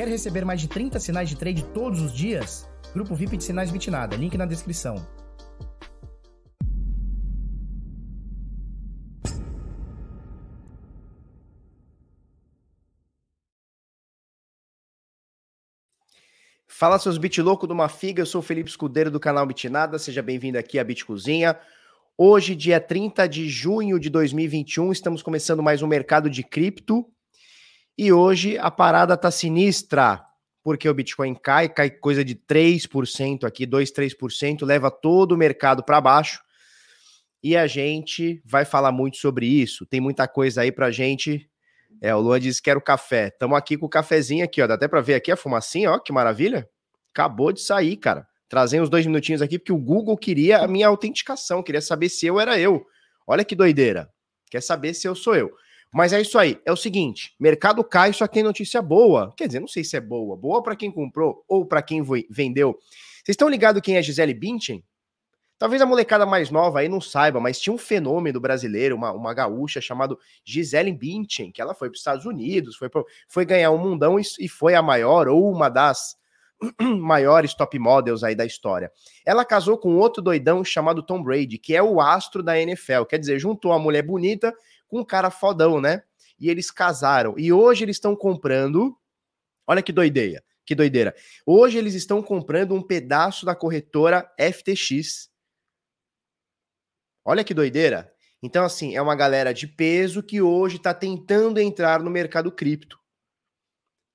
Quer 0.00 0.08
receber 0.08 0.46
mais 0.46 0.58
de 0.58 0.66
30 0.66 0.98
sinais 0.98 1.28
de 1.28 1.36
trade 1.36 1.62
todos 1.74 2.00
os 2.00 2.14
dias? 2.14 2.66
Grupo 2.94 3.14
VIP 3.14 3.36
de 3.36 3.44
Sinais 3.44 3.70
Bitnada, 3.70 4.16
link 4.16 4.34
na 4.34 4.46
descrição. 4.46 4.94
Fala 16.66 16.98
seus 16.98 17.18
bit 17.18 17.42
louco 17.42 17.66
de 17.66 17.74
uma 17.74 17.90
figa, 17.90 18.22
eu 18.22 18.26
sou 18.26 18.38
o 18.38 18.42
Felipe 18.42 18.70
Escudeiro 18.70 19.10
do 19.10 19.20
canal 19.20 19.44
Bitnada, 19.44 19.98
seja 19.98 20.22
bem-vindo 20.22 20.56
aqui 20.56 20.78
à 20.78 20.84
Bit 20.84 21.04
Cozinha. 21.04 21.60
Hoje, 22.16 22.56
dia 22.56 22.80
30 22.80 23.28
de 23.28 23.50
junho 23.50 24.00
de 24.00 24.08
2021, 24.08 24.92
estamos 24.92 25.22
começando 25.22 25.62
mais 25.62 25.82
um 25.82 25.86
mercado 25.86 26.30
de 26.30 26.42
cripto. 26.42 27.06
E 28.02 28.14
hoje 28.14 28.56
a 28.56 28.70
parada 28.70 29.14
tá 29.14 29.30
sinistra, 29.30 30.24
porque 30.62 30.88
o 30.88 30.94
Bitcoin 30.94 31.34
cai, 31.34 31.68
cai 31.68 31.90
coisa 31.90 32.24
de 32.24 32.34
3% 32.34 33.44
aqui, 33.44 33.66
2, 33.66 33.92
3%, 33.92 34.64
leva 34.64 34.90
todo 34.90 35.32
o 35.32 35.36
mercado 35.36 35.84
para 35.84 36.00
baixo. 36.00 36.40
E 37.42 37.54
a 37.54 37.66
gente 37.66 38.40
vai 38.42 38.64
falar 38.64 38.90
muito 38.90 39.18
sobre 39.18 39.44
isso. 39.44 39.84
Tem 39.84 40.00
muita 40.00 40.26
coisa 40.26 40.62
aí 40.62 40.72
pra 40.72 40.90
gente. 40.90 41.46
É, 42.00 42.14
o 42.14 42.20
Luan 42.20 42.40
disse 42.40 42.62
que 42.62 42.70
quero 42.70 42.80
café. 42.80 43.28
Estamos 43.28 43.58
aqui 43.58 43.76
com 43.76 43.84
o 43.84 43.90
cafezinho 43.90 44.46
aqui, 44.46 44.62
ó. 44.62 44.66
Dá 44.66 44.76
até 44.76 44.88
para 44.88 45.02
ver 45.02 45.16
aqui 45.16 45.30
a 45.30 45.36
fumacinha, 45.36 45.90
ó, 45.92 45.98
que 45.98 46.10
maravilha. 46.10 46.66
Acabou 47.12 47.52
de 47.52 47.60
sair, 47.60 47.98
cara. 47.98 48.26
Trazendo 48.48 48.84
uns 48.84 48.88
dois 48.88 49.04
minutinhos 49.04 49.42
aqui, 49.42 49.58
porque 49.58 49.74
o 49.74 49.78
Google 49.78 50.16
queria 50.16 50.60
a 50.60 50.66
minha 50.66 50.88
autenticação, 50.88 51.62
queria 51.62 51.82
saber 51.82 52.08
se 52.08 52.24
eu 52.24 52.40
era 52.40 52.58
eu. 52.58 52.82
Olha 53.26 53.44
que 53.44 53.54
doideira. 53.54 54.08
Quer 54.50 54.62
saber 54.62 54.94
se 54.94 55.06
eu 55.06 55.14
sou 55.14 55.36
eu. 55.36 55.50
Mas 55.92 56.12
é 56.12 56.20
isso 56.20 56.38
aí. 56.38 56.60
É 56.64 56.72
o 56.72 56.76
seguinte: 56.76 57.34
mercado 57.38 57.82
cai, 57.82 58.12
só 58.12 58.26
que 58.26 58.34
tem 58.34 58.42
notícia 58.42 58.80
boa. 58.80 59.32
Quer 59.36 59.46
dizer, 59.46 59.60
não 59.60 59.68
sei 59.68 59.84
se 59.84 59.96
é 59.96 60.00
boa. 60.00 60.36
Boa 60.36 60.62
para 60.62 60.76
quem 60.76 60.90
comprou 60.90 61.44
ou 61.48 61.66
para 61.66 61.82
quem 61.82 62.02
vendeu. 62.28 62.78
Vocês 63.24 63.34
estão 63.34 63.48
ligados 63.48 63.82
quem 63.82 63.96
é 63.96 64.02
Gisele 64.02 64.34
Bündchen? 64.34 64.84
Talvez 65.58 65.82
a 65.82 65.86
molecada 65.86 66.24
mais 66.24 66.50
nova 66.50 66.80
aí 66.80 66.88
não 66.88 67.02
saiba, 67.02 67.38
mas 67.38 67.60
tinha 67.60 67.72
um 67.72 67.76
fenômeno 67.76 68.40
brasileiro, 68.40 68.96
uma, 68.96 69.12
uma 69.12 69.34
gaúcha 69.34 69.78
chamada 69.78 70.16
Gisele 70.42 70.90
Bündchen, 70.90 71.52
que 71.52 71.60
ela 71.60 71.74
foi 71.74 71.90
para 71.90 71.96
os 71.96 72.00
Estados 72.00 72.24
Unidos, 72.24 72.76
foi, 72.76 72.88
foi 73.28 73.44
ganhar 73.44 73.70
um 73.70 73.76
mundão 73.76 74.18
e, 74.18 74.22
e 74.38 74.48
foi 74.48 74.74
a 74.74 74.80
maior 74.80 75.28
ou 75.28 75.52
uma 75.52 75.68
das 75.68 76.16
maiores 76.80 77.52
top 77.52 77.78
models 77.78 78.24
aí 78.24 78.34
da 78.34 78.46
história. 78.46 78.90
Ela 79.24 79.44
casou 79.44 79.76
com 79.76 79.96
outro 79.96 80.22
doidão 80.22 80.64
chamado 80.64 81.02
Tom 81.02 81.22
Brady, 81.22 81.58
que 81.58 81.76
é 81.76 81.82
o 81.82 82.00
astro 82.00 82.42
da 82.42 82.58
NFL. 82.58 83.04
Quer 83.04 83.18
dizer, 83.18 83.38
juntou 83.38 83.70
uma 83.70 83.78
mulher 83.78 84.02
bonita 84.02 84.54
com 84.90 85.00
um 85.00 85.04
cara 85.04 85.30
fodão, 85.30 85.80
né? 85.80 86.02
E 86.38 86.50
eles 86.50 86.70
casaram. 86.70 87.34
E 87.38 87.52
hoje 87.52 87.84
eles 87.84 87.96
estão 87.96 88.16
comprando. 88.16 88.96
Olha 89.66 89.82
que 89.82 89.92
doideira. 89.92 90.42
Que 90.66 90.74
doideira. 90.74 91.14
Hoje 91.46 91.78
eles 91.78 91.94
estão 91.94 92.22
comprando 92.22 92.74
um 92.74 92.82
pedaço 92.82 93.46
da 93.46 93.54
corretora 93.54 94.30
FTX. 94.38 95.30
Olha 97.24 97.44
que 97.44 97.54
doideira. 97.54 98.12
Então, 98.42 98.64
assim, 98.64 98.96
é 98.96 99.02
uma 99.02 99.14
galera 99.14 99.52
de 99.52 99.66
peso 99.66 100.22
que 100.22 100.40
hoje 100.40 100.76
está 100.76 100.94
tentando 100.94 101.60
entrar 101.60 102.02
no 102.02 102.10
mercado 102.10 102.50
cripto. 102.50 102.98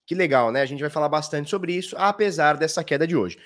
Que 0.06 0.16
legal, 0.16 0.52
né? 0.52 0.62
A 0.62 0.66
gente 0.66 0.82
vai 0.82 0.90
falar 0.90 1.10
bastante 1.10 1.50
sobre 1.50 1.74
isso, 1.74 1.96
apesar 1.98 2.58
dessa 2.58 2.84
queda 2.84 3.08
de 3.08 3.16
hoje. 3.16 3.38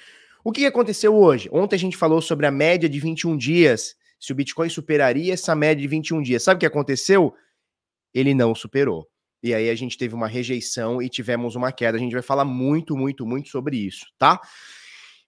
O 0.44 0.52
que 0.52 0.66
aconteceu 0.66 1.16
hoje? 1.16 1.50
Ontem 1.52 1.76
a 1.76 1.80
gente 1.80 1.98
falou 1.98 2.22
sobre 2.22 2.46
a 2.46 2.52
média 2.52 2.88
de 2.88 3.00
21 3.00 3.38
dias 3.38 3.96
se 4.20 4.32
o 4.32 4.36
Bitcoin 4.36 4.70
superaria 4.70 5.34
essa 5.34 5.56
média 5.56 5.82
de 5.82 5.88
21 5.88 6.22
dias. 6.22 6.44
Sabe 6.44 6.58
o 6.58 6.60
que 6.60 6.66
aconteceu? 6.66 7.34
Ele 8.14 8.34
não 8.34 8.54
superou. 8.54 9.08
E 9.42 9.54
aí 9.54 9.70
a 9.70 9.76
gente 9.76 9.98
teve 9.98 10.14
uma 10.14 10.28
rejeição 10.28 11.02
e 11.02 11.08
tivemos 11.08 11.56
uma 11.56 11.72
queda. 11.72 11.98
A 11.98 12.00
gente 12.00 12.12
vai 12.12 12.22
falar 12.22 12.44
muito, 12.44 12.98
muito, 12.98 13.26
muito 13.26 13.50
sobre 13.50 13.78
isso, 13.78 14.06
tá? 14.18 14.42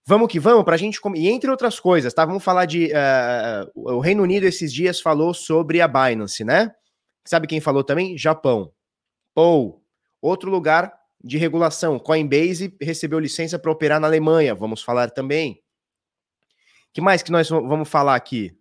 Vamos 0.06 0.28
que 0.28 0.39
vamos, 0.39 0.66
para 0.66 0.75
a 0.75 0.78
gente. 0.78 1.00
E 1.16 1.30
entre 1.30 1.50
outras 1.50 1.80
coisas, 1.80 2.14
tá? 2.14 2.25
Vamos 2.25 2.44
falar 2.44 2.66
de. 2.66 2.88
Uh, 2.88 3.96
o 3.96 4.00
Reino 4.00 4.24
Unido 4.24 4.46
esses 4.46 4.74
dias 4.74 5.00
falou 5.00 5.34
sobre 5.34 5.80
a 5.80 5.88
Binance, 5.88 6.44
né? 6.44 6.74
Sabe 7.24 7.47
quem 7.47 7.62
falou 7.62 7.84
também? 7.84 8.18
Japão. 8.18 8.74
Ou 9.35 9.81
outro 10.22 10.50
lugar 10.50 10.91
de 11.24 11.38
regulação. 11.38 12.00
Coinbase 12.00 12.75
recebeu 12.81 13.19
licença 13.19 13.59
para 13.59 13.72
operar 13.72 14.00
na 14.00 14.07
Alemanha. 14.07 14.56
Vamos 14.56 14.81
falar 14.81 15.12
também. 15.12 15.62
que 16.91 17.00
mais 17.00 17.22
que 17.24 17.31
nós 17.31 17.47
vamos 17.47 17.88
falar 17.88 18.16
aqui? 18.16 18.57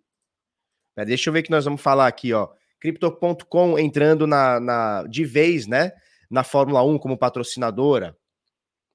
Deixa 0.95 1.29
eu 1.29 1.33
ver 1.33 1.43
que 1.43 1.51
nós 1.51 1.65
vamos 1.65 1.81
falar 1.81 2.07
aqui, 2.07 2.33
ó. 2.33 2.49
Crypto.com 2.79 3.77
entrando 3.77 4.25
na, 4.25 4.59
na, 4.59 5.03
de 5.03 5.23
vez, 5.23 5.67
né? 5.67 5.91
Na 6.29 6.43
Fórmula 6.43 6.83
1 6.83 6.97
como 6.97 7.17
patrocinadora. 7.17 8.17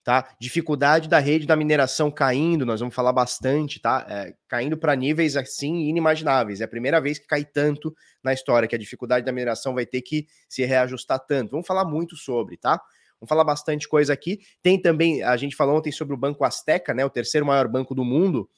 Tá? 0.02 0.28
Dificuldade 0.40 1.08
da 1.08 1.18
rede 1.18 1.46
da 1.46 1.56
mineração 1.56 2.12
caindo, 2.12 2.64
nós 2.64 2.78
vamos 2.78 2.94
falar 2.94 3.12
bastante, 3.12 3.80
tá? 3.80 4.06
É, 4.08 4.34
caindo 4.46 4.76
para 4.76 4.94
níveis 4.94 5.36
assim 5.36 5.88
inimagináveis. 5.88 6.60
É 6.60 6.64
a 6.64 6.68
primeira 6.68 7.00
vez 7.00 7.18
que 7.18 7.26
cai 7.26 7.44
tanto 7.44 7.94
na 8.22 8.32
história, 8.32 8.68
que 8.68 8.74
a 8.76 8.78
dificuldade 8.78 9.26
da 9.26 9.32
mineração 9.32 9.74
vai 9.74 9.84
ter 9.84 10.02
que 10.02 10.28
se 10.48 10.64
reajustar 10.64 11.18
tanto. 11.26 11.50
Vamos 11.50 11.66
falar 11.66 11.84
muito 11.84 12.14
sobre, 12.14 12.56
tá? 12.56 12.80
Vamos 13.20 13.28
falar 13.28 13.44
bastante 13.44 13.88
coisa 13.88 14.12
aqui. 14.12 14.40
Tem 14.62 14.80
também, 14.80 15.22
a 15.22 15.36
gente 15.36 15.56
falou 15.56 15.76
ontem 15.76 15.90
sobre 15.90 16.14
o 16.14 16.18
Banco 16.18 16.44
Azteca, 16.44 16.94
né? 16.94 17.04
O 17.04 17.10
terceiro 17.10 17.46
maior 17.46 17.66
banco 17.66 17.94
do 17.94 18.04
mundo. 18.04 18.48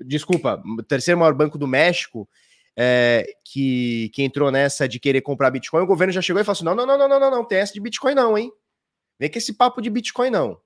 Desculpa, 0.00 0.62
o 0.78 0.82
terceiro 0.82 1.18
maior 1.18 1.34
banco 1.34 1.56
do 1.56 1.66
México 1.66 2.28
é, 2.76 3.26
que, 3.44 4.10
que 4.14 4.22
entrou 4.22 4.50
nessa 4.50 4.88
de 4.88 4.98
querer 4.98 5.20
comprar 5.20 5.50
Bitcoin, 5.50 5.82
o 5.82 5.86
governo 5.86 6.12
já 6.12 6.22
chegou 6.22 6.40
e 6.40 6.44
falou 6.44 6.54
assim: 6.54 6.64
não, 6.64 6.74
não, 6.74 6.86
não, 6.86 6.98
não, 6.98 7.08
não, 7.08 7.20
não, 7.20 7.30
não, 7.30 7.44
tem 7.44 7.58
essa 7.58 7.72
de 7.72 7.80
Bitcoin, 7.80 8.14
não, 8.14 8.36
hein? 8.36 8.50
Vem 9.18 9.30
com 9.30 9.38
esse 9.38 9.52
papo 9.52 9.82
de 9.82 9.90
Bitcoin, 9.90 10.30
não. 10.30 10.60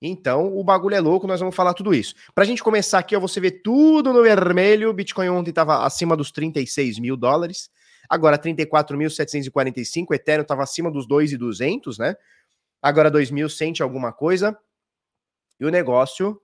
Então, 0.00 0.54
o 0.54 0.62
bagulho 0.62 0.94
é 0.94 1.00
louco, 1.00 1.26
nós 1.26 1.40
vamos 1.40 1.54
falar 1.54 1.72
tudo 1.72 1.94
isso. 1.94 2.14
Para 2.34 2.44
a 2.44 2.46
gente 2.46 2.62
começar 2.62 2.98
aqui, 2.98 3.16
ó, 3.16 3.20
você 3.20 3.40
vê 3.40 3.50
tudo 3.50 4.12
no 4.12 4.22
vermelho. 4.22 4.92
Bitcoin 4.92 5.28
ontem 5.30 5.50
estava 5.50 5.84
acima 5.84 6.16
dos 6.16 6.30
36 6.30 6.98
mil 6.98 7.16
dólares, 7.16 7.70
agora 8.08 8.38
34.745. 8.38 10.14
Ethereum 10.14 10.42
estava 10.42 10.62
acima 10.62 10.90
dos 10.90 11.08
2.200, 11.08 11.98
né? 11.98 12.14
Agora 12.82 13.10
2.000 13.10 13.48
sente 13.48 13.82
alguma 13.82 14.12
coisa. 14.12 14.56
E 15.58 15.64
o 15.64 15.70
negócio 15.70 16.40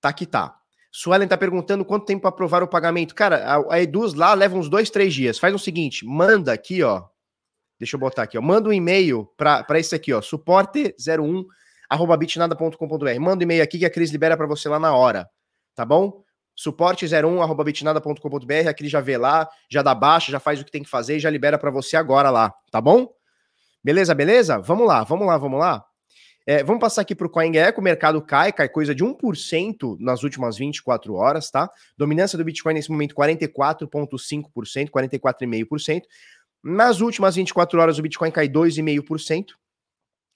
tá 0.00 0.12
que 0.12 0.24
tá. 0.24 0.57
Suelen 1.00 1.28
tá 1.28 1.38
perguntando 1.38 1.84
quanto 1.84 2.06
tempo 2.06 2.22
para 2.22 2.30
aprovar 2.30 2.60
o 2.60 2.66
pagamento. 2.66 3.14
Cara, 3.14 3.36
a, 3.36 3.74
a 3.74 3.80
Eduz 3.80 4.14
lá 4.14 4.34
leva 4.34 4.56
uns 4.56 4.68
dois, 4.68 4.90
três 4.90 5.14
dias. 5.14 5.38
Faz 5.38 5.54
o 5.54 5.58
seguinte, 5.58 6.04
manda 6.04 6.52
aqui, 6.52 6.82
ó. 6.82 7.04
Deixa 7.78 7.94
eu 7.94 8.00
botar 8.00 8.24
aqui, 8.24 8.36
ó. 8.36 8.42
Manda 8.42 8.68
um 8.68 8.72
e-mail 8.72 9.24
para 9.36 9.78
esse 9.78 9.94
aqui, 9.94 10.12
ó. 10.12 10.20
Suporte01 10.20 11.44
arroba 11.88 12.16
bitnada.com.br. 12.16 13.20
Manda 13.20 13.38
um 13.38 13.42
e-mail 13.44 13.62
aqui 13.62 13.78
que 13.78 13.86
a 13.86 13.90
Cris 13.90 14.10
libera 14.10 14.36
para 14.36 14.48
você 14.48 14.68
lá 14.68 14.80
na 14.80 14.92
hora. 14.92 15.30
Tá 15.72 15.84
bom? 15.84 16.24
Suporte01 16.58 17.42
arroba 17.42 17.62
bitnada.com.br. 17.62 18.68
A 18.68 18.74
Cris 18.74 18.90
já 18.90 19.00
vê 19.00 19.16
lá, 19.16 19.48
já 19.70 19.82
dá 19.82 19.94
baixa, 19.94 20.32
já 20.32 20.40
faz 20.40 20.60
o 20.60 20.64
que 20.64 20.72
tem 20.72 20.82
que 20.82 20.90
fazer 20.90 21.18
e 21.18 21.20
já 21.20 21.30
libera 21.30 21.56
para 21.56 21.70
você 21.70 21.96
agora 21.96 22.28
lá. 22.28 22.52
Tá 22.72 22.80
bom? 22.80 23.08
Beleza, 23.84 24.16
beleza? 24.16 24.58
Vamos 24.58 24.88
lá, 24.88 25.04
vamos 25.04 25.28
lá, 25.28 25.38
vamos 25.38 25.60
lá. 25.60 25.87
É, 26.50 26.64
vamos 26.64 26.80
passar 26.80 27.02
aqui 27.02 27.14
para 27.14 27.26
o 27.26 27.30
CoinGecko, 27.30 27.78
o 27.78 27.84
mercado 27.84 28.22
cai, 28.22 28.50
cai 28.50 28.70
coisa 28.70 28.94
de 28.94 29.04
1% 29.04 29.98
nas 30.00 30.22
últimas 30.22 30.56
24 30.56 31.12
horas, 31.12 31.50
tá? 31.50 31.70
Dominância 31.94 32.38
do 32.38 32.44
Bitcoin 32.44 32.72
nesse 32.72 32.90
momento 32.90 33.14
44,5%, 33.14 34.88
44,5%. 34.88 36.02
Nas 36.64 37.02
últimas 37.02 37.34
24 37.34 37.78
horas 37.78 37.98
o 37.98 38.02
Bitcoin 38.02 38.30
cai 38.30 38.48
2,5%, 38.48 39.48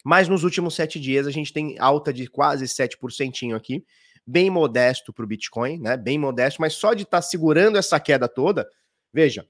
mas 0.04 0.28
nos 0.28 0.44
últimos 0.44 0.74
7 0.74 1.00
dias 1.00 1.26
a 1.26 1.30
gente 1.30 1.50
tem 1.50 1.78
alta 1.78 2.12
de 2.12 2.26
quase 2.26 2.66
7% 2.66 3.56
aqui, 3.56 3.82
bem 4.26 4.50
modesto 4.50 5.14
para 5.14 5.24
o 5.24 5.26
Bitcoin, 5.26 5.78
né? 5.78 5.96
Bem 5.96 6.18
modesto, 6.18 6.60
mas 6.60 6.74
só 6.74 6.92
de 6.92 7.04
estar 7.04 7.18
tá 7.18 7.22
segurando 7.22 7.78
essa 7.78 7.98
queda 7.98 8.28
toda, 8.28 8.68
veja, 9.14 9.46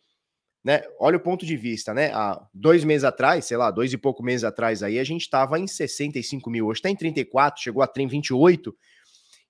né? 0.65 0.83
Olha 0.99 1.17
o 1.17 1.21
ponto 1.21 1.45
de 1.45 1.57
vista, 1.57 1.93
né? 1.93 2.13
Há 2.13 2.41
dois 2.55 2.85
meses 2.85 3.05
atrás, 3.05 3.45
sei 3.47 3.57
lá, 3.57 3.71
dois 3.71 3.93
e 3.93 3.99
pouco 3.99 4.23
meses 4.23 4.45
atrás 4.45 4.83
aí, 4.83 4.99
a 4.99 5.05
gente 5.05 5.23
estava 5.23 5.59
em 5.59 5.67
65 5.67 6.49
mil, 6.51 6.67
hoje 6.67 6.79
está 6.79 6.89
em 6.89 6.97
34, 6.97 7.63
chegou 7.63 7.83
a 7.83 7.91
28. 7.95 8.75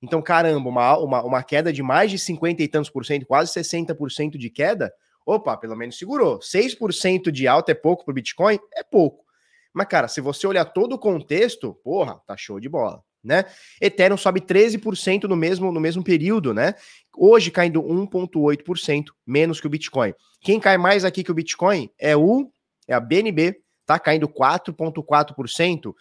Então, 0.02 0.20
caramba, 0.20 0.68
uma, 0.68 0.98
uma, 0.98 1.22
uma 1.22 1.42
queda 1.42 1.72
de 1.72 1.82
mais 1.82 2.10
de 2.10 2.18
50 2.18 2.62
e 2.62 2.68
tantos 2.68 2.90
por 2.90 3.04
cento, 3.04 3.26
quase 3.26 3.52
60% 3.52 4.36
de 4.36 4.50
queda. 4.50 4.92
Opa, 5.24 5.56
pelo 5.56 5.76
menos 5.76 5.96
segurou. 5.96 6.40
6% 6.40 7.30
de 7.30 7.46
alta 7.46 7.70
é 7.70 7.74
pouco 7.74 8.04
para 8.04 8.10
o 8.10 8.14
Bitcoin? 8.14 8.58
É 8.74 8.82
pouco. 8.82 9.24
Mas, 9.72 9.86
cara, 9.86 10.08
se 10.08 10.20
você 10.20 10.46
olhar 10.46 10.64
todo 10.64 10.94
o 10.94 10.98
contexto, 10.98 11.74
porra, 11.84 12.20
tá 12.26 12.36
show 12.36 12.58
de 12.58 12.68
bola 12.68 13.02
né? 13.22 13.44
Ethereum 13.80 14.16
sobe 14.16 14.40
13% 14.40 15.24
no 15.24 15.36
mesmo, 15.36 15.70
no 15.70 15.80
mesmo 15.80 16.02
período, 16.02 16.52
né? 16.52 16.74
Hoje 17.16 17.50
caindo 17.50 17.82
1,8% 17.82 19.06
menos 19.26 19.60
que 19.60 19.66
o 19.66 19.70
Bitcoin. 19.70 20.14
Quem 20.40 20.58
cai 20.58 20.76
mais 20.76 21.04
aqui 21.04 21.22
que 21.22 21.30
o 21.30 21.34
Bitcoin 21.34 21.90
é 21.98 22.16
o 22.16 22.50
é 22.88 22.94
a 22.94 23.00
BNB, 23.00 23.60
tá 23.86 23.98
caindo 23.98 24.28
4,4%. 24.28 25.90
Uh, 25.90 25.94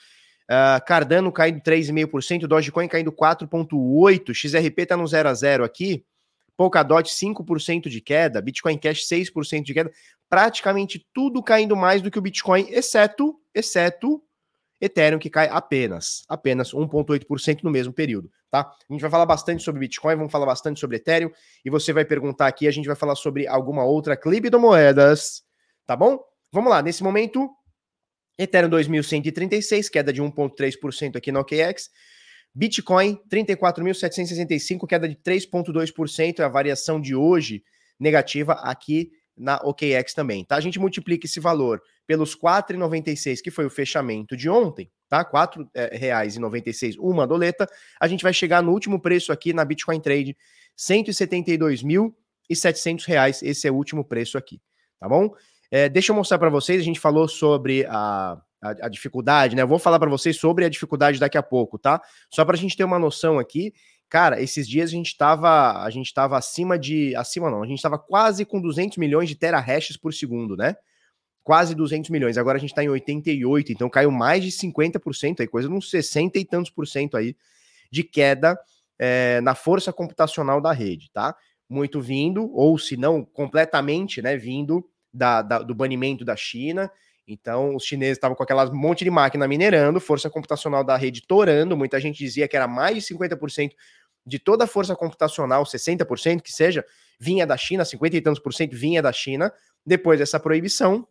ah, 0.49 0.81
Cardano 0.85 1.31
caindo 1.31 1.61
3,5%, 1.61 2.47
Dogecoin 2.47 2.87
caindo 2.87 3.11
4,8%, 3.11 4.33
XRP 4.33 4.85
tá 4.85 4.97
no 4.97 5.07
0 5.07 5.29
a 5.29 5.33
0 5.33 5.63
aqui, 5.63 6.03
Polkadot 6.57 7.09
5% 7.09 7.87
de 7.87 8.01
queda, 8.01 8.41
Bitcoin 8.41 8.77
Cash 8.77 9.07
6% 9.07 9.63
de 9.63 9.73
queda, 9.73 9.91
praticamente 10.29 11.07
tudo 11.13 11.41
caindo 11.41 11.75
mais 11.75 12.01
do 12.01 12.11
que 12.11 12.19
o 12.19 12.21
Bitcoin, 12.21 12.67
exceto, 12.69 13.39
exceto 13.53 14.21
Ethereum 14.81 15.19
que 15.19 15.29
cai 15.29 15.47
apenas, 15.47 16.23
apenas 16.27 16.73
1,8% 16.73 17.61
no 17.61 17.69
mesmo 17.69 17.93
período, 17.93 18.31
tá? 18.49 18.61
A 18.61 18.93
gente 18.93 19.01
vai 19.01 19.11
falar 19.11 19.27
bastante 19.27 19.61
sobre 19.63 19.79
Bitcoin, 19.81 20.15
vamos 20.15 20.31
falar 20.31 20.47
bastante 20.47 20.79
sobre 20.79 20.97
Ethereum, 20.97 21.31
e 21.63 21.69
você 21.69 21.93
vai 21.93 22.03
perguntar 22.03 22.47
aqui, 22.47 22.67
a 22.67 22.71
gente 22.71 22.87
vai 22.87 22.95
falar 22.95 23.15
sobre 23.15 23.47
alguma 23.47 23.83
outra 23.83 24.17
criptomoedas, 24.17 25.43
tá 25.85 25.95
bom? 25.95 26.19
Vamos 26.51 26.71
lá, 26.71 26.81
nesse 26.81 27.03
momento, 27.03 27.47
Ethereum 28.39 28.69
2136, 28.69 29.87
queda 29.87 30.11
de 30.11 30.21
1,3% 30.21 31.15
aqui 31.15 31.31
no 31.31 31.41
OKEx, 31.41 31.89
Bitcoin 32.53 33.21
34.765, 33.31 34.87
queda 34.87 35.07
de 35.07 35.15
3,2%, 35.15 36.39
é 36.39 36.43
a 36.43 36.49
variação 36.49 36.99
de 36.99 37.15
hoje 37.15 37.63
negativa 37.99 38.53
aqui 38.53 39.11
na 39.41 39.59
OKEx 39.63 40.13
também, 40.13 40.45
tá? 40.45 40.55
A 40.55 40.61
gente 40.61 40.79
multiplica 40.79 41.25
esse 41.25 41.39
valor 41.39 41.81
pelos 42.05 42.35
R$ 42.35 42.41
4,96, 42.41 43.41
que 43.41 43.49
foi 43.49 43.65
o 43.65 43.69
fechamento 43.69 44.37
de 44.37 44.47
ontem, 44.49 44.91
tá? 45.09 45.19
R$ 45.19 45.25
4,96 45.25 46.97
uma 46.99 47.25
doleta, 47.25 47.67
a 47.99 48.07
gente 48.07 48.21
vai 48.23 48.33
chegar 48.33 48.61
no 48.61 48.71
último 48.71 49.01
preço 49.01 49.31
aqui 49.31 49.51
na 49.53 49.65
Bitcoin 49.65 49.99
Trade, 49.99 50.29
R$ 50.29 50.35
172.700, 50.77 53.41
esse 53.41 53.67
é 53.67 53.71
o 53.71 53.75
último 53.75 54.05
preço 54.05 54.37
aqui, 54.37 54.61
tá 54.99 55.09
bom? 55.09 55.33
É, 55.71 55.89
deixa 55.89 56.11
eu 56.11 56.15
mostrar 56.15 56.37
para 56.37 56.49
vocês, 56.49 56.79
a 56.79 56.83
gente 56.83 56.99
falou 56.99 57.27
sobre 57.27 57.83
a, 57.87 58.39
a, 58.61 58.69
a 58.81 58.89
dificuldade, 58.89 59.55
né? 59.55 59.63
Eu 59.63 59.67
vou 59.67 59.79
falar 59.79 59.97
para 59.97 60.09
vocês 60.09 60.37
sobre 60.37 60.65
a 60.65 60.69
dificuldade 60.69 61.19
daqui 61.19 61.37
a 61.37 61.43
pouco, 61.43 61.79
tá? 61.79 61.99
Só 62.29 62.45
para 62.45 62.55
a 62.55 62.59
gente 62.59 62.77
ter 62.77 62.83
uma 62.83 62.99
noção 62.99 63.39
aqui, 63.39 63.73
Cara, 64.11 64.41
esses 64.41 64.67
dias 64.67 64.89
a 64.89 64.91
gente 64.93 65.17
tava, 65.17 65.81
a 65.81 65.89
gente 65.89 66.13
tava 66.13 66.37
acima 66.37 66.77
de, 66.77 67.15
acima 67.15 67.49
não, 67.49 67.63
a 67.63 67.65
gente 67.65 67.81
tava 67.81 67.97
quase 67.97 68.43
com 68.43 68.59
200 68.59 68.97
milhões 68.97 69.29
de 69.29 69.35
terahashes 69.35 69.95
por 69.95 70.13
segundo, 70.13 70.57
né? 70.57 70.75
Quase 71.41 71.73
200 71.73 72.09
milhões. 72.09 72.37
Agora 72.37 72.57
a 72.57 72.59
gente 72.59 72.75
tá 72.75 72.83
em 72.83 72.89
88, 72.89 73.71
então 73.71 73.89
caiu 73.89 74.11
mais 74.11 74.43
de 74.43 74.51
50% 74.51 75.39
aí, 75.39 75.47
coisa 75.47 75.69
de 75.69 75.73
uns 75.73 75.89
60 75.89 76.37
e 76.37 76.43
tantos 76.43 76.69
por 76.69 76.85
cento 76.85 77.15
aí 77.15 77.37
de 77.89 78.03
queda 78.03 78.59
é, 78.99 79.39
na 79.39 79.55
força 79.55 79.93
computacional 79.93 80.59
da 80.59 80.73
rede, 80.73 81.09
tá? 81.13 81.33
Muito 81.69 82.01
vindo, 82.01 82.53
ou 82.53 82.77
se 82.77 82.97
não 82.97 83.23
completamente, 83.23 84.21
né, 84.21 84.35
vindo 84.35 84.85
da, 85.13 85.41
da, 85.41 85.59
do 85.59 85.73
banimento 85.73 86.25
da 86.25 86.35
China. 86.35 86.91
Então, 87.25 87.77
os 87.77 87.85
chineses 87.85 88.17
estavam 88.17 88.35
com 88.35 88.43
aquelas 88.43 88.69
monte 88.69 89.05
de 89.05 89.09
máquina 89.09 89.47
minerando, 89.47 90.01
força 90.01 90.29
computacional 90.29 90.83
da 90.83 90.97
rede 90.97 91.21
torando. 91.25 91.77
Muita 91.77 91.97
gente 91.97 92.17
dizia 92.17 92.45
que 92.45 92.57
era 92.57 92.67
mais 92.67 92.95
de 92.95 93.01
50% 93.01 93.71
de 94.25 94.39
toda 94.39 94.65
a 94.65 94.67
força 94.67 94.95
computacional, 94.95 95.63
60% 95.63 96.41
que 96.41 96.51
seja, 96.51 96.85
vinha 97.19 97.45
da 97.45 97.57
China, 97.57 97.85
50 97.85 98.17
e 98.17 98.21
tantos 98.21 98.41
por 98.41 98.53
cento 98.53 98.75
vinha 98.75 99.01
da 99.01 99.11
China. 99.11 99.51
Depois 99.85 100.19
dessa 100.19 100.39
proibição, 100.39 101.07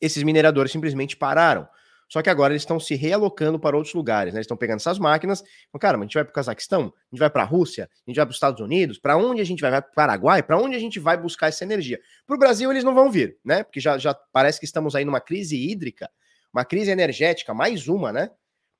esses 0.00 0.22
mineradores 0.22 0.72
simplesmente 0.72 1.16
pararam. 1.16 1.68
Só 2.08 2.20
que 2.22 2.28
agora 2.28 2.52
eles 2.52 2.62
estão 2.62 2.80
se 2.80 2.96
realocando 2.96 3.56
para 3.56 3.76
outros 3.76 3.94
lugares, 3.94 4.34
né? 4.34 4.38
Eles 4.38 4.44
estão 4.46 4.56
pegando 4.56 4.78
essas 4.78 4.98
máquinas. 4.98 5.44
Cara, 5.78 5.96
a 5.96 6.00
gente 6.00 6.14
vai 6.14 6.24
para 6.24 6.32
o 6.32 6.34
Cazaquistão, 6.34 6.80
a 6.80 7.14
gente 7.14 7.20
vai 7.20 7.30
para 7.30 7.42
a 7.42 7.46
Rússia, 7.46 7.88
a 8.04 8.10
gente 8.10 8.16
vai 8.16 8.26
para 8.26 8.30
os 8.30 8.36
Estados 8.36 8.60
Unidos, 8.60 8.98
para 8.98 9.16
onde 9.16 9.40
a 9.40 9.44
gente 9.44 9.60
vai? 9.60 9.70
Vai 9.70 9.80
para 9.80 9.92
o 9.92 9.94
Paraguai? 9.94 10.42
Para 10.42 10.58
onde 10.58 10.74
a 10.74 10.78
gente 10.80 10.98
vai 10.98 11.16
buscar 11.16 11.46
essa 11.46 11.62
energia? 11.62 12.00
Para 12.26 12.34
o 12.34 12.38
Brasil 12.38 12.68
eles 12.68 12.82
não 12.82 12.96
vão 12.96 13.12
vir, 13.12 13.38
né? 13.44 13.62
Porque 13.62 13.78
já, 13.78 13.96
já 13.96 14.12
parece 14.12 14.58
que 14.58 14.64
estamos 14.64 14.96
aí 14.96 15.04
numa 15.04 15.20
crise 15.20 15.56
hídrica, 15.56 16.10
uma 16.52 16.64
crise 16.64 16.90
energética, 16.90 17.54
mais 17.54 17.86
uma, 17.86 18.12
né? 18.12 18.28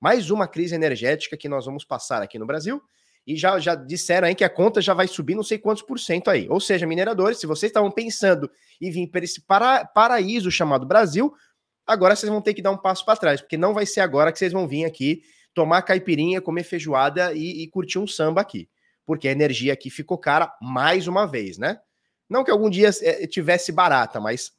Mais 0.00 0.28
uma 0.28 0.48
crise 0.48 0.74
energética 0.74 1.36
que 1.36 1.48
nós 1.48 1.66
vamos 1.66 1.84
passar 1.84 2.22
aqui 2.22 2.36
no 2.36 2.46
Brasil 2.46 2.82
e 3.26 3.36
já, 3.36 3.58
já 3.58 3.74
disseram 3.74 4.28
aí 4.28 4.34
que 4.34 4.44
a 4.44 4.50
conta 4.50 4.80
já 4.80 4.94
vai 4.94 5.06
subir 5.06 5.34
não 5.34 5.42
sei 5.42 5.58
quantos 5.58 5.82
por 5.82 5.98
cento 5.98 6.30
aí. 6.30 6.48
Ou 6.48 6.60
seja, 6.60 6.86
mineradores, 6.86 7.38
se 7.38 7.46
vocês 7.46 7.70
estavam 7.70 7.90
pensando 7.90 8.50
em 8.80 8.90
vir 8.90 9.06
para 9.08 9.24
esse 9.24 9.40
para, 9.42 9.84
paraíso 9.84 10.50
chamado 10.50 10.86
Brasil, 10.86 11.32
agora 11.86 12.16
vocês 12.16 12.30
vão 12.30 12.40
ter 12.40 12.54
que 12.54 12.62
dar 12.62 12.70
um 12.70 12.78
passo 12.78 13.04
para 13.04 13.18
trás, 13.18 13.40
porque 13.40 13.56
não 13.56 13.74
vai 13.74 13.86
ser 13.86 14.00
agora 14.00 14.32
que 14.32 14.38
vocês 14.38 14.52
vão 14.52 14.66
vir 14.66 14.84
aqui 14.84 15.22
tomar 15.54 15.82
caipirinha, 15.82 16.40
comer 16.40 16.64
feijoada 16.64 17.32
e, 17.34 17.62
e 17.62 17.68
curtir 17.68 17.98
um 17.98 18.06
samba 18.06 18.40
aqui. 18.40 18.68
Porque 19.04 19.28
a 19.28 19.32
energia 19.32 19.72
aqui 19.72 19.90
ficou 19.90 20.16
cara 20.18 20.52
mais 20.60 21.08
uma 21.08 21.26
vez, 21.26 21.58
né? 21.58 21.80
Não 22.28 22.44
que 22.44 22.50
algum 22.50 22.70
dia 22.70 22.90
é, 23.02 23.26
tivesse 23.26 23.72
barata, 23.72 24.20
mas 24.20 24.52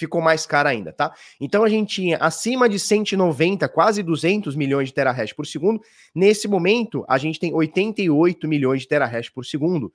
ficou 0.00 0.20
mais 0.20 0.46
cara 0.46 0.70
ainda, 0.70 0.92
tá? 0.92 1.14
Então 1.40 1.62
a 1.62 1.68
gente 1.68 1.94
tinha 1.94 2.16
acima 2.16 2.68
de 2.68 2.78
190, 2.78 3.68
quase 3.68 4.02
200 4.02 4.56
milhões 4.56 4.88
de 4.88 4.94
terahash 4.94 5.32
por 5.32 5.46
segundo. 5.46 5.80
Nesse 6.14 6.48
momento, 6.48 7.04
a 7.06 7.18
gente 7.18 7.38
tem 7.38 7.54
88 7.54 8.48
milhões 8.48 8.80
de 8.80 8.88
terahash 8.88 9.28
por 9.28 9.44
segundo. 9.44 9.92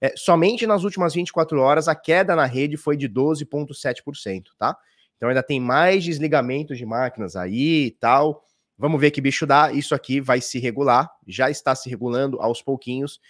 É, 0.00 0.14
somente 0.16 0.66
nas 0.66 0.84
últimas 0.84 1.14
24 1.14 1.60
horas, 1.60 1.86
a 1.86 1.94
queda 1.94 2.34
na 2.34 2.46
rede 2.46 2.76
foi 2.76 2.96
de 2.96 3.08
12,7%, 3.08 4.46
tá? 4.58 4.76
Então 5.16 5.28
ainda 5.28 5.42
tem 5.42 5.60
mais 5.60 6.02
desligamentos 6.04 6.78
de 6.78 6.86
máquinas 6.86 7.36
aí 7.36 7.86
e 7.86 7.90
tal. 7.92 8.44
Vamos 8.76 9.00
ver 9.00 9.12
que 9.12 9.20
bicho 9.20 9.46
dá. 9.46 9.70
Isso 9.70 9.94
aqui 9.94 10.20
vai 10.20 10.40
se 10.40 10.58
regular, 10.58 11.08
já 11.28 11.50
está 11.50 11.74
se 11.74 11.88
regulando 11.88 12.40
aos 12.40 12.62
pouquinhos. 12.62 13.20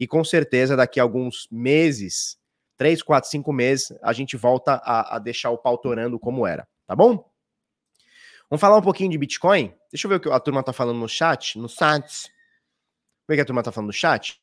E 0.00 0.06
com 0.06 0.24
certeza, 0.24 0.76
daqui 0.76 0.98
a 0.98 1.02
alguns 1.02 1.46
meses, 1.50 2.38
três, 2.82 3.00
quatro, 3.00 3.30
cinco 3.30 3.52
meses, 3.52 3.96
a 4.02 4.12
gente 4.12 4.36
volta 4.36 4.74
a, 4.84 5.14
a 5.14 5.18
deixar 5.20 5.50
o 5.50 5.56
pau 5.56 5.78
torando 5.78 6.18
como 6.18 6.44
era, 6.44 6.66
tá 6.84 6.96
bom? 6.96 7.30
Vamos 8.50 8.60
falar 8.60 8.76
um 8.76 8.82
pouquinho 8.82 9.08
de 9.08 9.16
Bitcoin? 9.16 9.72
Deixa 9.92 10.04
eu 10.04 10.08
ver 10.08 10.16
o 10.16 10.20
que 10.20 10.28
a 10.28 10.40
turma 10.40 10.64
tá 10.64 10.72
falando 10.72 10.98
no 10.98 11.08
chat, 11.08 11.56
no 11.60 11.68
chat. 11.68 12.28
Ver 13.28 13.34
o 13.34 13.36
que 13.36 13.40
a 13.40 13.44
turma 13.44 13.62
tá 13.62 13.70
falando 13.70 13.86
no 13.86 13.92
chat. 13.92 14.42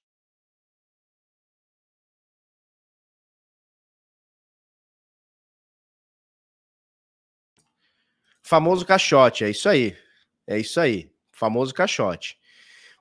Famoso 8.41 8.85
caixote, 8.85 9.43
é 9.43 9.49
isso 9.49 9.67
aí. 9.67 9.97
É 10.47 10.57
isso 10.57 10.79
aí. 10.79 11.11
Famoso 11.29 11.73
caixote. 11.73 12.39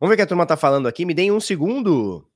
Vamos 0.00 0.10
ver 0.10 0.14
o 0.14 0.16
que 0.16 0.22
a 0.22 0.26
turma 0.26 0.44
tá 0.44 0.56
falando 0.56 0.88
aqui. 0.88 1.06
Me 1.06 1.14
deem 1.14 1.30
um 1.30 1.38
segundo. 1.38 2.28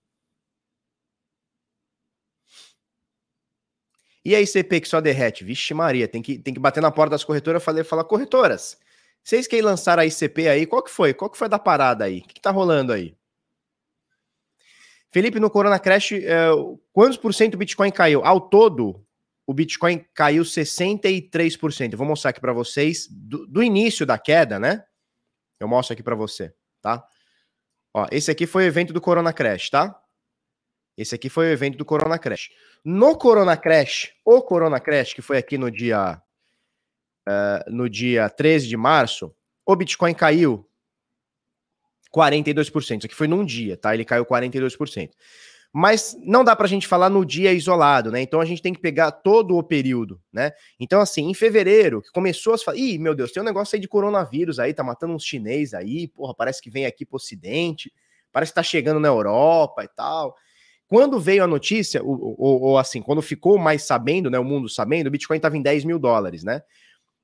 E 4.24 4.36
a 4.36 4.40
ICP 4.40 4.80
que 4.80 4.88
só 4.88 5.00
derrete? 5.00 5.44
Vixe 5.44 5.74
Maria, 5.74 6.06
tem 6.06 6.22
que, 6.22 6.38
tem 6.38 6.54
que 6.54 6.60
bater 6.60 6.80
na 6.80 6.90
porta 6.90 7.10
das 7.10 7.24
corretoras 7.24 7.62
e 7.62 7.84
falar, 7.84 8.04
corretoras, 8.04 8.78
vocês 9.22 9.46
que 9.46 9.60
lançaram 9.62 10.02
a 10.02 10.06
ICP 10.06 10.48
aí, 10.48 10.66
qual 10.66 10.82
que 10.82 10.90
foi? 10.90 11.14
Qual 11.14 11.30
que 11.30 11.38
foi 11.38 11.48
da 11.48 11.58
parada 11.58 12.04
aí? 12.04 12.18
O 12.18 12.22
que, 12.22 12.34
que 12.34 12.40
tá 12.40 12.50
rolando 12.50 12.92
aí? 12.92 13.16
Felipe, 15.10 15.38
no 15.38 15.50
Corona 15.50 15.78
Crash, 15.78 16.12
é, 16.12 16.48
quantos 16.92 17.18
por 17.18 17.34
cento 17.34 17.54
o 17.54 17.58
Bitcoin 17.58 17.90
caiu? 17.90 18.24
Ao 18.24 18.40
todo, 18.40 19.04
o 19.46 19.52
Bitcoin 19.52 20.04
caiu 20.14 20.42
63%. 20.42 21.92
Eu 21.92 21.98
vou 21.98 22.06
mostrar 22.06 22.30
aqui 22.30 22.40
para 22.40 22.52
vocês 22.52 23.06
do, 23.10 23.46
do, 23.46 23.62
início 23.62 24.06
da 24.06 24.18
queda, 24.18 24.58
né? 24.58 24.82
Eu 25.60 25.68
mostro 25.68 25.92
aqui 25.92 26.02
para 26.02 26.14
você, 26.14 26.54
tá? 26.80 27.06
Ó, 27.94 28.06
esse 28.10 28.30
aqui 28.30 28.46
foi 28.46 28.64
o 28.64 28.66
evento 28.66 28.92
do 28.92 29.00
Corona 29.00 29.32
Crash, 29.32 29.68
tá? 29.70 30.01
Esse 30.96 31.14
aqui 31.14 31.28
foi 31.28 31.46
o 31.46 31.52
evento 31.52 31.78
do 31.78 31.84
Corona 31.84 32.18
Crash. 32.18 32.50
No 32.84 33.16
Corona 33.16 33.56
Crash, 33.56 34.12
o 34.24 34.42
Corona 34.42 34.78
Crash, 34.78 35.14
que 35.14 35.22
foi 35.22 35.38
aqui 35.38 35.56
no 35.56 35.70
dia, 35.70 36.20
uh, 37.28 37.70
no 37.70 37.88
dia 37.88 38.28
13 38.28 38.68
de 38.68 38.76
março, 38.76 39.34
o 39.64 39.74
Bitcoin 39.74 40.14
caiu 40.14 40.68
42%. 42.14 42.98
Isso 42.98 43.06
aqui 43.06 43.14
foi 43.14 43.26
num 43.26 43.44
dia, 43.44 43.76
tá? 43.76 43.94
Ele 43.94 44.04
caiu 44.04 44.26
42%. 44.26 45.10
Mas 45.74 46.14
não 46.22 46.44
dá 46.44 46.54
para 46.54 46.66
a 46.66 46.68
gente 46.68 46.86
falar 46.86 47.08
no 47.08 47.24
dia 47.24 47.50
isolado, 47.54 48.12
né? 48.12 48.20
Então 48.20 48.42
a 48.42 48.44
gente 48.44 48.60
tem 48.60 48.74
que 48.74 48.80
pegar 48.80 49.10
todo 49.10 49.56
o 49.56 49.62
período, 49.62 50.20
né? 50.30 50.52
Então, 50.78 51.00
assim, 51.00 51.30
em 51.30 51.32
fevereiro, 51.32 52.02
que 52.02 52.10
começou 52.10 52.52
a 52.52 52.58
falar, 52.58 52.76
ih, 52.76 52.98
meu 52.98 53.14
Deus, 53.14 53.32
tem 53.32 53.42
um 53.42 53.46
negócio 53.46 53.74
aí 53.74 53.80
de 53.80 53.88
coronavírus 53.88 54.58
aí, 54.58 54.74
tá 54.74 54.84
matando 54.84 55.14
uns 55.14 55.24
chinês 55.24 55.72
aí, 55.72 56.08
porra, 56.08 56.34
parece 56.34 56.60
que 56.60 56.68
vem 56.68 56.84
aqui 56.84 57.06
pro 57.06 57.16
ocidente, 57.16 57.90
parece 58.30 58.52
que 58.52 58.56
tá 58.56 58.62
chegando 58.62 59.00
na 59.00 59.08
Europa 59.08 59.82
e 59.82 59.88
tal. 59.88 60.36
Quando 60.92 61.18
veio 61.18 61.42
a 61.42 61.46
notícia, 61.46 62.02
ou, 62.02 62.36
ou, 62.38 62.60
ou, 62.60 62.78
assim, 62.78 63.00
quando 63.00 63.22
ficou 63.22 63.56
mais 63.56 63.82
sabendo, 63.82 64.28
né, 64.28 64.38
o 64.38 64.44
mundo 64.44 64.68
sabendo, 64.68 65.06
o 65.06 65.10
Bitcoin 65.10 65.38
estava 65.38 65.56
em 65.56 65.62
10 65.62 65.86
mil 65.86 65.98
dólares, 65.98 66.44
né? 66.44 66.60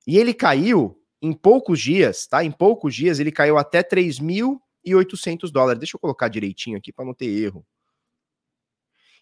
E 0.07 0.17
ele 0.17 0.33
caiu 0.33 0.99
em 1.21 1.35
poucos 1.35 1.79
dias, 1.79 2.27
tá? 2.27 2.43
Em 2.43 2.51
poucos 2.51 2.95
dias 2.95 3.21
ele 3.21 3.31
caiu 3.31 3.59
até 3.59 3.83
3.800 3.83 5.53
dólares. 5.53 5.81
Deixa 5.81 5.99
eu 5.99 6.01
colocar 6.01 6.29
direitinho 6.29 6.79
aqui 6.79 6.91
para 6.91 7.05
não 7.05 7.13
ter 7.13 7.27
erro. 7.27 7.63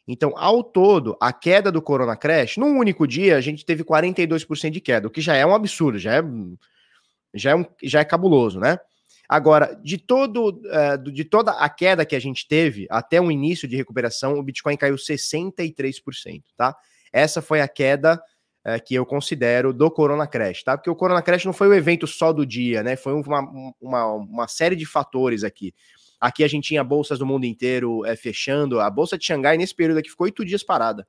Então, 0.07 0.33
ao 0.37 0.63
todo, 0.63 1.17
a 1.21 1.33
queda 1.33 1.73
do 1.73 1.83
Corona 1.83 2.15
Crash, 2.15 2.57
num 2.57 2.79
único 2.79 3.05
dia, 3.05 3.37
a 3.37 3.41
gente 3.41 3.67
teve 3.67 3.83
42% 3.83 4.71
de 4.71 4.81
queda, 4.81 5.09
o 5.09 5.11
que 5.11 5.21
já 5.21 5.35
é 5.35 5.45
um 5.45 5.57
absurdo, 5.57 5.99
já 5.99 6.19
é, 6.19 6.23
já 7.35 7.51
é, 7.51 7.57
um, 7.57 7.67
já 7.83 7.99
é 7.99 8.05
cabuloso, 8.05 8.61
né? 8.61 8.79
Agora, 9.29 9.79
de 9.83 9.99
todo 9.99 10.51
uh, 10.51 11.11
de 11.11 11.25
toda 11.25 11.53
a 11.53 11.69
queda 11.69 12.07
que 12.07 12.15
a 12.15 12.21
gente 12.21 12.47
teve 12.47 12.87
até 12.89 13.21
o 13.21 13.31
início 13.31 13.67
de 13.67 13.77
recuperação, 13.77 14.39
o 14.39 14.43
Bitcoin 14.43 14.77
caiu 14.77 14.95
63%, 14.95 16.43
tá? 16.57 16.77
Essa 17.13 17.43
foi 17.43 17.61
a 17.61 17.67
queda 17.67 18.23
uh, 18.65 18.85
que 18.85 18.95
eu 18.95 19.05
considero 19.05 19.73
do 19.73 19.91
Corona 19.91 20.27
Crash, 20.27 20.63
tá? 20.63 20.77
Porque 20.77 20.91
o 20.91 20.95
Corona 20.95 21.23
Crash 21.23 21.45
não 21.45 21.53
foi 21.53 21.67
o 21.69 21.75
evento 21.75 22.07
só 22.07 22.33
do 22.33 22.47
dia, 22.47 22.83
né? 22.85 22.95
Foi 22.95 23.15
uma, 23.15 23.75
uma, 23.81 24.13
uma 24.15 24.49
série 24.49 24.77
de 24.77 24.87
fatores 24.87 25.43
aqui. 25.43 25.75
Aqui 26.21 26.45
a 26.45 26.49
gente 26.49 26.69
tinha 26.69 26.85
bolsas 26.85 27.19
do 27.19 27.27
mundo 27.27 27.45
inteiro 27.45 28.05
é, 28.07 28.15
fechando. 28.15 28.81
A 28.81 28.89
bolsa 28.89 29.19
de 29.19 29.27
Xangai, 29.27 29.59
nesse 29.59 29.75
período 29.75 29.99
aqui, 29.99 30.09
ficou 30.09 30.25
oito 30.25 30.45
dias 30.45 30.63
parada. 30.63 31.07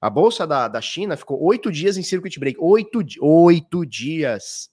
A 0.00 0.08
bolsa 0.08 0.46
da, 0.46 0.66
da 0.66 0.80
China 0.80 1.16
ficou 1.16 1.40
oito 1.44 1.70
dias 1.70 1.98
em 1.98 2.02
circuit 2.02 2.40
break. 2.40 2.58
Oito, 2.58 3.04
oito 3.20 3.84
dias 3.84 4.69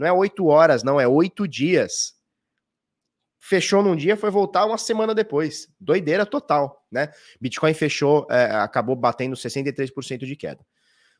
Não 0.00 0.06
é 0.06 0.12
oito 0.12 0.46
horas, 0.46 0.82
não, 0.82 0.98
é 0.98 1.06
oito 1.06 1.46
dias. 1.46 2.14
Fechou 3.38 3.82
num 3.82 3.94
dia, 3.94 4.16
foi 4.16 4.30
voltar 4.30 4.64
uma 4.64 4.78
semana 4.78 5.14
depois. 5.14 5.68
Doideira 5.78 6.24
total, 6.24 6.86
né? 6.90 7.12
Bitcoin 7.38 7.74
fechou, 7.74 8.26
é, 8.30 8.46
acabou 8.46 8.96
batendo 8.96 9.36
63% 9.36 10.24
de 10.24 10.36
queda. 10.36 10.64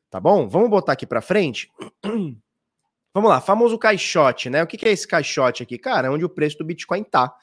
Tá 0.08 0.18
bom? 0.18 0.48
Vamos 0.48 0.70
botar 0.70 0.92
aqui 0.92 1.06
para 1.06 1.20
frente. 1.20 1.70
Vamos 3.12 3.28
lá, 3.28 3.38
famoso 3.42 3.76
caixote, 3.78 4.48
né? 4.48 4.62
O 4.62 4.66
que, 4.66 4.78
que 4.78 4.88
é 4.88 4.92
esse 4.92 5.06
caixote 5.06 5.62
aqui? 5.62 5.76
Cara, 5.76 6.08
é 6.08 6.10
onde 6.10 6.24
o 6.24 6.30
preço 6.30 6.56
do 6.56 6.64
Bitcoin 6.64 7.04
tá. 7.04 7.36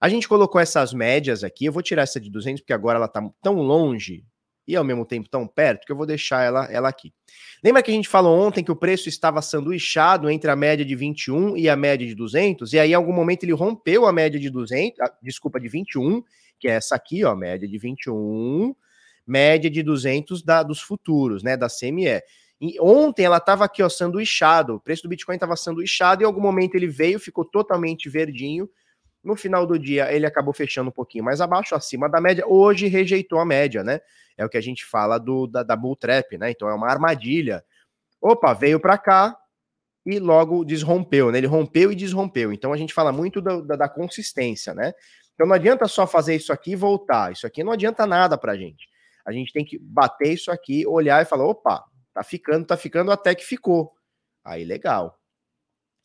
A 0.00 0.08
gente 0.08 0.26
colocou 0.26 0.58
essas 0.58 0.94
médias 0.94 1.44
aqui, 1.44 1.66
eu 1.66 1.72
vou 1.72 1.82
tirar 1.82 2.04
essa 2.04 2.18
de 2.18 2.30
200 2.30 2.62
porque 2.62 2.72
agora 2.72 2.96
ela 2.96 3.08
tá 3.08 3.22
tão 3.42 3.56
longe 3.56 4.24
e 4.66 4.76
ao 4.76 4.84
mesmo 4.84 5.04
tempo 5.04 5.28
tão 5.28 5.46
perto 5.46 5.84
que 5.84 5.92
eu 5.92 5.96
vou 5.96 6.06
deixar 6.06 6.42
ela, 6.42 6.64
ela 6.70 6.88
aqui. 6.88 7.12
Lembra 7.62 7.82
que 7.82 7.90
a 7.90 7.94
gente 7.94 8.08
falou 8.08 8.38
ontem 8.38 8.62
que 8.62 8.72
o 8.72 8.76
preço 8.76 9.08
estava 9.08 9.40
sanduichado 9.42 10.30
entre 10.30 10.50
a 10.50 10.56
média 10.56 10.84
de 10.84 10.94
21 10.94 11.56
e 11.56 11.68
a 11.68 11.76
média 11.76 12.06
de 12.06 12.14
200? 12.14 12.72
E 12.72 12.78
aí, 12.78 12.90
em 12.90 12.94
algum 12.94 13.12
momento, 13.12 13.44
ele 13.44 13.52
rompeu 13.52 14.06
a 14.06 14.12
média 14.12 14.38
de 14.38 14.50
200, 14.50 15.00
a, 15.00 15.12
desculpa, 15.22 15.60
de 15.60 15.68
21, 15.68 16.22
que 16.58 16.68
é 16.68 16.72
essa 16.72 16.94
aqui, 16.94 17.24
ó, 17.24 17.34
média 17.34 17.68
de 17.68 17.78
21, 17.78 18.74
média 19.26 19.70
de 19.70 19.82
200 19.82 20.42
da, 20.42 20.62
dos 20.62 20.80
futuros, 20.80 21.42
né, 21.42 21.56
da 21.56 21.68
CME. 21.68 22.22
E 22.60 22.80
ontem 22.80 23.24
ela 23.24 23.38
estava 23.38 23.64
aqui, 23.64 23.82
ó, 23.82 23.88
sanduichado, 23.88 24.74
o 24.74 24.80
preço 24.80 25.02
do 25.02 25.08
Bitcoin 25.08 25.34
estava 25.34 25.56
sanduichado, 25.56 26.22
e 26.22 26.24
em 26.24 26.26
algum 26.26 26.40
momento 26.40 26.74
ele 26.74 26.86
veio, 26.86 27.18
ficou 27.18 27.44
totalmente 27.44 28.08
verdinho, 28.08 28.68
no 29.24 29.34
final 29.34 29.66
do 29.66 29.78
dia, 29.78 30.12
ele 30.12 30.26
acabou 30.26 30.52
fechando 30.52 30.90
um 30.90 30.92
pouquinho 30.92 31.24
mais 31.24 31.40
abaixo, 31.40 31.74
acima 31.74 32.08
da 32.08 32.20
média. 32.20 32.44
Hoje 32.46 32.86
rejeitou 32.86 33.38
a 33.38 33.44
média, 33.44 33.82
né? 33.82 34.00
É 34.36 34.44
o 34.44 34.48
que 34.48 34.58
a 34.58 34.60
gente 34.60 34.84
fala 34.84 35.18
do, 35.18 35.46
da, 35.46 35.62
da 35.62 35.74
bull 35.74 35.96
trap, 35.96 36.36
né? 36.36 36.50
Então 36.50 36.68
é 36.68 36.74
uma 36.74 36.88
armadilha. 36.88 37.64
Opa, 38.20 38.52
veio 38.52 38.78
para 38.78 38.98
cá 38.98 39.36
e 40.04 40.18
logo 40.18 40.64
desrompeu, 40.64 41.32
né? 41.32 41.38
Ele 41.38 41.46
rompeu 41.46 41.90
e 41.90 41.94
desrompeu. 41.94 42.52
Então 42.52 42.72
a 42.72 42.76
gente 42.76 42.92
fala 42.92 43.12
muito 43.12 43.40
da, 43.40 43.60
da, 43.60 43.76
da 43.76 43.88
consistência, 43.88 44.74
né? 44.74 44.92
Então 45.34 45.46
não 45.46 45.54
adianta 45.54 45.88
só 45.88 46.06
fazer 46.06 46.34
isso 46.34 46.52
aqui 46.52 46.72
e 46.72 46.76
voltar. 46.76 47.32
Isso 47.32 47.46
aqui 47.46 47.64
não 47.64 47.72
adianta 47.72 48.06
nada 48.06 48.36
pra 48.36 48.56
gente. 48.56 48.86
A 49.24 49.32
gente 49.32 49.52
tem 49.52 49.64
que 49.64 49.78
bater 49.78 50.32
isso 50.32 50.50
aqui, 50.50 50.86
olhar 50.86 51.22
e 51.22 51.24
falar: 51.24 51.46
opa, 51.46 51.84
tá 52.12 52.22
ficando, 52.22 52.66
tá 52.66 52.76
ficando 52.76 53.10
até 53.10 53.34
que 53.34 53.44
ficou. 53.44 53.92
Aí 54.44 54.64
legal. 54.64 55.18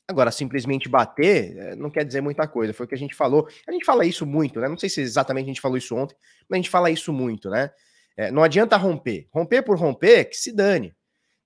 Agora, 0.09 0.31
simplesmente 0.31 0.89
bater 0.89 1.55
eh, 1.55 1.75
não 1.75 1.91
quer 1.91 2.03
dizer 2.03 2.19
muita 2.19 2.47
coisa. 2.47 2.73
Foi 2.73 2.87
o 2.87 2.89
que 2.89 2.95
a 2.95 2.97
gente 2.97 3.13
falou. 3.13 3.47
A 3.67 3.71
gente 3.71 3.85
fala 3.85 4.03
isso 4.03 4.25
muito, 4.25 4.59
né? 4.59 4.67
Não 4.67 4.75
sei 4.75 4.89
se 4.89 5.01
exatamente 5.01 5.45
a 5.45 5.49
gente 5.49 5.61
falou 5.61 5.77
isso 5.77 5.95
ontem, 5.95 6.15
mas 6.49 6.57
a 6.57 6.59
gente 6.59 6.69
fala 6.71 6.89
isso 6.89 7.13
muito, 7.13 7.47
né? 7.47 7.69
É, 8.17 8.31
não 8.31 8.41
adianta 8.41 8.75
romper. 8.75 9.27
Romper 9.31 9.61
por 9.61 9.77
romper, 9.77 10.25
que 10.25 10.35
se 10.35 10.51
dane. 10.51 10.95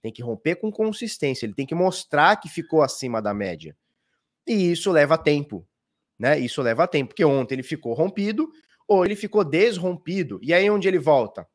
Tem 0.01 0.13
que 0.13 0.23
romper 0.23 0.55
com 0.55 0.71
consistência. 0.71 1.45
Ele 1.45 1.53
tem 1.53 1.65
que 1.65 1.75
mostrar 1.75 2.37
que 2.37 2.47
ficou 2.47 2.81
acima 2.81 3.21
da 3.21 3.33
média. 3.33 3.75
E 4.47 4.71
isso 4.71 4.93
leva 4.93 5.17
tempo, 5.17 5.67
né? 6.17 6.39
Isso 6.39 6.61
leva 6.61 6.87
tempo, 6.87 7.09
porque 7.09 7.25
ontem 7.25 7.55
ele 7.55 7.63
ficou 7.63 7.93
rompido 7.93 8.49
ou 8.87 9.03
ele 9.03 9.17
ficou 9.17 9.43
desrompido. 9.43 10.39
E 10.41 10.53
aí 10.53 10.69
onde 10.69 10.87
ele 10.87 10.99
volta? 10.99 11.45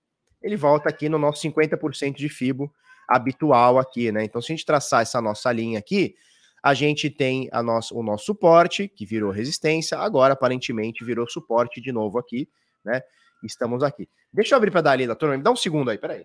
Ele 0.43 0.57
volta 0.57 0.91
aqui 0.91 1.09
no 1.09 1.19
nosso 1.19 1.41
50% 1.41 2.17
de 2.17 2.29
FIBO 2.29 2.71
habitual 3.09 3.79
aqui, 3.79 4.13
né? 4.13 4.25
Então 4.25 4.43
se 4.43 4.53
a 4.53 4.55
gente 4.55 4.67
traçar 4.67 5.01
essa 5.01 5.23
nossa 5.23 5.51
linha 5.51 5.79
aqui, 5.79 6.15
a 6.63 6.75
gente 6.75 7.11
tem 7.11 7.49
a 7.53 7.63
nossa, 7.63 7.95
o 7.95 8.03
nosso 8.03 8.27
suporte, 8.27 8.89
que 8.89 9.07
virou 9.07 9.31
resistência, 9.31 9.99
agora 9.99 10.35
aparentemente 10.35 11.05
virou 11.05 11.29
suporte 11.29 11.81
de 11.81 11.93
novo 11.93 12.19
aqui, 12.19 12.49
né? 12.85 13.01
Estamos 13.45 13.83
aqui. 13.83 14.09
Deixa 14.33 14.55
eu 14.55 14.57
abrir 14.57 14.71
para 14.71 14.81
dar 14.81 14.93
ali 14.93 15.07
da 15.07 15.15
turma, 15.15 15.37
me 15.37 15.43
dá 15.43 15.51
um 15.51 15.57
segundo 15.57 15.91
aí, 15.91 15.99
peraí. 15.99 16.25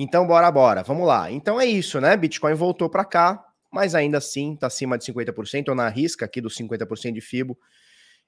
Então, 0.00 0.24
bora, 0.24 0.48
bora. 0.52 0.84
Vamos 0.84 1.04
lá. 1.04 1.28
Então 1.28 1.60
é 1.60 1.66
isso, 1.66 2.00
né? 2.00 2.16
Bitcoin 2.16 2.54
voltou 2.54 2.88
para 2.88 3.04
cá, 3.04 3.44
mas 3.68 3.96
ainda 3.96 4.18
assim 4.18 4.54
está 4.54 4.68
acima 4.68 4.96
de 4.96 5.04
50%, 5.04 5.70
ou 5.70 5.74
na 5.74 5.88
risca 5.88 6.24
aqui 6.24 6.40
dos 6.40 6.56
50% 6.56 7.12
de 7.12 7.20
FIBO. 7.20 7.58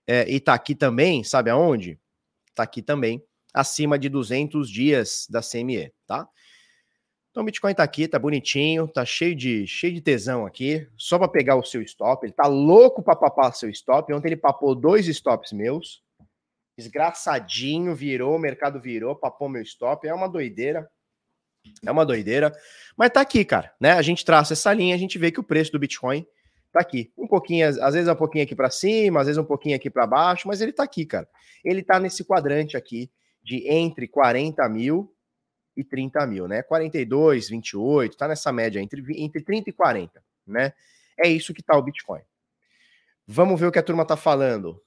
É, 0.05 0.29
e 0.29 0.39
está 0.39 0.53
aqui 0.53 0.75
também, 0.75 1.23
sabe 1.23 1.49
aonde? 1.49 1.97
Está 2.49 2.65
aqui 2.65 2.83
também, 2.83 3.23
acima 3.55 3.97
de 3.97 4.09
200 4.09 4.69
dias 4.69 5.29
da 5.31 5.41
CME, 5.41 5.93
tá? 6.09 6.29
Então 7.31 7.45
o 7.45 7.47
Bitcoin 7.47 7.71
está 7.71 7.85
aqui, 7.85 8.09
tá 8.09 8.19
bonitinho, 8.19 8.89
tá 8.89 9.05
cheio 9.05 9.37
de 9.37 9.65
cheio 9.65 9.95
de 9.95 10.01
tesão 10.01 10.45
aqui, 10.45 10.89
só 10.97 11.17
para 11.17 11.29
pegar 11.29 11.55
o 11.55 11.63
seu 11.63 11.81
stop. 11.83 12.27
Ele 12.27 12.33
tá 12.33 12.49
louco 12.49 13.01
para 13.01 13.15
papar 13.15 13.55
seu 13.55 13.71
stop. 13.71 14.13
Ontem 14.13 14.31
ele 14.31 14.37
papou 14.37 14.75
dois 14.75 15.07
stops 15.07 15.53
meus. 15.53 16.03
Desgraçadinho, 16.77 17.95
virou, 17.95 18.35
o 18.35 18.39
mercado 18.39 18.81
virou, 18.81 19.15
papou 19.15 19.49
meu 19.49 19.63
stop. 19.63 20.09
É 20.09 20.13
uma 20.13 20.29
doideira. 20.29 20.91
É 21.85 21.91
uma 21.91 22.05
doideira. 22.05 22.53
Mas 22.97 23.11
tá 23.11 23.21
aqui, 23.21 23.45
cara, 23.45 23.73
né? 23.81 23.93
A 23.93 24.03
gente 24.03 24.25
traça 24.25 24.53
essa 24.53 24.73
linha, 24.73 24.95
a 24.95 24.99
gente 24.99 25.19
vê 25.19 25.31
que 25.31 25.41
o 25.41 25.45
preço 25.45 25.73
do 25.73 25.79
Bitcoin 25.79 26.27
tá 26.73 26.81
aqui. 26.81 27.13
Um 27.17 27.27
pouquinho, 27.27 27.69
às 27.69 27.95
vezes 27.95 28.09
um 28.09 28.15
pouquinho 28.15 28.45
aqui 28.45 28.55
para 28.55 28.71
cima, 28.71 29.21
às 29.21 29.27
vezes 29.27 29.39
um 29.39 29.45
pouquinho 29.45 29.77
aqui 29.77 29.91
para 29.91 30.07
baixo, 30.07 30.47
mas 30.47 30.61
ele 30.61 30.73
tá 30.73 30.83
aqui, 30.83 31.05
cara. 31.05 31.29
Ele 31.65 31.83
tá 31.83 31.99
nesse 31.99 32.25
quadrante 32.25 32.77
aqui 32.77 33.11
de 33.43 33.69
entre 33.69 34.07
40 34.07 34.69
mil 34.69 35.15
e 35.77 35.85
30 35.85 36.27
mil, 36.27 36.47
né? 36.47 36.63
42, 36.63 37.49
28, 37.49 38.17
tá 38.17 38.29
nessa 38.29 38.53
média 38.53 38.81
entre, 38.81 39.03
entre 39.23 39.43
30 39.43 39.71
e 39.71 39.73
40, 39.73 40.23
né? 40.47 40.73
É 41.19 41.29
isso 41.29 41.55
que 41.55 41.63
tá 41.63 41.77
o 41.77 41.83
Bitcoin. 41.83 42.23
Vamos 43.27 43.59
ver 43.61 43.67
o 43.67 43.73
que 43.73 43.79
a 43.79 43.83
turma 43.83 44.05
tá 44.05 44.17
falando. 44.17 44.83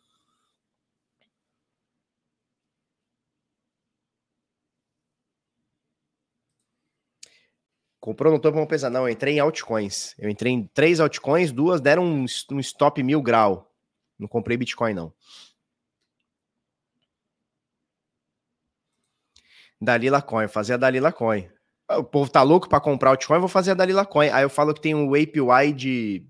Comprou 8.03 8.33
no 8.33 8.37
topo, 8.37 8.55
vamos 8.55 8.69
pensar. 8.69 8.89
Não, 8.89 9.07
eu 9.07 9.13
entrei 9.13 9.35
em 9.35 9.39
altcoins. 9.39 10.13
Eu 10.19 10.29
entrei 10.29 10.51
em 10.51 10.69
três 10.73 10.99
altcoins, 10.99 11.53
duas 11.53 11.79
deram 11.79 12.03
um, 12.03 12.25
um 12.51 12.59
stop 12.59 13.01
mil 13.01 13.21
grau. 13.21 13.71
Não 14.19 14.27
comprei 14.27 14.57
Bitcoin, 14.57 14.93
não. 14.93 15.13
Dalila 19.79 20.21
Coin, 20.21 20.49
fazer 20.49 20.73
a 20.73 20.77
Dalila 20.77 21.13
Coin. 21.13 21.49
O 21.91 22.03
povo 22.03 22.29
tá 22.29 22.41
louco 22.41 22.67
para 22.67 22.81
comprar 22.81 23.11
altcoin, 23.11 23.39
vou 23.39 23.47
fazer 23.47 23.71
a 23.71 23.73
Dalila 23.73 24.05
Coin. 24.05 24.27
Aí 24.31 24.43
eu 24.43 24.49
falo 24.49 24.73
que 24.73 24.81
tem 24.81 24.93
um 24.93 25.13
APY 25.15 25.71
de 25.73 26.25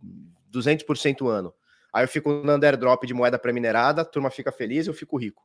200% 0.53 1.27
ano. 1.27 1.51
Aí 1.91 2.03
eu 2.03 2.07
fico 2.07 2.31
no 2.31 2.53
underdrop 2.53 3.03
de 3.03 3.15
moeda 3.15 3.39
pré-minerada, 3.39 4.03
a 4.03 4.05
turma 4.05 4.29
fica 4.29 4.51
feliz, 4.51 4.85
eu 4.85 4.93
fico 4.93 5.17
rico. 5.17 5.41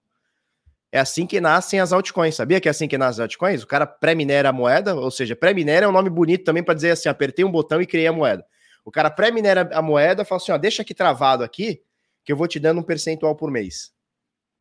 É 0.90 0.98
assim 0.98 1.26
que 1.26 1.40
nascem 1.40 1.80
as 1.80 1.92
altcoins. 1.92 2.34
Sabia 2.34 2.60
que 2.60 2.68
é 2.68 2.70
assim 2.70 2.88
que 2.88 2.96
nascem 2.96 3.22
as 3.22 3.30
altcoins? 3.30 3.62
O 3.62 3.66
cara 3.66 3.86
pré-minera 3.86 4.48
a 4.48 4.52
moeda, 4.52 4.94
ou 4.94 5.10
seja, 5.10 5.36
pré-minera 5.36 5.84
é 5.84 5.88
um 5.88 5.92
nome 5.92 6.08
bonito 6.08 6.44
também 6.44 6.62
para 6.62 6.74
dizer 6.74 6.92
assim: 6.92 7.08
apertei 7.08 7.44
um 7.44 7.50
botão 7.50 7.80
e 7.80 7.86
criei 7.86 8.06
a 8.06 8.12
moeda. 8.12 8.44
O 8.84 8.90
cara 8.90 9.10
pré-minera 9.10 9.68
a 9.72 9.82
moeda, 9.82 10.24
fala 10.24 10.40
assim: 10.40 10.52
ó, 10.52 10.56
deixa 10.56 10.82
aqui 10.82 10.94
travado 10.94 11.44
aqui, 11.44 11.82
que 12.24 12.32
eu 12.32 12.36
vou 12.36 12.48
te 12.48 12.58
dando 12.58 12.80
um 12.80 12.82
percentual 12.82 13.36
por 13.36 13.50
mês. 13.50 13.92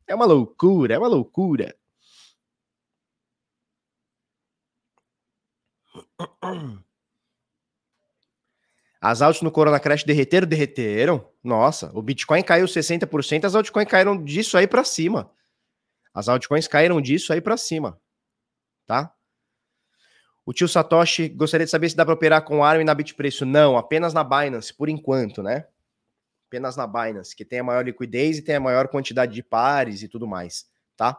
É 0.06 0.14
uma 0.14 0.26
loucura, 0.26 0.94
é 0.94 0.98
uma 0.98 1.08
loucura. 1.08 1.74
As 9.00 9.22
altas 9.22 9.42
no 9.42 9.50
Corona 9.50 9.78
Crash 9.78 10.04
derreteram, 10.04 10.46
derreteram. 10.46 11.28
Nossa, 11.42 11.90
o 11.94 12.02
Bitcoin 12.02 12.42
caiu 12.42 12.66
60%, 12.66 13.44
as 13.44 13.54
altcoins 13.54 13.88
caíram 13.88 14.22
disso 14.22 14.58
aí 14.58 14.66
para 14.66 14.84
cima. 14.84 15.30
As 16.18 16.28
altcoins 16.28 16.66
caíram 16.66 17.00
disso 17.00 17.32
aí 17.32 17.40
para 17.40 17.56
cima, 17.56 17.96
tá? 18.84 19.14
O 20.44 20.52
tio 20.52 20.66
Satoshi 20.66 21.28
gostaria 21.28 21.64
de 21.64 21.70
saber 21.70 21.88
se 21.88 21.94
dá 21.94 22.04
para 22.04 22.12
operar 22.12 22.42
com 22.42 22.64
ARM 22.64 22.82
na 22.82 22.92
Bitpreço. 22.92 23.46
Não, 23.46 23.78
apenas 23.78 24.12
na 24.12 24.24
Binance, 24.24 24.74
por 24.74 24.88
enquanto, 24.88 25.44
né? 25.44 25.68
Apenas 26.48 26.76
na 26.76 26.88
Binance, 26.88 27.36
que 27.36 27.44
tem 27.44 27.60
a 27.60 27.62
maior 27.62 27.84
liquidez 27.84 28.36
e 28.38 28.42
tem 28.42 28.56
a 28.56 28.60
maior 28.60 28.88
quantidade 28.88 29.32
de 29.32 29.44
pares 29.44 30.02
e 30.02 30.08
tudo 30.08 30.26
mais, 30.26 30.68
tá? 30.96 31.16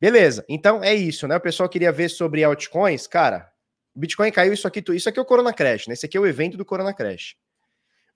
Beleza, 0.00 0.44
então 0.48 0.82
é 0.82 0.96
isso, 0.96 1.28
né? 1.28 1.36
O 1.36 1.40
pessoal 1.40 1.68
queria 1.68 1.92
ver 1.92 2.08
sobre 2.08 2.42
altcoins, 2.42 3.06
cara. 3.06 3.48
Bitcoin 3.94 4.32
caiu 4.32 4.52
isso 4.52 4.66
aqui, 4.66 4.82
isso 4.96 5.08
aqui 5.08 5.20
é 5.20 5.22
o 5.22 5.26
Corona 5.26 5.52
Crash, 5.52 5.86
né? 5.86 5.94
Esse 5.94 6.06
aqui 6.06 6.16
é 6.16 6.20
o 6.20 6.26
evento 6.26 6.56
do 6.56 6.64
Corona 6.64 6.92
Crash. 6.92 7.36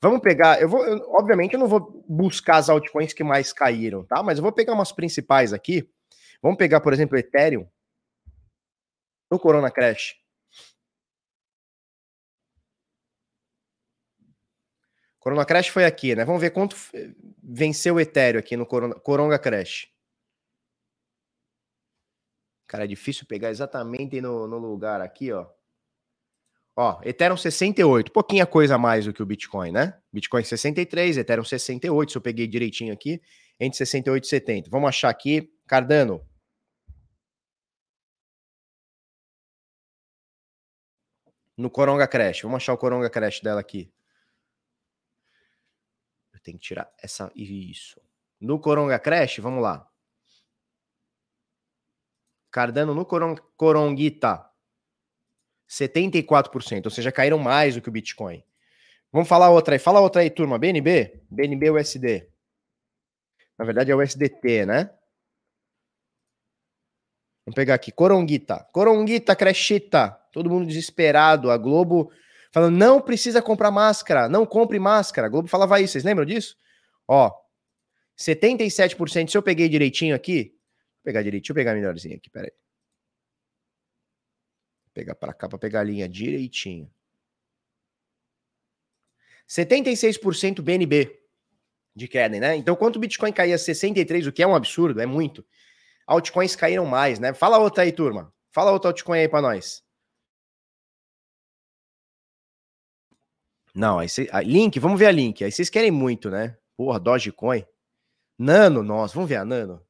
Vamos 0.02 0.20
pegar, 0.20 0.60
eu 0.60 0.68
vou, 0.68 0.84
eu, 0.84 0.98
obviamente 1.12 1.54
eu 1.54 1.60
não 1.60 1.68
vou 1.68 2.04
buscar 2.08 2.56
as 2.56 2.68
altcoins 2.68 3.12
que 3.12 3.22
mais 3.22 3.52
caíram, 3.52 4.04
tá? 4.04 4.20
Mas 4.20 4.36
eu 4.36 4.42
vou 4.42 4.52
pegar 4.52 4.72
umas 4.72 4.90
principais 4.90 5.52
aqui. 5.52 5.88
Vamos 6.42 6.58
pegar, 6.58 6.80
por 6.80 6.92
exemplo, 6.92 7.16
o 7.16 7.20
Ethereum 7.20 7.68
no 9.30 9.38
Corona 9.38 9.70
Crash. 9.70 10.16
Corona 15.20 15.44
Crash 15.44 15.68
foi 15.68 15.84
aqui, 15.84 16.16
né? 16.16 16.24
Vamos 16.24 16.40
ver 16.40 16.50
quanto 16.50 16.76
venceu 17.40 17.94
o 17.94 18.00
Ethereum 18.00 18.40
aqui 18.40 18.56
no 18.56 18.66
Corona, 18.66 18.96
Coronga 18.96 19.38
Crash. 19.38 19.88
Cara, 22.66 22.84
é 22.84 22.88
difícil 22.88 23.24
pegar 23.24 23.50
exatamente 23.50 24.20
no, 24.20 24.48
no 24.48 24.58
lugar 24.58 25.00
aqui, 25.00 25.30
ó. 25.30 25.46
Ó, 26.74 27.00
Ethereum 27.04 27.36
68, 27.36 28.10
pouquinha 28.12 28.46
coisa 28.46 28.76
a 28.76 28.78
mais 28.78 29.04
do 29.04 29.12
que 29.12 29.22
o 29.22 29.26
Bitcoin, 29.26 29.72
né? 29.72 30.00
Bitcoin 30.10 30.42
63, 30.42 31.18
Ethereum 31.18 31.44
68, 31.44 32.12
se 32.12 32.18
eu 32.18 32.22
peguei 32.22 32.46
direitinho 32.46 32.94
aqui, 32.94 33.20
entre 33.60 33.76
68 33.76 34.24
e 34.24 34.26
70. 34.26 34.70
Vamos 34.70 34.88
achar 34.88 35.10
aqui, 35.10 35.52
Cardano. 35.66 36.26
No 41.56 41.70
Coronga 41.70 42.08
Crash, 42.08 42.42
vamos 42.42 42.56
achar 42.56 42.72
o 42.72 42.78
Coronga 42.78 43.10
Crash 43.10 43.40
dela 43.40 43.60
aqui. 43.60 43.92
Eu 46.32 46.40
tenho 46.40 46.58
que 46.58 46.64
tirar 46.64 46.90
essa, 47.02 47.30
isso. 47.36 48.00
No 48.40 48.58
Coronga 48.58 48.98
Crash, 48.98 49.38
vamos 49.38 49.62
lá. 49.62 49.86
Cardano 52.50 52.94
no 52.94 53.04
Coron, 53.04 53.36
Coronguita, 53.56 54.51
74%, 55.72 56.84
ou 56.84 56.90
seja, 56.90 57.10
caíram 57.10 57.38
mais 57.38 57.74
do 57.74 57.80
que 57.80 57.88
o 57.88 57.92
Bitcoin. 57.92 58.44
Vamos 59.10 59.28
falar 59.28 59.50
outra 59.50 59.74
aí. 59.74 59.78
Fala 59.78 60.00
outra 60.00 60.20
aí, 60.22 60.30
turma. 60.30 60.58
BNB? 60.58 61.22
BNB 61.30 61.70
USD. 61.70 62.28
Na 63.58 63.64
verdade 63.64 63.90
é 63.90 63.96
USDT, 63.96 64.66
né? 64.66 64.90
Vamos 67.44 67.54
pegar 67.54 67.74
aqui. 67.74 67.90
Coronguita. 67.90 68.66
Coronguita, 68.72 69.34
Crechita. 69.34 70.10
Todo 70.32 70.50
mundo 70.50 70.66
desesperado. 70.66 71.50
A 71.50 71.56
Globo 71.56 72.10
falando, 72.52 72.76
não 72.76 73.00
precisa 73.00 73.42
comprar 73.42 73.70
máscara. 73.70 74.28
Não 74.28 74.46
compre 74.46 74.78
máscara. 74.78 75.26
A 75.26 75.30
Globo 75.30 75.48
falava 75.48 75.80
isso. 75.80 75.92
Vocês 75.92 76.04
lembram 76.04 76.24
disso? 76.24 76.56
Ó, 77.06 77.30
77%. 78.18 79.30
Se 79.30 79.36
eu 79.36 79.42
peguei 79.42 79.68
direitinho 79.68 80.14
aqui. 80.14 80.54
Vou 80.54 81.04
pegar 81.04 81.22
direitinho. 81.22 81.42
Deixa 81.42 81.52
eu 81.52 81.54
pegar 81.54 81.74
melhorzinho 81.74 82.16
aqui. 82.16 82.30
Peraí. 82.30 82.52
Pegar 84.94 85.14
para 85.14 85.32
cá 85.32 85.48
para 85.48 85.58
pegar 85.58 85.80
a 85.80 85.84
linha 85.84 86.08
direitinho. 86.08 86.90
76% 89.48 90.62
BNB 90.62 91.20
de 91.94 92.08
queda, 92.08 92.38
né? 92.40 92.56
Então, 92.56 92.74
quanto 92.74 92.96
o 92.96 92.98
Bitcoin 92.98 93.32
caía 93.32 93.58
63, 93.58 94.26
o 94.26 94.32
que 94.32 94.42
é 94.42 94.46
um 94.46 94.54
absurdo, 94.54 95.00
é 95.00 95.06
muito. 95.06 95.44
Altcoins 96.06 96.56
caíram 96.56 96.86
mais, 96.86 97.18
né? 97.18 97.34
Fala 97.34 97.58
outra 97.58 97.82
aí, 97.82 97.92
turma. 97.92 98.32
Fala 98.50 98.72
outra 98.72 98.90
altcoin 98.90 99.18
aí 99.20 99.28
para 99.28 99.42
nós. 99.42 99.82
Não, 103.74 103.98
aí 103.98 104.08
cê, 104.08 104.28
a 104.32 104.42
Link, 104.42 104.78
vamos 104.78 104.98
ver 104.98 105.06
a 105.06 105.12
Link. 105.12 105.42
Aí 105.42 105.50
vocês 105.50 105.70
querem 105.70 105.90
muito, 105.90 106.30
né? 106.30 106.56
Porra, 106.76 107.00
Dogecoin. 107.00 107.64
Nano, 108.38 108.82
nossa, 108.82 109.14
vamos 109.14 109.28
ver 109.28 109.36
a 109.36 109.44
Nano. 109.44 109.84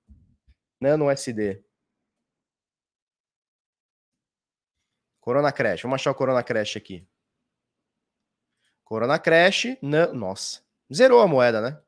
Nano 0.81 1.11
SD. 1.11 1.65
Corona 5.23 5.53
Crash, 5.53 5.83
vamos 5.83 5.95
achar 5.95 6.11
o 6.11 6.15
Corona 6.17 6.43
Crash 6.43 6.77
aqui. 6.77 7.07
Corona 8.83 9.21
Crash, 9.21 9.79
nossa, 10.13 10.61
zerou 10.93 11.23
a 11.23 11.29
moeda, 11.29 11.61
né? 11.61 11.81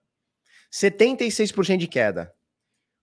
76% 0.73 1.77
de 1.77 1.89
queda. 1.89 2.33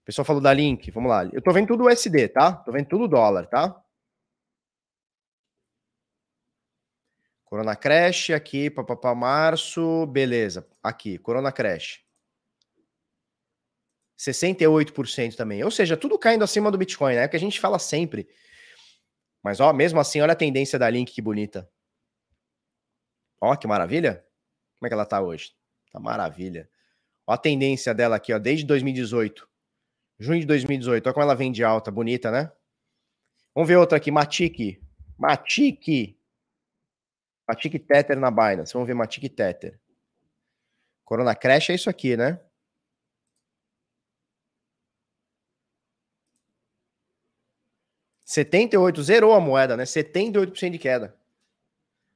O 0.01 0.05
pessoal 0.05 0.25
falou 0.25 0.41
da 0.41 0.53
Link, 0.53 0.89
vamos 0.89 1.09
lá. 1.09 1.25
Eu 1.33 1.41
tô 1.41 1.51
vendo 1.51 1.67
tudo 1.67 1.85
USD, 1.85 2.29
tá? 2.29 2.53
Tô 2.53 2.71
vendo 2.71 2.87
tudo 2.87 3.09
dólar, 3.09 3.45
tá? 3.47 3.83
Corona 7.43 7.75
Crash 7.75 8.29
aqui, 8.29 8.69
papapá, 8.69 9.13
março, 9.13 10.05
beleza. 10.07 10.65
Aqui, 10.81 11.17
Corona 11.17 11.51
Crash. 11.51 12.05
68% 14.17 15.35
também. 15.35 15.61
Ou 15.61 15.71
seja, 15.71 15.97
tudo 15.97 16.17
caindo 16.17 16.45
acima 16.45 16.71
do 16.71 16.77
Bitcoin, 16.77 17.15
né? 17.15 17.23
É 17.23 17.25
o 17.25 17.29
que 17.29 17.35
a 17.35 17.39
gente 17.39 17.59
fala 17.59 17.77
sempre. 17.77 18.29
Mas, 19.43 19.59
ó, 19.59 19.73
mesmo 19.73 19.99
assim, 19.99 20.21
olha 20.21 20.33
a 20.33 20.35
tendência 20.35 20.77
da 20.77 20.89
Link, 20.89 21.11
que 21.11 21.21
bonita. 21.21 21.69
Ó, 23.39 23.55
que 23.55 23.67
maravilha. 23.67 24.25
Como 24.77 24.87
é 24.87 24.89
que 24.89 24.93
ela 24.93 25.05
tá 25.05 25.21
hoje? 25.21 25.53
Tá 25.91 25.99
maravilha. 25.99 26.69
Ó 27.25 27.33
a 27.33 27.37
tendência 27.37 27.93
dela 27.93 28.15
aqui, 28.15 28.33
ó, 28.33 28.39
desde 28.39 28.65
2018. 28.65 29.47
Junho 30.19 30.39
de 30.39 30.45
2018. 30.45 31.05
Olha 31.05 31.13
como 31.13 31.23
ela 31.23 31.35
vem 31.35 31.51
de 31.51 31.63
alta, 31.63 31.89
bonita, 31.89 32.29
né? 32.29 32.51
Vamos 33.55 33.67
ver 33.67 33.77
outra 33.77 33.97
aqui, 33.97 34.11
Matic. 34.11 34.79
Matic. 35.17 36.17
Matic 37.47 37.79
Tether 37.79 38.19
na 38.19 38.29
Binance. 38.29 38.73
Vamos 38.73 38.87
ver 38.87 38.93
Matic 38.93 39.27
Tether. 39.29 39.79
Corona 41.03 41.35
Crash 41.35 41.71
é 41.71 41.75
isso 41.75 41.89
aqui, 41.89 42.15
né? 42.15 42.39
78, 48.31 49.03
zerou 49.03 49.33
a 49.33 49.41
moeda, 49.41 49.75
né? 49.75 49.83
78% 49.83 50.69
de 50.69 50.77
queda. 50.77 51.13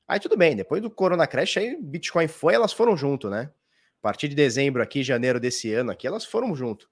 Aí 0.08 0.18
tudo 0.18 0.38
bem, 0.38 0.56
depois 0.56 0.82
do 0.82 0.90
Corona 0.90 1.28
Crash, 1.28 1.58
aí 1.58 1.78
Bitcoin 1.82 2.30
foi, 2.30 2.54
elas 2.54 2.72
foram 2.72 2.96
junto, 2.96 3.30
né? 3.30 3.50
A 4.00 4.02
partir 4.02 4.30
de 4.30 4.36
dezembro 4.36 4.82
aqui, 4.82 5.04
janeiro 5.04 5.42
desse 5.42 5.74
ano 5.74 5.92
aqui, 5.92 6.08
elas 6.08 6.24
foram 6.24 6.56
junto. 6.56 6.90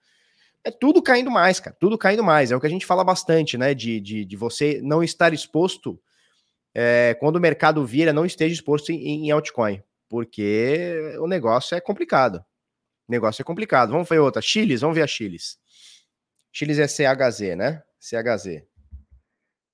É 0.61 0.69
tudo 0.69 1.01
caindo 1.01 1.31
mais, 1.31 1.57
cara, 1.57 1.73
tudo 1.79 1.97
caindo 1.97 2.21
mais. 2.21 2.51
É 2.51 2.55
o 2.55 2.59
que 2.59 2.67
a 2.67 2.69
gente 2.69 2.85
fala 2.85 3.01
bastante, 3.01 3.57
né? 3.57 3.73
De, 3.73 4.01
de, 4.01 4.25
de 4.25 4.35
você 4.35 4.81
não 4.83 5.01
estar 5.01 5.33
exposto 5.33 5.97
é, 6.75 7.15
quando 7.17 7.37
o 7.37 7.41
mercado 7.41 7.85
vira, 7.85 8.11
não 8.11 8.25
esteja 8.25 8.53
exposto 8.53 8.91
em, 8.91 9.27
em 9.27 9.31
altcoin, 9.31 9.81
porque 10.09 11.15
o 11.21 11.27
negócio 11.27 11.77
é 11.77 11.79
complicado. 11.79 12.43
O 13.07 13.11
negócio 13.11 13.41
é 13.41 13.45
complicado. 13.45 13.91
Vamos 13.91 14.09
ver 14.09 14.19
outra. 14.19 14.41
Chiles, 14.41 14.81
vamos 14.81 14.97
ver 14.97 15.03
a 15.03 15.07
Chiles. 15.07 15.57
Chiles 16.51 16.77
é 16.77 16.87
CHZ, 16.89 17.55
né? 17.55 17.83
CHZ. 18.01 18.72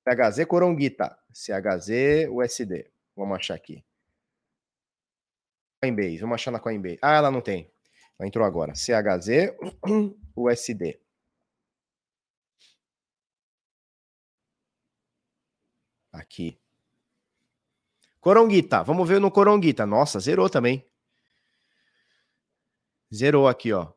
CHZ 0.09 0.45
Coronguita. 0.45 1.17
CHZ 1.33 2.27
USD. 2.31 2.91
Vamos 3.15 3.37
achar 3.37 3.55
aqui. 3.55 3.83
Coinbase. 5.81 6.17
Vamos 6.17 6.35
achar 6.35 6.51
na 6.51 6.59
Coinbase. 6.59 6.99
Ah, 7.01 7.15
ela 7.15 7.31
não 7.31 7.41
tem. 7.41 7.71
Ela 8.17 8.27
entrou 8.27 8.45
agora. 8.45 8.73
CHZ 8.73 9.53
USD. 10.35 10.99
Aqui. 16.11 16.59
Coronguita. 18.19 18.83
Vamos 18.83 19.07
ver 19.07 19.21
no 19.21 19.31
Coronguita. 19.31 19.85
Nossa, 19.85 20.19
zerou 20.19 20.49
também. 20.49 20.85
Zerou 23.13 23.47
aqui, 23.47 23.71
ó. 23.71 23.93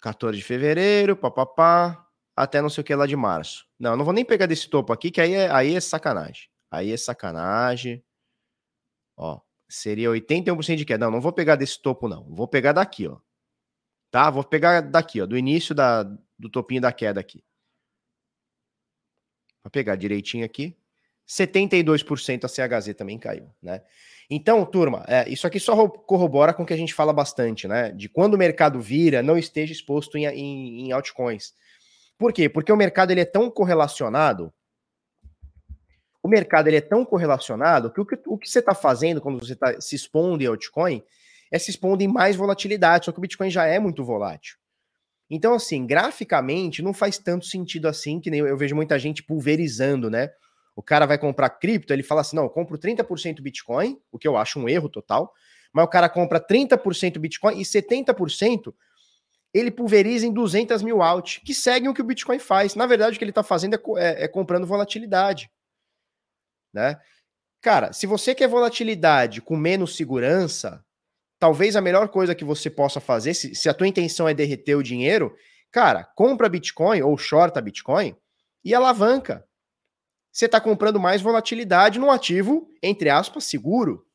14 0.00 0.36
de 0.36 0.44
fevereiro, 0.44 1.16
papapá 1.16 2.05
até 2.36 2.60
não 2.60 2.68
sei 2.68 2.82
o 2.82 2.84
que 2.84 2.94
lá 2.94 3.06
de 3.06 3.16
março. 3.16 3.66
Não, 3.78 3.96
não 3.96 4.04
vou 4.04 4.12
nem 4.12 4.24
pegar 4.24 4.46
desse 4.46 4.68
topo 4.68 4.92
aqui, 4.92 5.10
que 5.10 5.20
aí 5.20 5.32
é, 5.32 5.50
aí 5.50 5.74
é 5.74 5.80
sacanagem. 5.80 6.48
Aí 6.70 6.92
é 6.92 6.96
sacanagem. 6.96 8.04
Ó, 9.16 9.40
seria 9.68 10.10
81% 10.10 10.76
de 10.76 10.84
queda. 10.84 11.06
Não, 11.06 11.12
não 11.12 11.20
vou 11.20 11.32
pegar 11.32 11.56
desse 11.56 11.80
topo, 11.80 12.08
não. 12.08 12.24
Vou 12.34 12.46
pegar 12.46 12.72
daqui, 12.72 13.08
ó. 13.08 13.18
Tá? 14.10 14.28
Vou 14.30 14.44
pegar 14.44 14.82
daqui, 14.82 15.20
ó, 15.20 15.26
do 15.26 15.36
início 15.36 15.74
da, 15.74 16.02
do 16.38 16.50
topinho 16.50 16.80
da 16.80 16.92
queda 16.92 17.20
aqui. 17.20 17.42
Vou 19.64 19.70
pegar 19.70 19.96
direitinho 19.96 20.44
aqui. 20.44 20.76
72% 21.26 22.44
a 22.44 22.48
CHZ 22.48 22.94
também 22.94 23.18
caiu, 23.18 23.50
né? 23.60 23.82
Então, 24.30 24.64
turma, 24.64 25.04
é, 25.08 25.28
isso 25.28 25.46
aqui 25.46 25.58
só 25.58 25.88
corrobora 25.88 26.54
com 26.54 26.62
o 26.62 26.66
que 26.66 26.72
a 26.72 26.76
gente 26.76 26.94
fala 26.94 27.12
bastante, 27.12 27.66
né? 27.66 27.90
De 27.90 28.08
quando 28.08 28.34
o 28.34 28.38
mercado 28.38 28.80
vira, 28.80 29.22
não 29.22 29.36
esteja 29.36 29.72
exposto 29.72 30.16
em, 30.16 30.26
em, 30.26 30.86
em 30.86 30.92
altcoins. 30.92 31.52
Por 32.18 32.32
quê? 32.32 32.48
Porque 32.48 32.72
o 32.72 32.76
mercado 32.76 33.10
ele 33.10 33.20
é 33.20 33.24
tão 33.24 33.50
correlacionado. 33.50 34.52
O 36.22 36.28
mercado 36.28 36.68
ele 36.68 36.76
é 36.76 36.80
tão 36.80 37.04
correlacionado 37.04 37.92
que 37.92 38.00
o 38.00 38.06
que, 38.06 38.18
o 38.26 38.38
que 38.38 38.48
você 38.48 38.58
está 38.58 38.74
fazendo 38.74 39.20
quando 39.20 39.38
você 39.38 39.54
tá, 39.54 39.80
se 39.80 39.94
expondo 39.94 40.42
em 40.42 40.46
altcoin 40.46 41.02
é 41.50 41.58
se 41.58 41.70
expondo 41.70 42.02
em 42.02 42.08
mais 42.08 42.34
volatilidade, 42.34 43.04
só 43.04 43.12
que 43.12 43.18
o 43.18 43.20
Bitcoin 43.20 43.50
já 43.50 43.66
é 43.66 43.78
muito 43.78 44.04
volátil. 44.04 44.56
Então, 45.30 45.54
assim, 45.54 45.86
graficamente 45.86 46.82
não 46.82 46.92
faz 46.92 47.18
tanto 47.18 47.46
sentido 47.46 47.86
assim, 47.86 48.20
que 48.20 48.30
nem 48.30 48.40
eu, 48.40 48.46
eu 48.46 48.56
vejo 48.56 48.74
muita 48.74 48.98
gente 48.98 49.22
pulverizando, 49.22 50.10
né? 50.10 50.30
O 50.74 50.82
cara 50.82 51.06
vai 51.06 51.18
comprar 51.18 51.50
cripto, 51.50 51.92
ele 51.92 52.02
fala 52.02 52.20
assim: 52.20 52.36
não, 52.36 52.44
eu 52.44 52.50
compro 52.50 52.78
30% 52.78 53.40
Bitcoin, 53.40 53.98
o 54.10 54.18
que 54.18 54.28
eu 54.28 54.36
acho 54.36 54.58
um 54.60 54.68
erro 54.68 54.88
total, 54.88 55.32
mas 55.72 55.84
o 55.84 55.88
cara 55.88 56.08
compra 56.08 56.40
30% 56.40 57.18
Bitcoin 57.18 57.58
e 57.60 57.62
70% 57.62 58.72
ele 59.58 59.70
pulveriza 59.70 60.26
em 60.26 60.32
200 60.32 60.82
mil 60.82 61.02
out, 61.02 61.40
que 61.40 61.54
seguem 61.54 61.88
o 61.88 61.94
que 61.94 62.02
o 62.02 62.04
Bitcoin 62.04 62.38
faz. 62.38 62.74
Na 62.74 62.86
verdade, 62.86 63.16
o 63.16 63.18
que 63.18 63.24
ele 63.24 63.30
está 63.30 63.42
fazendo 63.42 63.74
é, 63.74 63.78
é, 63.96 64.24
é, 64.24 64.28
comprando 64.28 64.66
volatilidade. 64.66 65.50
Né? 66.72 67.00
Cara, 67.62 67.92
se 67.92 68.06
você 68.06 68.34
quer 68.34 68.48
volatilidade 68.48 69.40
com 69.40 69.56
menos 69.56 69.96
segurança, 69.96 70.84
talvez 71.38 71.74
a 71.74 71.80
melhor 71.80 72.08
coisa 72.08 72.34
que 72.34 72.44
você 72.44 72.68
possa 72.68 73.00
fazer, 73.00 73.34
se, 73.34 73.54
se 73.54 73.68
a 73.68 73.74
tua 73.74 73.88
intenção 73.88 74.28
é 74.28 74.34
derreter 74.34 74.74
o 74.74 74.82
dinheiro, 74.82 75.34
cara, 75.70 76.04
compra 76.04 76.48
Bitcoin 76.48 77.00
ou 77.02 77.16
shorta 77.16 77.60
Bitcoin 77.60 78.14
e 78.64 78.74
alavanca. 78.74 79.46
Você 80.30 80.44
está 80.44 80.60
comprando 80.60 81.00
mais 81.00 81.22
volatilidade 81.22 81.98
num 81.98 82.10
ativo, 82.10 82.68
entre 82.82 83.08
aspas, 83.08 83.44
seguro. 83.44 84.06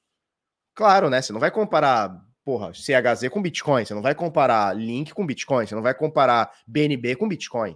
Claro, 0.75 1.09
né? 1.09 1.19
Você 1.19 1.33
não 1.33 1.39
vai 1.39 1.49
comparar 1.49 2.15
porra, 2.43 2.73
CHZ 2.73 3.29
com 3.29 3.41
Bitcoin. 3.41 3.85
Você 3.85 3.93
não 3.93 4.01
vai 4.01 4.15
comparar 4.15 4.75
Link 4.75 5.13
com 5.13 5.25
Bitcoin. 5.25 5.65
Você 5.65 5.75
não 5.75 5.81
vai 5.81 5.93
comparar 5.93 6.51
BNB 6.67 7.15
com 7.15 7.27
Bitcoin. 7.27 7.75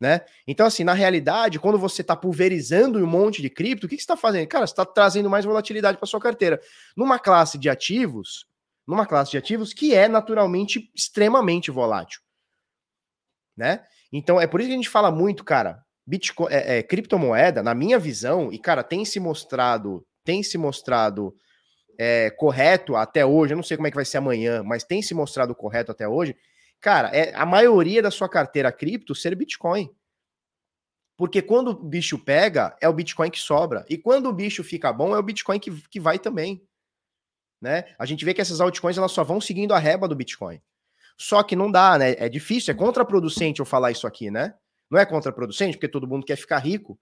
Né? 0.00 0.22
Então, 0.46 0.66
assim, 0.66 0.82
na 0.82 0.94
realidade, 0.94 1.58
quando 1.58 1.78
você 1.78 2.00
está 2.00 2.16
pulverizando 2.16 2.98
um 2.98 3.06
monte 3.06 3.42
de 3.42 3.50
cripto, 3.50 3.86
o 3.86 3.88
que, 3.88 3.96
que 3.96 4.00
você 4.00 4.04
está 4.04 4.16
fazendo? 4.16 4.48
Cara, 4.48 4.66
você 4.66 4.72
está 4.72 4.86
trazendo 4.86 5.28
mais 5.28 5.44
volatilidade 5.44 5.98
para 5.98 6.06
sua 6.06 6.20
carteira. 6.20 6.58
Numa 6.96 7.18
classe 7.18 7.58
de 7.58 7.68
ativos, 7.68 8.46
numa 8.86 9.04
classe 9.04 9.32
de 9.32 9.36
ativos 9.36 9.74
que 9.74 9.94
é 9.94 10.08
naturalmente 10.08 10.90
extremamente 10.94 11.70
volátil. 11.70 12.22
Né? 13.54 13.84
Então, 14.10 14.40
é 14.40 14.46
por 14.46 14.60
isso 14.60 14.68
que 14.68 14.74
a 14.74 14.76
gente 14.76 14.88
fala 14.88 15.10
muito, 15.10 15.44
cara, 15.44 15.84
Bitcoin, 16.06 16.48
é, 16.50 16.78
é, 16.78 16.82
criptomoeda, 16.82 17.62
na 17.62 17.74
minha 17.74 17.98
visão, 17.98 18.50
e 18.50 18.58
cara, 18.58 18.82
tem 18.82 19.04
se 19.04 19.20
mostrado, 19.20 20.04
tem 20.24 20.42
se 20.42 20.56
mostrado 20.56 21.34
é, 22.02 22.30
correto 22.30 22.96
até 22.96 23.26
hoje. 23.26 23.52
Eu 23.52 23.56
não 23.56 23.62
sei 23.62 23.76
como 23.76 23.86
é 23.86 23.90
que 23.90 23.94
vai 23.94 24.06
ser 24.06 24.16
amanhã, 24.16 24.62
mas 24.62 24.82
tem 24.82 25.02
se 25.02 25.12
mostrado 25.12 25.54
correto 25.54 25.92
até 25.92 26.08
hoje. 26.08 26.34
Cara, 26.80 27.08
é 27.08 27.34
a 27.34 27.44
maioria 27.44 28.00
da 28.00 28.10
sua 28.10 28.26
carteira 28.26 28.72
cripto 28.72 29.14
ser 29.14 29.36
Bitcoin. 29.36 29.94
Porque 31.14 31.42
quando 31.42 31.72
o 31.72 31.74
bicho 31.74 32.18
pega, 32.18 32.74
é 32.80 32.88
o 32.88 32.92
Bitcoin 32.94 33.30
que 33.30 33.38
sobra. 33.38 33.84
E 33.86 33.98
quando 33.98 34.30
o 34.30 34.32
bicho 34.32 34.64
fica 34.64 34.90
bom, 34.90 35.14
é 35.14 35.18
o 35.18 35.22
Bitcoin 35.22 35.58
que, 35.58 35.70
que 35.90 36.00
vai 36.00 36.18
também. 36.18 36.66
Né? 37.60 37.84
A 37.98 38.06
gente 38.06 38.24
vê 38.24 38.32
que 38.32 38.40
essas 38.40 38.62
altcoins 38.62 38.96
elas 38.96 39.12
só 39.12 39.22
vão 39.22 39.38
seguindo 39.38 39.74
a 39.74 39.78
reba 39.78 40.08
do 40.08 40.16
Bitcoin. 40.16 40.58
Só 41.18 41.42
que 41.42 41.54
não 41.54 41.70
dá, 41.70 41.98
né? 41.98 42.12
É 42.16 42.30
difícil, 42.30 42.72
é 42.72 42.74
contraproducente 42.74 43.60
eu 43.60 43.66
falar 43.66 43.90
isso 43.90 44.06
aqui, 44.06 44.30
né? 44.30 44.54
Não 44.90 44.98
é 44.98 45.04
contraproducente, 45.04 45.76
porque 45.76 45.86
todo 45.86 46.08
mundo 46.08 46.24
quer 46.24 46.36
ficar 46.36 46.56
rico. 46.60 46.98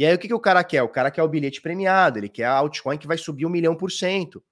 E 0.00 0.06
aí 0.06 0.14
o 0.14 0.18
que, 0.18 0.28
que 0.28 0.32
o 0.32 0.40
cara 0.40 0.64
quer? 0.64 0.82
O 0.82 0.88
cara 0.88 1.10
quer 1.10 1.22
o 1.22 1.28
bilhete 1.28 1.60
premiado, 1.60 2.18
ele 2.18 2.30
quer 2.30 2.46
a 2.46 2.54
altcoin 2.54 2.96
que 2.96 3.06
vai 3.06 3.18
subir 3.18 3.44
um 3.44 3.50
milhão 3.50 3.76
por 3.76 3.92
cento. 3.92 4.42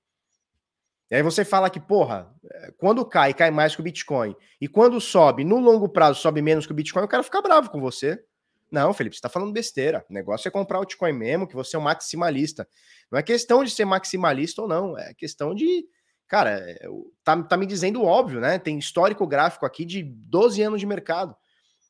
E 1.11 1.15
aí 1.15 1.23
você 1.23 1.43
fala 1.43 1.71
que, 1.71 1.81
porra, 1.81 2.31
é, 2.45 2.71
quando 2.77 3.03
cai, 3.03 3.33
cai 3.33 3.51
mais 3.51 3.75
que 3.75 3.81
o 3.81 3.83
Bitcoin. 3.83 4.37
E 4.61 4.69
quando 4.69 5.01
sobe, 5.01 5.45
no 5.45 5.59
longo 5.59 5.89
prazo, 5.89 6.21
sobe 6.21 6.43
menos 6.43 6.67
que 6.67 6.73
o 6.73 6.75
Bitcoin, 6.75 7.03
o 7.05 7.09
cara 7.09 7.23
fica 7.23 7.41
bravo 7.41 7.71
com 7.71 7.81
você. 7.81 8.23
Não, 8.71 8.93
Felipe, 8.93 9.17
você 9.17 9.23
tá 9.23 9.31
falando 9.31 9.51
besteira. 9.51 10.05
O 10.11 10.13
negócio 10.13 10.47
é 10.47 10.51
comprar 10.51 10.77
altcoin 10.77 11.15
mesmo, 11.15 11.49
que 11.49 11.55
você 11.55 11.77
é 11.77 11.79
um 11.79 11.83
maximalista. 11.83 12.69
Não 13.11 13.19
é 13.19 13.23
questão 13.23 13.65
de 13.65 13.71
ser 13.71 13.87
maximalista 13.87 14.61
ou 14.61 14.69
não, 14.69 14.99
é 14.99 15.15
questão 15.15 15.55
de. 15.55 15.87
Cara, 16.27 16.59
é, 16.61 16.87
tá, 17.25 17.43
tá 17.43 17.57
me 17.57 17.65
dizendo 17.65 18.05
óbvio, 18.05 18.39
né? 18.39 18.59
Tem 18.59 18.79
histórico 18.79 19.27
gráfico 19.27 19.65
aqui 19.65 19.87
de 19.87 20.03
12 20.03 20.61
anos 20.61 20.79
de 20.79 20.85
mercado. 20.85 21.35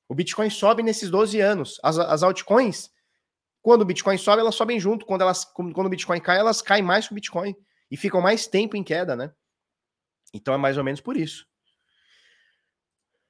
O 0.09 0.15
Bitcoin 0.15 0.49
sobe 0.49 0.81
nesses 0.85 1.11
12 1.11 1.41
anos. 1.41 1.81
As, 1.83 1.99
as 1.99 2.23
altcoins, 2.23 2.97
quando 3.63 3.83
o 3.83 3.85
Bitcoin 3.85 4.17
sobe, 4.17 4.41
elas 4.41 4.55
sobem 4.55 4.79
junto. 4.79 5.05
Quando, 5.05 5.23
elas, 5.23 5.45
quando 5.45 5.87
o 5.87 5.91
Bitcoin 5.91 6.21
cai, 6.21 6.39
elas 6.39 6.63
caem 6.63 6.83
mais 6.83 7.07
que 7.07 7.13
o 7.13 7.15
Bitcoin. 7.15 7.55
E 7.91 7.97
ficam 7.97 8.21
mais 8.21 8.47
tempo 8.47 8.77
em 8.77 8.85
queda, 8.85 9.17
né? 9.17 9.33
Então 10.33 10.55
é 10.55 10.57
mais 10.57 10.77
ou 10.77 10.85
menos 10.85 11.01
por 11.01 11.17
isso. 11.17 11.47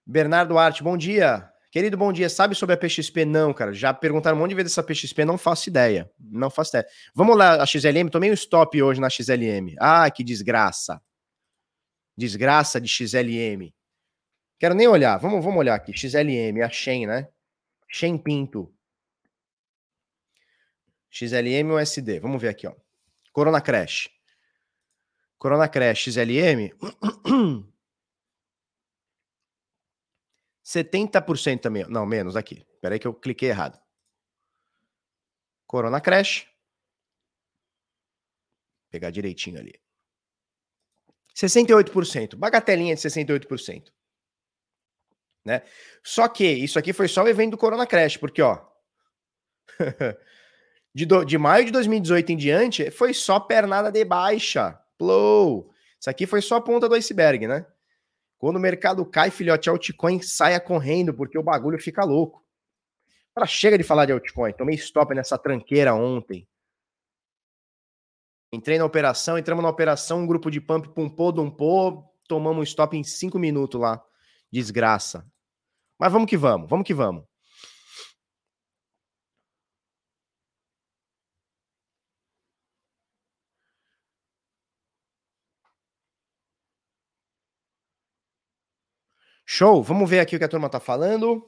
Bernardo 0.06 0.58
Arte, 0.58 0.82
bom 0.82 0.96
dia. 0.96 1.48
Querido, 1.70 1.96
bom 1.96 2.12
dia. 2.12 2.28
Sabe 2.30 2.54
sobre 2.54 2.74
a 2.74 2.78
PXP? 2.78 3.24
Não, 3.24 3.52
cara. 3.52 3.72
Já 3.72 3.92
perguntaram 3.92 4.36
um 4.36 4.40
monte 4.40 4.50
de 4.50 4.56
vezes 4.56 4.72
essa 4.72 4.82
PXP, 4.82 5.24
não 5.24 5.36
faço 5.36 5.68
ideia. 5.68 6.10
Não 6.18 6.50
faço 6.50 6.70
ideia. 6.70 6.86
Vamos 7.14 7.36
lá, 7.36 7.62
a 7.62 7.66
XLM. 7.66 8.08
Tomei 8.10 8.30
um 8.30 8.34
stop 8.34 8.82
hoje 8.82 9.00
na 9.00 9.10
XLM. 9.10 9.76
Ah, 9.78 10.10
que 10.10 10.24
desgraça. 10.24 11.00
Desgraça 12.16 12.80
de 12.80 12.88
XLM. 12.88 13.72
Quero 14.58 14.74
nem 14.74 14.88
olhar. 14.88 15.18
Vamos, 15.18 15.44
vamos 15.44 15.60
olhar 15.60 15.74
aqui. 15.74 15.92
XLM, 15.92 16.62
a 16.64 16.70
Shen, 16.70 17.06
né? 17.06 17.28
Shen 17.86 18.18
Pinto. 18.18 18.74
XLM 21.10 21.72
ou 21.72 21.78
SD? 21.78 22.20
Vamos 22.20 22.40
ver 22.40 22.48
aqui, 22.48 22.66
ó. 22.66 22.74
Corona 23.32 23.60
Crash. 23.60 24.08
Corona 25.38 25.68
Crash 25.68 26.04
XLM. 26.04 26.70
70% 30.64 31.60
também. 31.62 31.84
Não, 31.88 32.04
menos 32.04 32.36
aqui. 32.36 32.66
Espera 32.74 32.94
aí 32.94 32.98
que 32.98 33.06
eu 33.06 33.14
cliquei 33.14 33.50
errado. 33.50 33.80
Corona 35.66 36.00
Crash. 36.00 36.46
Pegar 38.90 39.10
direitinho 39.10 39.58
ali. 39.58 39.80
68%. 41.34 42.36
Bagatelinha 42.36 42.94
de 42.94 43.00
68% 43.00 43.92
né? 45.48 45.62
Só 46.02 46.28
que 46.28 46.44
isso 46.44 46.78
aqui 46.78 46.92
foi 46.92 47.08
só 47.08 47.22
o 47.22 47.28
evento 47.28 47.52
do 47.52 47.58
Corona 47.58 47.86
Crash, 47.86 48.18
porque, 48.18 48.42
ó, 48.42 48.66
de, 50.98 51.06
do, 51.06 51.24
de 51.24 51.38
maio 51.38 51.64
de 51.64 51.70
2018 51.70 52.32
em 52.32 52.36
diante, 52.36 52.90
foi 52.90 53.14
só 53.14 53.38
pernada 53.38 53.88
de 53.92 54.04
baixa. 54.04 54.76
Blow. 54.98 55.70
Isso 56.00 56.10
aqui 56.10 56.26
foi 56.26 56.42
só 56.42 56.56
a 56.56 56.60
ponta 56.60 56.88
do 56.88 56.96
iceberg, 56.96 57.46
né? 57.46 57.64
Quando 58.36 58.56
o 58.56 58.60
mercado 58.60 59.06
cai, 59.06 59.30
filhote, 59.30 59.68
altcoin 59.68 60.20
saia 60.20 60.58
correndo, 60.58 61.14
porque 61.14 61.38
o 61.38 61.42
bagulho 61.42 61.78
fica 61.78 62.04
louco. 62.04 62.44
Para 63.32 63.46
chega 63.46 63.78
de 63.78 63.84
falar 63.84 64.06
de 64.06 64.12
altcoin. 64.12 64.52
Tomei 64.54 64.74
stop 64.74 65.14
nessa 65.14 65.38
tranqueira 65.38 65.94
ontem. 65.94 66.48
Entrei 68.52 68.76
na 68.76 68.84
operação, 68.84 69.38
entramos 69.38 69.62
na 69.62 69.70
operação, 69.70 70.22
um 70.22 70.26
grupo 70.26 70.50
de 70.50 70.60
pump 70.60 70.88
pumpou, 70.88 71.30
dumpou, 71.30 72.12
tomamos 72.26 72.58
um 72.58 72.64
stop 72.64 72.96
em 72.96 73.04
cinco 73.04 73.38
minutos 73.38 73.80
lá. 73.80 74.02
Desgraça. 74.50 75.24
Mas 75.96 76.10
vamos 76.10 76.28
que 76.28 76.36
vamos, 76.36 76.68
vamos 76.68 76.84
que 76.84 76.94
vamos. 76.94 77.22
Show, 89.58 89.82
vamos 89.82 90.08
ver 90.08 90.20
aqui 90.20 90.36
o 90.36 90.38
que 90.38 90.44
a 90.44 90.48
turma 90.48 90.70
tá 90.70 90.78
falando. 90.78 91.44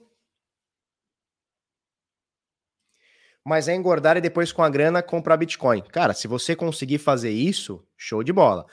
Mas 3.45 3.69
é 3.69 3.75
engordar 3.77 4.17
e 4.17 4.21
depois 4.21 4.51
com 4.51 4.65
a 4.65 4.69
grana 4.69 5.01
comprar 5.01 5.37
Bitcoin. 5.37 5.81
Cara, 5.83 6.13
se 6.13 6.27
você 6.27 6.57
conseguir 6.57 6.99
fazer 6.99 7.31
isso, 7.31 7.87
show 7.97 8.25
de 8.25 8.33
bola. 8.33 8.67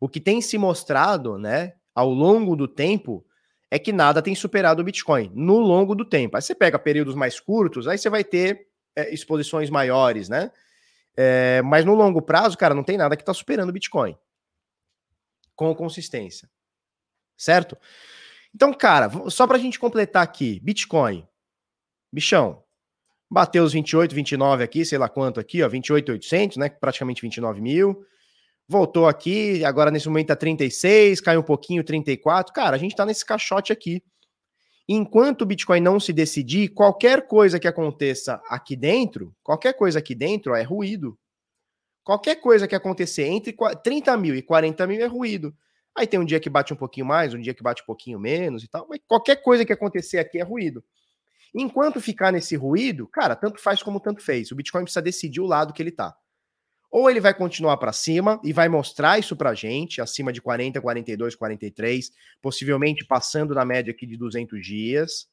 O 0.00 0.08
que 0.08 0.20
tem 0.20 0.40
se 0.40 0.56
mostrado, 0.56 1.36
né, 1.36 1.74
ao 1.92 2.08
longo 2.08 2.54
do 2.54 2.68
tempo, 2.68 3.26
é 3.68 3.80
que 3.80 3.92
nada 3.92 4.22
tem 4.22 4.32
superado 4.32 4.80
o 4.80 4.84
Bitcoin 4.84 5.28
no 5.34 5.58
longo 5.58 5.96
do 5.96 6.04
tempo. 6.04 6.36
Aí 6.36 6.42
você 6.42 6.54
pega 6.54 6.78
períodos 6.78 7.16
mais 7.16 7.40
curtos, 7.40 7.88
aí 7.88 7.98
você 7.98 8.08
vai 8.08 8.22
ter 8.22 8.68
é, 8.94 9.12
exposições 9.12 9.70
maiores, 9.70 10.28
né? 10.28 10.52
É, 11.16 11.60
mas 11.62 11.84
no 11.84 11.96
longo 11.96 12.22
prazo, 12.22 12.56
cara, 12.56 12.74
não 12.74 12.84
tem 12.84 12.96
nada 12.96 13.16
que 13.16 13.22
está 13.22 13.34
superando 13.34 13.70
o 13.70 13.72
Bitcoin 13.72 14.16
com 15.56 15.74
consistência, 15.74 16.48
certo? 17.36 17.76
Então, 18.54 18.72
cara, 18.72 19.10
só 19.30 19.46
para 19.46 19.56
a 19.56 19.60
gente 19.60 19.78
completar 19.78 20.22
aqui, 20.22 20.60
Bitcoin, 20.60 21.26
bichão, 22.12 22.62
bateu 23.30 23.64
os 23.64 23.72
28, 23.72 24.14
29 24.14 24.62
aqui, 24.62 24.84
sei 24.84 24.98
lá 24.98 25.08
quanto 25.08 25.40
aqui, 25.40 25.62
ó, 25.62 25.68
28,800, 25.68 26.56
né? 26.56 26.68
Praticamente 26.68 27.22
29 27.22 27.60
mil 27.60 28.06
voltou 28.68 29.06
aqui, 29.06 29.64
agora 29.64 29.90
nesse 29.90 30.08
momento 30.08 30.28
tá 30.28 30.36
36, 30.36 31.20
caiu 31.20 31.40
um 31.40 31.44
pouquinho, 31.44 31.84
34. 31.84 32.52
Cara, 32.52 32.76
a 32.76 32.78
gente 32.78 32.96
tá 32.96 33.04
nesse 33.04 33.24
caixote 33.24 33.72
aqui. 33.72 34.02
Enquanto 34.88 35.42
o 35.42 35.46
Bitcoin 35.46 35.80
não 35.80 35.98
se 35.98 36.12
decidir, 36.12 36.68
qualquer 36.68 37.26
coisa 37.26 37.58
que 37.58 37.68
aconteça 37.68 38.40
aqui 38.48 38.76
dentro, 38.76 39.34
qualquer 39.42 39.74
coisa 39.74 39.98
aqui 39.98 40.14
dentro 40.14 40.52
ó, 40.52 40.56
é 40.56 40.62
ruído. 40.62 41.18
Qualquer 42.02 42.36
coisa 42.36 42.68
que 42.68 42.74
acontecer 42.74 43.24
entre 43.24 43.56
30 43.82 44.14
mil 44.18 44.34
e 44.34 44.42
40 44.42 44.86
mil 44.86 45.00
é 45.00 45.06
ruído. 45.06 45.54
Aí 45.96 46.06
tem 46.06 46.18
um 46.18 46.24
dia 46.24 46.40
que 46.40 46.50
bate 46.50 46.72
um 46.72 46.76
pouquinho 46.76 47.06
mais, 47.06 47.34
um 47.34 47.40
dia 47.40 47.54
que 47.54 47.62
bate 47.62 47.82
um 47.82 47.86
pouquinho 47.86 48.18
menos 48.18 48.64
e 48.64 48.68
tal, 48.68 48.86
mas 48.88 49.00
qualquer 49.06 49.36
coisa 49.36 49.64
que 49.64 49.72
acontecer 49.72 50.18
aqui 50.18 50.38
é 50.38 50.42
ruído. 50.42 50.82
Enquanto 51.54 52.00
ficar 52.00 52.32
nesse 52.32 52.56
ruído, 52.56 53.06
cara, 53.06 53.36
tanto 53.36 53.60
faz 53.60 53.80
como 53.80 54.00
tanto 54.00 54.20
fez. 54.20 54.50
O 54.50 54.56
Bitcoin 54.56 54.82
precisa 54.82 55.00
decidir 55.00 55.40
o 55.40 55.46
lado 55.46 55.72
que 55.72 55.80
ele 55.80 55.92
tá. 55.92 56.16
Ou 56.90 57.08
ele 57.08 57.20
vai 57.20 57.32
continuar 57.32 57.76
para 57.76 57.92
cima 57.92 58.40
e 58.42 58.52
vai 58.52 58.68
mostrar 58.68 59.18
isso 59.18 59.36
para 59.36 59.54
gente, 59.54 60.00
acima 60.00 60.32
de 60.32 60.40
40, 60.40 60.80
42, 60.80 61.36
43, 61.36 62.10
possivelmente 62.42 63.04
passando 63.04 63.54
na 63.54 63.64
média 63.64 63.92
aqui 63.92 64.06
de 64.06 64.16
200 64.16 64.64
dias, 64.64 65.28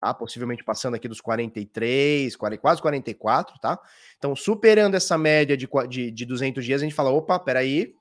tá? 0.00 0.14
Possivelmente 0.14 0.64
passando 0.64 0.94
aqui 0.94 1.06
dos 1.06 1.20
43, 1.20 2.34
40, 2.34 2.60
quase 2.60 2.82
44, 2.82 3.58
tá? 3.60 3.78
Então, 4.18 4.34
superando 4.34 4.94
essa 4.94 5.16
média 5.18 5.56
de, 5.56 5.68
de, 5.88 6.10
de 6.10 6.24
200 6.24 6.64
dias, 6.64 6.80
a 6.80 6.84
gente 6.84 6.94
fala, 6.94 7.10
opa, 7.10 7.38
peraí, 7.38 7.94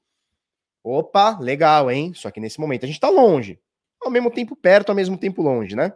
opa, 0.84 1.38
legal, 1.40 1.90
hein? 1.90 2.14
Só 2.14 2.32
que 2.32 2.40
nesse 2.40 2.60
momento 2.60 2.84
a 2.84 2.88
gente 2.88 2.96
está 2.96 3.10
longe, 3.10 3.60
ao 4.02 4.12
mesmo 4.12 4.32
tempo 4.32 4.56
perto, 4.56 4.90
ao 4.90 4.96
mesmo 4.96 5.18
tempo 5.18 5.42
longe, 5.42 5.76
né? 5.76 5.94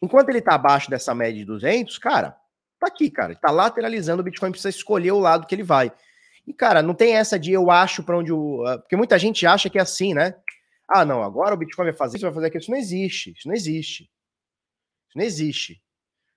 Enquanto 0.00 0.28
ele 0.28 0.38
está 0.38 0.54
abaixo 0.54 0.90
dessa 0.90 1.14
média 1.14 1.38
de 1.38 1.44
200, 1.44 1.98
cara, 1.98 2.36
Tá 2.78 2.88
aqui, 2.88 3.10
cara. 3.10 3.34
Tá 3.34 3.50
lateralizando, 3.50 4.20
o 4.20 4.24
Bitcoin 4.24 4.50
precisa 4.50 4.68
escolher 4.68 5.12
o 5.12 5.18
lado 5.18 5.46
que 5.46 5.54
ele 5.54 5.62
vai. 5.62 5.92
E, 6.46 6.52
cara, 6.52 6.82
não 6.82 6.94
tem 6.94 7.16
essa 7.16 7.38
de 7.38 7.52
eu 7.52 7.70
acho 7.70 8.02
para 8.02 8.18
onde 8.18 8.32
o. 8.32 8.64
Ah, 8.66 8.78
porque 8.78 8.96
muita 8.96 9.18
gente 9.18 9.46
acha 9.46 9.68
que 9.68 9.78
é 9.78 9.82
assim, 9.82 10.14
né? 10.14 10.34
Ah, 10.88 11.04
não, 11.04 11.22
agora 11.22 11.54
o 11.54 11.58
Bitcoin 11.58 11.86
vai 11.86 11.94
fazer 11.94 12.16
isso, 12.16 12.26
vai 12.26 12.34
fazer 12.34 12.46
aquilo. 12.46 12.62
Isso 12.62 12.70
não 12.70 12.78
existe. 12.78 13.32
Isso 13.36 13.48
não 13.48 13.54
existe. 13.54 14.02
Isso 14.04 15.18
não 15.18 15.24
existe. 15.24 15.82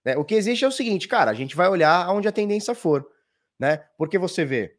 Né? 0.04 0.18
O 0.18 0.26
que 0.26 0.34
existe 0.34 0.66
é 0.66 0.68
o 0.68 0.72
seguinte, 0.72 1.08
cara, 1.08 1.30
a 1.30 1.34
gente 1.34 1.56
vai 1.56 1.68
olhar 1.68 2.06
aonde 2.06 2.28
a 2.28 2.32
tendência 2.32 2.74
for. 2.74 3.08
Né? 3.60 3.78
Porque 3.98 4.18
você 4.18 4.46
vê. 4.46 4.79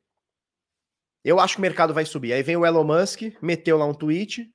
Eu 1.25 1.39
acho 1.39 1.55
que 1.55 1.61
o 1.61 1.63
mercado 1.63 1.93
vai 1.93 2.05
subir. 2.05 2.33
Aí 2.33 2.43
vem 2.43 2.57
o 2.57 2.65
Elon 2.65 2.85
Musk, 2.85 3.23
meteu 3.43 3.77
lá 3.77 3.85
um 3.85 3.95
tweet. 3.95 4.51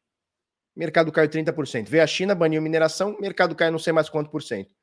mercado 0.75 1.11
caiu 1.11 1.29
30%. 1.29 1.87
Veio 1.87 2.03
a 2.03 2.07
China, 2.07 2.33
baniu 2.33 2.61
mineração, 2.61 3.17
mercado 3.19 3.55
caiu 3.55 3.71
não 3.71 3.79
sei 3.79 3.93
mais 3.93 4.09
quanto 4.09 4.29
por 4.29 4.41
cento. 4.41 4.73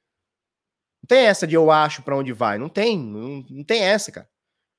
Não 1.02 1.08
tem 1.08 1.26
essa 1.26 1.46
de 1.46 1.56
eu 1.56 1.70
acho 1.70 2.02
para 2.02 2.16
onde 2.16 2.32
vai. 2.32 2.58
Não 2.58 2.68
tem, 2.68 2.96
não, 2.96 3.44
não 3.50 3.64
tem 3.64 3.82
essa, 3.82 4.12
cara. 4.12 4.28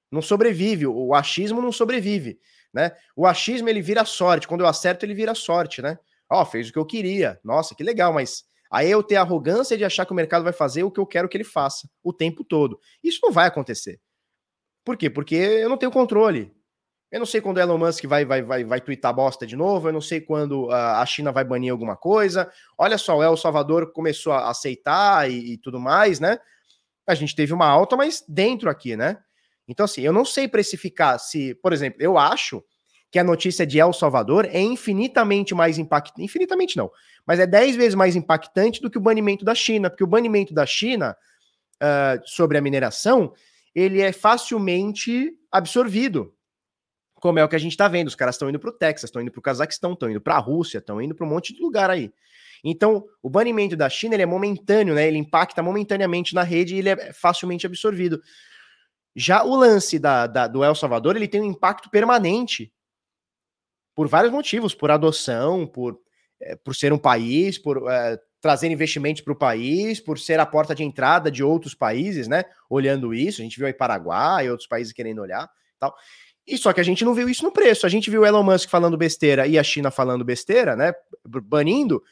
Não 0.09 0.21
sobrevive. 0.21 0.87
O 0.87 1.13
achismo 1.13 1.61
não 1.61 1.71
sobrevive, 1.71 2.39
né? 2.73 2.95
O 3.15 3.27
achismo 3.27 3.67
ele 3.67 3.81
vira 3.81 4.05
sorte. 4.05 4.47
Quando 4.47 4.61
eu 4.61 4.67
acerto, 4.67 5.05
ele 5.05 5.13
vira 5.13 5.35
sorte, 5.35 5.81
né? 5.81 5.99
Ó, 6.29 6.41
oh, 6.41 6.45
fez 6.45 6.69
o 6.69 6.73
que 6.73 6.79
eu 6.79 6.85
queria. 6.85 7.39
Nossa, 7.43 7.75
que 7.75 7.83
legal, 7.83 8.13
mas 8.13 8.45
aí 8.71 8.89
eu 8.89 9.03
ter 9.03 9.17
a 9.17 9.21
arrogância 9.21 9.77
de 9.77 9.83
achar 9.83 10.05
que 10.05 10.13
o 10.13 10.15
mercado 10.15 10.43
vai 10.43 10.53
fazer 10.53 10.83
o 10.83 10.91
que 10.91 10.99
eu 10.99 11.05
quero 11.05 11.27
que 11.27 11.35
ele 11.35 11.43
faça 11.43 11.89
o 12.01 12.13
tempo 12.13 12.43
todo. 12.43 12.79
Isso 13.03 13.19
não 13.21 13.31
vai 13.31 13.47
acontecer. 13.47 13.99
Por 14.85 14.95
quê? 14.95 15.09
Porque 15.09 15.35
eu 15.35 15.69
não 15.69 15.77
tenho 15.77 15.91
controle. 15.91 16.53
Eu 17.13 17.19
não 17.19 17.27
sei 17.27 17.41
quando 17.41 17.57
o 17.57 17.59
Elon 17.59 17.77
Musk 17.77 18.05
vai, 18.05 18.25
vai, 18.25 18.41
vai, 18.41 18.63
vai 18.63 18.81
twittar 18.81 19.13
bosta 19.13 19.45
de 19.45 19.55
novo, 19.55 19.87
eu 19.87 19.93
não 19.93 20.01
sei 20.01 20.19
quando 20.19 20.65
uh, 20.65 20.71
a 20.71 21.05
China 21.05 21.31
vai 21.31 21.43
banir 21.43 21.71
alguma 21.71 21.95
coisa. 21.95 22.51
Olha 22.75 22.97
só, 22.97 23.15
o 23.15 23.21
El 23.21 23.37
Salvador 23.37 23.93
começou 23.93 24.33
a 24.33 24.49
aceitar 24.49 25.29
e, 25.29 25.53
e, 25.53 25.57
tudo 25.59 25.79
mais, 25.79 26.19
né? 26.19 26.39
A 27.05 27.13
gente 27.13 27.35
teve 27.35 27.53
uma 27.53 27.67
alta, 27.67 27.95
mas 27.95 28.25
dentro 28.27 28.67
aqui, 28.67 28.97
né? 28.97 29.19
Então, 29.67 29.83
assim, 29.83 30.01
eu 30.01 30.11
não 30.11 30.25
sei 30.25 30.47
precificar 30.47 31.19
se, 31.19 31.53
por 31.61 31.71
exemplo, 31.71 32.01
eu 32.01 32.17
acho 32.17 32.63
que 33.11 33.19
a 33.19 33.23
notícia 33.23 33.63
de 33.63 33.79
El 33.79 33.93
Salvador 33.93 34.45
é 34.45 34.59
infinitamente 34.59 35.53
mais 35.53 35.77
impactante. 35.77 36.23
Infinitamente 36.23 36.75
não, 36.75 36.89
mas 37.27 37.39
é 37.39 37.45
10 37.45 37.75
vezes 37.75 37.93
mais 37.93 38.15
impactante 38.15 38.81
do 38.81 38.89
que 38.89 38.97
o 38.97 39.01
banimento 39.01 39.45
da 39.45 39.53
China, 39.53 39.87
porque 39.87 40.03
o 40.03 40.07
banimento 40.07 40.51
da 40.51 40.65
China 40.65 41.15
uh, 41.75 42.19
sobre 42.25 42.57
a 42.57 42.61
mineração 42.61 43.31
ele 43.75 44.01
é 44.01 44.11
facilmente 44.11 45.31
absorvido 45.51 46.33
como 47.23 47.39
é 47.39 47.43
o 47.45 47.47
que 47.47 47.55
a 47.55 47.59
gente 47.59 47.71
está 47.71 47.87
vendo. 47.87 48.09
Os 48.09 48.15
caras 48.15 48.35
estão 48.35 48.49
indo 48.49 48.59
para 48.59 48.69
o 48.69 48.73
Texas, 48.73 49.07
estão 49.07 49.21
indo 49.21 49.31
para 49.31 49.39
o 49.39 49.41
Cazaquistão, 49.41 49.93
estão 49.93 50.09
indo 50.09 50.19
para 50.19 50.35
a 50.35 50.39
Rússia, 50.39 50.79
estão 50.79 51.01
indo 51.01 51.15
para 51.15 51.25
um 51.25 51.29
monte 51.29 51.53
de 51.53 51.61
lugar 51.61 51.89
aí. 51.89 52.11
Então, 52.61 53.05
o 53.21 53.29
banimento 53.29 53.77
da 53.77 53.89
China 53.89 54.13
ele 54.13 54.23
é 54.23 54.25
momentâneo, 54.25 54.93
né? 54.93 55.07
Ele 55.07 55.17
impacta 55.17 55.63
momentaneamente 55.63 56.35
na 56.35 56.43
rede 56.43 56.75
e 56.75 56.79
ele 56.79 56.89
é 56.89 57.13
facilmente 57.13 57.65
absorvido. 57.65 58.21
Já 59.15 59.41
o 59.41 59.55
lance 59.55 59.97
da, 59.97 60.27
da, 60.27 60.47
do 60.47 60.65
El 60.65 60.75
Salvador, 60.75 61.15
ele 61.15 61.29
tem 61.29 61.39
um 61.39 61.45
impacto 61.45 61.89
permanente 61.89 62.73
por 63.95 64.09
vários 64.09 64.33
motivos, 64.33 64.75
por 64.75 64.91
adoção, 64.91 65.65
por, 65.65 65.97
é, 66.41 66.57
por 66.57 66.75
ser 66.75 66.91
um 66.91 66.97
país, 66.97 67.57
por 67.57 67.89
é, 67.89 68.19
trazer 68.41 68.69
investimentos 68.69 69.21
para 69.21 69.31
o 69.31 69.37
país, 69.37 70.01
por 70.01 70.19
ser 70.19 70.41
a 70.41 70.45
porta 70.45 70.75
de 70.75 70.83
entrada 70.83 71.31
de 71.31 71.41
outros 71.41 71.73
países, 71.73 72.27
né? 72.27 72.43
Olhando 72.69 73.13
isso, 73.13 73.39
a 73.39 73.45
gente 73.45 73.57
viu 73.57 73.65
aí 73.65 73.73
Paraguai 73.73 74.47
e 74.47 74.51
outros 74.51 74.67
países 74.67 74.91
querendo 74.91 75.21
olhar, 75.21 75.49
tal. 75.79 75.95
E 76.45 76.57
só 76.57 76.73
que 76.73 76.81
a 76.81 76.83
gente 76.83 77.05
não 77.05 77.13
viu 77.13 77.29
isso 77.29 77.43
no 77.43 77.51
preço. 77.51 77.85
A 77.85 77.89
gente 77.89 78.09
viu 78.09 78.25
Elon 78.25 78.43
Musk 78.43 78.69
falando 78.69 78.97
besteira 78.97 79.47
e 79.47 79.57
a 79.57 79.63
China 79.63 79.89
falando 79.89 80.25
besteira, 80.25 80.75
né? 80.75 80.93
Banindo 81.25 82.03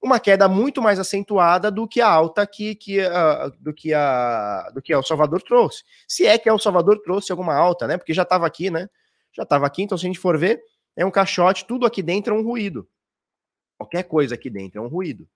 uma 0.00 0.20
queda 0.20 0.48
muito 0.48 0.80
mais 0.80 0.98
acentuada 0.98 1.70
do 1.70 1.88
que 1.88 2.00
a 2.00 2.08
alta 2.08 2.46
que, 2.46 2.74
que, 2.74 3.00
uh, 3.00 3.50
do 3.58 3.74
que 3.74 3.92
a 3.92 4.70
do 4.72 4.80
que 4.80 4.92
El 4.92 5.02
Salvador 5.02 5.42
trouxe. 5.42 5.82
Se 6.06 6.26
é 6.26 6.38
que 6.38 6.48
El 6.48 6.58
Salvador 6.58 7.00
trouxe 7.02 7.32
alguma 7.32 7.54
alta, 7.54 7.86
né? 7.86 7.96
Porque 7.96 8.14
já 8.14 8.22
estava 8.22 8.46
aqui, 8.46 8.70
né? 8.70 8.88
Já 9.32 9.42
estava 9.42 9.66
aqui, 9.66 9.82
então 9.82 9.98
se 9.98 10.06
a 10.06 10.08
gente 10.08 10.18
for 10.18 10.38
ver, 10.38 10.60
é 10.96 11.04
um 11.04 11.10
caixote, 11.10 11.66
tudo 11.66 11.86
aqui 11.86 12.02
dentro 12.02 12.34
é 12.34 12.38
um 12.38 12.42
ruído. 12.42 12.88
Qualquer 13.76 14.04
coisa 14.04 14.34
aqui 14.34 14.50
dentro 14.50 14.80
é 14.80 14.82
um 14.82 14.88
ruído. 14.88 15.28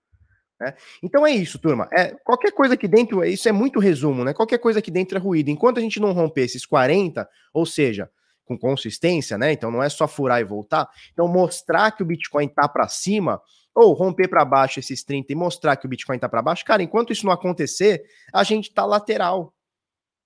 Né? 0.59 0.75
Então 1.01 1.25
é 1.25 1.31
isso, 1.31 1.59
turma. 1.59 1.87
É, 1.91 2.15
qualquer 2.23 2.51
coisa 2.51 2.73
aqui 2.73 2.87
dentro, 2.87 3.23
isso 3.23 3.47
é 3.47 3.51
muito 3.51 3.79
resumo, 3.79 4.23
né? 4.23 4.33
Qualquer 4.33 4.59
coisa 4.59 4.79
aqui 4.79 4.91
dentro 4.91 5.17
é 5.17 5.21
ruído. 5.21 5.49
Enquanto 5.49 5.77
a 5.77 5.81
gente 5.81 5.99
não 5.99 6.11
romper 6.11 6.43
esses 6.43 6.65
40, 6.65 7.27
ou 7.53 7.65
seja, 7.65 8.09
com 8.45 8.57
consistência, 8.57 9.37
né? 9.37 9.51
Então 9.51 9.71
não 9.71 9.81
é 9.81 9.89
só 9.89 10.07
furar 10.07 10.41
e 10.41 10.43
voltar. 10.43 10.87
Então 11.11 11.27
mostrar 11.27 11.91
que 11.91 12.03
o 12.03 12.05
Bitcoin 12.05 12.47
tá 12.47 12.67
para 12.67 12.87
cima 12.87 13.41
ou 13.75 13.93
romper 13.93 14.27
para 14.27 14.45
baixo 14.45 14.79
esses 14.79 15.03
30 15.03 15.31
e 15.31 15.35
mostrar 15.35 15.75
que 15.75 15.85
o 15.85 15.89
Bitcoin 15.89 16.19
tá 16.19 16.29
para 16.29 16.41
baixo, 16.41 16.63
cara, 16.63 16.83
enquanto 16.83 17.11
isso 17.11 17.25
não 17.25 17.33
acontecer, 17.33 18.03
a 18.31 18.43
gente 18.43 18.71
tá 18.71 18.85
lateral. 18.85 19.53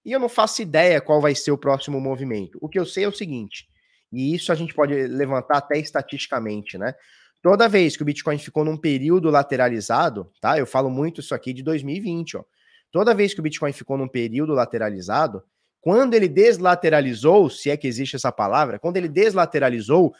E 0.04 0.12
eu 0.12 0.20
não 0.20 0.30
faço 0.30 0.62
ideia 0.62 1.02
qual 1.02 1.22
vai 1.22 1.34
ser 1.34 1.52
o 1.52 1.58
próximo 1.58 2.00
movimento. 2.00 2.58
O 2.62 2.68
que 2.68 2.80
eu 2.80 2.86
sei 2.86 3.06
é 3.06 3.08
o 3.08 3.14
seguinte, 3.14 3.68
e 4.12 4.34
isso 4.34 4.52
a 4.52 4.56
gente 4.56 4.74
pode 4.74 4.94
levantar 4.94 5.58
até 5.58 5.78
estatisticamente, 5.78 6.78
né? 6.78 6.94
Toda 7.42 7.70
vez 7.70 7.96
que 7.96 8.02
o 8.02 8.06
Bitcoin 8.06 8.38
ficou 8.38 8.66
num 8.66 8.78
período 8.78 9.30
lateralizado, 9.30 10.30
tá? 10.42 10.58
Eu 10.58 10.66
falo 10.66 10.90
muito 10.90 11.22
isso 11.22 11.36
aqui 11.36 11.54
de 11.54 11.62
2020, 11.64 12.38
ó. 12.38 12.44
Toda 12.92 13.14
vez 13.14 13.34
que 13.34 13.40
o 13.40 13.44
Bitcoin 13.44 13.72
ficou 13.74 13.98
num 13.98 14.08
período 14.08 14.54
lateralizado, 14.54 15.44
quando 15.82 16.14
ele 16.14 16.28
deslateralizou, 16.28 17.50
se 17.50 17.70
é 17.70 17.78
que 17.78 17.88
existe 17.88 18.16
essa 18.16 18.32
palavra, 18.32 18.80
quando 18.80 18.98
ele 18.98 19.08
deslateralizou, 19.08 20.14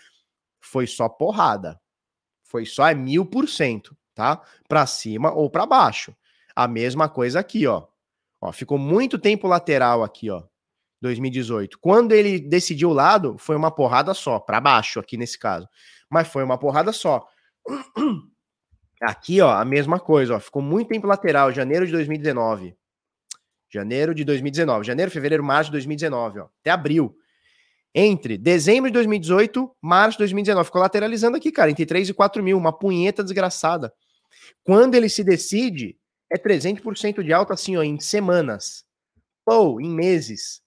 foi 0.60 0.88
só 0.88 1.10
porrada. 1.10 1.80
Foi 2.44 2.66
só 2.66 2.88
é 2.88 2.96
mil 2.96 3.26
por 3.26 3.48
cento, 3.50 3.96
tá? 4.16 4.42
Para 4.68 4.86
cima 4.86 5.34
ou 5.34 5.50
para 5.50 5.66
baixo. 5.66 6.16
A 6.56 6.68
mesma 6.68 7.10
coisa 7.10 7.40
aqui, 7.40 7.68
ó. 7.68 7.86
Ó, 8.42 8.52
ficou 8.52 8.78
muito 8.78 9.20
tempo 9.20 9.48
lateral 9.48 10.04
aqui, 10.04 10.30
ó. 10.30 10.44
2018. 11.02 11.78
Quando 11.80 12.14
ele 12.14 12.40
decidiu 12.40 12.90
o 12.90 12.94
lado, 12.94 13.38
foi 13.38 13.56
uma 13.56 13.70
porrada 13.70 14.14
só, 14.14 14.40
para 14.40 14.60
baixo 14.60 15.00
aqui 15.00 15.18
nesse 15.18 15.38
caso. 15.38 15.68
Mas 16.10 16.28
foi 16.28 16.44
uma 16.44 16.58
porrada 16.58 16.92
só. 16.92 17.28
Aqui, 19.00 19.42
ó, 19.42 19.52
a 19.52 19.64
mesma 19.64 20.00
coisa, 20.00 20.36
ó. 20.36 20.40
Ficou 20.40 20.60
muito 20.60 20.88
tempo 20.88 21.06
lateral, 21.06 21.52
janeiro 21.52 21.86
de 21.86 21.92
2019. 21.92 22.76
Janeiro 23.70 24.14
de 24.14 24.24
2019. 24.24 24.86
Janeiro, 24.86 25.12
fevereiro, 25.12 25.44
março 25.44 25.70
de 25.70 25.74
2019, 25.74 26.40
ó. 26.40 26.48
Até 26.62 26.72
abril. 26.72 27.16
Entre 27.94 28.38
dezembro 28.38 28.90
de 28.90 28.94
2018, 28.94 29.76
março 29.82 30.18
de 30.18 30.20
2019. 30.20 30.66
Ficou 30.66 30.82
lateralizando 30.82 31.38
aqui, 31.38 31.52
cara, 31.52 31.72
entre 31.72 31.86
3 31.86 32.10
e 32.10 32.14
4 32.14 32.44
mil. 32.44 32.58
Uma 32.58 32.72
punheta 32.72 33.24
desgraçada. 33.24 33.94
Quando 34.64 34.96
ele 34.96 35.10
se 35.10 35.24
decide, 35.24 35.98
é 36.32 36.38
300% 36.38 37.24
de 37.24 37.34
alta, 37.34 37.54
assim, 37.54 37.76
ó, 37.78 37.84
em 37.84 38.00
semanas. 38.00 38.86
Ou 39.46 39.82
em 39.82 39.90
meses. 39.90 40.62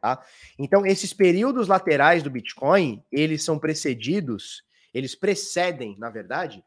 Tá? 0.00 0.22
Então, 0.58 0.84
esses 0.84 1.12
períodos 1.12 1.68
laterais 1.68 2.22
do 2.22 2.30
Bitcoin, 2.30 3.02
eles 3.10 3.42
são 3.44 3.58
precedidos, 3.58 4.62
eles 4.92 5.14
precedem, 5.14 5.96
na 5.98 6.10
verdade, 6.10 6.62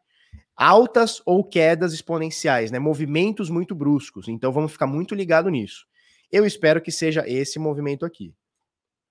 altas 0.59 1.21
ou 1.25 1.41
quedas 1.41 1.93
exponenciais, 1.93 2.69
né? 2.69 2.79
Movimentos 2.79 3.49
muito 3.49 3.73
bruscos. 3.73 4.27
Então 4.27 4.51
vamos 4.51 4.73
ficar 4.73 4.85
muito 4.85 5.15
ligado 5.15 5.49
nisso. 5.49 5.87
Eu 6.29 6.45
espero 6.45 6.81
que 6.81 6.91
seja 6.91 7.23
esse 7.25 7.57
movimento 7.57 8.05
aqui. 8.05 8.35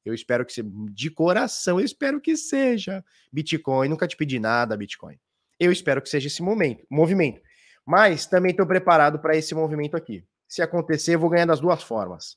Eu 0.04 0.12
espero 0.12 0.44
que 0.44 0.52
seja 0.52 0.68
de 0.92 1.10
coração, 1.10 1.80
eu 1.80 1.84
espero 1.84 2.20
que 2.20 2.36
seja 2.36 3.02
Bitcoin. 3.32 3.88
Nunca 3.88 4.06
te 4.06 4.14
pedi 4.14 4.38
nada, 4.38 4.76
Bitcoin. 4.76 5.18
Eu 5.58 5.72
espero 5.72 6.02
que 6.02 6.08
seja 6.08 6.28
esse 6.28 6.42
momento, 6.42 6.86
movimento. 6.90 7.40
Mas 7.84 8.26
também 8.26 8.50
estou 8.50 8.66
preparado 8.66 9.18
para 9.18 9.34
esse 9.34 9.54
movimento 9.54 9.96
aqui. 9.96 10.22
Se 10.46 10.60
acontecer, 10.60 11.14
eu 11.14 11.18
vou 11.18 11.30
ganhar 11.30 11.46
das 11.46 11.60
duas 11.60 11.82
formas. 11.82 12.36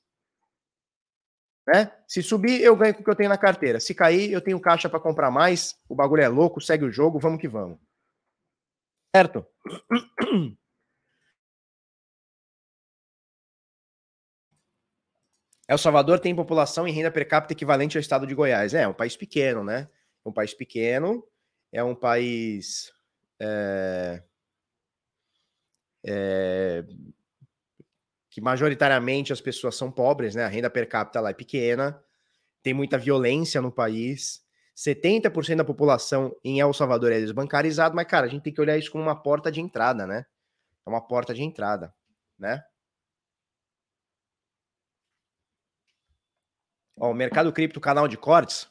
Né? 1.68 1.92
Se 2.08 2.24
subir, 2.24 2.62
eu 2.62 2.76
ganho 2.76 2.94
com 2.94 3.02
o 3.02 3.04
que 3.04 3.10
eu 3.10 3.16
tenho 3.16 3.30
na 3.30 3.38
carteira. 3.38 3.80
Se 3.80 3.94
cair, 3.94 4.32
eu 4.32 4.42
tenho 4.42 4.60
caixa 4.60 4.90
para 4.90 5.00
comprar 5.00 5.30
mais. 5.30 5.76
O 5.88 5.96
bagulho 5.96 6.24
é 6.24 6.28
louco, 6.30 6.62
segue 6.62 6.86
o 6.86 6.92
jogo, 6.92 7.20
vamos 7.20 7.40
que 7.40 7.48
vamos. 7.48 7.78
Certo? 9.16 9.48
El 15.68 15.78
Salvador 15.78 16.20
tem 16.20 16.36
população 16.36 16.88
e 16.88 16.92
renda 16.92 17.12
per 17.12 17.28
capita 17.28 17.54
equivalente 17.54 17.98
ao 17.98 18.02
estado 18.02 18.28
de 18.28 18.36
Goiás. 18.36 18.74
É, 18.74 18.84
é 18.84 18.88
um 18.88 18.94
país 18.94 19.16
pequeno, 19.16 19.64
né? 19.64 19.90
É 20.26 20.30
um 20.30 20.34
país 20.34 20.54
pequeno, 20.54 21.26
é 21.72 21.84
um 21.84 21.96
país. 21.96 22.92
É, 23.40 24.22
é, 26.06 26.84
que 28.30 28.42
majoritariamente 28.42 29.34
as 29.34 29.42
pessoas 29.42 29.76
são 29.76 29.92
pobres, 29.92 30.36
né? 30.36 30.44
A 30.44 30.48
renda 30.48 30.70
per 30.70 30.88
capita 30.88 31.20
lá 31.20 31.30
é 31.32 31.34
pequena, 31.34 32.02
tem 32.64 32.74
muita 32.74 32.98
violência 32.98 33.62
no 33.62 33.72
país. 33.72 34.42
70% 34.82 35.58
da 35.58 35.64
população 35.64 36.36
em 36.44 36.60
El 36.60 36.74
Salvador 36.74 37.12
é 37.12 37.20
desbancarizado, 37.20 37.96
mas, 37.96 38.08
cara, 38.08 38.26
a 38.26 38.30
gente 38.30 38.42
tem 38.42 38.54
que 38.54 38.60
olhar 38.60 38.78
isso 38.78 38.92
como 38.92 39.04
uma 39.04 39.16
porta 39.16 39.52
de 39.52 39.62
entrada, 39.62 40.08
né? 40.08 40.26
É 40.84 40.90
uma 40.90 41.02
porta 41.02 41.36
de 41.36 41.44
entrada, 41.44 41.94
né? 42.38 42.64
Ó, 47.00 47.12
o 47.12 47.14
Mercado 47.14 47.54
Cripto, 47.54 47.80
canal 47.80 48.08
de 48.08 48.18
cortes. 48.18 48.68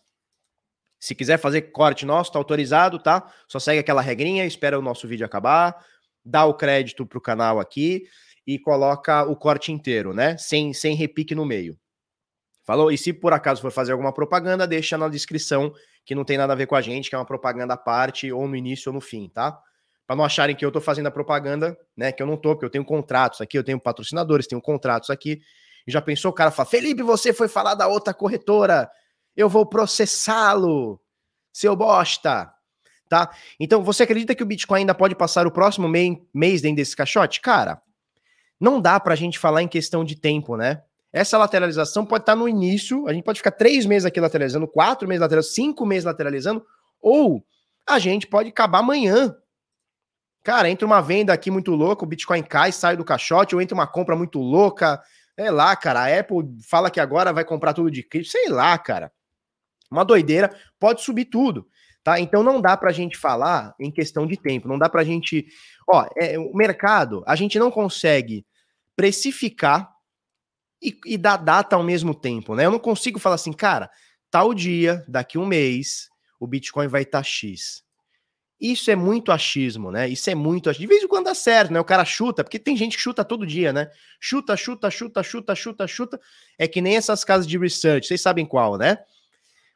Se 0.98 1.14
quiser 1.14 1.38
fazer 1.38 1.62
corte 1.70 2.04
nosso, 2.04 2.32
tá 2.32 2.40
autorizado, 2.40 2.98
tá? 2.98 3.32
Só 3.46 3.60
segue 3.60 3.78
aquela 3.78 4.02
regrinha, 4.02 4.44
espera 4.44 4.76
o 4.78 4.82
nosso 4.82 5.06
vídeo 5.06 5.24
acabar, 5.24 5.86
dá 6.24 6.44
o 6.44 6.54
crédito 6.54 7.06
pro 7.06 7.20
canal 7.20 7.60
aqui 7.60 8.08
e 8.44 8.58
coloca 8.58 9.22
o 9.22 9.36
corte 9.36 9.70
inteiro, 9.70 10.12
né? 10.12 10.36
Sem, 10.36 10.74
sem 10.74 10.96
repique 10.96 11.36
no 11.36 11.46
meio. 11.46 11.78
Falou? 12.64 12.90
E 12.90 12.98
se 12.98 13.12
por 13.12 13.32
acaso 13.32 13.62
for 13.62 13.70
fazer 13.70 13.92
alguma 13.92 14.12
propaganda, 14.12 14.66
deixa 14.66 14.98
na 14.98 15.08
descrição 15.08 15.72
que 16.04 16.14
não 16.14 16.24
tem 16.24 16.38
nada 16.38 16.52
a 16.52 16.56
ver 16.56 16.66
com 16.66 16.74
a 16.74 16.80
gente, 16.80 17.08
que 17.08 17.14
é 17.14 17.18
uma 17.18 17.24
propaganda 17.24 17.74
à 17.74 17.76
parte, 17.76 18.32
ou 18.32 18.48
no 18.48 18.56
início 18.56 18.90
ou 18.90 18.94
no 18.94 19.00
fim, 19.00 19.28
tá? 19.28 19.58
Para 20.06 20.16
não 20.16 20.24
acharem 20.24 20.56
que 20.56 20.64
eu 20.64 20.72
tô 20.72 20.80
fazendo 20.80 21.06
a 21.06 21.10
propaganda, 21.10 21.76
né? 21.96 22.10
Que 22.10 22.22
eu 22.22 22.26
não 22.26 22.36
tô, 22.36 22.54
porque 22.54 22.64
eu 22.64 22.70
tenho 22.70 22.84
contratos 22.84 23.40
aqui, 23.40 23.56
eu 23.56 23.64
tenho 23.64 23.78
patrocinadores, 23.78 24.46
tenho 24.46 24.60
contratos 24.60 25.10
aqui. 25.10 25.40
E 25.86 25.92
já 25.92 26.02
pensou, 26.02 26.30
o 26.30 26.34
cara 26.34 26.50
fala: 26.50 26.68
Felipe, 26.68 27.02
você 27.02 27.32
foi 27.32 27.48
falar 27.48 27.74
da 27.74 27.86
outra 27.86 28.12
corretora, 28.12 28.90
eu 29.36 29.48
vou 29.48 29.64
processá-lo, 29.64 31.00
seu 31.52 31.76
bosta. 31.76 32.52
tá? 33.08 33.30
Então, 33.58 33.82
você 33.82 34.02
acredita 34.02 34.34
que 34.34 34.42
o 34.42 34.46
Bitcoin 34.46 34.80
ainda 34.80 34.94
pode 34.94 35.14
passar 35.14 35.46
o 35.46 35.52
próximo 35.52 35.88
mês 35.88 36.60
dentro 36.60 36.76
desse 36.76 36.96
caixote? 36.96 37.40
Cara, 37.40 37.80
não 38.58 38.80
dá 38.80 39.00
pra 39.00 39.14
gente 39.14 39.38
falar 39.38 39.62
em 39.62 39.68
questão 39.68 40.04
de 40.04 40.16
tempo, 40.16 40.56
né? 40.56 40.82
Essa 41.12 41.36
lateralização 41.36 42.06
pode 42.06 42.22
estar 42.22 42.32
tá 42.32 42.38
no 42.38 42.48
início, 42.48 43.06
a 43.08 43.12
gente 43.12 43.24
pode 43.24 43.40
ficar 43.40 43.50
três 43.50 43.84
meses 43.84 44.06
aqui 44.06 44.20
lateralizando, 44.20 44.68
quatro 44.68 45.08
meses 45.08 45.20
lateralizando, 45.20 45.54
cinco 45.54 45.84
meses 45.84 46.04
lateralizando, 46.04 46.64
ou 47.00 47.44
a 47.88 47.98
gente 47.98 48.26
pode 48.26 48.48
acabar 48.48 48.78
amanhã. 48.78 49.34
Cara, 50.44 50.70
entra 50.70 50.86
uma 50.86 51.00
venda 51.00 51.32
aqui 51.32 51.50
muito 51.50 51.72
louca, 51.72 52.04
o 52.04 52.08
Bitcoin 52.08 52.42
cai, 52.42 52.70
sai 52.72 52.96
do 52.96 53.04
caixote, 53.04 53.54
ou 53.54 53.60
entra 53.60 53.74
uma 53.74 53.86
compra 53.86 54.14
muito 54.14 54.38
louca, 54.38 55.02
sei 55.38 55.50
lá, 55.50 55.74
cara, 55.74 56.00
a 56.00 56.20
Apple 56.20 56.44
fala 56.68 56.90
que 56.90 57.00
agora 57.00 57.32
vai 57.32 57.44
comprar 57.44 57.74
tudo 57.74 57.90
de 57.90 58.02
cripto, 58.02 58.30
sei 58.30 58.48
lá, 58.48 58.78
cara. 58.78 59.12
Uma 59.90 60.04
doideira, 60.04 60.54
pode 60.78 61.02
subir 61.02 61.24
tudo, 61.24 61.66
tá? 62.04 62.20
Então 62.20 62.44
não 62.44 62.60
dá 62.60 62.76
pra 62.76 62.92
gente 62.92 63.18
falar 63.18 63.74
em 63.80 63.90
questão 63.90 64.26
de 64.26 64.36
tempo, 64.36 64.68
não 64.68 64.78
dá 64.78 64.88
pra 64.88 65.02
gente, 65.02 65.46
ó, 65.88 66.06
é, 66.16 66.38
o 66.38 66.54
mercado, 66.54 67.24
a 67.26 67.34
gente 67.34 67.58
não 67.58 67.70
consegue 67.70 68.46
precificar 68.94 69.90
e, 70.82 70.98
e 71.04 71.18
dar 71.18 71.36
data 71.36 71.76
ao 71.76 71.82
mesmo 71.82 72.14
tempo, 72.14 72.54
né? 72.54 72.66
Eu 72.66 72.70
não 72.70 72.78
consigo 72.78 73.18
falar 73.18 73.34
assim, 73.34 73.52
cara, 73.52 73.90
tal 74.30 74.54
dia, 74.54 75.04
daqui 75.06 75.36
um 75.36 75.46
mês, 75.46 76.08
o 76.38 76.46
Bitcoin 76.46 76.88
vai 76.88 77.02
estar 77.02 77.18
tá 77.18 77.24
X. 77.24 77.82
Isso 78.60 78.90
é 78.90 78.96
muito 78.96 79.32
achismo, 79.32 79.90
né? 79.90 80.06
Isso 80.06 80.28
é 80.28 80.34
muito 80.34 80.68
achismo. 80.68 80.86
De 80.86 80.92
vez 80.92 81.02
em 81.02 81.08
quando 81.08 81.24
dá 81.24 81.34
certo, 81.34 81.72
né? 81.72 81.80
O 81.80 81.84
cara 81.84 82.04
chuta, 82.04 82.44
porque 82.44 82.58
tem 82.58 82.76
gente 82.76 82.96
que 82.96 83.02
chuta 83.02 83.24
todo 83.24 83.46
dia, 83.46 83.72
né? 83.72 83.90
Chuta, 84.20 84.54
chuta, 84.54 84.90
chuta, 84.90 85.22
chuta, 85.22 85.54
chuta, 85.54 85.86
chuta. 85.86 86.20
É 86.58 86.68
que 86.68 86.82
nem 86.82 86.96
essas 86.96 87.24
casas 87.24 87.46
de 87.46 87.56
research, 87.56 88.06
vocês 88.06 88.20
sabem 88.20 88.44
qual, 88.44 88.76
né? 88.76 88.98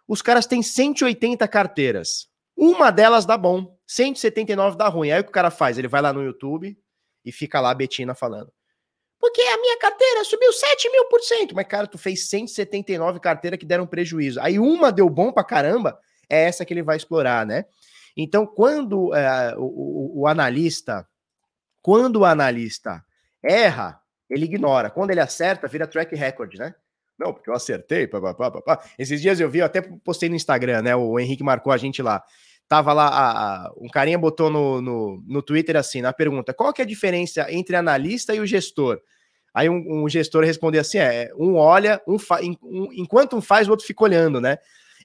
Os 0.06 0.20
caras 0.20 0.46
têm 0.46 0.62
180 0.62 1.48
carteiras. 1.48 2.28
Uma 2.54 2.90
delas 2.90 3.24
dá 3.24 3.38
bom, 3.38 3.74
179 3.86 4.76
dá 4.76 4.86
ruim. 4.88 5.10
Aí 5.10 5.20
o 5.20 5.24
que 5.24 5.30
o 5.30 5.32
cara 5.32 5.50
faz? 5.50 5.78
Ele 5.78 5.88
vai 5.88 6.02
lá 6.02 6.12
no 6.12 6.22
YouTube 6.22 6.76
e 7.24 7.32
fica 7.32 7.60
lá 7.60 7.70
a 7.70 7.74
Betina 7.74 8.14
falando. 8.14 8.52
Porque 9.24 9.40
a 9.40 9.56
minha 9.56 9.78
carteira 9.78 10.22
subiu 10.22 10.52
7 10.52 10.90
mil 10.90 11.06
por 11.06 11.18
cento. 11.22 11.54
Mas, 11.54 11.66
cara, 11.66 11.86
tu 11.86 11.96
fez 11.96 12.28
179 12.28 13.18
carteiras 13.20 13.58
que 13.58 13.64
deram 13.64 13.86
prejuízo. 13.86 14.38
Aí 14.38 14.58
uma 14.58 14.92
deu 14.92 15.08
bom 15.08 15.32
pra 15.32 15.42
caramba, 15.42 15.98
é 16.28 16.42
essa 16.44 16.62
que 16.62 16.74
ele 16.74 16.82
vai 16.82 16.98
explorar, 16.98 17.46
né? 17.46 17.64
Então, 18.14 18.46
quando 18.46 19.14
é, 19.14 19.54
o, 19.56 20.20
o, 20.20 20.26
analista, 20.26 21.08
quando 21.80 22.16
o 22.16 22.24
analista 22.26 23.02
erra, 23.42 23.98
ele 24.28 24.44
ignora. 24.44 24.90
Quando 24.90 25.10
ele 25.10 25.20
acerta, 25.20 25.66
vira 25.68 25.86
track 25.86 26.14
record, 26.14 26.56
né? 26.56 26.74
Não, 27.18 27.32
porque 27.32 27.48
eu 27.48 27.54
acertei. 27.54 28.06
Esses 28.98 29.22
dias 29.22 29.40
eu 29.40 29.48
vi, 29.48 29.60
eu 29.60 29.64
até 29.64 29.80
postei 29.80 30.28
no 30.28 30.36
Instagram, 30.36 30.82
né? 30.82 30.94
O 30.94 31.18
Henrique 31.18 31.42
marcou 31.42 31.72
a 31.72 31.78
gente 31.78 32.02
lá. 32.02 32.22
Tava 32.68 32.92
lá, 32.92 33.08
a, 33.08 33.68
a, 33.68 33.72
um 33.78 33.88
carinha 33.88 34.18
botou 34.18 34.50
no, 34.50 34.82
no, 34.82 35.24
no 35.26 35.42
Twitter 35.42 35.76
assim, 35.76 36.02
na 36.02 36.12
pergunta, 36.12 36.52
qual 36.52 36.74
que 36.74 36.82
é 36.82 36.84
a 36.84 36.88
diferença 36.88 37.50
entre 37.50 37.74
analista 37.74 38.34
e 38.34 38.40
o 38.40 38.46
gestor? 38.46 39.00
Aí 39.54 39.68
um, 39.70 40.02
um 40.02 40.08
gestor 40.08 40.42
respondeu 40.44 40.80
assim, 40.80 40.98
é, 40.98 41.30
um 41.38 41.54
olha, 41.54 42.02
um, 42.08 42.18
fa, 42.18 42.40
um 42.42 42.88
enquanto 42.92 43.36
um 43.36 43.40
faz, 43.40 43.68
o 43.68 43.70
outro 43.70 43.86
fica 43.86 44.02
olhando, 44.02 44.40
né? 44.40 44.58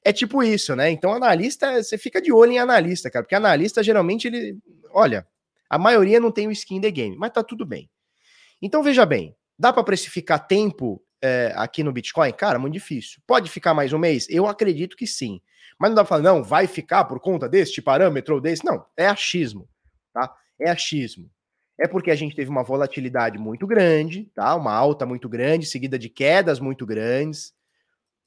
É 0.04 0.12
tipo 0.12 0.42
isso, 0.42 0.76
né? 0.76 0.90
Então, 0.90 1.14
analista, 1.14 1.84
você 1.84 1.98
fica 1.98 2.20
de 2.22 2.32
olho 2.32 2.54
em 2.54 2.60
analista, 2.60 3.12
cara, 3.12 3.24
porque 3.24 3.36
analista 3.36 3.84
geralmente 3.84 4.28
ele, 4.28 4.58
olha, 4.92 5.28
a 5.70 5.78
maioria 5.78 6.20
não 6.20 6.32
tem 6.32 6.48
o 6.48 6.52
skin 6.52 6.82
the 6.82 6.90
game, 6.90 7.16
mas 7.16 7.32
tá 7.32 7.44
tudo 7.44 7.66
bem. 7.66 7.90
Então, 8.60 8.82
veja 8.82 9.06
bem, 9.06 9.36
dá 9.58 9.72
para 9.72 9.84
precificar 9.84 10.48
tempo 10.48 11.02
é, 11.22 11.54
aqui 11.56 11.84
no 11.84 11.92
Bitcoin? 11.92 12.32
Cara, 12.32 12.58
muito 12.58 12.74
difícil. 12.74 13.22
Pode 13.28 13.52
ficar 13.52 13.74
mais 13.74 13.94
um 13.94 14.00
mês? 14.00 14.26
Eu 14.30 14.48
acredito 14.48 14.98
que 14.98 15.06
sim. 15.06 15.40
Mas 15.78 15.92
não 15.92 15.96
dá 15.96 16.04
pra 16.04 16.10
falar, 16.10 16.24
não, 16.24 16.44
vai 16.44 16.66
ficar 16.66 17.06
por 17.06 17.20
conta 17.20 17.48
deste 17.48 17.82
parâmetro 17.82 18.36
ou 18.36 18.42
desse. 18.42 18.66
Não, 18.66 18.86
é 18.98 19.06
achismo, 19.06 19.70
tá? 20.12 20.34
É 20.60 20.70
achismo. 20.70 21.30
É 21.80 21.88
porque 21.88 22.12
a 22.12 22.16
gente 22.16 22.36
teve 22.36 22.50
uma 22.50 22.62
volatilidade 22.62 23.38
muito 23.38 23.66
grande, 23.66 24.30
tá? 24.36 24.54
Uma 24.54 24.74
alta 24.74 25.06
muito 25.06 25.30
grande, 25.30 25.66
seguida 25.66 25.98
de 25.98 26.10
quedas 26.10 26.60
muito 26.60 26.86
grandes. 26.86 27.54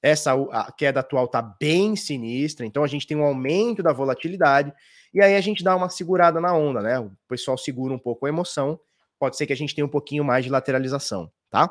Essa 0.02 0.32
a 0.50 0.72
queda 0.72 1.00
atual 1.00 1.28
tá 1.28 1.42
bem 1.42 1.94
sinistra, 1.94 2.64
então 2.64 2.82
a 2.82 2.88
gente 2.88 3.06
tem 3.06 3.16
um 3.16 3.22
aumento 3.22 3.82
da 3.82 3.92
volatilidade 3.92 4.72
e 5.14 5.20
aí 5.20 5.36
a 5.36 5.40
gente 5.40 5.62
dá 5.62 5.76
uma 5.76 5.90
segurada 5.90 6.40
na 6.40 6.54
onda, 6.54 6.80
né? 6.80 6.98
O 6.98 7.12
pessoal 7.28 7.58
segura 7.58 7.92
um 7.94 7.98
pouco 7.98 8.24
a 8.24 8.28
emoção, 8.28 8.80
pode 9.18 9.36
ser 9.36 9.46
que 9.46 9.52
a 9.52 9.56
gente 9.56 9.74
tenha 9.74 9.84
um 9.84 9.90
pouquinho 9.90 10.24
mais 10.24 10.44
de 10.44 10.50
lateralização, 10.50 11.30
tá? 11.50 11.70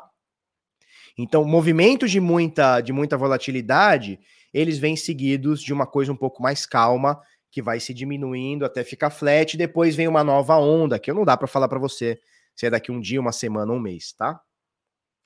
Então, 1.18 1.44
movimentos 1.44 2.12
de 2.12 2.20
muita 2.20 2.80
de 2.80 2.94
muita 2.94 3.18
volatilidade, 3.18 4.20
eles 4.54 4.78
vêm 4.78 4.96
seguidos 4.96 5.62
de 5.62 5.74
uma 5.74 5.88
coisa 5.88 6.12
um 6.12 6.16
pouco 6.16 6.42
mais 6.44 6.66
calma, 6.66 7.20
que 7.52 7.62
vai 7.62 7.80
se 7.80 7.94
diminuindo 7.94 8.66
até 8.66 8.84
ficar 8.84 9.10
flat, 9.10 9.54
e 9.54 9.58
depois 9.58 9.96
vem 9.96 10.08
uma 10.08 10.24
nova 10.24 10.58
onda, 10.58 10.98
que 10.98 11.12
eu 11.12 11.16
não 11.16 11.26
dá 11.26 11.38
para 11.38 11.48
falar 11.48 11.68
para 11.68 11.80
você 11.80 12.20
se 12.56 12.66
é 12.66 12.70
daqui 12.70 12.92
um 12.92 13.00
dia, 13.00 13.20
uma 13.20 13.32
semana, 13.32 13.72
um 13.72 13.80
mês, 13.80 14.14
tá? 14.14 14.42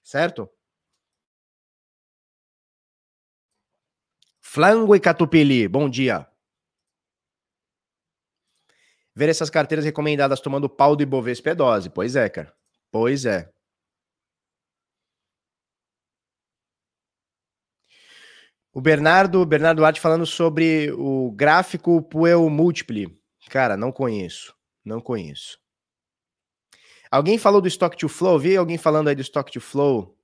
Certo? 0.04 0.50
Flango 4.42 4.96
e 4.96 5.00
Catupili, 5.00 5.68
bom 5.68 5.90
dia. 5.90 6.28
Ver 9.14 9.30
essas 9.30 9.50
carteiras 9.50 9.86
recomendadas 9.86 10.42
tomando 10.42 10.70
pau 10.70 10.96
do 10.96 11.04
Ibovespa 11.04 11.52
é 11.52 11.56
dose. 11.56 11.90
Pois 11.90 12.16
é, 12.16 12.30
cara. 12.30 12.54
Pois 12.92 13.26
é. 13.26 13.55
O 18.76 18.82
Bernardo, 18.82 19.46
Bernardo 19.46 19.78
Duarte 19.78 20.02
falando 20.02 20.26
sobre 20.26 20.92
o 20.92 21.32
gráfico 21.32 22.02
Puel 22.02 22.50
Multiple. 22.50 23.18
Cara, 23.50 23.78
não 23.78 23.90
conheço. 23.90 24.54
Não 24.84 25.00
conheço. 25.00 25.58
Alguém 27.10 27.38
falou 27.38 27.62
do 27.62 27.70
Stock 27.70 27.96
to 27.96 28.10
Flow? 28.10 28.38
Vi 28.38 28.58
alguém 28.58 28.78
falando 28.78 29.08
aí 29.08 29.16
do 29.16 29.22
Stock 29.22 29.50
to 29.50 29.62
Flow? 29.62 30.18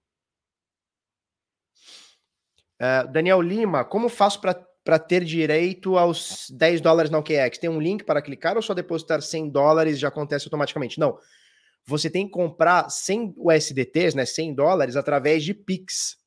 Uh, 2.76 3.10
Daniel 3.10 3.42
Lima, 3.42 3.86
como 3.86 4.10
faço 4.10 4.42
para 4.42 5.00
ter 5.00 5.24
direito 5.24 5.98
aos 5.98 6.48
10 6.50 6.82
dólares 6.82 7.10
na 7.10 7.20
OKEx? 7.20 7.58
Tem 7.58 7.70
um 7.70 7.80
link 7.80 8.04
para 8.04 8.22
clicar 8.22 8.58
ou 8.58 8.62
só 8.62 8.74
depositar 8.74 9.22
100 9.22 9.50
dólares 9.50 9.98
já 9.98 10.10
acontece 10.10 10.48
automaticamente? 10.48 11.00
Não. 11.00 11.18
Você 11.86 12.10
tem 12.10 12.26
que 12.26 12.34
comprar 12.34 12.90
100 12.90 13.34
USDTs, 13.38 14.14
né, 14.14 14.26
100 14.26 14.54
dólares, 14.56 14.98
através 14.98 15.42
de 15.42 15.54
Pix. 15.54 16.21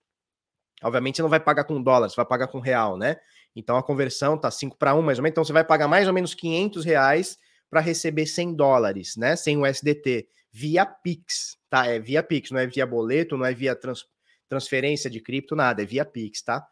Obviamente 0.85 1.17
você 1.17 1.23
não 1.23 1.29
vai 1.29 1.41
pagar 1.41 1.65
com 1.65 1.83
dólares, 1.83 2.13
você 2.13 2.17
vai 2.17 2.27
pagar 2.27 2.49
com 2.49 2.61
real, 2.61 2.97
né? 2.97 3.17
Então 3.57 3.77
a 3.77 3.83
conversão 3.83 4.37
tá 4.37 4.51
5 4.51 4.77
para 4.77 4.95
1 4.95 5.03
mais 5.03 5.19
ou 5.19 5.23
menos. 5.23 5.33
Então 5.33 5.45
você 5.45 5.53
vai 5.53 5.65
pagar 5.65 5.89
mais 5.89 6.07
ou 6.07 6.13
menos 6.13 6.35
500 6.35 6.85
reais 6.85 7.39
para 7.71 7.81
receber 7.81 8.27
100 8.27 8.55
dólares, 8.55 9.17
né? 9.17 9.35
100 9.35 9.63
USDT 9.63 10.29
via 10.53 10.87
Pix, 10.87 11.57
tá? 11.69 11.87
É 11.87 11.99
via 11.99 12.23
Pix, 12.23 12.51
não 12.51 12.61
é 12.61 12.67
via 12.67 12.87
boleto, 12.87 13.37
não 13.37 13.45
é 13.45 13.53
via 13.53 13.75
trans, 13.75 14.05
transferência 14.49 15.11
de 15.11 15.21
cripto, 15.21 15.57
nada, 15.57 15.83
é 15.83 15.87
via 15.87 16.05
Pix, 16.05 16.43
tá? 16.43 16.65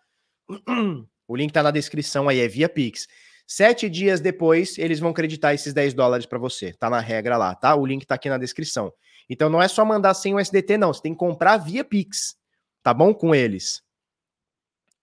O 1.27 1.37
link 1.37 1.53
tá 1.53 1.63
na 1.63 1.71
descrição 1.71 2.29
aí, 2.29 2.41
é 2.41 2.47
via 2.47 2.69
Pix. 2.69 3.09
Sete 3.47 3.89
dias 3.89 4.21
depois, 4.21 4.79
eles 4.79 5.01
vão 5.01 5.13
creditar 5.13 5.55
esses 5.55 5.73
10 5.73 5.95
dólares 5.95 6.27
para 6.27 6.39
você. 6.39 6.73
Tá 6.73 6.89
na 6.89 7.01
regra 7.01 7.37
lá, 7.37 7.55
tá? 7.55 7.75
O 7.75 7.85
link 7.85 8.07
tá 8.07 8.15
aqui 8.15 8.29
na 8.29 8.39
descrição. 8.39 8.93
Então 9.29 9.49
não 9.49 9.61
é 9.61 9.69
só 9.69 9.85
mandar 9.85 10.15
sem 10.15 10.35
o 10.35 10.39
SDT, 10.39 10.77
não. 10.79 10.93
Você 10.93 11.03
tem 11.03 11.13
que 11.13 11.19
comprar 11.19 11.57
via 11.57 11.85
Pix. 11.85 12.37
Tá 12.83 12.95
bom 12.95 13.13
com 13.13 13.35
eles? 13.35 13.82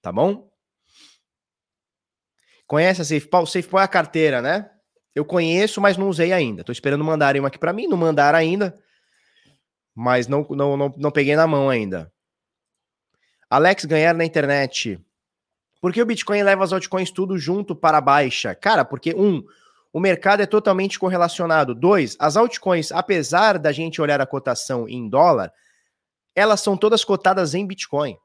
Tá 0.02 0.12
bom? 0.12 0.50
Conhece 2.66 3.02
a 3.02 3.06
SafePal? 3.06 3.46
SafePal 3.46 3.82
é 3.82 3.84
a 3.84 3.88
carteira, 3.88 4.42
né? 4.42 4.70
Eu 5.14 5.26
conheço, 5.26 5.82
mas 5.82 5.98
não 5.98 6.08
usei 6.08 6.32
ainda. 6.32 6.64
Tô 6.64 6.72
esperando 6.72 7.04
mandarem 7.04 7.42
uma 7.42 7.48
aqui 7.48 7.58
para 7.58 7.74
mim. 7.74 7.88
Não 7.88 7.98
mandaram 7.98 8.38
ainda. 8.38 8.76
Mas 9.96 10.28
não, 10.28 10.46
não, 10.52 10.78
não, 10.78 10.94
não 10.98 11.12
peguei 11.12 11.36
na 11.36 11.48
mão 11.48 11.70
ainda. 11.70 12.12
Alex 13.50 13.86
ganhar 13.86 14.14
na 14.14 14.24
internet. 14.24 15.04
Por 15.82 15.92
que 15.92 16.02
o 16.02 16.06
Bitcoin 16.06 16.44
leva 16.44 16.64
as 16.64 16.72
altcoins 16.72 17.10
tudo 17.10 17.38
junto 17.38 17.76
para 17.76 18.00
baixa? 18.00 18.54
Cara, 18.54 18.86
porque 18.86 19.16
um, 19.16 19.44
o 19.92 20.00
mercado 20.00 20.42
é 20.42 20.46
totalmente 20.46 21.00
correlacionado. 21.00 21.74
Dois, 21.74 22.16
as 22.20 22.38
altcoins, 22.38 22.92
apesar 22.92 23.58
da 23.58 23.72
gente 23.72 24.02
olhar 24.02 24.22
a 24.22 24.28
cotação 24.28 24.88
em 24.88 25.10
dólar, 25.10 25.52
elas 26.36 26.62
são 26.62 26.78
todas 26.78 27.04
cotadas 27.04 27.56
em 27.56 27.66
Bitcoin. 27.66 28.16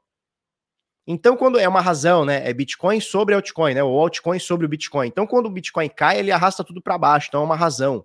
Então, 1.06 1.36
quando 1.36 1.58
é 1.58 1.68
uma 1.68 1.80
razão, 1.80 2.24
né? 2.24 2.48
É 2.48 2.52
Bitcoin 2.52 3.00
sobre 3.00 3.34
altcoin, 3.34 3.74
né? 3.74 3.82
Ou 3.82 4.00
altcoin 4.00 4.38
sobre 4.38 4.64
o 4.64 4.68
Bitcoin. 4.68 5.08
Então, 5.08 5.26
quando 5.26 5.46
o 5.46 5.50
Bitcoin 5.50 5.88
cai, 5.88 6.18
ele 6.18 6.32
arrasta 6.32 6.64
tudo 6.64 6.80
para 6.80 6.96
baixo. 6.96 7.28
Então, 7.28 7.42
é 7.42 7.44
uma 7.44 7.56
razão. 7.56 8.04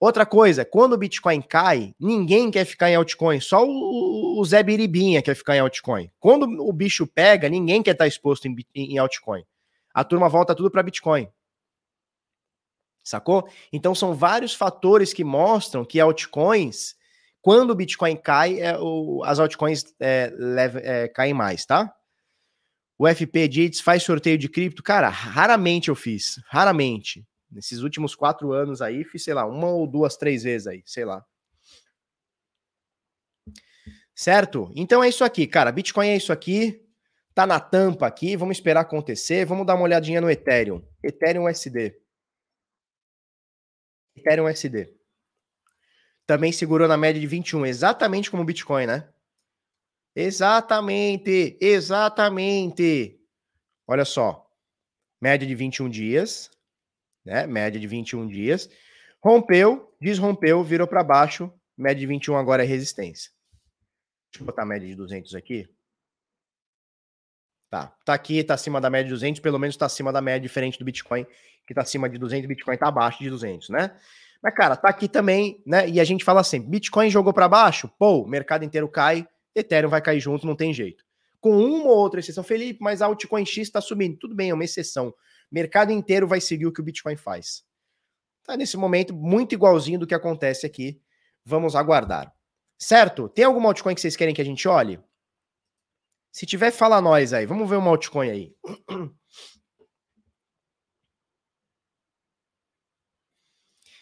Outra 0.00 0.24
coisa, 0.24 0.64
quando 0.64 0.92
o 0.92 0.98
Bitcoin 0.98 1.42
cai, 1.42 1.92
ninguém 1.98 2.52
quer 2.52 2.64
ficar 2.64 2.88
em 2.88 2.94
altcoin, 2.94 3.40
só 3.40 3.64
o, 3.66 4.40
o 4.40 4.44
Zé 4.44 4.62
Biribinha 4.62 5.20
quer 5.20 5.34
ficar 5.34 5.56
em 5.56 5.60
altcoin. 5.60 6.08
Quando 6.20 6.44
o 6.44 6.72
bicho 6.72 7.04
pega, 7.04 7.48
ninguém 7.48 7.82
quer 7.82 7.92
estar 7.92 8.06
exposto 8.06 8.46
em, 8.46 8.56
em 8.76 8.98
altcoin. 8.98 9.42
A 9.92 10.04
turma 10.04 10.28
volta 10.28 10.54
tudo 10.54 10.70
para 10.70 10.84
Bitcoin. 10.84 11.28
Sacou? 13.02 13.48
Então 13.72 13.92
são 13.92 14.14
vários 14.14 14.54
fatores 14.54 15.12
que 15.12 15.24
mostram 15.24 15.84
que 15.84 15.98
altcoins, 15.98 16.94
quando 17.42 17.70
o 17.70 17.74
Bitcoin 17.74 18.14
cai, 18.16 18.60
é, 18.60 18.78
o, 18.78 19.24
as 19.24 19.40
altcoins 19.40 19.82
é, 19.98 20.32
leve, 20.36 20.80
é, 20.84 21.08
caem 21.08 21.34
mais, 21.34 21.66
tá? 21.66 21.92
O 22.98 23.06
FP 23.06 23.48
Jits 23.50 23.80
faz 23.80 24.02
sorteio 24.02 24.36
de 24.36 24.48
cripto? 24.48 24.82
Cara, 24.82 25.08
raramente 25.08 25.88
eu 25.88 25.94
fiz. 25.94 26.40
Raramente. 26.48 27.24
Nesses 27.50 27.80
últimos 27.82 28.14
quatro 28.14 28.52
anos 28.52 28.82
aí, 28.82 29.04
fiz, 29.04 29.22
sei 29.22 29.34
lá, 29.34 29.46
uma 29.46 29.68
ou 29.68 29.86
duas, 29.86 30.16
três 30.16 30.42
vezes 30.42 30.66
aí, 30.66 30.82
sei 30.84 31.04
lá. 31.04 31.24
Certo? 34.14 34.72
Então 34.74 35.02
é 35.02 35.08
isso 35.08 35.22
aqui, 35.22 35.46
cara. 35.46 35.70
Bitcoin 35.70 36.08
é 36.08 36.16
isso 36.16 36.32
aqui. 36.32 36.84
Tá 37.32 37.46
na 37.46 37.60
tampa 37.60 38.04
aqui. 38.04 38.36
Vamos 38.36 38.56
esperar 38.56 38.80
acontecer. 38.80 39.46
Vamos 39.46 39.64
dar 39.64 39.76
uma 39.76 39.84
olhadinha 39.84 40.20
no 40.20 40.28
Ethereum. 40.28 40.84
Ethereum 41.00 41.48
SD. 41.48 41.96
Ethereum 44.16 44.48
SD. 44.48 44.92
Também 46.26 46.50
segurou 46.50 46.88
na 46.88 46.96
média 46.96 47.20
de 47.20 47.26
21, 47.26 47.64
exatamente 47.64 48.30
como 48.30 48.42
o 48.42 48.46
Bitcoin, 48.46 48.86
né? 48.86 49.08
Exatamente, 50.20 51.56
exatamente. 51.60 53.20
Olha 53.86 54.04
só. 54.04 54.50
Média 55.20 55.46
de 55.46 55.54
21 55.54 55.88
dias, 55.88 56.50
né? 57.24 57.46
Média 57.46 57.78
de 57.78 57.86
21 57.86 58.26
dias. 58.26 58.68
Rompeu, 59.22 59.94
desrompeu, 60.00 60.64
virou 60.64 60.88
para 60.88 61.04
baixo. 61.04 61.52
Média 61.76 62.00
de 62.00 62.06
21 62.06 62.36
agora 62.36 62.64
é 62.64 62.66
resistência. 62.66 63.30
Deixa 64.32 64.42
eu 64.42 64.46
botar 64.46 64.62
a 64.62 64.66
média 64.66 64.88
de 64.88 64.96
200 64.96 65.36
aqui. 65.36 65.68
Tá, 67.70 67.96
tá 68.04 68.12
aqui, 68.12 68.42
tá 68.42 68.54
acima 68.54 68.80
da 68.80 68.90
média 68.90 69.04
de 69.04 69.10
200, 69.10 69.40
pelo 69.40 69.58
menos 69.58 69.76
tá 69.76 69.86
acima 69.86 70.12
da 70.12 70.20
média 70.20 70.40
diferente 70.40 70.80
do 70.80 70.84
Bitcoin, 70.84 71.24
que 71.64 71.72
tá 71.72 71.82
acima 71.82 72.08
de 72.08 72.18
200, 72.18 72.48
Bitcoin 72.48 72.76
tá 72.76 72.88
abaixo 72.88 73.22
de 73.22 73.30
200, 73.30 73.68
né? 73.68 73.96
Mas 74.42 74.52
cara, 74.52 74.74
tá 74.74 74.88
aqui 74.88 75.06
também, 75.08 75.62
né? 75.64 75.88
E 75.88 76.00
a 76.00 76.04
gente 76.04 76.24
fala 76.24 76.40
assim, 76.40 76.60
Bitcoin 76.60 77.08
jogou 77.08 77.32
para 77.32 77.48
baixo, 77.48 77.88
pô, 77.98 78.22
o 78.22 78.26
mercado 78.26 78.64
inteiro 78.64 78.88
cai, 78.88 79.28
Ethereum 79.54 79.88
vai 79.88 80.02
cair 80.02 80.20
junto, 80.20 80.46
não 80.46 80.56
tem 80.56 80.72
jeito. 80.72 81.04
Com 81.40 81.56
uma 81.56 81.84
ou 81.84 81.96
outra 81.98 82.20
exceção, 82.20 82.42
Felipe, 82.42 82.80
mas 82.80 83.00
a 83.00 83.06
altcoin 83.06 83.44
X 83.44 83.68
está 83.68 83.80
subindo. 83.80 84.18
Tudo 84.18 84.34
bem, 84.34 84.50
é 84.50 84.54
uma 84.54 84.64
exceção. 84.64 85.14
Mercado 85.50 85.92
inteiro 85.92 86.26
vai 86.26 86.40
seguir 86.40 86.66
o 86.66 86.72
que 86.72 86.80
o 86.80 86.84
Bitcoin 86.84 87.16
faz. 87.16 87.64
Tá 88.44 88.56
nesse 88.56 88.76
momento 88.76 89.14
muito 89.14 89.54
igualzinho 89.54 89.98
do 89.98 90.06
que 90.06 90.14
acontece 90.14 90.66
aqui. 90.66 91.00
Vamos 91.44 91.76
aguardar. 91.76 92.32
Certo? 92.78 93.28
Tem 93.28 93.44
alguma 93.44 93.68
altcoin 93.68 93.94
que 93.94 94.00
vocês 94.00 94.16
querem 94.16 94.34
que 94.34 94.40
a 94.40 94.44
gente 94.44 94.66
olhe? 94.68 95.00
Se 96.32 96.46
tiver, 96.46 96.70
fala 96.70 97.00
nós 97.00 97.32
aí. 97.32 97.46
Vamos 97.46 97.68
ver 97.68 97.76
uma 97.76 97.90
altcoin 97.90 98.30
aí. 98.30 98.54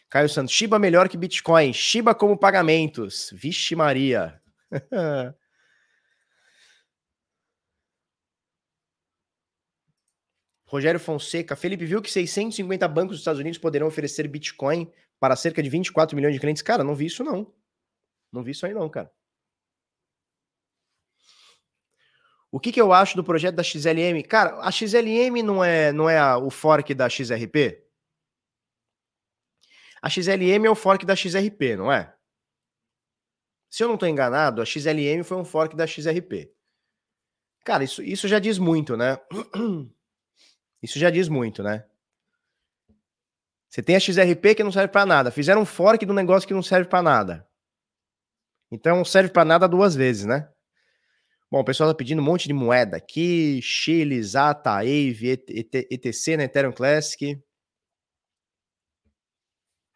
Caio 0.08 0.28
Santos, 0.28 0.54
Shiba 0.54 0.78
melhor 0.78 1.08
que 1.08 1.16
Bitcoin. 1.16 1.72
Shiba 1.72 2.14
como 2.14 2.38
pagamentos. 2.38 3.30
Vixe 3.32 3.74
Maria. 3.74 4.40
Rogério 10.66 10.98
Fonseca, 10.98 11.54
Felipe 11.54 11.86
viu 11.86 12.02
que 12.02 12.10
650 12.10 12.88
bancos 12.88 13.12
dos 13.12 13.20
Estados 13.20 13.40
Unidos 13.40 13.58
poderão 13.58 13.86
oferecer 13.86 14.26
Bitcoin 14.26 14.90
para 15.20 15.36
cerca 15.36 15.62
de 15.62 15.70
24 15.70 16.16
milhões 16.16 16.34
de 16.34 16.40
clientes. 16.40 16.62
Cara, 16.62 16.82
não 16.82 16.94
vi 16.94 17.06
isso 17.06 17.22
não. 17.22 17.52
Não 18.32 18.42
vi 18.42 18.50
isso 18.50 18.66
aí 18.66 18.74
não, 18.74 18.88
cara. 18.88 19.10
O 22.50 22.58
que, 22.58 22.72
que 22.72 22.80
eu 22.80 22.92
acho 22.92 23.16
do 23.16 23.22
projeto 23.22 23.54
da 23.54 23.62
XLM? 23.62 24.22
Cara, 24.22 24.58
a 24.60 24.70
XLM 24.72 25.42
não 25.42 25.62
é, 25.62 25.92
não 25.92 26.08
é 26.08 26.18
a, 26.18 26.38
o 26.38 26.50
fork 26.50 26.94
da 26.94 27.08
XRP? 27.08 27.84
A 30.02 30.08
XLM 30.08 30.66
é 30.66 30.70
o 30.70 30.74
fork 30.74 31.04
da 31.04 31.14
XRP, 31.14 31.76
não 31.76 31.92
é? 31.92 32.15
Se 33.70 33.82
eu 33.82 33.88
não 33.88 33.94
estou 33.94 34.08
enganado, 34.08 34.62
a 34.62 34.64
XLM 34.64 35.22
foi 35.24 35.36
um 35.36 35.44
fork 35.44 35.76
da 35.76 35.86
XRP. 35.86 36.52
Cara, 37.64 37.82
isso, 37.84 38.02
isso 38.02 38.28
já 38.28 38.38
diz 38.38 38.58
muito, 38.58 38.96
né? 38.96 39.18
Isso 40.82 40.98
já 41.00 41.10
diz 41.10 41.26
muito, 41.26 41.64
né? 41.64 41.84
Você 43.68 43.82
tem 43.82 43.96
a 43.96 44.00
XRP 44.00 44.54
que 44.54 44.62
não 44.62 44.70
serve 44.70 44.88
para 44.88 45.04
nada. 45.04 45.30
Fizeram 45.32 45.62
um 45.62 45.66
fork 45.66 46.06
do 46.06 46.14
negócio 46.14 46.46
que 46.46 46.54
não 46.54 46.62
serve 46.62 46.88
para 46.88 47.02
nada. 47.02 47.48
Então 48.70 49.04
serve 49.04 49.30
para 49.30 49.44
nada 49.44 49.66
duas 49.66 49.94
vezes, 49.94 50.26
né? 50.26 50.48
Bom, 51.50 51.60
o 51.60 51.64
pessoal 51.64 51.90
tá 51.90 51.94
pedindo 51.94 52.20
um 52.20 52.24
monte 52.24 52.48
de 52.48 52.52
moeda 52.52 52.96
aqui, 52.96 53.60
Chile, 53.62 54.22
Zata, 54.22 54.70
Aave, 54.70 55.32
ETC, 55.90 56.36
né, 56.36 56.44
Ethereum 56.44 56.72
Classic. 56.72 57.40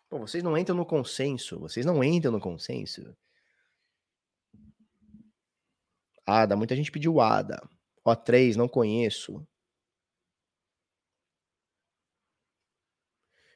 Pô, 0.09 0.19
vocês 0.19 0.43
não 0.43 0.57
entram 0.57 0.77
no 0.77 0.87
consenso, 0.87 1.59
vocês 1.59 1.85
não 1.85 2.03
entram 2.03 2.33
no 2.33 2.41
consenso. 2.41 3.17
ADA, 6.31 6.57
muita 6.57 6.77
gente 6.77 6.93
pediu 6.93 7.21
ADA. 7.21 7.61
O3, 8.07 8.57
não 8.57 8.69
conheço. 8.69 9.47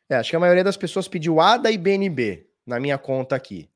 É, 0.08 0.16
acho 0.16 0.30
que 0.30 0.36
a 0.36 0.40
maioria 0.40 0.64
das 0.64 0.76
pessoas 0.76 1.08
pediu 1.08 1.40
ADA 1.40 1.70
e 1.70 1.78
BNB 1.78 2.50
na 2.66 2.78
minha 2.78 2.98
conta 2.98 3.34
aqui. 3.34 3.70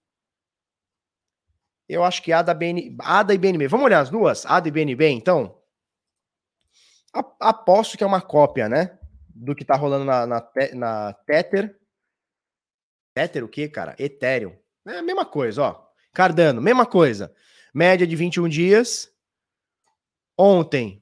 Eu 1.88 2.04
acho 2.04 2.22
que 2.22 2.32
ADA, 2.32 2.52
BN, 2.52 2.96
ADA 3.00 3.34
e 3.34 3.38
BNB. 3.38 3.66
Vamos 3.66 3.86
olhar 3.86 4.00
as 4.00 4.10
duas? 4.10 4.44
ADA 4.44 4.68
e 4.68 4.70
BNB, 4.70 5.08
então? 5.08 5.58
Aposto 7.40 7.96
que 7.96 8.04
é 8.04 8.06
uma 8.06 8.20
cópia, 8.20 8.68
né? 8.68 8.98
Do 9.28 9.54
que 9.54 9.64
tá 9.64 9.74
rolando 9.74 10.04
na, 10.04 10.26
na, 10.26 10.50
na 10.74 11.12
Tether. 11.26 11.78
Tether 13.14 13.42
o 13.42 13.48
quê, 13.48 13.68
cara? 13.68 13.96
Ethereum. 13.98 14.54
É 14.86 14.98
a 14.98 15.02
mesma 15.02 15.24
coisa, 15.24 15.62
ó. 15.62 15.88
Cardano, 16.12 16.60
mesma 16.60 16.84
coisa. 16.84 17.34
Média 17.78 18.04
de 18.04 18.16
21 18.16 18.48
dias. 18.48 19.08
Ontem 20.36 21.00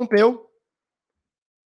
rompeu, 0.00 0.48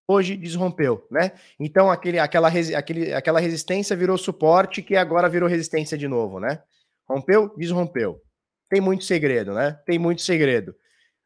hoje 0.08 0.38
desrompeu, 0.38 1.06
né? 1.10 1.32
Então 1.60 1.90
aquele, 1.90 2.18
aquela, 2.18 2.48
aquele, 2.48 3.12
aquela 3.12 3.40
resistência 3.40 3.94
virou 3.94 4.16
suporte 4.16 4.80
que 4.80 4.96
agora 4.96 5.28
virou 5.28 5.46
resistência 5.46 5.98
de 5.98 6.08
novo, 6.08 6.40
né? 6.40 6.62
Rompeu, 7.06 7.54
desrompeu. 7.58 8.22
Tem 8.70 8.80
muito 8.80 9.04
segredo, 9.04 9.52
né? 9.52 9.78
Tem 9.84 9.98
muito 9.98 10.22
segredo. 10.22 10.74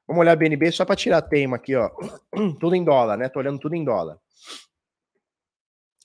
Vamos 0.05 0.23
olhar 0.23 0.35
BNB 0.35 0.73
só 0.73 0.85
para 0.85 0.97
tirar 0.97 1.23
tema 1.23 1.59
aqui, 1.59 1.77
ó. 1.77 1.89
tudo 2.59 2.75
em 2.75 2.83
dólar, 2.83 3.17
né? 3.17 3.29
Tô 3.29 3.39
olhando 3.39 3.61
tudo 3.61 3.77
em 3.77 3.85
dólar. 3.85 4.19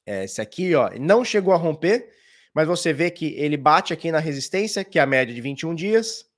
É, 0.05 0.25
esse 0.25 0.39
aqui, 0.39 0.75
ó, 0.75 0.91
não 0.99 1.25
chegou 1.25 1.51
a 1.51 1.57
romper, 1.57 2.11
mas 2.53 2.67
você 2.67 2.93
vê 2.93 3.09
que 3.09 3.33
ele 3.39 3.57
bate 3.57 3.91
aqui 3.91 4.11
na 4.11 4.19
resistência, 4.19 4.85
que 4.85 4.99
é 4.99 5.01
a 5.01 5.07
média 5.07 5.33
de 5.33 5.41
21 5.41 5.73
dias. 5.73 6.29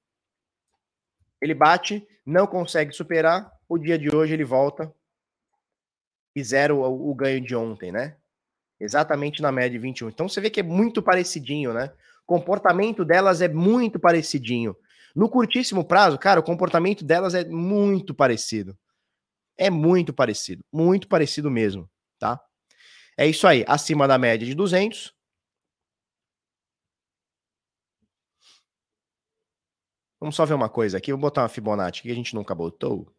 Ele 1.44 1.54
bate, 1.54 2.08
não 2.26 2.48
consegue 2.48 2.94
superar. 2.94 3.52
O 3.68 3.78
dia 3.78 4.00
de 4.00 4.16
hoje 4.16 4.34
ele 4.34 4.46
volta 4.46 4.90
e 6.34 6.42
zero 6.42 6.78
o, 6.78 7.12
o 7.12 7.14
ganho 7.14 7.42
de 7.42 7.54
ontem, 7.54 7.92
né? 7.92 8.16
Exatamente 8.80 9.42
na 9.42 9.52
média 9.52 9.72
de 9.72 9.78
21. 9.78 10.08
Então 10.08 10.30
você 10.30 10.40
vê 10.40 10.50
que 10.50 10.62
é 10.62 10.64
muito 10.64 11.04
parecidinho, 11.04 11.74
né? 11.74 11.92
O 12.24 12.26
comportamento 12.26 13.04
delas 13.04 13.42
é 13.42 13.50
muito 13.50 14.00
parecidinho. 14.00 14.74
No 15.14 15.28
curtíssimo 15.28 15.84
prazo, 15.84 16.18
cara, 16.18 16.40
o 16.40 16.44
comportamento 16.44 17.04
delas 17.04 17.36
é 17.36 17.44
muito 17.44 18.16
parecido. 18.16 18.78
É 19.58 19.70
muito 19.70 20.14
parecido, 20.14 20.64
muito 20.72 21.10
parecido 21.10 21.52
mesmo, 21.52 21.90
tá? 22.18 22.40
É 23.18 23.28
isso 23.28 23.46
aí, 23.46 23.66
acima 23.68 24.08
da 24.08 24.18
média 24.18 24.48
de 24.48 24.56
200. 24.56 25.14
Vamos 30.24 30.38
só 30.38 30.46
ver 30.46 30.54
uma 30.54 30.70
coisa 30.70 30.98
aqui, 30.98 31.12
vou 31.12 31.20
botar 31.20 31.42
uma 31.42 31.50
Fibonacci 31.50 32.02
que 32.02 32.10
a 32.10 32.16
gente 32.16 32.34
nunca 32.34 32.56
botou. 32.56 33.14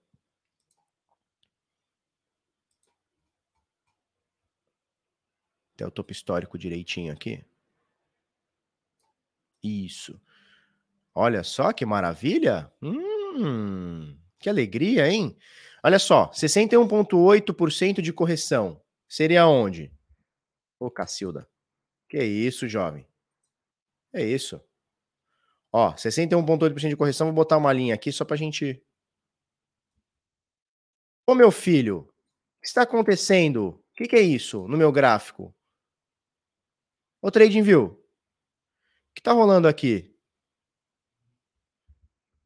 Até 5.75 5.87
o 5.87 5.91
topo 5.91 6.13
histórico 6.13 6.57
direitinho 6.57 7.13
aqui. 7.13 7.45
Isso. 9.63 10.19
Olha 11.15 11.45
só 11.45 11.75
que 11.75 11.85
maravilha! 11.85 12.73
Hum, 12.81 14.19
que 14.39 14.49
alegria, 14.49 15.07
hein? 15.07 15.37
Olha 15.83 15.99
só, 15.99 16.31
61,8% 16.31 18.01
de 18.01 18.15
correção. 18.15 18.83
Seria 19.07 19.47
onde? 19.47 19.93
Ô, 20.81 20.91
Cacilda. 20.91 21.47
Que 22.09 22.25
isso, 22.25 22.67
jovem? 22.67 23.07
É 24.11 24.25
isso. 24.25 24.59
Ó, 25.77 25.93
61,8% 25.97 26.89
de 26.89 26.97
correção. 26.97 27.27
Vou 27.27 27.35
botar 27.35 27.57
uma 27.57 27.73
linha 27.73 27.97
aqui 27.97 28.13
só 28.13 28.25
pra 28.25 28.37
gente. 28.37 28.81
Ô, 31.27 31.35
meu 31.35 31.51
filho, 31.51 32.03
o 32.03 32.61
que 32.61 32.69
está 32.69 32.83
acontecendo? 32.83 33.71
O 33.71 33.95
que, 33.97 34.07
que 34.07 34.15
é 34.15 34.21
isso 34.21 34.69
no 34.69 34.77
meu 34.77 34.93
gráfico? 34.93 35.53
Ô, 37.21 37.29
TradingView, 37.29 37.87
o 37.87 37.99
que 39.17 39.21
tá 39.21 39.33
rolando 39.33 39.67
aqui? 39.67 40.17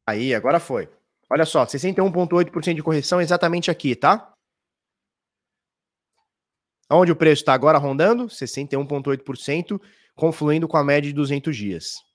Aí, 0.07 0.33
agora 0.33 0.59
foi. 0.59 0.89
Olha 1.29 1.45
só, 1.45 1.67
61,8% 1.67 2.73
de 2.73 2.81
correção 2.81 3.21
exatamente 3.21 3.69
aqui, 3.69 3.95
tá? 3.95 4.33
Onde 6.89 7.11
o 7.11 7.15
preço 7.15 7.43
está 7.43 7.53
agora 7.53 7.77
rondando? 7.77 8.25
61,8%, 8.25 9.79
confluindo 10.15 10.67
com 10.67 10.77
a 10.77 10.83
média 10.83 11.07
de 11.07 11.13
200 11.13 11.55
dias. 11.55 12.08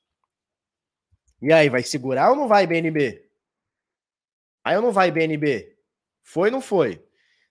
E 1.44 1.52
aí, 1.52 1.68
vai 1.68 1.82
segurar 1.82 2.30
ou 2.30 2.36
não 2.36 2.48
vai, 2.48 2.66
BNB? 2.66 3.22
Aí 4.64 4.76
ou 4.76 4.82
não 4.82 4.90
vai, 4.90 5.10
BNB? 5.10 5.76
Foi 6.22 6.48
ou 6.48 6.52
não 6.52 6.60
foi? 6.62 7.06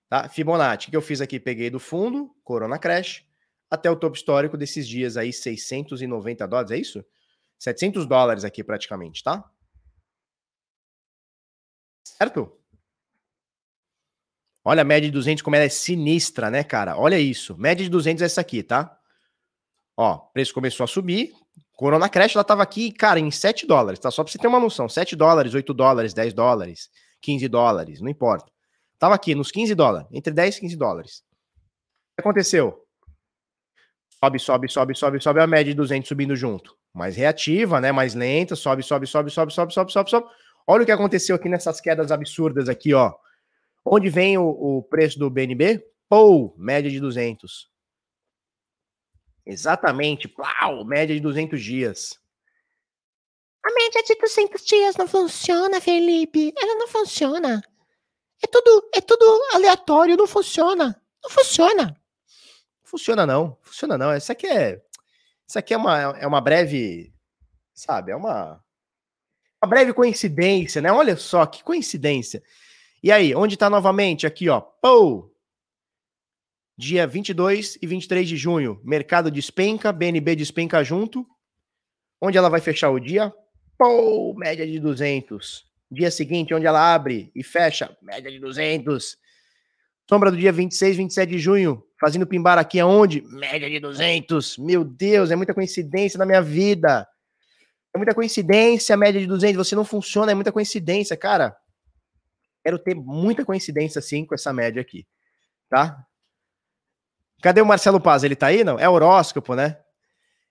Tá? 0.09 0.27
Fibonacci, 0.27 0.89
que 0.89 0.97
eu 0.97 1.01
fiz 1.01 1.21
aqui? 1.21 1.39
Peguei 1.39 1.69
do 1.69 1.79
fundo, 1.79 2.35
Corona 2.43 2.79
Crash, 2.79 3.23
até 3.69 3.91
o 3.91 3.95
topo 3.95 4.15
histórico 4.15 4.57
desses 4.57 4.87
dias 4.87 5.15
aí, 5.15 5.31
690 5.31 6.47
dólares, 6.47 6.71
é 6.71 6.77
isso? 6.77 7.05
700 7.59 8.07
dólares 8.07 8.43
aqui 8.43 8.63
praticamente, 8.63 9.23
tá? 9.23 9.47
Certo? 12.03 12.51
Olha 14.65 14.81
a 14.81 14.85
média 14.85 15.07
de 15.07 15.13
200 15.13 15.43
como 15.43 15.55
ela 15.55 15.65
é 15.65 15.69
sinistra, 15.69 16.49
né, 16.49 16.63
cara? 16.63 16.97
Olha 16.97 17.19
isso. 17.19 17.55
Média 17.59 17.83
de 17.83 17.91
200 17.91 18.23
é 18.23 18.25
essa 18.25 18.41
aqui, 18.41 18.63
tá? 18.63 18.99
Ó, 19.95 20.17
preço 20.17 20.51
começou 20.51 20.83
a 20.83 20.87
subir. 20.87 21.42
Corona 21.75 22.07
Crash, 22.07 22.35
ela 22.35 22.43
tava 22.43 22.61
aqui, 22.61 22.91
cara, 22.91 23.19
em 23.19 23.31
7 23.31 23.65
dólares, 23.65 23.99
tá? 23.99 24.11
Só 24.11 24.23
pra 24.23 24.31
você 24.31 24.37
ter 24.37 24.47
uma 24.47 24.59
noção. 24.59 24.87
7 24.87 25.15
dólares, 25.15 25.53
8 25.53 25.73
dólares, 25.73 26.13
10 26.13 26.33
dólares, 26.33 26.89
15 27.21 27.47
dólares, 27.47 27.99
não 27.99 28.09
importa. 28.09 28.51
Tava 28.99 29.15
aqui 29.15 29.33
nos 29.35 29.51
15 29.51 29.73
dólares, 29.73 30.07
entre 30.11 30.31
10 30.31 30.57
e 30.57 30.59
15 30.61 30.75
dólares. 30.77 31.23
O 32.13 32.15
que 32.15 32.21
aconteceu? 32.21 32.85
Sobe, 34.23 34.39
sobe, 34.39 34.69
sobe, 34.69 34.95
sobe, 34.95 35.21
sobe 35.21 35.39
a 35.41 35.47
média 35.47 35.73
de 35.73 35.73
200 35.73 36.07
subindo 36.07 36.35
junto. 36.35 36.77
Mais 36.93 37.15
reativa, 37.15 37.81
né? 37.81 37.91
Mais 37.91 38.13
lenta, 38.13 38.55
sobe, 38.55 38.83
sobe, 38.83 39.07
sobe, 39.07 39.31
sobe, 39.31 39.51
sobe, 39.51 39.73
sobe, 39.73 39.91
sobe, 39.91 40.09
sobe. 40.09 40.27
Olha 40.65 40.83
o 40.83 40.85
que 40.85 40.91
aconteceu 40.91 41.35
aqui 41.35 41.49
nessas 41.49 41.81
quedas 41.81 42.11
absurdas 42.11 42.69
aqui, 42.69 42.93
ó. 42.93 43.13
Onde 43.83 44.09
vem 44.09 44.37
o, 44.37 44.45
o 44.45 44.83
preço 44.83 45.19
do 45.19 45.29
BNB? 45.29 45.83
Pou, 46.07 46.55
média 46.57 46.89
de 46.89 46.99
200. 46.99 47.72
Exatamente, 49.45 50.27
plau, 50.27 50.85
média 50.85 51.13
de 51.15 51.21
200 51.21 51.61
dias. 51.61 52.19
A 53.63 53.73
média 53.73 54.03
de 54.03 54.15
200 54.15 54.65
dias 54.65 54.95
não 54.95 55.07
funciona, 55.07 55.79
Felipe. 55.79 56.53
Ela 56.57 56.75
não 56.75 56.87
funciona. 56.87 57.63
É 58.41 58.47
tudo, 58.47 58.89
é 58.93 59.01
tudo 59.01 59.25
aleatório, 59.53 60.17
não 60.17 60.27
funciona. 60.27 61.01
Não 61.23 61.29
funciona. 61.29 61.95
Funciona 62.83 63.25
não, 63.25 63.57
funciona 63.61 63.97
não. 63.97 64.15
Isso 64.15 64.31
aqui 64.31 64.47
é, 64.47 64.81
isso 65.47 65.57
aqui 65.57 65.73
é 65.73 65.77
uma, 65.77 65.99
é 66.19 66.27
uma 66.27 66.41
breve, 66.41 67.13
sabe, 67.73 68.11
é 68.11 68.15
uma, 68.15 68.63
uma 69.61 69.69
breve 69.69 69.93
coincidência, 69.93 70.81
né? 70.81 70.91
Olha 70.91 71.15
só 71.15 71.45
que 71.45 71.63
coincidência. 71.63 72.43
E 73.01 73.11
aí, 73.11 73.33
onde 73.33 73.55
está 73.55 73.69
novamente? 73.69 74.27
Aqui, 74.27 74.47
ó. 74.49 74.61
Pou! 74.61 75.32
Dia 76.77 77.05
22 77.05 77.77
e 77.81 77.87
23 77.87 78.27
de 78.27 78.35
junho. 78.35 78.81
Mercado 78.83 79.29
despenca, 79.29 79.91
BNB 79.91 80.35
despenca 80.35 80.83
junto. 80.83 81.25
Onde 82.21 82.37
ela 82.37 82.49
vai 82.49 82.61
fechar 82.61 82.89
o 82.89 82.99
dia? 82.99 83.31
Pou! 83.77 84.33
Média 84.35 84.65
de 84.65 84.79
200. 84.79 85.65
Dia 85.91 86.09
seguinte, 86.09 86.53
onde 86.53 86.65
ela 86.65 86.93
abre 86.93 87.31
e 87.35 87.43
fecha? 87.43 87.95
Média 88.01 88.31
de 88.31 88.39
200. 88.39 89.17
Sombra 90.09 90.31
do 90.31 90.37
dia 90.37 90.51
26, 90.51 90.97
27 90.97 91.29
de 91.29 91.39
junho. 91.39 91.83
Fazendo 91.99 92.25
pimbar 92.25 92.57
aqui 92.57 92.79
aonde? 92.79 93.21
Média 93.21 93.69
de 93.69 93.79
200. 93.79 94.57
Meu 94.57 94.83
Deus, 94.83 95.29
é 95.29 95.35
muita 95.35 95.53
coincidência 95.53 96.17
na 96.17 96.25
minha 96.25 96.41
vida. 96.41 97.07
É 97.93 97.97
muita 97.97 98.15
coincidência, 98.15 98.97
média 98.97 99.21
de 99.21 99.27
200. 99.27 99.55
Você 99.55 99.75
não 99.75 99.85
funciona, 99.85 100.31
é 100.31 100.35
muita 100.35 100.51
coincidência, 100.51 101.15
cara. 101.15 101.55
Quero 102.63 102.79
ter 102.79 102.95
muita 102.95 103.45
coincidência, 103.45 103.99
assim, 103.99 104.25
com 104.25 104.33
essa 104.33 104.51
média 104.51 104.81
aqui, 104.81 105.05
tá? 105.69 106.03
Cadê 107.43 107.59
o 107.61 107.65
Marcelo 107.65 107.99
Paz? 107.99 108.23
Ele 108.23 108.37
tá 108.37 108.47
aí, 108.47 108.63
não? 108.63 108.79
É 108.79 108.87
horóscopo, 108.87 109.53
né? 109.53 109.77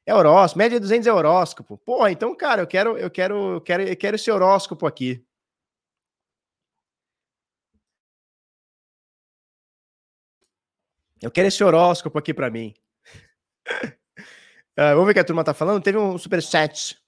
É 0.04 0.14
horóscopo, 0.14 0.58
média 0.58 0.78
de 0.78 0.82
200 0.82 1.06
é 1.06 1.12
horóscopo. 1.12 1.78
Pô, 1.78 2.06
então, 2.06 2.36
cara, 2.36 2.60
eu 2.60 2.66
quero, 2.66 2.98
eu 2.98 3.10
quero, 3.10 3.54
eu 3.54 3.60
quero, 3.62 3.82
eu 3.82 3.96
quero 3.96 4.16
esse 4.16 4.30
horóscopo 4.30 4.86
aqui. 4.86 5.24
Eu 11.22 11.30
quero 11.30 11.48
esse 11.48 11.64
horóscopo 11.64 12.18
aqui 12.18 12.34
para 12.34 12.50
mim. 12.50 12.74
uh, 13.82 13.96
vamos 14.76 15.06
ver 15.06 15.12
o 15.12 15.14
que 15.14 15.20
a 15.20 15.24
turma 15.24 15.42
tá 15.42 15.54
falando. 15.54 15.82
Teve 15.82 15.96
um 15.96 16.18
super 16.18 16.42
set 16.42 17.00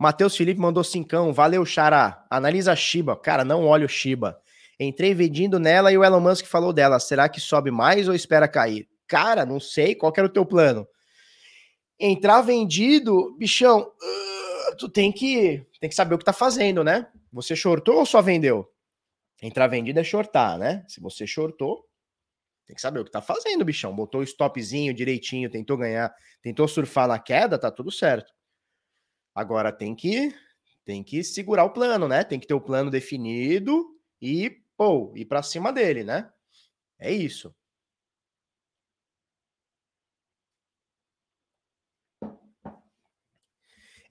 Matheus 0.00 0.36
Felipe 0.36 0.60
mandou 0.60 0.82
cincão. 0.82 1.32
Valeu, 1.32 1.64
Xará. 1.64 2.26
Analisa 2.28 2.74
Shiba. 2.74 3.16
Cara, 3.16 3.44
não 3.44 3.66
olha 3.66 3.86
o 3.86 3.88
Shiba. 3.88 4.42
Entrei 4.78 5.14
vendindo 5.14 5.58
nela 5.58 5.92
e 5.92 5.98
o 5.98 6.04
Elon 6.04 6.20
Musk 6.20 6.46
falou 6.46 6.72
dela. 6.72 6.98
Será 6.98 7.28
que 7.28 7.40
sobe 7.40 7.70
mais 7.70 8.08
ou 8.08 8.14
espera 8.14 8.48
cair? 8.48 8.88
Cara, 9.06 9.46
não 9.46 9.60
sei. 9.60 9.94
Qual 9.94 10.12
era 10.16 10.26
o 10.26 10.32
teu 10.32 10.44
plano? 10.44 10.86
Entrar 11.98 12.42
vendido, 12.42 13.36
bichão, 13.38 13.82
uh, 13.82 14.76
tu 14.76 14.88
tem 14.88 15.12
que, 15.12 15.64
tem 15.80 15.88
que 15.88 15.94
saber 15.94 16.14
o 16.14 16.18
que 16.18 16.24
tá 16.24 16.32
fazendo, 16.32 16.82
né? 16.82 17.06
Você 17.32 17.54
shortou 17.54 17.98
ou 17.98 18.06
só 18.06 18.20
vendeu? 18.20 18.68
Entrar 19.40 19.68
vendido 19.68 20.00
é 20.00 20.04
shortar, 20.04 20.58
né? 20.58 20.84
Se 20.88 21.00
você 21.00 21.26
shortou, 21.26 21.84
tem 22.66 22.74
que 22.74 22.82
saber 22.82 23.00
o 23.00 23.04
que 23.04 23.10
tá 23.10 23.20
fazendo, 23.20 23.64
bichão. 23.64 23.94
Botou 23.94 24.22
o 24.22 24.24
stopzinho 24.24 24.94
direitinho, 24.94 25.50
tentou 25.50 25.76
ganhar, 25.76 26.12
tentou 26.42 26.66
surfar 26.66 27.06
na 27.06 27.18
queda, 27.18 27.58
tá 27.58 27.70
tudo 27.70 27.92
certo. 27.92 28.32
Agora 29.34 29.70
tem 29.70 29.94
que 29.94 30.34
tem 30.84 31.02
que 31.02 31.24
segurar 31.24 31.64
o 31.64 31.70
plano, 31.70 32.06
né? 32.06 32.24
Tem 32.24 32.38
que 32.38 32.46
ter 32.46 32.54
o 32.54 32.60
plano 32.60 32.90
definido 32.90 33.86
e, 34.20 34.62
pô, 34.76 35.12
ir 35.16 35.24
para 35.24 35.42
cima 35.42 35.72
dele, 35.72 36.04
né? 36.04 36.30
É 36.98 37.12
isso. 37.12 37.54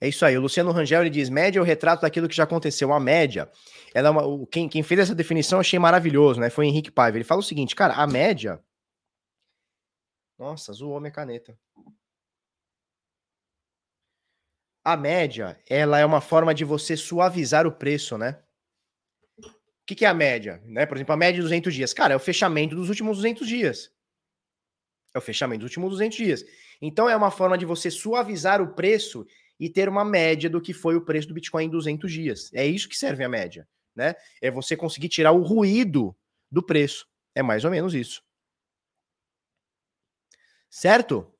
É 0.00 0.08
isso 0.08 0.24
aí. 0.26 0.36
O 0.36 0.40
Luciano 0.42 0.70
Rangel 0.72 1.00
ele 1.02 1.10
diz: 1.10 1.28
média 1.30 1.58
é 1.58 1.62
o 1.62 1.64
retrato 1.64 2.02
daquilo 2.02 2.28
que 2.28 2.36
já 2.36 2.44
aconteceu. 2.44 2.92
A 2.92 3.00
média, 3.00 3.50
ela 3.94 4.08
é 4.08 4.10
uma, 4.10 4.46
quem, 4.48 4.68
quem 4.68 4.82
fez 4.82 5.00
essa 5.00 5.14
definição 5.14 5.58
eu 5.58 5.60
achei 5.60 5.78
maravilhoso, 5.78 6.40
né? 6.40 6.50
Foi 6.50 6.66
o 6.66 6.68
Henrique 6.68 6.90
Paiva. 6.90 7.16
Ele 7.16 7.24
fala 7.24 7.40
o 7.40 7.44
seguinte, 7.44 7.74
cara, 7.74 7.94
a 7.94 8.06
média. 8.06 8.62
Nossa, 10.38 10.72
zoou 10.72 11.00
minha 11.00 11.12
caneta 11.12 11.56
a 14.84 14.96
média, 14.96 15.58
ela 15.68 15.98
é 15.98 16.04
uma 16.04 16.20
forma 16.20 16.54
de 16.54 16.64
você 16.64 16.96
suavizar 16.96 17.66
o 17.66 17.72
preço, 17.72 18.18
né? 18.18 18.38
O 19.84 19.86
que, 19.86 19.94
que 19.94 20.06
é 20.06 20.08
a 20.08 20.14
média? 20.14 20.62
Né? 20.64 20.86
Por 20.86 20.96
exemplo, 20.96 21.12
a 21.12 21.16
média 21.16 21.34
de 21.34 21.42
200 21.42 21.74
dias. 21.74 21.92
Cara, 21.92 22.14
é 22.14 22.16
o 22.16 22.20
fechamento 22.20 22.74
dos 22.74 22.88
últimos 22.88 23.18
200 23.18 23.46
dias. 23.46 23.92
É 25.12 25.18
o 25.18 25.20
fechamento 25.20 25.60
dos 25.60 25.70
últimos 25.70 25.90
200 25.90 26.16
dias. 26.16 26.44
Então, 26.80 27.06
é 27.06 27.14
uma 27.14 27.30
forma 27.30 27.58
de 27.58 27.66
você 27.66 27.90
suavizar 27.90 28.62
o 28.62 28.74
preço 28.74 29.26
e 29.60 29.68
ter 29.68 29.86
uma 29.86 30.02
média 30.02 30.48
do 30.48 30.58
que 30.58 30.72
foi 30.72 30.96
o 30.96 31.04
preço 31.04 31.28
do 31.28 31.34
Bitcoin 31.34 31.66
em 31.66 31.68
200 31.68 32.10
dias. 32.10 32.50
É 32.54 32.66
isso 32.66 32.88
que 32.88 32.96
serve 32.96 33.24
a 33.24 33.28
média, 33.28 33.68
né? 33.94 34.14
É 34.40 34.50
você 34.50 34.74
conseguir 34.74 35.10
tirar 35.10 35.32
o 35.32 35.42
ruído 35.42 36.16
do 36.50 36.62
preço. 36.62 37.06
É 37.34 37.42
mais 37.42 37.62
ou 37.62 37.70
menos 37.70 37.94
isso. 37.94 38.24
Certo? 40.70 41.30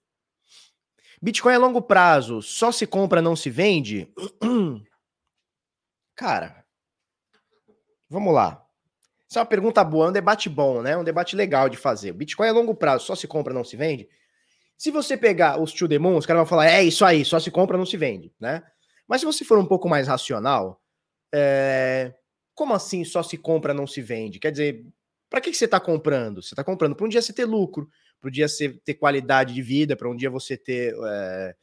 Bitcoin 1.20 1.54
a 1.54 1.58
longo 1.58 1.80
prazo 1.80 2.42
só 2.42 2.70
se 2.70 2.86
compra, 2.86 3.22
não 3.22 3.34
se 3.34 3.48
vende? 3.48 4.12
Cara, 6.14 6.63
vamos 8.08 8.32
lá. 8.32 8.64
Essa 9.30 9.40
é 9.40 9.42
uma 9.42 9.46
pergunta 9.46 9.82
boa, 9.82 10.06
é 10.06 10.08
um 10.10 10.12
debate 10.12 10.48
bom, 10.48 10.82
né? 10.82 10.96
Um 10.96 11.04
debate 11.04 11.34
legal 11.34 11.68
de 11.68 11.76
fazer. 11.76 12.12
Bitcoin 12.12 12.48
a 12.48 12.52
longo 12.52 12.74
prazo 12.74 13.06
só 13.06 13.14
se 13.14 13.26
compra, 13.26 13.54
não 13.54 13.64
se 13.64 13.76
vende? 13.76 14.08
Se 14.76 14.90
você 14.90 15.16
pegar 15.16 15.60
os 15.60 15.72
two 15.72 15.88
demons, 15.88 16.18
os 16.18 16.26
caras 16.26 16.40
vão 16.40 16.46
falar, 16.46 16.66
é 16.66 16.82
isso 16.82 17.04
aí, 17.04 17.24
só 17.24 17.40
se 17.40 17.50
compra, 17.50 17.78
não 17.78 17.86
se 17.86 17.96
vende, 17.96 18.32
né? 18.38 18.62
Mas 19.08 19.20
se 19.20 19.26
você 19.26 19.44
for 19.44 19.58
um 19.58 19.66
pouco 19.66 19.88
mais 19.88 20.08
racional, 20.08 20.80
é... 21.34 22.14
como 22.54 22.74
assim 22.74 23.04
só 23.04 23.22
se 23.22 23.36
compra, 23.36 23.74
não 23.74 23.86
se 23.86 24.00
vende? 24.00 24.38
Quer 24.38 24.50
dizer, 24.50 24.86
para 25.28 25.40
que, 25.40 25.50
que 25.50 25.56
você 25.56 25.64
está 25.64 25.80
comprando? 25.80 26.42
Você 26.42 26.54
está 26.54 26.62
comprando 26.62 26.94
para 26.94 27.06
um 27.06 27.08
dia 27.08 27.22
você 27.22 27.32
ter 27.32 27.44
lucro, 27.44 27.88
para 28.20 28.28
um 28.28 28.32
dia 28.32 28.48
você 28.48 28.68
ter 28.84 28.94
qualidade 28.94 29.52
de 29.52 29.62
vida, 29.62 29.96
para 29.96 30.08
um 30.08 30.16
dia 30.16 30.30
você 30.30 30.56
ter 30.56 30.94
é, 31.06 31.54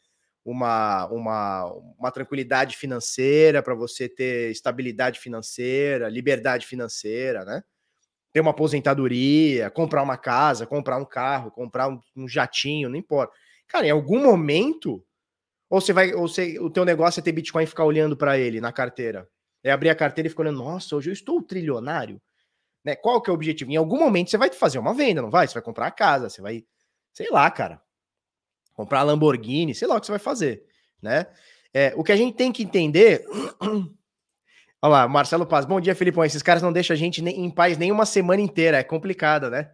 uma, 0.43 1.07
uma, 1.07 1.65
uma 1.97 2.11
tranquilidade 2.11 2.75
financeira, 2.75 3.61
para 3.61 3.75
você 3.75 4.09
ter 4.09 4.51
estabilidade 4.51 5.19
financeira, 5.19 6.09
liberdade 6.09 6.65
financeira, 6.65 7.45
né? 7.45 7.63
Ter 8.33 8.39
uma 8.39 8.51
aposentadoria, 8.51 9.69
comprar 9.69 10.01
uma 10.01 10.17
casa, 10.17 10.65
comprar 10.65 10.97
um 10.97 11.05
carro, 11.05 11.51
comprar 11.51 11.89
um, 11.89 11.99
um 12.15 12.27
jatinho, 12.27 12.89
não 12.89 12.95
importa. 12.95 13.33
Cara, 13.67 13.87
em 13.87 13.91
algum 13.91 14.21
momento, 14.21 15.03
ou 15.69 15.79
você 15.79 15.93
vai, 15.93 16.13
ou 16.13 16.27
você, 16.27 16.57
o 16.59 16.69
teu 16.69 16.85
negócio 16.85 17.19
é 17.19 17.23
ter 17.23 17.31
Bitcoin 17.31 17.63
e 17.63 17.67
ficar 17.67 17.85
olhando 17.85 18.17
para 18.17 18.37
ele 18.37 18.59
na 18.59 18.71
carteira. 18.71 19.27
É 19.63 19.71
abrir 19.71 19.89
a 19.89 19.95
carteira 19.95 20.27
e 20.27 20.29
ficar 20.29 20.43
olhando, 20.43 20.63
nossa, 20.63 20.95
hoje 20.95 21.09
eu 21.09 21.13
estou 21.13 21.41
trilionário. 21.41 22.21
Né? 22.83 22.95
Qual 22.95 23.21
que 23.21 23.29
é 23.29 23.31
o 23.31 23.35
objetivo? 23.35 23.71
Em 23.71 23.75
algum 23.75 23.99
momento 23.99 24.31
você 24.31 24.37
vai 24.37 24.51
fazer 24.51 24.79
uma 24.79 24.93
venda, 24.93 25.21
não 25.21 25.29
vai? 25.29 25.47
Você 25.47 25.53
vai 25.53 25.63
comprar 25.63 25.87
a 25.87 25.91
casa, 25.91 26.29
você 26.29 26.41
vai, 26.41 26.65
sei 27.13 27.29
lá, 27.29 27.49
cara, 27.51 27.81
comprar 28.81 29.03
Lamborghini, 29.03 29.75
sei 29.75 29.87
lá 29.87 29.95
o 29.95 29.99
que 29.99 30.07
você 30.07 30.11
vai 30.11 30.19
fazer, 30.19 30.63
né? 30.99 31.27
É, 31.71 31.93
o 31.95 32.03
que 32.03 32.11
a 32.11 32.15
gente 32.15 32.35
tem 32.35 32.51
que 32.51 32.63
entender. 32.63 33.23
Olha 34.81 34.91
lá, 34.91 35.07
Marcelo 35.07 35.45
Paz. 35.45 35.65
Bom 35.65 35.79
dia, 35.79 35.93
Felipão. 35.93 36.25
Esses 36.25 36.41
caras 36.41 36.63
não 36.63 36.73
deixam 36.73 36.95
a 36.95 36.97
gente 36.97 37.23
em 37.23 37.49
paz 37.51 37.77
nem 37.77 37.91
uma 37.91 38.07
semana 38.07 38.41
inteira. 38.41 38.77
É 38.77 38.83
complicado, 38.83 39.51
né? 39.51 39.69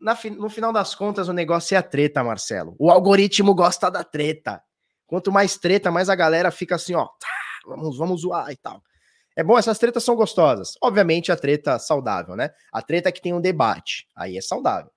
Na, 0.00 0.16
no 0.36 0.48
final 0.48 0.72
das 0.72 0.94
contas, 0.94 1.26
o 1.26 1.32
negócio 1.32 1.74
é 1.74 1.78
a 1.78 1.82
treta, 1.82 2.22
Marcelo. 2.22 2.76
O 2.78 2.92
algoritmo 2.92 3.52
gosta 3.52 3.90
da 3.90 4.04
treta. 4.04 4.62
Quanto 5.08 5.32
mais 5.32 5.56
treta, 5.56 5.90
mais 5.90 6.08
a 6.08 6.14
galera 6.14 6.52
fica 6.52 6.76
assim, 6.76 6.94
ó. 6.94 7.08
Vamos, 7.66 7.98
vamos 7.98 8.20
zoar 8.20 8.52
e 8.52 8.56
tal. 8.56 8.80
É 9.36 9.42
bom, 9.42 9.58
essas 9.58 9.78
tretas 9.78 10.04
são 10.04 10.14
gostosas. 10.14 10.74
Obviamente, 10.80 11.32
a 11.32 11.36
treta 11.36 11.76
saudável, 11.80 12.36
né? 12.36 12.50
A 12.72 12.80
treta 12.80 13.10
que 13.10 13.20
tem 13.20 13.34
um 13.34 13.40
debate. 13.40 14.06
Aí 14.16 14.38
é 14.38 14.40
saudável. 14.40 14.92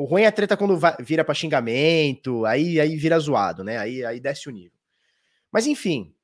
O 0.00 0.06
ruim 0.06 0.22
é 0.22 0.28
a 0.28 0.32
treta 0.32 0.56
quando 0.56 0.78
vai, 0.78 0.96
vira 0.98 1.22
para 1.22 1.34
xingamento, 1.34 2.46
aí, 2.46 2.80
aí 2.80 2.96
vira 2.96 3.18
zoado, 3.18 3.62
né? 3.62 3.76
Aí, 3.76 4.02
aí 4.02 4.18
desce 4.18 4.48
o 4.48 4.50
nível. 4.50 4.78
Mas 5.52 5.66
enfim, 5.66 6.14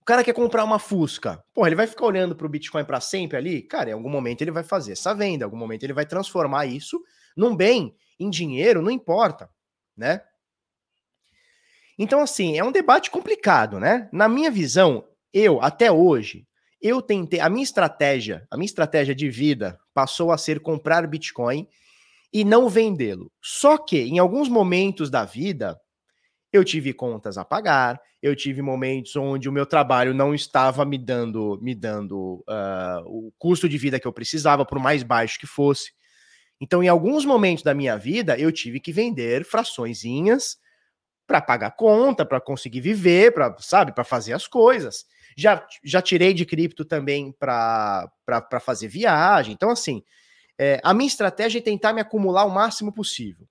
o 0.00 0.04
cara 0.04 0.22
quer 0.22 0.32
comprar 0.32 0.62
uma 0.62 0.78
Fusca. 0.78 1.42
Porra, 1.52 1.70
ele 1.70 1.74
vai 1.74 1.88
ficar 1.88 2.06
olhando 2.06 2.36
para 2.36 2.46
o 2.46 2.48
Bitcoin 2.48 2.84
para 2.84 3.00
sempre 3.00 3.36
ali? 3.36 3.62
Cara, 3.62 3.90
em 3.90 3.94
algum 3.94 4.08
momento 4.08 4.42
ele 4.42 4.52
vai 4.52 4.62
fazer 4.62 4.92
essa 4.92 5.12
venda, 5.12 5.42
em 5.42 5.44
algum 5.44 5.56
momento 5.56 5.82
ele 5.82 5.92
vai 5.92 6.06
transformar 6.06 6.66
isso 6.66 7.02
num 7.36 7.56
bem, 7.56 7.96
em 8.16 8.30
dinheiro, 8.30 8.80
não 8.80 8.92
importa, 8.92 9.50
né? 9.96 10.20
Então, 11.98 12.20
assim, 12.20 12.56
é 12.56 12.62
um 12.62 12.70
debate 12.70 13.10
complicado, 13.10 13.80
né? 13.80 14.08
Na 14.12 14.28
minha 14.28 14.52
visão, 14.52 15.04
eu, 15.32 15.60
até 15.60 15.90
hoje, 15.90 16.46
eu 16.80 17.02
tentei, 17.02 17.40
a 17.40 17.48
minha 17.48 17.64
estratégia, 17.64 18.46
a 18.48 18.56
minha 18.56 18.66
estratégia 18.66 19.16
de 19.16 19.28
vida 19.28 19.80
passou 19.92 20.30
a 20.30 20.38
ser 20.38 20.60
comprar 20.60 21.04
Bitcoin 21.08 21.66
e 22.34 22.44
não 22.44 22.68
vendê-lo. 22.68 23.30
Só 23.40 23.78
que 23.78 24.00
em 24.00 24.18
alguns 24.18 24.48
momentos 24.48 25.08
da 25.08 25.24
vida 25.24 25.80
eu 26.52 26.64
tive 26.64 26.92
contas 26.92 27.38
a 27.38 27.44
pagar, 27.44 28.00
eu 28.20 28.34
tive 28.34 28.60
momentos 28.60 29.14
onde 29.14 29.48
o 29.48 29.52
meu 29.52 29.64
trabalho 29.64 30.12
não 30.12 30.34
estava 30.34 30.84
me 30.84 30.98
dando, 30.98 31.58
me 31.62 31.74
dando 31.74 32.44
uh, 32.48 33.02
o 33.06 33.32
custo 33.38 33.68
de 33.68 33.78
vida 33.78 34.00
que 34.00 34.06
eu 34.06 34.12
precisava, 34.12 34.64
por 34.64 34.80
mais 34.80 35.02
baixo 35.02 35.38
que 35.38 35.46
fosse. 35.46 35.92
Então, 36.60 36.82
em 36.82 36.88
alguns 36.88 37.24
momentos 37.24 37.62
da 37.62 37.74
minha 37.74 37.96
vida, 37.96 38.38
eu 38.38 38.50
tive 38.50 38.80
que 38.80 38.92
vender 38.92 39.44
fraçõezinhas 39.44 40.56
para 41.26 41.40
pagar 41.40 41.72
conta, 41.72 42.24
para 42.24 42.40
conseguir 42.40 42.80
viver, 42.80 43.32
para 43.32 43.54
sabe, 43.58 43.92
para 43.92 44.04
fazer 44.04 44.32
as 44.32 44.46
coisas. 44.46 45.04
Já, 45.36 45.66
já 45.82 46.00
tirei 46.00 46.32
de 46.32 46.46
cripto 46.46 46.84
também 46.84 47.32
para 47.32 48.08
fazer 48.60 48.88
viagem. 48.88 49.52
Então, 49.52 49.70
assim, 49.70 50.02
é, 50.58 50.80
a 50.82 50.94
minha 50.94 51.06
estratégia 51.06 51.58
é 51.58 51.62
tentar 51.62 51.92
me 51.92 52.00
acumular 52.00 52.44
o 52.44 52.50
máximo 52.50 52.92
possível. 52.92 53.46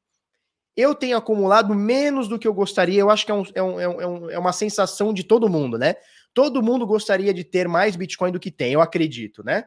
Eu 0.75 0.95
tenho 0.95 1.17
acumulado 1.17 1.75
menos 1.75 2.27
do 2.27 2.39
que 2.39 2.47
eu 2.47 2.53
gostaria, 2.53 2.99
eu 2.99 3.09
acho 3.09 3.25
que 3.25 3.31
é, 3.31 3.35
um, 3.35 3.43
é, 3.53 3.61
um, 3.63 3.81
é, 4.01 4.07
um, 4.07 4.29
é 4.31 4.39
uma 4.39 4.53
sensação 4.53 5.13
de 5.13 5.23
todo 5.23 5.49
mundo, 5.49 5.77
né? 5.77 5.95
Todo 6.33 6.63
mundo 6.63 6.87
gostaria 6.87 7.33
de 7.33 7.43
ter 7.43 7.67
mais 7.67 7.95
Bitcoin 7.95 8.31
do 8.31 8.39
que 8.39 8.49
tem, 8.49 8.73
eu 8.73 8.81
acredito, 8.81 9.43
né? 9.43 9.65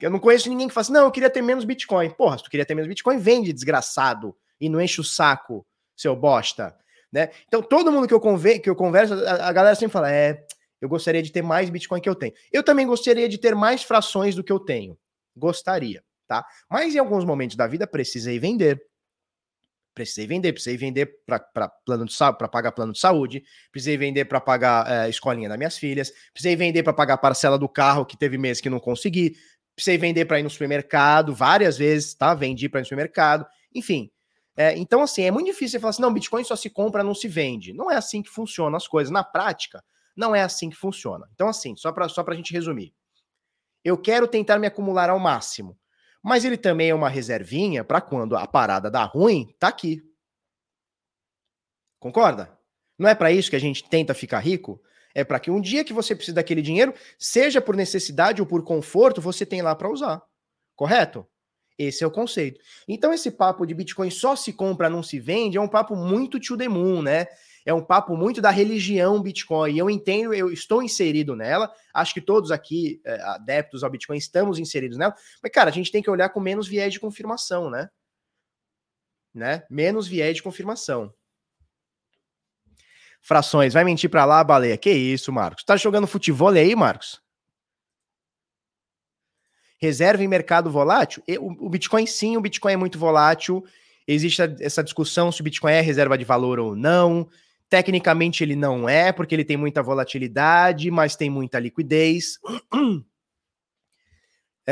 Eu 0.00 0.08
não 0.08 0.18
conheço 0.18 0.48
ninguém 0.48 0.68
que 0.68 0.72
fala 0.72 0.82
assim, 0.82 0.92
não, 0.92 1.04
eu 1.04 1.10
queria 1.10 1.28
ter 1.28 1.42
menos 1.42 1.64
Bitcoin. 1.64 2.08
Porra, 2.10 2.38
se 2.38 2.44
tu 2.44 2.50
queria 2.50 2.64
ter 2.64 2.74
menos 2.74 2.88
Bitcoin, 2.88 3.18
vende, 3.18 3.52
desgraçado, 3.52 4.34
e 4.58 4.68
não 4.68 4.80
enche 4.80 5.00
o 5.00 5.04
saco, 5.04 5.66
seu 5.94 6.16
bosta, 6.16 6.74
né? 7.12 7.30
Então, 7.46 7.60
todo 7.60 7.92
mundo 7.92 8.08
que 8.08 8.14
eu, 8.14 8.20
conver 8.20 8.60
que 8.60 8.70
eu 8.70 8.76
converso, 8.76 9.12
a, 9.12 9.48
a 9.48 9.52
galera 9.52 9.74
sempre 9.74 9.92
fala, 9.92 10.10
é, 10.10 10.46
eu 10.80 10.88
gostaria 10.88 11.22
de 11.22 11.30
ter 11.30 11.42
mais 11.42 11.68
Bitcoin 11.68 12.00
que 12.00 12.08
eu 12.08 12.14
tenho. 12.14 12.32
Eu 12.50 12.62
também 12.62 12.86
gostaria 12.86 13.28
de 13.28 13.36
ter 13.36 13.54
mais 13.54 13.82
frações 13.82 14.34
do 14.34 14.42
que 14.42 14.52
eu 14.52 14.60
tenho. 14.60 14.96
Gostaria 15.36 16.02
tá? 16.30 16.46
Mas 16.70 16.94
em 16.94 16.98
alguns 17.00 17.24
momentos 17.24 17.56
da 17.56 17.66
vida 17.66 17.88
precisei 17.88 18.38
vender. 18.38 18.80
Precisei 19.92 20.28
vender, 20.28 20.52
precisei 20.52 20.76
vender 20.76 21.10
para 21.26 21.68
plano 21.84 22.04
de 22.04 22.16
para 22.16 22.46
pagar 22.46 22.70
plano 22.70 22.92
de 22.92 23.00
saúde, 23.00 23.42
precisei 23.72 23.96
vender 23.96 24.26
para 24.26 24.40
pagar 24.40 24.88
é, 24.88 25.08
escolinha 25.08 25.48
das 25.48 25.58
minhas 25.58 25.76
filhas, 25.76 26.12
precisei 26.32 26.54
vender 26.54 26.84
para 26.84 26.92
pagar 26.92 27.18
parcela 27.18 27.58
do 27.58 27.68
carro 27.68 28.06
que 28.06 28.16
teve 28.16 28.38
mês 28.38 28.60
que 28.60 28.70
não 28.70 28.78
consegui, 28.78 29.34
precisei 29.74 29.98
vender 29.98 30.26
para 30.26 30.38
ir 30.38 30.44
no 30.44 30.50
supermercado 30.50 31.34
várias 31.34 31.76
vezes, 31.76 32.14
tá? 32.14 32.32
Vendi 32.32 32.68
para 32.68 32.78
ir 32.78 32.82
no 32.82 32.86
supermercado, 32.86 33.44
enfim. 33.74 34.08
É, 34.56 34.78
então, 34.78 35.02
assim, 35.02 35.22
é 35.24 35.30
muito 35.32 35.46
difícil 35.46 35.70
você 35.70 35.80
falar 35.80 35.90
assim: 35.90 36.02
não, 36.02 36.14
Bitcoin 36.14 36.44
só 36.44 36.54
se 36.54 36.70
compra, 36.70 37.02
não 37.02 37.14
se 37.14 37.26
vende. 37.26 37.72
Não 37.72 37.90
é 37.90 37.96
assim 37.96 38.22
que 38.22 38.30
funcionam 38.30 38.76
as 38.76 38.86
coisas. 38.86 39.10
Na 39.10 39.24
prática, 39.24 39.82
não 40.16 40.32
é 40.34 40.42
assim 40.42 40.70
que 40.70 40.76
funciona. 40.76 41.28
Então, 41.34 41.48
assim, 41.48 41.74
só 41.74 41.90
para 41.90 42.08
só 42.08 42.24
a 42.24 42.34
gente 42.34 42.52
resumir. 42.52 42.94
Eu 43.84 43.98
quero 43.98 44.28
tentar 44.28 44.58
me 44.58 44.68
acumular 44.68 45.10
ao 45.10 45.18
máximo. 45.18 45.76
Mas 46.22 46.44
ele 46.44 46.56
também 46.56 46.90
é 46.90 46.94
uma 46.94 47.08
reservinha 47.08 47.82
para 47.82 48.00
quando 48.00 48.36
a 48.36 48.46
parada 48.46 48.90
dá 48.90 49.04
ruim, 49.04 49.54
tá 49.58 49.68
aqui. 49.68 50.02
Concorda? 51.98 52.58
Não 52.98 53.08
é 53.08 53.14
para 53.14 53.32
isso 53.32 53.50
que 53.50 53.56
a 53.56 53.60
gente 53.60 53.88
tenta 53.88 54.12
ficar 54.12 54.40
rico? 54.40 54.82
É 55.14 55.24
para 55.24 55.40
que 55.40 55.50
um 55.50 55.60
dia 55.60 55.84
que 55.84 55.92
você 55.92 56.14
precisa 56.14 56.36
daquele 56.36 56.62
dinheiro, 56.62 56.94
seja 57.18 57.60
por 57.60 57.74
necessidade 57.74 58.40
ou 58.40 58.46
por 58.46 58.62
conforto, 58.62 59.20
você 59.20 59.44
tem 59.44 59.62
lá 59.62 59.74
para 59.74 59.90
usar. 59.90 60.22
Correto? 60.76 61.26
Esse 61.78 62.04
é 62.04 62.06
o 62.06 62.10
conceito. 62.10 62.60
Então, 62.86 63.12
esse 63.12 63.30
papo 63.30 63.64
de 63.64 63.72
Bitcoin 63.72 64.10
só 64.10 64.36
se 64.36 64.52
compra, 64.52 64.90
não 64.90 65.02
se 65.02 65.18
vende, 65.18 65.56
é 65.56 65.60
um 65.60 65.68
papo 65.68 65.96
muito 65.96 66.38
to 66.38 66.56
the 66.56 66.68
moon, 66.68 67.00
né? 67.00 67.26
É 67.64 67.74
um 67.74 67.84
papo 67.84 68.16
muito 68.16 68.40
da 68.40 68.50
religião 68.50 69.22
Bitcoin. 69.22 69.76
Eu 69.76 69.90
entendo, 69.90 70.32
eu 70.32 70.50
estou 70.52 70.82
inserido 70.82 71.36
nela. 71.36 71.72
Acho 71.92 72.14
que 72.14 72.20
todos 72.20 72.50
aqui, 72.50 73.00
é, 73.04 73.20
adeptos 73.22 73.84
ao 73.84 73.90
Bitcoin, 73.90 74.16
estamos 74.16 74.58
inseridos 74.58 74.96
nela. 74.96 75.14
Mas, 75.42 75.52
cara, 75.52 75.70
a 75.70 75.72
gente 75.72 75.92
tem 75.92 76.02
que 76.02 76.10
olhar 76.10 76.30
com 76.30 76.40
menos 76.40 76.66
viés 76.66 76.92
de 76.92 77.00
confirmação, 77.00 77.70
né? 77.70 77.88
né? 79.34 79.64
Menos 79.70 80.06
viés 80.06 80.36
de 80.36 80.42
confirmação. 80.42 81.12
Frações, 83.22 83.74
vai 83.74 83.84
mentir 83.84 84.08
pra 84.08 84.24
lá, 84.24 84.42
baleia. 84.42 84.78
Que 84.78 84.90
isso, 84.90 85.32
Marcos? 85.32 85.64
Tá 85.64 85.76
jogando 85.76 86.06
futebol 86.06 86.48
aí, 86.48 86.74
Marcos? 86.74 87.20
Reserva 89.78 90.22
em 90.22 90.28
mercado 90.28 90.70
volátil? 90.70 91.22
O 91.38 91.68
Bitcoin, 91.68 92.06
sim, 92.06 92.36
o 92.36 92.40
Bitcoin 92.40 92.72
é 92.72 92.76
muito 92.76 92.98
volátil. 92.98 93.64
Existe 94.06 94.42
essa 94.60 94.82
discussão 94.82 95.30
se 95.30 95.40
o 95.40 95.44
Bitcoin 95.44 95.72
é 95.72 95.80
reserva 95.80 96.18
de 96.18 96.24
valor 96.24 96.58
ou 96.58 96.74
não. 96.74 97.28
Tecnicamente 97.70 98.42
ele 98.42 98.56
não 98.56 98.88
é, 98.88 99.12
porque 99.12 99.34
ele 99.34 99.44
tem 99.44 99.56
muita 99.56 99.80
volatilidade, 99.82 100.90
mas 100.90 101.14
tem 101.14 101.30
muita 101.30 101.58
liquidez. 101.58 102.38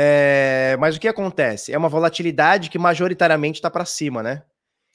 É, 0.01 0.77
mas 0.79 0.95
o 0.95 0.99
que 0.99 1.09
acontece? 1.09 1.73
É 1.73 1.77
uma 1.77 1.89
volatilidade 1.89 2.69
que 2.69 2.79
majoritariamente 2.79 3.57
está 3.57 3.69
para 3.69 3.83
cima, 3.83 4.23
né? 4.23 4.43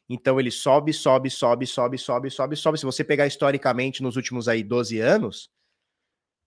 Então 0.08 0.40
ele 0.40 0.50
sobe, 0.50 0.94
sobe, 0.94 1.28
sobe, 1.28 1.66
sobe, 1.66 1.98
sobe, 1.98 2.30
sobe, 2.30 2.56
sobe. 2.56 2.78
Se 2.78 2.86
você 2.86 3.04
pegar 3.04 3.26
historicamente 3.26 4.02
nos 4.02 4.16
últimos 4.16 4.48
aí 4.48 4.62
12 4.62 5.00
anos, 5.00 5.50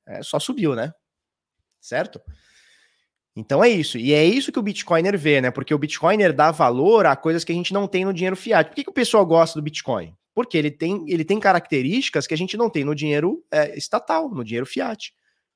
é, 0.07 0.23
só 0.23 0.39
subiu, 0.39 0.73
né? 0.75 0.91
Certo? 1.79 2.19
Então 3.35 3.63
é 3.63 3.69
isso. 3.69 3.99
E 3.99 4.13
é 4.13 4.25
isso 4.25 4.51
que 4.51 4.57
o 4.57 4.63
Bitcoiner 4.63 5.15
vê, 5.15 5.39
né? 5.39 5.51
Porque 5.51 5.73
o 5.73 5.77
Bitcoiner 5.77 6.33
dá 6.33 6.49
valor 6.49 7.05
a 7.05 7.15
coisas 7.15 7.43
que 7.43 7.51
a 7.51 7.55
gente 7.55 7.73
não 7.73 7.87
tem 7.87 8.05
no 8.05 8.13
dinheiro 8.13 8.35
fiat. 8.35 8.69
Por 8.69 8.75
que, 8.75 8.83
que 8.85 8.89
o 8.89 8.93
pessoal 8.93 9.23
gosta 9.23 9.59
do 9.59 9.63
Bitcoin? 9.63 10.15
Porque 10.37 10.55
ele 10.55 10.69
tem, 10.69 11.03
ele 11.07 11.25
tem 11.25 11.39
características 11.39 12.27
que 12.27 12.33
a 12.35 12.37
gente 12.37 12.55
não 12.55 12.69
tem 12.69 12.83
no 12.83 12.93
dinheiro 12.93 13.43
é, 13.49 13.75
estatal, 13.75 14.29
no 14.29 14.43
dinheiro 14.43 14.67
fiat. 14.67 15.11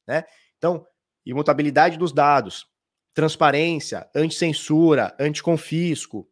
Né? 0.07 0.23
Então, 0.57 0.84
imutabilidade 1.23 1.99
dos 1.99 2.11
dados, 2.11 2.65
transparência, 3.13 4.09
anticensura, 4.15 5.15
anticonfisco, 5.19 6.27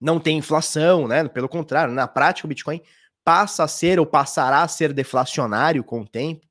não 0.00 0.20
tem 0.20 0.38
inflação, 0.38 1.08
né? 1.08 1.26
Pelo 1.26 1.48
contrário, 1.48 1.92
na 1.92 2.06
prática 2.06 2.46
o 2.46 2.48
Bitcoin 2.48 2.80
passa 3.24 3.64
a 3.64 3.68
ser 3.68 3.98
ou 3.98 4.06
passará 4.06 4.62
a 4.62 4.68
ser 4.68 4.92
deflacionário 4.92 5.82
com 5.82 6.02
o 6.02 6.06
tempo. 6.06 6.46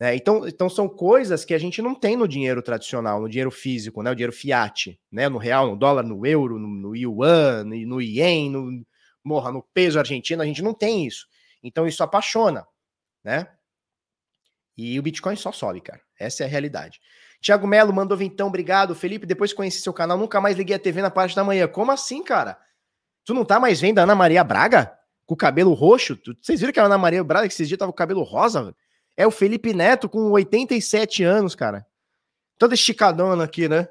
Né? 0.00 0.16
Então, 0.16 0.48
então 0.48 0.70
são 0.70 0.88
coisas 0.88 1.44
que 1.44 1.52
a 1.52 1.58
gente 1.58 1.82
não 1.82 1.94
tem 1.94 2.16
no 2.16 2.26
dinheiro 2.26 2.62
tradicional, 2.62 3.20
no 3.20 3.28
dinheiro 3.28 3.50
físico, 3.50 4.02
né? 4.02 4.10
O 4.10 4.14
dinheiro 4.14 4.32
fiat, 4.32 4.98
né? 5.12 5.28
No 5.28 5.36
real, 5.36 5.68
no 5.68 5.76
dólar, 5.76 6.04
no 6.04 6.24
euro, 6.24 6.58
no, 6.58 6.68
no 6.68 6.96
yuan, 6.96 7.64
no, 7.64 8.00
ien, 8.00 8.48
no, 8.50 8.82
morra 9.24 9.52
no 9.52 9.62
peso 9.62 9.98
argentino, 9.98 10.42
a 10.42 10.46
gente 10.46 10.62
não 10.62 10.74
tem 10.74 11.06
isso. 11.06 11.26
Então 11.62 11.86
isso 11.86 12.02
apaixona, 12.02 12.66
né? 13.22 13.48
E 14.76 14.98
o 14.98 15.02
Bitcoin 15.02 15.36
só 15.36 15.52
sobe, 15.52 15.80
cara. 15.80 16.00
Essa 16.18 16.44
é 16.44 16.46
a 16.46 16.48
realidade. 16.48 17.00
Tiago 17.40 17.66
Melo 17.66 17.92
mandou 17.92 18.16
vintão, 18.16 18.48
obrigado. 18.48 18.94
Felipe, 18.94 19.26
depois 19.26 19.52
que 19.52 19.56
conheci 19.56 19.80
seu 19.80 19.92
canal, 19.92 20.16
nunca 20.16 20.40
mais 20.40 20.56
liguei 20.56 20.76
a 20.76 20.78
TV 20.78 21.02
na 21.02 21.10
parte 21.10 21.34
da 21.34 21.44
manhã. 21.44 21.66
Como 21.66 21.90
assim, 21.90 22.22
cara? 22.22 22.58
Tu 23.24 23.34
não 23.34 23.44
tá 23.44 23.60
mais 23.60 23.80
vendo 23.80 23.98
a 23.98 24.02
Ana 24.02 24.14
Maria 24.14 24.44
Braga? 24.44 24.96
Com 25.26 25.34
o 25.34 25.36
cabelo 25.36 25.72
roxo? 25.72 26.18
Vocês 26.40 26.60
viram 26.60 26.72
que 26.72 26.80
a 26.80 26.84
Ana 26.84 26.98
Maria 26.98 27.22
Braga 27.22 27.46
que 27.46 27.54
esses 27.54 27.68
dias 27.68 27.78
tava 27.78 27.92
com 27.92 27.96
o 27.96 27.98
cabelo 27.98 28.22
rosa? 28.22 28.74
É 29.16 29.26
o 29.26 29.30
Felipe 29.30 29.72
Neto 29.72 30.08
com 30.08 30.30
87 30.30 31.22
anos, 31.22 31.54
cara. 31.54 31.86
Toda 32.58 32.74
esticadona 32.74 33.44
aqui, 33.44 33.68
né? 33.68 33.88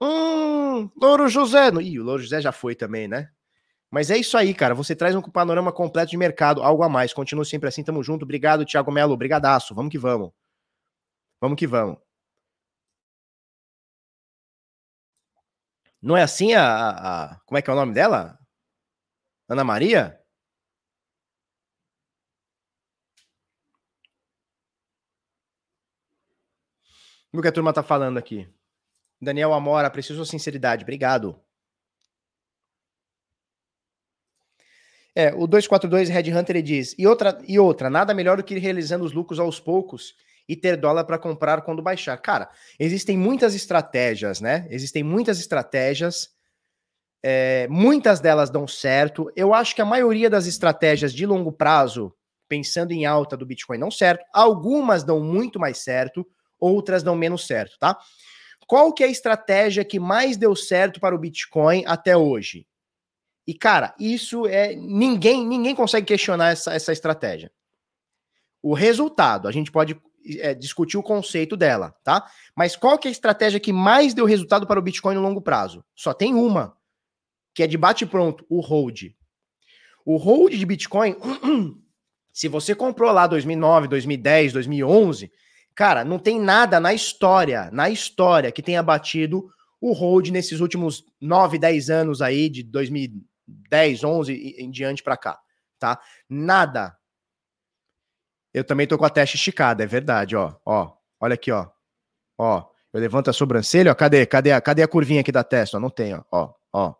Hum, 0.00 0.90
Louro 1.00 1.28
José. 1.28 1.70
Ih, 1.80 1.98
o 1.98 2.04
Louro 2.04 2.22
José 2.22 2.40
já 2.40 2.52
foi 2.52 2.74
também, 2.74 3.08
né? 3.08 3.30
Mas 3.94 4.10
é 4.10 4.18
isso 4.18 4.36
aí, 4.36 4.52
cara. 4.52 4.74
Você 4.74 4.96
traz 4.96 5.14
um 5.14 5.22
panorama 5.22 5.72
completo 5.72 6.10
de 6.10 6.16
mercado, 6.16 6.60
algo 6.64 6.82
a 6.82 6.88
mais. 6.88 7.12
Continua 7.14 7.44
sempre 7.44 7.68
assim, 7.68 7.84
tamo 7.84 8.02
junto. 8.02 8.24
Obrigado, 8.24 8.64
Thiago 8.66 8.90
Melo. 8.90 9.16
Brigadaço. 9.16 9.72
Vamos 9.72 9.92
que 9.92 9.98
vamos. 9.98 10.32
Vamos 11.40 11.56
que 11.56 11.66
vamos. 11.66 11.98
Não 16.02 16.16
é 16.16 16.22
assim 16.22 16.54
a, 16.54 16.62
a, 16.64 17.24
a, 17.34 17.40
Como 17.46 17.58
é 17.58 17.62
que 17.62 17.70
é 17.70 17.72
o 17.72 17.76
nome 17.76 17.92
dela? 17.94 18.38
Ana 19.48 19.64
Maria? 19.64 20.20
O 27.32 27.40
que 27.42 27.48
a 27.48 27.52
turma 27.52 27.72
tá 27.72 27.82
falando 27.82 28.18
aqui? 28.18 28.48
Daniel 29.20 29.52
Amora, 29.54 29.90
preciso 29.90 30.24
sinceridade. 30.26 30.82
Obrigado. 30.82 31.43
É, 35.14 35.32
o 35.34 35.46
242 35.46 36.08
Red 36.08 36.32
Hunter 36.32 36.60
diz: 36.62 36.94
e 36.98 37.06
outra, 37.06 37.38
e 37.46 37.58
outra, 37.58 37.88
nada 37.88 38.14
melhor 38.14 38.36
do 38.36 38.42
que 38.44 38.54
ir 38.54 38.58
realizando 38.58 39.04
os 39.04 39.12
lucros 39.12 39.38
aos 39.38 39.60
poucos 39.60 40.14
e 40.48 40.56
ter 40.56 40.76
dólar 40.76 41.04
para 41.04 41.18
comprar 41.18 41.62
quando 41.62 41.82
baixar. 41.82 42.16
Cara, 42.18 42.50
existem 42.78 43.16
muitas 43.16 43.54
estratégias, 43.54 44.40
né? 44.40 44.66
Existem 44.70 45.02
muitas 45.02 45.38
estratégias 45.40 46.30
É, 47.22 47.66
muitas 47.68 48.20
delas 48.20 48.50
dão 48.50 48.66
certo. 48.68 49.30
Eu 49.34 49.54
acho 49.54 49.74
que 49.74 49.82
a 49.82 49.84
maioria 49.86 50.28
das 50.28 50.46
estratégias 50.46 51.12
de 51.12 51.24
longo 51.24 51.50
prazo, 51.50 52.12
pensando 52.48 52.92
em 52.92 53.06
alta 53.06 53.36
do 53.36 53.46
Bitcoin, 53.46 53.78
não 53.78 53.90
certo. 53.90 54.24
Algumas 54.32 55.02
dão 55.02 55.20
muito 55.20 55.58
mais 55.58 55.78
certo, 55.78 56.26
outras 56.60 57.02
dão 57.02 57.16
menos 57.16 57.46
certo, 57.46 57.78
tá? 57.78 57.98
Qual 58.66 58.92
que 58.92 59.04
é 59.04 59.08
a 59.08 59.10
estratégia 59.10 59.84
que 59.84 60.00
mais 60.00 60.36
deu 60.36 60.56
certo 60.56 61.00
para 61.00 61.14
o 61.14 61.18
Bitcoin 61.18 61.84
até 61.86 62.16
hoje? 62.16 62.66
E, 63.46 63.52
cara, 63.54 63.94
isso 63.98 64.46
é. 64.46 64.74
Ninguém 64.74 65.46
ninguém 65.46 65.74
consegue 65.74 66.06
questionar 66.06 66.50
essa, 66.50 66.72
essa 66.72 66.92
estratégia. 66.92 67.52
O 68.62 68.72
resultado, 68.72 69.46
a 69.46 69.52
gente 69.52 69.70
pode 69.70 70.00
é, 70.38 70.54
discutir 70.54 70.96
o 70.96 71.02
conceito 71.02 71.56
dela, 71.56 71.94
tá? 72.02 72.26
Mas 72.56 72.74
qual 72.74 72.98
que 72.98 73.06
é 73.06 73.10
a 73.10 73.12
estratégia 73.12 73.60
que 73.60 73.72
mais 73.72 74.14
deu 74.14 74.24
resultado 74.24 74.66
para 74.66 74.80
o 74.80 74.82
Bitcoin 74.82 75.14
no 75.14 75.20
longo 75.20 75.42
prazo? 75.42 75.84
Só 75.94 76.14
tem 76.14 76.34
uma, 76.34 76.74
que 77.54 77.62
é 77.62 77.66
de 77.66 77.76
bate-pronto, 77.76 78.44
o 78.48 78.60
hold. 78.60 79.10
O 80.04 80.16
hold 80.16 80.54
de 80.54 80.64
Bitcoin, 80.64 81.16
se 82.32 82.48
você 82.48 82.74
comprou 82.74 83.12
lá 83.12 83.26
2009, 83.26 83.88
2010, 83.88 84.54
2011, 84.54 85.30
cara, 85.74 86.02
não 86.02 86.18
tem 86.18 86.40
nada 86.40 86.80
na 86.80 86.94
história, 86.94 87.70
na 87.70 87.90
história 87.90 88.50
que 88.50 88.62
tenha 88.62 88.82
batido 88.82 89.50
o 89.80 89.92
hold 89.92 90.30
nesses 90.30 90.60
últimos 90.60 91.04
9, 91.20 91.58
10 91.58 91.90
anos 91.90 92.22
aí, 92.22 92.48
de 92.48 92.62
2010, 93.46 94.04
11 94.04 94.32
em 94.58 94.70
diante 94.70 95.02
para 95.02 95.16
cá, 95.16 95.40
tá? 95.78 96.00
Nada. 96.28 96.96
Eu 98.52 98.64
também 98.64 98.86
tô 98.86 98.96
com 98.96 99.04
a 99.04 99.10
testa 99.10 99.36
esticada, 99.36 99.82
é 99.82 99.86
verdade, 99.86 100.36
ó. 100.36 100.56
Ó, 100.64 100.96
olha 101.20 101.34
aqui, 101.34 101.50
ó. 101.50 101.68
Ó, 102.38 102.70
eu 102.92 103.00
levanto 103.00 103.28
a 103.30 103.32
sobrancelha, 103.32 103.90
ó. 103.90 103.94
Cadê? 103.94 104.24
Cadê 104.26 104.52
a, 104.52 104.60
cadê 104.60 104.82
a 104.82 104.88
curvinha 104.88 105.20
aqui 105.20 105.32
da 105.32 105.42
testa? 105.42 105.76
Ó, 105.76 105.80
não 105.80 105.90
tem, 105.90 106.14
ó. 106.14 106.22
Ó, 106.30 106.54
ó. 106.72 106.94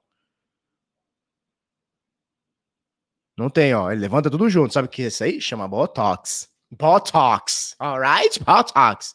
Não 3.36 3.48
tem, 3.48 3.74
ó. 3.74 3.90
Ele 3.90 4.00
levanta 4.00 4.30
tudo 4.30 4.48
junto. 4.48 4.72
Sabe 4.72 4.86
o 4.86 4.90
que 4.90 5.02
é 5.02 5.06
isso 5.06 5.24
aí? 5.24 5.40
Chama 5.40 5.68
Botox. 5.68 6.48
Botox. 6.70 7.74
Alright? 7.78 8.42
Botox. 8.42 9.14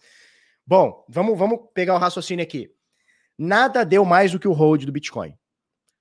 Bom, 0.66 1.06
vamos, 1.10 1.38
vamos 1.38 1.60
pegar 1.74 1.96
o 1.96 1.98
raciocínio 1.98 2.44
aqui. 2.44 2.70
Nada 3.38 3.86
deu 3.86 4.04
mais 4.06 4.32
do 4.32 4.40
que 4.40 4.48
o 4.48 4.54
hold 4.54 4.86
do 4.86 4.92
Bitcoin. 4.92 5.38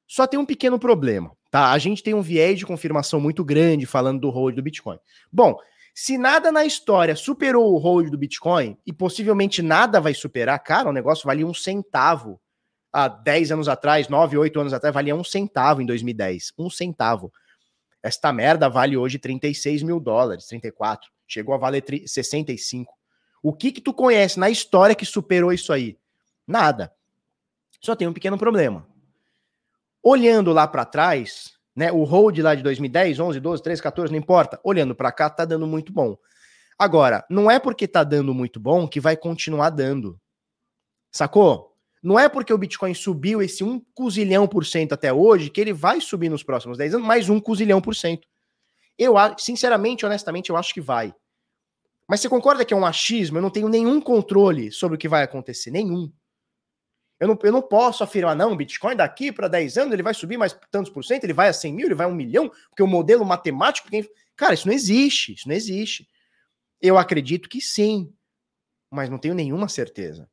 Só 0.09 0.27
tem 0.27 0.41
um 0.41 0.47
pequeno 0.47 0.79
problema, 0.79 1.31
tá? 1.51 1.71
A 1.71 1.79
gente 1.79 2.03
tem 2.03 2.15
um 2.15 2.23
viés 2.23 2.59
de 2.59 2.67
confirmação 2.67 3.21
muito 3.21 3.45
grande 3.45 3.85
falando 3.85 4.21
do 4.21 4.31
hold 4.31 4.57
do 4.57 4.63
Bitcoin. 4.63 4.99
Bom, 5.31 5.57
se 5.95 6.17
nada 6.17 6.51
na 6.51 6.65
história 6.65 7.15
superou 7.15 7.75
o 7.75 7.79
hold 7.79 8.09
do 8.09 8.17
Bitcoin, 8.17 8.79
e 8.87 8.93
possivelmente 8.93 9.61
nada 9.61 10.01
vai 10.01 10.15
superar, 10.15 10.59
cara, 10.61 10.89
o 10.89 10.93
negócio 10.93 11.27
valia 11.27 11.47
um 11.47 11.53
centavo 11.53 12.41
há 12.93 13.09
10 13.09 13.53
anos 13.53 13.69
atrás, 13.69 14.09
9, 14.09 14.39
8 14.39 14.61
anos 14.61 14.73
atrás, 14.73 14.95
valia 14.95 15.15
um 15.15 15.25
centavo 15.25 15.83
em 15.83 15.87
2010. 15.87 16.53
Um 16.59 16.71
centavo. 16.71 17.33
Esta 18.03 18.33
merda 18.33 18.69
vale 18.69 18.97
hoje 18.97 19.19
36 19.19 19.83
mil 19.83 20.01
dólares, 20.01 20.47
34. 20.47 21.11
Chegou 21.27 21.55
a 21.55 21.59
valer 21.59 21.85
65. 22.07 22.95
O 23.43 23.53
que 23.53 23.73
que 23.73 23.81
tu 23.81 23.93
conhece 23.93 24.39
na 24.39 24.49
história 24.49 24.95
que 24.95 25.05
superou 25.05 25.53
isso 25.53 25.73
aí? 25.73 25.99
Nada. 26.47 26.93
Só 27.81 27.95
tem 27.95 28.09
um 28.09 28.13
pequeno 28.13 28.39
problema. 28.39 28.87
Olhando 30.11 30.55
lá 30.55 30.67
para 30.67 30.87
trás, 30.87 31.53
né? 31.77 31.93
O 31.93 32.03
hold 32.03 32.39
lá 32.39 32.55
de 32.55 32.63
2010, 32.63 33.21
11, 33.21 33.41
12, 33.41 33.63
13, 33.63 33.83
14, 33.83 34.11
não 34.11 34.19
importa. 34.19 34.59
Olhando 34.65 34.95
para 34.95 35.13
cá, 35.13 35.29
tá 35.29 35.45
dando 35.45 35.67
muito 35.67 35.93
bom. 35.93 36.17
Agora, 36.79 37.27
não 37.29 37.51
é 37.51 37.59
porque 37.59 37.87
tá 37.87 38.03
dando 38.05 38.33
muito 38.33 38.59
bom 38.59 38.89
que 38.89 39.01
vai 39.01 39.19
continuar 39.19 39.69
dando. 39.69 40.19
Sacou? 41.13 41.75
Não 42.03 42.19
é 42.19 42.27
porque 42.27 42.55
o 42.55 42.57
Bitcoin 42.57 42.95
subiu 42.95 43.43
esse 43.43 43.63
1 43.63 43.83
cozilhão 43.95 44.49
por 44.49 44.65
cento 44.65 44.95
até 44.95 45.13
hoje 45.13 45.51
que 45.51 45.61
ele 45.61 45.75
vai 45.75 46.01
subir 46.01 46.31
nos 46.31 46.43
próximos 46.43 46.79
10 46.79 46.95
anos 46.95 47.07
mais 47.07 47.29
um 47.29 47.39
cozilhão 47.39 47.79
por 47.79 47.95
cento. 47.95 48.27
Eu, 48.97 49.15
sinceramente, 49.37 50.07
honestamente, 50.07 50.49
eu 50.49 50.57
acho 50.57 50.73
que 50.73 50.81
vai. 50.81 51.15
Mas 52.09 52.21
você 52.21 52.31
concorda 52.31 52.65
que 52.65 52.73
é 52.73 52.77
um 52.77 52.87
achismo? 52.87 53.37
Eu 53.37 53.43
não 53.43 53.51
tenho 53.51 53.69
nenhum 53.69 54.01
controle 54.01 54.73
sobre 54.73 54.97
o 54.97 54.99
que 54.99 55.07
vai 55.07 55.23
acontecer, 55.23 55.71
nenhum. 55.71 56.11
Eu 57.21 57.29
não, 57.29 57.39
eu 57.43 57.53
não 57.53 57.63
posso 57.63 58.05
afirmar, 58.05 58.37
não, 58.37 58.53
o 58.53 58.57
Bitcoin 58.57 58.95
daqui 58.95 59.33
para 59.33 59.49
10 59.49 59.77
anos 59.77 59.93
ele 59.93 60.03
vai 60.03 60.15
subir 60.15 60.37
mais 60.37 60.57
tantos 60.71 60.93
por 60.93 61.05
cento, 61.05 61.25
ele 61.25 61.33
vai 61.33 61.49
a 61.49 61.53
100 61.53 61.73
mil, 61.73 61.87
ele 61.87 61.95
vai 61.95 62.07
a 62.07 62.09
um 62.09 62.15
milhão, 62.15 62.49
porque 62.69 62.83
o 62.83 62.87
modelo 62.87 63.25
matemático. 63.25 63.89
Quem... 63.89 64.09
Cara, 64.37 64.55
isso 64.55 64.69
não 64.69 64.75
existe, 64.75 65.35
isso 65.35 65.49
não 65.49 65.55
existe. 65.55 66.09
Eu 66.81 66.97
acredito 66.97 67.49
que 67.49 67.61
sim, 67.61 68.13
mas 68.91 69.11
não 69.11 69.19
tenho 69.19 69.35
nenhuma 69.35 69.69
certeza. 69.69 70.29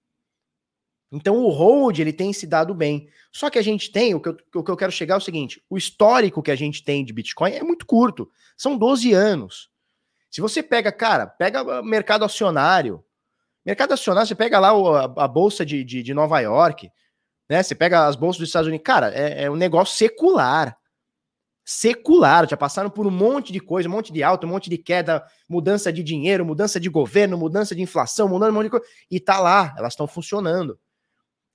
Então 1.12 1.38
o 1.38 1.50
hold 1.50 1.98
ele 1.98 2.14
tem 2.14 2.34
se 2.34 2.46
dado 2.46 2.74
bem. 2.74 3.10
Só 3.32 3.50
que 3.50 3.58
a 3.58 3.62
gente 3.62 3.92
tem, 3.92 4.14
o 4.14 4.20
que, 4.20 4.30
eu, 4.30 4.38
o 4.56 4.64
que 4.64 4.72
eu 4.72 4.78
quero 4.78 4.92
chegar 4.92 5.16
é 5.16 5.18
o 5.18 5.22
seguinte: 5.22 5.64
o 5.70 5.78
histórico 5.78 6.44
que 6.44 6.52
a 6.52 6.56
gente 6.56 6.84
tem 6.84 7.04
de 7.04 7.14
Bitcoin 7.14 7.52
é 7.52 7.64
muito 7.64 7.86
curto. 7.86 8.30
São 8.58 8.78
12 8.78 9.14
anos. 9.14 9.70
Se 10.30 10.42
você 10.42 10.62
pega, 10.62 10.92
cara, 10.92 11.26
pega 11.26 11.82
mercado 11.82 12.26
acionário, 12.26 13.04
Mercado 13.66 13.94
acionário, 13.94 14.28
você 14.28 14.36
pega 14.36 14.60
lá 14.60 14.70
a, 15.18 15.28
bolsa 15.28 15.66
de, 15.66 15.84
de, 15.84 16.04
de, 16.04 16.14
Nova 16.14 16.40
York, 16.40 16.92
né? 17.50 17.64
Você 17.64 17.74
pega 17.74 18.06
as 18.06 18.16
bolsas 18.16 18.40
dos 18.40 18.50
Estados 18.50 18.68
Unidos, 18.68 18.86
cara, 18.86 19.12
é, 19.14 19.44
é, 19.44 19.52
um 19.52 19.56
negócio 19.56 19.96
secular. 19.96 20.78
Secular, 21.68 22.48
já 22.48 22.56
passaram 22.56 22.92
por 22.92 23.08
um 23.08 23.12
monte 23.12 23.52
de 23.52 23.60
coisa, 23.60 23.90
um 23.90 23.92
monte 23.92 24.14
de 24.14 24.22
alta, 24.22 24.46
um 24.46 24.50
monte 24.50 24.70
de 24.70 24.78
queda, 24.78 25.26
mudança 25.50 25.92
de 25.92 26.04
dinheiro, 26.04 26.46
mudança 26.46 26.80
de 26.80 26.90
governo, 26.90 27.40
mudança 27.40 27.74
de 27.74 27.82
inflação, 27.82 28.30
mudando 28.30 28.52
um 28.52 28.54
monte 28.54 28.66
de 28.66 28.70
coisa. 28.70 28.86
E 29.10 29.20
tá 29.20 29.40
lá, 29.40 29.74
elas 29.76 29.94
estão 29.94 30.06
funcionando. 30.06 30.80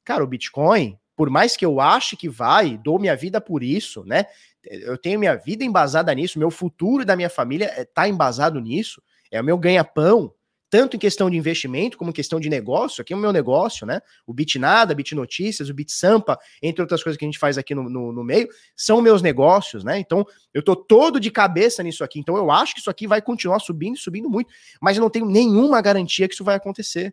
Cara, 0.04 0.24
o 0.24 0.26
Bitcoin, 0.26 0.98
por 1.14 1.30
mais 1.30 1.56
que 1.56 1.64
eu 1.64 1.80
ache 1.80 2.16
que 2.16 2.28
vai, 2.28 2.76
dou 2.76 2.98
minha 2.98 3.14
vida 3.14 3.40
por 3.40 3.62
isso, 3.62 4.04
né? 4.04 4.24
Eu 4.64 4.98
tenho 4.98 5.20
minha 5.20 5.36
vida 5.36 5.62
embasada 5.62 6.12
nisso, 6.12 6.40
meu 6.40 6.50
futuro 6.50 7.04
da 7.04 7.14
minha 7.14 7.30
família 7.30 7.88
tá 7.94 8.08
embasado 8.08 8.61
nisso, 8.61 9.00
é 9.30 9.40
o 9.40 9.44
meu 9.44 9.56
ganha-pão, 9.56 10.34
tanto 10.70 10.96
em 10.96 10.98
questão 10.98 11.28
de 11.28 11.36
investimento 11.36 11.98
como 11.98 12.10
em 12.10 12.14
questão 12.14 12.38
de 12.38 12.48
negócio, 12.48 13.02
aqui 13.02 13.12
é 13.12 13.16
o 13.16 13.18
meu 13.18 13.32
negócio, 13.32 13.84
né? 13.84 14.00
O 14.24 14.32
Bitnada, 14.32 14.94
Bit 14.94 15.14
Notícias, 15.16 15.68
o 15.68 15.74
Bit 15.74 15.92
Sampa, 15.92 16.38
entre 16.62 16.80
outras 16.80 17.02
coisas 17.02 17.18
que 17.18 17.24
a 17.24 17.28
gente 17.28 17.38
faz 17.38 17.58
aqui 17.58 17.74
no, 17.74 17.90
no, 17.90 18.12
no, 18.12 18.22
meio, 18.22 18.48
são 18.76 19.02
meus 19.02 19.20
negócios, 19.20 19.82
né? 19.82 19.98
Então, 19.98 20.24
eu 20.54 20.62
tô 20.62 20.76
todo 20.76 21.18
de 21.18 21.30
cabeça 21.30 21.82
nisso 21.82 22.04
aqui. 22.04 22.20
Então, 22.20 22.36
eu 22.36 22.50
acho 22.50 22.74
que 22.74 22.80
isso 22.80 22.90
aqui 22.90 23.08
vai 23.08 23.20
continuar 23.20 23.58
subindo, 23.58 23.98
subindo 23.98 24.30
muito, 24.30 24.52
mas 24.80 24.96
eu 24.96 25.00
não 25.00 25.10
tenho 25.10 25.26
nenhuma 25.26 25.80
garantia 25.82 26.28
que 26.28 26.34
isso 26.34 26.44
vai 26.44 26.54
acontecer. 26.54 27.12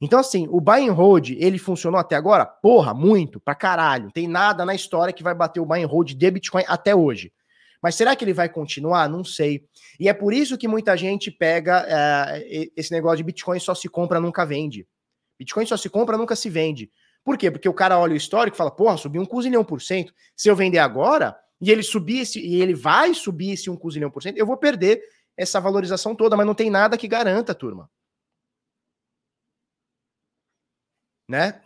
Então, 0.00 0.18
assim, 0.18 0.46
o 0.50 0.60
buy 0.60 0.88
and 0.88 0.92
hold, 0.92 1.30
ele 1.30 1.58
funcionou 1.58 1.98
até 1.98 2.16
agora? 2.16 2.44
Porra, 2.44 2.92
muito, 2.92 3.40
pra 3.40 3.54
caralho. 3.54 4.10
Tem 4.12 4.26
nada 4.26 4.64
na 4.64 4.74
história 4.74 5.12
que 5.12 5.22
vai 5.22 5.34
bater 5.34 5.60
o 5.60 5.66
buy 5.66 5.82
and 5.82 5.86
hold 5.86 6.12
de 6.12 6.30
Bitcoin 6.30 6.64
até 6.66 6.94
hoje. 6.94 7.32
Mas 7.86 7.94
será 7.94 8.16
que 8.16 8.24
ele 8.24 8.32
vai 8.32 8.48
continuar? 8.48 9.08
Não 9.08 9.22
sei. 9.22 9.64
E 10.00 10.08
é 10.08 10.12
por 10.12 10.34
isso 10.34 10.58
que 10.58 10.66
muita 10.66 10.96
gente 10.96 11.30
pega 11.30 11.86
é, 11.88 12.68
esse 12.76 12.90
negócio 12.90 13.18
de 13.18 13.22
Bitcoin 13.22 13.60
só 13.60 13.76
se 13.76 13.88
compra, 13.88 14.18
nunca 14.18 14.44
vende. 14.44 14.88
Bitcoin 15.38 15.64
só 15.66 15.76
se 15.76 15.88
compra, 15.88 16.18
nunca 16.18 16.34
se 16.34 16.50
vende. 16.50 16.90
Por 17.22 17.38
quê? 17.38 17.48
Porque 17.48 17.68
o 17.68 17.72
cara 17.72 17.96
olha 17.96 18.14
o 18.14 18.16
histórico 18.16 18.56
e 18.56 18.58
fala, 18.58 18.72
porra, 18.72 18.96
subiu 18.96 19.22
um 19.22 19.24
cozilhão 19.24 19.64
por 19.64 19.80
cento. 19.80 20.12
Se 20.34 20.48
eu 20.48 20.56
vender 20.56 20.80
agora, 20.80 21.38
e 21.60 21.70
ele 21.70 21.84
subir 21.84 22.26
e 22.34 22.60
ele 22.60 22.74
vai 22.74 23.14
subir 23.14 23.52
esse 23.52 23.70
um 23.70 23.76
cozilhão 23.76 24.10
por 24.10 24.20
cento, 24.20 24.36
eu 24.36 24.46
vou 24.46 24.56
perder 24.56 25.00
essa 25.36 25.60
valorização 25.60 26.12
toda, 26.12 26.36
mas 26.36 26.44
não 26.44 26.56
tem 26.56 26.68
nada 26.68 26.98
que 26.98 27.06
garanta, 27.06 27.54
turma. 27.54 27.88
Né? 31.28 31.62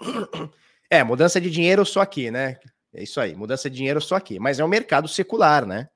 É, 0.91 1.03
mudança 1.03 1.41
de 1.41 1.51
dinheiro 1.51 1.87
só 1.87 2.03
aqui, 2.03 2.31
né? 2.31 2.61
É 2.93 3.05
isso 3.05 3.19
aí, 3.19 3.35
mudança 3.35 3.71
de 3.71 3.77
dinheiro 3.77 4.03
só 4.03 4.17
aqui. 4.17 4.39
Mas 4.39 4.61
é 4.61 4.65
um 4.67 4.69
mercado 4.69 5.09
secular, 5.09 5.65
né? 5.65 5.89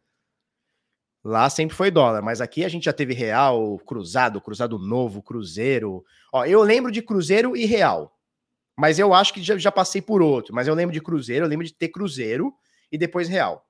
Lá 1.24 1.48
sempre 1.48 1.74
foi 1.74 1.90
dólar, 1.90 2.20
mas 2.20 2.42
aqui 2.42 2.66
a 2.66 2.68
gente 2.68 2.84
já 2.84 2.92
teve 2.92 3.14
real, 3.14 3.78
cruzado, 3.78 4.42
cruzado 4.42 4.78
novo, 4.78 5.22
cruzeiro. 5.22 6.04
Ó, 6.30 6.44
eu 6.44 6.62
lembro 6.62 6.92
de 6.92 7.00
cruzeiro 7.00 7.56
e 7.56 7.64
real, 7.64 8.14
mas 8.76 8.98
eu 8.98 9.14
acho 9.14 9.32
que 9.32 9.42
já, 9.42 9.56
já 9.56 9.72
passei 9.72 10.02
por 10.02 10.20
outro. 10.20 10.54
Mas 10.54 10.68
eu 10.68 10.74
lembro 10.74 10.92
de 10.92 11.00
cruzeiro, 11.00 11.46
eu 11.46 11.48
lembro 11.48 11.64
de 11.64 11.72
ter 11.72 11.88
cruzeiro 11.88 12.52
e 12.92 12.98
depois 12.98 13.26
real. 13.26 13.66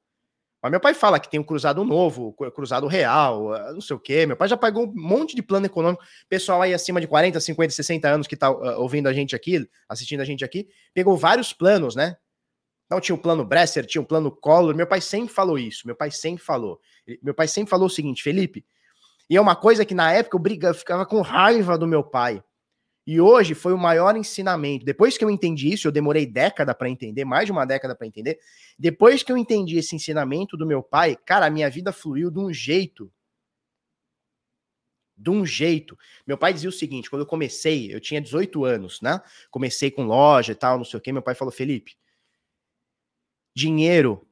Mas 0.60 0.70
meu 0.70 0.80
pai 0.80 0.94
fala 0.94 1.20
que 1.20 1.30
tem 1.30 1.38
um 1.38 1.44
cruzado 1.44 1.84
novo, 1.84 2.32
cruzado 2.54 2.86
real, 2.86 3.50
não 3.74 3.82
sei 3.82 3.94
o 3.94 4.00
quê. 4.00 4.24
Meu 4.24 4.34
pai 4.34 4.48
já 4.48 4.56
pagou 4.56 4.86
um 4.86 4.92
monte 4.94 5.36
de 5.36 5.42
plano 5.42 5.66
econômico. 5.66 6.02
Pessoal 6.26 6.62
aí 6.62 6.72
acima 6.72 7.00
de 7.00 7.06
40, 7.06 7.38
50, 7.38 7.72
60 7.72 8.08
anos 8.08 8.26
que 8.26 8.34
tá 8.34 8.50
uh, 8.50 8.80
ouvindo 8.80 9.06
a 9.06 9.12
gente 9.12 9.36
aqui, 9.36 9.68
assistindo 9.86 10.22
a 10.22 10.24
gente 10.24 10.42
aqui, 10.42 10.66
pegou 10.94 11.18
vários 11.18 11.52
planos, 11.52 11.94
né? 11.94 12.16
Então 12.86 13.00
tinha 13.00 13.14
o 13.14 13.18
plano 13.18 13.44
Bresser, 13.44 13.86
tinha 13.86 14.02
o 14.02 14.06
plano 14.06 14.30
Collor. 14.30 14.74
Meu 14.74 14.86
pai 14.86 15.00
sempre 15.00 15.32
falou 15.32 15.58
isso. 15.58 15.86
Meu 15.86 15.96
pai 15.96 16.10
sempre 16.10 16.44
falou. 16.44 16.80
Meu 17.22 17.34
pai 17.34 17.48
sempre 17.48 17.70
falou 17.70 17.86
o 17.86 17.90
seguinte, 17.90 18.22
Felipe. 18.22 18.64
E 19.28 19.36
é 19.36 19.40
uma 19.40 19.56
coisa 19.56 19.84
que 19.84 19.94
na 19.94 20.12
época 20.12 20.36
eu, 20.36 20.40
brigava, 20.40 20.74
ficava 20.74 21.06
com 21.06 21.20
raiva 21.20 21.78
do 21.78 21.86
meu 21.86 22.02
pai. 22.02 22.42
E 23.06 23.20
hoje 23.20 23.54
foi 23.54 23.72
o 23.72 23.78
maior 23.78 24.16
ensinamento. 24.16 24.84
Depois 24.84 25.18
que 25.18 25.24
eu 25.24 25.30
entendi 25.30 25.72
isso, 25.72 25.86
eu 25.86 25.92
demorei 25.92 26.24
década 26.26 26.74
para 26.74 26.88
entender, 26.88 27.24
mais 27.24 27.44
de 27.44 27.52
uma 27.52 27.66
década 27.66 27.94
para 27.94 28.06
entender. 28.06 28.38
Depois 28.78 29.22
que 29.22 29.30
eu 29.30 29.36
entendi 29.36 29.76
esse 29.76 29.94
ensinamento 29.94 30.56
do 30.56 30.66
meu 30.66 30.82
pai, 30.82 31.16
cara, 31.24 31.46
a 31.46 31.50
minha 31.50 31.68
vida 31.68 31.92
fluiu 31.92 32.30
de 32.30 32.38
um 32.38 32.52
jeito. 32.52 33.12
De 35.16 35.30
um 35.30 35.44
jeito. 35.44 35.98
Meu 36.26 36.38
pai 36.38 36.54
dizia 36.54 36.68
o 36.68 36.72
seguinte: 36.72 37.10
quando 37.10 37.22
eu 37.22 37.26
comecei, 37.26 37.94
eu 37.94 38.00
tinha 38.00 38.20
18 38.20 38.64
anos, 38.64 39.00
né? 39.02 39.20
Comecei 39.50 39.90
com 39.90 40.04
loja 40.04 40.52
e 40.52 40.54
tal, 40.54 40.78
não 40.78 40.84
sei 40.84 40.98
o 40.98 41.00
quê. 41.00 41.12
Meu 41.12 41.22
pai 41.22 41.34
falou: 41.34 41.52
Felipe, 41.52 41.92
dinheiro 43.54 44.26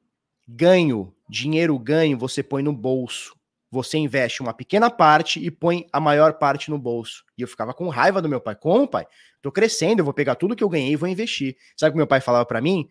ganho, 0.47 1.15
dinheiro 1.29 1.79
ganho, 1.79 2.19
você 2.19 2.43
põe 2.43 2.63
no 2.63 2.73
bolso. 2.73 3.35
Você 3.71 3.97
investe 3.97 4.43
uma 4.43 4.53
pequena 4.53 4.91
parte 4.91 5.43
e 5.43 5.51
põe 5.51 5.87
a 5.91 5.99
maior 5.99 6.35
parte 6.35 6.69
no 6.69 6.79
bolso. 6.79 7.25
E 7.39 7.43
eu 7.43 7.49
ficava 7.49 7.73
com 7.73 7.89
raiva 7.89 8.21
do 8.21 8.29
meu 8.29 8.39
pai. 8.41 8.55
Como, 8.55 8.87
pai? 8.87 9.07
Tô 9.41 9.51
crescendo, 9.51 10.01
eu 10.01 10.05
vou 10.05 10.13
pegar 10.13 10.35
tudo 10.35 10.55
que 10.55 10.63
eu 10.63 10.69
ganhei 10.69 10.93
e 10.93 10.97
vou 10.97 11.09
investir. 11.09 11.57
Sabe 11.75 11.91
o 11.91 11.93
que 11.93 11.97
meu 11.97 12.07
pai 12.07 12.21
falava 12.21 12.45
para 12.45 12.61
mim? 12.61 12.87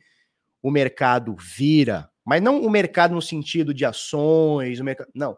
O 0.61 0.71
mercado 0.71 1.35
vira, 1.39 2.09
mas 2.25 2.41
não 2.41 2.61
o 2.61 2.69
mercado 2.69 3.13
no 3.13 3.21
sentido 3.21 3.73
de 3.73 3.85
ações, 3.85 4.79
o 4.79 4.83
mercado, 4.83 5.09
não. 5.13 5.37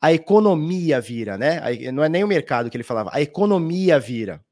A 0.00 0.12
economia 0.12 1.00
vira, 1.00 1.38
né? 1.38 1.60
Não 1.90 2.04
é 2.04 2.08
nem 2.08 2.22
o 2.22 2.28
mercado 2.28 2.68
que 2.68 2.76
ele 2.76 2.84
falava, 2.84 3.10
a 3.14 3.20
economia 3.20 3.98
vira. 3.98 4.44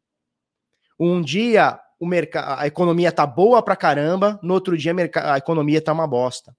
Um 0.99 1.21
dia 1.21 1.79
o 2.01 2.07
mercado, 2.07 2.59
a 2.59 2.67
economia 2.67 3.13
tá 3.13 3.27
boa 3.27 3.63
pra 3.63 3.77
caramba, 3.77 4.41
no 4.43 4.55
outro 4.55 4.77
dia 4.77 4.93
a, 5.15 5.35
a 5.35 5.39
economia 5.39 5.83
tá 5.83 5.93
uma 5.93 6.07
bosta. 6.07 6.57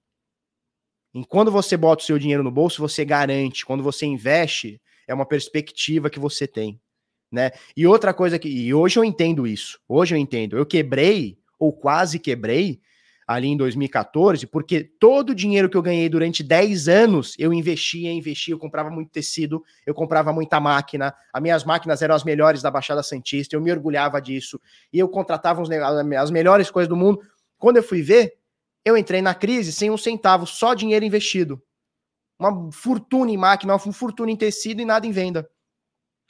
E 1.12 1.24
quando 1.26 1.50
você 1.50 1.76
bota 1.76 2.02
o 2.02 2.06
seu 2.06 2.18
dinheiro 2.18 2.44
no 2.44 2.50
bolso, 2.50 2.80
você 2.80 3.04
garante. 3.04 3.66
Quando 3.66 3.82
você 3.82 4.06
investe, 4.06 4.80
é 5.06 5.12
uma 5.12 5.26
perspectiva 5.26 6.08
que 6.08 6.20
você 6.20 6.46
tem, 6.46 6.80
né? 7.30 7.50
E 7.76 7.86
outra 7.86 8.14
coisa 8.14 8.38
que 8.38 8.48
e 8.48 8.72
hoje 8.72 8.98
eu 8.98 9.04
entendo 9.04 9.46
isso. 9.46 9.78
Hoje 9.88 10.14
eu 10.14 10.18
entendo. 10.18 10.56
Eu 10.56 10.64
quebrei 10.64 11.36
ou 11.58 11.72
quase 11.72 12.20
quebrei 12.20 12.80
ali 13.26 13.48
em 13.48 13.56
2014, 13.56 14.46
porque 14.46 14.82
todo 14.82 15.30
o 15.30 15.34
dinheiro 15.34 15.68
que 15.68 15.76
eu 15.76 15.82
ganhei 15.82 16.08
durante 16.08 16.42
10 16.42 16.88
anos, 16.88 17.34
eu 17.38 17.52
investia, 17.52 18.12
investia, 18.12 18.54
eu 18.54 18.58
comprava 18.58 18.90
muito 18.90 19.10
tecido, 19.10 19.62
eu 19.86 19.94
comprava 19.94 20.32
muita 20.32 20.58
máquina, 20.60 21.14
as 21.32 21.42
minhas 21.42 21.64
máquinas 21.64 22.02
eram 22.02 22.14
as 22.14 22.24
melhores 22.24 22.62
da 22.62 22.70
Baixada 22.70 23.02
Santista, 23.02 23.56
eu 23.56 23.60
me 23.60 23.70
orgulhava 23.70 24.20
disso, 24.20 24.60
e 24.92 24.98
eu 24.98 25.08
contratava 25.08 25.62
as 26.18 26.30
melhores 26.30 26.70
coisas 26.70 26.88
do 26.88 26.96
mundo. 26.96 27.20
Quando 27.58 27.76
eu 27.76 27.82
fui 27.82 28.02
ver, 28.02 28.38
eu 28.84 28.96
entrei 28.96 29.22
na 29.22 29.34
crise 29.34 29.72
sem 29.72 29.90
um 29.90 29.96
centavo, 29.96 30.46
só 30.46 30.74
dinheiro 30.74 31.04
investido. 31.04 31.62
Uma 32.38 32.72
fortuna 32.72 33.30
em 33.30 33.36
máquina, 33.36 33.72
uma 33.74 33.92
fortuna 33.92 34.30
em 34.32 34.36
tecido 34.36 34.82
e 34.82 34.84
nada 34.84 35.06
em 35.06 35.12
venda. 35.12 35.48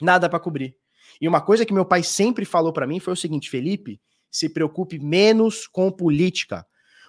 Nada 0.00 0.28
para 0.28 0.38
cobrir. 0.38 0.76
E 1.20 1.26
uma 1.26 1.40
coisa 1.40 1.64
que 1.64 1.72
meu 1.72 1.86
pai 1.86 2.02
sempre 2.02 2.44
falou 2.44 2.72
para 2.72 2.86
mim 2.86 3.00
foi 3.00 3.14
o 3.14 3.16
seguinte, 3.16 3.48
Felipe, 3.48 4.00
se 4.30 4.48
preocupe 4.48 4.98
menos 4.98 5.66
com 5.66 5.90
política 5.90 6.66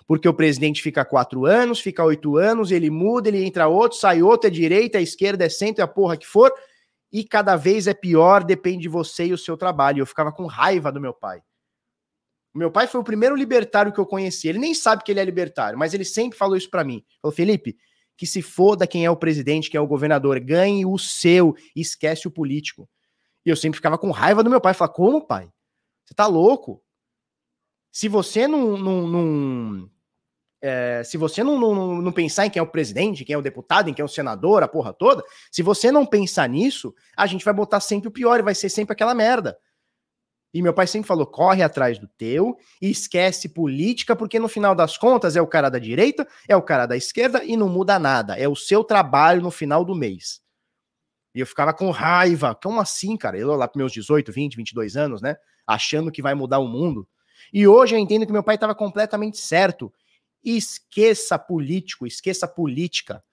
porque 0.08 0.28
o 0.28 0.34
presidente 0.34 0.82
fica 0.82 1.06
quatro 1.06 1.46
anos, 1.46 1.80
fica 1.80 2.04
oito 2.04 2.38
anos, 2.38 2.72
ele 2.72 2.90
muda, 2.90 3.30
ele 3.30 3.44
entra 3.44 3.68
outro, 3.68 3.98
sai 3.98 4.22
outro, 4.22 4.48
é 4.48 4.52
direita, 4.52 4.98
é 4.98 5.02
esquerda, 5.02 5.46
é 5.46 5.50
centro, 5.50 5.82
é 5.82 5.86
a 5.86 5.88
porra 5.88 6.18
que 6.18 6.28
for, 6.28 6.52
e 7.12 7.24
cada 7.24 7.56
vez 7.56 7.88
é 7.88 7.94
pior, 7.94 8.44
depende 8.44 8.84
de 8.84 8.90
você 8.90 9.28
e 9.28 9.34
o 9.34 9.38
seu 9.38 9.56
trabalho. 9.56 10.02
Eu 10.02 10.06
ficava 10.06 10.32
com 10.32 10.46
raiva 10.46 10.92
do 10.92 11.00
meu 11.00 11.14
pai. 11.14 11.42
Meu 12.54 12.72
pai 12.72 12.88
foi 12.88 13.02
o 13.02 13.04
primeiro 13.04 13.36
libertário 13.36 13.92
que 13.92 14.00
eu 14.00 14.06
conheci. 14.06 14.48
Ele 14.48 14.60
nem 14.60 14.74
sabe 14.74 15.04
que 15.04 15.12
ele 15.12 15.20
é 15.20 15.26
libertário, 15.26 15.78
mas 15.78 15.94
ele 15.94 16.06
sempre 16.06 16.38
falou 16.38 16.56
isso 16.56 16.70
para 16.70 16.84
mim. 16.84 17.04
Falou, 17.22 17.36
Felipe, 17.36 17.78
que 18.16 18.28
se 18.28 18.42
foda 18.42 18.86
quem 18.86 19.06
é 19.06 19.10
o 19.10 19.16
presidente, 19.16 19.70
quem 19.70 19.78
é 19.78 19.82
o 19.82 19.88
governador, 19.88 20.40
ganhe 20.40 20.86
o 20.86 20.98
seu, 20.98 21.56
esquece 21.76 22.28
o 22.28 22.32
político. 22.32 22.88
E 23.46 23.50
eu 23.50 23.56
sempre 23.56 23.78
ficava 23.78 23.98
com 23.98 24.12
raiva 24.12 24.44
do 24.44 24.50
meu 24.50 24.62
pai. 24.62 24.74
Falava, 24.74 24.94
como, 24.94 25.26
pai? 25.26 25.52
Você 26.06 26.14
tá 26.14 26.28
louco? 26.28 26.82
Se 27.92 28.08
você 28.08 28.48
não, 28.48 28.78
não, 28.78 29.08
não, 29.08 29.90
é, 30.66 31.04
se 31.04 31.18
você 31.18 31.44
não, 31.44 31.60
não, 31.60 32.02
não, 32.02 32.12
pensar 32.14 32.46
em 32.46 32.50
quem 32.50 32.58
é 32.58 32.64
o 32.64 32.68
presidente, 32.68 33.26
quem 33.26 33.34
é 33.34 33.38
o 33.38 33.42
deputado, 33.42 33.90
em 33.90 33.94
quem 33.94 34.02
é 34.02 34.06
o 34.06 34.10
senador, 34.10 34.64
a 34.64 34.68
porra 34.68 34.94
toda, 34.94 35.22
se 35.52 35.62
você 35.62 35.92
não 35.92 36.06
pensar 36.06 36.48
nisso, 36.48 36.96
a 37.18 37.28
gente 37.28 37.44
vai 37.44 37.54
botar 37.54 37.82
sempre 37.82 38.08
o 38.08 38.12
pior 38.12 38.40
e 38.40 38.44
vai 38.44 38.56
ser 38.56 38.70
sempre 38.70 38.94
aquela 38.94 39.14
merda. 39.14 39.58
E 40.54 40.62
meu 40.62 40.74
pai 40.74 40.88
sempre 40.88 41.06
falou: 41.06 41.28
corre 41.28 41.62
atrás 41.62 42.00
do 42.00 42.08
teu 42.08 42.56
e 42.82 42.90
esquece 42.90 43.50
política, 43.50 44.16
porque 44.16 44.40
no 44.40 44.48
final 44.48 44.74
das 44.74 44.98
contas 44.98 45.36
é 45.36 45.42
o 45.42 45.48
cara 45.48 45.68
da 45.68 45.80
direita, 45.80 46.26
é 46.48 46.56
o 46.56 46.62
cara 46.62 46.86
da 46.86 46.96
esquerda 46.96 47.44
e 47.44 47.58
não 47.58 47.68
muda 47.68 48.00
nada. 48.00 48.38
É 48.38 48.48
o 48.48 48.56
seu 48.56 48.86
trabalho 48.86 49.42
no 49.42 49.52
final 49.52 49.84
do 49.84 49.94
mês. 49.94 50.40
E 51.36 51.42
eu 51.42 51.48
ficava 51.48 51.74
com 51.74 51.90
raiva. 51.90 52.56
Como 52.56 52.80
assim, 52.80 53.18
cara? 53.18 53.38
Eu 53.38 53.54
lá 53.56 53.68
para 53.68 53.80
meus 53.80 53.92
18, 53.92 54.32
20, 54.32 54.56
22 54.56 54.96
anos, 54.96 55.22
né? 55.22 55.36
Achando 55.68 56.10
que 56.10 56.22
vai 56.22 56.36
mudar 56.36 56.60
o 56.60 56.70
mundo. 56.70 57.06
E 57.52 57.68
hoje 57.68 57.96
eu 57.96 58.00
entendo 58.00 58.26
que 58.26 58.32
meu 58.32 58.44
pai 58.44 58.56
estava 58.56 58.74
completamente 58.74 59.40
certo 59.40 59.92
esqueça 60.44 61.38
político, 61.40 62.06
esqueça 62.06 62.48
política. 62.48 63.24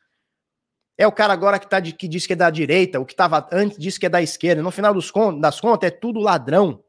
É 0.97 1.07
o 1.07 1.13
cara 1.13 1.33
agora 1.33 1.59
que, 1.59 1.69
tá 1.69 1.81
de, 1.81 1.93
que 1.93 2.07
diz 2.07 2.27
que 2.27 2.35
é 2.35 2.37
da 2.37 2.51
direita, 2.51 3.01
o 3.01 3.07
que 3.07 3.15
estava 3.15 3.49
antes 3.51 3.79
diz 3.79 3.97
que 3.97 4.07
é 4.07 4.09
da 4.09 4.21
esquerda. 4.21 4.63
No 4.63 4.71
final 4.71 4.93
dos, 4.93 5.11
das 5.41 5.61
contas, 5.61 5.89
é 5.89 5.91
tudo 5.91 6.21
ladrão. 6.21 6.85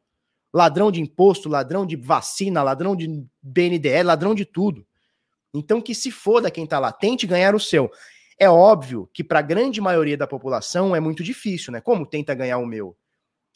Ladrão 0.53 0.91
de 0.91 0.99
imposto, 1.01 1.47
ladrão 1.47 1.85
de 1.85 1.95
vacina, 1.95 2.61
ladrão 2.61 2.93
de 2.93 3.07
BNDE, 3.41 4.03
ladrão 4.03 4.35
de 4.35 4.43
tudo. 4.43 4.85
Então 5.53 5.81
que 5.81 5.95
se 5.95 6.11
foda 6.11 6.51
quem 6.51 6.65
tá 6.65 6.77
lá, 6.77 6.91
tente 6.91 7.25
ganhar 7.25 7.55
o 7.55 7.59
seu. 7.59 7.89
É 8.37 8.49
óbvio 8.49 9.09
que 9.13 9.23
para 9.23 9.39
a 9.39 9.43
grande 9.43 9.79
maioria 9.79 10.17
da 10.17 10.27
população 10.27 10.95
é 10.95 10.99
muito 10.99 11.23
difícil, 11.23 11.71
né? 11.71 11.79
Como 11.79 12.05
tenta 12.05 12.33
ganhar 12.33 12.57
o 12.57 12.65
meu? 12.65 12.97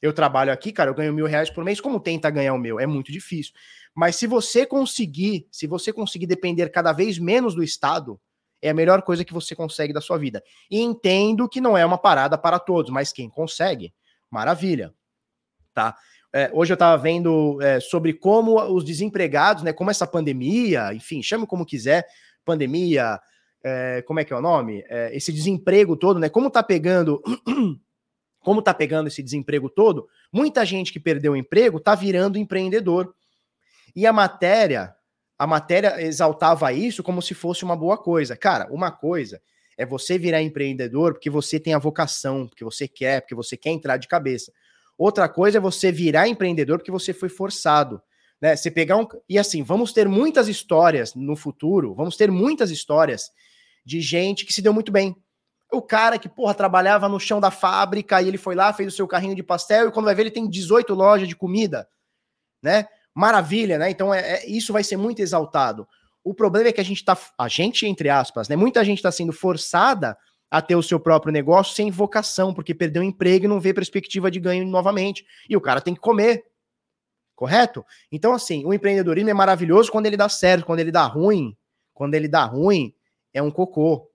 Eu 0.01 0.13
trabalho 0.13 0.53
aqui, 0.53 0.71
cara, 0.71 0.89
eu 0.89 0.93
ganho 0.93 1.13
mil 1.13 1.25
reais 1.25 1.49
por 1.49 1.63
mês. 1.63 1.81
Como 1.81 1.99
tenta 1.99 2.29
ganhar 2.29 2.53
o 2.53 2.59
meu? 2.59 2.79
É 2.79 2.85
muito 2.85 3.11
difícil. 3.11 3.53
Mas 3.95 4.17
se 4.17 4.27
você 4.27 4.65
conseguir, 4.65 5.47
se 5.49 5.65
você 5.65 5.93
conseguir 5.93 6.27
depender 6.27 6.69
cada 6.69 6.91
vez 6.91 7.17
menos 7.17 7.55
do 7.55 7.63
Estado, 7.63 8.19
é 8.61 8.69
a 8.69 8.73
melhor 8.73 9.01
coisa 9.01 9.23
que 9.23 9.33
você 9.33 9.55
consegue 9.55 9.93
da 9.93 10.01
sua 10.01 10.17
vida. 10.17 10.43
E 10.69 10.81
entendo 10.81 11.47
que 11.47 11.61
não 11.61 11.77
é 11.77 11.85
uma 11.85 11.97
parada 11.97 12.37
para 12.37 12.59
todos, 12.59 12.91
mas 12.91 13.13
quem 13.13 13.29
consegue, 13.29 13.93
maravilha. 14.29 14.93
Tá? 15.73 15.95
É, 16.33 16.51
hoje 16.53 16.73
eu 16.73 16.75
estava 16.75 17.01
vendo 17.01 17.61
é, 17.61 17.79
sobre 17.79 18.13
como 18.13 18.61
os 18.61 18.83
desempregados, 18.83 19.63
né, 19.63 19.71
como 19.71 19.89
essa 19.89 20.05
pandemia, 20.05 20.93
enfim, 20.93 21.23
chame 21.23 21.47
como 21.47 21.65
quiser, 21.65 22.05
pandemia, 22.43 23.19
é, 23.63 24.01
como 24.03 24.19
é 24.19 24.25
que 24.25 24.33
é 24.33 24.35
o 24.35 24.41
nome? 24.41 24.83
É, 24.89 25.15
esse 25.15 25.31
desemprego 25.31 25.95
todo, 25.95 26.19
né? 26.19 26.29
Como 26.29 26.51
tá 26.51 26.61
pegando, 26.61 27.23
como 28.43 28.61
tá 28.61 28.73
pegando 28.73 29.07
esse 29.07 29.23
desemprego 29.23 29.69
todo? 29.69 30.07
Muita 30.31 30.63
gente 30.65 30.93
que 30.93 30.99
perdeu 30.99 31.31
o 31.31 31.35
emprego 31.35 31.79
tá 31.79 31.95
virando 31.95 32.37
empreendedor. 32.37 33.15
E 33.95 34.05
a 34.05 34.11
matéria, 34.11 34.95
a 35.37 35.47
matéria 35.47 36.01
exaltava 36.01 36.73
isso 36.73 37.01
como 37.01 37.21
se 37.21 37.33
fosse 37.33 37.63
uma 37.63 37.75
boa 37.75 37.97
coisa. 37.97 38.35
Cara, 38.35 38.67
uma 38.71 38.91
coisa 38.91 39.41
é 39.77 39.85
você 39.85 40.17
virar 40.17 40.41
empreendedor 40.41 41.13
porque 41.13 41.29
você 41.29 41.59
tem 41.59 41.73
a 41.73 41.79
vocação, 41.79 42.47
porque 42.47 42.63
você 42.63 42.87
quer, 42.87 43.21
porque 43.21 43.35
você 43.35 43.55
quer 43.55 43.69
entrar 43.69 43.97
de 43.97 44.07
cabeça. 44.07 44.51
Outra 44.97 45.27
coisa 45.27 45.57
é 45.57 45.61
você 45.61 45.91
virar 45.91 46.27
empreendedor 46.27 46.77
porque 46.77 46.91
você 46.91 47.13
foi 47.13 47.29
forçado. 47.29 48.01
Né? 48.41 48.55
Você 48.55 48.71
pegar 48.71 48.97
um. 48.97 49.07
E 49.29 49.37
assim, 49.37 49.63
vamos 49.63 49.93
ter 49.93 50.07
muitas 50.07 50.47
histórias 50.47 51.13
no 51.15 51.35
futuro, 51.35 51.93
vamos 51.93 52.17
ter 52.17 52.31
muitas 52.31 52.71
histórias 52.71 53.31
de 53.85 54.01
gente 54.01 54.45
que 54.45 54.53
se 54.53 54.61
deu 54.61 54.73
muito 54.73 54.91
bem. 54.91 55.15
O 55.71 55.81
cara 55.81 56.17
que, 56.17 56.29
porra, 56.29 56.53
trabalhava 56.53 57.09
no 57.09 57.19
chão 57.19 57.39
da 57.41 57.51
fábrica 57.51 58.21
e 58.21 58.27
ele 58.27 58.37
foi 58.37 58.55
lá, 58.55 58.71
fez 58.71 58.93
o 58.93 58.95
seu 58.95 59.07
carrinho 59.07 59.35
de 59.35 59.43
pastel 59.43 59.87
e 59.87 59.91
quando 59.91 60.05
vai 60.05 60.15
ver 60.15 60.23
ele 60.23 60.31
tem 60.31 60.49
18 60.49 60.93
lojas 60.93 61.27
de 61.27 61.35
comida, 61.35 61.87
né? 62.61 62.87
Maravilha, 63.15 63.77
né? 63.77 63.89
Então 63.89 64.13
é, 64.13 64.19
é, 64.19 64.49
isso 64.49 64.73
vai 64.73 64.83
ser 64.83 64.97
muito 64.97 65.21
exaltado. 65.21 65.87
O 66.23 66.33
problema 66.33 66.69
é 66.69 66.71
que 66.73 66.81
a 66.81 66.85
gente 66.85 67.03
tá, 67.05 67.17
a 67.37 67.47
gente, 67.47 67.85
entre 67.85 68.09
aspas, 68.09 68.49
né? 68.49 68.55
Muita 68.55 68.83
gente 68.83 68.97
está 68.97 69.11
sendo 69.11 69.31
forçada 69.31 70.17
a 70.51 70.61
ter 70.61 70.75
o 70.75 70.83
seu 70.83 70.99
próprio 70.99 71.31
negócio 71.31 71.73
sem 71.75 71.89
vocação, 71.89 72.53
porque 72.53 72.73
perdeu 72.73 73.01
o 73.01 73.05
emprego 73.05 73.45
e 73.45 73.47
não 73.47 73.59
vê 73.59 73.73
perspectiva 73.73 74.29
de 74.29 74.39
ganho 74.39 74.65
novamente. 74.65 75.25
E 75.49 75.55
o 75.55 75.61
cara 75.61 75.81
tem 75.81 75.93
que 75.93 75.99
comer. 75.99 76.43
Correto? 77.35 77.85
Então, 78.11 78.33
assim, 78.33 78.65
o 78.65 78.73
empreendedorismo 78.73 79.29
é 79.29 79.33
maravilhoso 79.33 79.91
quando 79.91 80.05
ele 80.05 80.15
dá 80.15 80.29
certo, 80.29 80.65
quando 80.65 80.79
ele 80.79 80.91
dá 80.91 81.05
ruim. 81.05 81.55
Quando 81.93 82.15
ele 82.15 82.27
dá 82.27 82.45
ruim, 82.45 82.93
é 83.33 83.41
um 83.41 83.51
cocô. 83.51 84.09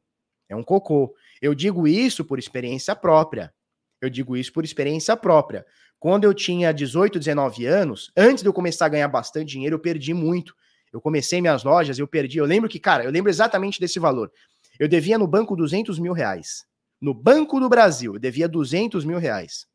É 0.49 0.57
um 0.57 0.63
cocô. 0.63 1.15
Eu 1.41 1.55
digo 1.55 1.87
isso 1.87 2.25
por 2.25 2.39
experiência 2.39 2.97
própria. 2.97 3.53
Eu 4.01 4.09
digo 4.09 4.37
isso 4.37 4.53
por 4.53 4.65
experiência 4.65 5.17
própria. 5.17 5.65
Quando 5.99 6.25
eu 6.25 6.33
tinha 6.33 6.73
18, 6.73 7.19
19 7.19 7.67
anos, 7.67 8.11
antes 8.17 8.43
de 8.43 8.49
eu 8.49 8.53
começar 8.53 8.87
a 8.87 8.89
ganhar 8.89 9.09
bastante 9.09 9.51
dinheiro, 9.51 9.75
eu 9.77 9.81
perdi 9.81 10.15
muito. 10.15 10.55
Eu 10.93 11.01
comecei 11.01 11.41
minhas 11.41 11.63
lojas, 11.63 11.99
eu 11.99 12.09
perdi. 12.09 12.39
Eu 12.39 12.47
lembro 12.47 12.69
que, 12.69 12.81
cara, 12.81 13.05
eu 13.05 13.11
lembro 13.11 13.31
exatamente 13.31 13.79
desse 13.79 13.99
valor. 13.99 14.33
Eu 14.79 14.89
devia 14.89 15.19
no 15.19 15.27
banco 15.27 15.55
200 15.55 15.99
mil 15.99 16.13
reais. 16.13 16.65
No 17.01 17.15
Banco 17.15 17.59
do 17.61 17.69
Brasil, 17.69 18.15
eu 18.15 18.19
devia 18.21 18.49
200 18.49 19.05
mil 19.05 19.19
reais. 19.19 19.67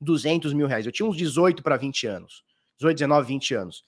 200 0.00 0.52
mil 0.52 0.66
reais. 0.66 0.84
Eu 0.84 0.92
tinha 0.92 1.08
uns 1.08 1.16
18 1.16 1.62
para 1.62 1.76
20 1.76 2.06
anos. 2.06 2.42
18, 2.78 2.96
19, 2.96 3.28
20 3.28 3.54
anos. 3.54 3.82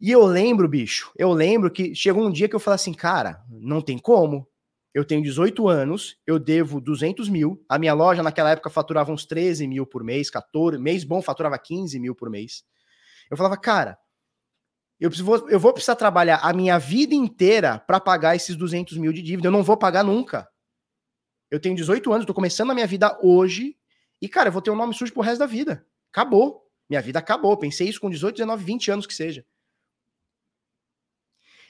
E 0.00 0.10
eu 0.10 0.24
lembro, 0.24 0.66
bicho, 0.66 1.12
eu 1.16 1.32
lembro 1.32 1.70
que 1.70 1.94
chegou 1.94 2.26
um 2.26 2.30
dia 2.30 2.48
que 2.48 2.56
eu 2.56 2.60
falei 2.60 2.74
assim, 2.76 2.92
cara, 2.92 3.42
não 3.50 3.80
tem 3.80 3.98
como 3.98 4.48
eu 4.94 5.04
tenho 5.04 5.22
18 5.22 5.68
anos, 5.68 6.18
eu 6.26 6.38
devo 6.38 6.80
200 6.80 7.28
mil. 7.28 7.64
A 7.68 7.78
minha 7.78 7.94
loja 7.94 8.22
naquela 8.22 8.50
época 8.50 8.68
faturava 8.68 9.10
uns 9.10 9.24
13 9.24 9.66
mil 9.66 9.86
por 9.86 10.04
mês, 10.04 10.28
14, 10.28 10.78
mês 10.78 11.02
bom 11.02 11.22
faturava 11.22 11.58
15 11.58 11.98
mil 11.98 12.14
por 12.14 12.28
mês. 12.28 12.62
Eu 13.30 13.36
falava, 13.36 13.56
cara, 13.56 13.98
eu, 15.00 15.08
preciso, 15.08 15.48
eu 15.48 15.58
vou 15.58 15.72
precisar 15.72 15.96
trabalhar 15.96 16.40
a 16.42 16.52
minha 16.52 16.78
vida 16.78 17.14
inteira 17.14 17.78
para 17.78 17.98
pagar 17.98 18.36
esses 18.36 18.54
200 18.54 18.98
mil 18.98 19.12
de 19.12 19.22
dívida. 19.22 19.48
Eu 19.48 19.52
não 19.52 19.62
vou 19.62 19.76
pagar 19.76 20.04
nunca. 20.04 20.46
Eu 21.50 21.58
tenho 21.58 21.74
18 21.74 22.12
anos, 22.12 22.26
tô 22.26 22.34
começando 22.34 22.70
a 22.70 22.74
minha 22.74 22.86
vida 22.86 23.18
hoje 23.22 23.76
e, 24.20 24.28
cara, 24.28 24.48
eu 24.48 24.52
vou 24.52 24.62
ter 24.62 24.70
um 24.70 24.76
nome 24.76 24.94
sujo 24.94 25.12
pro 25.12 25.22
resto 25.22 25.40
da 25.40 25.46
vida. 25.46 25.84
Acabou. 26.12 26.62
Minha 26.88 27.00
vida 27.00 27.18
acabou. 27.18 27.56
Pensei 27.56 27.88
isso 27.88 28.00
com 28.00 28.10
18, 28.10 28.36
19, 28.36 28.62
20 28.62 28.90
anos 28.90 29.06
que 29.06 29.14
seja. 29.14 29.44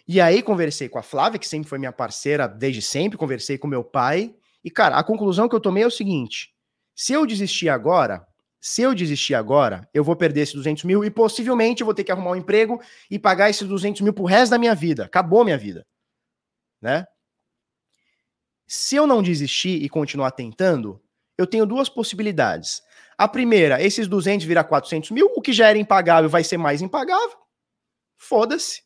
E 0.07 0.20
aí 0.20 0.42
conversei 0.42 0.88
com 0.88 0.98
a 0.98 1.03
Flávia, 1.03 1.38
que 1.38 1.46
sempre 1.46 1.68
foi 1.68 1.78
minha 1.78 1.92
parceira 1.92 2.48
desde 2.48 2.82
sempre, 2.82 3.18
conversei 3.18 3.57
com 3.57 3.66
meu 3.66 3.84
pai. 3.84 4.34
E, 4.64 4.70
cara, 4.70 4.96
a 4.96 5.05
conclusão 5.05 5.48
que 5.48 5.55
eu 5.55 5.61
tomei 5.61 5.82
é 5.82 5.86
o 5.86 5.90
seguinte: 5.90 6.53
se 6.94 7.12
eu 7.12 7.26
desistir 7.26 7.68
agora, 7.68 8.26
se 8.61 8.82
eu 8.82 8.94
desistir 8.94 9.34
agora, 9.34 9.88
eu 9.92 10.05
vou 10.05 10.14
perder 10.14 10.42
esses 10.42 10.55
200 10.55 10.84
mil 10.84 11.05
e 11.05 11.11
possivelmente 11.11 11.80
eu 11.80 11.84
vou 11.84 11.94
ter 11.94 12.05
que 12.05 12.12
arrumar 12.12 12.30
um 12.30 12.36
emprego 12.36 12.80
e 13.11 13.18
pagar 13.18 13.50
esses 13.50 13.66
200 13.66 14.00
mil 14.03 14.12
pro 14.12 14.24
resto 14.24 14.53
da 14.53 14.59
minha 14.59 14.74
vida. 14.74 15.05
Acabou 15.05 15.44
minha 15.44 15.59
vida. 15.59 15.84
Né? 16.80 17.05
Se 18.66 18.96
eu 18.96 19.07
não 19.07 19.22
desistir 19.22 19.82
e 19.82 19.88
continuar 19.88 20.30
tentando, 20.30 21.03
eu 21.36 21.46
tenho 21.46 21.66
duas 21.66 21.88
possibilidades. 21.88 22.82
A 23.18 23.26
primeira, 23.26 23.82
esses 23.82 24.07
200 24.07 24.46
virar 24.46 24.64
400 24.64 25.11
mil, 25.11 25.30
o 25.34 25.42
que 25.42 25.53
já 25.53 25.68
era 25.68 25.78
impagável 25.78 26.30
vai 26.30 26.44
ser 26.44 26.57
mais 26.57 26.80
impagável. 26.80 27.36
Foda-se. 28.16 28.82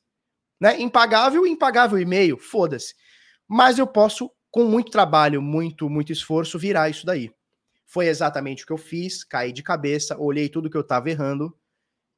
Né? 0.60 0.80
Impagável, 0.80 1.46
impagável 1.46 1.98
e 1.98 2.04
meio, 2.04 2.38
foda-se. 2.38 2.94
Mas 3.48 3.78
eu 3.78 3.86
posso, 3.86 4.30
com 4.50 4.64
muito 4.64 4.90
trabalho, 4.90 5.40
muito, 5.42 5.88
muito 5.88 6.12
esforço, 6.12 6.58
virar 6.58 6.88
isso 6.88 7.04
daí. 7.04 7.30
Foi 7.86 8.06
exatamente 8.06 8.64
o 8.64 8.66
que 8.66 8.72
eu 8.72 8.78
fiz, 8.78 9.22
caí 9.22 9.52
de 9.52 9.62
cabeça, 9.62 10.18
olhei 10.18 10.48
tudo 10.48 10.68
que 10.68 10.76
eu 10.76 10.82
tava 10.82 11.10
errando 11.10 11.56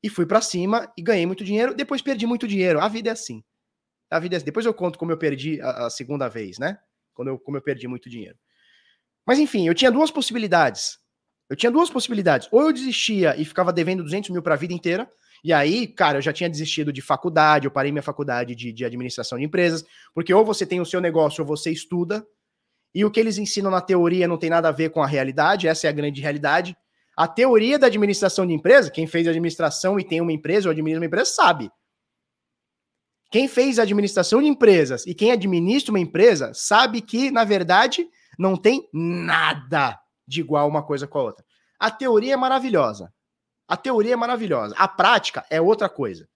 e 0.02 0.08
fui 0.08 0.24
para 0.24 0.40
cima 0.40 0.90
e 0.96 1.02
ganhei 1.02 1.26
muito 1.26 1.44
dinheiro. 1.44 1.74
Depois 1.74 2.00
perdi 2.00 2.26
muito 2.26 2.48
dinheiro. 2.48 2.80
A 2.80 2.88
vida 2.88 3.10
é 3.10 3.12
assim. 3.12 3.44
A 4.10 4.18
vida 4.18 4.36
é 4.36 4.38
assim. 4.38 4.46
Depois 4.46 4.64
eu 4.64 4.72
conto 4.72 4.98
como 4.98 5.12
eu 5.12 5.18
perdi 5.18 5.60
a, 5.60 5.86
a 5.86 5.90
segunda 5.90 6.28
vez, 6.28 6.58
né? 6.58 6.78
Quando 7.12 7.28
eu, 7.28 7.38
como 7.38 7.56
eu 7.56 7.62
perdi 7.62 7.86
muito 7.86 8.08
dinheiro. 8.08 8.38
Mas 9.26 9.38
enfim, 9.38 9.66
eu 9.66 9.74
tinha 9.74 9.90
duas 9.90 10.10
possibilidades. 10.10 10.98
Eu 11.50 11.56
tinha 11.56 11.70
duas 11.70 11.90
possibilidades. 11.90 12.48
Ou 12.50 12.62
eu 12.62 12.72
desistia 12.72 13.36
e 13.36 13.44
ficava 13.44 13.72
devendo 13.72 14.02
200 14.02 14.30
mil 14.30 14.42
para 14.42 14.54
a 14.54 14.56
vida 14.56 14.72
inteira, 14.72 15.10
e 15.42 15.52
aí, 15.52 15.86
cara, 15.86 16.18
eu 16.18 16.22
já 16.22 16.32
tinha 16.32 16.50
desistido 16.50 16.92
de 16.92 17.00
faculdade, 17.00 17.66
eu 17.66 17.70
parei 17.70 17.92
minha 17.92 18.02
faculdade 18.02 18.54
de, 18.54 18.72
de 18.72 18.84
administração 18.84 19.38
de 19.38 19.44
empresas, 19.44 19.84
porque 20.14 20.32
ou 20.32 20.44
você 20.44 20.66
tem 20.66 20.80
o 20.80 20.86
seu 20.86 21.00
negócio 21.00 21.42
ou 21.42 21.46
você 21.46 21.70
estuda, 21.70 22.26
e 22.94 23.04
o 23.04 23.10
que 23.10 23.20
eles 23.20 23.38
ensinam 23.38 23.70
na 23.70 23.80
teoria 23.80 24.26
não 24.26 24.38
tem 24.38 24.50
nada 24.50 24.68
a 24.68 24.72
ver 24.72 24.90
com 24.90 25.02
a 25.02 25.06
realidade, 25.06 25.68
essa 25.68 25.86
é 25.86 25.90
a 25.90 25.92
grande 25.92 26.20
realidade. 26.20 26.76
A 27.16 27.28
teoria 27.28 27.78
da 27.78 27.88
administração 27.88 28.46
de 28.46 28.52
empresa, 28.52 28.90
quem 28.90 29.06
fez 29.06 29.26
administração 29.26 29.98
e 29.98 30.04
tem 30.04 30.20
uma 30.20 30.32
empresa 30.32 30.68
ou 30.68 30.72
administra 30.72 31.00
uma 31.00 31.06
empresa 31.06 31.30
sabe. 31.30 31.70
Quem 33.30 33.46
fez 33.46 33.78
administração 33.78 34.40
de 34.40 34.48
empresas 34.48 35.06
e 35.06 35.14
quem 35.14 35.32
administra 35.32 35.92
uma 35.92 36.00
empresa 36.00 36.52
sabe 36.54 37.02
que, 37.02 37.30
na 37.30 37.44
verdade, 37.44 38.08
não 38.38 38.56
tem 38.56 38.88
nada 38.92 39.98
de 40.26 40.40
igual 40.40 40.66
uma 40.66 40.82
coisa 40.82 41.06
com 41.06 41.18
a 41.18 41.22
outra. 41.22 41.44
A 41.78 41.90
teoria 41.90 42.34
é 42.34 42.36
maravilhosa. 42.36 43.12
A 43.68 43.76
teoria 43.76 44.14
é 44.14 44.16
maravilhosa. 44.16 44.74
A 44.78 44.88
prática 44.88 45.44
é 45.50 45.60
outra 45.60 45.88
coisa. 45.88 46.26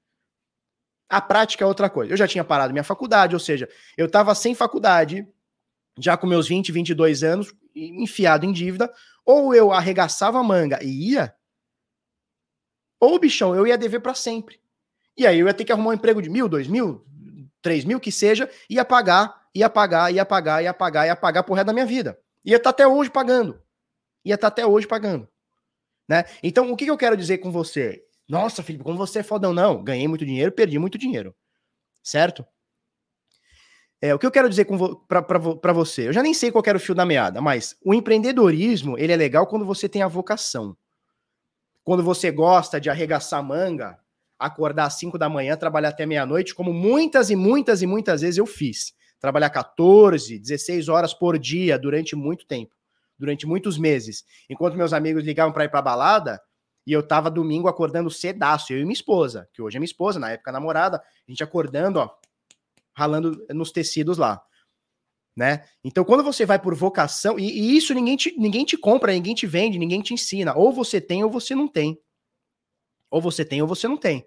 A 1.08 1.20
prática 1.20 1.64
é 1.64 1.66
outra 1.66 1.88
coisa. 1.90 2.12
Eu 2.12 2.16
já 2.16 2.28
tinha 2.28 2.44
parado 2.44 2.72
minha 2.72 2.84
faculdade, 2.84 3.34
ou 3.34 3.40
seja, 3.40 3.68
eu 3.96 4.06
estava 4.06 4.34
sem 4.34 4.54
faculdade, 4.54 5.26
já 5.98 6.16
com 6.16 6.26
meus 6.26 6.46
20, 6.46 6.70
22 6.70 7.22
anos, 7.22 7.54
enfiado 7.74 8.46
em 8.46 8.52
dívida, 8.52 8.92
ou 9.24 9.54
eu 9.54 9.72
arregaçava 9.72 10.38
a 10.38 10.42
manga 10.42 10.78
e 10.82 11.12
ia, 11.12 11.34
ou, 13.02 13.18
bichão, 13.18 13.52
eu 13.52 13.66
ia 13.66 13.76
dever 13.76 13.98
para 13.98 14.14
sempre. 14.14 14.60
E 15.16 15.26
aí 15.26 15.40
eu 15.40 15.48
ia 15.48 15.54
ter 15.54 15.64
que 15.64 15.72
arrumar 15.72 15.90
um 15.90 15.94
emprego 15.94 16.22
de 16.22 16.30
mil, 16.30 16.48
dois 16.48 16.68
mil, 16.68 17.04
três 17.60 17.84
mil, 17.84 17.98
que 17.98 18.12
seja, 18.12 18.48
ia 18.70 18.84
pagar, 18.84 19.48
ia 19.52 19.68
pagar, 19.68 20.12
ia 20.14 20.24
pagar, 20.24 20.62
ia 20.62 20.72
pagar, 20.72 21.06
ia 21.06 21.16
pagar 21.16 21.42
por 21.42 21.54
resto 21.54 21.66
da 21.66 21.72
minha 21.72 21.84
vida. 21.84 22.16
Ia 22.44 22.58
estar 22.58 22.72
tá 22.72 22.84
até 22.84 22.86
hoje 22.86 23.10
pagando. 23.10 23.60
Ia 24.24 24.36
estar 24.36 24.50
tá 24.50 24.54
até 24.54 24.64
hoje 24.64 24.86
pagando. 24.86 25.28
Né? 26.09 26.24
Então, 26.42 26.70
o 26.70 26.76
que, 26.76 26.86
eu 26.86 26.96
quero 26.96 27.16
dizer 27.16 27.38
com 27.38 27.50
você? 27.50 28.05
Nossa, 28.28 28.62
Felipe, 28.62 28.84
como 28.84 28.98
você 28.98 29.20
é 29.20 29.22
fodão. 29.22 29.53
Não, 29.53 29.82
ganhei 29.82 30.09
muito 30.09 30.26
dinheiro, 30.26 30.53
perdi 30.53 30.78
muito 30.78 30.98
dinheiro. 30.98 31.34
Certo? 32.03 32.44
É, 34.00 34.12
o 34.12 34.18
que 34.18 34.26
eu 34.26 34.30
quero 34.30 34.48
dizer 34.48 34.66
para 35.07 35.72
você? 35.72 36.09
Eu 36.09 36.12
já 36.12 36.22
nem 36.22 36.34
sei 36.34 36.50
qual 36.50 36.64
era 36.66 36.76
o 36.76 36.80
fio 36.80 36.94
da 36.94 37.07
meada, 37.07 37.40
mas 37.40 37.76
o 37.84 37.94
empreendedorismo, 37.94 38.98
ele 38.98 39.12
é 39.12 39.16
legal 39.16 39.46
quando 39.46 39.64
você 39.64 39.88
tem 39.88 40.03
a 40.03 40.09
vocação. 40.09 40.76
Quando 41.84 42.03
você 42.03 42.30
gosta 42.30 42.80
de 42.80 42.90
arregaçar 42.90 43.42
manga, 43.44 43.98
acordar 44.38 44.86
às 44.86 44.94
5 44.94 45.16
da 45.16 45.28
manhã, 45.28 45.57
trabalhar 45.57 45.90
até 45.90 46.05
meia-noite, 46.05 46.55
como 46.55 46.72
muitas 46.72 47.30
e 47.30 47.36
muitas 47.36 47.80
e 47.80 47.86
muitas 47.86 48.22
vezes 48.22 48.38
eu 48.38 48.46
fiz. 48.46 48.92
Trabalhar 49.20 49.50
14, 49.50 50.36
16 50.36 50.88
horas 50.88 51.14
por 51.14 51.38
dia 51.38 51.78
durante 51.78 52.16
muito 52.16 52.44
tempo 52.44 52.74
durante 53.22 53.46
muitos 53.46 53.78
meses. 53.78 54.24
Enquanto 54.50 54.76
meus 54.76 54.92
amigos 54.92 55.22
ligavam 55.22 55.52
para 55.52 55.64
ir 55.64 55.68
para 55.68 55.80
balada, 55.80 56.42
e 56.84 56.92
eu 56.92 57.06
tava 57.06 57.30
domingo 57.30 57.68
acordando 57.68 58.10
cedaço, 58.10 58.72
eu 58.72 58.80
e 58.80 58.82
minha 58.82 58.92
esposa, 58.92 59.48
que 59.52 59.62
hoje 59.62 59.76
é 59.76 59.78
minha 59.78 59.86
esposa, 59.86 60.18
na 60.18 60.30
época 60.32 60.50
namorada, 60.50 60.98
a 60.98 61.30
gente 61.30 61.42
acordando, 61.42 62.00
ó, 62.00 62.10
ralando 62.92 63.46
nos 63.50 63.70
tecidos 63.70 64.18
lá. 64.18 64.42
Né? 65.36 65.64
Então, 65.84 66.04
quando 66.04 66.24
você 66.24 66.44
vai 66.44 66.58
por 66.58 66.74
vocação, 66.74 67.38
e, 67.38 67.44
e, 67.44 67.76
isso 67.76 67.94
ninguém 67.94 68.16
te, 68.16 68.36
ninguém 68.36 68.64
te 68.64 68.76
compra, 68.76 69.12
ninguém 69.12 69.36
te 69.36 69.46
vende, 69.46 69.78
ninguém 69.78 70.02
te 70.02 70.12
ensina. 70.12 70.54
Ou 70.56 70.72
você 70.72 71.00
tem 71.00 71.22
ou 71.22 71.30
você 71.30 71.54
não 71.54 71.68
tem. 71.68 71.96
Ou 73.08 73.22
você 73.22 73.44
tem 73.44 73.62
ou 73.62 73.68
você 73.68 73.86
não 73.86 73.96
tem. 73.96 74.26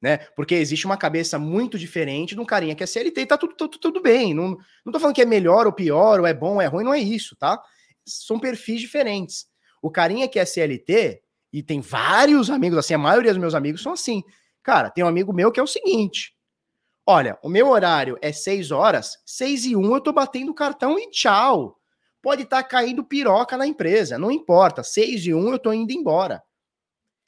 Né? 0.00 0.18
Porque 0.36 0.54
existe 0.54 0.84
uma 0.84 0.98
cabeça 0.98 1.38
muito 1.38 1.78
diferente 1.78 2.34
de 2.34 2.40
um 2.40 2.44
carinha 2.44 2.74
que 2.74 2.84
é 2.84 2.86
CLT 2.86 3.22
e 3.22 3.26
tá 3.26 3.38
tudo, 3.38 3.54
tudo, 3.56 3.78
tudo 3.78 4.02
bem. 4.02 4.34
Não, 4.34 4.58
não 4.84 4.92
tô 4.92 5.00
falando 5.00 5.14
que 5.14 5.22
é 5.22 5.26
melhor 5.26 5.66
ou 5.66 5.72
pior, 5.72 6.20
ou 6.20 6.26
é 6.26 6.34
bom 6.34 6.56
ou 6.56 6.60
é 6.60 6.66
ruim, 6.66 6.84
não 6.84 6.92
é 6.92 7.00
isso, 7.00 7.34
tá? 7.36 7.60
São 8.06 8.38
perfis 8.38 8.80
diferentes. 8.80 9.46
O 9.82 9.90
carinha 9.90 10.28
que 10.28 10.38
é 10.38 10.44
CLT, 10.44 11.22
e 11.52 11.62
tem 11.62 11.80
vários 11.80 12.50
amigos 12.50 12.78
assim, 12.78 12.94
a 12.94 12.98
maioria 12.98 13.32
dos 13.32 13.40
meus 13.40 13.54
amigos 13.54 13.82
são 13.82 13.92
assim. 13.92 14.22
Cara, 14.62 14.90
tem 14.90 15.04
um 15.04 15.08
amigo 15.08 15.32
meu 15.32 15.50
que 15.50 15.60
é 15.60 15.62
o 15.62 15.66
seguinte: 15.66 16.36
olha, 17.04 17.38
o 17.42 17.48
meu 17.48 17.68
horário 17.68 18.18
é 18.20 18.32
6 18.32 18.70
horas, 18.70 19.18
6 19.24 19.66
e 19.66 19.76
1 19.76 19.94
eu 19.94 20.00
tô 20.00 20.12
batendo 20.12 20.54
cartão 20.54 20.98
e 20.98 21.10
tchau. 21.10 21.80
Pode 22.20 22.42
estar 22.42 22.62
tá 22.62 22.68
caindo 22.68 23.04
piroca 23.04 23.56
na 23.56 23.66
empresa, 23.66 24.18
não 24.18 24.30
importa. 24.30 24.82
6 24.82 25.26
e 25.26 25.34
1 25.34 25.52
eu 25.52 25.58
tô 25.58 25.72
indo 25.72 25.92
embora. 25.92 26.42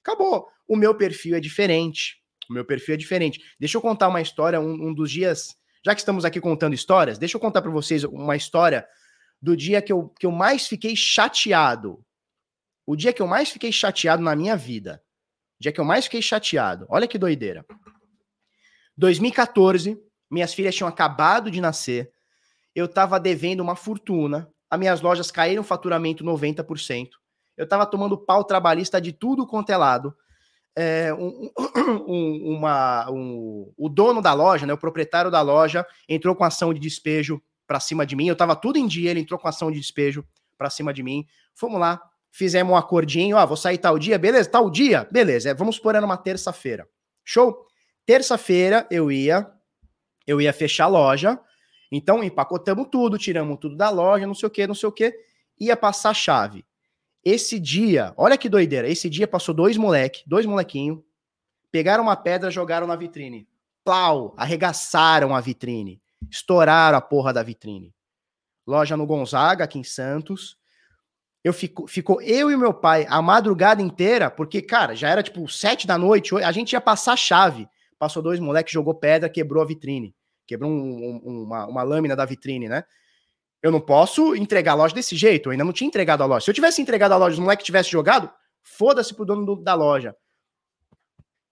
Acabou. 0.02 0.48
O 0.66 0.76
meu 0.76 0.94
perfil 0.94 1.36
é 1.36 1.40
diferente. 1.40 2.20
O 2.50 2.52
meu 2.52 2.64
perfil 2.64 2.94
é 2.94 2.96
diferente. 2.96 3.40
Deixa 3.60 3.76
eu 3.76 3.80
contar 3.80 4.08
uma 4.08 4.20
história, 4.20 4.60
um, 4.60 4.88
um 4.88 4.94
dos 4.94 5.10
dias. 5.10 5.56
Já 5.84 5.94
que 5.94 6.00
estamos 6.00 6.24
aqui 6.24 6.40
contando 6.40 6.74
histórias, 6.74 7.18
deixa 7.18 7.36
eu 7.36 7.40
contar 7.40 7.62
para 7.62 7.70
vocês 7.70 8.02
uma 8.04 8.34
história 8.34 8.86
do 9.40 9.56
dia 9.56 9.80
que 9.80 9.92
eu, 9.92 10.08
que 10.08 10.26
eu 10.26 10.32
mais 10.32 10.66
fiquei 10.66 10.94
chateado. 10.96 12.04
O 12.86 12.96
dia 12.96 13.12
que 13.12 13.22
eu 13.22 13.26
mais 13.26 13.50
fiquei 13.50 13.70
chateado 13.70 14.22
na 14.22 14.34
minha 14.34 14.56
vida. 14.56 15.02
O 15.58 15.62
dia 15.62 15.72
que 15.72 15.80
eu 15.80 15.84
mais 15.84 16.04
fiquei 16.04 16.22
chateado. 16.22 16.86
Olha 16.88 17.06
que 17.06 17.18
doideira. 17.18 17.64
2014, 18.96 19.96
minhas 20.30 20.52
filhas 20.52 20.74
tinham 20.74 20.88
acabado 20.88 21.50
de 21.50 21.60
nascer. 21.60 22.10
Eu 22.74 22.88
tava 22.88 23.20
devendo 23.20 23.60
uma 23.60 23.76
fortuna. 23.76 24.50
As 24.70 24.78
minhas 24.78 25.00
lojas 25.00 25.30
caíram 25.30 25.62
faturamento 25.62 26.24
90%. 26.24 27.10
Eu 27.56 27.66
tava 27.66 27.86
tomando 27.86 28.18
pau 28.18 28.44
trabalhista 28.44 29.00
de 29.00 29.12
tudo 29.12 29.46
quanto 29.46 29.70
é 29.70 29.76
lado. 29.76 30.14
É, 30.76 31.12
um, 31.12 31.50
um, 32.06 32.56
uma, 32.56 33.10
um, 33.10 33.72
o 33.76 33.88
dono 33.88 34.22
da 34.22 34.32
loja, 34.32 34.64
né, 34.64 34.72
o 34.72 34.78
proprietário 34.78 35.30
da 35.30 35.42
loja, 35.42 35.84
entrou 36.08 36.36
com 36.36 36.44
ação 36.44 36.72
de 36.72 36.78
despejo 36.78 37.42
para 37.68 37.78
cima 37.78 38.04
de 38.04 38.16
mim. 38.16 38.26
Eu 38.26 38.34
tava 38.34 38.56
tudo 38.56 38.78
em 38.78 38.86
dia, 38.88 39.10
ele 39.10 39.20
entrou 39.20 39.38
com 39.38 39.46
ação 39.46 39.70
de 39.70 39.78
despejo 39.78 40.24
para 40.56 40.70
cima 40.70 40.92
de 40.92 41.02
mim. 41.04 41.24
Fomos 41.54 41.78
lá, 41.78 42.02
fizemos 42.32 42.72
um 42.72 42.76
acordinho, 42.76 43.36
ó, 43.36 43.46
vou 43.46 43.56
sair 43.56 43.78
tal 43.78 43.98
dia, 43.98 44.18
beleza? 44.18 44.50
Tal 44.50 44.68
dia, 44.70 45.06
beleza. 45.12 45.50
É, 45.50 45.54
vamos 45.54 45.78
pôr 45.78 45.94
era 45.94 46.04
uma 46.04 46.16
terça-feira. 46.16 46.88
Show? 47.22 47.66
Terça-feira 48.04 48.86
eu 48.90 49.12
ia 49.12 49.46
eu 50.26 50.40
ia 50.40 50.52
fechar 50.52 50.84
a 50.84 50.88
loja. 50.88 51.40
Então 51.90 52.22
empacotamos 52.22 52.88
tudo, 52.90 53.16
tiramos 53.16 53.58
tudo 53.58 53.76
da 53.76 53.88
loja, 53.88 54.26
não 54.26 54.34
sei 54.34 54.46
o 54.46 54.50
que, 54.50 54.66
não 54.66 54.74
sei 54.74 54.88
o 54.88 54.92
que, 54.92 55.14
ia 55.58 55.74
passar 55.76 56.10
a 56.10 56.14
chave. 56.14 56.66
Esse 57.24 57.58
dia, 57.58 58.12
olha 58.16 58.36
que 58.36 58.48
doideira, 58.48 58.88
esse 58.88 59.08
dia 59.08 59.26
passou 59.26 59.54
dois 59.54 59.76
moleque, 59.76 60.22
dois 60.26 60.44
molequinho, 60.44 61.02
pegaram 61.70 62.02
uma 62.04 62.16
pedra, 62.16 62.50
jogaram 62.50 62.86
na 62.86 62.94
vitrine. 62.94 63.48
Plau, 63.82 64.34
arregaçaram 64.36 65.34
a 65.34 65.40
vitrine. 65.40 66.00
Estouraram 66.30 66.98
a 66.98 67.00
porra 67.00 67.32
da 67.32 67.42
vitrine. 67.42 67.94
Loja 68.66 68.96
no 68.96 69.06
Gonzaga, 69.06 69.64
aqui 69.64 69.78
em 69.78 69.84
Santos. 69.84 70.56
Eu 71.42 71.52
fico, 71.52 71.86
ficou 71.86 72.20
eu 72.20 72.50
e 72.50 72.56
meu 72.56 72.74
pai 72.74 73.06
a 73.08 73.22
madrugada 73.22 73.80
inteira, 73.80 74.30
porque, 74.30 74.60
cara, 74.60 74.94
já 74.94 75.08
era 75.08 75.22
tipo 75.22 75.48
sete 75.48 75.86
da 75.86 75.96
noite, 75.96 76.34
a 76.34 76.52
gente 76.52 76.72
ia 76.72 76.80
passar 76.80 77.12
a 77.12 77.16
chave. 77.16 77.68
Passou 77.98 78.22
dois 78.22 78.38
moleques, 78.38 78.72
jogou 78.72 78.94
pedra, 78.94 79.28
quebrou 79.28 79.62
a 79.62 79.66
vitrine. 79.66 80.14
Quebrou 80.46 80.70
um, 80.70 81.20
um, 81.24 81.42
uma, 81.42 81.66
uma 81.66 81.82
lâmina 81.82 82.14
da 82.14 82.24
vitrine, 82.24 82.68
né? 82.68 82.84
Eu 83.62 83.72
não 83.72 83.80
posso 83.80 84.34
entregar 84.36 84.72
a 84.72 84.76
loja 84.76 84.94
desse 84.94 85.16
jeito. 85.16 85.48
Eu 85.48 85.52
ainda 85.52 85.64
não 85.64 85.72
tinha 85.72 85.88
entregado 85.88 86.22
a 86.22 86.26
loja. 86.26 86.44
Se 86.44 86.50
eu 86.50 86.54
tivesse 86.54 86.80
entregado 86.80 87.12
a 87.12 87.16
loja, 87.16 87.34
os 87.34 87.40
moleques 87.40 87.66
tivesse 87.66 87.90
jogado, 87.90 88.30
foda-se 88.62 89.14
pro 89.14 89.24
dono 89.24 89.44
do, 89.44 89.56
da 89.56 89.74
loja. 89.74 90.14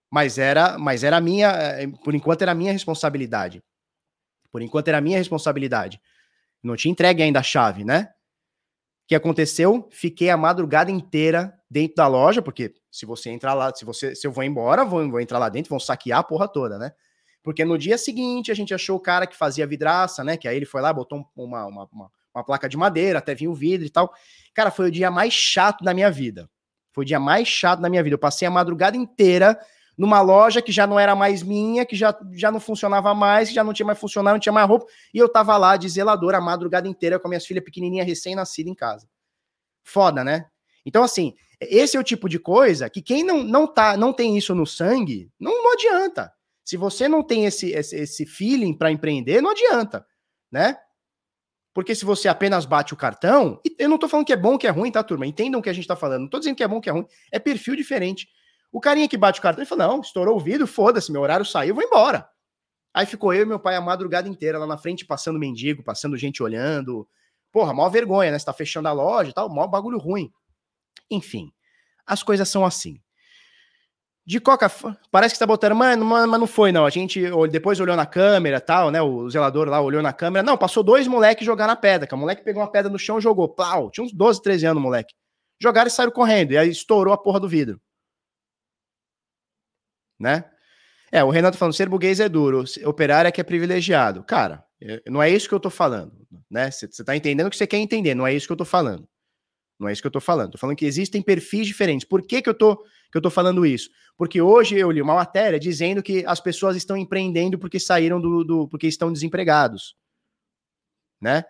Mas 0.09 0.37
era, 0.37 0.77
mas 0.77 1.03
era 1.03 1.19
minha, 1.19 1.49
eh, 1.49 1.87
por 2.03 2.15
enquanto 2.15 2.41
era 2.41 2.55
minha 2.55 2.71
responsabilidade. 2.71 3.61
Por 4.51 4.61
enquanto 4.61 4.87
era 4.87 5.01
minha 5.01 5.17
responsabilidade. 5.17 5.99
Não 6.63 6.75
tinha 6.75 6.91
entregue 6.91 7.23
ainda 7.23 7.39
a 7.39 7.43
chave, 7.43 7.83
né? 7.83 8.09
O 9.03 9.07
que 9.07 9.15
aconteceu? 9.15 9.87
Fiquei 9.91 10.29
a 10.29 10.37
madrugada 10.37 10.91
inteira 10.91 11.53
dentro 11.69 11.95
da 11.95 12.07
loja, 12.07 12.41
porque 12.41 12.73
se 12.91 13.05
você 13.05 13.29
entrar 13.29 13.53
lá, 13.53 13.73
se 13.73 13.85
você 13.85 14.15
se 14.15 14.25
eu 14.27 14.31
vou 14.31 14.43
embora, 14.43 14.83
vou, 14.83 15.09
vou 15.09 15.21
entrar 15.21 15.39
lá 15.39 15.49
dentro, 15.49 15.69
vão 15.69 15.79
saquear 15.79 16.19
a 16.19 16.23
porra 16.23 16.47
toda, 16.47 16.77
né? 16.77 16.91
Porque 17.41 17.63
no 17.63 17.77
dia 17.77 17.97
seguinte 17.97 18.51
a 18.51 18.55
gente 18.55 18.73
achou 18.73 18.97
o 18.97 18.99
cara 18.99 19.25
que 19.25 19.37
fazia 19.37 19.65
vidraça, 19.65 20.23
né? 20.23 20.35
Que 20.35 20.47
aí 20.47 20.57
ele 20.57 20.65
foi 20.65 20.81
lá, 20.81 20.91
botou 20.91 21.25
uma, 21.35 21.65
uma, 21.65 21.87
uma, 21.89 22.11
uma 22.35 22.43
placa 22.43 22.67
de 22.67 22.75
madeira, 22.75 23.19
até 23.19 23.33
vinha 23.33 23.49
o 23.49 23.53
vidro 23.53 23.87
e 23.87 23.89
tal. 23.89 24.13
Cara, 24.53 24.69
foi 24.69 24.89
o 24.89 24.91
dia 24.91 25.09
mais 25.09 25.33
chato 25.33 25.83
da 25.83 25.93
minha 25.93 26.11
vida. 26.11 26.49
Foi 26.91 27.03
o 27.03 27.07
dia 27.07 27.19
mais 27.19 27.47
chato 27.47 27.79
da 27.79 27.89
minha 27.89 28.03
vida. 28.03 28.15
Eu 28.15 28.19
passei 28.19 28.47
a 28.47 28.51
madrugada 28.51 28.97
inteira 28.97 29.57
numa 29.97 30.21
loja 30.21 30.61
que 30.61 30.71
já 30.71 30.85
não 30.85 30.99
era 30.99 31.15
mais 31.15 31.41
minha, 31.41 31.85
que 31.85 31.95
já, 31.95 32.15
já 32.33 32.51
não 32.51 32.59
funcionava 32.59 33.13
mais, 33.15 33.49
que 33.49 33.55
já 33.55 33.63
não 33.63 33.73
tinha 33.73 33.85
mais 33.85 33.97
funcionado, 33.97 34.35
não 34.35 34.39
tinha 34.39 34.53
mais 34.53 34.67
roupa, 34.67 34.85
e 35.13 35.17
eu 35.17 35.27
tava 35.27 35.57
lá 35.57 35.75
de 35.75 35.89
zelador 35.89 36.35
a 36.35 36.41
madrugada 36.41 36.87
inteira 36.87 37.19
com 37.19 37.27
minhas 37.27 37.45
filhas 37.45 37.63
pequenininhas 37.63 38.05
recém-nascidas 38.05 38.71
em 38.71 38.75
casa. 38.75 39.09
Foda, 39.83 40.23
né? 40.23 40.45
Então, 40.85 41.03
assim, 41.03 41.33
esse 41.59 41.97
é 41.97 41.99
o 41.99 42.03
tipo 42.03 42.29
de 42.29 42.37
coisa 42.37 42.89
que 42.89 43.01
quem 43.01 43.23
não, 43.23 43.43
não, 43.43 43.65
tá, 43.65 43.97
não 43.97 44.13
tem 44.13 44.37
isso 44.37 44.53
no 44.53 44.67
sangue, 44.67 45.31
não, 45.39 45.63
não 45.63 45.73
adianta. 45.73 46.31
Se 46.63 46.77
você 46.77 47.07
não 47.07 47.23
tem 47.23 47.45
esse, 47.45 47.71
esse, 47.71 47.95
esse 47.95 48.25
feeling 48.25 48.77
para 48.77 48.91
empreender, 48.91 49.41
não 49.41 49.51
adianta, 49.51 50.05
né? 50.51 50.77
Porque 51.73 51.95
se 51.95 52.05
você 52.05 52.27
apenas 52.27 52.65
bate 52.65 52.93
o 52.93 52.97
cartão, 52.97 53.61
eu 53.77 53.87
não 53.87 53.97
tô 53.97 54.07
falando 54.09 54.25
que 54.25 54.33
é 54.33 54.37
bom 54.37 54.57
que 54.57 54.67
é 54.67 54.69
ruim, 54.69 54.91
tá, 54.91 55.03
turma? 55.03 55.27
Entendam 55.27 55.59
o 55.59 55.63
que 55.63 55.69
a 55.69 55.73
gente 55.73 55.87
tá 55.87 55.95
falando. 55.95 56.21
Não 56.21 56.29
tô 56.29 56.39
dizendo 56.39 56.55
que 56.55 56.63
é 56.63 56.67
bom 56.67 56.81
que 56.81 56.89
é 56.89 56.91
ruim. 56.91 57.05
É 57.31 57.37
perfil 57.37 57.75
diferente. 57.75 58.27
O 58.71 58.79
carinha 58.79 59.07
que 59.07 59.17
bate 59.17 59.39
o 59.39 59.43
cartão, 59.43 59.61
ele 59.61 59.69
falou: 59.69 59.87
não, 59.87 60.01
estourou 60.01 60.35
o 60.35 60.39
vidro, 60.39 60.67
foda-se, 60.67 61.11
meu 61.11 61.21
horário 61.21 61.45
saiu, 61.45 61.75
vou 61.75 61.83
embora. 61.83 62.27
Aí 62.93 63.05
ficou 63.05 63.33
eu 63.33 63.43
e 63.43 63.45
meu 63.45 63.59
pai 63.59 63.75
a 63.75 63.81
madrugada 63.81 64.27
inteira 64.27 64.57
lá 64.57 64.65
na 64.65 64.77
frente, 64.77 65.05
passando 65.05 65.39
mendigo, 65.39 65.83
passando 65.83 66.17
gente 66.17 66.41
olhando. 66.41 67.07
Porra, 67.51 67.73
maior 67.73 67.89
vergonha, 67.89 68.31
né? 68.31 68.39
Você 68.39 68.45
tá 68.45 68.53
fechando 68.53 68.87
a 68.87 68.91
loja 68.91 69.29
e 69.29 69.33
tal, 69.33 69.49
maior 69.49 69.67
bagulho 69.67 69.97
ruim. 69.97 70.31
Enfim, 71.09 71.51
as 72.05 72.23
coisas 72.23 72.49
são 72.49 72.65
assim. 72.65 72.99
De 74.25 74.41
coca, 74.41 74.69
parece 75.09 75.35
que 75.35 75.39
tá 75.39 75.45
botando, 75.45 75.73
mas, 75.73 75.97
mas 75.97 76.39
não 76.39 76.47
foi, 76.47 76.71
não. 76.71 76.85
A 76.85 76.89
gente 76.89 77.21
depois 77.49 77.79
olhou 77.79 77.95
na 77.95 78.05
câmera 78.05 78.59
tal, 78.59 78.91
né? 78.91 79.01
O 79.01 79.29
zelador 79.29 79.69
lá 79.69 79.79
olhou 79.79 80.01
na 80.01 80.11
câmera. 80.11 80.43
Não, 80.43 80.57
passou 80.57 80.83
dois 80.83 81.07
moleques 81.07 81.45
jogar 81.45 81.65
na 81.65 81.77
pedra. 81.77 82.05
Que 82.05 82.13
o 82.13 82.17
moleque 82.17 82.43
pegou 82.43 82.61
uma 82.61 82.69
pedra 82.69 82.91
no 82.91 82.99
chão 82.99 83.21
jogou. 83.21 83.47
Plau, 83.47 83.89
tinha 83.89 84.03
uns 84.03 84.11
12, 84.11 84.41
13 84.41 84.65
anos, 84.65 84.83
moleque. 84.83 85.13
Jogaram 85.61 85.87
e 85.87 85.91
saíram 85.91 86.11
correndo. 86.11 86.51
E 86.51 86.57
aí 86.57 86.69
estourou 86.69 87.13
a 87.13 87.17
porra 87.17 87.39
do 87.39 87.47
vidro 87.47 87.79
né? 90.19 90.45
É, 91.11 91.23
o 91.23 91.29
Renato 91.29 91.57
falando, 91.57 91.73
ser 91.73 91.87
burguês 91.87 92.19
é 92.19 92.27
duro, 92.27 92.63
operar 92.85 93.25
é 93.25 93.31
que 93.31 93.39
é 93.39 93.43
privilegiado. 93.43 94.23
Cara, 94.23 94.63
não 95.07 95.23
é 95.23 95.29
isso 95.29 95.47
que 95.47 95.55
eu 95.55 95.59
tô 95.59 95.69
falando, 95.69 96.13
né? 96.49 96.69
Você 96.69 97.03
tá 97.03 97.15
entendendo 97.15 97.47
o 97.47 97.49
que 97.49 97.57
você 97.57 97.67
quer 97.67 97.77
entender, 97.77 98.13
não 98.13 98.27
é 98.27 98.33
isso 98.33 98.45
que 98.45 98.53
eu 98.53 98.57
tô 98.57 98.65
falando. 98.65 99.07
Não 99.79 99.87
é 99.87 99.93
isso 99.93 100.01
que 100.01 100.07
eu 100.07 100.11
tô 100.11 100.19
falando. 100.19 100.53
Tô 100.53 100.57
falando 100.57 100.75
que 100.75 100.85
existem 100.85 101.21
perfis 101.21 101.67
diferentes. 101.67 102.07
Por 102.07 102.23
que 102.23 102.41
que 102.41 102.49
eu 102.49 102.53
tô, 102.53 102.77
que 103.11 103.17
eu 103.17 103.21
tô 103.21 103.29
falando 103.29 103.65
isso? 103.65 103.89
Porque 104.17 104.41
hoje 104.41 104.75
eu 104.75 104.89
li 104.89 105.01
uma 105.01 105.13
matéria 105.13 105.59
dizendo 105.59 106.01
que 106.01 106.25
as 106.25 106.39
pessoas 106.39 106.75
estão 106.75 106.97
empreendendo 106.97 107.59
porque 107.59 107.79
saíram 107.79 108.19
do, 108.19 108.43
do 108.43 108.67
porque 108.67 108.87
estão 108.87 109.13
desempregados, 109.13 109.95
né? 111.21 111.45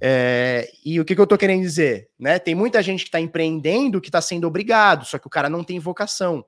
É, 0.00 0.68
e 0.84 0.98
o 1.00 1.04
que, 1.04 1.14
que 1.14 1.20
eu 1.20 1.26
tô 1.26 1.38
querendo 1.38 1.62
dizer? 1.62 2.08
Né? 2.18 2.38
Tem 2.38 2.54
muita 2.54 2.82
gente 2.82 3.04
que 3.04 3.08
está 3.08 3.20
empreendendo 3.20 4.00
que 4.00 4.08
está 4.08 4.20
sendo 4.20 4.46
obrigado, 4.48 5.04
só 5.04 5.18
que 5.18 5.26
o 5.26 5.30
cara 5.30 5.48
não 5.48 5.62
tem 5.62 5.78
vocação. 5.78 6.44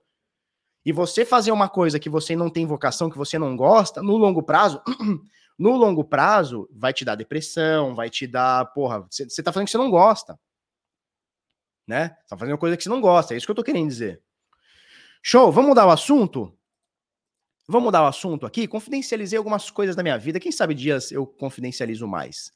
E 0.84 0.92
você 0.92 1.24
fazer 1.24 1.50
uma 1.50 1.68
coisa 1.68 1.98
que 1.98 2.10
você 2.10 2.36
não 2.36 2.50
tem 2.50 2.66
vocação, 2.66 3.08
que 3.08 3.16
você 3.16 3.38
não 3.38 3.56
gosta, 3.56 4.02
no 4.02 4.16
longo 4.16 4.42
prazo, 4.42 4.82
no 5.58 5.76
longo 5.76 6.04
prazo, 6.04 6.68
vai 6.70 6.92
te 6.92 7.04
dar 7.04 7.14
depressão, 7.14 7.94
vai 7.94 8.10
te 8.10 8.26
dar, 8.26 8.66
porra, 8.72 9.06
você 9.10 9.42
tá 9.42 9.50
fazendo 9.50 9.66
que 9.66 9.70
você 9.72 9.78
não 9.78 9.90
gosta. 9.90 10.38
Né? 11.86 12.10
Tá 12.28 12.36
fazendo 12.36 12.58
coisa 12.58 12.76
que 12.76 12.82
você 12.82 12.88
não 12.88 13.00
gosta, 13.00 13.32
é 13.32 13.36
isso 13.36 13.46
que 13.46 13.50
eu 13.50 13.56
tô 13.56 13.64
querendo 13.64 13.88
dizer. 13.88 14.22
Show, 15.22 15.50
vamos 15.50 15.70
mudar 15.70 15.86
o 15.86 15.90
assunto? 15.90 16.54
Vamos 17.66 17.84
mudar 17.84 18.02
o 18.02 18.06
assunto 18.06 18.44
aqui? 18.44 18.68
Confidencializei 18.68 19.38
algumas 19.38 19.70
coisas 19.70 19.96
da 19.96 20.02
minha 20.02 20.18
vida, 20.18 20.38
quem 20.38 20.52
sabe 20.52 20.74
dias 20.74 21.10
eu 21.10 21.26
confidencializo 21.26 22.06
mais. 22.06 22.52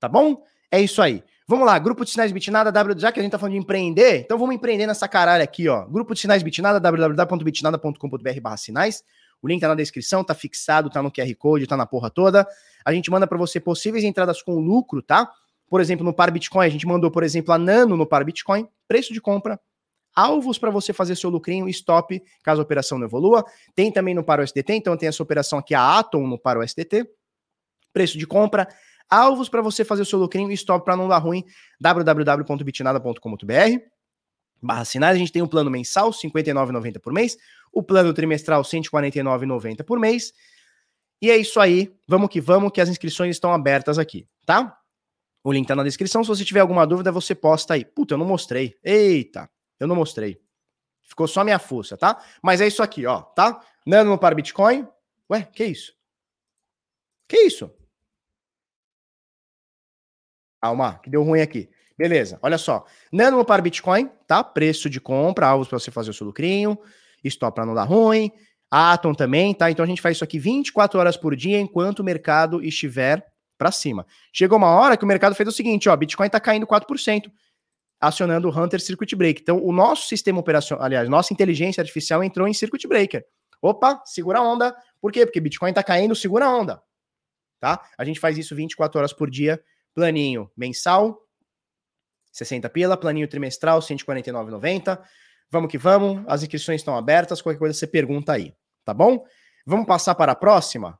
Tá 0.00 0.08
bom? 0.08 0.44
É 0.68 0.80
isso 0.80 1.00
aí. 1.00 1.22
Vamos 1.52 1.66
lá, 1.66 1.78
grupo 1.78 2.02
de 2.02 2.10
sinais 2.10 2.32
Bitnada, 2.32 2.72
já 2.96 3.12
que 3.12 3.20
a 3.20 3.22
gente 3.22 3.30
tá 3.30 3.38
falando 3.38 3.52
de 3.52 3.58
empreender, 3.58 4.20
então 4.20 4.38
vamos 4.38 4.54
empreender 4.54 4.86
nessa 4.86 5.06
caralho 5.06 5.44
aqui, 5.44 5.68
ó. 5.68 5.84
Grupo 5.84 6.14
de 6.14 6.20
sinais 6.20 6.42
Bitnada, 6.42 6.80
www.bitnada.com.br 6.80 8.40
barra 8.40 8.56
sinais. 8.56 9.04
O 9.42 9.46
link 9.46 9.60
tá 9.60 9.68
na 9.68 9.74
descrição, 9.74 10.24
tá 10.24 10.34
fixado, 10.34 10.88
tá 10.88 11.02
no 11.02 11.12
QR 11.12 11.30
Code, 11.36 11.66
tá 11.66 11.76
na 11.76 11.84
porra 11.84 12.08
toda. 12.08 12.48
A 12.82 12.90
gente 12.94 13.10
manda 13.10 13.26
para 13.26 13.36
você 13.36 13.60
possíveis 13.60 14.02
entradas 14.02 14.40
com 14.40 14.58
lucro, 14.60 15.02
tá? 15.02 15.30
Por 15.68 15.82
exemplo, 15.82 16.02
no 16.02 16.14
Par 16.14 16.30
Bitcoin, 16.30 16.64
a 16.64 16.70
gente 16.70 16.86
mandou, 16.86 17.10
por 17.10 17.22
exemplo, 17.22 17.52
a 17.52 17.58
Nano 17.58 17.98
no 17.98 18.06
Par 18.06 18.24
Bitcoin, 18.24 18.66
preço 18.88 19.12
de 19.12 19.20
compra, 19.20 19.60
alvos 20.16 20.56
para 20.56 20.70
você 20.70 20.94
fazer 20.94 21.16
seu 21.16 21.28
lucrinho, 21.28 21.68
stop, 21.68 22.18
caso 22.42 22.62
a 22.62 22.64
operação 22.64 22.96
não 22.96 23.06
evolua. 23.06 23.44
Tem 23.74 23.92
também 23.92 24.14
no 24.14 24.24
Par 24.24 24.40
SDT, 24.40 24.72
então 24.72 24.96
tem 24.96 25.06
essa 25.06 25.22
operação 25.22 25.58
aqui, 25.58 25.74
a 25.74 25.98
Atom 25.98 26.26
no 26.26 26.38
Par 26.38 26.56
SDT. 26.62 27.06
Preço 27.92 28.16
de 28.16 28.26
compra, 28.26 28.66
alvos 29.12 29.48
para 29.48 29.62
você 29.62 29.84
fazer 29.84 30.02
o 30.02 30.06
seu 30.06 30.18
lucrinho 30.18 30.50
e 30.50 30.54
stop 30.54 30.84
para 30.84 30.96
não 30.96 31.06
dar 31.08 31.18
ruim, 31.18 31.44
www.bitnada.com.br 31.80 33.92
barra 34.62 34.84
sinais, 34.84 35.16
a 35.16 35.18
gente 35.18 35.32
tem 35.32 35.42
um 35.42 35.48
plano 35.48 35.68
mensal, 35.68 36.10
R$ 36.10 36.16
59,90 36.16 37.00
por 37.00 37.12
mês, 37.12 37.36
o 37.72 37.82
plano 37.82 38.14
trimestral, 38.14 38.62
R$ 38.62 38.68
149,90 38.68 39.82
por 39.82 39.98
mês, 39.98 40.32
e 41.20 41.30
é 41.30 41.36
isso 41.36 41.58
aí, 41.58 41.92
vamos 42.06 42.28
que 42.28 42.40
vamos, 42.40 42.70
que 42.70 42.80
as 42.80 42.88
inscrições 42.88 43.34
estão 43.34 43.52
abertas 43.52 43.98
aqui, 43.98 44.28
tá? 44.46 44.78
O 45.44 45.52
link 45.52 45.66
tá 45.66 45.74
na 45.74 45.82
descrição, 45.82 46.22
se 46.22 46.28
você 46.28 46.44
tiver 46.44 46.60
alguma 46.60 46.86
dúvida, 46.86 47.10
você 47.10 47.34
posta 47.34 47.74
aí. 47.74 47.84
Puta, 47.84 48.14
eu 48.14 48.18
não 48.18 48.24
mostrei. 48.24 48.78
Eita, 48.82 49.50
eu 49.80 49.88
não 49.88 49.96
mostrei. 49.96 50.40
Ficou 51.02 51.26
só 51.26 51.42
minha 51.42 51.58
força, 51.58 51.96
tá? 51.96 52.22
Mas 52.40 52.60
é 52.60 52.68
isso 52.68 52.80
aqui, 52.80 53.06
ó, 53.06 53.22
tá? 53.22 53.60
Nano 53.84 54.16
para 54.16 54.36
Bitcoin. 54.36 54.86
Ué, 55.28 55.42
que 55.42 55.64
isso? 55.64 55.94
Que 57.26 57.38
isso? 57.38 57.72
Calma, 60.62 61.00
que 61.02 61.10
deu 61.10 61.24
ruim 61.24 61.40
aqui. 61.40 61.68
Beleza, 61.98 62.38
olha 62.40 62.56
só. 62.56 62.84
Nano 63.12 63.44
para 63.44 63.60
Bitcoin, 63.60 64.08
tá? 64.28 64.44
Preço 64.44 64.88
de 64.88 65.00
compra, 65.00 65.48
alvos 65.48 65.66
para 65.66 65.78
você 65.78 65.90
fazer 65.90 66.10
o 66.10 66.14
seu 66.14 66.24
lucrinho, 66.24 66.78
stop 67.24 67.54
para 67.54 67.66
não 67.66 67.74
dar 67.74 67.82
ruim. 67.82 68.30
Atom 68.70 69.12
também, 69.12 69.52
tá? 69.52 69.70
Então 69.70 69.84
a 69.84 69.88
gente 69.88 70.00
faz 70.00 70.16
isso 70.16 70.24
aqui 70.24 70.38
24 70.38 70.98
horas 70.98 71.16
por 71.16 71.34
dia 71.34 71.60
enquanto 71.60 71.98
o 71.98 72.04
mercado 72.04 72.62
estiver 72.62 73.26
para 73.58 73.72
cima. 73.72 74.06
Chegou 74.32 74.56
uma 74.56 74.68
hora 74.68 74.96
que 74.96 75.04
o 75.04 75.06
mercado 75.06 75.34
fez 75.34 75.48
o 75.48 75.52
seguinte, 75.52 75.88
ó, 75.88 75.96
Bitcoin 75.96 76.28
tá 76.30 76.40
caindo 76.40 76.66
4%, 76.66 77.30
acionando 78.00 78.48
o 78.48 78.56
Hunter 78.56 78.80
Circuit 78.80 79.14
Breaker. 79.16 79.42
Então 79.42 79.62
o 79.62 79.72
nosso 79.72 80.06
sistema 80.06 80.38
operacional, 80.38 80.84
aliás, 80.84 81.08
nossa 81.08 81.34
inteligência 81.34 81.80
artificial 81.80 82.22
entrou 82.22 82.46
em 82.46 82.54
Circuit 82.54 82.86
Breaker. 82.86 83.26
Opa, 83.60 84.00
segura 84.04 84.38
a 84.38 84.42
onda. 84.42 84.74
Por 85.00 85.10
quê? 85.10 85.26
Porque 85.26 85.40
Bitcoin 85.40 85.72
tá 85.72 85.82
caindo, 85.82 86.14
segura 86.14 86.46
a 86.46 86.56
onda. 86.56 86.82
Tá? 87.60 87.80
A 87.98 88.04
gente 88.04 88.18
faz 88.18 88.38
isso 88.38 88.56
24 88.56 88.98
horas 88.98 89.12
por 89.12 89.28
dia 89.28 89.60
Planinho 89.94 90.50
mensal, 90.56 91.22
60 92.32 92.68
pila. 92.70 92.96
Planinho 92.96 93.28
trimestral, 93.28 93.80
149,90. 93.80 95.00
Vamos 95.50 95.70
que 95.70 95.78
vamos. 95.78 96.24
As 96.26 96.42
inscrições 96.42 96.80
estão 96.80 96.96
abertas. 96.96 97.42
Qualquer 97.42 97.58
coisa 97.58 97.78
você 97.78 97.86
pergunta 97.86 98.32
aí, 98.32 98.54
tá 98.84 98.94
bom? 98.94 99.24
Vamos 99.66 99.86
passar 99.86 100.14
para 100.14 100.32
a 100.32 100.36
próxima? 100.36 100.98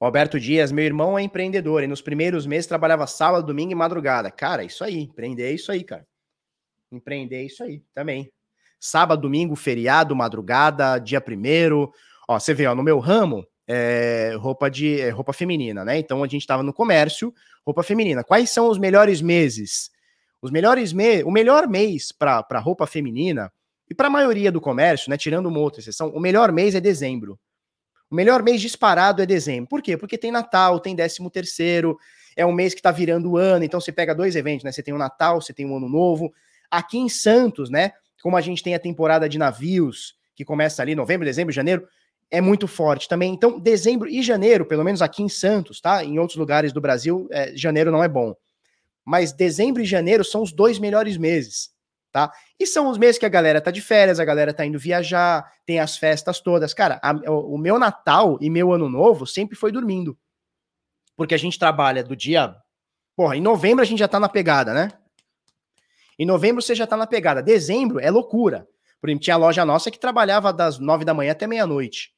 Roberto 0.00 0.40
Dias, 0.40 0.72
meu 0.72 0.84
irmão 0.84 1.18
é 1.18 1.22
empreendedor 1.22 1.82
e 1.82 1.86
nos 1.86 2.00
primeiros 2.00 2.46
meses 2.46 2.66
trabalhava 2.66 3.06
sábado, 3.06 3.46
domingo 3.46 3.72
e 3.72 3.74
madrugada. 3.74 4.30
Cara, 4.30 4.64
isso 4.64 4.82
aí, 4.82 5.00
empreender 5.00 5.50
é 5.50 5.52
isso 5.52 5.70
aí, 5.70 5.84
cara. 5.84 6.06
Empreender 6.90 7.36
é 7.36 7.42
isso 7.42 7.62
aí 7.62 7.84
também. 7.92 8.32
Sábado, 8.78 9.20
domingo, 9.20 9.54
feriado, 9.54 10.16
madrugada, 10.16 10.98
dia 10.98 11.20
primeiro, 11.20 11.92
Ó, 12.30 12.38
você 12.38 12.54
vê, 12.54 12.64
ó, 12.64 12.76
no 12.76 12.82
meu 12.84 13.00
ramo, 13.00 13.44
é, 13.66 14.36
roupa 14.38 14.70
de 14.70 15.00
é, 15.00 15.10
roupa 15.10 15.32
feminina, 15.32 15.84
né? 15.84 15.98
Então 15.98 16.22
a 16.22 16.28
gente 16.28 16.42
estava 16.42 16.62
no 16.62 16.72
comércio, 16.72 17.34
roupa 17.66 17.82
feminina. 17.82 18.22
Quais 18.22 18.50
são 18.50 18.68
os 18.68 18.78
melhores 18.78 19.20
meses? 19.20 19.90
Os 20.40 20.52
melhores 20.52 20.92
meses, 20.92 21.24
o 21.24 21.30
melhor 21.32 21.66
mês 21.66 22.12
para 22.12 22.60
roupa 22.60 22.86
feminina 22.86 23.52
e 23.90 23.94
para 23.96 24.06
a 24.06 24.10
maioria 24.10 24.52
do 24.52 24.60
comércio, 24.60 25.10
né? 25.10 25.16
Tirando 25.16 25.46
uma 25.46 25.58
outra 25.58 25.80
exceção, 25.80 26.10
o 26.10 26.20
melhor 26.20 26.52
mês 26.52 26.76
é 26.76 26.80
dezembro. 26.80 27.36
O 28.08 28.14
melhor 28.14 28.44
mês 28.44 28.60
disparado 28.60 29.20
é 29.20 29.26
dezembro. 29.26 29.68
Por 29.68 29.82
quê? 29.82 29.96
Porque 29.96 30.16
tem 30.16 30.30
Natal, 30.30 30.78
tem 30.78 30.94
décimo 30.94 31.28
terceiro, 31.30 31.98
é 32.36 32.46
um 32.46 32.52
mês 32.52 32.74
que 32.74 32.78
está 32.78 32.92
virando 32.92 33.32
o 33.32 33.36
ano, 33.36 33.64
então 33.64 33.80
você 33.80 33.90
pega 33.90 34.14
dois 34.14 34.36
eventos, 34.36 34.62
né? 34.62 34.70
Você 34.70 34.84
tem 34.84 34.94
o 34.94 34.98
Natal, 34.98 35.42
você 35.42 35.52
tem 35.52 35.66
o 35.66 35.76
Ano 35.76 35.88
Novo. 35.88 36.32
Aqui 36.70 36.96
em 36.96 37.08
Santos, 37.08 37.70
né? 37.70 37.90
Como 38.22 38.36
a 38.36 38.40
gente 38.40 38.62
tem 38.62 38.76
a 38.76 38.78
temporada 38.78 39.28
de 39.28 39.36
navios, 39.36 40.14
que 40.36 40.44
começa 40.44 40.80
ali 40.80 40.94
novembro, 40.94 41.26
dezembro, 41.26 41.52
janeiro, 41.52 41.88
é 42.30 42.40
muito 42.40 42.68
forte 42.68 43.08
também. 43.08 43.32
Então, 43.32 43.58
dezembro 43.58 44.08
e 44.08 44.22
janeiro, 44.22 44.64
pelo 44.64 44.84
menos 44.84 45.02
aqui 45.02 45.22
em 45.22 45.28
Santos, 45.28 45.80
tá? 45.80 46.04
Em 46.04 46.18
outros 46.18 46.38
lugares 46.38 46.72
do 46.72 46.80
Brasil, 46.80 47.26
é, 47.30 47.54
janeiro 47.56 47.90
não 47.90 48.04
é 48.04 48.08
bom. 48.08 48.34
Mas 49.04 49.32
dezembro 49.32 49.82
e 49.82 49.86
janeiro 49.86 50.24
são 50.24 50.42
os 50.42 50.52
dois 50.52 50.78
melhores 50.78 51.16
meses, 51.16 51.70
tá? 52.12 52.30
E 52.58 52.66
são 52.66 52.88
os 52.88 52.98
meses 52.98 53.18
que 53.18 53.26
a 53.26 53.30
galera 53.30 53.60
tá 53.60 53.70
de 53.70 53.80
férias, 53.80 54.20
a 54.20 54.24
galera 54.24 54.54
tá 54.54 54.64
indo 54.64 54.78
viajar, 54.78 55.50
tem 55.66 55.80
as 55.80 55.96
festas 55.96 56.40
todas. 56.40 56.72
Cara, 56.72 57.00
a, 57.02 57.12
o, 57.32 57.58
meu 57.58 57.78
Natal 57.78 58.38
e 58.40 58.48
meu 58.48 58.72
Ano 58.72 58.88
Novo 58.88 59.26
sempre 59.26 59.56
foi 59.56 59.72
dormindo. 59.72 60.16
Porque 61.16 61.34
a 61.34 61.38
gente 61.38 61.58
trabalha 61.58 62.04
do 62.04 62.14
dia. 62.14 62.54
Porra, 63.16 63.36
em 63.36 63.40
novembro 63.40 63.82
a 63.82 63.86
gente 63.86 63.98
já 63.98 64.08
tá 64.08 64.20
na 64.20 64.28
pegada, 64.28 64.72
né? 64.72 64.92
Em 66.18 66.26
novembro 66.26 66.62
você 66.62 66.74
já 66.74 66.86
tá 66.86 66.96
na 66.96 67.06
pegada. 67.06 67.42
Dezembro 67.42 67.98
é 67.98 68.10
loucura. 68.10 68.68
Por 69.00 69.08
exemplo, 69.08 69.24
tinha 69.24 69.36
loja 69.36 69.64
nossa 69.64 69.90
que 69.90 69.98
trabalhava 69.98 70.52
das 70.52 70.78
nove 70.78 71.04
da 71.04 71.14
manhã 71.14 71.32
até 71.32 71.46
meia-noite. 71.46 72.12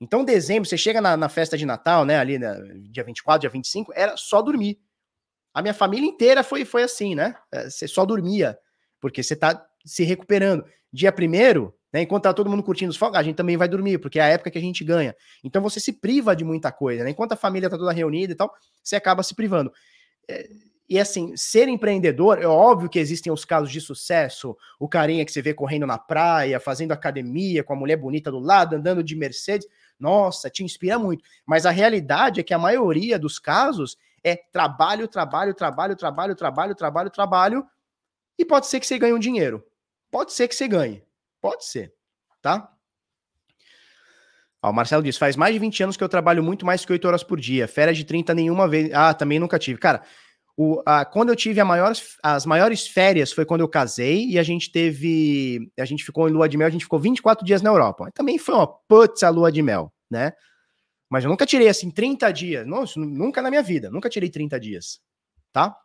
Então, 0.00 0.24
dezembro, 0.24 0.68
você 0.68 0.76
chega 0.76 1.00
na, 1.00 1.16
na, 1.16 1.28
festa 1.28 1.56
de 1.56 1.64
Natal, 1.64 2.04
né? 2.04 2.18
Ali, 2.18 2.38
né, 2.38 2.54
dia 2.90 3.02
24, 3.02 3.40
dia 3.40 3.50
25, 3.50 3.92
era 3.94 4.16
só 4.16 4.42
dormir. 4.42 4.78
A 5.54 5.62
minha 5.62 5.74
família 5.74 6.06
inteira 6.06 6.42
foi, 6.44 6.64
foi 6.64 6.82
assim, 6.82 7.14
né? 7.14 7.34
É, 7.50 7.70
você 7.70 7.88
só 7.88 8.04
dormia, 8.04 8.58
porque 9.00 9.22
você 9.22 9.34
tá 9.34 9.64
se 9.84 10.04
recuperando. 10.04 10.64
Dia 10.92 11.10
primeiro, 11.10 11.74
né, 11.92 12.02
enquanto 12.02 12.24
tá 12.24 12.34
todo 12.34 12.50
mundo 12.50 12.62
curtindo 12.62 12.90
os 12.90 12.96
fogos, 12.96 13.18
a 13.18 13.22
gente 13.22 13.36
também 13.36 13.56
vai 13.56 13.68
dormir, 13.68 13.98
porque 13.98 14.18
é 14.18 14.22
a 14.22 14.28
época 14.28 14.50
que 14.50 14.58
a 14.58 14.60
gente 14.60 14.84
ganha. 14.84 15.14
Então 15.42 15.62
você 15.62 15.80
se 15.80 15.94
priva 15.94 16.36
de 16.36 16.44
muita 16.44 16.70
coisa, 16.70 17.04
né? 17.04 17.10
Enquanto 17.10 17.32
a 17.32 17.36
família 17.36 17.70
tá 17.70 17.78
toda 17.78 17.92
reunida 17.92 18.32
e 18.32 18.36
tal, 18.36 18.52
você 18.82 18.96
acaba 18.96 19.22
se 19.22 19.34
privando. 19.34 19.72
É, 20.28 20.46
e 20.88 21.00
assim, 21.00 21.36
ser 21.36 21.68
empreendedor, 21.68 22.40
é 22.40 22.46
óbvio 22.46 22.88
que 22.88 22.98
existem 22.98 23.32
os 23.32 23.44
casos 23.44 23.72
de 23.72 23.80
sucesso, 23.80 24.56
o 24.78 24.88
carinha 24.88 25.24
que 25.24 25.32
você 25.32 25.42
vê 25.42 25.52
correndo 25.52 25.86
na 25.86 25.98
praia, 25.98 26.60
fazendo 26.60 26.92
academia, 26.92 27.64
com 27.64 27.72
a 27.72 27.76
mulher 27.76 27.96
bonita 27.96 28.30
do 28.30 28.38
lado, 28.38 28.76
andando 28.76 29.02
de 29.02 29.16
Mercedes. 29.16 29.66
Nossa, 29.98 30.50
te 30.50 30.62
inspira 30.62 30.98
muito. 30.98 31.24
Mas 31.44 31.64
a 31.66 31.70
realidade 31.70 32.40
é 32.40 32.42
que 32.42 32.54
a 32.54 32.58
maioria 32.58 33.18
dos 33.18 33.38
casos 33.38 33.96
é 34.22 34.36
trabalho, 34.36 35.08
trabalho, 35.08 35.54
trabalho, 35.54 35.96
trabalho, 35.96 36.34
trabalho, 36.34 36.74
trabalho, 36.74 37.10
trabalho. 37.10 37.66
E 38.38 38.44
pode 38.44 38.66
ser 38.66 38.80
que 38.80 38.86
você 38.86 38.98
ganhe 38.98 39.14
um 39.14 39.18
dinheiro. 39.18 39.64
Pode 40.10 40.32
ser 40.32 40.48
que 40.48 40.54
você 40.54 40.68
ganhe. 40.68 41.02
Pode 41.40 41.64
ser. 41.64 41.94
Tá? 42.42 42.72
Ó, 44.62 44.70
o 44.70 44.72
Marcelo 44.72 45.02
diz: 45.02 45.16
faz 45.16 45.36
mais 45.36 45.54
de 45.54 45.58
20 45.58 45.82
anos 45.84 45.96
que 45.96 46.04
eu 46.04 46.08
trabalho 46.08 46.42
muito 46.42 46.66
mais 46.66 46.84
que 46.84 46.92
8 46.92 47.06
horas 47.06 47.22
por 47.22 47.40
dia. 47.40 47.68
Férias 47.68 47.96
de 47.96 48.04
30 48.04 48.34
nenhuma 48.34 48.68
vez. 48.68 48.92
Ah, 48.92 49.14
também 49.14 49.38
nunca 49.38 49.58
tive. 49.58 49.78
Cara, 49.78 50.02
o, 50.56 50.82
a, 50.86 51.04
quando 51.04 51.28
eu 51.28 51.36
tive 51.36 51.62
maior, 51.62 51.92
as 52.22 52.46
maiores 52.46 52.86
férias 52.86 53.30
foi 53.30 53.44
quando 53.44 53.60
eu 53.60 53.68
casei 53.68 54.26
e 54.26 54.38
a 54.38 54.42
gente 54.42 54.72
teve. 54.72 55.70
A 55.78 55.84
gente 55.84 56.02
ficou 56.02 56.28
em 56.28 56.32
lua 56.32 56.48
de 56.48 56.56
mel, 56.56 56.66
a 56.66 56.70
gente 56.70 56.84
ficou 56.84 56.98
24 56.98 57.44
dias 57.44 57.60
na 57.60 57.68
Europa. 57.68 58.10
Também 58.14 58.38
foi 58.38 58.54
uma 58.54 58.66
putz 58.66 59.22
a 59.22 59.28
lua 59.28 59.52
de 59.52 59.60
mel, 59.60 59.92
né? 60.10 60.32
Mas 61.10 61.24
eu 61.24 61.30
nunca 61.30 61.44
tirei 61.44 61.68
assim 61.68 61.90
30 61.90 62.32
dias. 62.32 62.66
Nossa, 62.66 62.98
nunca 62.98 63.42
na 63.42 63.50
minha 63.50 63.62
vida. 63.62 63.90
Nunca 63.90 64.08
tirei 64.08 64.30
30 64.30 64.58
dias. 64.58 65.00
Tá? 65.52 65.76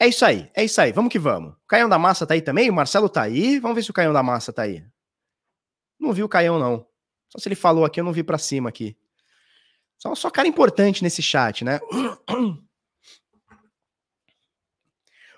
É 0.00 0.06
isso 0.06 0.24
aí, 0.24 0.50
é 0.54 0.64
isso 0.64 0.80
aí. 0.80 0.90
Vamos 0.90 1.12
que 1.12 1.18
vamos. 1.18 1.52
O 1.52 1.66
Caião 1.66 1.88
da 1.88 1.98
Massa 1.98 2.26
tá 2.26 2.32
aí 2.32 2.40
também? 2.40 2.70
O 2.70 2.74
Marcelo 2.74 3.08
tá 3.08 3.22
aí. 3.22 3.58
Vamos 3.58 3.74
ver 3.74 3.82
se 3.82 3.90
o 3.90 3.94
Caião 3.94 4.12
da 4.12 4.22
Massa 4.22 4.52
tá 4.52 4.62
aí. 4.62 4.82
Não 6.00 6.12
vi 6.12 6.22
o 6.22 6.28
Caião, 6.28 6.58
não. 6.58 6.86
Só 7.28 7.38
se 7.38 7.48
ele 7.48 7.56
falou 7.56 7.84
aqui, 7.84 8.00
eu 8.00 8.04
não 8.04 8.12
vi 8.12 8.22
para 8.22 8.38
cima 8.38 8.68
aqui. 8.68 8.96
Só, 9.98 10.14
só 10.14 10.30
cara 10.30 10.48
importante 10.48 11.02
nesse 11.02 11.20
chat, 11.20 11.64
né? 11.64 11.80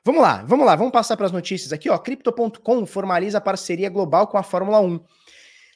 Vamos 0.05 0.23
lá, 0.23 0.43
vamos 0.47 0.65
lá, 0.65 0.75
vamos 0.77 0.93
passar 0.93 1.17
para 1.17 1.27
as 1.27 1.33
notícias 1.33 1.73
aqui, 1.73 1.91
ó. 1.91 1.99
Crypto.com 1.99 2.87
formaliza 2.87 3.41
parceria 3.41 3.91
global 3.91 4.27
com 4.27 4.39
a 4.39 4.43
Fórmula 4.43 4.81
1. 4.81 5.01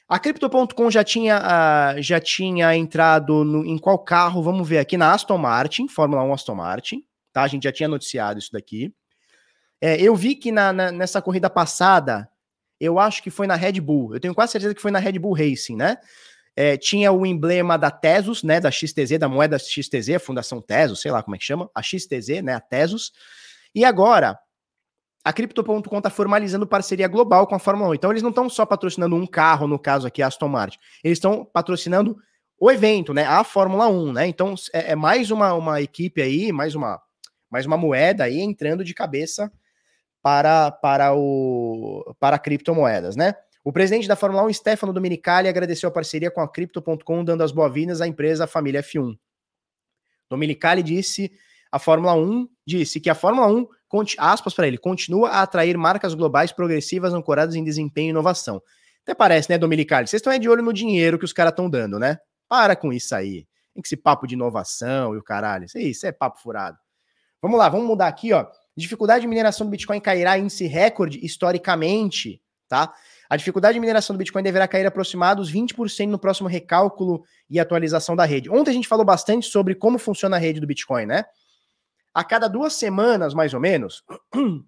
A 0.07 0.19
Crypto.com 0.19 0.89
já 0.91 1.03
tinha, 1.03 1.39
uh, 1.39 2.01
já 2.01 2.19
tinha 2.19 2.75
entrado 2.75 3.43
no, 3.43 3.65
em 3.65 3.77
qual 3.77 3.97
carro? 3.99 4.41
Vamos 4.41 4.67
ver 4.67 4.79
aqui 4.79 4.97
na 4.97 5.13
Aston 5.13 5.37
Martin, 5.37 5.87
Fórmula 5.87 6.23
1 6.23 6.33
Aston 6.33 6.55
Martin, 6.55 7.03
tá? 7.31 7.43
A 7.43 7.47
gente 7.47 7.63
já 7.63 7.71
tinha 7.71 7.89
noticiado 7.89 8.39
isso 8.39 8.51
daqui. 8.51 8.93
É, 9.79 9.99
eu 10.01 10.15
vi 10.15 10.35
que 10.35 10.51
na, 10.51 10.73
na, 10.73 10.91
nessa 10.91 11.21
corrida 11.21 11.49
passada, 11.49 12.29
eu 12.79 12.99
acho 12.99 13.21
que 13.21 13.29
foi 13.29 13.45
na 13.45 13.55
Red 13.55 13.79
Bull, 13.79 14.13
eu 14.15 14.19
tenho 14.19 14.33
quase 14.33 14.53
certeza 14.53 14.73
que 14.73 14.81
foi 14.81 14.91
na 14.91 14.99
Red 14.99 15.19
Bull 15.19 15.33
Racing, 15.33 15.75
né? 15.75 15.97
É, 16.55 16.77
tinha 16.77 17.11
o 17.11 17.25
emblema 17.25 17.77
da 17.77 17.91
Tesos, 17.91 18.41
né? 18.43 18.59
Da 18.59 18.71
XTZ, 18.71 19.19
da 19.19 19.27
moeda 19.27 19.59
XTZ, 19.59 20.15
a 20.15 20.19
Fundação 20.19 20.61
Tesos, 20.61 21.01
sei 21.01 21.11
lá 21.11 21.21
como 21.21 21.35
é 21.35 21.39
que 21.39 21.45
chama, 21.45 21.69
a 21.75 21.81
XTZ, 21.81 22.41
né? 22.43 22.53
A 22.53 22.59
Tesos. 22.59 23.11
E 23.75 23.83
agora, 23.83 24.39
a 25.21 25.33
Crypto.com 25.33 25.97
está 25.97 26.09
formalizando 26.09 26.65
parceria 26.65 27.09
global 27.09 27.45
com 27.45 27.55
a 27.55 27.59
Fórmula 27.59 27.89
1. 27.89 27.95
Então, 27.95 28.11
eles 28.11 28.23
não 28.23 28.29
estão 28.29 28.49
só 28.49 28.65
patrocinando 28.65 29.17
um 29.17 29.27
carro, 29.27 29.67
no 29.67 29.77
caso 29.77 30.07
aqui, 30.07 30.21
a 30.21 30.27
Aston 30.27 30.47
Martin. 30.47 30.79
Eles 31.03 31.17
estão 31.17 31.43
patrocinando 31.43 32.15
o 32.57 32.71
evento, 32.71 33.13
né? 33.13 33.25
A 33.25 33.43
Fórmula 33.43 33.87
1, 33.87 34.13
né? 34.13 34.27
Então, 34.27 34.55
é, 34.71 34.93
é, 34.93 34.95
mais 34.95 35.31
uma, 35.31 35.53
uma 35.53 35.81
equipe 35.81 36.21
aí, 36.21 36.53
mais 36.53 36.73
uma, 36.73 37.01
mais 37.49 37.65
uma 37.65 37.75
moeda 37.75 38.23
aí 38.23 38.39
entrando 38.39 38.83
de 38.83 38.93
cabeça 38.93 39.51
para, 40.21 40.71
para, 40.71 41.13
o, 41.13 42.15
para 42.17 42.39
criptomoedas, 42.39 43.15
né? 43.15 43.35
O 43.63 43.73
presidente 43.73 44.07
da 44.07 44.15
Fórmula 44.15 44.43
1, 44.43 44.53
Stefano 44.53 44.93
Dominicali, 44.93 45.49
agradeceu 45.49 45.89
a 45.89 45.91
parceria 45.91 46.31
com 46.31 46.39
a 46.39 46.47
Crypto.com, 46.47 47.25
dando 47.25 47.43
as 47.43 47.51
boas-vindas 47.51 47.99
à 47.99 48.07
empresa 48.07 48.47
Família 48.47 48.81
F1. 48.81 49.17
Dominicali 50.29 50.81
disse 50.81 51.31
a 51.71 51.79
Fórmula 51.79 52.13
1 52.13 52.47
disse 52.65 52.99
que 52.99 53.09
a 53.09 53.15
Fórmula 53.15 53.47
1, 53.47 53.67
aspas 54.17 54.53
para 54.53 54.67
ele, 54.67 54.77
continua 54.77 55.29
a 55.29 55.41
atrair 55.41 55.77
marcas 55.77 56.13
globais 56.13 56.51
progressivas 56.51 57.13
ancoradas 57.13 57.55
em 57.55 57.63
desempenho 57.63 58.07
e 58.07 58.09
inovação. 58.09 58.61
Até 59.03 59.13
parece, 59.13 59.49
né, 59.49 59.57
Dominicali? 59.57 60.07
Vocês 60.07 60.19
estão 60.19 60.33
aí 60.33 60.39
de 60.39 60.49
olho 60.49 60.63
no 60.63 60.73
dinheiro 60.73 61.19
que 61.19 61.25
os 61.25 61.31
caras 61.31 61.51
estão 61.51 61.69
dando, 61.69 61.99
né? 61.99 62.17
Para 62.49 62.75
com 62.75 62.91
isso 62.91 63.15
aí. 63.15 63.47
Tem 63.73 63.81
que 63.81 63.87
esse 63.87 63.97
papo 63.97 64.25
de 64.25 64.33
inovação 64.33 65.13
e 65.13 65.17
o 65.17 65.23
caralho. 65.23 65.65
Isso, 65.65 65.77
isso 65.77 66.07
é 66.07 66.11
papo 66.11 66.41
furado. 66.41 66.77
Vamos 67.41 67.59
lá, 67.59 67.69
vamos 67.69 67.85
mudar 67.85 68.07
aqui, 68.07 68.33
ó. 68.33 68.47
Dificuldade 68.75 69.21
de 69.21 69.27
mineração 69.27 69.67
do 69.67 69.69
Bitcoin 69.69 69.99
cairá 69.99 70.37
índice 70.37 70.65
recorde 70.65 71.23
historicamente, 71.23 72.41
tá? 72.67 72.93
A 73.29 73.37
dificuldade 73.37 73.75
de 73.75 73.79
mineração 73.79 74.15
do 74.15 74.17
Bitcoin 74.17 74.43
deverá 74.43 74.67
cair 74.67 74.85
aproximados 74.85 75.51
20% 75.51 76.07
no 76.07 76.19
próximo 76.19 76.47
recálculo 76.47 77.23
e 77.49 77.59
atualização 77.59 78.15
da 78.15 78.25
rede. 78.25 78.49
Ontem 78.49 78.71
a 78.71 78.73
gente 78.73 78.87
falou 78.87 79.05
bastante 79.05 79.47
sobre 79.47 79.75
como 79.75 79.97
funciona 79.97 80.35
a 80.35 80.39
rede 80.39 80.59
do 80.59 80.67
Bitcoin, 80.67 81.05
né? 81.05 81.25
A 82.15 82.23
cada 82.23 82.47
duas 82.47 82.73
semanas, 82.73 83.33
mais 83.33 83.53
ou 83.53 83.59
menos. 83.59 84.01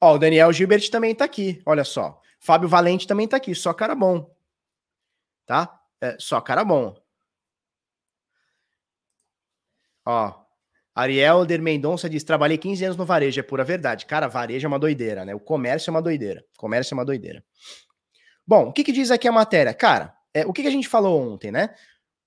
Ó, 0.00 0.14
o 0.14 0.18
Daniel 0.18 0.52
Gilbert 0.52 0.90
também 0.90 1.14
tá 1.14 1.24
aqui, 1.24 1.62
olha 1.64 1.84
só. 1.84 2.20
Fábio 2.40 2.68
Valente 2.68 3.06
também 3.06 3.28
tá 3.28 3.36
aqui, 3.36 3.54
só 3.54 3.72
cara 3.72 3.94
bom. 3.94 4.28
Tá? 5.46 5.80
É, 6.00 6.16
só 6.18 6.40
cara 6.40 6.64
bom. 6.64 7.00
Ó, 10.04 10.42
Ariel 10.92 11.46
Der 11.46 11.62
Mendonça 11.62 12.10
diz: 12.10 12.24
trabalhei 12.24 12.58
15 12.58 12.84
anos 12.84 12.96
no 12.96 13.06
varejo, 13.06 13.38
é 13.38 13.44
pura 13.44 13.62
verdade. 13.62 14.06
Cara, 14.06 14.26
varejo 14.26 14.66
é 14.66 14.68
uma 14.68 14.80
doideira, 14.80 15.24
né? 15.24 15.32
O 15.36 15.40
comércio 15.40 15.90
é 15.90 15.92
uma 15.92 16.02
doideira. 16.02 16.44
Comércio 16.56 16.94
é 16.94 16.96
uma 16.96 17.04
doideira. 17.04 17.44
Bom, 18.44 18.70
o 18.70 18.72
que, 18.72 18.82
que 18.82 18.90
diz 18.90 19.12
aqui 19.12 19.28
a 19.28 19.32
matéria? 19.32 19.72
Cara, 19.72 20.12
é, 20.34 20.44
o 20.44 20.52
que, 20.52 20.62
que 20.62 20.68
a 20.68 20.72
gente 20.72 20.88
falou 20.88 21.32
ontem, 21.32 21.52
né? 21.52 21.72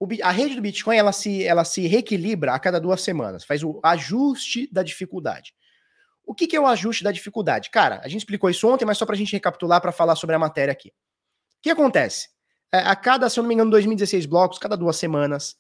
O, 0.06 0.10
a 0.24 0.32
rede 0.32 0.56
do 0.56 0.62
Bitcoin 0.62 0.98
ela 0.98 1.12
se, 1.12 1.44
ela 1.44 1.64
se 1.64 1.88
reequilibra 1.88 2.54
a 2.54 2.60
cada 2.60 2.80
duas 2.80 3.02
semanas, 3.02 3.44
faz 3.44 3.64
o 3.64 3.80
ajuste 3.84 4.70
da 4.72 4.84
dificuldade. 4.84 5.54
O 6.26 6.34
que, 6.34 6.48
que 6.48 6.56
é 6.56 6.60
o 6.60 6.66
ajuste 6.66 7.04
da 7.04 7.12
dificuldade? 7.12 7.70
Cara, 7.70 8.02
a 8.04 8.08
gente 8.08 8.22
explicou 8.22 8.50
isso 8.50 8.68
ontem, 8.68 8.86
mas 8.86 8.98
só 8.98 9.06
para 9.06 9.16
a 9.16 9.18
gente 9.18 9.34
recapitular 9.34 9.82
para 9.82 9.92
falar 9.92 10.16
sobre 10.16 10.36
a 10.36 10.40
matéria 10.40 10.72
aqui. 10.72 10.90
O 10.90 11.62
que 11.62 11.70
acontece? 11.70 12.30
É, 12.72 12.80
a 12.80 12.96
cada, 12.96 13.30
se 13.30 13.40
eu 13.40 13.44
não 13.44 13.48
me 13.48 13.54
engano, 13.54 13.72
2016 13.72 14.26
blocos, 14.26 14.58
cada 14.58 14.76
duas 14.76 14.98
semanas, 14.98 15.56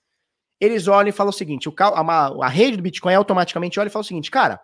eles 0.59 0.87
olham 0.87 1.09
e 1.09 1.11
falam 1.11 1.29
o 1.29 1.33
seguinte: 1.33 1.69
o, 1.69 1.75
a, 1.79 2.45
a 2.45 2.47
rede 2.47 2.77
do 2.77 2.83
Bitcoin 2.83 3.13
automaticamente 3.13 3.79
olha 3.79 3.87
e 3.87 3.91
fala 3.91 4.01
o 4.03 4.07
seguinte, 4.07 4.31
cara, 4.31 4.59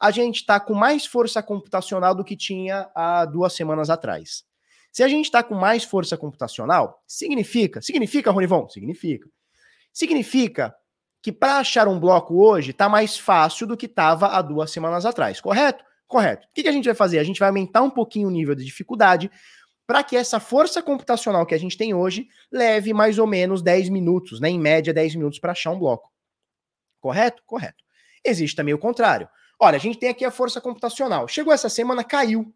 a 0.00 0.10
gente 0.10 0.36
está 0.36 0.58
com 0.60 0.74
mais 0.74 1.06
força 1.06 1.42
computacional 1.42 2.14
do 2.14 2.24
que 2.24 2.36
tinha 2.36 2.90
há 2.94 3.24
duas 3.24 3.52
semanas 3.52 3.90
atrás. 3.90 4.44
Se 4.92 5.02
a 5.02 5.08
gente 5.08 5.24
está 5.24 5.42
com 5.42 5.54
mais 5.54 5.84
força 5.84 6.16
computacional, 6.18 7.02
significa, 7.06 7.80
significa, 7.80 8.30
Ronivon? 8.30 8.68
Significa. 8.68 9.26
Significa 9.92 10.74
que 11.22 11.32
para 11.32 11.58
achar 11.58 11.88
um 11.88 11.98
bloco 11.98 12.44
hoje 12.44 12.72
está 12.72 12.88
mais 12.88 13.16
fácil 13.16 13.66
do 13.66 13.76
que 13.76 13.86
estava 13.86 14.28
há 14.28 14.42
duas 14.42 14.70
semanas 14.70 15.06
atrás, 15.06 15.40
correto? 15.40 15.82
Correto. 16.06 16.46
O 16.46 16.50
que, 16.52 16.62
que 16.62 16.68
a 16.68 16.72
gente 16.72 16.84
vai 16.84 16.94
fazer? 16.94 17.18
A 17.18 17.24
gente 17.24 17.40
vai 17.40 17.48
aumentar 17.48 17.80
um 17.80 17.88
pouquinho 17.88 18.28
o 18.28 18.30
nível 18.30 18.54
de 18.54 18.64
dificuldade 18.64 19.30
para 19.86 20.02
que 20.02 20.14
essa 20.14 20.38
força 20.38 20.82
computacional 20.82 21.46
que 21.46 21.54
a 21.54 21.58
gente 21.58 21.76
tem 21.76 21.94
hoje 21.94 22.28
leve 22.50 22.92
mais 22.92 23.18
ou 23.18 23.26
menos 23.26 23.62
10 23.62 23.88
minutos, 23.88 24.38
né? 24.38 24.50
Em 24.50 24.58
média, 24.58 24.92
10 24.92 25.14
minutos 25.14 25.38
para 25.38 25.52
achar 25.52 25.70
um 25.70 25.78
bloco. 25.78 26.12
Correto? 27.00 27.42
Correto. 27.46 27.82
Existe 28.24 28.54
também 28.54 28.74
o 28.74 28.78
contrário. 28.78 29.28
Olha, 29.58 29.76
a 29.76 29.80
gente 29.80 29.98
tem 29.98 30.08
aqui 30.08 30.24
a 30.24 30.30
força 30.30 30.60
computacional. 30.60 31.26
Chegou 31.28 31.52
essa 31.52 31.68
semana, 31.68 32.04
caiu. 32.04 32.52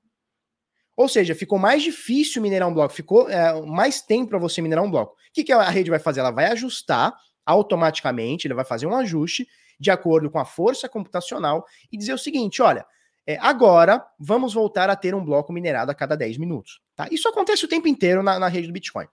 Ou 0.97 1.09
seja, 1.09 1.35
ficou 1.35 1.59
mais 1.59 1.83
difícil 1.83 2.41
minerar 2.41 2.69
um 2.69 2.75
bloco, 2.75 2.95
ficou 2.95 3.29
é, 3.29 3.61
mais 3.67 4.01
tempo 4.01 4.31
para 4.31 4.39
você 4.39 4.63
minerar 4.63 4.83
um 4.83 4.91
bloco. 4.91 5.13
O 5.13 5.33
que, 5.33 5.45
que 5.45 5.53
a 5.53 5.69
rede 5.69 5.91
vai 5.91 5.99
fazer? 5.99 6.21
Ela 6.21 6.31
vai 6.31 6.47
ajustar 6.47 7.15
automaticamente, 7.45 8.47
ele 8.47 8.55
vai 8.55 8.65
fazer 8.65 8.87
um 8.87 8.97
ajuste 8.97 9.47
de 9.79 9.91
acordo 9.91 10.31
com 10.31 10.39
a 10.39 10.45
força 10.45 10.89
computacional 10.89 11.67
e 11.93 11.99
dizer 11.99 12.15
o 12.15 12.19
seguinte: 12.19 12.63
olha, 12.63 12.87
é, 13.27 13.37
agora 13.41 14.05
vamos 14.19 14.55
voltar 14.55 14.89
a 14.89 14.97
ter 14.97 15.15
um 15.15 15.25
bloco 15.25 15.53
minerado 15.53 15.91
a 15.91 15.95
cada 15.95 16.17
10 16.17 16.39
minutos. 16.39 16.81
Tá? 16.95 17.09
Isso 17.11 17.29
acontece 17.29 17.65
o 17.65 17.69
tempo 17.69 17.89
inteiro 17.89 18.23
na, 18.23 18.39
na 18.39 18.49
rede 18.49 18.69
do 18.69 18.73
Bitcoin. 18.73 19.07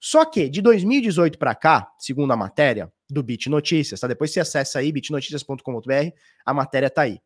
Só 0.00 0.24
que 0.24 0.48
de 0.48 0.62
2018 0.62 1.38
para 1.38 1.54
cá, 1.54 1.92
segundo 1.98 2.32
a 2.32 2.36
matéria 2.36 2.90
do 3.08 3.22
Bit 3.22 3.50
Notícias, 3.50 4.00
tá? 4.00 4.06
Depois 4.06 4.32
você 4.32 4.40
acessa 4.40 4.78
aí 4.78 4.90
bitnoticias.com.br, 4.90 6.10
a 6.44 6.54
matéria 6.54 6.88
tá 6.88 7.02
aí. 7.02 7.20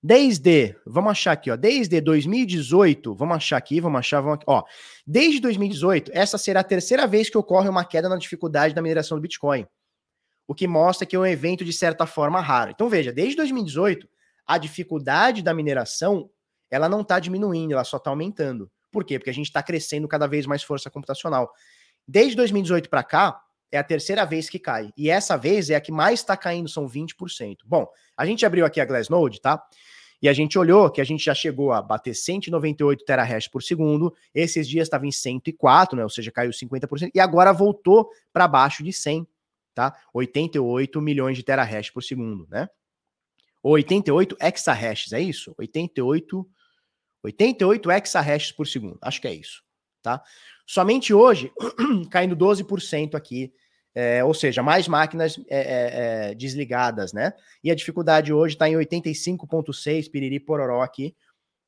Desde, 0.00 0.76
vamos 0.86 1.10
achar 1.10 1.32
aqui, 1.32 1.50
ó, 1.50 1.56
desde 1.56 2.00
2018, 2.00 3.14
vamos 3.16 3.36
achar 3.36 3.56
aqui, 3.56 3.80
vamos 3.80 3.98
achar, 3.98 4.20
vamos 4.20 4.36
aqui, 4.36 4.44
ó, 4.46 4.62
desde 5.04 5.40
2018, 5.40 6.12
essa 6.14 6.38
será 6.38 6.60
a 6.60 6.64
terceira 6.64 7.04
vez 7.04 7.28
que 7.28 7.36
ocorre 7.36 7.68
uma 7.68 7.84
queda 7.84 8.08
na 8.08 8.16
dificuldade 8.16 8.74
da 8.74 8.80
mineração 8.80 9.18
do 9.18 9.22
Bitcoin, 9.22 9.66
o 10.46 10.54
que 10.54 10.68
mostra 10.68 11.04
que 11.04 11.16
é 11.16 11.18
um 11.18 11.26
evento 11.26 11.64
de 11.64 11.72
certa 11.72 12.06
forma 12.06 12.40
raro. 12.40 12.70
Então 12.70 12.88
veja, 12.88 13.12
desde 13.12 13.34
2018, 13.36 14.08
a 14.46 14.56
dificuldade 14.56 15.42
da 15.42 15.52
mineração 15.52 16.30
ela 16.70 16.88
não 16.88 17.00
está 17.00 17.18
diminuindo, 17.18 17.72
ela 17.72 17.84
só 17.84 17.96
está 17.96 18.10
aumentando. 18.10 18.70
Por 18.90 19.04
quê? 19.04 19.18
Porque 19.18 19.30
a 19.30 19.34
gente 19.34 19.46
está 19.46 19.62
crescendo 19.62 20.06
cada 20.06 20.26
vez 20.26 20.46
mais 20.46 20.62
força 20.62 20.90
computacional. 20.90 21.50
Desde 22.06 22.36
2018 22.36 22.88
para 22.88 23.02
cá, 23.02 23.40
é 23.70 23.78
a 23.78 23.84
terceira 23.84 24.24
vez 24.24 24.48
que 24.48 24.58
cai. 24.58 24.90
E 24.96 25.10
essa 25.10 25.36
vez 25.36 25.70
é 25.70 25.74
a 25.74 25.80
que 25.80 25.92
mais 25.92 26.20
está 26.20 26.36
caindo, 26.36 26.68
são 26.68 26.86
20%. 26.86 27.58
Bom, 27.64 27.86
a 28.16 28.24
gente 28.24 28.44
abriu 28.44 28.64
aqui 28.64 28.80
a 28.80 28.84
Glassnode, 28.84 29.40
tá? 29.40 29.62
E 30.20 30.28
a 30.28 30.32
gente 30.32 30.58
olhou 30.58 30.90
que 30.90 31.00
a 31.00 31.04
gente 31.04 31.24
já 31.24 31.34
chegou 31.34 31.72
a 31.72 31.80
bater 31.80 32.14
198 32.14 33.04
terahash 33.04 33.46
por 33.46 33.62
segundo. 33.62 34.12
Esses 34.34 34.68
dias 34.68 34.86
estava 34.86 35.06
em 35.06 35.12
104, 35.12 35.96
né? 35.96 36.02
Ou 36.02 36.10
seja, 36.10 36.32
caiu 36.32 36.50
50%. 36.50 37.10
E 37.14 37.20
agora 37.20 37.52
voltou 37.52 38.10
para 38.32 38.48
baixo 38.48 38.82
de 38.82 38.92
100, 38.92 39.26
tá? 39.74 39.96
88 40.12 41.00
milhões 41.00 41.36
de 41.36 41.44
terahash 41.44 41.90
por 41.90 42.02
segundo, 42.02 42.48
né? 42.50 42.68
88 43.62 44.36
exahashes, 44.40 45.12
é 45.12 45.20
isso? 45.20 45.54
88 45.58 46.48
88 47.22 47.90
exahashes 47.90 48.52
por 48.52 48.66
segundo. 48.66 48.98
Acho 49.02 49.20
que 49.20 49.28
é 49.28 49.34
isso, 49.34 49.62
tá? 50.02 50.22
Somente 50.66 51.12
hoje, 51.12 51.52
caindo 52.10 52.36
12% 52.36 53.14
aqui, 53.14 53.52
é, 53.94 54.22
ou 54.22 54.34
seja, 54.34 54.62
mais 54.62 54.86
máquinas 54.86 55.38
é, 55.48 55.58
é, 55.58 56.30
é 56.30 56.34
desligadas, 56.34 57.12
né? 57.12 57.32
E 57.64 57.70
a 57.70 57.74
dificuldade 57.74 58.32
hoje 58.32 58.54
está 58.54 58.68
em 58.68 58.74
85,6 58.74 60.10
piriri 60.10 60.38
pororó 60.38 60.82
aqui, 60.82 61.16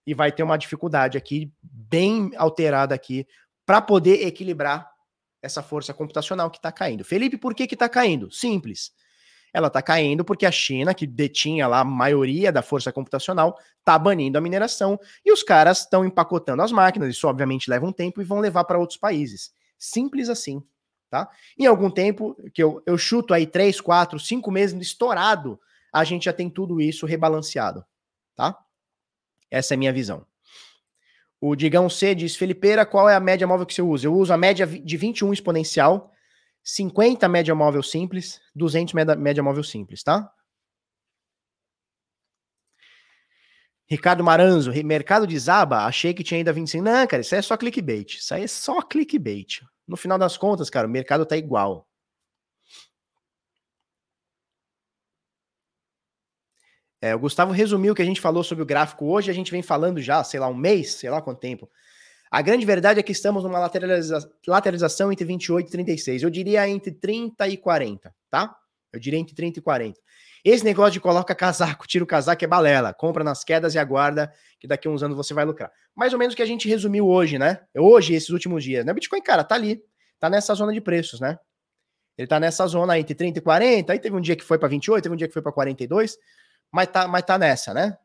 e 0.06 0.14
vai 0.14 0.32
ter 0.32 0.42
uma 0.42 0.56
dificuldade 0.56 1.16
aqui 1.16 1.52
bem 1.62 2.30
alterada 2.36 2.94
aqui 2.94 3.26
para 3.66 3.80
poder 3.80 4.26
equilibrar 4.26 4.90
essa 5.42 5.62
força 5.62 5.94
computacional 5.94 6.50
que 6.50 6.58
está 6.58 6.72
caindo. 6.72 7.04
Felipe, 7.04 7.36
por 7.36 7.54
que 7.54 7.62
está 7.62 7.88
caindo? 7.88 8.30
Simples 8.30 8.92
ela 9.52 9.68
está 9.68 9.82
caindo 9.82 10.24
porque 10.24 10.46
a 10.46 10.52
China, 10.52 10.94
que 10.94 11.06
detinha 11.06 11.66
lá 11.66 11.80
a 11.80 11.84
maioria 11.84 12.52
da 12.52 12.62
força 12.62 12.92
computacional, 12.92 13.58
está 13.78 13.98
banindo 13.98 14.38
a 14.38 14.40
mineração 14.40 14.98
e 15.24 15.32
os 15.32 15.42
caras 15.42 15.80
estão 15.80 16.04
empacotando 16.04 16.62
as 16.62 16.72
máquinas. 16.72 17.08
Isso 17.08 17.26
obviamente 17.26 17.68
leva 17.68 17.86
um 17.86 17.92
tempo 17.92 18.20
e 18.20 18.24
vão 18.24 18.40
levar 18.40 18.64
para 18.64 18.78
outros 18.78 18.98
países. 18.98 19.52
Simples 19.78 20.28
assim, 20.28 20.62
tá? 21.08 21.28
Em 21.58 21.66
algum 21.66 21.90
tempo, 21.90 22.36
que 22.52 22.62
eu, 22.62 22.82
eu 22.86 22.96
chuto 22.96 23.34
aí 23.34 23.46
três, 23.46 23.80
quatro, 23.80 24.18
cinco 24.18 24.50
meses 24.50 24.80
estourado, 24.80 25.60
a 25.92 26.04
gente 26.04 26.26
já 26.26 26.32
tem 26.32 26.48
tudo 26.48 26.80
isso 26.80 27.06
rebalanceado, 27.06 27.84
tá? 28.36 28.56
Essa 29.50 29.74
é 29.74 29.76
a 29.76 29.78
minha 29.78 29.92
visão. 29.92 30.24
O 31.40 31.56
Digão 31.56 31.88
C 31.88 32.14
diz, 32.14 32.36
Felipeira, 32.36 32.84
qual 32.84 33.08
é 33.08 33.14
a 33.14 33.20
média 33.20 33.46
móvel 33.46 33.64
que 33.64 33.72
você 33.72 33.80
usa? 33.80 34.06
Eu 34.06 34.14
uso 34.14 34.32
a 34.32 34.36
média 34.36 34.66
de 34.66 34.96
21 34.96 35.32
exponencial 35.32 36.12
50 36.70 37.28
média 37.28 37.54
móvel 37.54 37.82
simples, 37.82 38.40
200 38.54 38.94
média, 38.94 39.16
média 39.16 39.42
móvel 39.42 39.64
simples, 39.64 40.02
tá? 40.02 40.32
Ricardo 43.88 44.22
Maranzo, 44.22 44.70
mercado 44.84 45.26
de 45.26 45.36
Zaba, 45.36 45.84
achei 45.84 46.14
que 46.14 46.22
tinha 46.22 46.38
ainda 46.38 46.52
25. 46.52 46.84
Não, 46.84 47.06
cara, 47.08 47.22
isso 47.22 47.34
é 47.34 47.42
só 47.42 47.56
clickbait. 47.56 48.18
Isso 48.18 48.32
aí 48.32 48.44
é 48.44 48.46
só 48.46 48.80
clickbait. 48.82 49.62
No 49.86 49.96
final 49.96 50.16
das 50.16 50.36
contas, 50.36 50.70
cara, 50.70 50.86
o 50.86 50.90
mercado 50.90 51.26
tá 51.26 51.36
igual. 51.36 51.88
É, 57.02 57.14
o 57.14 57.18
Gustavo 57.18 57.50
resumiu 57.50 57.92
o 57.92 57.96
que 57.96 58.02
a 58.02 58.04
gente 58.04 58.20
falou 58.20 58.44
sobre 58.44 58.62
o 58.62 58.66
gráfico 58.66 59.06
hoje, 59.06 59.30
a 59.30 59.34
gente 59.34 59.50
vem 59.50 59.62
falando 59.62 60.00
já, 60.00 60.22
sei 60.22 60.38
lá, 60.38 60.46
um 60.46 60.54
mês, 60.54 60.92
sei 60.94 61.10
lá 61.10 61.20
quanto 61.20 61.40
tempo. 61.40 61.68
A 62.30 62.42
grande 62.42 62.64
verdade 62.64 63.00
é 63.00 63.02
que 63.02 63.10
estamos 63.10 63.42
numa 63.42 63.58
lateraliza 63.58 64.30
lateralização 64.46 65.10
entre 65.10 65.24
28 65.24 65.66
e 65.66 65.70
36. 65.70 66.22
Eu 66.22 66.30
diria 66.30 66.68
entre 66.68 66.92
30 66.92 67.48
e 67.48 67.56
40, 67.56 68.14
tá? 68.30 68.56
Eu 68.92 69.00
diria 69.00 69.18
entre 69.18 69.34
30 69.34 69.58
e 69.58 69.62
40. 69.62 70.00
Esse 70.44 70.64
negócio 70.64 70.92
de 70.92 71.00
coloca 71.00 71.34
casaco, 71.34 71.86
tira 71.86 72.04
o 72.04 72.06
casaco 72.06 72.44
é 72.44 72.46
balela. 72.46 72.94
Compra 72.94 73.24
nas 73.24 73.42
quedas 73.42 73.74
e 73.74 73.78
aguarda 73.78 74.32
que 74.58 74.66
daqui 74.66 74.86
a 74.86 74.90
uns 74.90 75.02
anos 75.02 75.16
você 75.16 75.34
vai 75.34 75.44
lucrar. 75.44 75.70
Mais 75.94 76.12
ou 76.12 76.18
menos 76.18 76.32
o 76.32 76.36
que 76.36 76.42
a 76.42 76.46
gente 76.46 76.68
resumiu 76.68 77.08
hoje, 77.08 77.38
né? 77.38 77.60
Hoje, 77.76 78.14
esses 78.14 78.30
últimos 78.30 78.62
dias. 78.62 78.84
Né? 78.84 78.92
Bitcoin, 78.92 79.20
cara, 79.20 79.42
tá 79.42 79.56
ali. 79.56 79.82
Tá 80.18 80.30
nessa 80.30 80.54
zona 80.54 80.72
de 80.72 80.80
preços, 80.80 81.20
né? 81.20 81.38
Ele 82.16 82.28
tá 82.28 82.38
nessa 82.38 82.66
zona 82.66 82.98
entre 82.98 83.14
30 83.14 83.38
e 83.38 83.42
40. 83.42 83.92
Aí 83.92 83.98
teve 83.98 84.16
um 84.16 84.20
dia 84.20 84.36
que 84.36 84.44
foi 84.44 84.58
para 84.58 84.68
28, 84.68 85.02
teve 85.02 85.14
um 85.14 85.16
dia 85.16 85.26
que 85.26 85.32
foi 85.32 85.42
para 85.42 85.52
42. 85.52 86.16
Mas 86.70 86.88
tá, 86.88 87.08
mas 87.08 87.22
tá 87.22 87.36
nessa, 87.38 87.74
né? 87.74 87.98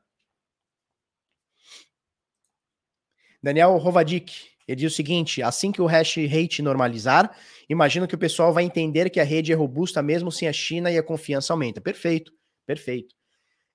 Daniel 3.46 3.78
Rovadic, 3.78 4.50
ele 4.68 4.76
diz 4.76 4.92
o 4.92 4.96
seguinte: 4.96 5.44
assim 5.44 5.72
que 5.72 5.80
o 5.80 5.86
hash 5.86 6.16
rate 6.28 6.64
normalizar, 6.64 7.38
imagino 7.70 8.08
que 8.08 8.16
o 8.16 8.18
pessoal 8.18 8.52
vai 8.52 8.64
entender 8.64 9.08
que 9.12 9.20
a 9.20 9.24
rede 9.24 9.54
é 9.54 9.56
robusta 9.56 10.02
mesmo 10.02 10.32
sem 10.32 10.48
a 10.48 10.54
China 10.54 10.92
e 10.92 10.98
a 10.98 11.04
confiança 11.04 11.54
aumenta. 11.54 11.80
Perfeito, 11.80 12.32
perfeito. 12.66 13.14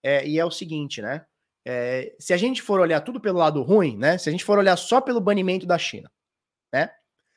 É, 0.03 0.27
e 0.27 0.41
é 0.41 0.45
o 0.45 0.51
seguinte, 0.51 1.01
né? 1.01 1.25
É, 1.65 2.13
se 2.19 2.33
a 2.33 2.37
gente 2.37 2.61
for 2.61 2.81
olhar 2.81 3.01
tudo 3.03 3.21
pelo 3.21 3.39
lado 3.39 3.63
ruim, 3.63 3.97
né? 3.97 4.19
Se 4.19 4.29
a 4.29 4.33
gente 4.33 4.45
for 4.45 4.59
olhar 4.59 4.77
só 4.77 5.01
pelo 5.01 5.21
banimento 5.21 5.65
da 5.67 5.79
China, 5.79 6.11
né? 6.73 6.91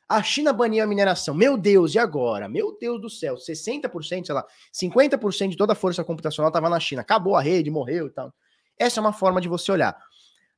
A 0.09 0.23
China 0.23 0.51
baniu 0.51 0.83
a 0.83 0.87
mineração. 0.87 1.35
Meu 1.35 1.55
Deus, 1.55 1.93
e 1.93 1.99
agora? 1.99 2.49
Meu 2.49 2.75
Deus 2.79 2.99
do 2.99 3.11
céu, 3.11 3.35
60%, 3.35 4.25
sei 4.25 4.33
lá, 4.33 4.43
50% 4.73 5.49
de 5.49 5.57
toda 5.57 5.73
a 5.73 5.75
força 5.75 6.03
computacional 6.03 6.49
estava 6.49 6.67
na 6.67 6.79
China. 6.79 7.03
Acabou 7.03 7.35
a 7.35 7.41
rede, 7.43 7.69
morreu 7.69 8.07
e 8.07 8.09
tal. 8.09 8.33
Essa 8.79 8.99
é 8.99 9.01
uma 9.01 9.13
forma 9.13 9.39
de 9.39 9.47
você 9.47 9.71
olhar. 9.71 9.95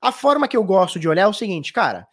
A 0.05 0.11
forma 0.11 0.47
que 0.47 0.55
eu 0.55 0.63
gosto 0.63 0.99
de 0.99 1.09
olhar 1.09 1.23
é 1.23 1.27
o 1.27 1.33
seguinte, 1.33 1.73
cara. 1.73 2.07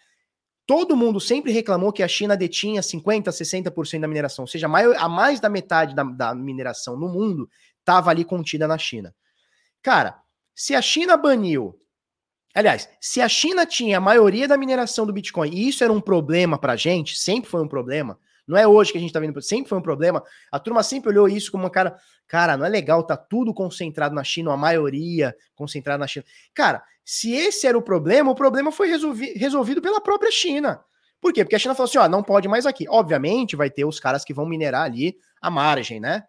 Todo 0.67 0.97
mundo 0.97 1.21
sempre 1.21 1.53
reclamou 1.53 1.93
que 1.93 2.03
a 2.03 2.09
China 2.09 2.35
detinha 2.35 2.81
50%, 2.81 3.25
60% 3.25 4.01
da 4.01 4.09
mineração, 4.09 4.45
ou 4.45 4.47
seja, 4.47 4.67
a 4.67 5.09
mais 5.11 5.41
da 5.41 5.51
metade 5.51 5.95
da, 5.95 6.03
da 6.03 6.35
mineração 6.35 6.97
no 6.97 7.07
mundo 7.07 7.51
estava 7.81 8.09
ali 8.09 8.25
contida 8.25 8.67
na 8.67 8.79
China. 8.79 9.15
Cara, 9.83 10.19
se 10.55 10.75
a 10.75 10.81
China 10.81 11.19
baniu. 11.19 11.79
Aliás, 12.55 12.89
se 12.99 13.21
a 13.21 13.29
China 13.29 13.67
tinha 13.67 13.99
a 13.99 14.01
maioria 14.01 14.49
da 14.49 14.57
mineração 14.57 15.05
do 15.05 15.13
Bitcoin, 15.13 15.51
e 15.51 15.69
isso 15.69 15.85
era 15.85 15.93
um 15.93 16.01
problema 16.01 16.57
pra 16.57 16.77
gente, 16.77 17.19
sempre 17.19 17.51
foi 17.51 17.63
um 17.63 17.69
problema, 17.69 18.19
não 18.47 18.57
é 18.57 18.67
hoje 18.67 18.91
que 18.91 18.97
a 18.97 19.01
gente 19.03 19.13
tá 19.13 19.21
vendo, 19.21 19.43
sempre 19.43 19.69
foi 19.69 19.79
um 19.79 19.83
problema. 19.83 20.23
A 20.51 20.59
turma 20.59 20.83
sempre 20.83 21.11
olhou 21.11 21.29
isso 21.29 21.53
como 21.53 21.65
uma 21.65 21.71
cara, 21.71 21.95
cara, 22.27 22.57
não 22.57 22.65
é 22.65 22.71
legal, 22.71 23.03
tá 23.05 23.19
tudo 23.19 23.53
concentrado 23.53 24.15
na 24.15 24.25
China, 24.25 24.53
a 24.53 24.57
maioria 24.57 25.37
concentrada 25.55 25.99
na 25.99 26.07
China. 26.07 26.25
Cara, 26.55 26.83
se 27.05 27.33
esse 27.33 27.67
era 27.67 27.77
o 27.77 27.83
problema, 27.83 28.31
o 28.31 28.35
problema 28.35 28.71
foi 28.71 28.89
resolvi 28.89 29.33
resolvido 29.35 29.83
pela 29.83 30.01
própria 30.01 30.31
China. 30.31 30.83
Por 31.21 31.33
quê? 31.33 31.45
Porque 31.45 31.57
a 31.57 31.59
China 31.59 31.75
falou 31.75 31.89
assim: 31.89 31.99
ó, 31.99 32.09
não 32.09 32.23
pode 32.23 32.49
mais 32.49 32.67
aqui. 32.67 32.87
Obviamente, 32.89 33.57
vai 33.57 33.71
ter 33.71 33.85
os 33.85 34.01
caras 34.01 34.25
que 34.25 34.35
vão 34.35 34.47
minerar 34.47 34.83
ali 34.83 35.17
a 35.41 35.51
margem, 35.51 36.01
né? 36.01 36.25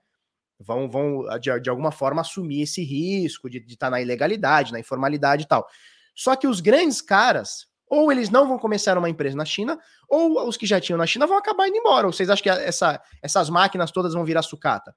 Vão, 0.60 0.90
vão 0.90 1.24
de, 1.40 1.60
de 1.60 1.70
alguma 1.70 1.91
forma, 1.91 2.22
assumir 2.22 2.62
esse 2.62 2.84
risco 2.84 3.50
de 3.50 3.58
estar 3.58 3.88
tá 3.88 3.90
na 3.90 4.02
ilegalidade, 4.02 4.72
na 4.72 4.80
informalidade 4.80 5.44
e 5.44 5.48
tal. 5.48 5.68
Só 6.16 6.36
que 6.36 6.48
os 6.48 6.62
grandes 6.62 7.02
caras, 7.02 7.68
ou 7.88 8.12
eles 8.12 8.30
não 8.30 8.48
vão 8.48 8.60
começar 8.60 8.98
uma 8.98 9.10
empresa 9.10 9.36
na 9.36 9.45
China, 9.45 9.80
ou 10.08 10.48
os 10.48 10.56
que 10.56 10.66
já 10.66 10.80
tinham 10.80 10.98
na 10.98 11.08
China 11.08 11.26
vão 11.26 11.38
acabar 11.38 11.68
indo 11.68 11.78
embora. 11.78 12.06
Ou 12.06 12.14
vocês 12.14 12.30
acham 12.30 12.44
que 12.44 12.50
essa, 12.50 13.02
essas 13.22 13.50
máquinas 13.50 13.91
todas 13.91 14.14
vão 14.14 14.24
virar 14.24 14.44
sucata? 14.44 14.95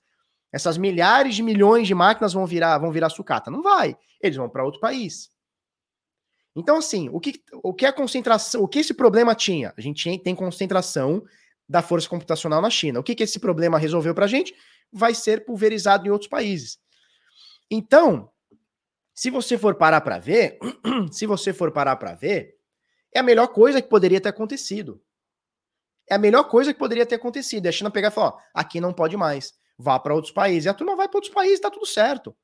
Essas 0.53 0.77
milhares 0.79 1.35
de 1.35 1.43
milhões 1.43 1.87
de 1.87 1.95
máquinas 1.95 2.33
vão 2.33 2.47
virar, 2.47 2.79
vão 2.79 2.93
virar 2.93 3.09
sucata? 3.09 3.51
Não 3.51 3.63
vai. 3.63 3.97
Eles 4.21 4.37
vão 4.37 4.49
para 4.49 4.65
outro 4.65 4.81
país. 4.81 5.31
Então, 6.57 6.79
assim, 6.79 7.11
o 7.13 7.21
que, 7.21 7.43
o 7.63 7.75
que 7.75 7.85
a 7.85 7.93
concentração, 7.93 8.63
o 8.63 8.69
que 8.69 8.79
esse 8.79 8.95
problema 8.95 9.35
tinha? 9.35 9.75
A 9.77 9.81
gente 9.81 10.19
tem 10.21 10.35
concentração 10.35 11.23
da 11.69 11.83
força 11.83 12.09
computacional 12.09 12.63
na 12.63 12.71
China. 12.71 12.99
O 12.99 13.03
que, 13.03 13.15
que 13.15 13.23
esse 13.23 13.39
problema 13.39 13.79
resolveu 13.79 14.15
para 14.15 14.25
a 14.25 14.29
gente? 14.29 14.55
Vai 14.91 15.15
ser 15.15 15.45
pulverizado 15.45 16.07
em 16.07 16.11
outros 16.11 16.31
países. 16.31 16.79
Então, 17.71 18.31
se 19.15 19.29
você 19.29 19.59
for 19.59 19.75
parar 19.75 20.01
para 20.01 20.19
ver, 20.19 20.59
se 21.13 21.27
você 21.27 21.53
for 21.53 21.71
parar 21.73 21.97
para 21.97 22.15
ver, 22.15 22.55
é 23.15 23.19
a 23.19 23.23
melhor 23.23 23.49
coisa 23.49 23.83
que 23.83 23.89
poderia 23.89 24.21
ter 24.21 24.31
acontecido. 24.31 25.03
É 26.09 26.15
a 26.15 26.19
melhor 26.19 26.45
coisa 26.45 26.73
que 26.73 26.79
poderia 26.79 27.05
ter 27.05 27.17
acontecido. 27.17 27.67
É 27.67 27.69
a 27.69 27.73
China 27.73 27.91
pegar 27.91 28.09
e 28.09 28.13
falar: 28.13 28.29
ó, 28.29 28.39
aqui 28.55 28.81
não 28.81 28.95
pode 28.95 29.17
mais, 29.17 29.53
vá 29.77 29.99
para 29.99 30.15
outros 30.15 30.33
países. 30.33 30.65
E 30.65 30.69
a 30.69 30.75
turma 30.75 30.97
vai 30.97 31.09
para 31.09 31.19
outros 31.19 31.35
países, 31.35 31.61
tá 31.61 31.71
tudo 31.71 31.85
certo. 31.85 32.35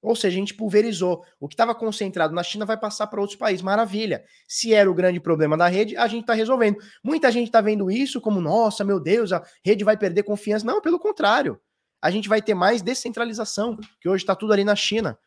Ou 0.00 0.14
seja, 0.14 0.36
a 0.36 0.38
gente 0.38 0.54
pulverizou. 0.54 1.24
O 1.40 1.48
que 1.48 1.54
estava 1.54 1.74
concentrado 1.74 2.34
na 2.34 2.42
China 2.42 2.64
vai 2.64 2.76
passar 2.76 3.06
para 3.08 3.20
outros 3.20 3.36
países. 3.36 3.62
Maravilha. 3.62 4.24
Se 4.46 4.72
era 4.72 4.90
o 4.90 4.94
grande 4.94 5.18
problema 5.18 5.56
da 5.56 5.66
rede, 5.66 5.96
a 5.96 6.06
gente 6.06 6.22
está 6.22 6.34
resolvendo. 6.34 6.78
Muita 7.02 7.32
gente 7.32 7.46
está 7.48 7.60
vendo 7.60 7.90
isso 7.90 8.20
como, 8.20 8.40
nossa, 8.40 8.84
meu 8.84 9.00
Deus, 9.00 9.32
a 9.32 9.42
rede 9.64 9.82
vai 9.82 9.96
perder 9.96 10.22
confiança. 10.22 10.64
Não, 10.64 10.80
pelo 10.80 10.98
contrário. 10.98 11.60
A 12.00 12.10
gente 12.10 12.28
vai 12.28 12.40
ter 12.40 12.54
mais 12.54 12.80
descentralização, 12.80 13.76
que 14.00 14.08
hoje 14.08 14.22
está 14.22 14.36
tudo 14.36 14.52
ali 14.52 14.62
na 14.62 14.76
China. 14.76 15.18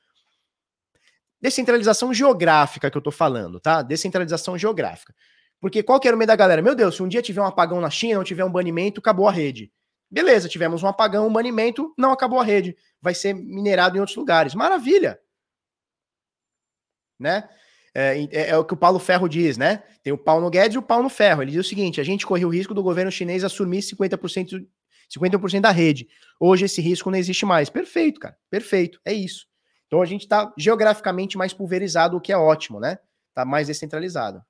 Descentralização 1.41 2.13
geográfica 2.13 2.89
que 2.89 2.97
eu 2.97 3.01
tô 3.01 3.11
falando, 3.11 3.59
tá? 3.59 3.81
Descentralização 3.81 4.57
geográfica. 4.57 5.13
Porque 5.59 5.83
qual 5.83 5.99
que 5.99 6.07
era 6.07 6.15
o 6.15 6.19
medo 6.19 6.29
da 6.29 6.35
galera? 6.35 6.61
Meu 6.61 6.73
Deus, 6.73 6.95
se 6.95 7.03
um 7.03 7.07
dia 7.07 7.21
tiver 7.21 7.41
um 7.41 7.45
apagão 7.45 7.81
na 7.81 7.89
China, 7.89 8.19
ou 8.19 8.23
tiver 8.23 8.45
um 8.45 8.51
banimento, 8.51 8.99
acabou 8.99 9.27
a 9.27 9.31
rede. 9.31 9.71
Beleza, 10.09 10.49
tivemos 10.49 10.83
um 10.83 10.87
apagão, 10.87 11.27
um 11.27 11.31
banimento, 11.31 11.93
não 11.97 12.11
acabou 12.11 12.39
a 12.39 12.43
rede. 12.43 12.75
Vai 13.01 13.13
ser 13.13 13.33
minerado 13.33 13.97
em 13.97 13.99
outros 13.99 14.17
lugares. 14.17 14.53
Maravilha! 14.53 15.19
Né? 17.19 17.47
É, 17.93 18.27
é, 18.31 18.49
é, 18.49 18.57
o 18.57 18.63
que 18.63 18.73
o 18.73 18.77
Paulo 18.77 18.99
Ferro 18.99 19.27
diz, 19.27 19.57
né? 19.57 19.83
Tem 20.01 20.13
o 20.13 20.17
pau 20.17 20.39
no 20.39 20.49
Guedes 20.49 20.75
e 20.75 20.77
o 20.77 20.81
pau 20.81 21.03
no 21.03 21.09
Ferro. 21.09 21.41
Ele 21.41 21.51
diz 21.51 21.65
o 21.65 21.69
seguinte: 21.69 21.99
a 21.99 22.03
gente 22.03 22.25
correu 22.25 22.47
o 22.47 22.51
risco 22.51 22.73
do 22.73 22.81
governo 22.81 23.11
chinês 23.11 23.43
assumir 23.43 23.81
50%, 23.81 24.65
50 25.09 25.59
da 25.59 25.71
rede. 25.71 26.07
Hoje 26.39 26.65
esse 26.65 26.81
risco 26.81 27.11
não 27.11 27.17
existe 27.17 27.45
mais. 27.45 27.69
Perfeito, 27.69 28.19
cara. 28.19 28.37
Perfeito. 28.49 28.99
É 29.03 29.13
isso. 29.13 29.45
Então 29.87 30.01
a 30.01 30.05
gente 30.05 30.21
está 30.21 30.53
geograficamente 30.57 31.37
mais 31.37 31.53
pulverizado, 31.53 32.15
o 32.15 32.21
que 32.21 32.31
é 32.31 32.37
ótimo, 32.37 32.79
né? 32.79 32.97
tá 33.33 33.45
mais 33.45 33.67
descentralizado. 33.67 34.43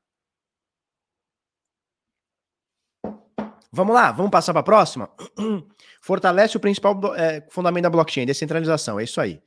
Vamos 3.71 3.95
lá, 3.95 4.11
vamos 4.11 4.31
passar 4.31 4.51
para 4.51 4.59
a 4.59 4.63
próxima? 4.63 5.09
Fortalece 6.01 6.57
o 6.57 6.59
principal 6.59 6.99
é, 7.15 7.47
fundamento 7.49 7.83
da 7.83 7.89
blockchain, 7.89 8.25
descentralização, 8.25 8.99
é 8.99 9.03
isso 9.03 9.21
aí. 9.21 9.41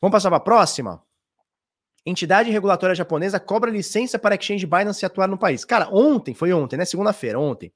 Vamos 0.00 0.12
passar 0.12 0.30
para 0.30 0.38
a 0.38 0.40
próxima? 0.40 1.02
Entidade 2.04 2.50
regulatória 2.50 2.94
japonesa 2.94 3.38
cobra 3.38 3.70
licença 3.70 4.18
para 4.18 4.34
exchange 4.34 4.66
Binance 4.66 5.06
atuar 5.06 5.28
no 5.28 5.38
país. 5.38 5.64
Cara, 5.64 5.88
ontem, 5.90 6.34
foi 6.34 6.52
ontem, 6.52 6.76
né? 6.76 6.84
Segunda-feira, 6.84 7.38
ontem. 7.38 7.72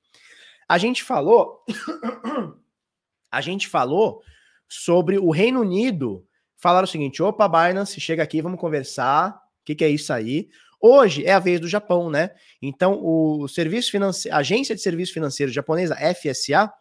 A 0.68 0.76
gente 0.76 1.02
falou. 1.02 1.64
a 3.30 3.40
gente 3.40 3.68
falou 3.68 4.20
sobre 4.68 5.18
o 5.18 5.30
Reino 5.30 5.60
Unido. 5.60 6.26
Falaram 6.58 6.84
o 6.84 6.88
seguinte: 6.88 7.22
opa, 7.22 7.48
Binance, 7.48 7.98
chega 8.00 8.22
aqui, 8.22 8.42
vamos 8.42 8.60
conversar. 8.60 9.30
O 9.62 9.64
que, 9.64 9.74
que 9.74 9.84
é 9.84 9.88
isso 9.88 10.12
aí? 10.12 10.48
Hoje 10.80 11.26
é 11.26 11.32
a 11.32 11.38
vez 11.38 11.60
do 11.60 11.68
Japão, 11.68 12.08
né? 12.08 12.30
Então, 12.62 13.00
o 13.02 13.48
serviço 13.48 13.90
financeiro, 13.90 14.36
a 14.36 14.40
agência 14.40 14.74
de 14.74 14.80
serviço 14.80 15.12
financeiro 15.12 15.50
japonesa, 15.50 15.96
FSA, 15.96 16.72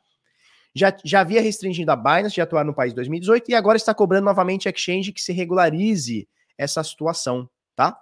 já, 0.76 0.95
já 1.03 1.22
havia 1.22 1.41
restringido 1.41 1.91
a 1.91 1.95
Binance 1.95 2.36
de 2.36 2.41
atuar 2.41 2.64
no 2.64 2.74
país 2.74 2.94
em 2.94 2.95
2018 2.95 3.49
e 3.49 3.56
agora 3.56 3.78
está 3.78 3.94
cobrando 3.94 4.26
novamente 4.26 4.68
a 4.68 4.72
exchange 4.72 5.11
que 5.11 5.22
se 5.22 5.34
regularize 5.34 6.28
essa 6.57 6.84
situação, 6.84 7.49
tá? 7.76 7.98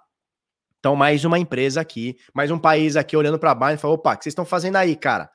Então, 0.78 0.94
mais 0.94 1.24
uma 1.24 1.38
empresa 1.38 1.80
aqui, 1.80 2.16
mais 2.34 2.50
um 2.50 2.58
país 2.58 2.94
aqui 2.94 3.16
olhando 3.16 3.38
para 3.38 3.50
a 3.50 3.54
Binance 3.54 3.76
e 3.76 3.80
falou: 3.80 3.96
opa, 3.96 4.12
o 4.12 4.16
que 4.18 4.24
vocês 4.24 4.32
estão 4.32 4.44
fazendo 4.44 4.76
aí, 4.76 4.94
cara? 4.94 5.30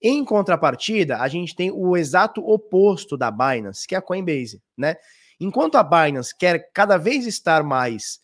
Em 0.00 0.22
contrapartida, 0.22 1.18
a 1.18 1.28
gente 1.28 1.56
tem 1.56 1.70
o 1.70 1.96
exato 1.96 2.46
oposto 2.46 3.16
da 3.16 3.30
Binance, 3.30 3.86
que 3.86 3.94
é 3.94 3.98
a 3.98 4.02
Coinbase, 4.02 4.62
né? 4.76 4.96
Enquanto 5.40 5.76
a 5.76 5.82
Binance 5.82 6.36
quer 6.36 6.70
cada 6.72 6.98
vez 6.98 7.26
estar 7.26 7.62
mais 7.64 8.20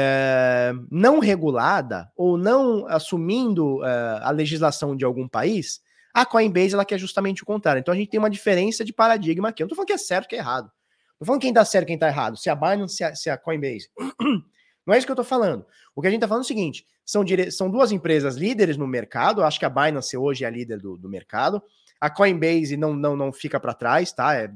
é, 0.00 0.72
não 0.88 1.18
regulada 1.18 2.08
ou 2.16 2.38
não 2.38 2.86
assumindo 2.86 3.84
é, 3.84 4.20
a 4.22 4.30
legislação 4.30 4.94
de 4.94 5.04
algum 5.04 5.26
país, 5.26 5.80
a 6.14 6.24
Coinbase 6.24 6.74
ela 6.74 6.84
quer 6.84 6.98
justamente 6.98 7.42
o 7.42 7.46
contrário. 7.46 7.80
Então 7.80 7.92
a 7.92 7.96
gente 7.96 8.08
tem 8.08 8.20
uma 8.20 8.30
diferença 8.30 8.84
de 8.84 8.92
paradigma 8.92 9.48
aqui. 9.48 9.62
Eu 9.62 9.64
não 9.64 9.70
tô 9.70 9.74
falando 9.74 9.88
que 9.88 9.92
é 9.92 9.98
certo 9.98 10.28
que 10.28 10.36
é 10.36 10.38
errado. 10.38 10.66
Não 10.66 11.18
tô 11.18 11.24
falando 11.24 11.40
quem 11.40 11.52
tá 11.52 11.64
certo 11.64 11.86
quem 11.86 11.98
tá 11.98 12.06
errado, 12.06 12.36
se 12.36 12.48
a 12.48 12.54
Binance, 12.54 12.94
se 12.94 13.04
a, 13.04 13.14
se 13.14 13.28
a 13.28 13.36
Coinbase. 13.36 13.90
Não 14.86 14.94
é 14.94 14.96
isso 14.96 15.06
que 15.06 15.12
eu 15.12 15.16
tô 15.16 15.24
falando. 15.24 15.66
O 15.94 16.00
que 16.00 16.08
a 16.08 16.10
gente 16.10 16.20
tá 16.20 16.28
falando 16.28 16.44
é 16.44 16.46
o 16.46 16.48
seguinte: 16.48 16.86
são, 17.04 17.24
dire... 17.24 17.50
são 17.50 17.68
duas 17.68 17.92
empresas 17.92 18.36
líderes 18.36 18.76
no 18.76 18.86
mercado. 18.86 19.42
Acho 19.42 19.58
que 19.58 19.66
a 19.66 19.68
Binance 19.68 20.16
hoje 20.16 20.44
é 20.44 20.46
a 20.46 20.50
líder 20.50 20.78
do, 20.78 20.96
do 20.96 21.08
mercado. 21.08 21.62
A 22.00 22.08
Coinbase 22.08 22.76
não, 22.76 22.94
não, 22.94 23.16
não 23.16 23.32
fica 23.32 23.60
para 23.60 23.74
trás, 23.74 24.12
tá? 24.12 24.34
É, 24.34 24.50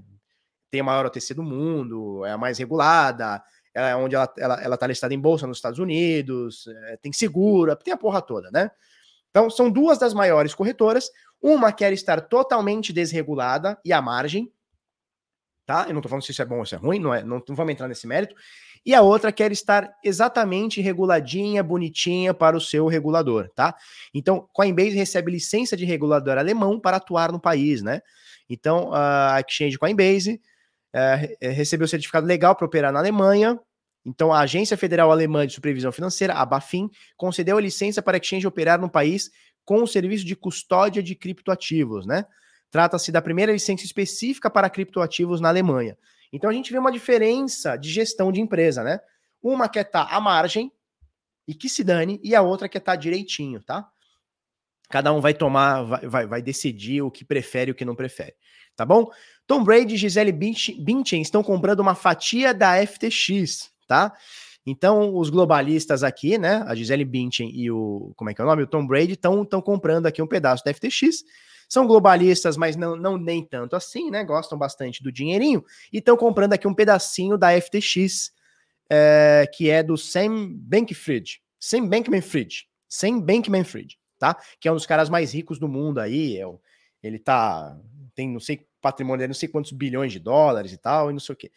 tem 0.70 0.80
a 0.80 0.84
maior 0.84 1.04
OTC 1.04 1.34
do 1.34 1.42
mundo, 1.42 2.24
é 2.24 2.30
a 2.30 2.38
mais 2.38 2.58
regulada, 2.58 3.42
ela 3.74 3.88
é 3.88 3.96
onde 3.96 4.14
ela, 4.14 4.32
ela, 4.38 4.62
ela 4.62 4.76
tá 4.76 4.86
listada 4.86 5.14
em 5.14 5.18
bolsa 5.18 5.46
nos 5.46 5.58
Estados 5.58 5.78
Unidos, 5.78 6.66
é, 6.66 6.96
tem 6.98 7.12
segura, 7.12 7.76
tem 7.76 7.92
a 7.92 7.96
porra 7.96 8.20
toda, 8.20 8.50
né? 8.50 8.70
Então, 9.30 9.48
são 9.48 9.70
duas 9.70 9.98
das 9.98 10.12
maiores 10.12 10.54
corretoras. 10.54 11.10
Uma 11.40 11.72
quer 11.72 11.92
estar 11.92 12.20
totalmente 12.20 12.92
desregulada 12.92 13.78
e 13.84 13.92
à 13.92 14.00
margem, 14.00 14.52
tá? 15.66 15.86
Eu 15.88 15.94
não 15.94 16.02
tô 16.02 16.08
falando 16.08 16.22
se 16.22 16.32
isso 16.32 16.42
é 16.42 16.44
bom 16.44 16.58
ou 16.58 16.66
se 16.66 16.74
é 16.74 16.78
ruim, 16.78 16.98
não, 16.98 17.14
é, 17.14 17.24
não, 17.24 17.42
não 17.48 17.56
vamos 17.56 17.72
entrar 17.72 17.88
nesse 17.88 18.06
mérito. 18.06 18.34
E 18.84 18.94
a 18.94 19.00
outra 19.00 19.32
quer 19.32 19.50
estar 19.52 19.90
exatamente 20.04 20.80
reguladinha, 20.80 21.62
bonitinha 21.62 22.34
para 22.34 22.56
o 22.56 22.60
seu 22.60 22.86
regulador, 22.86 23.48
tá? 23.54 23.74
Então, 24.12 24.48
Coinbase 24.52 24.90
recebe 24.90 25.30
licença 25.30 25.76
de 25.76 25.84
regulador 25.84 26.36
alemão 26.36 26.78
para 26.78 26.98
atuar 26.98 27.32
no 27.32 27.40
país, 27.40 27.80
né? 27.80 28.02
Então, 28.50 28.92
a 28.92 29.40
Exchange 29.46 29.78
Coinbase 29.78 30.40
é, 30.92 31.36
é, 31.40 31.48
recebeu 31.50 31.88
certificado 31.88 32.26
legal 32.26 32.54
para 32.54 32.66
operar 32.66 32.92
na 32.92 32.98
Alemanha. 32.98 33.58
Então, 34.04 34.32
a 34.32 34.40
Agência 34.40 34.76
Federal 34.76 35.10
Alemã 35.10 35.46
de 35.46 35.54
Supervisão 35.54 35.92
Financeira, 35.92 36.34
a 36.34 36.44
BaFin, 36.44 36.90
concedeu 37.16 37.56
a 37.56 37.60
licença 37.60 38.02
para 38.02 38.16
a 38.16 38.20
Exchange 38.20 38.46
operar 38.46 38.80
no 38.80 38.90
país 38.90 39.30
com 39.64 39.82
o 39.82 39.86
serviço 39.86 40.24
de 40.24 40.34
custódia 40.34 41.02
de 41.02 41.14
criptoativos, 41.14 42.04
né? 42.04 42.26
Trata-se 42.70 43.12
da 43.12 43.22
primeira 43.22 43.52
licença 43.52 43.84
específica 43.84 44.50
para 44.50 44.68
criptoativos 44.68 45.40
na 45.40 45.48
Alemanha. 45.48 45.96
Então, 46.32 46.50
a 46.50 46.52
gente 46.52 46.72
vê 46.72 46.78
uma 46.78 46.90
diferença 46.90 47.76
de 47.76 47.90
gestão 47.90 48.32
de 48.32 48.40
empresa, 48.40 48.82
né? 48.82 48.98
Uma 49.42 49.68
quer 49.68 49.86
estar 49.86 50.06
tá 50.06 50.16
à 50.16 50.20
margem 50.20 50.72
e 51.46 51.54
que 51.54 51.68
se 51.68 51.84
dane, 51.84 52.20
e 52.22 52.34
a 52.34 52.42
outra 52.42 52.68
quer 52.68 52.78
estar 52.78 52.92
tá 52.92 52.96
direitinho, 52.96 53.62
tá? 53.62 53.91
Cada 54.92 55.10
um 55.10 55.22
vai 55.22 55.32
tomar, 55.32 55.84
vai, 55.84 56.06
vai, 56.06 56.26
vai 56.26 56.42
decidir 56.42 57.00
o 57.00 57.10
que 57.10 57.24
prefere 57.24 57.70
e 57.70 57.72
o 57.72 57.74
que 57.74 57.82
não 57.82 57.96
prefere, 57.96 58.34
tá 58.76 58.84
bom? 58.84 59.10
Tom 59.46 59.64
Brady 59.64 59.94
e 59.94 59.96
Gisele 59.96 60.30
Bündchen 60.30 61.22
estão 61.22 61.42
comprando 61.42 61.80
uma 61.80 61.94
fatia 61.94 62.52
da 62.52 62.74
FTX, 62.86 63.72
tá? 63.88 64.12
Então, 64.66 65.16
os 65.16 65.30
globalistas 65.30 66.04
aqui, 66.04 66.36
né, 66.36 66.62
a 66.66 66.74
Gisele 66.74 67.06
Bündchen 67.06 67.50
e 67.54 67.70
o, 67.70 68.12
como 68.16 68.28
é 68.28 68.34
que 68.34 68.42
é 68.42 68.44
o 68.44 68.46
nome? 68.46 68.64
O 68.64 68.66
Tom 68.66 68.86
Brady 68.86 69.14
estão 69.14 69.46
comprando 69.62 70.04
aqui 70.04 70.20
um 70.20 70.26
pedaço 70.26 70.62
da 70.62 70.74
FTX. 70.74 71.24
São 71.70 71.86
globalistas, 71.86 72.58
mas 72.58 72.76
não, 72.76 72.94
não 72.94 73.16
nem 73.16 73.42
tanto 73.42 73.74
assim, 73.74 74.10
né? 74.10 74.22
Gostam 74.24 74.58
bastante 74.58 75.02
do 75.02 75.10
dinheirinho 75.10 75.64
e 75.90 76.00
estão 76.00 76.18
comprando 76.18 76.52
aqui 76.52 76.68
um 76.68 76.74
pedacinho 76.74 77.38
da 77.38 77.58
FTX, 77.58 78.30
é, 78.90 79.48
que 79.54 79.70
é 79.70 79.82
do 79.82 79.96
Sam 79.96 80.52
Bankman-Fried. 80.52 81.40
Sam 81.58 81.88
Bankman-Fried. 81.88 82.66
Sam 82.90 83.22
Bankman-Fried, 83.22 83.96
tá? 84.22 84.40
Que 84.60 84.68
é 84.68 84.72
um 84.72 84.76
dos 84.76 84.86
caras 84.86 85.10
mais 85.10 85.34
ricos 85.34 85.58
do 85.58 85.66
mundo 85.66 85.98
aí. 85.98 86.38
É, 86.40 86.46
ele 87.02 87.18
tá 87.18 87.76
tem 88.14 88.28
não 88.28 88.38
sei 88.38 88.64
patrimônio, 88.80 89.26
não 89.26 89.34
sei 89.34 89.48
quantos 89.48 89.72
bilhões 89.72 90.12
de 90.12 90.20
dólares 90.20 90.72
e 90.72 90.76
tal, 90.76 91.10
e 91.10 91.12
não 91.12 91.20
sei 91.20 91.32
o 91.32 91.36
quê. 91.36 91.50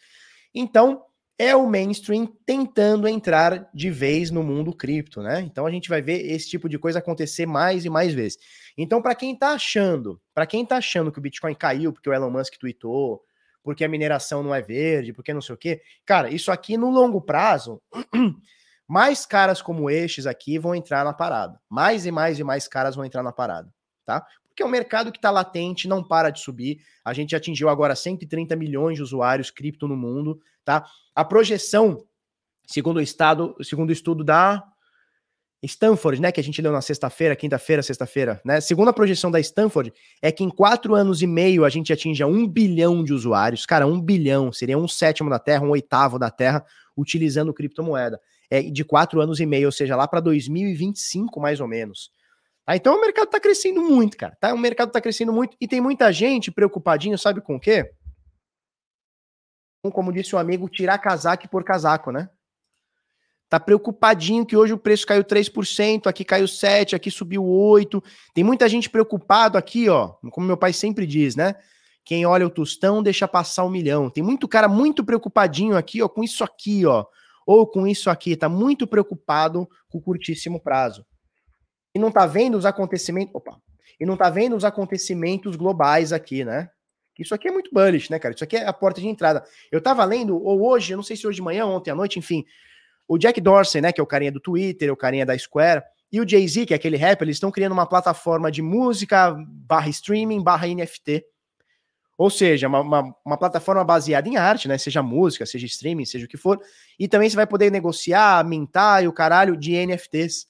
Então, 0.52 1.04
é 1.38 1.54
o 1.54 1.68
mainstream 1.68 2.26
tentando 2.46 3.06
entrar 3.06 3.68
de 3.72 3.90
vez 3.90 4.30
no 4.30 4.42
mundo 4.42 4.74
cripto, 4.74 5.22
né? 5.22 5.40
Então 5.42 5.66
a 5.66 5.70
gente 5.70 5.88
vai 5.88 6.00
ver 6.00 6.26
esse 6.32 6.48
tipo 6.48 6.68
de 6.68 6.78
coisa 6.78 6.98
acontecer 6.98 7.46
mais 7.46 7.84
e 7.84 7.90
mais 7.90 8.14
vezes. 8.14 8.38
Então, 8.76 9.00
para 9.02 9.14
quem 9.14 9.36
tá 9.36 9.50
achando, 9.50 10.20
para 10.34 10.46
quem 10.46 10.64
tá 10.64 10.78
achando 10.78 11.12
que 11.12 11.18
o 11.18 11.22
Bitcoin 11.22 11.54
caiu 11.54 11.92
porque 11.92 12.08
o 12.08 12.12
Elon 12.12 12.30
Musk 12.30 12.54
tweetou, 12.58 13.22
porque 13.62 13.84
a 13.84 13.88
mineração 13.88 14.42
não 14.42 14.54
é 14.54 14.62
verde, 14.62 15.12
porque 15.12 15.34
não 15.34 15.42
sei 15.42 15.54
o 15.54 15.58
quê, 15.58 15.82
cara, 16.04 16.30
isso 16.30 16.50
aqui 16.50 16.76
no 16.76 16.90
longo 16.90 17.20
prazo, 17.20 17.82
mais 18.86 19.26
caras 19.26 19.60
como 19.60 19.90
estes 19.90 20.26
aqui 20.26 20.58
vão 20.58 20.74
entrar 20.74 21.04
na 21.04 21.12
parada. 21.12 21.60
Mais 21.68 22.06
e 22.06 22.10
mais 22.10 22.38
e 22.38 22.44
mais 22.44 22.68
caras 22.68 22.94
vão 22.94 23.04
entrar 23.04 23.22
na 23.22 23.32
parada, 23.32 23.72
tá? 24.04 24.26
porque 24.56 24.62
é 24.62 24.66
um 24.66 24.70
mercado 24.70 25.12
que 25.12 25.18
está 25.18 25.30
latente, 25.30 25.86
não 25.86 26.02
para 26.02 26.30
de 26.30 26.40
subir. 26.40 26.80
A 27.04 27.12
gente 27.12 27.36
atingiu 27.36 27.68
agora 27.68 27.94
130 27.94 28.56
milhões 28.56 28.96
de 28.96 29.02
usuários 29.02 29.50
cripto 29.50 29.86
no 29.86 29.94
mundo, 29.94 30.40
tá? 30.64 30.86
A 31.14 31.22
projeção, 31.22 32.02
segundo 32.66 32.96
o 32.96 33.02
estado, 33.02 33.54
segundo 33.62 33.90
o 33.90 33.92
estudo 33.92 34.24
da 34.24 34.64
Stanford, 35.62 36.22
né, 36.22 36.32
que 36.32 36.40
a 36.40 36.42
gente 36.42 36.62
leu 36.62 36.72
na 36.72 36.80
sexta-feira, 36.80 37.36
quinta-feira, 37.36 37.82
sexta-feira, 37.82 38.40
né? 38.46 38.58
Segundo 38.62 38.88
a 38.88 38.94
projeção 38.94 39.30
da 39.30 39.38
Stanford, 39.40 39.92
é 40.22 40.32
que 40.32 40.42
em 40.42 40.48
quatro 40.48 40.94
anos 40.94 41.20
e 41.20 41.26
meio 41.26 41.62
a 41.62 41.68
gente 41.68 41.92
atinja 41.92 42.26
um 42.26 42.48
bilhão 42.48 43.04
de 43.04 43.12
usuários. 43.12 43.66
Cara, 43.66 43.86
um 43.86 44.00
bilhão 44.00 44.50
seria 44.50 44.78
um 44.78 44.88
sétimo 44.88 45.28
da 45.28 45.38
Terra, 45.38 45.66
um 45.66 45.70
oitavo 45.70 46.18
da 46.18 46.30
Terra, 46.30 46.64
utilizando 46.96 47.52
criptomoeda. 47.52 48.18
É 48.50 48.62
de 48.62 48.84
quatro 48.84 49.20
anos 49.20 49.40
e 49.40 49.46
meio, 49.46 49.66
ou 49.66 49.72
seja, 49.72 49.96
lá 49.96 50.06
para 50.06 50.20
2025, 50.20 51.40
mais 51.40 51.60
ou 51.60 51.66
menos. 51.66 52.10
Ah, 52.66 52.76
então 52.76 52.96
o 52.96 53.00
mercado 53.00 53.26
está 53.26 53.38
crescendo 53.38 53.80
muito, 53.80 54.16
cara. 54.16 54.36
Tá? 54.40 54.52
O 54.52 54.58
mercado 54.58 54.88
está 54.88 55.00
crescendo 55.00 55.32
muito 55.32 55.56
e 55.60 55.68
tem 55.68 55.80
muita 55.80 56.12
gente 56.12 56.50
preocupadinho, 56.50 57.16
sabe 57.16 57.40
com 57.40 57.56
o 57.56 57.60
quê? 57.60 57.90
Como 59.92 60.12
disse 60.12 60.34
o 60.34 60.38
amigo, 60.38 60.68
tirar 60.68 60.98
casaco 60.98 61.48
por 61.48 61.62
casaco, 61.62 62.10
né? 62.10 62.28
Tá 63.48 63.60
preocupadinho 63.60 64.44
que 64.44 64.56
hoje 64.56 64.72
o 64.72 64.78
preço 64.78 65.06
caiu 65.06 65.22
3%, 65.22 66.08
aqui 66.08 66.24
caiu 66.24 66.48
7, 66.48 66.96
aqui 66.96 67.08
subiu 67.08 67.44
8. 67.44 68.02
Tem 68.34 68.42
muita 68.42 68.68
gente 68.68 68.90
preocupado 68.90 69.56
aqui, 69.56 69.88
ó, 69.88 70.14
como 70.32 70.46
meu 70.46 70.56
pai 70.56 70.72
sempre 70.72 71.06
diz, 71.06 71.36
né? 71.36 71.54
Quem 72.04 72.26
olha 72.26 72.46
o 72.46 72.50
tostão 72.50 73.00
deixa 73.00 73.28
passar 73.28 73.64
um 73.64 73.70
milhão. 73.70 74.10
Tem 74.10 74.22
muito 74.22 74.48
cara 74.48 74.66
muito 74.66 75.04
preocupadinho 75.04 75.76
aqui, 75.76 76.02
ó, 76.02 76.08
com 76.08 76.24
isso 76.24 76.42
aqui, 76.42 76.84
ó, 76.84 77.04
ou 77.46 77.66
com 77.66 77.86
isso 77.86 78.10
aqui, 78.10 78.36
tá 78.36 78.48
muito 78.48 78.86
preocupado 78.86 79.68
com 79.88 79.98
o 79.98 80.02
curtíssimo 80.02 80.60
prazo 80.60 81.06
e 81.94 81.98
não 81.98 82.10
tá 82.10 82.26
vendo 82.26 82.58
os 82.58 82.66
acontecimentos. 82.66 83.34
Opa! 83.34 83.58
E 83.98 84.04
não 84.04 84.18
tá 84.18 84.28
vendo 84.28 84.54
os 84.54 84.64
acontecimentos 84.64 85.56
globais 85.56 86.12
aqui, 86.12 86.44
né? 86.44 86.68
Isso 87.18 87.34
aqui 87.34 87.48
é 87.48 87.50
muito 87.50 87.70
bullish, 87.72 88.10
né, 88.10 88.18
cara? 88.18 88.34
Isso 88.34 88.44
aqui 88.44 88.56
é 88.56 88.66
a 88.66 88.72
porta 88.72 89.00
de 89.00 89.08
entrada. 89.08 89.42
Eu 89.72 89.80
tava 89.80 90.04
lendo, 90.04 90.36
ou 90.36 90.62
hoje, 90.68 90.92
eu 90.92 90.96
não 90.96 91.02
sei 91.02 91.16
se 91.16 91.26
hoje 91.26 91.36
de 91.36 91.42
manhã, 91.42 91.64
ontem 91.64 91.90
à 91.90 91.94
noite, 91.94 92.18
enfim, 92.18 92.44
o 93.08 93.16
Jack 93.16 93.40
Dorsey, 93.40 93.80
né, 93.80 93.92
que 93.92 94.00
é 94.00 94.04
o 94.04 94.06
carinha 94.06 94.30
do 94.30 94.40
Twitter, 94.40 94.92
o 94.92 94.96
carinha 94.96 95.24
da 95.24 95.38
Square, 95.38 95.82
e 96.12 96.20
o 96.20 96.28
Jay-Z, 96.28 96.66
que 96.66 96.74
é 96.74 96.76
aquele 96.76 96.98
rapper, 96.98 97.26
eles 97.26 97.36
estão 97.36 97.50
criando 97.50 97.72
uma 97.72 97.86
plataforma 97.86 98.52
de 98.52 98.60
música 98.60 99.34
barra 99.48 99.88
streaming 99.88 100.42
barra 100.42 100.66
NFT. 100.66 101.24
Ou 102.18 102.30
seja, 102.30 102.66
uma, 102.66 102.80
uma, 102.80 103.14
uma, 103.24 103.36
plataforma 103.36 103.84
baseada 103.84 104.28
em 104.28 104.36
arte, 104.36 104.68
né? 104.68 104.78
Seja 104.78 105.02
música, 105.02 105.44
seja 105.44 105.66
streaming, 105.66 106.06
seja 106.06 106.24
o 106.24 106.28
que 106.28 106.36
for. 106.36 106.58
E 106.98 107.06
também 107.06 107.28
você 107.28 107.36
vai 107.36 107.46
poder 107.46 107.70
negociar, 107.70 108.42
mintar 108.44 109.04
e 109.04 109.08
o 109.08 109.12
caralho 109.12 109.56
de 109.56 109.72
NFTs 109.86 110.46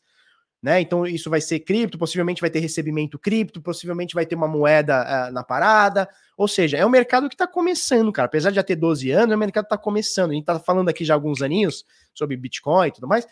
né? 0.66 0.80
Então 0.80 1.06
isso 1.06 1.30
vai 1.30 1.40
ser 1.40 1.60
cripto, 1.60 1.97
possivelmente 1.97 2.40
vai 2.40 2.51
ter 2.51 2.59
recebimento 2.59 3.20
cripto, 3.20 3.62
possivelmente 3.62 4.16
vai 4.16 4.26
ter 4.26 4.34
uma 4.34 4.48
moeda 4.48 5.28
uh, 5.28 5.32
na 5.32 5.44
parada. 5.44 6.09
Ou 6.36 6.48
seja, 6.48 6.76
é 6.76 6.84
um 6.84 6.88
mercado 6.88 7.28
que 7.28 7.36
está 7.36 7.47
começando, 7.47 8.10
cara. 8.10 8.26
Apesar 8.26 8.51
de 8.51 8.56
já 8.56 8.64
ter 8.64 8.74
12 8.74 9.10
anos, 9.12 9.34
o 9.34 9.38
mercado 9.38 9.66
está 9.66 9.78
começando. 9.78 10.30
A 10.30 10.34
gente 10.34 10.43
está 10.43 10.59
falando 10.59 10.88
aqui 10.88 11.05
já 11.05 11.14
alguns 11.14 11.40
aninhos 11.40 11.84
sobre 12.12 12.36
Bitcoin 12.36 12.88
e 12.88 12.93
tudo 12.93 13.06
mais, 13.06 13.26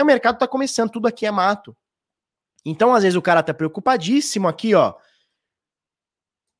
o 0.00 0.04
mercado 0.04 0.34
está 0.34 0.48
começando, 0.48 0.90
tudo 0.90 1.06
aqui 1.06 1.26
é 1.26 1.30
mato. 1.30 1.76
Então, 2.64 2.92
às 2.92 3.04
vezes, 3.04 3.16
o 3.16 3.22
cara 3.22 3.40
tá 3.40 3.54
preocupadíssimo 3.54 4.48
aqui, 4.48 4.74
ó. 4.74 4.94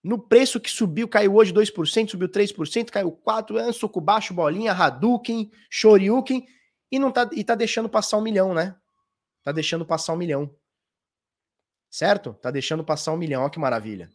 No 0.02 0.18
preço 0.18 0.58
que 0.58 0.70
subiu, 0.70 1.06
caiu 1.06 1.34
hoje 1.34 1.52
2%, 1.52 2.10
subiu 2.10 2.28
3%, 2.28 2.90
caiu 2.90 3.12
4%, 3.12 3.68
é, 3.68 3.72
soco 3.72 4.00
baixo, 4.00 4.32
bolinha, 4.32 4.72
Hadouken, 4.72 5.50
Shoryuken, 5.68 6.46
e 6.90 6.98
não 6.98 7.12
tá, 7.12 7.28
e 7.32 7.44
tá 7.44 7.54
deixando 7.54 7.88
passar 7.88 8.16
um 8.16 8.22
milhão, 8.22 8.54
né? 8.54 8.74
Tá 9.44 9.52
deixando 9.52 9.84
passar 9.84 10.14
um 10.14 10.16
milhão. 10.16 10.54
Certo? 11.90 12.34
Tá 12.34 12.50
deixando 12.50 12.82
passar 12.82 13.12
um 13.12 13.16
milhão, 13.16 13.42
olha 13.42 13.50
que 13.50 13.58
maravilha. 13.58 14.08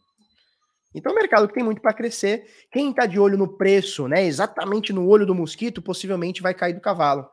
Então, 0.94 1.12
é 1.12 1.14
um 1.14 1.18
mercado 1.18 1.46
que 1.46 1.54
tem 1.54 1.62
muito 1.62 1.80
para 1.80 1.92
crescer. 1.92 2.46
Quem 2.72 2.92
tá 2.92 3.06
de 3.06 3.20
olho 3.20 3.36
no 3.36 3.56
preço, 3.56 4.08
né, 4.08 4.24
exatamente 4.24 4.92
no 4.92 5.06
olho 5.06 5.26
do 5.26 5.34
mosquito, 5.34 5.82
possivelmente 5.82 6.42
vai 6.42 6.54
cair 6.54 6.72
do 6.72 6.80
cavalo. 6.80 7.28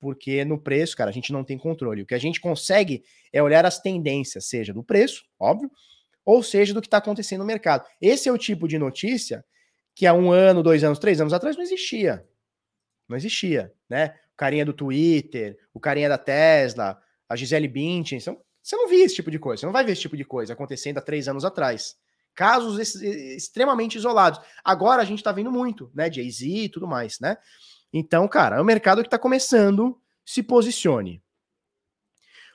Porque 0.00 0.44
no 0.44 0.60
preço, 0.60 0.96
cara, 0.96 1.10
a 1.10 1.12
gente 1.12 1.32
não 1.32 1.44
tem 1.44 1.56
controle. 1.56 2.02
O 2.02 2.06
que 2.06 2.14
a 2.14 2.18
gente 2.18 2.40
consegue 2.40 3.04
é 3.32 3.42
olhar 3.42 3.64
as 3.64 3.80
tendências, 3.80 4.48
seja 4.48 4.74
do 4.74 4.84
preço, 4.84 5.24
óbvio, 5.38 5.70
ou 6.26 6.42
seja 6.42 6.74
do 6.74 6.82
que 6.82 6.88
está 6.88 6.96
acontecendo 6.98 7.40
no 7.40 7.46
mercado. 7.46 7.86
Esse 8.02 8.28
é 8.28 8.32
o 8.32 8.36
tipo 8.36 8.66
de 8.66 8.78
notícia 8.78 9.44
que 9.94 10.04
há 10.04 10.12
um 10.12 10.32
ano, 10.32 10.62
dois 10.62 10.82
anos, 10.82 10.98
três 10.98 11.20
anos 11.20 11.32
atrás 11.32 11.56
não 11.56 11.62
existia. 11.62 12.26
Não 13.08 13.16
existia, 13.16 13.72
né? 13.88 14.16
O 14.34 14.36
carinha 14.36 14.64
do 14.64 14.72
Twitter, 14.72 15.56
o 15.72 15.78
carinha 15.78 16.08
da 16.08 16.18
Tesla, 16.18 17.00
a 17.28 17.36
Gisele 17.36 17.68
Bündchen, 17.68 18.18
são, 18.18 18.38
você 18.60 18.76
não 18.76 18.88
via 18.88 19.04
esse 19.04 19.14
tipo 19.14 19.30
de 19.30 19.38
coisa, 19.38 19.60
você 19.60 19.66
não 19.66 19.72
vai 19.72 19.84
ver 19.84 19.92
esse 19.92 20.02
tipo 20.02 20.16
de 20.16 20.24
coisa 20.24 20.52
acontecendo 20.52 20.98
há 20.98 21.00
três 21.00 21.28
anos 21.28 21.44
atrás. 21.44 21.94
Casos 22.34 22.94
extremamente 22.96 23.96
isolados. 23.96 24.40
Agora 24.62 25.00
a 25.00 25.04
gente 25.04 25.18
está 25.18 25.32
vendo 25.32 25.50
muito, 25.50 25.90
né? 25.94 26.12
Jay-Z 26.12 26.46
e 26.46 26.68
tudo 26.68 26.86
mais, 26.86 27.20
né? 27.20 27.38
Então, 27.92 28.26
cara, 28.26 28.56
é 28.56 28.60
um 28.60 28.64
mercado 28.64 29.00
que 29.00 29.06
está 29.06 29.18
começando, 29.18 29.98
se 30.24 30.42
posicione. 30.42 31.22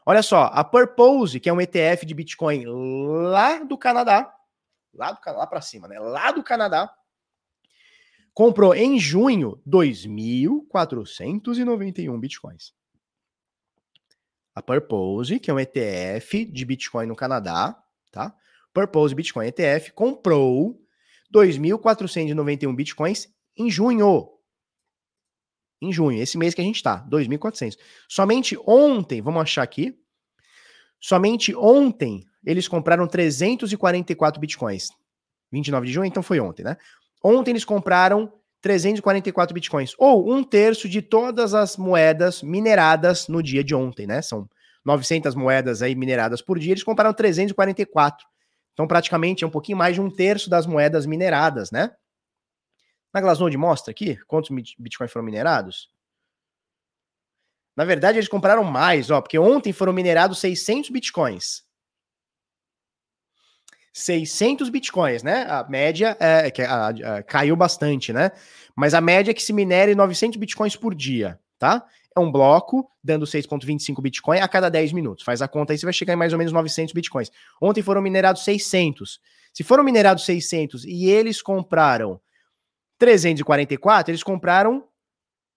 Olha 0.05 0.21
só, 0.23 0.45
a 0.45 0.63
Purpose, 0.63 1.37
que 1.39 1.49
é 1.49 1.53
um 1.53 1.61
ETF 1.61 2.05
de 2.05 2.13
Bitcoin 2.13 2.63
lá 2.65 3.63
do 3.63 3.77
Canadá, 3.77 4.33
lá, 4.93 5.11
do, 5.11 5.19
lá 5.25 5.45
para 5.45 5.61
cima, 5.61 5.87
né? 5.87 5.99
Lá 5.99 6.31
do 6.31 6.43
Canadá, 6.43 6.91
comprou 8.33 8.73
em 8.73 8.99
junho 8.99 9.61
2.491 9.67 12.19
Bitcoins. 12.19 12.73
A 14.55 14.61
Purpose, 14.61 15.39
que 15.39 15.51
é 15.51 15.53
um 15.53 15.59
ETF 15.59 16.45
de 16.45 16.65
Bitcoin 16.65 17.05
no 17.05 17.15
Canadá, 17.15 17.79
tá? 18.11 18.35
Purpose 18.73 19.13
Bitcoin 19.13 19.45
ETF 19.47 19.91
comprou 19.91 20.81
2.491 21.33 22.75
Bitcoins 22.75 23.31
em 23.55 23.69
junho 23.69 24.40
em 25.81 25.91
junho, 25.91 26.21
esse 26.21 26.37
mês 26.37 26.53
que 26.53 26.61
a 26.61 26.63
gente 26.63 26.81
tá, 26.83 27.05
2.400. 27.09 27.77
Somente 28.07 28.57
ontem, 28.67 29.21
vamos 29.21 29.41
achar 29.41 29.63
aqui, 29.63 29.97
somente 30.99 31.55
ontem 31.55 32.23
eles 32.45 32.67
compraram 32.67 33.07
344 33.07 34.39
bitcoins. 34.39 34.89
29 35.51 35.87
de 35.87 35.93
junho, 35.93 36.05
então 36.05 36.23
foi 36.23 36.39
ontem, 36.39 36.63
né? 36.63 36.77
Ontem 37.23 37.51
eles 37.51 37.65
compraram 37.65 38.31
344 38.61 39.53
bitcoins, 39.53 39.93
ou 39.97 40.31
um 40.31 40.43
terço 40.43 40.87
de 40.87 41.01
todas 41.01 41.53
as 41.53 41.77
moedas 41.77 42.43
mineradas 42.43 43.27
no 43.27 43.41
dia 43.41 43.63
de 43.63 43.73
ontem, 43.73 44.05
né? 44.05 44.21
São 44.21 44.47
900 44.85 45.35
moedas 45.35 45.81
aí 45.81 45.95
mineradas 45.95 46.41
por 46.41 46.59
dia, 46.59 46.73
eles 46.73 46.83
compraram 46.83 47.13
344. 47.13 48.25
Então, 48.73 48.87
praticamente 48.87 49.43
é 49.43 49.47
um 49.47 49.51
pouquinho 49.51 49.77
mais 49.77 49.95
de 49.95 50.01
um 50.01 50.09
terço 50.09 50.49
das 50.49 50.65
moedas 50.65 51.05
mineradas, 51.05 51.71
né? 51.71 51.91
Na 53.13 53.21
Glassnode 53.21 53.57
mostra 53.57 53.91
aqui 53.91 54.15
quantos 54.27 54.49
bitcoins 54.77 55.11
foram 55.11 55.25
minerados. 55.25 55.89
Na 57.75 57.85
verdade, 57.85 58.17
eles 58.17 58.27
compraram 58.27 58.63
mais, 58.63 59.09
ó, 59.09 59.21
porque 59.21 59.39
ontem 59.39 59.73
foram 59.73 59.93
minerados 59.93 60.39
600 60.39 60.89
bitcoins. 60.89 61.63
600 63.93 64.69
bitcoins, 64.69 65.23
né? 65.23 65.43
A 65.49 65.63
média 65.67 66.15
é, 66.19 66.49
que 66.49 66.61
caiu 67.27 67.55
bastante, 67.55 68.13
né? 68.13 68.31
Mas 68.75 68.93
a 68.93 69.01
média 69.01 69.31
é 69.31 69.33
que 69.33 69.43
se 69.43 69.51
minere 69.51 69.95
900 69.95 70.37
bitcoins 70.37 70.75
por 70.75 70.95
dia, 70.95 71.39
tá? 71.59 71.85
É 72.15 72.19
um 72.19 72.31
bloco 72.31 72.89
dando 73.03 73.25
6.25 73.25 74.01
bitcoin 74.01 74.39
a 74.39 74.47
cada 74.47 74.69
10 74.69 74.93
minutos. 74.93 75.23
Faz 75.23 75.41
a 75.41 75.47
conta 75.47 75.73
aí, 75.73 75.77
você 75.77 75.85
vai 75.85 75.93
chegar 75.93 76.13
em 76.13 76.17
mais 76.17 76.33
ou 76.33 76.39
menos 76.39 76.53
900 76.53 76.93
bitcoins. 76.93 77.31
Ontem 77.61 77.81
foram 77.81 78.01
minerados 78.01 78.43
600. 78.43 79.19
Se 79.53 79.63
foram 79.63 79.83
minerados 79.83 80.25
600 80.25 80.85
e 80.85 81.05
eles 81.05 81.41
compraram 81.41 82.19
344, 83.01 84.11
eles 84.11 84.21
compraram 84.21 84.87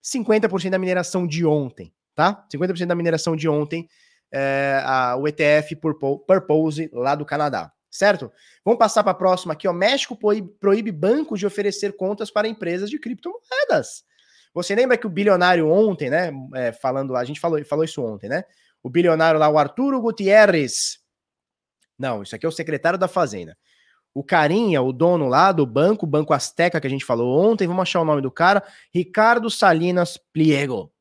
50% 0.03 0.71
da 0.71 0.79
mineração 0.79 1.27
de 1.27 1.45
ontem, 1.45 1.93
tá? 2.15 2.47
50% 2.51 2.87
da 2.87 2.95
mineração 2.95 3.37
de 3.37 3.47
ontem, 3.47 3.87
é, 4.33 4.81
a, 4.83 5.15
o 5.15 5.29
ETF 5.29 5.77
Purpose 5.77 6.89
lá 6.91 7.15
do 7.15 7.27
Canadá, 7.27 7.71
certo? 7.91 8.33
Vamos 8.65 8.79
passar 8.79 9.03
para 9.03 9.12
a 9.12 9.15
próxima 9.15 9.53
aqui, 9.53 9.69
ó. 9.69 9.75
México 9.75 10.19
proíbe, 10.59 10.91
bancos 10.91 11.39
de 11.39 11.45
oferecer 11.45 11.95
contas 11.95 12.31
para 12.31 12.49
empresas 12.49 12.89
de 12.89 12.99
criptomoedas. 12.99 14.05
Você 14.55 14.75
lembra 14.75 14.97
que 14.97 15.07
o 15.07 15.11
bilionário 15.11 15.69
ontem, 15.69 16.09
né? 16.09 16.33
É, 16.55 16.73
falando, 16.73 17.15
a 17.15 17.25
gente 17.25 17.41
falou, 17.41 17.62
falou 17.66 17.85
isso 17.85 18.03
ontem, 18.03 18.31
né? 18.31 18.45
O 18.83 18.89
bilionário 18.89 19.39
lá, 19.39 19.51
o 19.51 19.59
Arturo 19.59 20.01
Gutierrez. 20.01 20.99
Não, 21.99 22.23
isso 22.23 22.35
aqui 22.35 22.47
é 22.47 22.49
o 22.49 22.53
secretário 22.53 22.99
da 22.99 23.07
Fazenda. 23.07 23.55
O 24.15 24.23
carinha, 24.23 24.81
o 24.81 24.93
dono 24.93 25.27
lá 25.27 25.51
do 25.51 25.66
banco, 25.66 26.07
Banco 26.07 26.32
Azteca, 26.32 26.81
que 26.81 26.86
a 26.86 26.91
gente 26.91 27.05
falou 27.05 27.36
ontem, 27.36 27.66
vamos 27.66 27.82
achar 27.82 28.01
o 28.01 28.05
nome 28.05 28.23
do 28.23 28.31
cara, 28.31 28.62
Ricardo 28.95 29.51
Salinas 29.51 30.16
Pliego. 30.16 30.93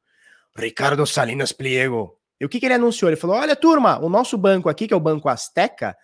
Ricardo 0.58 1.06
Salinas 1.06 1.52
Pliego. 1.52 2.20
E 2.42 2.46
o 2.46 2.50
que, 2.50 2.60
que 2.60 2.66
ele 2.66 2.74
anunciou? 2.74 3.10
Ele 3.10 3.16
falou: 3.16 3.36
olha, 3.36 3.56
turma, 3.56 4.00
o 4.00 4.10
nosso 4.10 4.38
banco 4.38 4.68
aqui, 4.68 4.88
que 4.88 4.94
é 4.94 4.98
o 4.98 5.00
Banco 5.00 5.30
Azteca, 5.30 5.96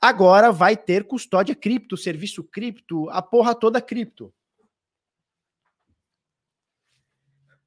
agora 0.00 0.52
vai 0.52 0.76
ter 0.76 1.04
custódia 1.04 1.54
cripto, 1.54 1.96
serviço 1.96 2.44
cripto, 2.44 3.08
a 3.10 3.22
porra 3.22 3.54
toda 3.54 3.80
cripto. 3.80 4.32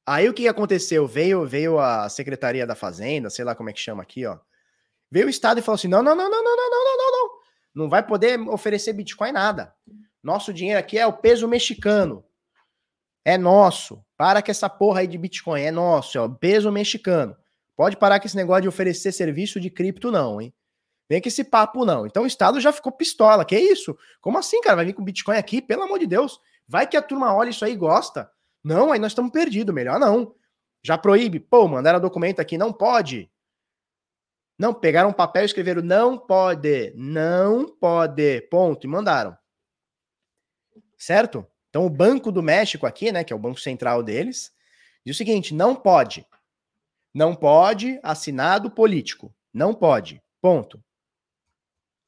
Aí 0.05 0.29
o 0.29 0.33
que 0.33 0.47
aconteceu? 0.47 1.07
Veio, 1.07 1.45
veio 1.45 1.79
a 1.79 2.09
Secretaria 2.09 2.65
da 2.65 2.75
Fazenda, 2.75 3.29
sei 3.29 3.45
lá 3.45 3.55
como 3.55 3.69
é 3.69 3.73
que 3.73 3.79
chama 3.79 4.03
aqui, 4.03 4.25
ó. 4.25 4.37
Veio 5.09 5.27
o 5.27 5.29
Estado 5.29 5.59
e 5.59 5.61
falou 5.63 5.75
assim: 5.75 5.87
não, 5.87 6.01
não, 6.01 6.15
não, 6.15 6.29
não, 6.29 6.43
não, 6.43 6.55
não, 6.57 6.69
não, 6.69 6.97
não, 6.97 7.11
não. 7.11 7.40
Não 7.73 7.89
vai 7.89 8.05
poder 8.05 8.39
oferecer 8.49 8.93
Bitcoin 8.93 9.31
nada. 9.31 9.73
Nosso 10.23 10.53
dinheiro 10.53 10.79
aqui 10.79 10.97
é 10.97 11.05
o 11.07 11.13
peso 11.13 11.47
mexicano. 11.47 12.23
É 13.23 13.37
nosso. 13.37 14.03
Para 14.17 14.41
com 14.41 14.51
essa 14.51 14.69
porra 14.69 15.01
aí 15.01 15.07
de 15.07 15.17
Bitcoin. 15.17 15.61
É 15.61 15.71
nosso, 15.71 16.17
é 16.17 16.21
o 16.21 16.29
peso 16.29 16.71
mexicano. 16.71 17.35
Pode 17.75 17.97
parar 17.97 18.19
com 18.19 18.27
esse 18.27 18.35
negócio 18.35 18.63
de 18.63 18.67
oferecer 18.67 19.11
serviço 19.11 19.59
de 19.59 19.69
cripto, 19.69 20.11
não, 20.11 20.41
hein? 20.41 20.53
Vem 21.09 21.21
com 21.21 21.27
esse 21.27 21.43
papo, 21.43 21.83
não. 21.85 22.05
Então 22.05 22.23
o 22.23 22.27
Estado 22.27 22.59
já 22.61 22.71
ficou 22.71 22.91
pistola. 22.91 23.43
Que 23.43 23.57
isso? 23.57 23.97
Como 24.21 24.37
assim, 24.37 24.61
cara? 24.61 24.77
Vai 24.77 24.85
vir 24.85 24.93
com 24.93 25.03
Bitcoin 25.03 25.37
aqui? 25.37 25.61
Pelo 25.61 25.83
amor 25.83 25.99
de 25.99 26.07
Deus. 26.07 26.39
Vai 26.67 26.87
que 26.87 26.95
a 26.95 27.01
turma 27.01 27.33
olha 27.33 27.49
isso 27.49 27.65
aí 27.65 27.73
e 27.73 27.77
gosta. 27.77 28.29
Não, 28.63 28.91
aí 28.91 28.99
nós 28.99 29.11
estamos 29.11 29.31
perdidos. 29.31 29.73
Melhor 29.73 29.99
não. 29.99 30.35
Já 30.83 30.97
proíbe. 30.97 31.39
Pô, 31.39 31.67
mandaram 31.67 31.99
documento 31.99 32.39
aqui. 32.39 32.57
Não 32.57 32.71
pode. 32.71 33.30
Não, 34.61 34.75
pegaram 34.75 35.09
um 35.09 35.13
papel 35.13 35.41
e 35.41 35.45
escreveram 35.47 35.81
não 35.81 36.15
pode, 36.15 36.93
não 36.95 37.65
pode, 37.65 38.41
ponto, 38.41 38.85
e 38.85 38.87
mandaram. 38.87 39.35
Certo? 40.95 41.43
Então 41.67 41.83
o 41.83 41.89
Banco 41.89 42.31
do 42.31 42.43
México 42.43 42.85
aqui, 42.85 43.11
né, 43.11 43.23
que 43.23 43.33
é 43.33 43.35
o 43.35 43.39
banco 43.39 43.59
central 43.59 44.03
deles, 44.03 44.51
diz 45.03 45.15
o 45.15 45.17
seguinte: 45.17 45.51
não 45.51 45.75
pode. 45.75 46.23
Não 47.11 47.35
pode 47.35 47.99
assinado 48.03 48.69
político. 48.69 49.33
Não 49.51 49.73
pode. 49.73 50.21
Ponto. 50.39 50.79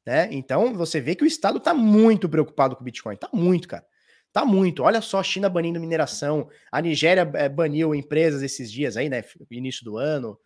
Né? 0.06 0.28
Então 0.30 0.76
você 0.76 1.02
vê 1.02 1.16
que 1.16 1.24
o 1.24 1.28
Estado 1.28 1.58
está 1.58 1.74
muito 1.74 2.30
preocupado 2.30 2.76
com 2.76 2.84
o 2.84 2.86
Bitcoin. 2.86 3.16
Está 3.16 3.30
muito, 3.34 3.68
cara. 3.68 3.84
Tá 4.32 4.46
muito. 4.46 4.84
Olha 4.84 5.02
só, 5.02 5.18
a 5.18 5.24
China 5.24 5.50
banindo 5.50 5.80
mineração, 5.80 6.48
a 6.72 6.80
Nigéria 6.80 7.28
eh, 7.34 7.50
baniu 7.50 7.96
empresas 7.96 8.44
esses 8.44 8.72
dias 8.72 8.96
aí, 8.96 9.10
né? 9.10 9.24
Início 9.50 9.84
do 9.84 9.98
ano. 9.98 10.38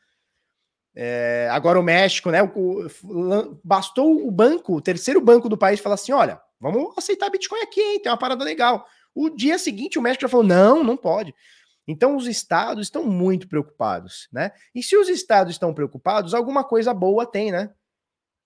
É, 0.99 1.47
agora 1.51 1.79
o 1.79 1.83
México, 1.83 2.31
né? 2.31 2.41
O, 2.41 2.87
o, 2.87 3.59
bastou 3.63 4.27
o 4.27 4.31
banco, 4.31 4.73
o 4.73 4.81
terceiro 4.81 5.21
banco 5.21 5.47
do 5.47 5.55
país, 5.55 5.79
falar 5.79 5.93
assim: 5.93 6.11
olha, 6.11 6.41
vamos 6.59 6.97
aceitar 6.97 7.29
Bitcoin 7.29 7.61
aqui, 7.61 7.79
hein? 7.79 8.01
Tem 8.01 8.11
uma 8.11 8.17
parada 8.17 8.43
legal. 8.43 8.83
O 9.13 9.29
dia 9.29 9.59
seguinte, 9.59 9.99
o 9.99 10.01
México 10.01 10.23
já 10.23 10.27
falou: 10.27 10.43
não, 10.43 10.83
não 10.83 10.97
pode. 10.97 11.35
Então, 11.87 12.15
os 12.15 12.25
estados 12.25 12.87
estão 12.87 13.05
muito 13.05 13.47
preocupados, 13.47 14.27
né? 14.33 14.51
E 14.73 14.81
se 14.81 14.97
os 14.97 15.07
estados 15.07 15.53
estão 15.53 15.71
preocupados, 15.71 16.33
alguma 16.33 16.63
coisa 16.63 16.91
boa 16.95 17.27
tem, 17.27 17.51
né? 17.51 17.71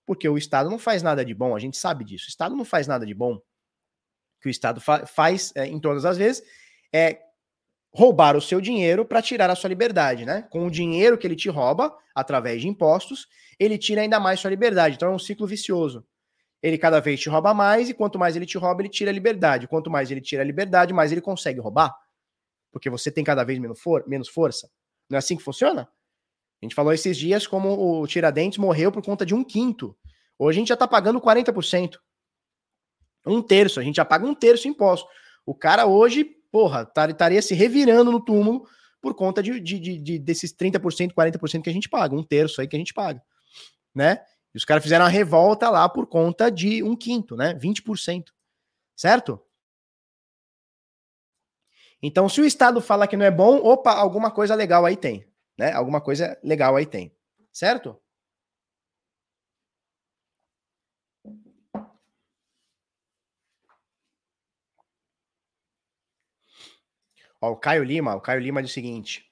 Porque 0.04 0.28
o 0.28 0.36
estado 0.36 0.68
não 0.68 0.78
faz 0.78 1.02
nada 1.02 1.24
de 1.24 1.32
bom, 1.32 1.56
a 1.56 1.58
gente 1.58 1.78
sabe 1.78 2.04
disso. 2.04 2.26
O 2.26 2.28
estado 2.28 2.54
não 2.54 2.66
faz 2.66 2.86
nada 2.86 3.06
de 3.06 3.14
bom. 3.14 3.36
O 3.36 3.42
que 4.42 4.48
o 4.48 4.50
estado 4.50 4.78
fa 4.78 5.06
faz 5.06 5.52
é, 5.54 5.66
em 5.66 5.80
todas 5.80 6.04
as 6.04 6.18
vezes 6.18 6.42
é 6.92 7.18
roubar 7.92 8.36
o 8.36 8.40
seu 8.40 8.60
dinheiro 8.60 9.04
para 9.04 9.20
tirar 9.20 9.50
a 9.50 9.54
sua 9.54 9.68
liberdade, 9.68 10.24
né? 10.24 10.42
Com 10.50 10.66
o 10.66 10.70
dinheiro 10.70 11.18
que 11.18 11.26
ele 11.26 11.36
te 11.36 11.48
rouba, 11.50 11.94
através 12.14 12.62
de 12.62 12.68
impostos, 12.68 13.28
ele 13.58 13.76
tira 13.76 14.00
ainda 14.00 14.18
mais 14.18 14.40
sua 14.40 14.50
liberdade. 14.50 14.96
Então 14.96 15.10
é 15.10 15.14
um 15.14 15.18
ciclo 15.18 15.46
vicioso. 15.46 16.04
Ele 16.62 16.78
cada 16.78 17.00
vez 17.00 17.20
te 17.20 17.28
rouba 17.28 17.52
mais, 17.52 17.90
e 17.90 17.94
quanto 17.94 18.18
mais 18.18 18.34
ele 18.34 18.46
te 18.46 18.56
rouba, 18.56 18.80
ele 18.82 18.88
tira 18.88 19.10
a 19.10 19.14
liberdade. 19.14 19.68
Quanto 19.68 19.90
mais 19.90 20.10
ele 20.10 20.20
tira 20.20 20.42
a 20.42 20.44
liberdade, 20.44 20.94
mais 20.94 21.12
ele 21.12 21.20
consegue 21.20 21.60
roubar. 21.60 21.94
Porque 22.70 22.88
você 22.88 23.10
tem 23.10 23.22
cada 23.22 23.44
vez 23.44 23.58
menos, 23.58 23.80
for 23.80 24.04
menos 24.08 24.28
força. 24.28 24.70
Não 25.10 25.16
é 25.16 25.18
assim 25.18 25.36
que 25.36 25.42
funciona? 25.42 25.82
A 25.82 26.64
gente 26.64 26.74
falou 26.74 26.92
esses 26.92 27.16
dias 27.16 27.46
como 27.46 28.00
o 28.00 28.06
Tiradentes 28.06 28.56
morreu 28.56 28.90
por 28.90 29.04
conta 29.04 29.26
de 29.26 29.34
um 29.34 29.42
quinto. 29.42 29.96
Hoje 30.38 30.58
a 30.58 30.60
gente 30.60 30.68
já 30.68 30.76
tá 30.76 30.86
pagando 30.86 31.20
40%. 31.20 31.98
Um 33.26 33.42
terço, 33.42 33.80
a 33.80 33.82
gente 33.82 33.96
já 33.96 34.04
paga 34.04 34.24
um 34.24 34.34
terço 34.34 34.68
imposto. 34.68 35.08
O 35.44 35.54
cara 35.54 35.86
hoje, 35.86 36.36
porra, 36.52 36.86
estaria 37.08 37.40
se 37.40 37.54
revirando 37.54 38.12
no 38.12 38.22
túmulo 38.22 38.68
por 39.00 39.14
conta 39.14 39.42
de, 39.42 39.58
de, 39.58 39.80
de, 39.80 39.98
de 39.98 40.18
desses 40.18 40.54
30%, 40.54 41.12
40% 41.12 41.62
que 41.62 41.70
a 41.70 41.72
gente 41.72 41.88
paga, 41.88 42.14
um 42.14 42.22
terço 42.22 42.60
aí 42.60 42.68
que 42.68 42.76
a 42.76 42.78
gente 42.78 42.94
paga, 42.94 43.20
né? 43.92 44.22
E 44.54 44.58
os 44.58 44.64
caras 44.66 44.82
fizeram 44.82 45.06
a 45.06 45.08
revolta 45.08 45.70
lá 45.70 45.88
por 45.88 46.06
conta 46.06 46.50
de 46.50 46.82
um 46.82 46.94
quinto, 46.94 47.34
né? 47.34 47.54
20%. 47.54 48.26
Certo? 48.94 49.40
Então, 52.02 52.28
se 52.28 52.40
o 52.40 52.44
Estado 52.44 52.80
fala 52.80 53.06
que 53.06 53.16
não 53.16 53.24
é 53.24 53.30
bom, 53.30 53.56
opa, 53.56 53.92
alguma 53.92 54.30
coisa 54.30 54.54
legal 54.54 54.84
aí 54.84 54.96
tem, 54.96 55.26
né? 55.56 55.72
Alguma 55.72 56.00
coisa 56.00 56.38
legal 56.42 56.76
aí 56.76 56.84
tem. 56.84 57.16
Certo? 57.50 57.98
Ó, 67.42 67.50
o 67.50 67.56
Caio 67.56 67.82
Lima, 67.82 68.14
o 68.14 68.20
Caio 68.20 68.40
Lima 68.40 68.62
diz 68.62 68.70
o 68.70 68.74
seguinte: 68.74 69.28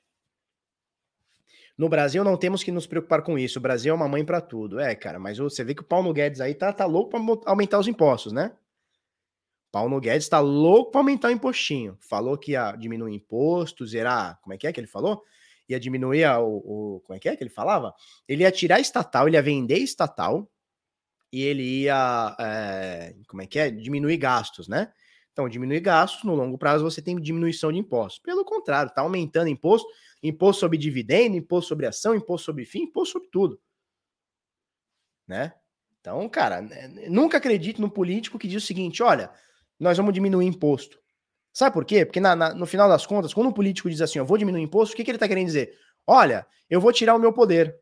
No 1.78 1.88
Brasil 1.88 2.24
não 2.24 2.36
temos 2.36 2.64
que 2.64 2.72
nos 2.72 2.84
preocupar 2.84 3.22
com 3.22 3.38
isso. 3.38 3.60
O 3.60 3.62
Brasil 3.62 3.92
é 3.92 3.96
uma 3.96 4.08
mãe 4.08 4.24
para 4.24 4.40
tudo. 4.40 4.80
É, 4.80 4.96
cara, 4.96 5.20
mas 5.20 5.38
você 5.38 5.62
vê 5.62 5.76
que 5.76 5.82
o 5.82 5.84
Paulo 5.84 6.12
Guedes 6.12 6.40
aí 6.40 6.52
tá, 6.52 6.72
tá 6.72 6.84
louco 6.84 7.10
para 7.10 7.50
aumentar 7.50 7.78
os 7.78 7.86
impostos, 7.86 8.32
né? 8.32 8.52
Paulo 9.70 10.00
Guedes 10.00 10.28
tá 10.28 10.40
louco 10.40 10.90
para 10.90 11.00
aumentar 11.00 11.28
o 11.28 11.30
impostinho. 11.30 11.96
Falou 12.00 12.36
que 12.36 12.50
ia 12.52 12.72
diminuir 12.72 13.14
impostos, 13.14 13.94
era, 13.94 14.34
como 14.42 14.52
é 14.52 14.58
que 14.58 14.66
é 14.66 14.72
que 14.72 14.80
ele 14.80 14.88
falou? 14.88 15.22
Ia 15.68 15.78
diminuir 15.78 16.26
o, 16.40 16.96
o 16.96 17.00
como 17.06 17.16
é 17.16 17.20
que 17.20 17.28
é 17.28 17.36
que 17.36 17.44
ele 17.44 17.50
falava? 17.50 17.94
Ele 18.26 18.42
ia 18.42 18.50
tirar 18.50 18.80
estatal, 18.80 19.28
ele 19.28 19.36
ia 19.36 19.42
vender 19.42 19.78
estatal 19.78 20.50
e 21.32 21.42
ele 21.42 21.62
ia, 21.82 22.36
é, 22.40 23.14
como 23.28 23.40
é 23.40 23.46
que 23.46 23.56
é? 23.56 23.70
Diminuir 23.70 24.16
gastos, 24.16 24.66
né? 24.66 24.92
Então, 25.32 25.48
diminuir 25.48 25.80
gastos, 25.80 26.24
no 26.24 26.34
longo 26.34 26.58
prazo 26.58 26.84
você 26.84 27.00
tem 27.00 27.18
diminuição 27.20 27.72
de 27.72 27.78
impostos. 27.78 28.20
Pelo 28.20 28.44
contrário, 28.44 28.88
está 28.88 29.02
aumentando 29.02 29.48
imposto, 29.48 29.88
imposto 30.22 30.60
sobre 30.60 30.76
dividendo, 30.76 31.36
imposto 31.36 31.68
sobre 31.68 31.86
ação, 31.86 32.14
imposto 32.14 32.46
sobre 32.46 32.64
fim, 32.64 32.82
imposto 32.82 33.12
sobre 33.12 33.28
tudo. 33.30 33.60
Né? 35.26 35.52
Então, 36.00 36.28
cara, 36.28 36.66
nunca 37.08 37.36
acredite 37.36 37.80
no 37.80 37.90
político 37.90 38.38
que 38.38 38.48
diz 38.48 38.62
o 38.62 38.66
seguinte: 38.66 39.02
olha, 39.02 39.30
nós 39.78 39.96
vamos 39.96 40.12
diminuir 40.12 40.46
imposto. 40.46 40.98
Sabe 41.52 41.72
por 41.72 41.84
quê? 41.84 42.04
Porque 42.04 42.20
na, 42.20 42.36
na, 42.36 42.54
no 42.54 42.66
final 42.66 42.88
das 42.88 43.06
contas, 43.06 43.34
quando 43.34 43.48
um 43.48 43.52
político 43.52 43.90
diz 43.90 44.00
assim, 44.00 44.18
eu 44.18 44.26
vou 44.26 44.38
diminuir 44.38 44.62
imposto, 44.62 44.94
o 44.94 44.96
que, 44.96 45.04
que 45.04 45.10
ele 45.10 45.16
está 45.16 45.26
querendo 45.26 45.46
dizer? 45.46 45.76
Olha, 46.06 46.46
eu 46.68 46.80
vou 46.80 46.92
tirar 46.92 47.14
o 47.14 47.18
meu 47.18 47.32
poder. 47.32 47.76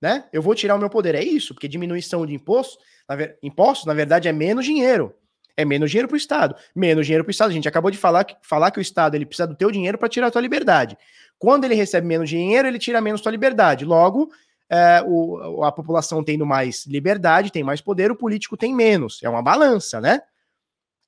Né? 0.00 0.28
Eu 0.32 0.42
vou 0.42 0.54
tirar 0.54 0.74
o 0.74 0.78
meu 0.78 0.90
poder. 0.90 1.14
É 1.14 1.22
isso, 1.22 1.54
porque 1.54 1.66
diminuição 1.66 2.24
de 2.24 2.34
imposto, 2.34 2.78
na, 3.08 3.16
impostos, 3.42 3.86
na 3.86 3.94
verdade, 3.94 4.28
é 4.28 4.32
menos 4.32 4.64
dinheiro. 4.64 5.14
É 5.56 5.64
menos 5.64 5.90
dinheiro 5.90 6.08
para 6.08 6.14
o 6.14 6.18
Estado. 6.18 6.54
Menos 6.74 7.06
dinheiro 7.06 7.24
para 7.24 7.30
o 7.30 7.32
Estado. 7.32 7.50
A 7.50 7.54
gente 7.54 7.68
acabou 7.68 7.90
de 7.90 7.96
falar 7.96 8.24
que, 8.24 8.36
falar 8.42 8.70
que 8.70 8.78
o 8.78 8.82
Estado 8.82 9.14
ele 9.14 9.24
precisa 9.24 9.46
do 9.46 9.54
teu 9.54 9.70
dinheiro 9.70 9.96
para 9.96 10.08
tirar 10.08 10.26
a 10.26 10.30
tua 10.30 10.42
liberdade. 10.42 10.96
Quando 11.38 11.64
ele 11.64 11.74
recebe 11.74 12.06
menos 12.06 12.28
dinheiro, 12.28 12.68
ele 12.68 12.78
tira 12.78 13.00
menos 13.00 13.20
tua 13.20 13.32
liberdade. 13.32 13.84
Logo, 13.84 14.30
é, 14.68 15.02
o, 15.06 15.64
a 15.64 15.72
população 15.72 16.22
tendo 16.22 16.44
mais 16.44 16.86
liberdade, 16.86 17.50
tem 17.50 17.64
mais 17.64 17.80
poder, 17.80 18.10
o 18.10 18.16
político 18.16 18.56
tem 18.56 18.74
menos. 18.74 19.20
É 19.22 19.28
uma 19.28 19.42
balança, 19.42 20.00
né? 20.00 20.20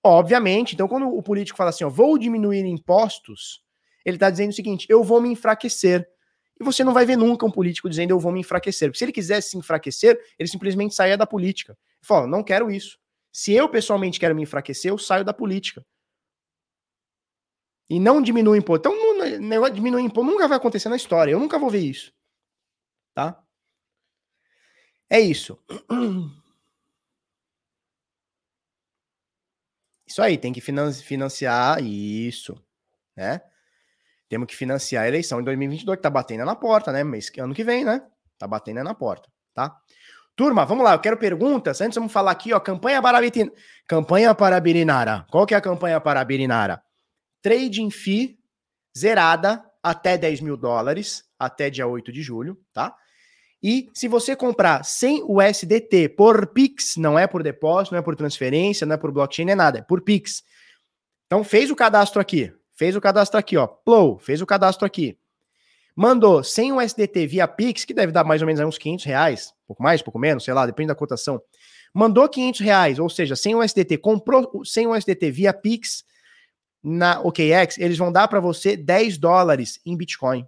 Obviamente. 0.03 0.75
Então, 0.75 0.89
quando 0.89 1.09
o 1.09 1.23
político 1.23 1.57
fala 1.57 1.71
assim, 1.71 1.85
ó, 1.85 1.91
vou 1.91 2.17
diminuir 2.17 2.65
impostos, 2.65 3.63
ele 4.05 4.17
está 4.17 4.31
dizendo 4.31 4.51
o 4.51 4.55
seguinte: 4.55 4.87
eu 4.89 5.03
vou 5.03 5.21
me 5.21 5.29
enfraquecer. 5.31 6.09
E 6.61 6.65
você 6.65 6.83
não 6.83 6.93
vai 6.93 7.07
ver 7.07 7.17
nunca 7.17 7.47
um 7.47 7.51
político 7.51 7.89
dizendo 7.89 8.11
eu 8.11 8.19
vou 8.19 8.33
me 8.33 8.41
enfraquecer. 8.41 8.89
Porque 8.89 8.99
se 8.99 9.05
ele 9.05 9.13
quisesse 9.13 9.51
se 9.51 9.59
enfraquecer, 9.59 10.19
ele 10.39 10.49
simplesmente 10.49 10.95
saia 10.95 11.17
da 11.17 11.27
política. 11.27 11.77
Fala, 12.01 12.27
não 12.27 12.43
quero 12.43 12.71
isso. 12.71 12.99
Se 13.39 13.53
eu 13.53 13.69
pessoalmente 13.69 14.19
quero 14.19 14.35
me 14.35 14.43
enfraquecer, 14.43 14.91
eu 14.91 14.99
saio 14.99 15.25
da 15.25 15.33
política. 15.33 15.81
E 17.89 18.01
não 18.01 18.21
diminui 18.21 18.59
imposto. 18.59 18.89
Então, 18.89 19.39
negócio 19.39 19.75
de 19.75 19.79
diminuir 19.79 20.03
imposto 20.03 20.29
nunca 20.29 20.49
vai 20.49 20.57
acontecer 20.57 20.89
na 20.89 20.97
história. 20.97 21.31
Eu 21.31 21.39
nunca 21.39 21.57
vou 21.57 21.71
ver 21.71 21.79
isso. 21.79 22.13
Tá? 23.15 23.41
É 25.09 25.21
isso. 25.21 25.57
Isso 30.05 30.21
aí, 30.21 30.37
tem 30.37 30.53
que 30.53 30.61
financiar 30.61 31.81
isso, 31.81 32.61
né? 33.17 33.41
Temos 34.29 34.49
que 34.49 34.57
financiar 34.57 35.05
a 35.05 35.09
eleição 35.09 35.39
de 35.39 35.45
2022, 35.45 35.97
que 35.97 36.03
tá 36.03 36.11
batendo 36.11 36.45
na 36.45 36.57
porta, 36.57 36.91
né? 36.91 37.05
Mas 37.05 37.31
ano 37.39 37.55
que 37.55 37.63
vem, 37.63 37.85
né? 37.85 38.05
Tá 38.37 38.49
batendo 38.49 38.83
na 38.83 38.95
porta, 38.95 39.31
tá? 39.55 39.81
Turma, 40.39 40.65
vamos 40.65 40.85
lá, 40.85 40.93
eu 40.93 41.01
quero 41.01 41.17
perguntas. 41.17 41.81
Antes 41.81 41.97
vamos 41.97 42.13
falar 42.13 42.31
aqui, 42.31 42.53
ó, 42.53 42.61
campanha 42.61 43.03
para 43.03 43.19
campanha 43.89 44.33
para 44.33 44.61
Birinara. 44.61 45.27
Qual 45.33 45.45
que 45.45 45.53
é 45.53 45.57
a 45.57 45.61
campanha 45.61 46.01
para 46.01 46.25
Birinara? 46.25 46.81
Trading 47.43 47.91
fee 47.91 48.39
zerada 48.97 49.61
até 49.83 50.17
10 50.17 50.41
mil 50.43 50.57
dólares 50.57 51.25
até 51.37 51.69
dia 51.69 51.89
8 51.89 52.13
de 52.13 52.23
julho, 52.23 52.57
tá? 52.73 52.95
E 53.61 53.91
se 53.93 54.07
você 54.07 54.37
comprar 54.37 54.85
sem 54.85 55.25
o 55.27 55.43
SDT 55.43 56.11
por 56.11 56.47
Pix, 56.47 56.95
não 56.97 57.19
é 57.19 57.27
por 57.27 57.43
depósito, 57.43 57.95
não 57.95 57.99
é 57.99 58.03
por 58.03 58.15
transferência, 58.15 58.87
não 58.87 58.95
é 58.95 58.97
por 58.97 59.11
blockchain, 59.11 59.51
é 59.51 59.57
nada, 59.57 59.81
é 59.81 59.83
por 59.83 60.03
Pix. 60.03 60.45
Então 61.27 61.43
fez 61.43 61.69
o 61.69 61.75
cadastro 61.75 62.21
aqui, 62.21 62.55
fez 62.77 62.95
o 62.95 63.01
cadastro 63.01 63.41
aqui, 63.41 63.57
ó, 63.57 63.67
Plow, 63.67 64.21
fez 64.21 64.41
o 64.41 64.47
cadastro 64.47 64.87
aqui 64.87 65.19
mandou 65.99 66.45
sem 66.45 66.73
o 66.73 66.81
SDT 66.81 67.27
via 67.27 67.49
Pix, 67.49 67.85
que 67.85 67.93
deve 67.93 68.13
dar 68.13 68.23
mais 68.23 68.41
ou 68.41 68.47
menos 68.47 68.61
uns 68.61 68.79
500 68.79 69.05
reais, 69.05 69.53
pouco 69.67 69.83
mais, 69.83 70.01
pouco 70.01 70.17
menos, 70.17 70.45
sei 70.45 70.55
lá, 70.55 70.65
depende 70.65 70.87
da 70.87 70.95
cotação. 70.95 71.43
Mandou 71.93 72.29
500 72.29 72.61
reais, 72.61 72.99
ou 73.01 73.11
seja, 73.11 73.35
sem 73.35 73.57
o 73.57 73.61
SDT, 73.61 73.99
comprou 73.99 74.65
sem 74.65 74.87
o 74.87 74.95
SDT 74.95 75.33
via 75.33 75.53
Pix 75.53 76.05
na 76.85 77.21
OKX, 77.21 77.79
eles 77.79 77.99
vão 77.99 78.13
dar 78.13 78.29
para 78.29 78.39
você 78.39 78.77
10 78.77 79.19
dólares 79.19 79.81
em 79.85 79.97
Bitcoin. 79.97 80.47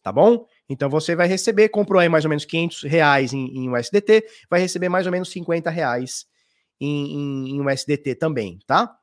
Tá 0.00 0.12
bom? 0.12 0.46
Então 0.68 0.88
você 0.88 1.16
vai 1.16 1.26
receber, 1.26 1.68
comprou 1.68 1.98
aí 2.00 2.08
mais 2.08 2.24
ou 2.24 2.28
menos 2.28 2.44
500 2.44 2.84
reais 2.84 3.32
em, 3.32 3.46
em 3.46 3.68
USDT, 3.68 4.24
vai 4.48 4.60
receber 4.60 4.88
mais 4.88 5.06
ou 5.06 5.12
menos 5.12 5.28
50 5.32 5.70
reais 5.70 6.24
em, 6.80 7.16
em, 7.16 7.56
em 7.56 7.66
USDT 7.66 8.14
também, 8.14 8.60
tá? 8.64 8.96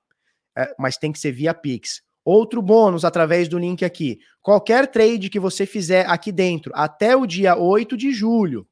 É, 0.57 0.73
mas 0.79 0.95
tem 0.95 1.11
que 1.11 1.19
ser 1.19 1.33
via 1.33 1.53
Pix. 1.53 2.01
Outro 2.31 2.61
bônus 2.61 3.03
através 3.03 3.47
do 3.47 3.57
link 3.57 3.83
aqui. 3.83 4.19
Qualquer 4.39 4.85
trade 4.85 5.31
que 5.31 5.39
você 5.39 5.65
fizer 5.65 6.05
aqui 6.07 6.31
dentro 6.31 6.71
até 6.75 7.15
o 7.15 7.25
dia 7.25 7.57
8 7.57 7.97
de 7.97 8.11
julho, 8.11 8.67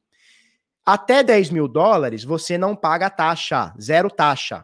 até 0.85 1.23
10 1.23 1.49
mil 1.49 1.67
dólares, 1.67 2.23
você 2.23 2.55
não 2.55 2.75
paga 2.75 3.09
taxa, 3.09 3.73
zero 3.81 4.11
taxa. 4.11 4.63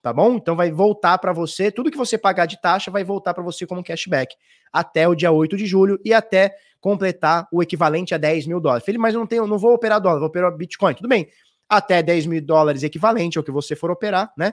Tá 0.00 0.12
bom? 0.12 0.36
Então 0.36 0.54
vai 0.54 0.70
voltar 0.70 1.18
para 1.18 1.32
você, 1.32 1.72
tudo 1.72 1.90
que 1.90 1.98
você 1.98 2.16
pagar 2.16 2.46
de 2.46 2.60
taxa 2.60 2.92
vai 2.92 3.02
voltar 3.02 3.34
para 3.34 3.42
você 3.42 3.66
como 3.66 3.82
cashback 3.82 4.36
até 4.72 5.08
o 5.08 5.16
dia 5.16 5.32
8 5.32 5.56
de 5.56 5.66
julho 5.66 5.98
e 6.04 6.14
até 6.14 6.54
completar 6.80 7.48
o 7.50 7.60
equivalente 7.60 8.14
a 8.14 8.18
10 8.18 8.46
mil 8.46 8.60
dólares. 8.60 8.84
Felipe, 8.84 9.02
mas 9.02 9.14
eu 9.14 9.18
não 9.18 9.26
tenho, 9.26 9.48
não 9.48 9.58
vou 9.58 9.74
operar 9.74 10.00
dólar, 10.00 10.20
vou 10.20 10.28
operar 10.28 10.56
Bitcoin. 10.56 10.94
Tudo 10.94 11.08
bem. 11.08 11.26
Até 11.68 12.04
10 12.04 12.26
mil 12.26 12.40
dólares 12.40 12.84
equivalente 12.84 13.36
ao 13.36 13.42
que 13.42 13.50
você 13.50 13.74
for 13.74 13.90
operar, 13.90 14.32
né? 14.38 14.52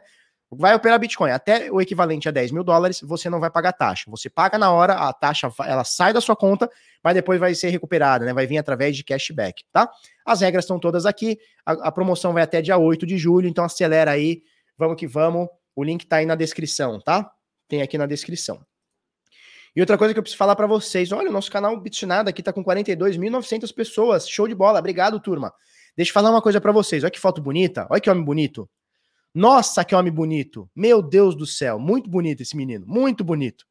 Vai 0.51 0.75
operar 0.75 0.99
Bitcoin 0.99 1.31
até 1.31 1.71
o 1.71 1.81
equivalente 1.81 2.29
a 2.29 2.31
10 2.31 2.51
mil 2.51 2.63
dólares, 2.63 3.01
você 3.01 3.29
não 3.29 3.39
vai 3.39 3.49
pagar 3.49 3.73
taxa. 3.73 4.09
Você 4.09 4.29
paga 4.29 4.57
na 4.57 4.71
hora, 4.71 4.93
a 4.93 5.11
taxa 5.11 5.51
ela 5.65 5.83
sai 5.83 6.13
da 6.13 6.21
sua 6.21 6.35
conta, 6.35 6.69
mas 7.03 7.13
depois 7.13 7.39
vai 7.39 7.53
ser 7.55 7.69
recuperada, 7.69 8.25
né? 8.25 8.33
Vai 8.33 8.45
vir 8.45 8.57
através 8.57 8.95
de 8.95 9.03
cashback, 9.03 9.63
tá? 9.71 9.89
As 10.25 10.41
regras 10.41 10.65
estão 10.65 10.79
todas 10.79 11.05
aqui. 11.05 11.37
A, 11.65 11.71
a, 11.87 11.91
promoção 11.91 12.33
vai 12.33 12.43
até 12.43 12.61
dia 12.61 12.77
8 12.77 13.05
de 13.05 13.17
julho, 13.17 13.47
então 13.47 13.63
acelera 13.63 14.11
aí. 14.11 14.41
Vamos 14.77 14.97
que 14.97 15.07
vamos. 15.07 15.47
O 15.75 15.83
link 15.83 16.05
tá 16.05 16.17
aí 16.17 16.25
na 16.25 16.35
descrição, 16.35 16.99
tá? 16.99 17.31
Tem 17.67 17.81
aqui 17.81 17.97
na 17.97 18.05
descrição. 18.05 18.61
E 19.75 19.81
outra 19.81 19.97
coisa 19.97 20.13
que 20.13 20.19
eu 20.19 20.23
preciso 20.23 20.37
falar 20.37 20.55
para 20.55 20.67
vocês, 20.67 21.11
olha, 21.11 21.29
o 21.29 21.33
nosso 21.33 21.51
canal 21.51 21.77
Bitnada 21.77 22.29
aqui 22.29 22.41
tá 22.41 22.53
com 22.53 22.63
42.900 22.63 23.73
pessoas. 23.73 24.29
Show 24.29 24.47
de 24.47 24.55
bola. 24.55 24.79
Obrigado, 24.79 25.19
turma. 25.19 25.53
Deixa 25.97 26.11
eu 26.11 26.13
falar 26.13 26.29
uma 26.29 26.41
coisa 26.41 26.61
para 26.61 26.71
vocês. 26.71 27.03
Olha 27.03 27.11
que 27.11 27.19
foto 27.19 27.41
bonita. 27.41 27.85
Olha 27.89 27.99
que 27.99 28.09
homem 28.09 28.23
bonito. 28.23 28.69
Nossa, 29.35 29.83
que 29.83 29.93
homem 29.93 30.13
bonito. 30.13 30.69
Meu 30.73 31.01
Deus 31.01 31.35
do 31.35 31.45
céu, 31.45 31.77
muito 31.77 32.09
bonito 32.09 32.41
esse 32.41 32.55
menino, 32.55 32.85
muito 32.87 33.21
bonito. 33.21 33.65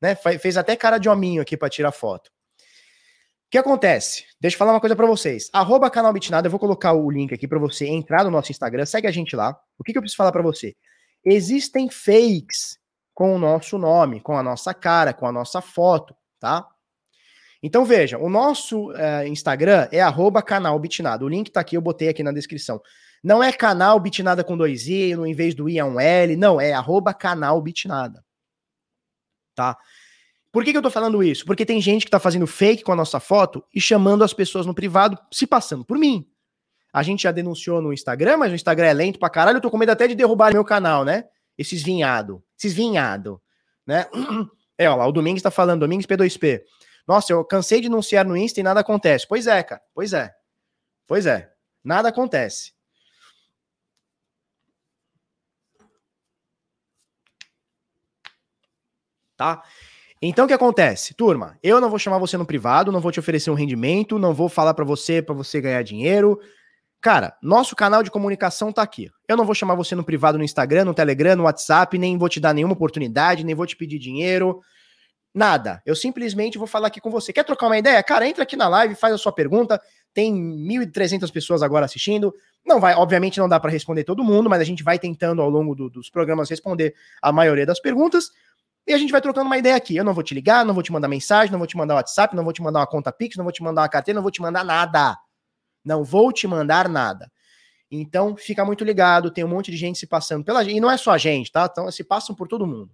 Né? 0.00 0.14
Fez 0.14 0.56
até 0.56 0.74
cara 0.74 0.96
de 0.96 1.06
hominho 1.06 1.42
aqui 1.42 1.54
para 1.54 1.68
tirar 1.68 1.92
foto. 1.92 2.28
O 2.28 3.50
que 3.50 3.58
acontece? 3.58 4.24
Deixa 4.40 4.54
eu 4.54 4.58
falar 4.58 4.72
uma 4.72 4.80
coisa 4.80 4.96
para 4.96 5.06
vocês. 5.06 5.50
Arroba 5.52 5.90
canal 5.90 6.10
Bitnada, 6.14 6.46
eu 6.46 6.50
vou 6.50 6.58
colocar 6.58 6.94
o 6.94 7.10
link 7.10 7.34
aqui 7.34 7.46
para 7.46 7.58
você 7.58 7.86
entrar 7.86 8.24
no 8.24 8.30
nosso 8.30 8.50
Instagram, 8.50 8.86
segue 8.86 9.06
a 9.06 9.10
gente 9.10 9.36
lá. 9.36 9.60
O 9.78 9.84
que, 9.84 9.92
que 9.92 9.98
eu 9.98 10.02
preciso 10.02 10.16
falar 10.16 10.32
para 10.32 10.40
você? 10.40 10.74
Existem 11.22 11.90
fakes 11.90 12.78
com 13.12 13.34
o 13.34 13.38
nosso 13.38 13.76
nome, 13.76 14.18
com 14.18 14.34
a 14.34 14.42
nossa 14.42 14.72
cara, 14.72 15.12
com 15.12 15.26
a 15.26 15.32
nossa 15.32 15.60
foto, 15.60 16.16
tá? 16.38 16.66
Então 17.62 17.84
veja, 17.84 18.16
o 18.16 18.30
nosso 18.30 18.92
uh, 18.92 19.26
Instagram 19.26 19.88
é 19.92 20.00
arroba 20.00 20.40
canal 20.40 20.78
Bitnada. 20.78 21.22
O 21.22 21.28
link 21.28 21.50
tá 21.50 21.60
aqui, 21.60 21.76
eu 21.76 21.82
botei 21.82 22.08
aqui 22.08 22.22
na 22.22 22.32
descrição. 22.32 22.80
Não 23.22 23.42
é 23.42 23.52
canal 23.52 24.00
Bitnada 24.00 24.42
com 24.42 24.56
dois 24.56 24.86
i, 24.86 25.14
no 25.14 25.22
vez 25.34 25.54
do 25.54 25.68
i 25.68 25.78
é 25.78 25.84
um 25.84 26.00
L, 26.00 26.36
não, 26.36 26.60
é 26.60 26.72
arroba 26.72 27.12
canal 27.12 27.60
Bitnada. 27.60 28.24
Tá? 29.54 29.76
Por 30.52 30.64
que, 30.64 30.72
que 30.72 30.78
eu 30.78 30.82
tô 30.82 30.90
falando 30.90 31.22
isso? 31.22 31.44
Porque 31.44 31.66
tem 31.66 31.80
gente 31.80 32.04
que 32.04 32.10
tá 32.10 32.18
fazendo 32.18 32.46
fake 32.46 32.82
com 32.82 32.92
a 32.92 32.96
nossa 32.96 33.20
foto 33.20 33.64
e 33.74 33.80
chamando 33.80 34.24
as 34.24 34.32
pessoas 34.32 34.66
no 34.66 34.74
privado, 34.74 35.18
se 35.30 35.46
passando 35.46 35.84
por 35.84 35.96
mim. 35.96 36.26
A 36.92 37.02
gente 37.02 37.22
já 37.22 37.30
denunciou 37.30 37.80
no 37.80 37.92
Instagram, 37.92 38.38
mas 38.38 38.50
o 38.50 38.54
Instagram 38.56 38.86
é 38.86 38.92
lento 38.92 39.18
pra 39.18 39.30
caralho. 39.30 39.58
Eu 39.58 39.60
tô 39.60 39.70
com 39.70 39.78
medo 39.78 39.92
até 39.92 40.08
de 40.08 40.14
derrubar 40.14 40.52
meu 40.52 40.64
canal, 40.64 41.04
né? 41.04 41.24
Esses 41.56 41.82
vinhado. 41.82 42.42
Esses 42.58 42.72
vinhado. 42.72 43.40
Né? 43.86 44.06
É, 44.80 44.88
ó 44.88 44.96
lá, 44.96 45.06
o 45.06 45.12
Domingos 45.12 45.42
tá 45.42 45.50
falando, 45.50 45.80
Domingos 45.80 46.06
P2P. 46.06 46.62
Nossa, 47.06 47.34
eu 47.34 47.44
cansei 47.44 47.82
de 47.82 47.88
denunciar 47.90 48.24
no 48.24 48.34
Insta 48.34 48.60
e 48.60 48.62
nada 48.62 48.80
acontece. 48.80 49.26
Pois 49.28 49.46
é, 49.46 49.62
cara. 49.62 49.82
Pois 49.92 50.14
é. 50.14 50.32
Pois 51.06 51.26
é. 51.26 51.50
Nada 51.84 52.08
acontece. 52.08 52.72
Tá? 59.40 59.62
Então 60.20 60.44
o 60.44 60.48
que 60.48 60.52
acontece? 60.52 61.14
Turma, 61.14 61.58
eu 61.62 61.80
não 61.80 61.88
vou 61.88 61.98
chamar 61.98 62.18
você 62.18 62.36
no 62.36 62.44
privado, 62.44 62.92
não 62.92 63.00
vou 63.00 63.10
te 63.10 63.18
oferecer 63.18 63.50
um 63.50 63.54
rendimento, 63.54 64.18
não 64.18 64.34
vou 64.34 64.50
falar 64.50 64.74
para 64.74 64.84
você 64.84 65.22
para 65.22 65.34
você 65.34 65.62
ganhar 65.62 65.82
dinheiro. 65.82 66.38
Cara, 67.00 67.34
nosso 67.42 67.74
canal 67.74 68.02
de 68.02 68.10
comunicação 68.10 68.70
tá 68.70 68.82
aqui. 68.82 69.08
Eu 69.26 69.38
não 69.38 69.46
vou 69.46 69.54
chamar 69.54 69.76
você 69.76 69.94
no 69.94 70.04
privado 70.04 70.36
no 70.36 70.44
Instagram, 70.44 70.84
no 70.84 70.92
Telegram, 70.92 71.36
no 71.36 71.44
WhatsApp, 71.44 71.96
nem 71.96 72.18
vou 72.18 72.28
te 72.28 72.38
dar 72.38 72.52
nenhuma 72.52 72.74
oportunidade, 72.74 73.42
nem 73.42 73.54
vou 73.54 73.64
te 73.64 73.74
pedir 73.74 73.98
dinheiro. 73.98 74.60
Nada. 75.34 75.80
Eu 75.86 75.96
simplesmente 75.96 76.58
vou 76.58 76.66
falar 76.66 76.88
aqui 76.88 77.00
com 77.00 77.10
você. 77.10 77.32
Quer 77.32 77.44
trocar 77.44 77.68
uma 77.68 77.78
ideia? 77.78 78.02
Cara, 78.02 78.28
entra 78.28 78.42
aqui 78.42 78.56
na 78.56 78.68
live, 78.68 78.94
faz 78.96 79.14
a 79.14 79.18
sua 79.18 79.32
pergunta. 79.32 79.80
Tem 80.12 80.34
1.300 80.34 81.32
pessoas 81.32 81.62
agora 81.62 81.86
assistindo. 81.86 82.34
Não 82.66 82.78
vai, 82.78 82.94
obviamente 82.94 83.38
não 83.38 83.48
dá 83.48 83.58
para 83.58 83.70
responder 83.70 84.04
todo 84.04 84.22
mundo, 84.22 84.50
mas 84.50 84.60
a 84.60 84.64
gente 84.64 84.82
vai 84.82 84.98
tentando 84.98 85.40
ao 85.40 85.48
longo 85.48 85.74
do, 85.74 85.88
dos 85.88 86.10
programas 86.10 86.50
responder 86.50 86.94
a 87.22 87.32
maioria 87.32 87.64
das 87.64 87.80
perguntas. 87.80 88.30
E 88.90 88.92
a 88.92 88.98
gente 88.98 89.12
vai 89.12 89.20
trocando 89.20 89.46
uma 89.46 89.56
ideia 89.56 89.76
aqui. 89.76 89.94
Eu 89.94 90.02
não 90.02 90.12
vou 90.12 90.24
te 90.24 90.34
ligar, 90.34 90.64
não 90.64 90.74
vou 90.74 90.82
te 90.82 90.90
mandar 90.90 91.06
mensagem, 91.06 91.52
não 91.52 91.60
vou 91.60 91.66
te 91.68 91.76
mandar 91.76 91.94
WhatsApp, 91.94 92.34
não 92.34 92.42
vou 92.42 92.52
te 92.52 92.60
mandar 92.60 92.80
uma 92.80 92.86
conta 92.88 93.12
Pix, 93.12 93.36
não 93.36 93.44
vou 93.44 93.52
te 93.52 93.62
mandar 93.62 93.82
uma 93.82 93.88
carteira, 93.88 94.16
não 94.16 94.22
vou 94.22 94.32
te 94.32 94.42
mandar 94.42 94.64
nada. 94.64 95.16
Não 95.84 96.02
vou 96.02 96.32
te 96.32 96.48
mandar 96.48 96.88
nada. 96.88 97.30
Então, 97.88 98.36
fica 98.36 98.64
muito 98.64 98.82
ligado, 98.82 99.30
tem 99.30 99.44
um 99.44 99.48
monte 99.48 99.70
de 99.70 99.76
gente 99.76 99.96
se 99.96 100.08
passando 100.08 100.44
pela 100.44 100.64
gente. 100.64 100.78
E 100.78 100.80
não 100.80 100.90
é 100.90 100.96
só 100.96 101.12
a 101.12 101.18
gente, 101.18 101.52
tá? 101.52 101.68
Então, 101.70 101.88
se 101.92 102.02
passam 102.02 102.34
por 102.34 102.48
todo 102.48 102.66
mundo. 102.66 102.90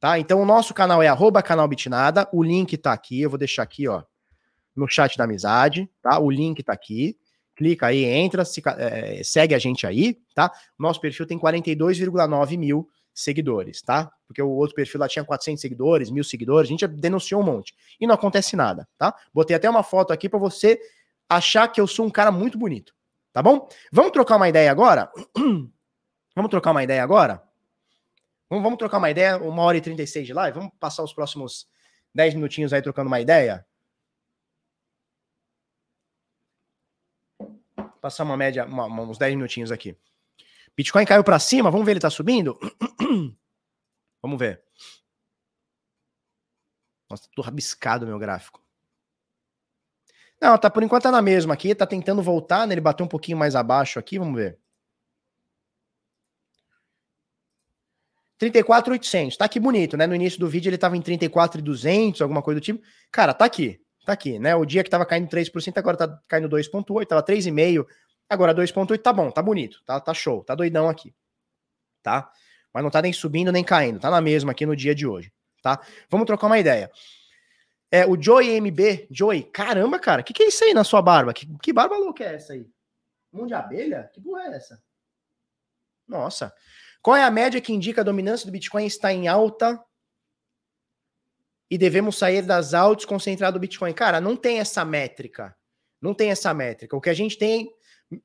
Tá? 0.00 0.18
Então, 0.18 0.42
o 0.42 0.44
nosso 0.44 0.74
canal 0.74 1.00
é 1.00 1.06
arroba 1.06 1.40
canal 1.40 1.68
Bitnada. 1.68 2.28
O 2.32 2.42
link 2.42 2.76
tá 2.76 2.92
aqui, 2.92 3.20
eu 3.20 3.30
vou 3.30 3.38
deixar 3.38 3.62
aqui, 3.62 3.86
ó, 3.86 4.02
no 4.74 4.88
chat 4.88 5.16
da 5.16 5.22
amizade, 5.22 5.88
tá? 6.02 6.18
O 6.18 6.32
link 6.32 6.64
tá 6.64 6.72
aqui. 6.72 7.16
Clica 7.54 7.86
aí, 7.86 8.04
entra, 8.04 8.44
se, 8.44 8.60
é, 8.76 9.22
segue 9.22 9.54
a 9.54 9.58
gente 9.60 9.86
aí, 9.86 10.18
tá? 10.34 10.50
Nosso 10.76 11.00
perfil 11.00 11.28
tem 11.28 11.38
42,9 11.38 12.58
mil 12.58 12.88
seguidores, 13.14 13.82
tá? 13.82 14.10
Porque 14.32 14.40
o 14.40 14.48
outro 14.48 14.74
perfil 14.74 14.98
lá 14.98 15.06
tinha 15.06 15.22
400 15.22 15.60
seguidores, 15.60 16.10
mil 16.10 16.24
seguidores, 16.24 16.66
a 16.66 16.72
gente 16.72 16.86
denunciou 16.86 17.42
um 17.42 17.44
monte. 17.44 17.76
E 18.00 18.06
não 18.06 18.14
acontece 18.14 18.56
nada, 18.56 18.88
tá? 18.96 19.14
Botei 19.32 19.54
até 19.54 19.68
uma 19.68 19.82
foto 19.82 20.10
aqui 20.10 20.26
para 20.26 20.38
você 20.38 20.80
achar 21.28 21.68
que 21.68 21.78
eu 21.78 21.86
sou 21.86 22.06
um 22.06 22.10
cara 22.10 22.32
muito 22.32 22.56
bonito, 22.56 22.94
tá 23.30 23.42
bom? 23.42 23.68
Vamos 23.92 24.10
trocar 24.10 24.36
uma 24.36 24.48
ideia 24.48 24.70
agora? 24.70 25.12
vamos 26.34 26.50
trocar 26.50 26.70
uma 26.70 26.82
ideia 26.82 27.02
agora? 27.02 27.42
Vamos, 28.48 28.64
vamos 28.64 28.78
trocar 28.78 28.96
uma 28.96 29.10
ideia, 29.10 29.36
uma 29.36 29.62
hora 29.62 29.76
e 29.76 29.82
36 29.82 30.26
de 30.26 30.32
live? 30.32 30.58
Vamos 30.58 30.72
passar 30.80 31.02
os 31.02 31.12
próximos 31.12 31.68
10 32.14 32.32
minutinhos 32.34 32.72
aí 32.72 32.80
trocando 32.80 33.08
uma 33.08 33.20
ideia? 33.20 33.66
Passar 38.00 38.24
uma 38.24 38.36
média, 38.36 38.64
uma, 38.64 38.86
uns 38.86 39.18
10 39.18 39.34
minutinhos 39.34 39.70
aqui. 39.70 39.94
Bitcoin 40.74 41.04
caiu 41.04 41.22
para 41.22 41.38
cima, 41.38 41.70
vamos 41.70 41.84
ver 41.84 41.92
ele 41.92 42.00
tá 42.00 42.08
subindo? 42.08 42.58
vamos 44.22 44.38
ver. 44.38 44.62
Nossa, 47.10 47.28
tô 47.34 47.42
rabiscado 47.42 48.06
meu 48.06 48.18
gráfico. 48.18 48.62
Não, 50.40 50.56
tá 50.58 50.70
por 50.70 50.82
enquanto 50.82 51.04
tá 51.04 51.10
na 51.10 51.22
mesma 51.22 51.54
aqui, 51.54 51.74
tá 51.74 51.86
tentando 51.86 52.22
voltar, 52.22 52.66
né? 52.66 52.74
Ele 52.74 52.80
bateu 52.80 53.04
um 53.04 53.08
pouquinho 53.08 53.36
mais 53.36 53.54
abaixo 53.54 53.98
aqui, 53.98 54.18
vamos 54.18 54.34
ver. 54.34 54.58
34,800. 58.38 59.36
Tá 59.36 59.44
aqui 59.44 59.60
bonito, 59.60 59.96
né? 59.96 60.06
No 60.06 60.14
início 60.14 60.40
do 60.40 60.48
vídeo 60.48 60.68
ele 60.68 60.78
tava 60.78 60.96
em 60.96 61.02
34,200, 61.02 62.22
alguma 62.22 62.42
coisa 62.42 62.60
do 62.60 62.64
tipo. 62.64 62.82
Cara, 63.10 63.32
tá 63.32 63.44
aqui. 63.44 63.80
Tá 64.04 64.14
aqui, 64.14 64.38
né? 64.38 64.56
O 64.56 64.64
dia 64.64 64.82
que 64.82 64.90
tava 64.90 65.06
caindo 65.06 65.28
3%, 65.28 65.78
agora 65.78 65.96
tá 65.96 66.20
caindo 66.26 66.48
2,8, 66.48 67.06
tava 67.06 67.22
3,5, 67.22 67.86
Agora 68.32 68.54
2.8 68.54 68.98
tá 69.02 69.12
bom, 69.12 69.30
tá 69.30 69.42
bonito, 69.42 69.82
tá, 69.84 70.00
tá 70.00 70.14
show, 70.14 70.42
tá 70.42 70.54
doidão 70.54 70.88
aqui. 70.88 71.14
Tá? 72.02 72.32
Mas 72.72 72.82
não 72.82 72.90
tá 72.90 73.02
nem 73.02 73.12
subindo 73.12 73.52
nem 73.52 73.64
caindo, 73.64 74.00
tá 74.00 74.10
na 74.10 74.20
mesma 74.20 74.52
aqui 74.52 74.64
no 74.64 74.74
dia 74.74 74.94
de 74.94 75.06
hoje, 75.06 75.32
tá? 75.62 75.80
Vamos 76.08 76.26
trocar 76.26 76.46
uma 76.46 76.58
ideia. 76.58 76.90
É, 77.90 78.06
o 78.06 78.20
Joy 78.20 78.58
MB, 78.58 79.08
Joy, 79.10 79.42
caramba, 79.42 79.98
cara, 79.98 80.22
o 80.22 80.24
que, 80.24 80.32
que 80.32 80.42
é 80.42 80.48
isso 80.48 80.64
aí 80.64 80.72
na 80.72 80.82
sua 80.82 81.02
barba? 81.02 81.34
Que, 81.34 81.46
que 81.58 81.72
barba 81.72 81.96
louca 81.98 82.24
é 82.24 82.36
essa 82.36 82.54
aí? 82.54 82.66
Mão 83.30 83.46
de 83.46 83.52
abelha? 83.52 84.10
Que 84.12 84.20
porra 84.20 84.44
é 84.44 84.56
essa? 84.56 84.82
Nossa. 86.08 86.54
Qual 87.02 87.16
é 87.16 87.22
a 87.22 87.30
média 87.30 87.60
que 87.60 87.72
indica 87.72 88.00
a 88.00 88.04
dominância 88.04 88.46
do 88.46 88.52
Bitcoin 88.52 88.86
está 88.86 89.12
em 89.12 89.28
alta 89.28 89.82
e 91.70 91.76
devemos 91.76 92.16
sair 92.16 92.42
das 92.42 92.74
altas 92.74 93.04
concentrado 93.04 93.58
do 93.58 93.60
Bitcoin? 93.60 93.92
Cara, 93.92 94.20
não 94.20 94.36
tem 94.36 94.60
essa 94.60 94.84
métrica. 94.84 95.56
Não 96.00 96.14
tem 96.14 96.30
essa 96.30 96.54
métrica. 96.54 96.96
O 96.96 97.00
que 97.00 97.10
a 97.10 97.14
gente 97.14 97.36
tem 97.36 97.74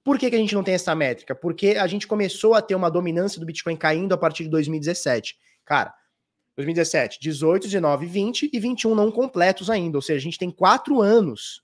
por 0.03 0.17
que, 0.17 0.29
que 0.29 0.35
a 0.35 0.39
gente 0.39 0.55
não 0.55 0.63
tem 0.63 0.73
essa 0.73 0.93
métrica? 0.95 1.35
Porque 1.35 1.77
a 1.79 1.87
gente 1.87 2.07
começou 2.07 2.53
a 2.53 2.61
ter 2.61 2.75
uma 2.75 2.89
dominância 2.89 3.39
do 3.39 3.45
Bitcoin 3.45 3.75
caindo 3.75 4.13
a 4.13 4.17
partir 4.17 4.43
de 4.43 4.49
2017. 4.49 5.37
Cara, 5.65 5.93
2017, 6.55 7.19
18, 7.21 7.63
19, 7.63 8.05
20 8.05 8.49
e 8.51 8.59
21 8.59 8.95
não 8.95 9.11
completos 9.11 9.69
ainda. 9.69 9.97
Ou 9.97 10.01
seja, 10.01 10.17
a 10.17 10.23
gente 10.23 10.39
tem 10.39 10.49
quatro 10.49 11.01
anos. 11.01 11.61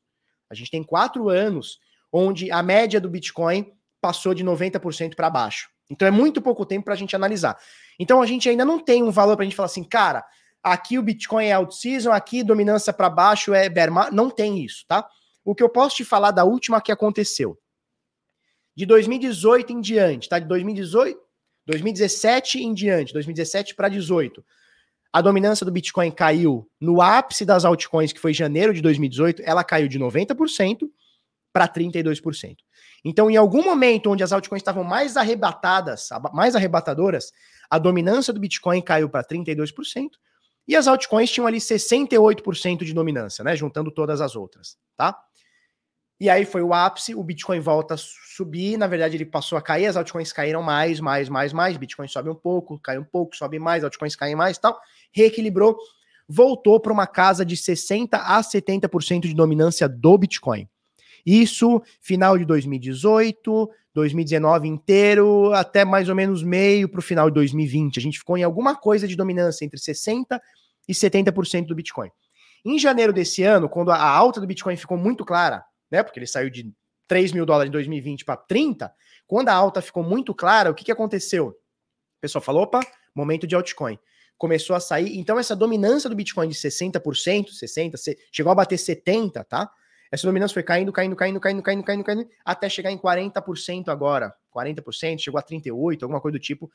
A 0.50 0.56
gente 0.56 0.70
tem 0.70 0.84
quatro 0.84 1.30
anos 1.30 1.80
onde 2.12 2.52
a 2.52 2.62
média 2.62 3.02
do 3.02 3.10
Bitcoin 3.10 3.74
passou 4.00 4.34
de 4.34 4.44
90% 4.44 5.16
para 5.16 5.30
baixo. 5.30 5.70
Então 5.90 6.08
é 6.08 6.12
muito 6.12 6.42
pouco 6.42 6.66
tempo 6.66 6.86
para 6.86 6.94
a 6.94 6.98
gente 6.98 7.16
analisar. 7.16 7.58
Então 8.00 8.22
a 8.22 8.26
gente 8.26 8.48
ainda 8.48 8.64
não 8.64 8.80
tem 8.80 9.02
um 9.02 9.12
valor 9.12 9.36
para 9.36 9.44
a 9.44 9.46
gente 9.46 9.56
falar 9.56 9.66
assim, 9.66 9.84
cara, 9.84 10.24
aqui 10.62 11.00
o 11.00 11.04
Bitcoin 11.04 11.46
é 11.46 11.54
out-season, 11.54 12.12
aqui 12.12 12.44
dominância 12.44 12.94
para 12.94 13.10
baixo 13.10 13.54
é 13.54 13.68
bear. 13.68 14.14
Não 14.14 14.30
tem 14.30 14.64
isso, 14.64 14.86
tá? 14.88 15.08
O 15.44 15.56
que 15.56 15.64
eu 15.64 15.70
posso 15.70 15.98
te 15.98 16.06
falar 16.06 16.32
da 16.32 16.44
última 16.44 16.80
que 16.80 16.92
aconteceu 16.92 17.58
de 18.76 18.86
2018 18.86 19.74
em 19.74 19.82
diante, 19.82 20.30
tá? 20.30 20.40
De 20.40 20.48
2018, 20.48 21.20
2017 21.66 22.64
em 22.64 22.74
diante, 22.74 23.14
2017 23.14 23.76
para 23.76 23.90
18. 23.90 24.44
A 25.12 25.22
dominância 25.22 25.66
do 25.66 25.72
Bitcoin 25.72 26.10
caiu 26.10 26.68
no 26.82 27.02
ápice 27.02 27.46
das 27.46 27.66
altcoins, 27.66 28.12
que 28.12 28.20
foi 28.20 28.34
janeiro 28.34 28.74
de 28.74 28.82
2018, 28.82 29.44
ela 29.46 29.64
caiu 29.64 29.88
de 29.88 30.00
90% 30.00 30.90
para 31.54 31.68
32%. 31.68 32.56
Então, 33.06 33.30
em 33.30 33.38
algum 33.38 33.64
momento 33.64 34.10
onde 34.10 34.24
as 34.24 34.34
altcoins 34.34 34.62
estavam 34.62 34.84
mais 34.84 35.16
arrebatadas, 35.16 36.10
mais 36.34 36.56
arrebatadoras, 36.56 37.32
a 37.70 37.78
dominância 37.78 38.34
do 38.34 38.40
Bitcoin 38.40 38.82
caiu 38.82 39.08
para 39.08 39.24
32%, 39.24 40.10
e 40.68 40.76
as 40.76 40.88
altcoins 40.88 41.30
tinham 41.30 41.46
ali 41.46 41.58
68% 41.58 42.84
de 42.84 42.94
dominância, 42.94 43.44
né, 43.44 43.56
juntando 43.56 43.92
todas 43.92 44.22
as 44.22 44.36
outras, 44.36 44.78
tá? 44.96 45.16
E 46.24 46.30
aí 46.30 46.46
foi 46.46 46.62
o 46.62 46.74
ápice, 46.74 47.14
o 47.14 47.22
Bitcoin 47.22 47.60
volta 47.60 47.96
a 47.96 47.98
subir, 47.98 48.78
na 48.78 48.88
verdade 48.88 49.18
ele 49.18 49.26
passou 49.26 49.58
a 49.58 49.62
cair, 49.62 49.88
as 49.88 49.98
altcoins 49.98 50.32
caíram 50.32 50.64
mais, 50.64 51.02
mais, 51.02 51.28
mais, 51.28 51.52
mais, 51.52 51.76
Bitcoin 51.76 52.08
sobe 52.08 52.30
um 52.30 52.34
pouco, 52.34 52.80
cai 52.80 52.98
um 52.98 53.04
pouco, 53.04 53.36
sobe 53.36 53.60
mais, 53.60 53.84
altcoins 53.84 54.16
caem 54.16 54.34
mais 54.34 54.58
tal, 54.58 54.80
reequilibrou, 55.12 55.78
voltou 56.26 56.80
para 56.80 56.94
uma 56.94 57.06
casa 57.06 57.46
de 57.46 57.58
60 57.58 58.16
a 58.16 58.40
70% 58.40 59.24
de 59.24 59.34
dominância 59.34 59.90
do 59.90 60.18
Bitcoin. 60.18 60.66
Isso 61.26 61.84
final 62.00 62.38
de 62.38 62.46
2018, 62.46 63.70
2019 63.94 64.70
inteiro, 64.70 65.52
até 65.52 65.84
mais 65.84 66.08
ou 66.08 66.16
menos 66.16 66.42
meio 66.42 66.88
para 66.88 67.00
o 67.00 67.04
final 67.04 67.30
de 67.30 67.34
2020. 67.34 67.98
A 67.98 68.02
gente 68.02 68.20
ficou 68.20 68.38
em 68.38 68.44
alguma 68.44 68.78
coisa 68.78 69.06
de 69.10 69.18
dominância 69.18 69.66
entre 69.66 69.78
60 69.78 70.42
e 70.88 70.94
70% 70.94 71.66
do 71.66 71.76
Bitcoin. 71.76 72.10
Em 72.64 72.80
janeiro 72.80 73.12
desse 73.12 73.44
ano, 73.44 73.68
quando 73.68 73.92
a 73.92 74.02
alta 74.02 74.40
do 74.40 74.48
Bitcoin 74.48 74.78
ficou 74.78 74.98
muito 74.98 75.26
clara, 75.26 75.66
né? 75.94 76.02
Porque 76.02 76.18
ele 76.18 76.26
saiu 76.26 76.50
de 76.50 76.74
3 77.08 77.32
mil 77.32 77.46
dólares 77.46 77.70
em 77.70 77.72
2020 77.72 78.26
para 78.26 78.36
30. 78.36 78.92
Quando 79.28 79.50
a 79.50 79.54
alta 79.54 79.80
ficou 79.80 80.04
muito 80.04 80.34
clara, 80.34 80.72
o 80.72 80.74
que, 80.74 80.84
que 80.84 80.92
aconteceu? 80.92 81.50
O 81.50 81.56
pessoal 82.20 82.42
falou: 82.42 82.64
opa, 82.64 82.82
momento 83.14 83.46
de 83.46 83.54
altcoin. 83.54 84.00
Começou 84.36 84.76
a 84.76 84.80
sair. 84.80 85.16
Então, 85.18 85.38
essa 85.38 85.56
dominância 85.56 86.10
do 86.10 86.16
Bitcoin 86.16 86.50
de 86.50 86.56
60%, 86.56 87.50
60%, 87.52 88.18
chegou 88.32 88.52
a 88.52 88.56
bater 88.56 88.78
70%, 88.78 89.46
tá? 89.46 89.70
Essa 90.12 90.28
dominância 90.28 90.54
foi 90.54 90.64
caindo, 90.64 90.92
caindo, 90.92 91.16
caindo, 91.16 91.40
caindo, 91.40 91.62
caindo, 91.64 91.84
caindo, 91.84 92.04
caindo, 92.04 92.30
até 92.44 92.68
chegar 92.68 92.92
em 92.92 92.98
40% 92.98 93.88
agora. 93.90 94.34
40%, 94.56 95.20
chegou 95.20 95.40
a 95.40 95.44
38%, 95.44 96.04
alguma 96.04 96.20
coisa 96.20 96.38
do 96.38 96.42
tipo 96.42 96.72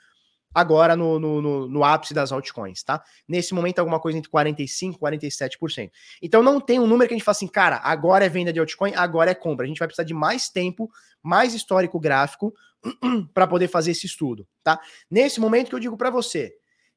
agora 0.54 0.96
no, 0.96 1.18
no, 1.18 1.42
no, 1.42 1.68
no, 1.68 1.84
ápice 1.84 2.14
das 2.14 2.32
altcoins, 2.32 2.82
tá? 2.82 3.02
Nesse 3.26 3.54
momento, 3.54 3.78
alguma 3.78 4.00
coisa 4.00 4.18
entre 4.18 4.30
45% 4.30 4.94
e 4.94 4.98
47%. 4.98 5.90
Então 6.22 6.42
não 6.42 6.60
tem 6.60 6.78
um 6.80 6.86
número 6.86 7.08
que 7.08 7.14
a 7.14 7.16
gente 7.16 7.24
fala 7.24 7.32
assim, 7.32 7.48
cara, 7.48 7.80
agora 7.82 8.24
é 8.24 8.28
venda 8.28 8.52
de 8.52 8.60
altcoin, 8.60 8.94
agora 8.94 9.30
é 9.30 9.34
compra. 9.34 9.64
A 9.64 9.68
gente 9.68 9.78
vai 9.78 9.88
precisar 9.88 10.04
de 10.04 10.14
mais 10.14 10.48
tempo, 10.48 10.90
mais 11.22 11.54
histórico 11.54 12.00
gráfico 12.00 12.52
para 13.34 13.46
poder 13.46 13.68
fazer 13.68 13.92
esse 13.92 14.06
estudo, 14.06 14.46
tá? 14.62 14.80
Nesse 15.10 15.40
momento 15.40 15.68
que 15.68 15.74
eu 15.74 15.80
digo 15.80 15.96
para 15.96 16.10
você, 16.10 16.54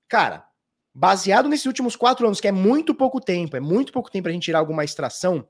cara, 0.07 0.45
baseado 0.94 1.49
nesses 1.49 1.65
últimos 1.65 1.95
quatro 1.95 2.26
anos, 2.26 2.40
que 2.40 2.48
é 2.48 2.52
muito 2.52 2.94
pouco 2.94 3.19
tempo, 3.19 3.56
é 3.56 3.60
muito 3.60 3.91
pouco 3.91 4.11
tempo 4.11 4.23
para 4.23 4.32
a 4.32 4.34
gente 4.34 4.44
tirar 4.44 4.60
alguma 4.60 4.84
extração, 4.84 5.48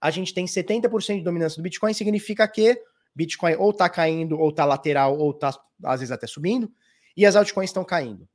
a 0.00 0.10
gente 0.10 0.32
tem 0.32 0.46
70% 0.46 1.18
de 1.18 1.24
dominância 1.24 1.56
do 1.56 1.62
Bitcoin, 1.62 1.92
significa 1.92 2.48
que 2.48 2.80
Bitcoin 3.14 3.54
ou 3.56 3.70
está 3.70 3.88
caindo, 3.88 4.38
ou 4.38 4.50
está 4.50 4.64
lateral, 4.64 5.18
ou 5.18 5.30
está 5.30 5.52
às 5.84 6.00
vezes 6.00 6.12
até 6.12 6.26
subindo, 6.26 6.72
e 7.16 7.26
as 7.26 7.36
altcoins 7.36 7.70
estão 7.70 7.84
caindo. 7.84 8.28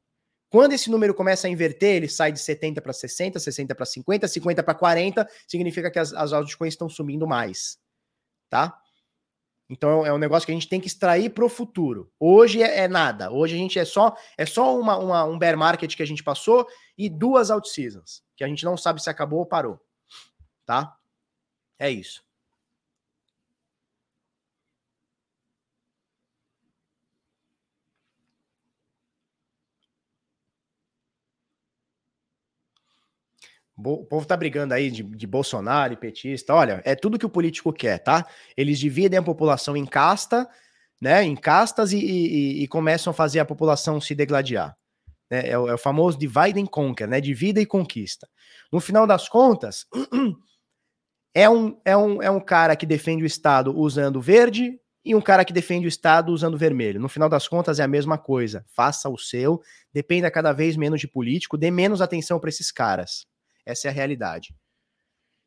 Quando 0.50 0.74
esse 0.74 0.90
número 0.90 1.14
começa 1.14 1.48
a 1.48 1.50
inverter, 1.50 1.96
ele 1.96 2.08
sai 2.08 2.32
de 2.32 2.40
70 2.40 2.82
para 2.82 2.94
60, 2.94 3.40
60 3.40 3.76
para 3.76 3.86
50, 3.86 4.28
50 4.28 4.64
para 4.64 4.74
40, 4.74 5.28
significa 5.48 5.92
que 5.92 6.00
as, 6.00 6.14
as 6.14 6.34
altcoins 6.34 6.74
estão 6.74 6.88
subindo 6.88 7.28
mais. 7.28 7.78
Tá? 8.50 8.80
Então 9.70 10.06
é 10.06 10.14
um 10.14 10.18
negócio 10.18 10.46
que 10.46 10.52
a 10.52 10.56
gente 10.56 10.70
tem 10.70 10.80
que 10.80 10.88
extrair 10.88 11.32
para 11.32 11.44
o 11.44 11.50
futuro. 11.50 12.12
Hoje 12.20 12.62
é, 12.62 12.82
é, 12.82 12.88
nada. 12.88 13.32
Hoje 13.32 13.56
a 13.56 13.58
gente 13.58 13.80
é 13.80 13.86
só 13.86 14.16
é 14.38 14.46
só 14.46 14.80
uma, 14.80 14.98
uma, 14.98 15.24
um 15.26 15.38
bear 15.38 15.58
market 15.58 15.96
que 15.96 16.04
a 16.04 16.08
gente 16.08 16.24
passou 16.24 16.68
e 16.98 17.10
duas 17.10 17.50
out 17.50 17.68
seasons 17.68 18.24
que 18.36 18.44
a 18.44 18.48
gente 18.48 18.66
não 18.66 18.78
sabe 18.78 19.02
se 19.02 19.10
acabou 19.10 19.40
ou 19.40 19.46
parou. 19.46 19.80
Tá? 20.66 20.96
É 21.80 21.90
isso. 21.90 22.24
O 33.94 34.06
povo 34.06 34.26
tá 34.26 34.36
brigando 34.36 34.74
aí 34.74 34.90
de, 34.90 35.04
de, 35.04 35.28
Bolsonaro 35.28 35.94
e 35.94 35.98
petista. 35.98 36.54
Olha, 36.54 36.82
é 36.86 36.96
tudo 36.96 37.20
que 37.20 37.26
o 37.26 37.30
político 37.30 37.72
quer, 37.72 38.00
tá? 38.00 38.26
Eles 38.56 38.80
dividem 38.80 39.18
a 39.18 39.24
população 39.24 39.76
em 39.76 39.86
casta, 39.86 40.48
né? 41.00 41.24
Em 41.24 41.36
castas 41.36 41.92
e, 41.92 41.98
e, 41.98 42.64
e 42.64 42.68
começam 42.68 43.12
a 43.12 43.14
fazer 43.14 43.40
a 43.40 43.46
população 43.46 44.02
se 44.02 44.16
degladiar. 44.16 44.76
Né? 45.30 45.50
É, 45.50 45.58
o, 45.58 45.68
é, 45.68 45.74
o, 45.74 45.78
famoso 45.78 46.18
divide 46.18 46.60
and 46.60 46.68
conquer, 46.68 47.08
né? 47.08 47.20
Divida 47.22 47.62
e 47.62 47.66
conquista. 47.66 48.28
No 48.72 48.80
final 48.80 49.06
das 49.06 49.30
contas, 49.30 49.86
é 51.34 51.50
um, 51.50 51.80
é, 51.86 51.96
um, 51.96 52.22
é 52.22 52.30
um 52.30 52.40
cara 52.40 52.76
que 52.76 52.86
defende 52.86 53.24
o 53.24 53.28
Estado 53.28 53.78
usando 53.78 54.22
verde 54.22 54.80
e 55.04 55.14
um 55.14 55.22
cara 55.22 55.46
que 55.46 55.54
defende 55.54 55.86
o 55.86 55.88
Estado 55.88 56.32
usando 56.32 56.58
vermelho. 56.58 57.00
No 57.00 57.08
final 57.08 57.30
das 57.30 57.48
contas, 57.48 57.80
é 57.80 57.84
a 57.84 57.88
mesma 57.88 58.18
coisa. 58.18 58.66
Faça 58.76 59.08
o 59.08 59.18
seu, 59.18 59.62
dependa 59.94 60.32
cada 60.32 60.52
vez 60.52 60.76
menos 60.76 61.00
de 61.00 61.08
político, 61.08 61.58
dê 61.58 61.70
menos 61.70 62.02
atenção 62.02 62.40
para 62.40 62.50
esses 62.50 62.72
caras. 62.72 63.28
Essa 63.66 63.88
é 63.88 63.92
a 63.92 63.94
realidade. 63.94 64.56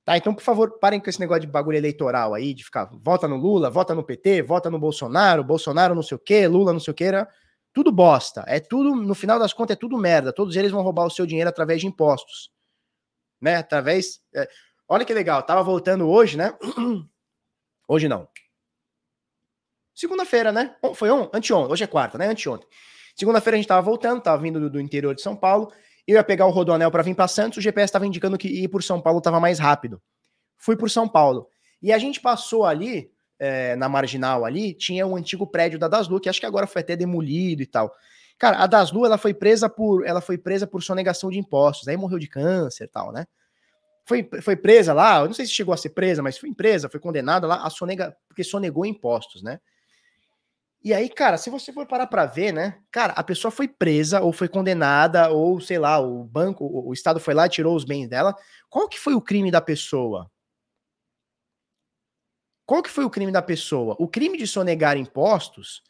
Tá, 0.05 0.17
então, 0.17 0.35
por 0.35 0.43
favor, 0.43 0.79
parem 0.79 0.99
com 0.99 1.11
esse 1.11 1.21
negócio 1.21 1.43
de 1.43 1.47
bagulho 1.47 1.77
eleitoral 1.77 2.33
aí, 2.33 2.55
de 2.55 2.65
ficar 2.65 2.87
vota 2.95 3.29
no 3.29 3.37
Lula, 3.37 3.69
vota 3.69 3.95
no 3.95 4.03
PT, 4.03 4.41
vota 4.41 4.71
no 4.71 4.79
Bolsonaro, 4.79 5.45
Bolsonaro 5.45 5.95
não 5.95 6.03
sei 6.03 6.17
o 6.17 6.19
quê, 6.19 6.49
Lula 6.49 6.73
não 6.73 6.81
sei 6.81 6.93
o 6.93 6.95
quê. 6.95 7.05
Era 7.05 7.29
tudo 7.75 7.93
bosta. 7.93 8.43
É 8.47 8.59
tudo, 8.59 8.95
no 8.95 9.15
final 9.15 9.39
das 9.39 9.53
contas, 9.53 9.77
é 9.77 9.79
tudo 9.79 9.99
merda. 9.99 10.33
Todos 10.33 10.57
eles 10.57 10.71
vão 10.73 10.83
roubar 10.83 11.05
o 11.07 11.11
seu 11.11 11.27
dinheiro 11.27 11.51
através 11.51 11.81
de 11.81 11.87
impostos. 11.87 12.51
Né? 13.41 13.57
Através. 13.57 14.21
É... 14.35 14.49
Olha 14.89 15.05
que 15.05 15.13
legal, 15.13 15.43
tava 15.43 15.63
voltando 15.63 16.09
hoje, 16.09 16.39
né? 16.39 16.57
Hoje 17.87 18.09
não. 18.09 18.29
Segunda-feira, 19.95 20.53
né? 20.53 20.77
Foi 20.95 21.11
on? 21.11 21.31
Anteontem. 21.33 21.73
Hoje 21.73 21.85
é 21.85 21.87
quarta, 21.87 22.17
né? 22.17 22.29
Anteontem. 22.29 22.69
Segunda-feira 23.15 23.57
a 23.57 23.59
gente 23.59 23.69
tava 23.69 23.83
voltando, 23.83 24.23
tava 24.23 24.41
vindo 24.41 24.61
do, 24.61 24.71
do 24.71 24.81
interior 24.81 25.15
de 25.15 25.21
São 25.21 25.37
Paulo. 25.37 25.73
Eu 26.09 26.15
ia 26.15 26.25
pegar 26.25 26.47
o 26.47 26.51
Rodoanel 26.51 26.91
para 26.91 27.03
vir 27.03 27.15
para 27.15 27.29
Santos, 27.29 27.59
o 27.59 27.61
GPS 27.61 27.85
estava 27.85 28.07
indicando 28.07 28.39
que 28.39 28.49
ir 28.49 28.69
por 28.69 28.83
São 28.83 28.99
Paulo 28.99 29.19
estava 29.19 29.39
mais 29.39 29.59
rápido. 29.59 30.01
Fui 30.57 30.75
por 30.75 30.89
São 30.89 31.07
Paulo. 31.07 31.47
E 31.83 31.93
a 31.93 31.99
gente 31.99 32.19
passou 32.19 32.65
ali, 32.65 33.11
é, 33.39 33.77
na 33.77 33.91
marginal 33.91 34.47
ali, 34.47 34.73
tinha 34.73 35.07
um 35.07 35.17
antigo 35.17 35.47
prédio 35.47 35.79
da 35.79 35.87
Daslu, 35.87 36.19
que 36.19 36.31
acho 36.31 36.41
que 36.41 36.47
agora 36.47 36.67
foi 36.67 36.81
até 36.81 36.97
demolido 36.97 37.63
e 37.63 37.67
tal. 37.67 37.93
Cara, 38.39 38.57
a 38.57 38.67
Daslu, 38.67 39.05
ela 39.05 39.19
foi 39.19 39.35
presa 39.35 39.69
por, 39.69 40.07
ela 40.07 40.23
foi 40.23 40.39
presa 40.39 40.67
por 40.67 40.83
sonegação 40.83 41.29
de 41.29 41.39
impostos, 41.39 41.87
aí 41.89 41.97
morreu 41.97 42.19
de 42.19 42.27
câncer 42.27 42.85
e 42.85 42.89
tal, 42.89 43.13
né? 43.13 43.27
Foi, 44.07 44.27
foi 44.41 44.57
presa 44.57 44.95
lá, 44.95 45.21
eu 45.21 45.27
não 45.27 45.35
sei 45.35 45.45
se 45.45 45.53
chegou 45.53 45.75
a 45.75 45.77
ser 45.77 45.91
presa, 45.91 46.23
mas 46.23 46.39
foi 46.39 46.55
presa, 46.55 46.89
foi 46.89 47.01
condenada 47.01 47.47
lá 47.47 47.67
a 47.67 47.69
sonega, 47.69 48.17
porque 48.27 48.43
sonegou 48.43 48.87
impostos, 48.87 49.43
né? 49.43 49.61
E 50.83 50.95
aí, 50.95 51.09
cara, 51.09 51.37
se 51.37 51.51
você 51.51 51.73
for 51.73 51.87
parar 51.87 52.07
para 52.07 52.25
ver, 52.25 52.53
né? 52.53 52.79
Cara, 52.91 53.13
a 53.15 53.23
pessoa 53.25 53.51
foi 53.51 53.67
presa 53.67 54.21
ou 54.21 54.33
foi 54.33 54.49
condenada 54.49 55.31
ou 55.31 55.61
sei 55.61 55.79
lá, 55.79 55.99
o 55.99 56.23
banco, 56.25 56.65
o 56.65 56.93
estado 56.93 57.19
foi 57.19 57.35
lá 57.35 57.47
e 57.47 57.51
tirou 57.51 57.75
os 57.75 57.85
bens 57.85 58.09
dela. 58.09 58.35
Qual 58.71 58.89
que 58.89 58.99
foi 58.99 59.15
o 59.15 59.21
crime 59.21 59.51
da 59.51 59.61
pessoa? 59.61 60.31
Qual 62.65 62.83
que 62.83 62.91
foi 62.91 63.05
o 63.05 63.11
crime 63.11 63.33
da 63.33 63.43
pessoa? 63.43 63.97
O 63.99 64.07
crime 64.07 64.39
de 64.39 64.47
sonegar 64.47 64.97
impostos, 64.97 65.83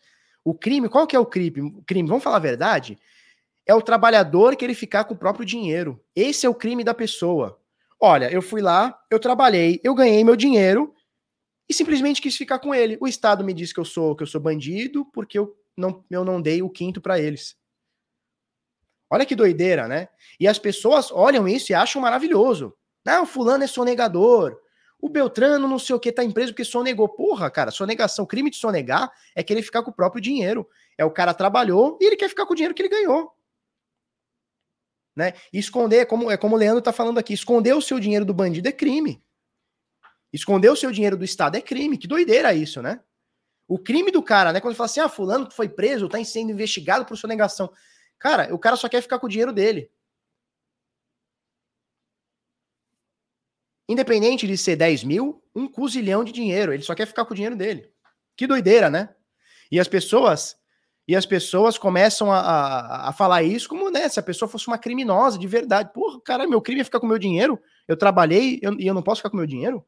o 0.44 0.54
crime, 0.54 0.88
qual 0.88 1.06
que 1.06 1.16
é 1.16 1.18
o 1.18 1.26
crime? 1.26 1.82
Crime, 1.84 2.08
vamos 2.08 2.22
falar 2.22 2.36
a 2.36 2.40
verdade, 2.40 2.96
é 3.66 3.74
o 3.74 3.82
trabalhador 3.82 4.56
que 4.56 4.64
ele 4.64 4.74
ficar 4.74 5.04
com 5.04 5.12
o 5.12 5.18
próprio 5.18 5.44
dinheiro. 5.44 6.00
Esse 6.16 6.46
é 6.46 6.48
o 6.48 6.54
crime 6.54 6.82
da 6.82 6.94
pessoa. 6.94 7.60
Olha, 8.00 8.32
eu 8.32 8.40
fui 8.40 8.62
lá, 8.62 8.98
eu 9.10 9.18
trabalhei, 9.18 9.80
eu 9.82 9.94
ganhei 9.94 10.24
meu 10.24 10.36
dinheiro, 10.36 10.94
e 11.68 11.74
simplesmente 11.74 12.22
quis 12.22 12.36
ficar 12.36 12.58
com 12.58 12.74
ele. 12.74 12.96
O 13.00 13.06
Estado 13.06 13.44
me 13.44 13.52
disse 13.52 13.74
que 13.74 13.80
eu 13.80 13.84
sou 13.84 14.16
que 14.16 14.22
eu 14.22 14.26
sou 14.26 14.40
bandido 14.40 15.04
porque 15.06 15.38
eu 15.38 15.56
não, 15.76 16.04
eu 16.10 16.24
não 16.24 16.40
dei 16.40 16.62
o 16.62 16.70
quinto 16.70 17.00
para 17.00 17.20
eles. 17.20 17.56
Olha 19.10 19.24
que 19.24 19.34
doideira, 19.34 19.88
né? 19.88 20.08
E 20.38 20.46
as 20.46 20.58
pessoas 20.58 21.10
olham 21.10 21.48
isso 21.48 21.72
e 21.72 21.74
acham 21.74 22.02
maravilhoso. 22.02 22.74
Não, 23.04 23.24
fulano 23.24 23.64
é 23.64 23.66
sonegador. 23.66 24.58
O 25.00 25.08
Beltrano 25.08 25.68
não 25.68 25.78
sei 25.78 25.94
o 25.94 26.00
que 26.00 26.12
tá 26.12 26.24
em 26.24 26.30
preso 26.30 26.52
porque 26.52 26.64
sonegou. 26.64 27.08
Porra, 27.08 27.50
cara, 27.50 27.70
sonegação, 27.70 28.26
crime 28.26 28.50
de 28.50 28.56
sonegar 28.56 29.10
é 29.34 29.42
que 29.42 29.52
ele 29.52 29.62
ficar 29.62 29.82
com 29.82 29.90
o 29.90 29.94
próprio 29.94 30.20
dinheiro. 30.20 30.68
É 30.96 31.04
o 31.04 31.10
cara 31.10 31.32
trabalhou 31.32 31.96
e 32.00 32.04
ele 32.04 32.16
quer 32.16 32.28
ficar 32.28 32.44
com 32.44 32.52
o 32.52 32.56
dinheiro 32.56 32.74
que 32.74 32.82
ele 32.82 32.88
ganhou. 32.88 33.32
Né? 35.16 35.32
E 35.52 35.58
esconder, 35.58 35.98
é 35.98 36.04
como, 36.04 36.30
é 36.30 36.36
como 36.36 36.54
o 36.54 36.58
Leandro 36.58 36.82
tá 36.82 36.92
falando 36.92 37.18
aqui, 37.18 37.32
esconder 37.32 37.74
o 37.74 37.82
seu 37.82 37.98
dinheiro 37.98 38.24
do 38.24 38.34
bandido 38.34 38.68
é 38.68 38.72
crime. 38.72 39.22
Esconder 40.32 40.70
o 40.70 40.76
seu 40.76 40.90
dinheiro 40.90 41.16
do 41.16 41.24
Estado 41.24 41.56
é 41.56 41.60
crime. 41.60 41.98
Que 41.98 42.06
doideira 42.06 42.54
isso, 42.54 42.82
né? 42.82 43.00
O 43.66 43.78
crime 43.78 44.10
do 44.10 44.22
cara, 44.22 44.52
né? 44.52 44.60
Quando 44.60 44.74
fala 44.74 44.86
assim, 44.86 45.00
ah, 45.00 45.08
fulano 45.08 45.50
foi 45.50 45.68
preso, 45.68 46.08
tá 46.08 46.22
sendo 46.24 46.52
investigado 46.52 47.04
por 47.04 47.16
sonegação. 47.16 47.72
Cara, 48.18 48.54
o 48.54 48.58
cara 48.58 48.76
só 48.76 48.88
quer 48.88 49.02
ficar 49.02 49.18
com 49.18 49.26
o 49.26 49.28
dinheiro 49.28 49.52
dele. 49.52 49.90
Independente 53.88 54.46
de 54.46 54.56
ser 54.56 54.76
10 54.76 55.04
mil, 55.04 55.42
um 55.54 55.66
cozilhão 55.66 56.22
de 56.22 56.32
dinheiro. 56.32 56.72
Ele 56.72 56.82
só 56.82 56.94
quer 56.94 57.06
ficar 57.06 57.24
com 57.24 57.32
o 57.32 57.34
dinheiro 57.34 57.56
dele. 57.56 57.90
Que 58.36 58.46
doideira, 58.46 58.90
né? 58.90 59.14
E 59.70 59.80
as 59.80 59.88
pessoas 59.88 60.58
e 61.06 61.16
as 61.16 61.24
pessoas 61.24 61.78
começam 61.78 62.30
a, 62.30 62.38
a, 62.38 63.08
a, 63.08 63.12
falar 63.14 63.42
isso 63.42 63.66
como 63.66 63.90
né, 63.90 64.06
se 64.10 64.20
a 64.20 64.22
pessoa 64.22 64.46
fosse 64.46 64.68
uma 64.68 64.76
criminosa 64.76 65.38
de 65.38 65.46
verdade. 65.46 65.90
Porra, 65.94 66.20
cara, 66.20 66.46
meu 66.46 66.60
crime 66.60 66.82
é 66.82 66.84
ficar 66.84 67.00
com 67.00 67.06
meu 67.06 67.18
dinheiro. 67.18 67.58
Eu 67.88 67.96
trabalhei 67.96 68.58
eu, 68.60 68.78
e 68.78 68.86
eu 68.86 68.92
não 68.92 69.02
posso 69.02 69.20
ficar 69.20 69.30
com 69.30 69.38
meu 69.38 69.46
dinheiro? 69.46 69.82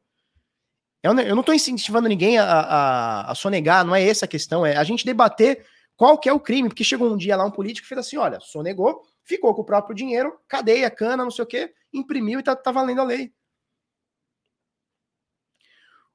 Eu, 1.03 1.17
eu 1.19 1.35
não 1.35 1.41
estou 1.41 1.55
incentivando 1.55 2.07
ninguém 2.07 2.37
a, 2.37 2.45
a, 2.45 3.31
a, 3.31 3.35
sonegar, 3.35 3.83
não 3.83 3.95
é 3.95 4.03
essa 4.03 4.25
a 4.25 4.27
questão, 4.27 4.65
é 4.65 4.77
a 4.77 4.83
gente 4.83 5.05
debater 5.05 5.65
qual 5.97 6.17
que 6.17 6.29
é 6.29 6.33
o 6.33 6.39
crime, 6.39 6.69
porque 6.69 6.83
chegou 6.83 7.11
um 7.11 7.17
dia 7.17 7.35
lá 7.35 7.43
um 7.43 7.51
político 7.51 7.85
e 7.85 7.89
fez 7.89 7.99
assim, 7.99 8.17
olha, 8.17 8.39
sonegou, 8.39 9.01
ficou 9.23 9.53
com 9.55 9.61
o 9.61 9.65
próprio 9.65 9.95
dinheiro, 9.95 10.39
cadeia, 10.47 10.89
cana, 10.91 11.23
não 11.23 11.31
sei 11.31 11.43
o 11.43 11.47
quê, 11.47 11.73
imprimiu 11.91 12.39
e 12.39 12.43
tá, 12.43 12.55
tá 12.55 12.71
valendo 12.71 13.01
a 13.01 13.03
lei. 13.03 13.33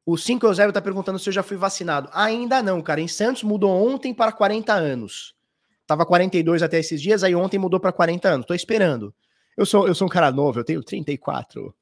O 0.04 0.16
5 0.16 0.46
Eusébio 0.46 0.72
tá 0.72 0.80
perguntando 0.80 1.18
se 1.18 1.28
eu 1.28 1.32
já 1.32 1.42
fui 1.42 1.56
vacinado. 1.56 2.08
Ainda 2.12 2.62
não, 2.62 2.80
cara. 2.80 3.00
Em 3.00 3.08
Santos 3.08 3.42
mudou 3.42 3.70
ontem 3.70 4.14
para 4.14 4.30
40 4.30 4.72
anos. 4.72 5.34
Tava 5.84 6.06
42 6.06 6.62
até 6.62 6.78
esses 6.78 7.02
dias, 7.02 7.24
aí 7.24 7.34
ontem 7.34 7.58
mudou 7.58 7.80
para 7.80 7.90
40 7.90 8.28
anos. 8.28 8.46
Tô 8.46 8.54
esperando. 8.54 9.12
Eu 9.56 9.66
sou, 9.66 9.88
eu 9.88 9.96
sou 9.96 10.06
um 10.06 10.10
cara 10.10 10.30
novo, 10.30 10.60
eu 10.60 10.64
tenho 10.64 10.80
34. 10.80 11.74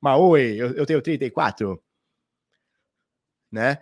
Mas 0.00 0.16
oi, 0.16 0.54
eu, 0.56 0.72
eu 0.74 0.86
tenho 0.86 1.02
34 1.02 1.82
né? 3.52 3.78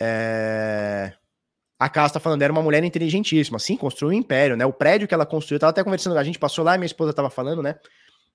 É... 0.00 1.12
A 1.78 1.88
Casa 1.88 2.08
está 2.08 2.20
falando, 2.20 2.42
era 2.42 2.52
uma 2.52 2.62
mulher 2.62 2.82
inteligentíssima, 2.84 3.58
sim, 3.58 3.76
construiu 3.76 4.16
um 4.16 4.20
império, 4.20 4.56
né? 4.56 4.64
O 4.64 4.72
prédio 4.72 5.08
que 5.08 5.14
ela 5.14 5.26
construiu, 5.26 5.58
tava 5.58 5.70
até 5.70 5.82
conversando, 5.82 6.16
a 6.16 6.24
gente 6.24 6.38
passou 6.38 6.64
lá 6.64 6.74
e 6.74 6.78
minha 6.78 6.86
esposa 6.86 7.12
tava 7.12 7.30
falando, 7.30 7.62
né? 7.62 7.76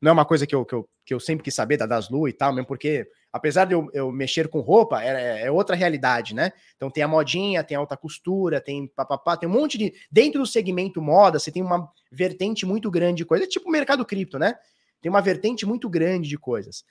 Não 0.02 0.10
é 0.10 0.14
uma 0.14 0.26
coisa 0.26 0.46
que 0.46 0.54
eu, 0.54 0.64
que 0.64 0.76
eu, 0.76 0.88
que 1.06 1.14
eu 1.14 1.20
sempre 1.20 1.44
quis 1.44 1.56
saber 1.56 1.78
da 1.78 1.86
Daslu 1.86 2.28
e 2.28 2.34
tal, 2.34 2.54
mesmo 2.54 2.68
porque, 2.68 3.08
apesar 3.34 3.66
de 3.66 3.74
eu, 3.74 3.90
eu 3.94 4.12
mexer 4.12 4.48
com 4.48 4.60
roupa, 4.60 5.04
é, 5.04 5.46
é, 5.46 5.52
outra 5.52 5.76
realidade, 5.76 6.36
né? 6.36 6.52
Então 6.76 6.92
tem 6.92 7.04
a 7.04 7.08
modinha, 7.08 7.64
tem 7.64 7.76
a 7.76 7.80
alta 7.80 7.98
costura, 7.98 8.62
tem 8.62 8.88
papapá, 8.88 9.36
tem 9.36 9.50
um 9.50 9.54
monte 9.54 9.78
de. 9.78 9.94
Dentro 10.12 10.42
do 10.42 10.46
segmento 10.46 11.02
moda, 11.02 11.40
você 11.40 11.52
tem 11.52 11.64
uma 11.64 11.90
vertente 12.12 12.66
muito 12.66 12.92
grande 12.92 13.18
de 13.18 13.26
coisa, 13.26 13.46
é 13.46 13.48
tipo 13.48 13.68
o 13.68 13.72
mercado 13.72 14.06
cripto, 14.06 14.38
né? 14.38 14.56
Tem 15.02 15.10
uma 15.10 15.22
vertente 15.22 15.66
muito 15.66 15.90
grande 15.90 16.30
de 16.30 16.38
coisas. 16.38 16.84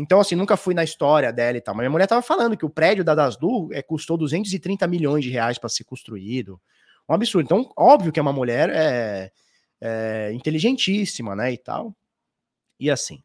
Então, 0.00 0.18
assim, 0.18 0.34
nunca 0.34 0.56
fui 0.56 0.72
na 0.72 0.82
história 0.82 1.30
dela 1.30 1.58
e 1.58 1.60
tal. 1.60 1.74
Mas 1.74 1.82
minha 1.82 1.90
mulher 1.90 2.06
tava 2.06 2.22
falando 2.22 2.56
que 2.56 2.64
o 2.64 2.70
prédio 2.70 3.04
da 3.04 3.14
Daslu 3.14 3.68
é, 3.70 3.82
custou 3.82 4.16
230 4.16 4.86
milhões 4.86 5.22
de 5.22 5.30
reais 5.30 5.58
para 5.58 5.68
ser 5.68 5.84
construído. 5.84 6.58
Um 7.06 7.12
absurdo. 7.12 7.44
Então, 7.44 7.70
óbvio 7.76 8.10
que 8.10 8.18
é 8.18 8.22
uma 8.22 8.32
mulher 8.32 8.70
é, 8.70 9.30
é, 9.78 10.32
inteligentíssima, 10.32 11.36
né? 11.36 11.52
E 11.52 11.58
tal. 11.58 11.94
E 12.78 12.90
assim. 12.90 13.22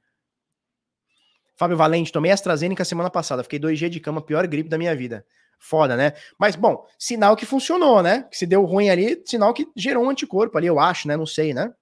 Fábio 1.55 1.77
Valente, 1.77 2.11
tomei 2.11 2.31
AstraZeneca 2.31 2.83
semana 2.83 3.09
passada. 3.09 3.41
Fiquei 3.41 3.57
dois 3.57 3.79
dias 3.79 3.89
de 3.89 4.01
cama, 4.01 4.21
pior 4.21 4.45
gripe 4.45 4.67
da 4.67 4.77
minha 4.77 4.93
vida. 4.93 5.25
Foda, 5.57 5.95
né? 5.95 6.11
Mas, 6.37 6.57
bom, 6.57 6.85
sinal 6.99 7.37
que 7.37 7.45
funcionou, 7.45 8.03
né? 8.03 8.23
Que 8.23 8.37
se 8.37 8.45
deu 8.45 8.65
ruim 8.65 8.89
ali, 8.89 9.23
sinal 9.25 9.53
que 9.53 9.65
gerou 9.77 10.03
um 10.03 10.09
anticorpo 10.09 10.57
ali, 10.57 10.67
eu 10.67 10.77
acho, 10.77 11.07
né? 11.07 11.15
Não 11.15 11.25
sei, 11.25 11.53
né? 11.53 11.73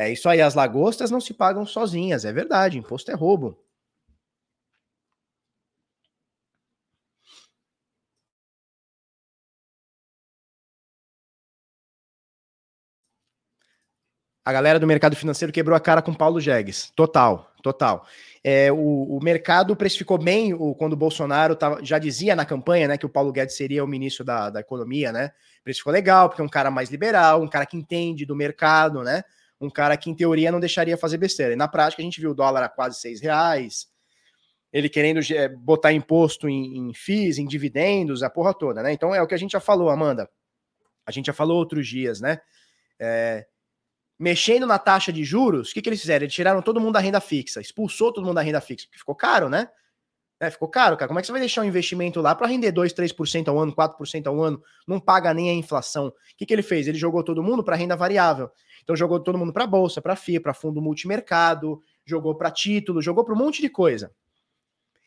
É 0.00 0.10
isso 0.10 0.30
aí, 0.30 0.40
as 0.40 0.54
lagostas 0.54 1.10
não 1.10 1.20
se 1.20 1.34
pagam 1.34 1.66
sozinhas, 1.66 2.24
é 2.24 2.32
verdade, 2.32 2.78
imposto 2.78 3.10
é 3.10 3.14
roubo. 3.14 3.62
A 14.42 14.50
galera 14.50 14.80
do 14.80 14.86
mercado 14.86 15.14
financeiro 15.14 15.52
quebrou 15.52 15.76
a 15.76 15.80
cara 15.80 16.00
com 16.00 16.14
Paulo 16.14 16.40
Jegues. 16.40 16.90
Total, 16.96 17.52
total. 17.62 18.06
É, 18.42 18.72
o, 18.72 19.18
o, 19.18 19.20
mercado 19.22 19.76
precificou 19.76 20.16
bem 20.16 20.54
o, 20.54 20.74
quando 20.74 20.94
o 20.94 20.96
Bolsonaro 20.96 21.54
tava, 21.54 21.84
já 21.84 21.98
dizia 21.98 22.34
na 22.34 22.46
campanha 22.46 22.88
né, 22.88 22.96
que 22.96 23.04
o 23.04 23.10
Paulo 23.10 23.32
Guedes 23.32 23.54
seria 23.54 23.84
o 23.84 23.86
ministro 23.86 24.24
da, 24.24 24.48
da 24.48 24.60
economia, 24.60 25.12
né? 25.12 25.30
Precificou 25.62 25.92
legal, 25.92 26.30
porque 26.30 26.40
é 26.40 26.44
um 26.44 26.48
cara 26.48 26.70
mais 26.70 26.90
liberal, 26.90 27.42
um 27.42 27.48
cara 27.48 27.66
que 27.66 27.76
entende 27.76 28.24
do 28.24 28.34
mercado, 28.34 29.02
né? 29.02 29.22
Um 29.60 29.68
cara 29.68 29.96
que, 29.96 30.08
em 30.08 30.14
teoria, 30.14 30.50
não 30.50 30.60
deixaria 30.60 30.96
fazer 30.96 31.18
besteira. 31.18 31.52
E 31.52 31.56
na 31.56 31.68
prática, 31.68 32.00
a 32.00 32.04
gente 32.04 32.20
viu 32.20 32.30
o 32.30 32.34
dólar 32.34 32.62
a 32.62 32.68
quase 32.68 32.98
seis 32.98 33.20
reais, 33.20 33.88
ele 34.72 34.88
querendo 34.88 35.20
botar 35.58 35.92
imposto 35.92 36.48
em, 36.48 36.78
em 36.78 36.94
FIIs, 36.94 37.38
em 37.38 37.46
dividendos, 37.46 38.22
a 38.22 38.30
porra 38.30 38.54
toda, 38.54 38.82
né? 38.82 38.92
Então 38.92 39.14
é 39.14 39.20
o 39.20 39.26
que 39.26 39.34
a 39.34 39.38
gente 39.38 39.52
já 39.52 39.60
falou, 39.60 39.90
Amanda. 39.90 40.30
A 41.04 41.10
gente 41.10 41.26
já 41.26 41.32
falou 41.32 41.58
outros 41.58 41.88
dias, 41.88 42.20
né? 42.20 42.40
É, 42.98 43.46
mexendo 44.18 44.66
na 44.66 44.78
taxa 44.78 45.12
de 45.12 45.24
juros, 45.24 45.70
o 45.70 45.74
que, 45.74 45.82
que 45.82 45.88
eles 45.88 46.00
fizeram? 46.00 46.24
Eles 46.24 46.34
tiraram 46.34 46.62
todo 46.62 46.80
mundo 46.80 46.92
da 46.92 47.00
renda 47.00 47.20
fixa, 47.20 47.60
expulsou 47.60 48.12
todo 48.12 48.24
mundo 48.24 48.36
da 48.36 48.42
renda 48.42 48.60
fixa, 48.60 48.86
porque 48.86 48.98
ficou 48.98 49.14
caro, 49.14 49.48
né? 49.48 49.68
É, 50.42 50.50
ficou 50.50 50.68
caro, 50.68 50.96
cara. 50.96 51.06
Como 51.06 51.18
é 51.18 51.22
que 51.22 51.26
você 51.26 51.32
vai 51.32 51.40
deixar 51.40 51.60
um 51.60 51.66
investimento 51.66 52.18
lá 52.22 52.34
para 52.34 52.46
render 52.46 52.72
2, 52.72 52.94
3% 52.94 53.48
ao 53.48 53.58
ano, 53.58 53.74
4% 53.74 54.26
ao 54.26 54.42
ano? 54.42 54.62
Não 54.88 54.98
paga 54.98 55.34
nem 55.34 55.50
a 55.50 55.52
inflação. 55.52 56.08
O 56.08 56.14
que, 56.38 56.46
que 56.46 56.54
ele 56.54 56.62
fez? 56.62 56.88
Ele 56.88 56.96
jogou 56.96 57.22
todo 57.22 57.42
mundo 57.42 57.62
para 57.62 57.76
renda 57.76 57.94
variável. 57.94 58.50
Então 58.82 58.96
jogou 58.96 59.20
todo 59.20 59.36
mundo 59.36 59.52
para 59.52 59.66
bolsa, 59.66 60.00
para 60.00 60.16
FIA, 60.16 60.40
para 60.40 60.54
fundo 60.54 60.80
multimercado, 60.80 61.82
jogou 62.06 62.34
para 62.34 62.50
título, 62.50 63.02
jogou 63.02 63.22
para 63.22 63.34
um 63.34 63.36
monte 63.36 63.60
de 63.60 63.68
coisa. 63.68 64.10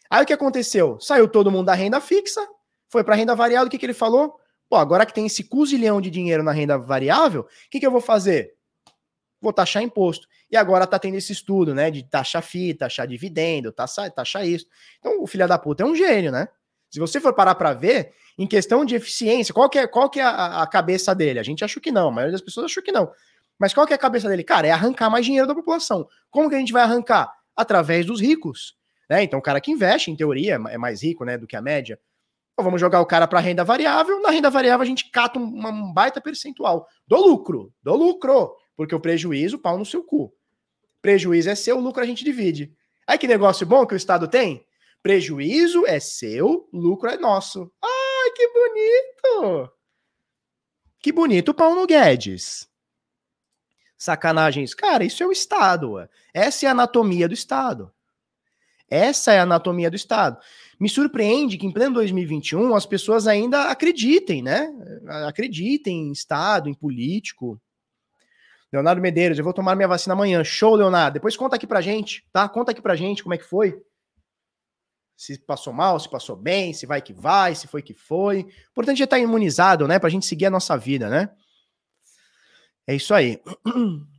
Aí 0.07 0.21
o 0.21 0.25
que 0.27 0.33
aconteceu? 0.33 0.99
Saiu 0.99 1.27
todo 1.27 1.49
mundo 1.49 1.65
da 1.65 1.73
renda 1.73 1.99
fixa, 1.99 2.47
foi 2.87 3.03
para 3.03 3.15
renda 3.15 3.33
variável. 3.35 3.67
O 3.67 3.71
que, 3.71 3.79
que 3.79 3.85
ele 3.87 3.93
falou? 3.93 4.35
Pô, 4.69 4.75
agora 4.75 5.03
que 5.03 5.13
tem 5.13 5.25
esse 5.25 5.43
cuzilhão 5.43 5.99
de 5.99 6.11
dinheiro 6.11 6.43
na 6.43 6.51
renda 6.51 6.77
variável, 6.77 7.41
o 7.41 7.47
que, 7.71 7.79
que 7.79 7.87
eu 7.87 7.91
vou 7.91 8.01
fazer? 8.01 8.53
Vou 9.43 9.53
taxar 9.53 9.83
imposto. 9.83 10.27
E 10.49 10.55
agora 10.55 10.87
tá 10.87 10.97
tendo 10.97 11.15
esse 11.15 11.33
estudo, 11.33 11.75
né, 11.75 11.91
de 11.91 12.03
taxar 12.03 12.41
FII, 12.41 12.73
taxar 12.73 13.05
dividendo, 13.05 13.71
taxar, 13.71 14.09
taxar 14.09 14.47
isso. 14.47 14.65
Então, 14.99 15.21
o 15.21 15.27
filho 15.27 15.47
da 15.47 15.59
puta 15.59 15.83
é 15.83 15.85
um 15.85 15.95
gênio, 15.95 16.31
né? 16.31 16.47
Se 16.89 16.99
você 16.99 17.19
for 17.19 17.33
parar 17.33 17.55
para 17.55 17.73
ver, 17.73 18.13
em 18.37 18.47
questão 18.47 18.85
de 18.85 18.95
eficiência, 18.95 19.53
qual 19.53 19.69
que 19.69 19.79
é, 19.79 19.87
qual 19.87 20.09
que 20.09 20.19
é 20.19 20.23
a, 20.23 20.61
a, 20.61 20.67
cabeça 20.67 21.13
dele? 21.13 21.39
A 21.39 21.43
gente 21.43 21.63
achou 21.63 21.81
que 21.81 21.91
não, 21.91 22.07
a 22.07 22.11
maioria 22.11 22.31
das 22.31 22.41
pessoas 22.41 22.65
achou 22.67 22.81
que 22.81 22.91
não. 22.91 23.11
Mas 23.59 23.73
qual 23.73 23.85
que 23.85 23.93
é 23.93 23.95
a 23.95 23.99
cabeça 23.99 24.29
dele? 24.29 24.43
Cara, 24.43 24.67
é 24.67 24.71
arrancar 24.71 25.09
mais 25.09 25.25
dinheiro 25.25 25.47
da 25.47 25.55
população. 25.55 26.07
Como 26.29 26.49
que 26.49 26.55
a 26.55 26.59
gente 26.59 26.71
vai 26.71 26.83
arrancar? 26.83 27.31
Através 27.55 28.05
dos 28.05 28.21
ricos. 28.21 28.75
Né? 29.09 29.23
Então, 29.23 29.39
o 29.39 29.41
cara 29.41 29.59
que 29.59 29.71
investe, 29.71 30.09
em 30.09 30.15
teoria, 30.15 30.55
é 30.69 30.77
mais 30.77 31.03
rico 31.03 31.25
né, 31.25 31.37
do 31.37 31.47
que 31.47 31.55
a 31.55 31.61
média. 31.61 31.99
Então, 32.53 32.63
vamos 32.63 32.79
jogar 32.79 33.01
o 33.01 33.05
cara 33.05 33.27
para 33.27 33.39
renda 33.39 33.63
variável. 33.63 34.21
Na 34.21 34.29
renda 34.29 34.49
variável, 34.49 34.83
a 34.83 34.87
gente 34.87 35.09
cata 35.09 35.39
um, 35.39 35.67
um 35.67 35.93
baita 35.93 36.21
percentual 36.21 36.87
do 37.07 37.17
lucro. 37.17 37.73
Do 37.81 37.95
lucro. 37.95 38.55
Porque 38.75 38.95
o 38.95 38.99
prejuízo, 38.99 39.59
pau 39.59 39.77
no 39.77 39.85
seu 39.85 40.03
cu. 40.03 40.33
Prejuízo 41.01 41.49
é 41.49 41.55
seu, 41.55 41.79
lucro 41.79 42.01
a 42.01 42.05
gente 42.05 42.23
divide. 42.23 42.75
Aí 43.05 43.17
que 43.17 43.27
negócio 43.27 43.65
bom 43.65 43.85
que 43.85 43.93
o 43.93 43.97
Estado 43.97 44.27
tem? 44.27 44.65
Prejuízo 45.01 45.85
é 45.85 45.99
seu, 45.99 46.69
lucro 46.71 47.09
é 47.09 47.17
nosso. 47.17 47.71
Ai, 47.83 48.31
que 48.35 48.47
bonito! 48.47 49.71
Que 50.99 51.11
bonito, 51.11 51.53
Paulo 51.53 51.85
Guedes. 51.85 52.69
Sacanagens. 53.97 54.73
Cara, 54.73 55.03
isso 55.03 55.21
é 55.21 55.25
o 55.25 55.31
Estado. 55.31 55.91
Ué. 55.91 56.09
Essa 56.33 56.65
é 56.65 56.69
a 56.69 56.71
anatomia 56.71 57.27
do 57.27 57.33
Estado. 57.33 57.91
Essa 58.89 59.33
é 59.33 59.39
a 59.39 59.43
anatomia 59.43 59.89
do 59.89 59.95
Estado. 59.95 60.37
Me 60.79 60.87
surpreende 60.87 61.57
que 61.57 61.65
em 61.65 61.71
pleno 61.71 61.95
2021 61.95 62.75
as 62.75 62.85
pessoas 62.85 63.27
ainda 63.27 63.69
acreditem, 63.69 64.41
né? 64.41 64.73
Acreditem 65.27 66.07
em 66.07 66.11
Estado, 66.11 66.69
em 66.69 66.73
político. 66.73 67.61
Leonardo 68.73 68.99
Medeiros, 68.99 69.37
eu 69.37 69.43
vou 69.43 69.53
tomar 69.53 69.75
minha 69.75 69.87
vacina 69.87 70.15
amanhã. 70.15 70.43
Show, 70.43 70.73
Leonardo. 70.73 71.13
Depois 71.13 71.37
conta 71.37 71.55
aqui 71.55 71.67
pra 71.67 71.79
gente, 71.79 72.27
tá? 72.33 72.49
Conta 72.49 72.71
aqui 72.71 72.81
pra 72.81 72.95
gente 72.95 73.21
como 73.21 73.35
é 73.35 73.37
que 73.37 73.43
foi. 73.43 73.79
Se 75.15 75.37
passou 75.37 75.71
mal, 75.71 75.99
se 75.99 76.09
passou 76.09 76.35
bem, 76.35 76.73
se 76.73 76.87
vai 76.87 76.99
que 76.99 77.13
vai, 77.13 77.53
se 77.53 77.67
foi 77.67 77.83
que 77.83 77.93
foi. 77.93 78.47
Importante 78.71 79.03
é 79.03 79.05
estar 79.05 79.19
imunizado, 79.19 79.87
né? 79.87 79.99
Pra 79.99 80.09
gente 80.09 80.25
seguir 80.25 80.47
a 80.47 80.49
nossa 80.49 80.75
vida, 80.75 81.07
né? 81.07 81.29
É 82.87 82.95
isso 82.95 83.13
aí. 83.13 83.39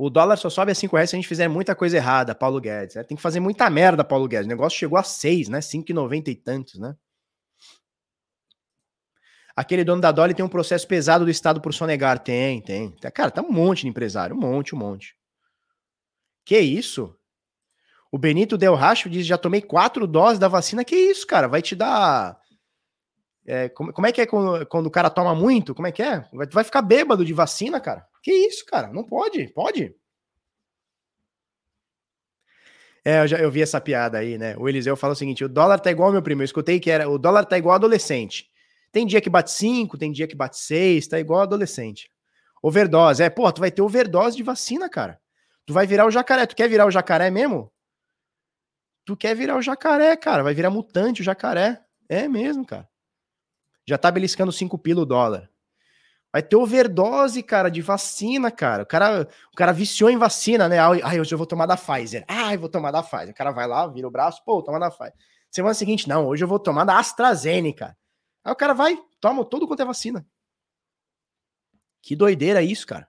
O 0.00 0.08
dólar 0.08 0.36
só 0.36 0.48
sobe 0.48 0.70
a 0.70 0.76
5 0.76 0.94
reais 0.94 1.10
se 1.10 1.16
a 1.16 1.18
gente 1.18 1.26
fizer 1.26 1.48
muita 1.48 1.74
coisa 1.74 1.96
errada, 1.96 2.32
Paulo 2.32 2.60
Guedes. 2.60 2.94
Né? 2.94 3.02
Tem 3.02 3.16
que 3.16 3.22
fazer 3.22 3.40
muita 3.40 3.68
merda, 3.68 4.04
Paulo 4.04 4.28
Guedes. 4.28 4.46
O 4.46 4.48
negócio 4.48 4.78
chegou 4.78 4.96
a 4.96 5.02
6, 5.02 5.48
né? 5.48 5.58
5,90 5.58 6.28
e 6.28 6.36
tantos, 6.36 6.78
né? 6.78 6.94
Aquele 9.58 9.82
dono 9.82 10.00
da 10.00 10.12
Dolly 10.12 10.34
tem 10.34 10.44
um 10.44 10.48
processo 10.48 10.86
pesado 10.86 11.24
do 11.24 11.30
Estado 11.32 11.60
por 11.60 11.74
sonegar. 11.74 12.20
Tem, 12.20 12.60
tem. 12.60 12.94
Cara, 13.12 13.28
tá 13.28 13.42
um 13.42 13.50
monte 13.50 13.80
de 13.80 13.88
empresário. 13.88 14.36
Um 14.36 14.38
monte, 14.38 14.72
um 14.72 14.78
monte. 14.78 15.16
Que 16.44 16.60
isso? 16.60 17.12
O 18.12 18.16
Benito 18.16 18.56
Del 18.56 18.76
Racho 18.76 19.10
diz: 19.10 19.26
já 19.26 19.36
tomei 19.36 19.60
quatro 19.60 20.06
doses 20.06 20.38
da 20.38 20.46
vacina. 20.46 20.84
Que 20.84 20.94
isso, 20.94 21.26
cara? 21.26 21.48
Vai 21.48 21.60
te 21.60 21.74
dar. 21.74 22.38
É, 23.44 23.68
como, 23.70 23.92
como, 23.92 24.06
é 24.06 24.12
que 24.12 24.20
é 24.20 24.26
quando, 24.26 24.64
quando, 24.66 24.86
o 24.86 24.92
cara 24.92 25.10
toma 25.10 25.34
muito? 25.34 25.74
Como 25.74 25.88
é 25.88 25.90
que 25.90 26.04
é? 26.04 26.24
Vai, 26.32 26.46
vai 26.46 26.62
ficar 26.62 26.80
bêbado 26.80 27.24
de 27.24 27.32
vacina, 27.32 27.80
cara? 27.80 28.06
Que 28.22 28.30
isso, 28.30 28.64
cara? 28.64 28.92
Não 28.92 29.02
pode, 29.02 29.48
pode. 29.52 29.92
É, 33.04 33.22
eu, 33.22 33.26
já, 33.26 33.38
eu 33.38 33.50
vi 33.50 33.60
essa 33.60 33.80
piada 33.80 34.18
aí, 34.18 34.38
né? 34.38 34.54
O 34.56 34.68
Eliseu 34.68 34.96
fala 34.96 35.14
o 35.14 35.16
seguinte: 35.16 35.44
o 35.44 35.48
dólar 35.48 35.80
tá 35.80 35.90
igual 35.90 36.12
meu 36.12 36.22
primo. 36.22 36.42
Eu 36.42 36.44
escutei 36.44 36.78
que 36.78 36.92
era 36.92 37.08
o 37.08 37.18
dólar 37.18 37.44
tá 37.44 37.58
igual 37.58 37.74
adolescente. 37.74 38.47
Tem 38.90 39.06
dia 39.06 39.20
que 39.20 39.30
bate 39.30 39.50
5, 39.50 39.98
tem 39.98 40.10
dia 40.10 40.26
que 40.26 40.34
bate 40.34 40.58
6, 40.58 41.08
tá 41.08 41.18
igual 41.18 41.42
adolescente. 41.42 42.10
Overdose, 42.62 43.22
é, 43.22 43.30
pô, 43.30 43.50
tu 43.52 43.60
vai 43.60 43.70
ter 43.70 43.82
overdose 43.82 44.36
de 44.36 44.42
vacina, 44.42 44.88
cara. 44.88 45.20
Tu 45.66 45.72
vai 45.72 45.86
virar 45.86 46.06
o 46.06 46.10
jacaré. 46.10 46.46
Tu 46.46 46.56
quer 46.56 46.68
virar 46.68 46.86
o 46.86 46.90
jacaré 46.90 47.30
mesmo? 47.30 47.70
Tu 49.04 49.16
quer 49.16 49.36
virar 49.36 49.56
o 49.56 49.62
jacaré, 49.62 50.16
cara. 50.16 50.42
Vai 50.42 50.54
virar 50.54 50.70
mutante 50.70 51.20
o 51.20 51.24
jacaré. 51.24 51.82
É 52.08 52.26
mesmo, 52.26 52.64
cara. 52.64 52.88
Já 53.86 53.98
tá 53.98 54.10
beliscando 54.10 54.50
5 54.50 54.78
pila 54.78 55.02
o 55.02 55.06
dólar. 55.06 55.50
Vai 56.32 56.42
ter 56.42 56.56
overdose, 56.56 57.42
cara, 57.42 57.70
de 57.70 57.82
vacina, 57.82 58.50
cara. 58.50 58.82
O 58.82 58.86
cara, 58.86 59.28
o 59.52 59.56
cara 59.56 59.72
viciou 59.72 60.08
em 60.08 60.16
vacina, 60.16 60.68
né? 60.68 60.78
Ai, 60.78 61.20
hoje 61.20 61.34
eu 61.34 61.38
vou 61.38 61.46
tomar 61.46 61.66
da 61.66 61.76
Pfizer. 61.76 62.24
Ai, 62.28 62.56
vou 62.56 62.68
tomar 62.68 62.90
da 62.90 63.02
Pfizer. 63.02 63.30
O 63.30 63.34
cara 63.34 63.50
vai 63.50 63.66
lá, 63.66 63.86
vira 63.86 64.06
o 64.06 64.10
braço, 64.10 64.42
pô, 64.44 64.62
toma 64.62 64.78
da 64.78 64.90
Pfizer. 64.90 65.14
Semana 65.50 65.74
seguinte, 65.74 66.08
não, 66.08 66.26
hoje 66.26 66.44
eu 66.44 66.48
vou 66.48 66.58
tomar 66.58 66.84
da 66.84 66.98
AstraZeneca. 66.98 67.96
Aí 68.48 68.52
o 68.52 68.56
cara 68.56 68.72
vai, 68.72 68.98
toma 69.20 69.44
todo 69.44 69.68
quanto 69.68 69.82
é 69.82 69.84
vacina. 69.84 70.26
Que 72.00 72.16
doideira 72.16 72.62
isso, 72.62 72.86
cara. 72.86 73.06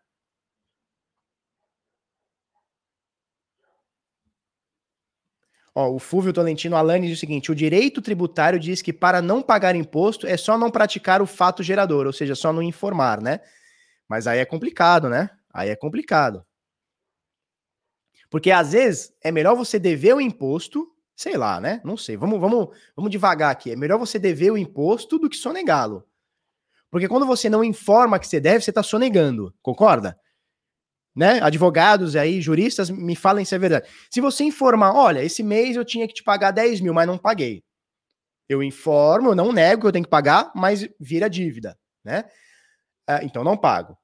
Ó, 5.74 5.92
o 5.92 6.00
Fúvio 6.00 6.34
Tolentino 6.34 6.76
Alani 6.76 7.08
diz 7.08 7.18
o 7.18 7.20
seguinte: 7.22 7.50
o 7.50 7.56
direito 7.56 8.02
tributário 8.02 8.60
diz 8.60 8.82
que 8.82 8.92
para 8.92 9.22
não 9.22 9.42
pagar 9.42 9.76
imposto 9.76 10.28
é 10.28 10.36
só 10.36 10.58
não 10.58 10.70
praticar 10.70 11.22
o 11.22 11.26
fato 11.26 11.64
gerador, 11.64 12.06
ou 12.06 12.12
seja, 12.12 12.36
só 12.36 12.52
não 12.52 12.62
informar, 12.62 13.22
né? 13.22 13.40
Mas 14.10 14.28
aí 14.28 14.40
é 14.40 14.46
complicado, 14.46 15.08
né? 15.08 15.30
Aí 15.54 15.70
é 15.70 15.76
complicado. 15.78 16.46
Porque 18.30 18.52
às 18.52 18.74
vezes 18.74 19.14
é 19.24 19.32
melhor 19.32 19.56
você 19.56 19.80
dever 19.80 20.16
o 20.16 20.22
imposto 20.22 20.86
Sei 21.20 21.36
lá, 21.36 21.60
né? 21.60 21.82
Não 21.84 21.98
sei. 21.98 22.16
Vamos, 22.16 22.40
vamos, 22.40 22.70
vamos 22.96 23.12
devagar 23.12 23.52
aqui. 23.52 23.74
É 23.74 23.76
melhor 23.76 24.00
você 24.00 24.18
dever 24.18 24.52
o 24.52 24.58
imposto 24.58 25.20
do 25.20 25.30
que 25.30 25.36
sonegá-lo. 25.36 26.08
Porque 26.90 27.10
quando 27.10 27.26
você 27.26 27.50
não 27.50 27.62
informa 27.62 28.18
que 28.18 28.26
você 28.26 28.40
deve, 28.40 28.64
você 28.64 28.72
está 28.72 28.82
sonegando. 28.82 29.54
Concorda? 29.62 30.18
Né? 31.14 31.42
Advogados 31.42 32.16
aí, 32.16 32.40
juristas, 32.40 32.90
me 32.90 33.18
falem 33.18 33.44
se 33.44 33.54
é 33.54 33.60
verdade. 33.60 33.90
Se 34.10 34.22
você 34.22 34.46
informar, 34.46 34.94
olha, 34.94 35.22
esse 35.22 35.44
mês 35.44 35.76
eu 35.76 35.84
tinha 35.84 36.08
que 36.08 36.14
te 36.14 36.24
pagar 36.24 36.52
10 36.52 36.80
mil, 36.80 36.94
mas 36.94 37.06
não 37.06 37.18
paguei. 37.18 37.66
Eu 38.48 38.64
informo, 38.64 39.32
eu 39.32 39.36
não 39.36 39.52
nego 39.52 39.82
que 39.82 39.88
eu 39.88 39.92
tenho 39.92 40.06
que 40.06 40.10
pagar, 40.10 40.54
mas 40.56 40.88
vira 40.98 41.30
dívida, 41.30 41.78
né? 42.02 42.24
Ah, 43.06 43.22
então 43.26 43.44
não 43.44 43.58
pago. 43.58 43.98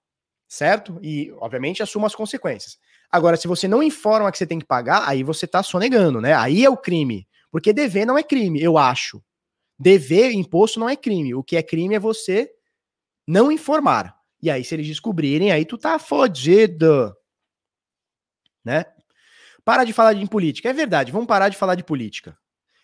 Certo? 0.49 0.99
E, 1.01 1.31
obviamente, 1.37 1.81
assumo 1.81 2.05
as 2.05 2.13
consequências. 2.13 2.77
Agora, 3.11 3.38
se 3.38 3.48
você 3.48 3.68
não 3.68 3.84
informa 3.84 4.32
que 4.32 4.38
você 4.38 4.45
tem 4.45 4.60
que 4.60 4.65
pagar, 4.65 5.07
aí 5.07 5.23
você 5.23 5.48
tá 5.48 5.64
sonegando, 5.64 6.19
né? 6.19 6.34
Aí 6.34 6.64
é 6.65 6.69
o 6.69 6.77
crime. 6.77 7.27
Porque 7.52 7.72
dever 7.72 8.06
não 8.06 8.18
é 8.18 8.23
crime, 8.23 8.61
eu 8.61 8.77
acho. 8.77 9.23
Dever 9.77 10.32
imposto 10.32 10.80
não 10.80 10.90
é 10.90 10.95
crime. 10.95 11.34
O 11.36 11.44
que 11.44 11.56
é 11.56 11.64
crime 11.64 11.95
é 11.95 11.99
você 11.99 12.49
não 13.27 13.52
informar. 13.52 14.15
E 14.41 14.49
aí, 14.49 14.64
se 14.64 14.76
eles 14.76 14.88
descobrirem, 14.88 15.52
aí 15.52 15.65
tu 15.65 15.77
tá 15.77 15.98
fodido. 15.98 17.15
Né? 18.64 18.86
Para 19.64 19.84
de 19.84 19.94
falar 19.94 20.14
de 20.14 20.27
política. 20.27 20.69
É 20.69 20.73
verdade, 20.73 21.11
vamos 21.11 21.27
parar 21.27 21.49
de 21.49 21.57
falar 21.57 21.76
de 21.76 21.84
política. 21.84 22.38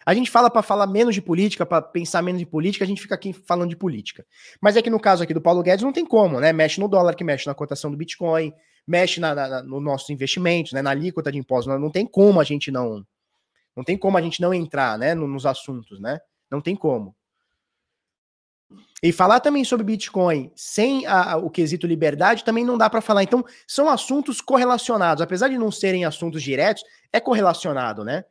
A 0.04 0.14
gente 0.14 0.32
fala 0.32 0.50
para 0.50 0.64
falar 0.64 0.88
menos 0.88 1.14
de 1.14 1.22
política, 1.22 1.66
para 1.66 1.82
pensar 1.82 2.24
menos 2.24 2.40
de 2.40 2.46
política, 2.46 2.84
a 2.84 2.88
gente 2.88 3.02
fica 3.02 3.14
aqui 3.14 3.34
falando 3.34 3.70
de 3.70 3.76
política. 3.76 4.26
Mas 4.60 4.76
é 4.76 4.82
que 4.82 4.90
no 4.90 5.00
caso 5.00 5.22
aqui 5.22 5.34
do 5.34 5.42
Paulo 5.42 5.62
Guedes 5.62 5.84
não 5.84 5.94
tem 5.94 6.06
como, 6.06 6.40
né? 6.40 6.52
Mexe 6.52 6.80
no 6.80 6.88
dólar, 6.88 7.16
que 7.16 7.24
mexe 7.24 7.46
na 7.46 7.54
cotação 7.54 7.92
do 7.92 7.98
Bitcoin, 7.98 8.52
mexe 8.92 9.22
na, 9.22 9.34
na, 9.34 9.64
no 9.64 9.80
nossos 9.80 10.10
investimentos, 10.10 10.74
né, 10.74 10.82
na 10.82 10.92
alíquota 10.92 11.32
de 11.32 11.38
impostos. 11.38 11.80
Não, 11.80 11.90
tem 11.90 12.06
como 12.06 12.42
a 12.42 12.44
gente 12.44 12.70
não. 12.70 13.06
Não 13.76 13.84
tem 13.86 13.98
como 13.98 14.18
a 14.18 14.22
gente 14.22 14.42
não 14.42 14.54
entrar 14.54 15.00
né, 15.00 15.16
nos 15.16 15.46
assuntos, 15.46 16.00
né? 16.02 16.20
Não 16.52 16.60
tem 16.60 16.76
como. 16.76 17.16
E 19.02 19.12
falar 19.12 19.40
também 19.40 19.64
sobre 19.64 19.86
Bitcoin 19.86 20.52
sem 20.56 21.06
a, 21.06 21.34
a, 21.34 21.38
o 21.38 21.50
quesito 21.50 21.88
liberdade 21.88 22.44
também 22.44 22.66
não 22.66 22.78
dá 22.78 22.90
para 22.90 23.02
falar. 23.02 23.24
Então, 23.24 23.44
são 23.66 23.90
assuntos 23.90 24.42
correlacionados. 24.42 25.22
Apesar 25.22 25.48
de 25.48 25.58
não 25.58 25.72
serem 25.72 26.04
assuntos 26.04 26.44
diretos, 26.44 26.84
é 27.12 27.20
correlacionado, 27.20 28.04
né? 28.04 28.26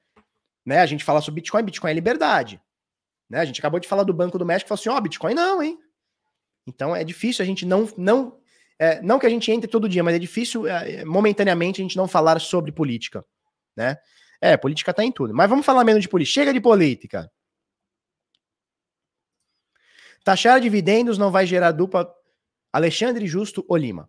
né? 0.65 0.81
A 0.81 0.87
gente 0.87 1.05
fala 1.05 1.20
sobre 1.20 1.41
Bitcoin, 1.41 1.65
Bitcoin 1.65 1.91
é 1.91 1.95
liberdade. 1.95 2.61
Né? 3.28 3.41
A 3.41 3.45
gente 3.45 3.59
acabou 3.61 3.81
de 3.81 3.89
falar 3.89 4.05
do 4.05 4.15
Banco 4.15 4.39
do 4.39 4.47
México 4.47 4.66
e 4.66 4.69
falou 4.69 4.81
assim: 4.81 4.89
ó, 4.91 4.97
oh, 4.97 5.01
Bitcoin 5.01 5.35
não, 5.35 5.62
hein? 5.62 5.78
Então 6.66 6.95
é 6.95 7.03
difícil 7.03 7.43
a 7.43 7.47
gente 7.47 7.65
não. 7.65 7.89
não 7.97 8.39
é, 8.82 8.98
não 9.02 9.19
que 9.19 9.27
a 9.27 9.28
gente 9.28 9.52
entre 9.52 9.69
todo 9.69 9.86
dia, 9.86 10.02
mas 10.02 10.15
é 10.15 10.19
difícil 10.19 10.66
é, 10.66 11.05
momentaneamente 11.05 11.82
a 11.82 11.85
gente 11.85 11.98
não 11.98 12.09
falar 12.09 12.40
sobre 12.40 12.73
política. 12.73 13.23
Né? 13.77 13.98
É, 14.40 14.57
política 14.57 14.94
tá 14.94 15.05
em 15.05 15.12
tudo. 15.12 15.35
Mas 15.35 15.51
vamos 15.51 15.66
falar 15.66 15.85
menos 15.85 16.01
de 16.01 16.09
política. 16.09 16.40
Chega 16.40 16.51
de 16.55 16.62
política. 16.62 17.31
Taxar 20.24 20.59
dividendos 20.61 21.19
não 21.19 21.31
vai 21.31 21.44
gerar 21.44 21.73
dupla. 21.73 22.11
Alexandre 22.73 23.27
Justo 23.27 23.66
Olima. 23.69 24.09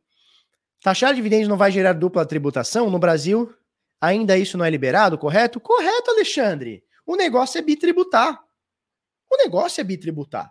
Taxar 0.81 1.13
dividendos 1.13 1.49
não 1.49 1.57
vai 1.57 1.69
gerar 1.69 1.91
dupla 1.91 2.25
tributação? 2.25 2.89
No 2.89 2.97
Brasil, 2.97 3.53
ainda 3.99 4.37
isso 4.37 4.57
não 4.57 4.63
é 4.63 4.69
liberado, 4.69 5.17
correto? 5.17 5.59
Correto, 5.59 6.11
Alexandre. 6.11 6.81
O 7.05 7.17
negócio 7.17 7.57
é 7.57 7.61
bitributar. 7.61 8.41
O 9.29 9.35
negócio 9.35 9.81
é 9.81 9.83
bitributar. 9.83 10.49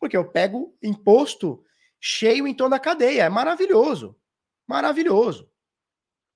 Porque 0.00 0.16
eu 0.16 0.24
pego 0.24 0.76
imposto 0.82 1.62
cheio 2.06 2.46
em 2.46 2.54
toda 2.54 2.76
a 2.76 2.80
cadeia. 2.80 3.24
É 3.24 3.28
maravilhoso. 3.28 4.16
Maravilhoso. 4.64 5.50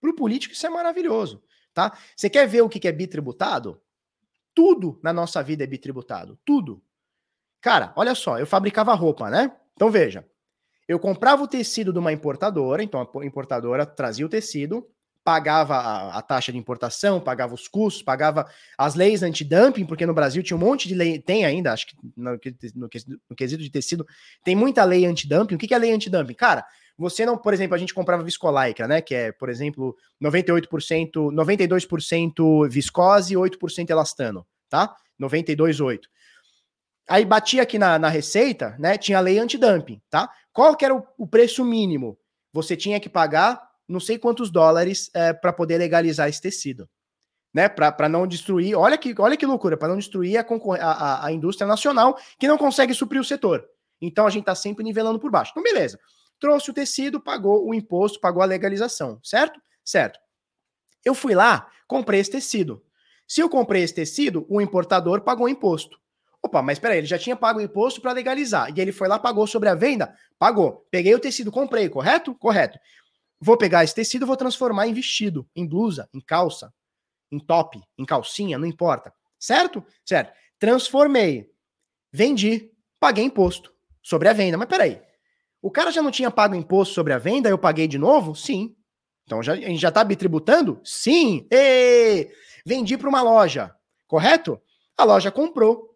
Para 0.01 0.11
o 0.11 0.17
político, 0.17 0.53
isso 0.53 0.67
é 0.67 0.71
maravilhoso. 0.71 1.43
Tá? 1.73 1.97
Você 2.17 2.29
quer 2.29 2.49
ver 2.49 2.63
o 2.63 2.69
que 2.69 2.89
é 2.89 2.93
bitributado? 2.93 3.81
Tudo 4.53 4.99
na 5.01 5.13
nossa 5.13 5.41
vida 5.43 5.63
é 5.63 5.67
bitributado. 5.69 6.37
Tudo. 6.45 6.83
Cara, 7.61 7.93
olha 7.95 8.17
só, 8.17 8.39
eu 8.39 8.47
fabricava 8.47 8.93
roupa, 8.95 9.31
né? 9.31 9.57
Então 9.75 9.91
veja, 9.91 10.29
eu 10.89 10.99
comprava 10.99 11.45
o 11.45 11.49
tecido 11.49 11.93
de 11.93 11.99
uma 12.01 12.13
importadora, 12.13 12.83
então 12.83 13.01
a 13.01 13.25
importadora 13.25 13.87
trazia 13.87 14.27
o 14.27 14.29
tecido, 14.29 14.91
pagava 15.25 15.77
a, 15.77 16.19
a, 16.19 16.23
taxa 16.23 16.51
de 16.51 16.59
importação, 16.59 17.21
pagava 17.21 17.55
os 17.55 17.69
custos, 17.69 18.03
pagava 18.03 18.47
as 18.77 18.95
leis 18.95 19.23
antidumping, 19.23 19.85
porque 19.85 20.07
no 20.07 20.15
Brasil 20.15 20.43
tinha 20.43 20.57
um 20.57 20.61
monte 20.61 20.89
de 20.89 20.95
lei, 20.95 21.19
tem 21.19 21.45
ainda, 21.45 21.73
acho 21.73 21.87
que 21.87 21.97
no, 22.17 22.33
no, 22.33 22.89
no 23.29 23.37
quesito 23.37 23.63
de 23.63 23.71
tecido, 23.71 24.07
tem 24.45 24.57
muita 24.57 24.85
lei 24.85 25.05
antidumping. 25.07 25.55
O 25.55 25.59
que, 25.59 25.69
que 25.69 25.75
é 25.75 25.79
lei 25.79 25.93
antidumping? 25.93 26.35
Cara, 26.35 26.65
você 26.97 27.25
não, 27.25 27.37
por 27.37 27.55
exemplo, 27.55 27.75
a 27.75 27.79
gente 27.79 27.95
comprava 27.95 28.23
viscolaica, 28.23 28.87
né, 28.87 29.01
que 29.01 29.15
é, 29.15 29.33
por 29.33 29.49
exemplo, 29.49 29.97
98%, 30.23 31.33
92% 31.33 32.69
viscose 32.69 33.35
e 33.35 33.37
8% 33.37 33.91
elastano, 33.91 34.47
tá? 34.69 34.95
92,8%. 35.21 36.01
Aí 37.09 37.25
batia 37.25 37.63
aqui 37.63 37.79
na, 37.79 37.99
na 37.99 38.09
receita, 38.09 38.77
né? 38.79 38.97
Tinha 38.97 39.19
lei 39.19 39.37
antidumping, 39.39 40.01
tá? 40.09 40.31
Qual 40.53 40.77
que 40.77 40.85
era 40.85 40.95
o, 40.95 41.05
o 41.19 41.27
preço 41.27 41.65
mínimo? 41.65 42.17
Você 42.53 42.77
tinha 42.77 43.01
que 43.01 43.09
pagar 43.09 43.70
não 43.91 44.01
sei 44.01 44.19
quantos 44.19 44.51
dólares 44.51 45.11
é, 45.12 45.33
para 45.33 45.53
poder 45.53 45.77
legalizar 45.79 46.29
esse 46.29 46.41
tecido, 46.41 46.89
né? 47.53 47.69
Para 47.69 48.09
não 48.09 48.27
destruir. 48.27 48.77
Olha 48.77 48.97
que, 48.97 49.15
olha 49.19 49.37
que 49.37 49.45
loucura, 49.45 49.77
para 49.77 49.89
não 49.89 49.99
destruir 49.99 50.39
a, 50.39 50.47
a, 50.81 51.27
a, 51.27 51.33
indústria 51.33 51.67
nacional 51.67 52.17
que 52.39 52.47
não 52.47 52.57
consegue 52.57 52.95
suprir 52.95 53.21
o 53.21 53.25
setor. 53.25 53.67
Então 54.01 54.27
a 54.27 54.31
gente 54.31 54.43
está 54.43 54.55
sempre 54.55 54.85
nivelando 54.85 55.19
por 55.19 55.31
baixo. 55.31 55.51
Então, 55.51 55.62
beleza. 55.62 55.99
Trouxe 56.39 56.71
o 56.71 56.75
tecido, 56.75 57.21
pagou 57.21 57.69
o 57.69 57.75
imposto, 57.75 58.21
pagou 58.21 58.43
a 58.43 58.47
legalização, 58.47 59.21
certo? 59.23 59.61
Certo. 59.85 60.19
Eu 61.05 61.15
fui 61.15 61.35
lá, 61.35 61.69
comprei 61.87 62.21
esse 62.21 62.31
tecido. 62.31 62.83
Se 63.27 63.41
eu 63.41 63.49
comprei 63.49 63.83
esse 63.83 63.95
tecido, 63.95 64.47
o 64.49 64.61
importador 64.61 65.21
pagou 65.21 65.49
imposto. 65.49 65.99
Opa, 66.43 66.62
mas 66.62 66.79
peraí, 66.79 66.99
ele 66.99 67.07
já 67.07 67.19
tinha 67.19 67.37
pago 67.37 67.59
o 67.59 67.62
imposto 67.62 68.01
para 68.01 68.12
legalizar. 68.12 68.73
E 68.75 68.81
ele 68.81 68.93
foi 68.93 69.09
lá, 69.09 69.19
pagou 69.19 69.47
sobre 69.47 69.69
a 69.69 69.75
venda? 69.75 70.15
Pagou. 70.39 70.87
Peguei 70.91 71.15
o 71.15 71.19
tecido, 71.19 71.53
comprei, 71.53 71.89
correto? 71.89 72.35
Correto. 72.35 72.79
Vou 73.41 73.57
pegar 73.57 73.83
esse 73.83 73.95
tecido, 73.95 74.27
vou 74.27 74.37
transformar 74.37 74.87
em 74.87 74.93
vestido, 74.93 75.49
em 75.57 75.67
blusa, 75.67 76.09
em 76.12 76.21
calça, 76.21 76.73
em 77.33 77.39
top, 77.39 77.81
em 77.97 78.05
calcinha, 78.05 78.59
não 78.59 78.67
importa. 78.67 79.12
Certo? 79.39 79.85
Certo. 80.05 80.33
Transformei. 80.59 81.51
Vendi. 82.12 82.71
Paguei 82.99 83.25
imposto 83.25 83.73
sobre 84.03 84.29
a 84.29 84.33
venda. 84.35 84.59
Mas 84.59 84.69
peraí. 84.69 85.01
O 85.62 85.71
cara 85.71 85.91
já 85.91 86.03
não 86.03 86.11
tinha 86.11 86.31
pago 86.31 86.55
imposto 86.55 86.95
sobre 86.95 87.12
a 87.12 87.19
venda, 87.19 87.49
eu 87.49 87.59
paguei 87.59 87.87
de 87.87 87.99
novo? 87.99 88.35
Sim. 88.35 88.75
Então 89.25 89.43
já, 89.43 89.53
a 89.53 89.57
gente 89.57 89.81
já 89.81 89.89
está 89.89 90.03
bitributando? 90.03 90.81
Sim. 90.85 91.47
E 91.51 92.31
vendi 92.65 92.97
para 92.99 93.09
uma 93.09 93.23
loja, 93.23 93.75
correto? 94.07 94.61
A 94.97 95.05
loja 95.05 95.31
comprou 95.31 95.90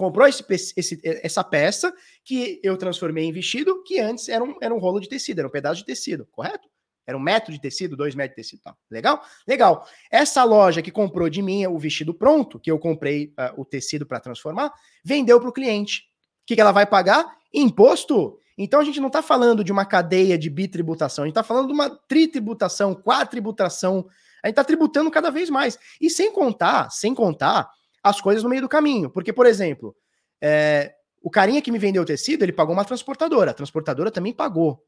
comprou 0.00 0.26
esse, 0.26 0.42
esse, 0.48 0.98
essa 1.04 1.44
peça 1.44 1.94
que 2.24 2.58
eu 2.62 2.74
transformei 2.78 3.26
em 3.26 3.32
vestido, 3.32 3.82
que 3.82 4.00
antes 4.00 4.30
era 4.30 4.42
um, 4.42 4.56
era 4.62 4.74
um 4.74 4.78
rolo 4.78 4.98
de 4.98 5.06
tecido, 5.06 5.40
era 5.40 5.48
um 5.48 5.50
pedaço 5.50 5.80
de 5.80 5.84
tecido, 5.84 6.26
correto? 6.32 6.66
Era 7.06 7.18
um 7.18 7.20
metro 7.20 7.52
de 7.52 7.60
tecido, 7.60 7.98
dois 7.98 8.14
metros 8.14 8.34
de 8.34 8.42
tecido. 8.42 8.62
Tá. 8.62 8.74
Legal? 8.90 9.22
Legal. 9.46 9.86
Essa 10.10 10.42
loja 10.42 10.80
que 10.80 10.90
comprou 10.90 11.28
de 11.28 11.42
mim 11.42 11.66
o 11.66 11.78
vestido 11.78 12.14
pronto, 12.14 12.58
que 12.58 12.70
eu 12.70 12.78
comprei 12.78 13.34
uh, 13.38 13.60
o 13.60 13.64
tecido 13.64 14.06
para 14.06 14.20
transformar, 14.20 14.72
vendeu 15.04 15.38
para 15.38 15.50
o 15.50 15.52
cliente. 15.52 16.04
O 16.42 16.46
que, 16.46 16.54
que 16.54 16.60
ela 16.62 16.72
vai 16.72 16.86
pagar? 16.86 17.36
Imposto. 17.52 18.38
Então 18.56 18.80
a 18.80 18.84
gente 18.84 19.00
não 19.00 19.08
está 19.08 19.20
falando 19.20 19.62
de 19.62 19.70
uma 19.70 19.84
cadeia 19.84 20.38
de 20.38 20.48
bitributação, 20.48 21.24
a 21.24 21.26
gente 21.26 21.32
está 21.32 21.42
falando 21.42 21.66
de 21.66 21.74
uma 21.74 21.90
tritributação, 21.90 22.94
quatributação. 22.94 24.06
A 24.42 24.48
gente 24.48 24.52
está 24.52 24.64
tributando 24.64 25.10
cada 25.10 25.30
vez 25.30 25.50
mais. 25.50 25.78
E 26.00 26.08
sem 26.08 26.32
contar, 26.32 26.90
sem 26.90 27.14
contar 27.14 27.68
as 28.02 28.20
coisas 28.20 28.42
no 28.42 28.48
meio 28.48 28.62
do 28.62 28.68
caminho. 28.68 29.10
Porque, 29.10 29.32
por 29.32 29.46
exemplo, 29.46 29.94
é, 30.40 30.94
o 31.22 31.30
carinha 31.30 31.60
que 31.60 31.70
me 31.70 31.78
vendeu 31.78 32.02
o 32.02 32.06
tecido, 32.06 32.44
ele 32.44 32.52
pagou 32.52 32.72
uma 32.72 32.84
transportadora. 32.84 33.50
A 33.50 33.54
transportadora 33.54 34.10
também 34.10 34.32
pagou 34.32 34.82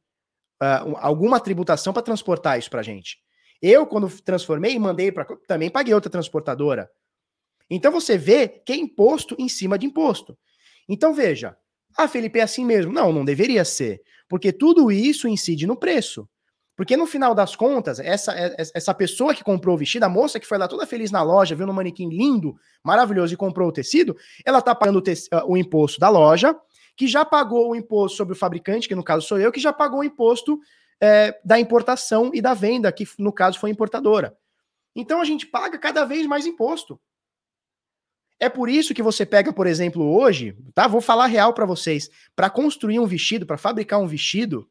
uh, 0.63 0.97
alguma 0.97 1.39
tributação 1.39 1.93
para 1.93 2.03
transportar 2.03 2.59
isso 2.59 2.71
para 2.71 2.83
gente. 2.83 3.19
Eu, 3.61 3.87
quando 3.87 4.11
transformei 4.23 4.75
e 4.75 4.79
mandei 4.79 5.13
para. 5.13 5.25
Também 5.47 5.71
paguei 5.71 5.95
outra 5.95 6.11
transportadora. 6.11 6.91
Então 7.71 7.93
você 7.93 8.19
vê 8.19 8.49
que 8.49 8.73
é 8.73 8.77
imposto 8.77 9.37
em 9.39 9.49
cima 9.49 9.79
de 9.79 9.87
imposto. 9.87 10.37
Então 10.89 11.15
veja. 11.15 11.57
Ah, 11.97 12.09
Felipe, 12.09 12.39
é 12.39 12.43
assim 12.43 12.65
mesmo. 12.65 12.93
Não, 12.93 13.13
não 13.13 13.25
deveria 13.25 13.65
ser. 13.65 14.03
Porque 14.29 14.53
tudo 14.53 14.91
isso 14.91 15.29
incide 15.29 15.67
no 15.67 15.77
preço. 15.77 16.29
Porque 16.83 16.97
no 16.97 17.07
final 17.07 17.33
das 17.33 17.55
contas, 17.55 18.01
essa, 18.01 18.37
é, 18.37 18.57
é, 18.59 18.63
essa 18.75 18.93
pessoa 18.93 19.33
que 19.33 19.45
comprou 19.45 19.77
o 19.77 19.79
vestido, 19.79 20.03
a 20.03 20.09
moça 20.09 20.41
que 20.41 20.47
foi 20.49 20.59
lá 20.59 20.67
toda 20.67 20.85
feliz 20.85 21.13
na 21.13 21.23
loja, 21.23 21.55
viu 21.55 21.65
no 21.65 21.73
manequim 21.73 22.09
lindo, 22.09 22.57
maravilhoso 22.83 23.33
e 23.33 23.37
comprou 23.37 23.69
o 23.69 23.73
tecido, 23.73 24.17
ela 24.45 24.61
tá 24.61 24.75
pagando 24.75 24.99
o, 24.99 25.03
ah, 25.31 25.45
o 25.47 25.57
imposto 25.57 26.01
da 26.01 26.09
loja, 26.09 26.59
que 26.97 27.07
já 27.07 27.25
pagou 27.25 27.71
o 27.71 27.77
imposto 27.77 28.17
sobre 28.17 28.33
o 28.33 28.37
fabricante, 28.37 28.89
que 28.89 28.97
no 28.97 29.05
caso 29.05 29.29
sou 29.29 29.39
eu, 29.39 29.53
que 29.53 29.61
já 29.61 29.73
pagou 29.73 30.01
o 30.01 30.05
imposto 30.05 30.59
é, 31.01 31.39
da 31.45 31.57
importação 31.57 32.33
e 32.35 32.43
da 32.43 32.53
venda, 32.53 32.91
que 32.91 33.07
no 33.17 33.33
caso 33.33 33.61
foi 33.61 33.71
importadora. 33.71 34.37
Então 34.93 35.21
a 35.21 35.25
gente 35.25 35.47
paga 35.47 35.79
cada 35.79 36.05
vez 36.05 36.27
mais 36.27 36.47
imposto. 36.47 37.01
É 38.41 38.49
por 38.49 38.69
isso 38.69 38.93
que 38.93 39.05
você 39.05 39.25
pega, 39.25 39.53
por 39.53 39.69
exemplo, 39.69 40.03
hoje, 40.03 40.59
tá? 40.75 40.89
Vou 40.89 41.01
falar 41.01 41.27
real 41.27 41.55
para 41.55 41.65
vocês. 41.65 42.11
Para 42.35 42.51
construir 42.51 42.99
um 42.99 43.07
vestido, 43.07 43.47
para 43.47 43.57
fabricar 43.57 44.01
um 44.01 44.09
vestido, 44.09 44.69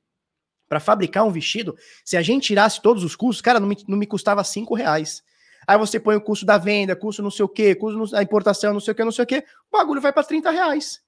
para 0.71 0.79
fabricar 0.79 1.25
um 1.25 1.31
vestido, 1.31 1.77
se 2.05 2.15
a 2.15 2.21
gente 2.21 2.45
tirasse 2.45 2.81
todos 2.81 3.03
os 3.03 3.13
custos, 3.13 3.41
cara, 3.41 3.59
não 3.59 3.67
me, 3.67 3.77
não 3.89 3.97
me 3.97 4.07
custava 4.07 4.41
cinco 4.41 4.73
reais. 4.73 5.21
Aí 5.67 5.77
você 5.77 5.99
põe 5.99 6.15
o 6.15 6.21
custo 6.21 6.45
da 6.45 6.57
venda, 6.57 6.95
custo 6.95 7.21
não 7.21 7.29
sei 7.29 7.43
o 7.43 7.49
quê, 7.49 7.75
custo 7.75 8.09
da 8.09 8.23
importação, 8.23 8.71
não 8.71 8.79
sei 8.79 8.93
o 8.93 8.95
quê, 8.95 9.03
não 9.03 9.11
sei 9.11 9.23
o 9.25 9.27
quê, 9.27 9.43
o 9.69 9.77
bagulho 9.77 9.99
vai 9.99 10.13
para 10.13 10.23
30 10.23 10.49
reais. 10.49 11.01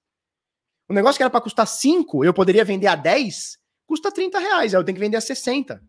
O 0.90 0.94
negócio 0.94 1.16
que 1.16 1.24
era 1.24 1.30
para 1.30 1.40
custar 1.40 1.66
5, 1.66 2.26
eu 2.26 2.34
poderia 2.34 2.66
vender 2.66 2.88
a 2.88 2.96
10, 2.96 3.58
custa 3.88 4.12
30 4.12 4.38
reais, 4.38 4.74
aí 4.74 4.82
eu 4.82 4.84
tenho 4.84 4.98
que 4.98 5.00
vender 5.00 5.16
a 5.16 5.22
60. 5.22 5.82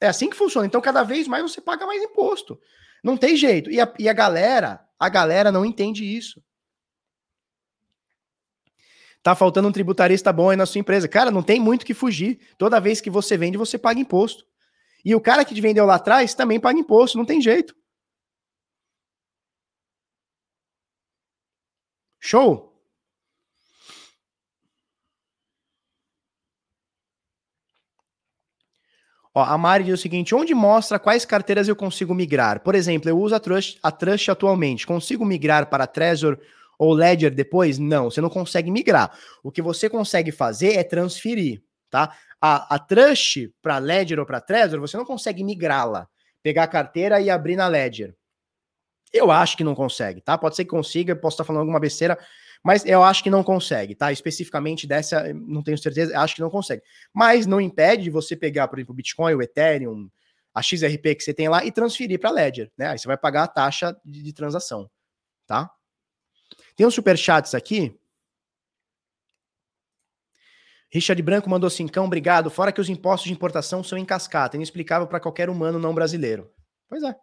É 0.00 0.08
assim 0.08 0.28
que 0.28 0.36
funciona. 0.36 0.66
Então, 0.66 0.80
cada 0.80 1.04
vez 1.04 1.28
mais 1.28 1.44
você 1.44 1.60
paga 1.60 1.86
mais 1.86 2.02
imposto. 2.02 2.58
Não 3.04 3.16
tem 3.16 3.36
jeito. 3.36 3.70
E 3.70 3.80
a, 3.80 3.94
e 4.00 4.08
a 4.08 4.12
galera, 4.12 4.84
a 4.98 5.08
galera 5.08 5.52
não 5.52 5.64
entende 5.64 6.04
isso. 6.04 6.42
Tá 9.22 9.34
faltando 9.34 9.68
um 9.68 9.72
tributarista 9.72 10.32
bom 10.32 10.50
aí 10.50 10.56
na 10.56 10.66
sua 10.66 10.78
empresa. 10.78 11.06
Cara, 11.06 11.30
não 11.30 11.42
tem 11.42 11.60
muito 11.60 11.84
que 11.84 11.92
fugir. 11.92 12.38
Toda 12.56 12.80
vez 12.80 13.00
que 13.00 13.10
você 13.10 13.36
vende, 13.36 13.58
você 13.58 13.78
paga 13.78 14.00
imposto. 14.00 14.44
E 15.04 15.14
o 15.14 15.20
cara 15.20 15.44
que 15.44 15.54
te 15.54 15.60
vendeu 15.60 15.84
lá 15.86 15.96
atrás 15.96 16.34
também 16.34 16.58
paga 16.60 16.78
imposto, 16.78 17.18
não 17.18 17.24
tem 17.24 17.40
jeito. 17.40 17.74
Show? 22.18 22.70
Ó, 29.34 29.42
a 29.42 29.56
Mari 29.56 29.84
diz 29.84 29.94
o 29.94 30.02
seguinte: 30.02 30.34
onde 30.34 30.54
mostra 30.54 30.98
quais 30.98 31.24
carteiras 31.24 31.68
eu 31.68 31.76
consigo 31.76 32.14
migrar? 32.14 32.60
Por 32.60 32.74
exemplo, 32.74 33.08
eu 33.08 33.18
uso 33.18 33.34
a 33.34 33.40
Trust, 33.40 33.78
a 33.82 33.90
Trust 33.90 34.30
atualmente. 34.30 34.86
Consigo 34.86 35.24
migrar 35.24 35.68
para 35.68 35.86
Trezor 35.86 36.38
ou 36.80 36.94
Ledger 36.94 37.30
depois? 37.30 37.78
Não, 37.78 38.10
você 38.10 38.22
não 38.22 38.30
consegue 38.30 38.70
migrar. 38.70 39.14
O 39.42 39.52
que 39.52 39.60
você 39.60 39.86
consegue 39.86 40.32
fazer 40.32 40.76
é 40.76 40.82
transferir, 40.82 41.62
tá? 41.90 42.16
A, 42.40 42.74
a 42.74 42.78
Trust 42.78 43.52
para 43.60 43.76
Ledger 43.76 44.18
ou 44.18 44.24
para 44.24 44.40
Trezor, 44.40 44.80
você 44.80 44.96
não 44.96 45.04
consegue 45.04 45.44
migrá-la, 45.44 46.08
pegar 46.42 46.62
a 46.62 46.66
carteira 46.66 47.20
e 47.20 47.28
abrir 47.28 47.54
na 47.54 47.68
Ledger. 47.68 48.16
Eu 49.12 49.30
acho 49.30 49.58
que 49.58 49.64
não 49.64 49.74
consegue, 49.74 50.22
tá? 50.22 50.38
Pode 50.38 50.56
ser 50.56 50.64
que 50.64 50.70
consiga, 50.70 51.14
posso 51.14 51.34
estar 51.34 51.44
falando 51.44 51.60
alguma 51.60 51.78
besteira, 51.78 52.18
mas 52.64 52.86
eu 52.86 53.02
acho 53.02 53.22
que 53.22 53.28
não 53.28 53.44
consegue, 53.44 53.94
tá? 53.94 54.10
Especificamente 54.10 54.86
dessa, 54.86 55.34
não 55.34 55.62
tenho 55.62 55.76
certeza, 55.76 56.18
acho 56.18 56.36
que 56.36 56.40
não 56.40 56.48
consegue. 56.48 56.82
Mas 57.12 57.44
não 57.44 57.60
impede 57.60 58.04
de 58.04 58.10
você 58.10 58.34
pegar, 58.34 58.68
por 58.68 58.78
exemplo, 58.78 58.94
o 58.94 58.96
Bitcoin, 58.96 59.34
o 59.34 59.42
Ethereum, 59.42 60.08
a 60.54 60.62
XRP 60.62 61.14
que 61.14 61.24
você 61.24 61.34
tem 61.34 61.48
lá 61.50 61.62
e 61.62 61.70
transferir 61.70 62.18
para 62.18 62.30
Ledger, 62.30 62.72
né? 62.78 62.88
Aí 62.88 62.98
você 62.98 63.06
vai 63.06 63.18
pagar 63.18 63.42
a 63.42 63.48
taxa 63.48 63.94
de, 64.02 64.22
de 64.22 64.32
transação, 64.32 64.90
tá? 65.46 65.70
Tem 66.80 66.86
uns 66.86 66.94
superchats 66.94 67.54
aqui. 67.54 67.94
Richard 70.90 71.22
Branco 71.22 71.50
mandou 71.50 71.68
cincão, 71.68 72.06
obrigado. 72.06 72.48
Fora 72.48 72.72
que 72.72 72.80
os 72.80 72.88
impostos 72.88 73.28
de 73.28 73.34
importação 73.34 73.84
são 73.84 73.98
em 73.98 74.04
cascata, 74.06 74.56
inexplicável 74.56 75.06
para 75.06 75.20
qualquer 75.20 75.50
humano 75.50 75.78
não 75.78 75.94
brasileiro. 75.94 76.50
Pois 76.88 77.02
é. 77.02 77.14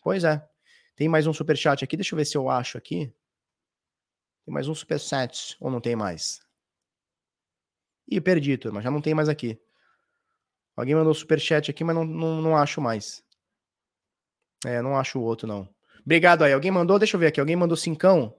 Pois 0.00 0.22
é. 0.22 0.48
Tem 0.94 1.08
mais 1.08 1.26
um 1.26 1.32
superchat 1.32 1.82
aqui, 1.82 1.96
deixa 1.96 2.14
eu 2.14 2.16
ver 2.16 2.26
se 2.26 2.36
eu 2.36 2.48
acho 2.48 2.78
aqui. 2.78 3.12
Tem 4.44 4.54
mais 4.54 4.68
um 4.68 4.74
superchat, 4.76 5.56
ou 5.58 5.68
não 5.68 5.80
tem 5.80 5.96
mais? 5.96 6.40
Ih, 8.06 8.20
perdi, 8.20 8.56
turma, 8.56 8.80
já 8.80 8.88
não 8.88 9.00
tem 9.00 9.14
mais 9.14 9.28
aqui. 9.28 9.60
Alguém 10.76 10.94
mandou 10.94 11.12
superchat 11.12 11.72
aqui, 11.72 11.82
mas 11.82 11.96
não, 11.96 12.04
não, 12.04 12.40
não 12.40 12.56
acho 12.56 12.80
mais. 12.80 13.20
É, 14.64 14.80
não 14.80 14.96
acho 14.96 15.18
o 15.18 15.24
outro, 15.24 15.48
não. 15.48 15.68
Obrigado 16.04 16.44
aí. 16.44 16.52
Alguém 16.52 16.70
mandou? 16.70 17.00
Deixa 17.00 17.16
eu 17.16 17.20
ver 17.20 17.26
aqui. 17.26 17.40
Alguém 17.40 17.56
mandou 17.56 17.76
cincão? 17.76 18.32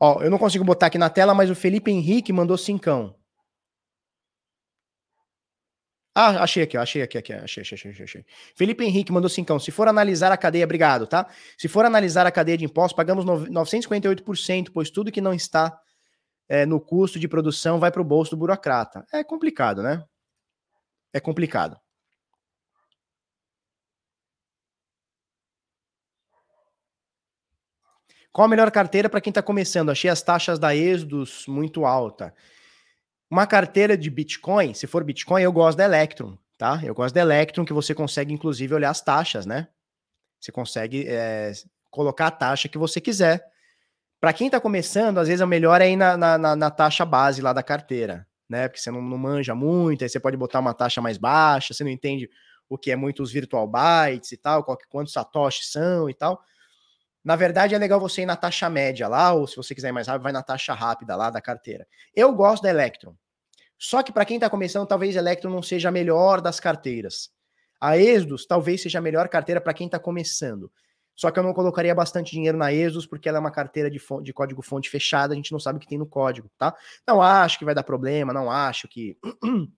Ó, 0.00 0.22
eu 0.22 0.30
não 0.30 0.38
consigo 0.38 0.64
botar 0.64 0.86
aqui 0.86 0.98
na 0.98 1.10
tela, 1.10 1.34
mas 1.34 1.50
o 1.50 1.54
Felipe 1.54 1.90
Henrique 1.90 2.32
mandou 2.32 2.58
cincão. 2.58 3.14
Ah, 6.16 6.44
achei 6.44 6.62
aqui, 6.62 6.76
achei 6.76 7.02
aqui, 7.02 7.18
aqui, 7.18 7.32
achei, 7.32 7.62
achei, 7.62 7.90
achei, 7.90 8.04
achei. 8.04 8.24
Felipe 8.54 8.84
Henrique 8.84 9.10
mandou 9.10 9.28
cincão. 9.28 9.58
Se 9.58 9.72
for 9.72 9.88
analisar 9.88 10.30
a 10.30 10.36
cadeia, 10.36 10.64
obrigado, 10.64 11.08
tá? 11.08 11.28
Se 11.58 11.66
for 11.66 11.84
analisar 11.84 12.24
a 12.24 12.30
cadeia 12.30 12.56
de 12.56 12.64
impostos, 12.64 12.96
pagamos 12.96 13.24
958%, 13.24 14.70
pois 14.72 14.90
tudo 14.90 15.10
que 15.10 15.20
não 15.20 15.34
está 15.34 15.76
é, 16.48 16.64
no 16.64 16.80
custo 16.80 17.18
de 17.18 17.26
produção 17.26 17.80
vai 17.80 17.90
para 17.90 18.00
o 18.00 18.04
bolso 18.04 18.30
do 18.30 18.36
burocrata. 18.36 19.04
É 19.12 19.24
complicado, 19.24 19.82
né? 19.82 20.04
É 21.12 21.18
complicado. 21.18 21.76
Qual 28.34 28.46
a 28.46 28.48
melhor 28.48 28.68
carteira 28.72 29.08
para 29.08 29.20
quem 29.20 29.30
está 29.30 29.40
começando? 29.40 29.90
Achei 29.90 30.10
as 30.10 30.20
taxas 30.20 30.58
da 30.58 30.74
Exodus 30.74 31.46
muito 31.46 31.86
alta. 31.86 32.34
Uma 33.30 33.46
carteira 33.46 33.96
de 33.96 34.10
Bitcoin, 34.10 34.74
se 34.74 34.88
for 34.88 35.04
Bitcoin, 35.04 35.40
eu 35.40 35.52
gosto 35.52 35.78
da 35.78 35.84
Electrum, 35.84 36.36
tá? 36.58 36.80
Eu 36.82 36.96
gosto 36.96 37.14
da 37.14 37.20
Electrum, 37.20 37.64
que 37.64 37.72
você 37.72 37.94
consegue, 37.94 38.34
inclusive, 38.34 38.74
olhar 38.74 38.90
as 38.90 39.00
taxas, 39.00 39.46
né? 39.46 39.68
Você 40.40 40.50
consegue 40.50 41.06
é, 41.06 41.52
colocar 41.92 42.26
a 42.26 42.30
taxa 42.32 42.68
que 42.68 42.76
você 42.76 43.00
quiser. 43.00 43.40
Para 44.20 44.32
quem 44.32 44.48
está 44.48 44.58
começando, 44.58 45.18
às 45.18 45.28
vezes 45.28 45.40
é 45.40 45.46
melhor 45.46 45.80
é 45.80 45.88
ir 45.88 45.94
na, 45.94 46.16
na, 46.16 46.56
na, 46.56 46.70
taxa 46.72 47.04
base 47.04 47.40
lá 47.40 47.52
da 47.52 47.62
carteira, 47.62 48.26
né? 48.48 48.66
Porque 48.66 48.80
você 48.80 48.90
não, 48.90 49.00
não 49.00 49.16
manja 49.16 49.54
muito, 49.54 50.02
aí 50.02 50.08
você 50.08 50.18
pode 50.18 50.36
botar 50.36 50.58
uma 50.58 50.74
taxa 50.74 51.00
mais 51.00 51.18
baixa, 51.18 51.72
você 51.72 51.84
não 51.84 51.90
entende 51.90 52.28
o 52.68 52.76
que 52.76 52.90
é 52.90 52.96
muitos 52.96 53.30
virtual 53.30 53.68
bytes 53.68 54.32
e 54.32 54.36
tal, 54.36 54.64
qual, 54.64 54.76
quantos 54.88 55.12
satoshis 55.12 55.70
são 55.70 56.10
e 56.10 56.14
tal. 56.14 56.42
Na 57.24 57.36
verdade, 57.36 57.74
é 57.74 57.78
legal 57.78 57.98
você 57.98 58.22
ir 58.22 58.26
na 58.26 58.36
taxa 58.36 58.68
média 58.68 59.08
lá, 59.08 59.32
ou 59.32 59.46
se 59.46 59.56
você 59.56 59.74
quiser 59.74 59.88
ir 59.88 59.92
mais 59.92 60.06
rápido, 60.06 60.24
vai 60.24 60.32
na 60.32 60.42
taxa 60.42 60.74
rápida 60.74 61.16
lá 61.16 61.30
da 61.30 61.40
carteira. 61.40 61.86
Eu 62.14 62.32
gosto 62.34 62.62
da 62.62 62.68
Electron. 62.68 63.16
Só 63.78 64.02
que 64.02 64.12
para 64.12 64.24
quem 64.26 64.36
está 64.36 64.50
começando, 64.50 64.86
talvez 64.86 65.16
a 65.16 65.20
Electron 65.20 65.50
não 65.50 65.62
seja 65.62 65.88
a 65.88 65.92
melhor 65.92 66.40
das 66.40 66.60
carteiras. 66.60 67.30
A 67.80 67.96
Exodus 67.96 68.46
talvez 68.46 68.82
seja 68.82 68.98
a 68.98 69.02
melhor 69.02 69.28
carteira 69.28 69.60
para 69.60 69.72
quem 69.74 69.86
está 69.86 69.98
começando. 69.98 70.70
Só 71.14 71.30
que 71.30 71.38
eu 71.38 71.42
não 71.42 71.54
colocaria 71.54 71.94
bastante 71.94 72.32
dinheiro 72.32 72.58
na 72.58 72.72
Exodus, 72.72 73.06
porque 73.06 73.28
ela 73.28 73.38
é 73.38 73.40
uma 73.40 73.50
carteira 73.50 73.90
de, 73.90 73.98
fonte, 73.98 74.24
de 74.24 74.32
código 74.32 74.62
fonte 74.62 74.90
fechada, 74.90 75.32
a 75.32 75.36
gente 75.36 75.52
não 75.52 75.60
sabe 75.60 75.76
o 75.76 75.80
que 75.80 75.86
tem 75.86 75.98
no 75.98 76.06
código, 76.06 76.50
tá? 76.58 76.74
Não 77.06 77.22
acho 77.22 77.58
que 77.58 77.64
vai 77.64 77.74
dar 77.74 77.84
problema, 77.84 78.32
não 78.32 78.50
acho 78.50 78.88
que 78.88 79.16
o 79.42 79.68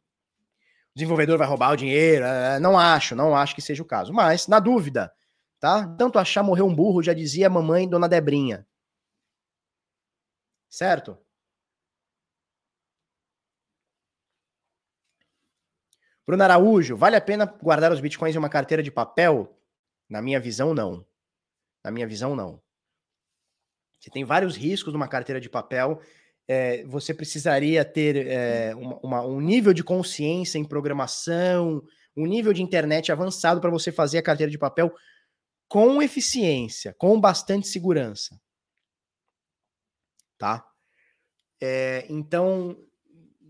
desenvolvedor 0.95 1.37
vai 1.37 1.47
roubar 1.47 1.73
o 1.73 1.77
dinheiro, 1.77 2.25
é, 2.25 2.59
não 2.59 2.79
acho, 2.79 3.15
não 3.15 3.37
acho 3.37 3.55
que 3.55 3.61
seja 3.61 3.83
o 3.83 3.87
caso. 3.87 4.13
Mas, 4.15 4.49
na 4.49 4.59
dúvida, 4.59 5.13
tá? 5.67 5.85
Tanto 5.99 6.17
achar 6.17 6.45
morrer 6.45 6.63
um 6.63 6.73
burro, 6.73 7.03
já 7.03 7.13
dizia 7.13 7.49
a 7.49 7.51
mamãe 7.51 7.89
Dona 7.89 8.09
Debrinha. 8.09 8.65
Certo? 10.69 11.19
Bruno 16.25 16.45
Araújo, 16.45 16.97
vale 16.97 17.17
a 17.17 17.21
pena 17.21 17.47
guardar 17.47 17.91
os 17.91 17.99
bitcoins 17.99 18.37
em 18.37 18.39
uma 18.39 18.49
carteira 18.49 18.81
de 18.81 18.93
papel? 18.93 19.59
Na 20.09 20.23
minha 20.23 20.39
visão, 20.39 20.73
não. 20.73 21.05
Na 21.85 21.91
minha 21.91 22.07
visão, 22.07 22.37
não. 22.37 22.63
Você 23.99 24.09
tem 24.09 24.25
vários 24.25 24.57
riscos 24.57 24.93
numa 24.93 25.09
carteira 25.09 25.41
de 25.41 25.49
papel. 25.49 26.01
É, 26.47 26.85
você 26.85 27.13
precisaria 27.13 27.85
ter 27.85 28.29
é, 28.29 28.75
uma, 28.77 29.01
uma, 29.03 29.23
um 29.23 29.41
nível 29.41 29.73
de 29.73 29.83
consciência 29.83 30.59
em 30.59 30.65
programação, 30.65 31.83
um 32.17 32.25
nível 32.25 32.53
de 32.53 32.63
internet 32.63 33.11
avançado 33.11 33.61
para 33.61 33.71
você 33.71 33.91
fazer 33.91 34.19
a 34.19 34.23
carteira 34.23 34.51
de 34.51 34.59
papel 34.59 34.95
com 35.69 36.01
eficiência, 36.03 36.95
com 36.99 37.21
bastante 37.21 37.67
segurança. 37.69 38.41
Tá? 40.39 40.65
É, 41.61 42.07
então, 42.09 42.77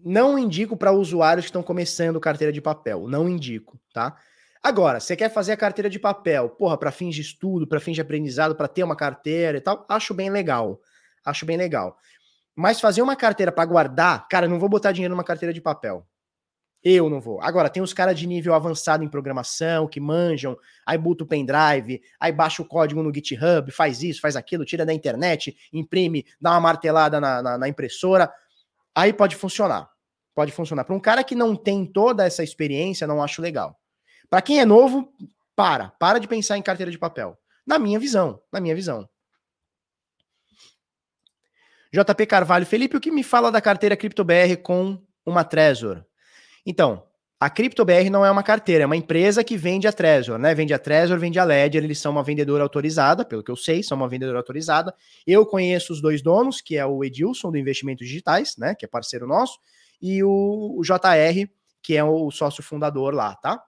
não 0.04 0.38
indico 0.38 0.76
para 0.76 0.92
usuários 0.92 1.46
que 1.46 1.50
estão 1.50 1.62
começando 1.62 2.20
carteira 2.20 2.52
de 2.52 2.60
papel. 2.60 3.08
Não 3.08 3.28
indico, 3.28 3.80
tá? 3.92 4.16
Agora, 4.62 5.00
você 5.00 5.16
quer 5.16 5.28
fazer 5.28 5.52
a 5.52 5.56
carteira 5.56 5.88
de 5.88 5.98
papel, 5.98 6.48
porra, 6.50 6.76
para 6.76 6.90
fins 6.90 7.14
de 7.14 7.20
estudo, 7.20 7.66
para 7.66 7.80
fins 7.80 7.94
de 7.94 8.00
aprendizado, 8.00 8.56
para 8.56 8.68
ter 8.68 8.82
uma 8.82 8.96
carteira 8.96 9.58
e 9.58 9.60
tal, 9.60 9.84
acho 9.88 10.14
bem 10.14 10.30
legal. 10.30 10.80
Acho 11.24 11.44
bem 11.44 11.56
legal. 11.56 11.96
Mas 12.54 12.80
fazer 12.80 13.02
uma 13.02 13.14
carteira 13.14 13.52
para 13.52 13.64
guardar, 13.64 14.26
cara, 14.28 14.48
não 14.48 14.58
vou 14.58 14.68
botar 14.68 14.92
dinheiro 14.92 15.14
numa 15.14 15.24
carteira 15.24 15.52
de 15.52 15.60
papel. 15.60 16.06
Eu 16.88 17.10
não 17.10 17.20
vou. 17.20 17.42
Agora, 17.42 17.68
tem 17.68 17.82
os 17.82 17.92
caras 17.92 18.16
de 18.16 18.28
nível 18.28 18.54
avançado 18.54 19.02
em 19.02 19.08
programação, 19.08 19.88
que 19.88 19.98
manjam, 19.98 20.56
aí 20.86 20.96
bota 20.96 21.24
o 21.24 21.26
pendrive, 21.26 22.00
aí 22.20 22.30
baixa 22.30 22.62
o 22.62 22.64
código 22.64 23.02
no 23.02 23.12
GitHub, 23.12 23.72
faz 23.72 24.04
isso, 24.04 24.20
faz 24.20 24.36
aquilo, 24.36 24.64
tira 24.64 24.86
da 24.86 24.94
internet, 24.94 25.56
imprime, 25.72 26.24
dá 26.40 26.52
uma 26.52 26.60
martelada 26.60 27.20
na, 27.20 27.42
na, 27.42 27.58
na 27.58 27.68
impressora. 27.68 28.32
Aí 28.94 29.12
pode 29.12 29.34
funcionar. 29.34 29.90
Pode 30.32 30.52
funcionar. 30.52 30.84
Para 30.84 30.94
um 30.94 31.00
cara 31.00 31.24
que 31.24 31.34
não 31.34 31.56
tem 31.56 31.84
toda 31.84 32.24
essa 32.24 32.44
experiência, 32.44 33.04
não 33.04 33.20
acho 33.20 33.42
legal. 33.42 33.76
Para 34.30 34.40
quem 34.40 34.60
é 34.60 34.64
novo, 34.64 35.12
para. 35.56 35.88
Para 35.98 36.20
de 36.20 36.28
pensar 36.28 36.56
em 36.56 36.62
carteira 36.62 36.92
de 36.92 36.98
papel. 37.00 37.36
Na 37.66 37.80
minha 37.80 37.98
visão. 37.98 38.40
Na 38.52 38.60
minha 38.60 38.76
visão. 38.76 39.08
JP 41.92 42.26
Carvalho, 42.26 42.64
Felipe, 42.64 42.96
o 42.96 43.00
que 43.00 43.10
me 43.10 43.24
fala 43.24 43.50
da 43.50 43.60
carteira 43.60 43.96
CryptoBR 43.96 44.58
com 44.62 45.04
uma 45.26 45.42
Trezor? 45.42 46.05
Então, 46.66 47.04
a 47.38 47.48
CryptoBR 47.48 48.10
não 48.10 48.24
é 48.24 48.30
uma 48.30 48.42
carteira, 48.42 48.84
é 48.84 48.86
uma 48.86 48.96
empresa 48.96 49.44
que 49.44 49.56
vende 49.56 49.86
a 49.86 49.92
Trezor, 49.92 50.38
né? 50.38 50.54
Vende 50.54 50.74
a 50.74 50.78
Trezor, 50.78 51.18
vende 51.18 51.38
a 51.38 51.44
Ledger, 51.44 51.84
eles 51.84 51.98
são 51.98 52.10
uma 52.10 52.22
vendedora 52.22 52.62
autorizada, 52.62 53.24
pelo 53.24 53.44
que 53.44 53.50
eu 53.50 53.56
sei, 53.56 53.82
são 53.82 53.96
uma 53.96 54.08
vendedora 54.08 54.38
autorizada. 54.38 54.94
Eu 55.26 55.44
conheço 55.44 55.92
os 55.92 56.00
dois 56.00 56.22
donos, 56.22 56.60
que 56.60 56.76
é 56.76 56.84
o 56.84 57.04
Edilson 57.04 57.52
do 57.52 57.58
Investimentos 57.58 58.06
Digitais, 58.06 58.56
né? 58.56 58.74
Que 58.74 58.86
é 58.86 58.88
parceiro 58.88 59.26
nosso, 59.26 59.58
e 60.00 60.24
o, 60.24 60.76
o 60.78 60.82
JR, 60.82 61.48
que 61.82 61.94
é 61.94 62.02
o 62.02 62.30
sócio 62.30 62.62
fundador 62.62 63.14
lá, 63.14 63.36
tá? 63.36 63.62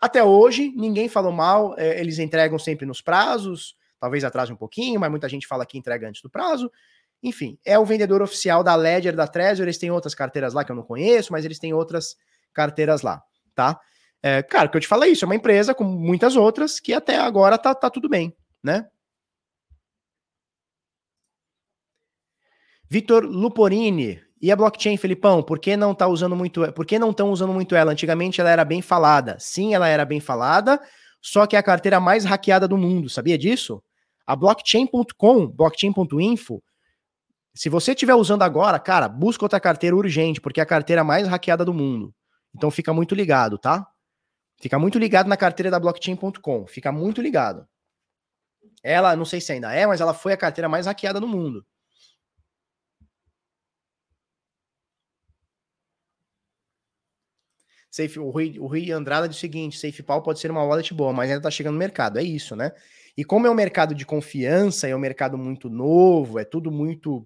Até 0.00 0.24
hoje, 0.24 0.72
ninguém 0.74 1.08
falou 1.08 1.30
mal, 1.30 1.74
é, 1.78 2.00
eles 2.00 2.18
entregam 2.18 2.58
sempre 2.58 2.84
nos 2.84 3.00
prazos, 3.00 3.76
talvez 4.00 4.24
atrase 4.24 4.52
um 4.52 4.56
pouquinho, 4.56 4.98
mas 4.98 5.10
muita 5.10 5.28
gente 5.28 5.46
fala 5.46 5.64
que 5.64 5.78
entrega 5.78 6.08
antes 6.08 6.20
do 6.20 6.30
prazo. 6.30 6.70
Enfim, 7.24 7.58
é 7.64 7.78
o 7.78 7.86
vendedor 7.86 8.20
oficial 8.20 8.62
da 8.62 8.76
Ledger, 8.76 9.16
da 9.16 9.26
Trezor, 9.26 9.64
eles 9.64 9.78
têm 9.78 9.90
outras 9.90 10.14
carteiras 10.14 10.52
lá 10.52 10.62
que 10.62 10.70
eu 10.70 10.76
não 10.76 10.82
conheço, 10.82 11.32
mas 11.32 11.42
eles 11.42 11.58
têm 11.58 11.72
outras 11.72 12.16
carteiras 12.52 13.00
lá, 13.00 13.22
tá? 13.54 13.80
É, 14.22 14.42
cara, 14.42 14.68
que 14.68 14.76
eu 14.76 14.80
te 14.80 14.86
falo 14.86 15.04
é 15.04 15.08
isso, 15.08 15.24
é 15.24 15.26
uma 15.26 15.34
empresa 15.34 15.74
com 15.74 15.84
muitas 15.84 16.36
outras 16.36 16.78
que 16.78 16.92
até 16.92 17.16
agora 17.16 17.56
tá, 17.56 17.74
tá 17.74 17.88
tudo 17.88 18.10
bem, 18.10 18.36
né? 18.62 18.86
Vitor 22.90 23.24
Luporini, 23.24 24.22
e 24.40 24.52
a 24.52 24.56
blockchain, 24.56 24.98
Felipão, 24.98 25.42
por 25.42 25.58
que 25.58 25.74
não 25.74 25.94
tá 25.94 26.06
usando 26.06 26.36
muito, 26.36 26.70
por 26.74 26.84
que 26.84 26.98
não 26.98 27.10
estão 27.10 27.30
usando 27.30 27.54
muito 27.54 27.74
ela? 27.74 27.92
Antigamente 27.92 28.42
ela 28.42 28.50
era 28.50 28.62
bem 28.62 28.82
falada. 28.82 29.38
Sim, 29.40 29.74
ela 29.74 29.88
era 29.88 30.04
bem 30.04 30.20
falada, 30.20 30.78
só 31.22 31.46
que 31.46 31.56
é 31.56 31.58
a 31.58 31.62
carteira 31.62 31.98
mais 31.98 32.26
hackeada 32.26 32.68
do 32.68 32.76
mundo, 32.76 33.08
sabia 33.08 33.38
disso? 33.38 33.82
A 34.26 34.36
blockchain.com, 34.36 35.46
blockchain.info, 35.46 36.62
se 37.54 37.68
você 37.68 37.92
estiver 37.92 38.14
usando 38.14 38.42
agora, 38.42 38.78
cara, 38.80 39.08
busca 39.08 39.44
outra 39.44 39.60
carteira 39.60 39.94
urgente, 39.94 40.40
porque 40.40 40.60
é 40.60 40.62
a 40.62 40.66
carteira 40.66 41.04
mais 41.04 41.28
hackeada 41.28 41.64
do 41.64 41.72
mundo. 41.72 42.14
Então 42.54 42.70
fica 42.70 42.92
muito 42.92 43.14
ligado, 43.14 43.58
tá? 43.58 43.86
Fica 44.60 44.78
muito 44.78 44.98
ligado 44.98 45.28
na 45.28 45.36
carteira 45.36 45.70
da 45.70 45.78
blockchain.com. 45.78 46.66
Fica 46.66 46.90
muito 46.90 47.22
ligado. 47.22 47.66
Ela, 48.82 49.16
não 49.16 49.24
sei 49.24 49.40
se 49.40 49.52
ainda 49.52 49.72
é, 49.72 49.86
mas 49.86 50.00
ela 50.00 50.14
foi 50.14 50.32
a 50.32 50.36
carteira 50.36 50.68
mais 50.68 50.86
hackeada 50.86 51.20
do 51.20 51.28
mundo. 51.28 51.64
Safe, 57.90 58.18
o, 58.18 58.28
Rui, 58.30 58.58
o 58.58 58.66
Rui 58.66 58.90
Andrada 58.90 59.28
diz 59.28 59.36
o 59.36 59.40
seguinte: 59.40 59.78
SafePal 59.78 60.22
pode 60.22 60.40
ser 60.40 60.50
uma 60.50 60.64
wallet 60.64 60.92
boa, 60.92 61.12
mas 61.12 61.30
ainda 61.30 61.38
está 61.38 61.50
chegando 61.50 61.74
no 61.74 61.78
mercado. 61.78 62.18
É 62.18 62.22
isso, 62.24 62.56
né? 62.56 62.72
E 63.16 63.24
como 63.24 63.46
é 63.46 63.50
um 63.50 63.54
mercado 63.54 63.94
de 63.94 64.04
confiança, 64.04 64.88
é 64.88 64.96
um 64.96 64.98
mercado 64.98 65.38
muito 65.38 65.70
novo, 65.70 66.38
é 66.40 66.44
tudo 66.44 66.72
muito, 66.72 67.24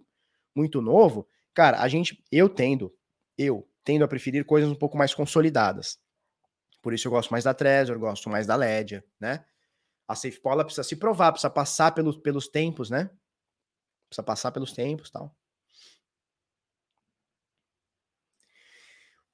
muito 0.59 0.83
novo, 0.83 1.27
cara, 1.55 1.81
a 1.81 1.89
gente, 1.89 2.23
eu 2.33 2.49
tendo, 2.49 2.93
eu 3.37 3.69
tendo 3.85 4.05
a 4.05 4.09
preferir 4.09 4.45
coisas 4.45 4.69
um 4.69 4.75
pouco 4.75 4.99
mais 4.99 5.15
consolidadas. 5.15 5.99
Por 6.83 6.93
isso 6.93 7.07
eu 7.07 7.13
gosto 7.13 7.31
mais 7.31 7.45
da 7.45 7.55
Trezor, 7.55 7.99
gosto 7.99 8.29
mais 8.29 8.47
da 8.47 8.57
Ledger, 8.57 9.05
né? 9.21 9.45
A 10.07 10.15
SafePal 10.15 10.55
ela 10.55 10.65
precisa 10.65 10.83
se 10.83 10.97
provar, 10.97 11.33
precisa 11.33 11.51
passar 11.51 11.93
pelos, 11.93 12.17
pelos 12.17 12.49
tempos, 12.49 12.91
né? 12.91 13.11
Precisa 14.09 14.23
passar 14.23 14.51
pelos 14.51 14.73
tempos 14.73 15.11
tal. 15.11 15.35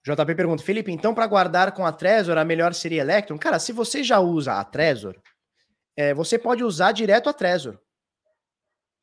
JP 0.05 0.34
pergunta, 0.34 0.62
Felipe, 0.62 0.92
então 0.92 1.14
para 1.14 1.26
guardar 1.26 1.72
com 1.72 1.86
a 1.86 1.92
Trezor, 1.92 2.36
a 2.36 2.44
melhor 2.44 2.74
seria 2.74 3.01
Electron? 3.01 3.38
Cara, 3.38 3.59
se 3.59 3.72
você 3.72 4.05
já 4.05 4.20
usa 4.20 4.60
a 4.60 4.64
Trezor, 4.64 5.18
é, 5.96 6.12
você 6.12 6.38
pode 6.38 6.62
usar 6.62 6.92
direto 6.92 7.30
a 7.30 7.32
Trezor. 7.32 7.78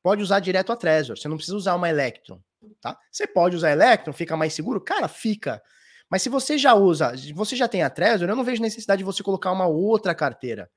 Pode 0.04 0.22
usar 0.22 0.40
direto 0.40 0.72
a 0.72 0.76
Trezor. 0.76 1.18
Você 1.18 1.28
não 1.28 1.38
precisa 1.38 1.58
usar 1.58 1.76
uma 1.76 1.90
Electron, 1.90 2.42
tá? 2.82 2.98
Você 3.12 3.28
pode 3.28 3.56
usar 3.56 3.72
Electron, 3.72 4.14
fica 4.14 4.36
mais 4.36 4.54
seguro? 4.54 4.82
Cara, 4.82 5.08
fica. 5.08 5.62
Mas 6.10 6.22
se 6.22 6.30
você 6.30 6.58
já 6.58 6.74
usa, 6.74 7.14
você 7.34 7.56
já 7.56 7.68
tem 7.68 7.84
a 7.84 7.90
Trezor, 7.90 8.28
eu 8.28 8.36
não 8.36 8.44
vejo 8.44 8.62
necessidade 8.62 9.00
de 9.00 9.06
você 9.06 9.24
colocar 9.24 9.52
uma 9.52 9.68
outra 9.68 10.14
carteira. 10.14 10.70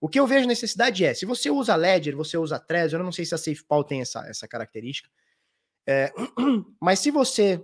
O 0.00 0.08
que 0.08 0.20
eu 0.20 0.26
vejo 0.26 0.46
necessidade 0.46 1.04
é, 1.04 1.14
se 1.14 1.24
você 1.24 1.50
usa 1.50 1.74
Ledger, 1.74 2.14
você 2.14 2.36
usa 2.36 2.58
Trezor, 2.58 3.00
eu 3.00 3.04
não 3.04 3.12
sei 3.12 3.24
se 3.24 3.34
a 3.34 3.38
SafePal 3.38 3.82
tem 3.82 4.02
essa, 4.02 4.26
essa 4.28 4.46
característica, 4.46 5.10
é, 5.86 6.12
mas 6.80 7.00
se 7.00 7.10
você 7.10 7.60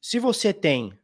se 0.00 0.18
você 0.18 0.52
tem 0.52 0.96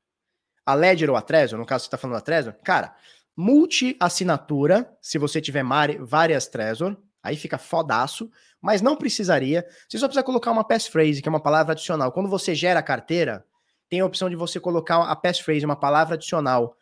a 0.64 0.74
Ledger 0.74 1.10
ou 1.10 1.16
a 1.16 1.22
Trezor, 1.22 1.58
no 1.58 1.66
caso 1.66 1.84
você 1.84 1.88
está 1.88 1.98
falando 1.98 2.16
da 2.16 2.20
Trezor, 2.20 2.54
cara, 2.62 2.94
multi-assinatura, 3.36 4.96
se 5.00 5.18
você 5.18 5.40
tiver 5.40 5.64
várias 6.00 6.46
Trezor, 6.46 6.96
aí 7.22 7.36
fica 7.36 7.58
fodaço, 7.58 8.30
mas 8.60 8.82
não 8.82 8.96
precisaria. 8.96 9.66
Você 9.88 9.98
só 9.98 10.06
precisa 10.06 10.22
colocar 10.22 10.50
uma 10.50 10.64
passphrase, 10.64 11.20
que 11.22 11.28
é 11.28 11.30
uma 11.30 11.42
palavra 11.42 11.72
adicional. 11.72 12.12
Quando 12.12 12.28
você 12.28 12.54
gera 12.54 12.80
a 12.80 12.82
carteira, 12.82 13.44
tem 13.88 14.00
a 14.00 14.06
opção 14.06 14.30
de 14.30 14.36
você 14.36 14.60
colocar 14.60 15.02
a 15.02 15.16
passphrase, 15.16 15.64
uma 15.64 15.76
palavra 15.76 16.14
adicional. 16.14 16.76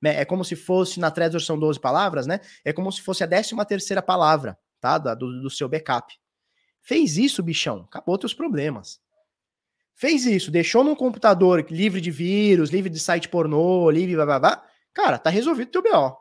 Né? 0.00 0.20
É 0.20 0.24
como 0.24 0.44
se 0.44 0.56
fosse, 0.56 1.00
na 1.00 1.10
Trezor 1.10 1.40
são 1.40 1.58
12 1.58 1.78
palavras, 1.80 2.26
né? 2.26 2.40
É 2.64 2.72
como 2.72 2.90
se 2.90 3.02
fosse 3.02 3.22
a 3.22 3.28
13 3.28 3.54
terceira 3.66 4.02
palavra, 4.02 4.58
tá? 4.80 4.98
Do, 4.98 5.42
do 5.42 5.50
seu 5.50 5.68
backup. 5.68 6.14
Fez 6.80 7.16
isso, 7.18 7.42
bichão, 7.42 7.86
acabou 7.88 8.16
teus 8.16 8.32
problemas. 8.32 9.00
Fez 9.94 10.24
isso, 10.24 10.50
deixou 10.50 10.82
num 10.82 10.94
computador 10.94 11.66
livre 11.70 12.00
de 12.00 12.10
vírus, 12.10 12.70
livre 12.70 12.88
de 12.88 12.98
site 12.98 13.28
pornô, 13.28 13.90
livre 13.90 14.16
blá 14.16 14.24
blá 14.24 14.38
blá. 14.38 14.66
Cara, 14.94 15.18
tá 15.18 15.28
resolvido 15.28 15.68
o 15.68 15.72
teu 15.72 15.82
BO. 15.82 16.16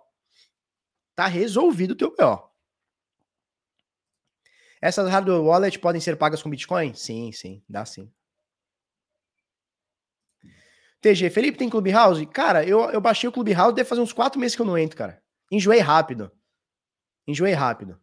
Tá 1.15 1.27
resolvido 1.27 1.91
o 1.91 1.95
teu 1.95 2.13
BO. 2.13 2.48
Essas 4.81 5.09
hardware 5.09 5.41
wallet 5.41 5.77
podem 5.79 5.99
ser 5.99 6.15
pagas 6.15 6.41
com 6.41 6.49
Bitcoin? 6.49 6.93
Sim, 6.93 7.31
sim, 7.31 7.61
dá 7.67 7.85
sim. 7.85 8.11
TG, 11.01 11.29
Felipe 11.29 11.57
tem 11.57 11.69
Clubhouse? 11.69 12.25
Cara, 12.25 12.65
eu, 12.65 12.81
eu 12.91 12.99
baixei 12.99 13.29
o 13.29 13.31
Clubhouse, 13.31 13.75
deve 13.75 13.87
fazer 13.87 14.01
uns 14.01 14.13
quatro 14.13 14.39
meses 14.39 14.55
que 14.55 14.61
eu 14.61 14.65
não 14.65 14.77
entro, 14.77 14.97
cara. 14.97 15.21
Enjoei 15.51 15.79
rápido. 15.79 16.31
Enjoei 17.27 17.53
rápido. 17.53 17.99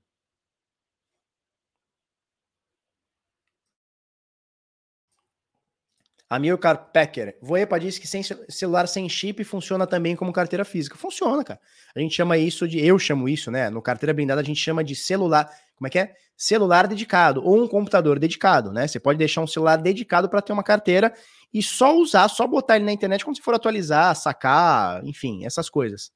Amilcar 6.28 6.90
Packer. 6.92 7.38
Voepa 7.40 7.78
disse 7.78 8.00
que 8.00 8.08
sem 8.08 8.22
celular 8.48 8.88
sem 8.88 9.08
chip 9.08 9.44
funciona 9.44 9.86
também 9.86 10.16
como 10.16 10.32
carteira 10.32 10.64
física. 10.64 10.96
Funciona, 10.96 11.44
cara. 11.44 11.60
A 11.94 12.00
gente 12.00 12.14
chama 12.14 12.36
isso 12.36 12.66
de. 12.66 12.84
Eu 12.84 12.98
chamo 12.98 13.28
isso, 13.28 13.50
né? 13.50 13.70
No 13.70 13.80
carteira 13.80 14.12
blindada 14.12 14.40
a 14.40 14.44
gente 14.44 14.60
chama 14.60 14.82
de 14.82 14.96
celular. 14.96 15.48
Como 15.76 15.86
é 15.86 15.90
que 15.90 15.98
é? 15.98 16.14
Celular 16.36 16.88
dedicado 16.88 17.44
ou 17.44 17.62
um 17.62 17.68
computador 17.68 18.18
dedicado, 18.18 18.72
né? 18.72 18.88
Você 18.88 18.98
pode 18.98 19.18
deixar 19.18 19.40
um 19.40 19.46
celular 19.46 19.76
dedicado 19.76 20.28
para 20.28 20.42
ter 20.42 20.52
uma 20.52 20.64
carteira 20.64 21.14
e 21.54 21.62
só 21.62 21.96
usar, 21.96 22.28
só 22.28 22.46
botar 22.46 22.76
ele 22.76 22.84
na 22.84 22.92
internet 22.92 23.24
quando 23.24 23.36
você 23.36 23.42
for 23.42 23.54
atualizar, 23.54 24.14
sacar, 24.16 25.04
enfim, 25.04 25.46
essas 25.46 25.70
coisas, 25.70 26.10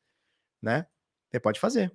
né? 0.60 0.86
Você 1.30 1.38
pode 1.38 1.60
fazer. 1.60 1.92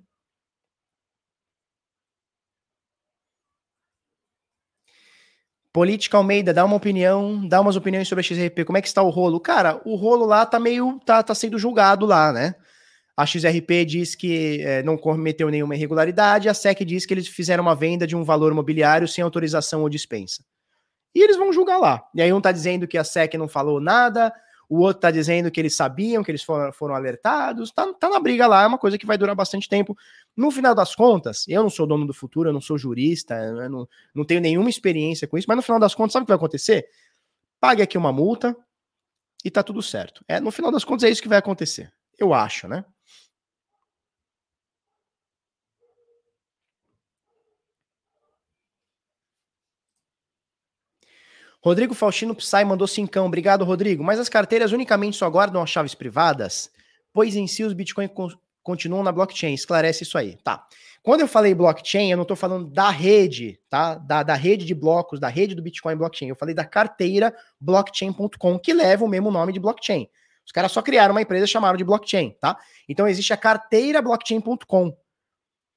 Política 5.76 6.16
Almeida, 6.16 6.54
dá 6.54 6.64
uma 6.64 6.74
opinião, 6.74 7.46
dá 7.46 7.60
umas 7.60 7.76
opiniões 7.76 8.08
sobre 8.08 8.20
a 8.20 8.22
XRP. 8.22 8.64
Como 8.64 8.78
é 8.78 8.80
que 8.80 8.88
está 8.88 9.02
o 9.02 9.10
rolo? 9.10 9.38
Cara, 9.38 9.78
o 9.84 9.94
rolo 9.94 10.24
lá 10.24 10.46
tá 10.46 10.58
meio. 10.58 10.98
tá, 11.04 11.22
tá 11.22 11.34
sendo 11.34 11.58
julgado 11.58 12.06
lá, 12.06 12.32
né? 12.32 12.54
A 13.14 13.26
XRP 13.26 13.84
diz 13.84 14.14
que 14.14 14.62
é, 14.62 14.82
não 14.82 14.96
cometeu 14.96 15.50
nenhuma 15.50 15.74
irregularidade, 15.76 16.48
a 16.48 16.54
SEC 16.54 16.82
diz 16.82 17.04
que 17.04 17.12
eles 17.12 17.28
fizeram 17.28 17.62
uma 17.62 17.74
venda 17.74 18.06
de 18.06 18.16
um 18.16 18.24
valor 18.24 18.52
imobiliário 18.52 19.06
sem 19.06 19.22
autorização 19.22 19.82
ou 19.82 19.90
dispensa. 19.90 20.42
E 21.14 21.22
eles 21.22 21.36
vão 21.36 21.52
julgar 21.52 21.76
lá. 21.76 22.02
E 22.14 22.22
aí 22.22 22.32
um 22.32 22.40
tá 22.40 22.52
dizendo 22.52 22.88
que 22.88 22.96
a 22.96 23.04
SEC 23.04 23.34
não 23.34 23.46
falou 23.46 23.78
nada, 23.78 24.32
o 24.70 24.80
outro 24.80 25.02
tá 25.02 25.10
dizendo 25.10 25.50
que 25.50 25.60
eles 25.60 25.76
sabiam, 25.76 26.24
que 26.24 26.30
eles 26.30 26.42
foram, 26.42 26.72
foram 26.72 26.94
alertados, 26.94 27.70
tá, 27.70 27.86
tá 27.92 28.08
na 28.08 28.18
briga 28.18 28.46
lá, 28.46 28.62
é 28.62 28.66
uma 28.66 28.78
coisa 28.78 28.96
que 28.96 29.04
vai 29.04 29.18
durar 29.18 29.34
bastante 29.34 29.68
tempo. 29.68 29.94
No 30.36 30.50
final 30.50 30.74
das 30.74 30.94
contas, 30.94 31.46
eu 31.48 31.62
não 31.62 31.70
sou 31.70 31.86
dono 31.86 32.06
do 32.06 32.12
futuro, 32.12 32.50
eu 32.50 32.52
não 32.52 32.60
sou 32.60 32.76
jurista, 32.76 33.34
eu 33.34 33.70
não, 33.70 33.88
não 34.14 34.24
tenho 34.24 34.40
nenhuma 34.40 34.68
experiência 34.68 35.26
com 35.26 35.38
isso, 35.38 35.46
mas 35.48 35.56
no 35.56 35.62
final 35.62 35.80
das 35.80 35.94
contas, 35.94 36.12
sabe 36.12 36.24
o 36.24 36.26
que 36.26 36.30
vai 36.30 36.36
acontecer? 36.36 36.86
Pague 37.58 37.82
aqui 37.82 37.96
uma 37.96 38.12
multa 38.12 38.54
e 39.44 39.50
tá 39.50 39.62
tudo 39.62 39.82
certo. 39.82 40.24
É, 40.28 40.38
no 40.38 40.50
final 40.50 40.70
das 40.70 40.84
contas, 40.84 41.04
é 41.04 41.10
isso 41.10 41.22
que 41.22 41.28
vai 41.28 41.38
acontecer. 41.38 41.90
Eu 42.18 42.34
acho, 42.34 42.68
né? 42.68 42.84
Rodrigo 51.66 51.94
Faustino 51.94 52.34
Psy 52.34 52.64
mandou 52.64 52.86
cincão. 52.86 53.26
Obrigado, 53.26 53.64
Rodrigo. 53.64 54.04
Mas 54.04 54.20
as 54.20 54.28
carteiras 54.28 54.70
unicamente 54.70 55.16
só 55.16 55.28
guardam 55.28 55.60
as 55.60 55.68
chaves 55.68 55.94
privadas? 55.96 56.70
Pois 57.12 57.34
em 57.34 57.46
si 57.48 57.64
os 57.64 57.72
bitcoins 57.72 58.10
continuam 58.66 59.04
na 59.04 59.12
blockchain. 59.12 59.54
Esclarece 59.54 60.02
isso 60.02 60.18
aí. 60.18 60.36
Tá. 60.42 60.66
Quando 61.00 61.20
eu 61.20 61.28
falei 61.28 61.54
blockchain, 61.54 62.10
eu 62.10 62.16
não 62.16 62.22
estou 62.22 62.36
falando 62.36 62.68
da 62.68 62.90
rede, 62.90 63.60
tá? 63.70 63.94
Da, 63.94 64.24
da 64.24 64.34
rede 64.34 64.64
de 64.64 64.74
blocos, 64.74 65.20
da 65.20 65.28
rede 65.28 65.54
do 65.54 65.62
Bitcoin 65.62 65.94
blockchain. 65.94 66.28
Eu 66.28 66.34
falei 66.34 66.52
da 66.52 66.64
carteira 66.64 67.32
blockchain.com, 67.60 68.58
que 68.58 68.74
leva 68.74 69.04
o 69.04 69.08
mesmo 69.08 69.30
nome 69.30 69.52
de 69.52 69.60
blockchain. 69.60 70.10
Os 70.44 70.50
caras 70.50 70.72
só 70.72 70.82
criaram 70.82 71.14
uma 71.14 71.22
empresa 71.22 71.44
e 71.44 71.48
chamaram 71.48 71.76
de 71.76 71.84
blockchain, 71.84 72.36
tá? 72.40 72.58
Então 72.88 73.06
existe 73.06 73.32
a 73.32 73.36
carteira 73.36 74.02
blockchain.com, 74.02 74.96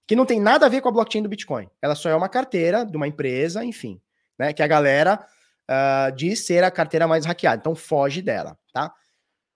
que 0.07 0.15
não 0.15 0.25
tem 0.25 0.39
nada 0.39 0.65
a 0.65 0.69
ver 0.69 0.81
com 0.81 0.89
a 0.89 0.91
blockchain 0.91 1.21
do 1.21 1.29
Bitcoin. 1.29 1.69
Ela 1.79 1.93
só 1.93 2.09
é 2.09 2.15
uma 2.15 2.27
carteira 2.27 2.83
de 2.83 2.97
uma 2.97 3.07
empresa, 3.07 3.63
enfim, 3.63 4.01
né? 4.37 4.51
Que 4.51 4.63
a 4.63 4.67
galera 4.67 5.23
uh, 5.69 6.15
de 6.15 6.35
ser 6.35 6.63
a 6.63 6.71
carteira 6.71 7.07
mais 7.07 7.25
hackeada. 7.25 7.59
Então 7.59 7.75
foge 7.75 8.21
dela, 8.23 8.57
tá? 8.73 8.91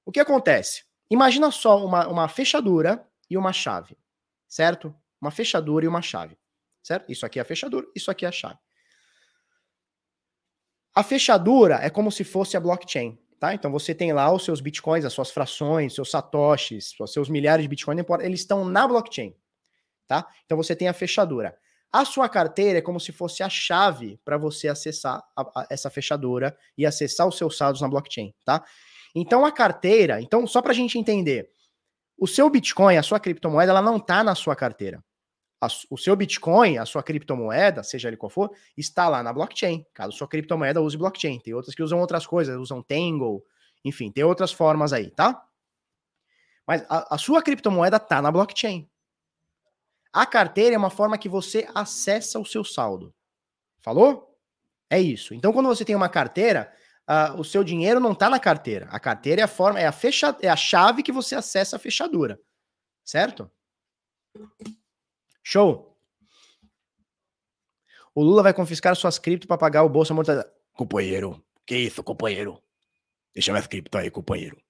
O 0.05 0.11
que 0.11 0.19
acontece? 0.19 0.84
Imagina 1.10 1.49
só 1.49 1.84
uma, 1.84 2.07
uma 2.07 2.27
fechadura 2.27 3.03
e 3.34 3.38
uma 3.38 3.51
chave, 3.51 3.97
certo? 4.47 4.95
Uma 5.19 5.31
fechadura 5.31 5.85
e 5.85 5.88
uma 5.88 6.01
chave, 6.01 6.38
certo? 6.81 7.11
Isso 7.11 7.26
aqui 7.26 7.39
é 7.39 7.41
a 7.41 7.45
fechadura, 7.45 7.88
isso 7.95 8.11
aqui 8.11 8.26
é 8.26 8.30
a 8.30 8.31
chave. 8.31 8.60
A 10.95 11.01
fechadura 11.01 11.76
é 11.81 11.89
como 11.89 12.11
se 12.11 12.23
fosse 12.23 12.55
a 12.55 12.60
blockchain, 12.60 13.18
tá? 13.39 13.53
Então 13.53 13.72
você 13.72 13.95
tem 13.95 14.14
lá 14.14 14.31
os 14.31 14.45
seus 14.45 14.61
bitcoins, 14.61 15.03
as 15.03 15.14
suas 15.14 15.31
frações, 15.31 15.95
seus 15.95 16.11
satoshis, 16.11 16.93
os 16.99 17.11
seus 17.11 17.27
milhares 17.30 17.64
de 17.64 17.68
bitcoins, 17.68 18.05
eles 18.22 18.41
estão 18.41 18.64
na 18.64 18.88
blockchain, 18.88 19.35
tá? 20.07 20.27
Então 20.45 20.55
você 20.55 20.76
tem 20.76 20.88
a 20.88 20.93
fechadura. 20.93 21.57
A 21.91 22.05
sua 22.05 22.30
carteira 22.30 22.80
é 22.80 22.81
como 22.81 22.99
se 22.99 23.11
fosse 23.11 23.43
a 23.43 23.49
chave 23.49 24.19
para 24.23 24.38
você 24.38 24.68
acessar 24.68 25.23
a, 25.35 25.41
a, 25.41 25.68
essa 25.69 25.89
fechadura 25.89 26.55
e 26.77 26.85
acessar 26.85 27.27
os 27.27 27.38
seus 27.38 27.57
saldos 27.57 27.81
na 27.81 27.88
blockchain, 27.88 28.34
tá? 28.45 28.64
Então 29.15 29.45
a 29.45 29.51
carteira, 29.51 30.22
então 30.22 30.45
só 30.47 30.61
para 30.61 30.72
a 30.72 30.76
gente 30.76 30.97
entender, 30.97 31.49
o 32.24 32.28
seu 32.28 32.50
Bitcoin, 32.50 32.95
a 32.95 33.04
sua 33.04 33.20
criptomoeda, 33.20 33.74
ela 33.74 33.82
não 33.82 33.98
está 33.98 34.24
na 34.24 34.34
sua 34.34 34.56
carteira. 34.56 35.04
O 35.90 35.98
seu 35.98 36.16
Bitcoin, 36.16 36.78
a 36.78 36.86
sua 36.86 37.04
criptomoeda, 37.04 37.84
seja 37.84 38.08
ele 38.08 38.16
qual 38.16 38.30
for, 38.30 38.50
está 38.78 39.10
lá 39.10 39.22
na 39.22 39.34
blockchain. 39.34 39.86
Caso 39.94 40.14
sua 40.14 40.26
criptomoeda 40.26 40.82
use 40.82 40.98
blockchain, 40.98 41.38
tem 41.41 41.54
outras 41.54 41.76
que 41.76 41.84
usam 41.84 42.00
outras 42.00 42.26
coisas, 42.26 42.58
usam 42.58 42.82
Tangle, 42.82 43.44
enfim, 43.84 44.10
tem 44.10 44.24
outras 44.24 44.54
formas 44.54 44.94
aí, 44.94 45.12
tá? 45.12 45.45
Mas 46.66 46.86
a, 46.88 47.16
a 47.16 47.18
sua 47.18 47.41
criptomoeda 47.41 47.98
está 47.98 48.22
na 48.22 48.32
blockchain. 48.32 48.90
A 50.14 50.26
carteira 50.26 50.76
é 50.76 50.78
uma 50.78 50.90
forma 50.90 51.18
que 51.18 51.28
você 51.28 51.68
acessa 51.76 52.40
o 52.40 52.45
seu 52.45 52.64
saldo. 52.64 53.14
Falou? 53.82 54.34
É 54.90 54.98
isso. 54.98 55.34
Então, 55.34 55.52
quando 55.52 55.68
você 55.68 55.84
tem 55.84 55.95
uma 55.95 56.08
carteira, 56.08 56.72
uh, 57.09 57.39
o 57.39 57.43
seu 57.43 57.63
dinheiro 57.63 57.99
não 57.99 58.13
está 58.13 58.30
na 58.30 58.39
carteira. 58.39 58.88
A 58.89 58.99
carteira 58.99 59.41
é 59.41 59.43
a 59.43 59.47
forma, 59.47 59.80
é 59.80 59.85
a 59.85 59.91
fecha, 59.91 60.35
é 60.41 60.49
a 60.49 60.55
chave 60.55 61.03
que 61.03 61.11
você 61.11 61.35
acessa 61.35 61.75
a 61.75 61.80
fechadura. 61.80 62.39
Certo? 63.03 63.51
Show. 65.43 65.97
O 68.15 68.23
Lula 68.23 68.43
vai 68.43 68.53
confiscar 68.53 68.95
suas 68.95 69.17
cripto 69.17 69.47
para 69.47 69.57
pagar 69.57 69.84
o 69.84 69.89
bolso 69.89 70.13
amortizado. 70.13 70.49
Companheiro, 70.73 71.43
que 71.65 71.75
isso, 71.75 72.03
companheiro? 72.03 72.61
Deixa 73.34 73.51
minhas 73.51 73.67
cripto 73.67 73.97
aí, 73.97 74.11
companheiro. 74.11 74.61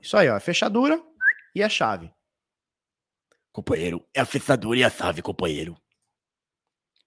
Isso 0.00 0.16
aí, 0.16 0.28
ó. 0.28 0.36
A 0.36 0.40
fechadura 0.40 1.00
e 1.54 1.62
a 1.62 1.68
chave. 1.68 2.12
Companheiro, 3.52 4.06
é 4.14 4.20
a 4.20 4.26
fechadura 4.26 4.78
e 4.78 4.84
a 4.84 4.90
chave, 4.90 5.22
companheiro. 5.22 5.80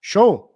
Show? 0.01 0.52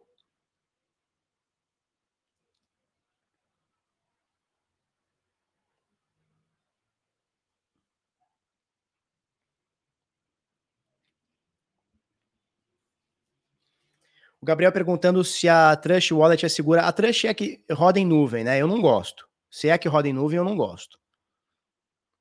Gabriel 14.48 14.72
perguntando 14.72 15.22
se 15.26 15.49
a 15.49 15.76
Trust 15.76 16.14
Wallet 16.14 16.45
é 16.45 16.49
segura. 16.49 16.84
A 16.84 16.91
Trust 16.94 17.28
é 17.28 17.34
que 17.34 17.60
roda 17.69 17.99
em 17.99 18.06
nuvem, 18.06 18.45
né? 18.45 18.57
Eu 18.57 18.65
não 18.65 18.80
gosto. 18.80 19.28
Se 19.52 19.68
é 19.68 19.78
que 19.78 19.90
roda 19.90 20.07
em 20.07 20.14
nuvem, 20.14 20.38
eu 20.38 20.45
não 20.45 20.56
gosto. 20.56 20.98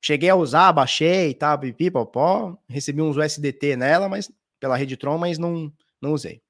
Cheguei 0.01 0.29
a 0.29 0.35
usar, 0.35 0.73
baixei, 0.73 1.33
tá, 1.33 1.57
pipi, 1.57 1.89
popó, 1.89 2.57
recebi 2.67 3.01
uns 3.01 3.15
USDT 3.15 3.77
nela, 3.77 4.09
mas 4.09 4.29
pela 4.59 4.75
rede 4.75 4.97
Tron, 4.97 5.17
mas 5.17 5.37
não, 5.37 5.71
não 6.01 6.11
usei. 6.11 6.41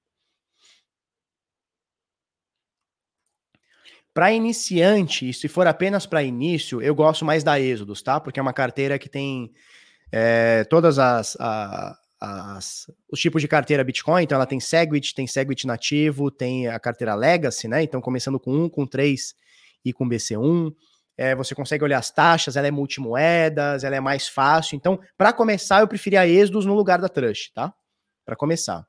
Para 4.15 4.31
iniciante, 4.31 5.31
se 5.31 5.47
for 5.47 5.67
apenas 5.67 6.07
para 6.07 6.23
início, 6.23 6.81
eu 6.81 6.95
gosto 6.95 7.23
mais 7.23 7.43
da 7.43 7.59
Exodus, 7.59 8.01
tá? 8.01 8.19
Porque 8.19 8.39
é 8.39 8.41
uma 8.41 8.51
carteira 8.51 8.97
que 8.97 9.07
tem 9.07 9.53
é, 10.11 10.63
todas 10.63 10.97
as, 10.97 11.37
as, 12.19 12.89
os 13.11 13.19
tipos 13.19 13.41
de 13.41 13.47
carteira 13.47 13.83
Bitcoin. 13.83 14.23
Então, 14.23 14.35
ela 14.35 14.45
tem 14.45 14.59
Segwit, 14.59 15.13
tem 15.13 15.27
Segwit 15.27 15.65
nativo, 15.67 16.31
tem 16.31 16.67
a 16.67 16.79
carteira 16.79 17.15
Legacy, 17.15 17.67
né? 17.67 17.83
Então, 17.83 18.01
começando 18.01 18.39
com 18.39 18.51
1, 18.51 18.69
com 18.69 18.85
3 18.85 19.35
e 19.85 19.93
com 19.93 20.07
BC1. 20.07 20.73
É, 21.17 21.35
você 21.35 21.55
consegue 21.55 21.83
olhar 21.83 21.97
as 21.97 22.11
taxas, 22.11 22.55
ela 22.55 22.67
é 22.67 22.71
multimoedas, 22.71 23.83
ela 23.83 23.95
é 23.95 23.99
mais 23.99 24.27
fácil. 24.27 24.75
Então, 24.75 24.99
para 25.17 25.33
começar, 25.33 25.81
eu 25.81 25.87
preferia 25.87 26.21
a 26.21 26.27
Exodus 26.27 26.65
no 26.65 26.75
lugar 26.75 26.99
da 26.99 27.09
Trust, 27.09 27.53
tá? 27.53 27.73
Para 28.25 28.35
começar. 28.35 28.85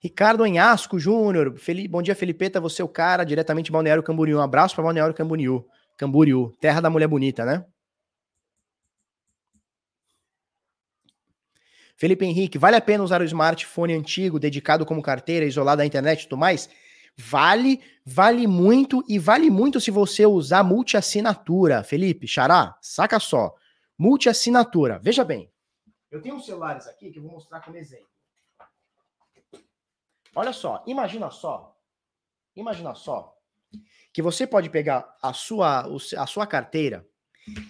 Ricardo 0.00 0.42
Anhasco 0.42 0.98
Júnior, 0.98 1.54
bom 1.88 2.02
dia, 2.02 2.14
Felipeta, 2.14 2.60
você 2.60 2.82
é 2.82 2.84
o 2.84 2.88
cara, 2.88 3.22
diretamente 3.22 3.66
de 3.66 3.72
Balneário 3.72 4.02
Camboriú. 4.02 4.38
Um 4.38 4.42
abraço 4.42 4.74
para 4.74 4.82
Balneário 4.82 5.14
Camboriú. 5.14 5.64
Camboriú, 5.96 6.52
terra 6.60 6.80
da 6.80 6.90
mulher 6.90 7.06
bonita, 7.06 7.44
né? 7.44 7.64
Felipe 12.02 12.24
Henrique, 12.24 12.58
vale 12.58 12.74
a 12.74 12.80
pena 12.80 13.04
usar 13.04 13.20
o 13.20 13.24
smartphone 13.24 13.94
antigo, 13.94 14.40
dedicado 14.40 14.84
como 14.84 15.00
carteira, 15.00 15.46
isolado 15.46 15.76
da 15.76 15.86
internet 15.86 16.22
e 16.22 16.24
tudo 16.24 16.36
mais? 16.36 16.68
Vale, 17.16 17.80
vale 18.04 18.44
muito 18.48 19.04
e 19.08 19.20
vale 19.20 19.48
muito 19.48 19.80
se 19.80 19.92
você 19.92 20.26
usar 20.26 20.64
multi-assinatura. 20.64 21.84
Felipe, 21.84 22.26
Xará, 22.26 22.76
saca 22.82 23.20
só. 23.20 23.54
Multi-assinatura. 23.96 24.98
Veja 24.98 25.22
bem, 25.22 25.48
eu 26.10 26.20
tenho 26.20 26.34
uns 26.34 26.44
celulares 26.44 26.88
aqui 26.88 27.12
que 27.12 27.20
eu 27.20 27.22
vou 27.22 27.30
mostrar 27.30 27.60
como 27.60 27.76
exemplo. 27.76 28.08
Olha 30.34 30.52
só, 30.52 30.82
imagina 30.88 31.30
só, 31.30 31.72
imagina 32.56 32.96
só, 32.96 33.32
que 34.12 34.20
você 34.20 34.44
pode 34.44 34.68
pegar 34.68 35.16
a 35.22 35.32
sua, 35.32 35.86
a 36.18 36.26
sua 36.26 36.48
carteira, 36.48 37.06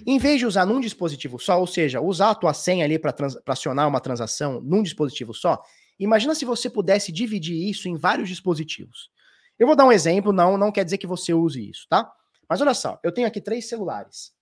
em 0.07 0.19
vez 0.19 0.39
de 0.39 0.47
usar 0.47 0.66
num 0.66 0.81
dispositivo 0.81 1.39
só, 1.39 1.59
ou 1.59 1.66
seja, 1.66 2.01
usar 2.01 2.31
a 2.31 2.35
tua 2.35 2.53
senha 2.53 2.85
ali 2.85 2.99
para 2.99 3.15
acionar 3.47 3.89
uma 3.89 4.01
transação 4.01 4.61
num 4.61 4.82
dispositivo 4.82 5.32
só, 5.32 5.62
imagina 5.99 6.35
se 6.35 6.44
você 6.44 6.69
pudesse 6.69 7.11
dividir 7.11 7.69
isso 7.69 7.89
em 7.89 7.97
vários 7.97 8.28
dispositivos. 8.28 9.11
Eu 9.59 9.66
vou 9.66 9.77
dar 9.77 9.86
um 9.86 9.93
exemplo, 9.93 10.32
não, 10.32 10.59
não 10.59 10.73
quer 10.73 10.85
dizer 10.85 10.99
que 10.99 11.07
você 11.07 11.32
use 11.32 11.70
isso, 11.70 11.86
tá? 11.89 12.11
Mas 12.49 12.61
olha 12.61 12.74
só, 12.74 12.99
eu 13.03 13.12
tenho 13.12 13.27
aqui 13.27 13.40
três 13.40 13.69
celulares, 13.69 14.32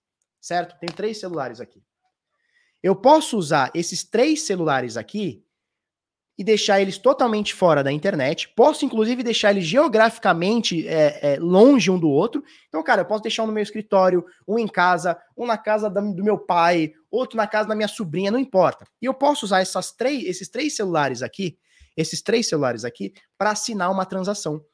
certo? 0.40 0.78
Tem 0.80 0.88
três 0.88 1.20
celulares 1.20 1.60
aqui. 1.60 1.82
Eu 2.82 2.96
posso 2.96 3.36
usar 3.36 3.70
esses 3.74 4.02
três 4.02 4.42
celulares 4.42 4.96
aqui 4.96 5.44
e 6.40 6.42
deixar 6.42 6.80
eles 6.80 6.96
totalmente 6.96 7.52
fora 7.52 7.84
da 7.84 7.92
internet. 7.92 8.48
Posso, 8.56 8.86
inclusive, 8.86 9.22
deixar 9.22 9.50
eles 9.50 9.66
geograficamente 9.66 10.88
é, 10.88 11.34
é, 11.34 11.38
longe 11.38 11.90
um 11.90 11.98
do 11.98 12.08
outro. 12.08 12.42
Então, 12.66 12.82
cara, 12.82 13.02
eu 13.02 13.04
posso 13.04 13.22
deixar 13.22 13.42
um 13.42 13.46
no 13.46 13.52
meu 13.52 13.62
escritório, 13.62 14.24
um 14.48 14.58
em 14.58 14.66
casa, 14.66 15.18
um 15.36 15.44
na 15.44 15.58
casa 15.58 15.90
do 15.90 16.24
meu 16.24 16.38
pai, 16.38 16.94
outro 17.10 17.36
na 17.36 17.46
casa 17.46 17.68
da 17.68 17.74
minha 17.74 17.88
sobrinha, 17.88 18.30
não 18.30 18.38
importa. 18.38 18.86
E 19.02 19.04
eu 19.04 19.12
posso 19.12 19.44
usar 19.44 19.60
essas 19.60 19.92
três, 19.92 20.24
esses 20.24 20.48
três 20.48 20.74
celulares 20.74 21.22
aqui, 21.22 21.58
esses 21.94 22.22
três 22.22 22.48
celulares 22.48 22.86
aqui, 22.86 23.12
para 23.36 23.50
assinar 23.50 23.92
uma 23.92 24.06
transação. 24.06 24.64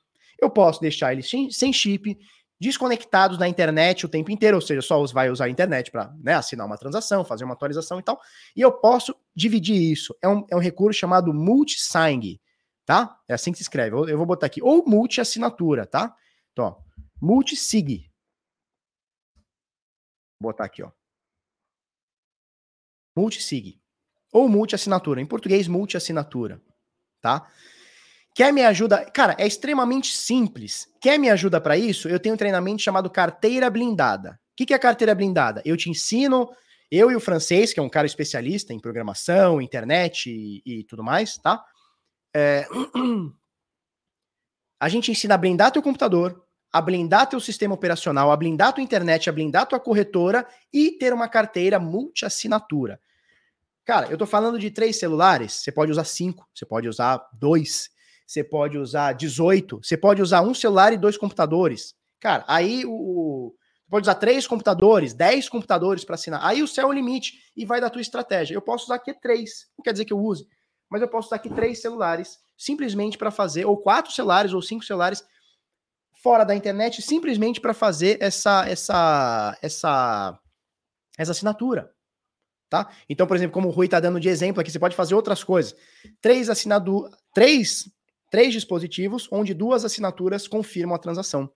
Eu 0.40 0.48
posso 0.48 0.80
deixar 0.80 1.14
eles 1.14 1.28
sem 1.28 1.72
chip, 1.72 2.16
desconectados 2.60 3.36
da 3.36 3.46
internet 3.46 4.06
o 4.06 4.08
tempo 4.08 4.30
inteiro, 4.30 4.56
ou 4.56 4.60
seja, 4.60 4.80
só 4.80 5.04
vai 5.06 5.30
usar 5.30 5.46
a 5.46 5.50
internet 5.50 5.90
para 5.90 6.12
né, 6.22 6.34
assinar 6.34 6.66
uma 6.66 6.78
transação, 6.78 7.24
fazer 7.24 7.44
uma 7.44 7.54
atualização 7.54 7.98
e 7.98 8.02
tal. 8.02 8.20
E 8.54 8.60
eu 8.60 8.72
posso 8.72 9.14
dividir 9.34 9.92
isso. 9.92 10.16
É 10.22 10.28
um, 10.28 10.46
é 10.50 10.56
um 10.56 10.60
recurso 10.60 10.98
chamado 10.98 11.32
multi-sign, 11.34 12.40
tá? 12.84 13.20
É 13.28 13.34
assim 13.34 13.52
que 13.52 13.58
se 13.58 13.64
escreve. 13.64 13.94
Eu, 13.94 14.08
eu 14.08 14.16
vou 14.16 14.26
botar 14.26 14.46
aqui. 14.46 14.62
Ou 14.62 14.84
multi-assinatura, 14.86 15.86
tá? 15.86 16.16
Então, 16.52 16.64
ó, 16.64 16.76
multi-sig. 17.20 18.10
Vou 20.40 20.52
botar 20.52 20.64
aqui, 20.64 20.82
ó. 20.82 20.90
Multi-sig. 23.16 23.80
Ou 24.32 24.48
multi-assinatura. 24.48 25.20
Em 25.20 25.26
português, 25.26 25.68
multi-assinatura, 25.68 26.62
tá? 27.20 27.50
Quer 28.36 28.52
me 28.52 28.62
ajuda? 28.62 29.02
Cara, 29.06 29.34
é 29.38 29.46
extremamente 29.46 30.14
simples. 30.14 30.86
Quer 31.00 31.18
me 31.18 31.30
ajuda 31.30 31.58
para 31.58 31.78
isso? 31.78 32.06
Eu 32.06 32.20
tenho 32.20 32.34
um 32.34 32.38
treinamento 32.38 32.82
chamado 32.82 33.08
carteira 33.08 33.70
blindada. 33.70 34.32
O 34.32 34.56
que, 34.56 34.66
que 34.66 34.74
é 34.74 34.78
carteira 34.78 35.14
blindada? 35.14 35.62
Eu 35.64 35.74
te 35.74 35.88
ensino, 35.88 36.50
eu 36.90 37.10
e 37.10 37.16
o 37.16 37.20
francês, 37.20 37.72
que 37.72 37.80
é 37.80 37.82
um 37.82 37.88
cara 37.88 38.06
especialista 38.06 38.74
em 38.74 38.78
programação, 38.78 39.58
internet 39.58 40.28
e, 40.28 40.62
e 40.66 40.84
tudo 40.84 41.02
mais, 41.02 41.38
tá? 41.38 41.64
É... 42.34 42.68
A 44.78 44.90
gente 44.90 45.10
ensina 45.10 45.34
a 45.34 45.38
blindar 45.38 45.72
teu 45.72 45.80
computador, 45.80 46.44
a 46.70 46.82
blindar 46.82 47.26
teu 47.26 47.40
sistema 47.40 47.74
operacional, 47.74 48.30
a 48.30 48.36
blindar 48.36 48.74
tua 48.74 48.84
internet, 48.84 49.30
a 49.30 49.32
blindar 49.32 49.64
tua 49.64 49.80
corretora 49.80 50.46
e 50.70 50.90
ter 50.90 51.14
uma 51.14 51.26
carteira 51.26 51.80
multi-assinatura. 51.80 53.00
Cara, 53.86 54.08
eu 54.08 54.18
tô 54.18 54.26
falando 54.26 54.58
de 54.58 54.70
três 54.70 54.98
celulares, 54.98 55.54
você 55.54 55.72
pode 55.72 55.90
usar 55.90 56.04
cinco, 56.04 56.46
você 56.54 56.66
pode 56.66 56.86
usar 56.86 57.26
dois, 57.32 57.88
você 58.26 58.42
pode 58.42 58.76
usar 58.76 59.12
18, 59.12 59.80
você 59.82 59.96
pode 59.96 60.20
usar 60.20 60.42
um 60.42 60.52
celular 60.52 60.92
e 60.92 60.98
dois 60.98 61.16
computadores. 61.16 61.94
Cara, 62.20 62.44
aí 62.48 62.84
o. 62.84 63.54
Pode 63.88 64.02
usar 64.02 64.16
três 64.16 64.48
computadores, 64.48 65.14
dez 65.14 65.48
computadores 65.48 66.04
para 66.04 66.16
assinar. 66.16 66.44
Aí 66.44 66.60
o 66.60 66.66
céu 66.66 66.88
é 66.88 66.90
o 66.90 66.92
limite 66.92 67.34
e 67.56 67.64
vai 67.64 67.80
da 67.80 67.88
tua 67.88 68.00
estratégia. 68.00 68.52
Eu 68.52 68.60
posso 68.60 68.86
usar 68.86 68.96
aqui 68.96 69.14
três, 69.14 69.68
não 69.78 69.82
quer 69.84 69.92
dizer 69.92 70.04
que 70.04 70.12
eu 70.12 70.18
use, 70.18 70.44
mas 70.90 71.00
eu 71.00 71.08
posso 71.08 71.28
usar 71.28 71.36
aqui 71.36 71.48
três 71.48 71.80
celulares 71.80 72.36
simplesmente 72.56 73.16
para 73.16 73.30
fazer, 73.30 73.64
ou 73.64 73.76
quatro 73.76 74.10
celulares, 74.10 74.52
ou 74.52 74.60
cinco 74.60 74.84
celulares 74.84 75.22
fora 76.20 76.42
da 76.42 76.56
internet, 76.56 77.00
simplesmente 77.00 77.60
para 77.60 77.72
fazer 77.72 78.18
essa, 78.20 78.68
essa, 78.68 79.56
essa, 79.62 80.38
essa 81.16 81.30
assinatura. 81.30 81.92
Tá? 82.68 82.90
Então, 83.08 83.26
por 83.26 83.36
exemplo, 83.36 83.54
como 83.54 83.68
o 83.68 83.70
Rui 83.70 83.86
está 83.86 84.00
dando 84.00 84.18
de 84.18 84.28
exemplo 84.28 84.60
aqui, 84.60 84.70
você 84.70 84.78
pode 84.78 84.96
fazer 84.96 85.14
outras 85.14 85.44
coisas. 85.44 85.76
Três 86.20 86.50
assinadu 86.50 87.08
três 87.32 87.88
três 88.36 88.52
dispositivos 88.52 89.26
onde 89.32 89.54
duas 89.54 89.82
assinaturas 89.82 90.46
confirmam 90.46 90.94
a 90.94 90.98
transação. 90.98 91.50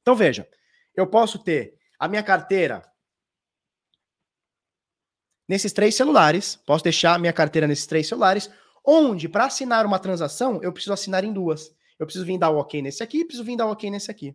Então 0.00 0.16
veja, 0.16 0.48
eu 0.94 1.06
posso 1.06 1.38
ter 1.38 1.76
a 1.98 2.08
minha 2.08 2.22
carteira 2.22 2.82
nesses 5.46 5.74
três 5.74 5.94
celulares, 5.94 6.56
posso 6.56 6.82
deixar 6.82 7.12
a 7.12 7.18
minha 7.18 7.34
carteira 7.34 7.66
nesses 7.66 7.86
três 7.86 8.08
celulares, 8.08 8.50
onde 8.82 9.28
para 9.28 9.44
assinar 9.44 9.84
uma 9.84 9.98
transação 9.98 10.58
eu 10.62 10.72
preciso 10.72 10.94
assinar 10.94 11.22
em 11.22 11.34
duas. 11.34 11.76
Eu 11.98 12.06
preciso 12.06 12.24
vir 12.24 12.38
dar 12.38 12.48
o 12.48 12.56
OK 12.56 12.80
nesse 12.80 13.02
aqui, 13.02 13.22
preciso 13.22 13.44
vir 13.44 13.58
dar 13.58 13.66
o 13.66 13.72
OK 13.72 13.90
nesse 13.90 14.10
aqui. 14.10 14.34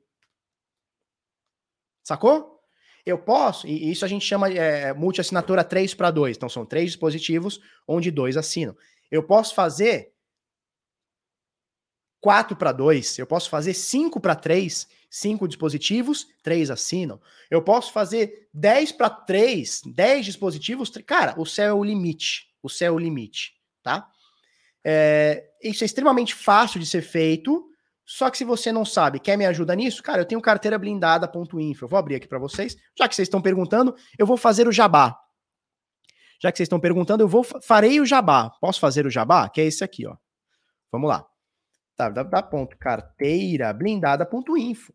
Sacou? 2.03 2.61
Eu 3.03 3.17
posso, 3.17 3.65
e 3.65 3.89
isso 3.89 4.05
a 4.05 4.07
gente 4.07 4.23
chama 4.23 4.53
é, 4.53 4.93
multi-assinatura 4.93 5.63
3 5.63 5.95
para 5.95 6.11
2. 6.11 6.37
Então 6.37 6.47
são 6.47 6.63
três 6.63 6.91
dispositivos 6.91 7.59
onde 7.87 8.11
dois 8.11 8.37
assinam. 8.37 8.77
Eu 9.09 9.23
posso 9.23 9.55
fazer 9.55 10.10
4 12.21 12.55
para 12.55 12.71
2, 12.71 13.17
eu 13.17 13.25
posso 13.25 13.49
fazer 13.49 13.73
5 13.73 14.19
para 14.19 14.35
3, 14.35 14.87
5 15.09 15.47
dispositivos, 15.47 16.27
3 16.43 16.69
assinam. 16.69 17.19
Eu 17.49 17.63
posso 17.63 17.91
fazer 17.91 18.47
10 18.53 18.91
para 18.91 19.09
3, 19.09 19.81
10 19.87 20.25
dispositivos. 20.27 20.91
Cara, 21.05 21.33
o 21.37 21.45
céu 21.45 21.69
é 21.69 21.73
o 21.73 21.83
limite. 21.83 22.47
O 22.61 22.69
céu 22.69 22.93
é 22.93 22.95
o 22.95 22.99
limite, 22.99 23.53
tá? 23.81 24.07
É, 24.85 25.49
isso 25.63 25.83
é 25.83 25.85
extremamente 25.85 26.35
fácil 26.35 26.79
de 26.79 26.85
ser 26.85 27.01
feito. 27.01 27.67
Só 28.05 28.29
que 28.29 28.37
se 28.37 28.45
você 28.45 28.71
não 28.71 28.85
sabe, 28.85 29.19
quer 29.19 29.35
me 29.35 29.45
ajuda 29.45 29.75
nisso? 29.75 30.03
Cara, 30.03 30.21
eu 30.21 30.25
tenho 30.25 30.41
carteira 30.41 30.77
blindada.info. 30.77 31.85
Eu 31.85 31.89
vou 31.89 31.97
abrir 31.97 32.15
aqui 32.15 32.27
para 32.27 32.37
vocês. 32.37 32.77
Já 32.95 33.07
que 33.07 33.15
vocês 33.15 33.27
estão 33.27 33.41
perguntando, 33.41 33.95
eu 34.17 34.27
vou 34.27 34.37
fazer 34.37 34.67
o 34.67 34.71
jabá. 34.71 35.17
Já 36.39 36.51
que 36.51 36.57
vocês 36.57 36.65
estão 36.65 36.79
perguntando, 36.79 37.23
eu 37.23 37.27
vou 37.27 37.43
farei 37.43 37.99
o 37.99 38.05
jabá. 38.05 38.51
Posso 38.61 38.79
fazer 38.79 39.07
o 39.07 39.09
jabá? 39.09 39.49
Que 39.49 39.61
é 39.61 39.65
esse 39.65 39.83
aqui, 39.83 40.05
ó. 40.05 40.15
Vamos 40.91 41.09
lá 41.09 41.30
www.carteirablindada.info. 41.97 44.93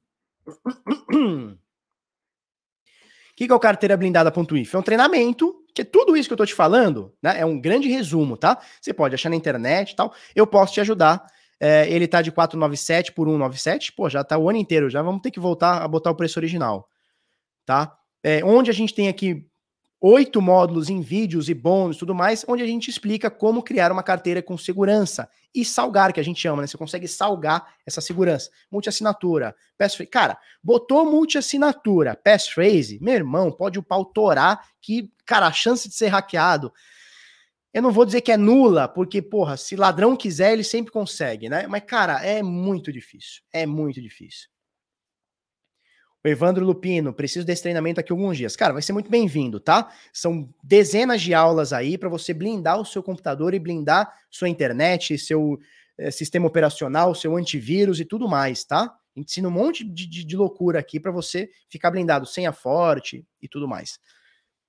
que, 3.36 3.46
que 3.46 3.52
é 3.52 3.54
o 3.54 3.60
carteirablindada.info? 3.60 4.76
É 4.76 4.80
um 4.80 4.82
treinamento, 4.82 5.54
que 5.74 5.82
é 5.82 5.84
tudo 5.84 6.16
isso 6.16 6.28
que 6.28 6.32
eu 6.32 6.38
tô 6.38 6.46
te 6.46 6.54
falando, 6.54 7.14
né? 7.22 7.38
É 7.38 7.44
um 7.44 7.60
grande 7.60 7.88
resumo, 7.88 8.36
tá? 8.36 8.58
Você 8.80 8.94
pode 8.94 9.14
achar 9.14 9.28
na 9.28 9.36
internet 9.36 9.90
e 9.90 9.96
tal. 9.96 10.12
Eu 10.34 10.46
posso 10.46 10.72
te 10.72 10.80
ajudar. 10.80 11.26
É, 11.60 11.88
ele 11.90 12.08
tá 12.08 12.22
de 12.22 12.32
497 12.32 13.12
por 13.12 13.26
197. 13.26 13.92
Pô, 13.92 14.08
já 14.08 14.24
tá 14.24 14.38
o 14.38 14.48
ano 14.48 14.58
inteiro. 14.58 14.88
Já 14.88 15.02
vamos 15.02 15.20
ter 15.20 15.30
que 15.30 15.38
voltar 15.38 15.82
a 15.82 15.88
botar 15.88 16.10
o 16.10 16.14
preço 16.14 16.38
original, 16.38 16.88
tá? 17.66 17.94
É, 18.22 18.42
onde 18.42 18.70
a 18.70 18.74
gente 18.74 18.94
tem 18.94 19.08
aqui 19.08 19.46
oito 20.00 20.42
módulos 20.42 20.90
em 20.90 21.00
vídeos 21.00 21.48
e 21.48 21.54
bônus 21.54 21.96
tudo 21.96 22.14
mais, 22.14 22.44
onde 22.46 22.62
a 22.62 22.66
gente 22.66 22.90
explica 22.90 23.30
como 23.30 23.62
criar 23.62 23.90
uma 23.90 24.02
carteira 24.02 24.42
com 24.42 24.56
segurança 24.56 25.28
e 25.54 25.64
salgar, 25.64 26.12
que 26.12 26.20
a 26.20 26.22
gente 26.22 26.40
chama, 26.40 26.62
né? 26.62 26.66
Você 26.66 26.76
consegue 26.76 27.08
salgar 27.08 27.74
essa 27.86 28.00
segurança. 28.00 28.50
Multi-assinatura, 28.70 29.54
passphrase. 29.78 30.10
Cara, 30.10 30.38
botou 30.62 31.10
multi-assinatura, 31.10 32.14
passphrase, 32.14 32.98
meu 33.00 33.14
irmão, 33.14 33.50
pode 33.50 33.78
o 33.78 33.82
pau 33.82 34.04
torar 34.04 34.60
que, 34.80 35.10
cara, 35.24 35.46
a 35.46 35.52
chance 35.52 35.88
de 35.88 35.94
ser 35.94 36.08
hackeado, 36.08 36.72
eu 37.72 37.82
não 37.82 37.92
vou 37.92 38.06
dizer 38.06 38.22
que 38.22 38.32
é 38.32 38.36
nula, 38.36 38.88
porque, 38.88 39.20
porra, 39.20 39.56
se 39.56 39.76
ladrão 39.76 40.16
quiser, 40.16 40.52
ele 40.52 40.64
sempre 40.64 40.90
consegue, 40.90 41.48
né? 41.48 41.66
Mas, 41.66 41.82
cara, 41.84 42.24
é 42.24 42.42
muito 42.42 42.90
difícil. 42.90 43.42
É 43.52 43.66
muito 43.66 44.00
difícil. 44.00 44.48
O 46.26 46.28
Evandro 46.28 46.64
Lupino, 46.64 47.12
preciso 47.12 47.46
desse 47.46 47.62
treinamento 47.62 48.00
aqui 48.00 48.10
alguns 48.10 48.36
dias. 48.36 48.56
Cara, 48.56 48.72
vai 48.72 48.82
ser 48.82 48.92
muito 48.92 49.08
bem-vindo, 49.08 49.60
tá? 49.60 49.92
São 50.12 50.52
dezenas 50.60 51.22
de 51.22 51.32
aulas 51.32 51.72
aí 51.72 51.96
para 51.96 52.08
você 52.08 52.34
blindar 52.34 52.80
o 52.80 52.84
seu 52.84 53.00
computador 53.00 53.54
e 53.54 53.60
blindar 53.60 54.12
sua 54.28 54.48
internet, 54.48 55.16
seu 55.18 55.56
é, 55.96 56.10
sistema 56.10 56.48
operacional, 56.48 57.14
seu 57.14 57.36
antivírus 57.36 58.00
e 58.00 58.04
tudo 58.04 58.26
mais, 58.26 58.64
tá? 58.64 58.92
Ensina 59.14 59.46
um 59.46 59.52
monte 59.52 59.84
de, 59.84 60.04
de, 60.04 60.24
de 60.24 60.36
loucura 60.36 60.80
aqui 60.80 60.98
para 60.98 61.12
você 61.12 61.48
ficar 61.68 61.92
blindado, 61.92 62.26
senha 62.26 62.52
forte 62.52 63.24
e 63.40 63.46
tudo 63.46 63.68
mais. 63.68 64.00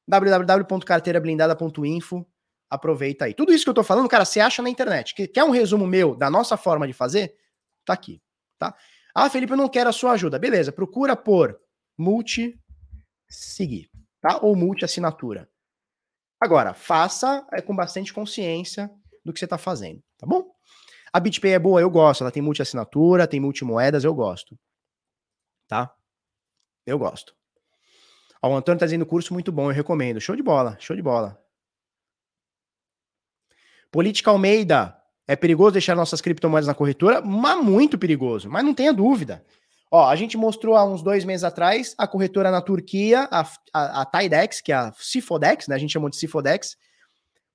www.carteirablindada.info 0.08 2.24
Aproveita 2.70 3.26
aí. 3.26 3.34
Tudo 3.34 3.52
isso 3.52 3.64
que 3.64 3.70
eu 3.72 3.74
tô 3.74 3.84
falando, 3.84 4.08
cara, 4.08 4.26
você 4.26 4.40
acha 4.40 4.62
na 4.62 4.70
internet. 4.70 5.16
Quer 5.16 5.44
um 5.44 5.50
resumo 5.50 5.88
meu 5.88 6.16
da 6.16 6.30
nossa 6.30 6.56
forma 6.56 6.86
de 6.86 6.94
fazer? 6.94 7.36
Tá 7.84 7.94
aqui, 7.94 8.22
tá? 8.60 8.76
Ah, 9.20 9.32
Felipe, 9.32 9.52
eu 9.52 9.58
não 9.58 9.68
quero 9.68 9.90
a 9.90 9.92
sua 9.92 10.12
ajuda. 10.12 10.38
Beleza, 10.38 10.72
procura 10.72 11.16
por 11.16 11.60
multi 11.98 12.56
seguir, 13.28 13.90
tá? 14.22 14.38
Ou 14.44 14.56
multi 14.56 14.86
assinatura. 14.86 15.50
Agora, 16.40 16.76
faça 16.76 17.44
é, 17.52 17.60
com 17.60 17.76
bastante 17.76 18.14
consciência 18.14 18.92
do 19.26 19.34
que 19.34 19.40
você 19.40 19.46
está 19.46 19.58
fazendo, 19.58 20.04
tá 20.20 20.28
bom? 20.28 20.48
A 21.12 21.20
BitPay 21.20 21.54
é 21.54 21.58
boa, 21.58 21.82
eu 21.82 21.90
gosto. 21.90 22.22
Ela 22.24 22.30
tem 22.30 22.44
multi 22.44 22.62
assinatura, 22.62 23.28
tem 23.28 23.40
multimoedas, 23.40 24.04
eu 24.04 24.14
gosto. 24.14 24.56
Tá? 25.68 25.92
Eu 26.86 27.00
gosto. 27.00 27.36
Ó, 28.40 28.52
o 28.52 28.56
Antônio 28.56 28.80
tá 28.80 28.86
dizendo 28.86 29.04
curso 29.04 29.34
muito 29.34 29.52
bom, 29.52 29.72
eu 29.72 29.76
recomendo. 29.76 30.22
Show 30.22 30.36
de 30.36 30.44
bola, 30.44 30.78
show 30.80 30.96
de 30.96 31.02
bola. 31.02 31.44
Política 33.92 34.30
Almeida, 34.30 34.97
é 35.28 35.36
perigoso 35.36 35.74
deixar 35.74 35.96
nossas 35.96 36.22
criptomoedas 36.22 36.68
na 36.68 36.74
corretora? 36.74 37.22
Mas 37.22 37.64
muito 37.64 37.98
perigoso, 37.98 38.50
mas 38.50 38.64
não 38.64 38.74
tenha 38.74 38.94
dúvida. 38.94 39.44
Ó, 39.92 40.08
a 40.08 40.16
gente 40.16 40.38
mostrou 40.38 40.76
há 40.76 40.86
uns 40.86 41.02
dois 41.02 41.24
meses 41.24 41.44
atrás 41.44 41.94
a 41.98 42.08
corretora 42.08 42.52
na 42.52 42.62
Turquia, 42.62 43.28
a, 43.32 43.46
a, 43.74 44.02
a 44.02 44.06
Tidex, 44.06 44.62
que 44.62 44.72
é 44.72 44.76
a 44.76 44.94
Cifodex, 44.94 45.68
né? 45.68 45.76
A 45.76 45.78
gente 45.78 45.92
chamou 45.94 46.10
de 46.10 46.18
Cifodex. 46.18 46.78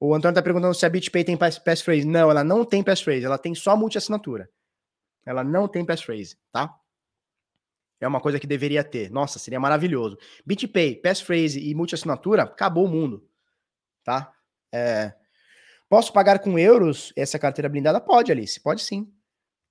O 0.00 0.14
Antônio 0.14 0.34
tá 0.34 0.42
perguntando 0.42 0.74
se 0.74 0.84
a 0.84 0.88
BitPay 0.88 1.24
tem 1.24 1.36
passphrase. 1.36 2.04
Não, 2.04 2.30
ela 2.30 2.42
não 2.42 2.64
tem 2.64 2.82
passphrase, 2.82 3.24
ela 3.24 3.38
tem 3.38 3.54
só 3.54 3.76
multi-assinatura. 3.76 4.48
Ela 5.24 5.44
não 5.44 5.68
tem 5.68 5.84
passphrase, 5.84 6.36
tá? 6.50 6.74
É 8.00 8.08
uma 8.08 8.20
coisa 8.20 8.40
que 8.40 8.46
deveria 8.46 8.82
ter. 8.82 9.10
Nossa, 9.10 9.38
seria 9.38 9.60
maravilhoso. 9.60 10.18
BitPay, 10.44 10.96
passphrase 10.96 11.60
e 11.60 11.74
multi-assinatura, 11.74 12.42
acabou 12.42 12.86
o 12.86 12.88
mundo, 12.88 13.24
tá? 14.02 14.32
É, 14.72 15.12
Posso 15.92 16.10
pagar 16.10 16.38
com 16.38 16.58
euros 16.58 17.12
essa 17.14 17.38
carteira 17.38 17.68
blindada? 17.68 18.00
Pode, 18.00 18.32
Alice. 18.32 18.58
Pode 18.58 18.80
sim. 18.80 19.12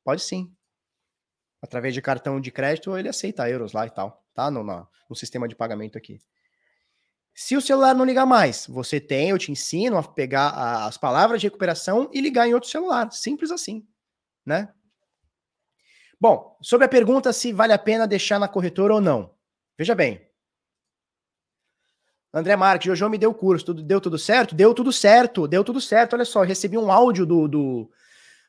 Pode 0.03 0.21
sim. 0.21 0.55
Através 1.59 1.95
de 1.95 2.01
cartão 2.03 2.39
de 2.39 2.51
crédito, 2.51 2.95
ele 2.95 3.09
aceita 3.09 3.49
euros 3.49 3.73
lá 3.73 3.87
e 3.87 3.89
tal, 3.89 4.23
tá? 4.31 4.51
No, 4.51 4.63
no, 4.63 4.87
no 5.09 5.15
sistema 5.15 5.47
de 5.47 5.55
pagamento 5.55 5.97
aqui. 5.97 6.19
Se 7.33 7.57
o 7.57 7.61
celular 7.61 7.95
não 7.95 8.05
ligar 8.05 8.27
mais, 8.27 8.67
você 8.67 8.99
tem, 8.99 9.31
eu 9.31 9.39
te 9.39 9.51
ensino 9.51 9.97
a 9.97 10.03
pegar 10.03 10.49
a, 10.49 10.85
as 10.85 10.95
palavras 10.95 11.41
de 11.41 11.47
recuperação 11.47 12.07
e 12.13 12.21
ligar 12.21 12.47
em 12.47 12.53
outro 12.53 12.69
celular. 12.69 13.11
Simples 13.11 13.49
assim, 13.49 13.83
né? 14.45 14.71
Bom, 16.19 16.55
sobre 16.61 16.85
a 16.85 16.89
pergunta 16.89 17.33
se 17.33 17.51
vale 17.51 17.73
a 17.73 17.79
pena 17.79 18.07
deixar 18.07 18.37
na 18.37 18.47
corretora 18.47 18.93
ou 18.93 19.01
não. 19.01 19.33
Veja 19.75 19.95
bem, 19.95 20.21
André 22.33 22.55
Marques, 22.55 22.85
Jojo 22.85 23.09
me 23.09 23.17
deu 23.17 23.31
o 23.31 23.33
curso, 23.33 23.65
tudo, 23.65 23.83
deu 23.83 23.99
tudo 23.99 24.17
certo? 24.17 24.55
Deu 24.55 24.73
tudo 24.73 24.91
certo, 24.91 25.47
deu 25.47 25.63
tudo 25.63 25.81
certo. 25.81 26.13
Olha 26.13 26.23
só, 26.23 26.43
recebi 26.43 26.77
um 26.77 26.91
áudio 26.91 27.25
do, 27.25 27.47
do, 27.47 27.91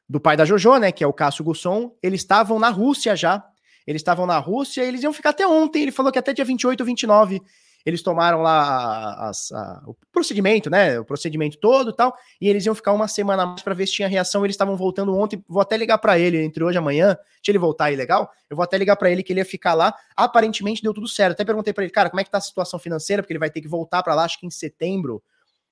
do 0.09 0.21
pai 0.21 0.37
da 0.37 0.45
Jojo, 0.45 0.79
né, 0.79 0.93
que 0.93 1.03
é 1.03 1.07
o 1.07 1.13
Cássio 1.13 1.45
Gusson. 1.45 1.97
Eles 2.03 2.21
estavam 2.21 2.59
na 2.59 2.69
Rússia 2.69 3.17
já. 3.17 3.45
Eles 3.85 4.01
estavam 4.01 4.27
na 4.27 4.39
Rússia 4.39 4.85
e 4.85 4.89
eles 4.89 5.03
iam 5.03 5.13
ficar 5.13 5.31
até 5.31 5.47
ontem. 5.47 5.83
Ele 5.83 5.91
falou 5.91 6.13
que 6.13 6.19
até 6.19 6.33
dia 6.33 6.45
28, 6.45 6.85
29 6.85 7.43
eles 7.85 8.03
tomaram 8.03 8.43
lá 8.43 9.29
as, 9.29 9.51
a, 9.53 9.83
o 9.87 9.97
procedimento, 10.13 10.71
né? 10.71 10.99
O 10.99 11.05
procedimento 11.05 11.59
todo 11.59 11.91
e 11.91 11.97
tal, 11.97 12.15
e 12.41 12.49
eles 12.49 12.65
iam 12.67 12.75
ficar 12.75 12.93
uma 12.93 13.09
semana 13.09 13.47
mais 13.47 13.63
para 13.63 13.75
ver 13.75 13.87
se 13.87 13.95
tinha 13.95 14.09
reação. 14.09 14.45
Eles 14.45 14.55
estavam 14.55 14.77
voltando 14.77 15.17
ontem. 15.17 15.43
Vou 15.49 15.61
até 15.61 15.77
ligar 15.77 15.99
para 15.99 16.19
ele 16.19 16.43
entre 16.43 16.63
hoje 16.63 16.77
e 16.77 16.81
amanhã. 16.81 17.17
Se 17.43 17.51
ele 17.51 17.59
voltar 17.59 17.87
aí 17.87 17.97
legal, 17.97 18.31
eu 18.49 18.57
vou 18.57 18.65
até 18.65 18.79
ligar 18.79 18.97
para 18.97 19.11
ele 19.11 19.23
que 19.23 19.33
ele 19.33 19.41
ia 19.41 19.45
ficar 19.45 19.75
lá. 19.75 19.95
Aparentemente 20.17 20.83
deu 20.83 20.95
tudo 20.95 21.09
certo. 21.09 21.33
Até 21.33 21.45
perguntei 21.45 21.73
para 21.73 21.85
ele, 21.85 21.93
cara, 21.93 22.11
como 22.11 22.21
é 22.21 22.25
que 22.25 22.31
tá 22.31 22.39
a 22.39 22.43
situação 22.43 22.79
financeira? 22.79 23.23
Porque 23.23 23.33
ele 23.33 23.41
vai 23.41 23.51
ter 23.51 23.61
que 23.61 23.69
voltar 23.69 24.03
para 24.03 24.15
lá, 24.15 24.25
acho 24.25 24.39
que 24.39 24.47
em 24.47 24.51
setembro, 24.51 25.23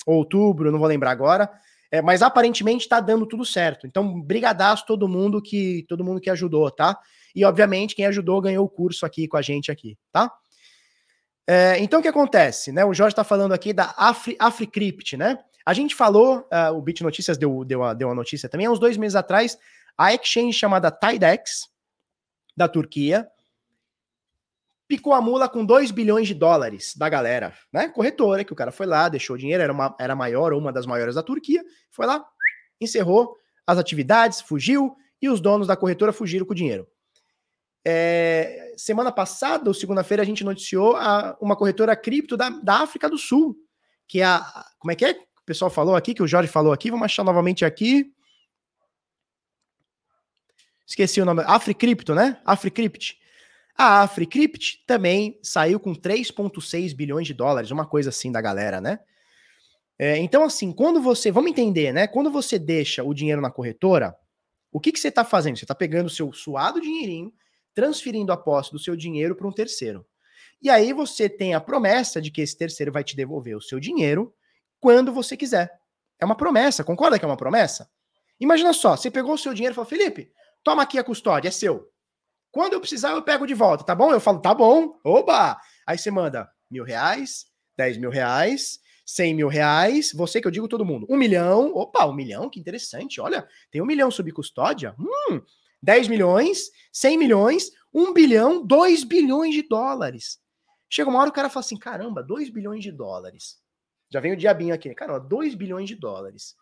outubro, 0.06 0.70
não 0.70 0.78
vou 0.78 0.88
lembrar 0.88 1.10
agora. 1.10 1.50
É, 1.92 2.00
mas 2.00 2.22
aparentemente 2.22 2.88
tá 2.88 3.00
dando 3.00 3.26
tudo 3.26 3.44
certo. 3.44 3.86
Então, 3.86 4.20
brigadaço 4.20 4.86
todo 4.86 5.08
mundo 5.08 5.42
que 5.42 5.84
todo 5.88 6.04
mundo 6.04 6.20
que 6.20 6.30
ajudou, 6.30 6.70
tá? 6.70 6.96
E 7.34 7.44
obviamente 7.44 7.94
quem 7.94 8.06
ajudou 8.06 8.40
ganhou 8.40 8.64
o 8.64 8.68
curso 8.68 9.04
aqui 9.04 9.26
com 9.26 9.36
a 9.36 9.42
gente 9.42 9.70
aqui, 9.70 9.98
tá? 10.12 10.30
É, 11.52 11.80
então, 11.80 11.98
o 11.98 12.02
que 12.02 12.06
acontece? 12.06 12.70
Né? 12.70 12.84
O 12.84 12.94
Jorge 12.94 13.10
está 13.12 13.24
falando 13.24 13.50
aqui 13.50 13.72
da 13.72 13.92
Afri, 13.96 14.36
AfriCrypt, 14.38 15.16
né? 15.16 15.36
A 15.66 15.74
gente 15.74 15.96
falou, 15.96 16.46
uh, 16.48 16.72
o 16.76 16.80
Bit 16.80 17.02
Notícias 17.02 17.36
deu, 17.36 17.64
deu, 17.64 17.82
a, 17.82 17.92
deu 17.92 18.06
uma 18.06 18.14
notícia 18.14 18.48
também, 18.48 18.66
há 18.66 18.70
uns 18.70 18.78
dois 18.78 18.96
meses 18.96 19.16
atrás, 19.16 19.58
a 19.98 20.14
exchange 20.14 20.52
chamada 20.52 20.92
Tidex, 20.92 21.68
da 22.56 22.68
Turquia, 22.68 23.28
picou 24.86 25.12
a 25.12 25.20
mula 25.20 25.48
com 25.48 25.64
2 25.64 25.90
bilhões 25.90 26.28
de 26.28 26.34
dólares 26.34 26.94
da 26.96 27.08
galera, 27.08 27.52
né? 27.72 27.88
Corretora, 27.88 28.44
que 28.44 28.52
o 28.52 28.56
cara 28.56 28.70
foi 28.70 28.86
lá, 28.86 29.08
deixou 29.08 29.36
dinheiro, 29.36 29.60
era, 29.60 29.72
uma, 29.72 29.96
era 29.98 30.14
maior 30.14 30.52
uma 30.52 30.72
das 30.72 30.86
maiores 30.86 31.16
da 31.16 31.22
Turquia, 31.22 31.64
foi 31.90 32.06
lá, 32.06 32.24
encerrou 32.80 33.36
as 33.66 33.76
atividades, 33.76 34.40
fugiu, 34.40 34.94
e 35.20 35.28
os 35.28 35.40
donos 35.40 35.66
da 35.66 35.76
corretora 35.76 36.12
fugiram 36.12 36.46
com 36.46 36.52
o 36.52 36.56
dinheiro. 36.56 36.86
É, 37.84 38.74
semana 38.76 39.10
passada, 39.10 39.68
ou 39.68 39.74
segunda-feira, 39.74 40.22
a 40.22 40.26
gente 40.26 40.44
noticiou 40.44 40.96
a, 40.96 41.36
uma 41.40 41.56
corretora 41.56 41.96
cripto 41.96 42.36
da, 42.36 42.50
da 42.50 42.82
África 42.82 43.08
do 43.08 43.16
Sul, 43.16 43.56
que 44.06 44.20
é 44.20 44.24
a. 44.24 44.66
Como 44.78 44.92
é 44.92 44.94
que 44.94 45.04
é? 45.04 45.12
O 45.12 45.44
pessoal 45.46 45.70
falou 45.70 45.96
aqui, 45.96 46.14
que 46.14 46.22
o 46.22 46.26
Jorge 46.26 46.48
falou 46.48 46.72
aqui, 46.72 46.90
vamos 46.90 47.04
achar 47.04 47.24
novamente 47.24 47.64
aqui. 47.64 48.12
Esqueci 50.86 51.20
o 51.20 51.24
nome. 51.24 51.42
AfriCrypto, 51.46 52.14
né? 52.14 52.40
AfriCrypt. 52.44 53.18
A 53.76 54.02
AfriCrypt 54.02 54.84
também 54.86 55.38
saiu 55.42 55.80
com 55.80 55.94
3,6 55.94 56.94
bilhões 56.94 57.26
de 57.26 57.32
dólares, 57.32 57.70
uma 57.70 57.86
coisa 57.86 58.10
assim 58.10 58.30
da 58.30 58.40
galera, 58.40 58.80
né? 58.80 59.00
É, 59.98 60.18
então, 60.18 60.44
assim, 60.44 60.72
quando 60.72 61.00
você. 61.00 61.30
Vamos 61.30 61.50
entender, 61.50 61.92
né? 61.92 62.06
Quando 62.06 62.30
você 62.30 62.58
deixa 62.58 63.02
o 63.02 63.14
dinheiro 63.14 63.40
na 63.40 63.50
corretora, 63.50 64.14
o 64.72 64.80
que, 64.80 64.92
que 64.92 65.00
você 65.00 65.08
está 65.08 65.24
fazendo? 65.24 65.56
Você 65.56 65.64
está 65.64 65.74
pegando 65.74 66.06
o 66.06 66.10
seu 66.10 66.32
suado 66.32 66.80
dinheirinho 66.80 67.32
transferindo 67.74 68.32
a 68.32 68.36
posse 68.36 68.70
do 68.70 68.78
seu 68.78 68.96
dinheiro 68.96 69.34
para 69.34 69.46
um 69.46 69.52
terceiro. 69.52 70.06
E 70.62 70.68
aí 70.68 70.92
você 70.92 71.28
tem 71.28 71.54
a 71.54 71.60
promessa 71.60 72.20
de 72.20 72.30
que 72.30 72.40
esse 72.40 72.56
terceiro 72.56 72.92
vai 72.92 73.02
te 73.02 73.16
devolver 73.16 73.56
o 73.56 73.62
seu 73.62 73.80
dinheiro 73.80 74.34
quando 74.78 75.12
você 75.12 75.36
quiser. 75.36 75.80
É 76.18 76.24
uma 76.24 76.36
promessa, 76.36 76.84
concorda 76.84 77.18
que 77.18 77.24
é 77.24 77.28
uma 77.28 77.36
promessa? 77.36 77.90
Imagina 78.38 78.72
só, 78.72 78.96
você 78.96 79.10
pegou 79.10 79.34
o 79.34 79.38
seu 79.38 79.54
dinheiro 79.54 79.72
e 79.72 79.76
falou, 79.76 79.88
Felipe, 79.88 80.30
toma 80.62 80.82
aqui 80.82 80.98
a 80.98 81.04
custódia, 81.04 81.48
é 81.48 81.52
seu. 81.52 81.90
Quando 82.50 82.74
eu 82.74 82.80
precisar, 82.80 83.12
eu 83.12 83.22
pego 83.22 83.46
de 83.46 83.54
volta, 83.54 83.84
tá 83.84 83.94
bom? 83.94 84.12
Eu 84.12 84.20
falo, 84.20 84.40
tá 84.40 84.52
bom, 84.52 84.98
oba! 85.04 85.58
Aí 85.86 85.96
você 85.96 86.10
manda 86.10 86.50
mil 86.70 86.84
reais, 86.84 87.46
dez 87.76 87.96
mil 87.96 88.10
reais, 88.10 88.80
cem 89.06 89.34
mil 89.34 89.48
reais, 89.48 90.12
você 90.12 90.40
que 90.40 90.46
eu 90.46 90.50
digo 90.50 90.68
todo 90.68 90.84
mundo, 90.84 91.06
um 91.08 91.16
milhão, 91.16 91.74
opa, 91.74 92.06
um 92.06 92.12
milhão, 92.12 92.48
que 92.48 92.60
interessante, 92.60 93.20
olha, 93.20 93.46
tem 93.70 93.80
um 93.80 93.86
milhão 93.86 94.10
sob 94.10 94.30
custódia, 94.32 94.94
hum, 94.98 95.40
10 95.82 96.08
milhões, 96.08 96.70
100 96.92 97.18
milhões, 97.18 97.70
1 97.92 98.12
bilhão, 98.12 98.66
2 98.66 99.04
bilhões 99.04 99.54
de 99.54 99.62
dólares. 99.62 100.40
Chega 100.88 101.08
uma 101.08 101.20
hora 101.20 101.30
o 101.30 101.32
cara 101.32 101.48
fala 101.48 101.64
assim: 101.64 101.76
caramba, 101.76 102.22
2 102.22 102.50
bilhões 102.50 102.82
de 102.82 102.92
dólares. 102.92 103.60
Já 104.12 104.20
vem 104.20 104.32
o 104.32 104.36
diabinho 104.36 104.74
aqui, 104.74 104.92
cara, 104.94 105.18
2 105.18 105.54
bilhões 105.54 105.88
de 105.88 105.94
dólares. 105.94 106.56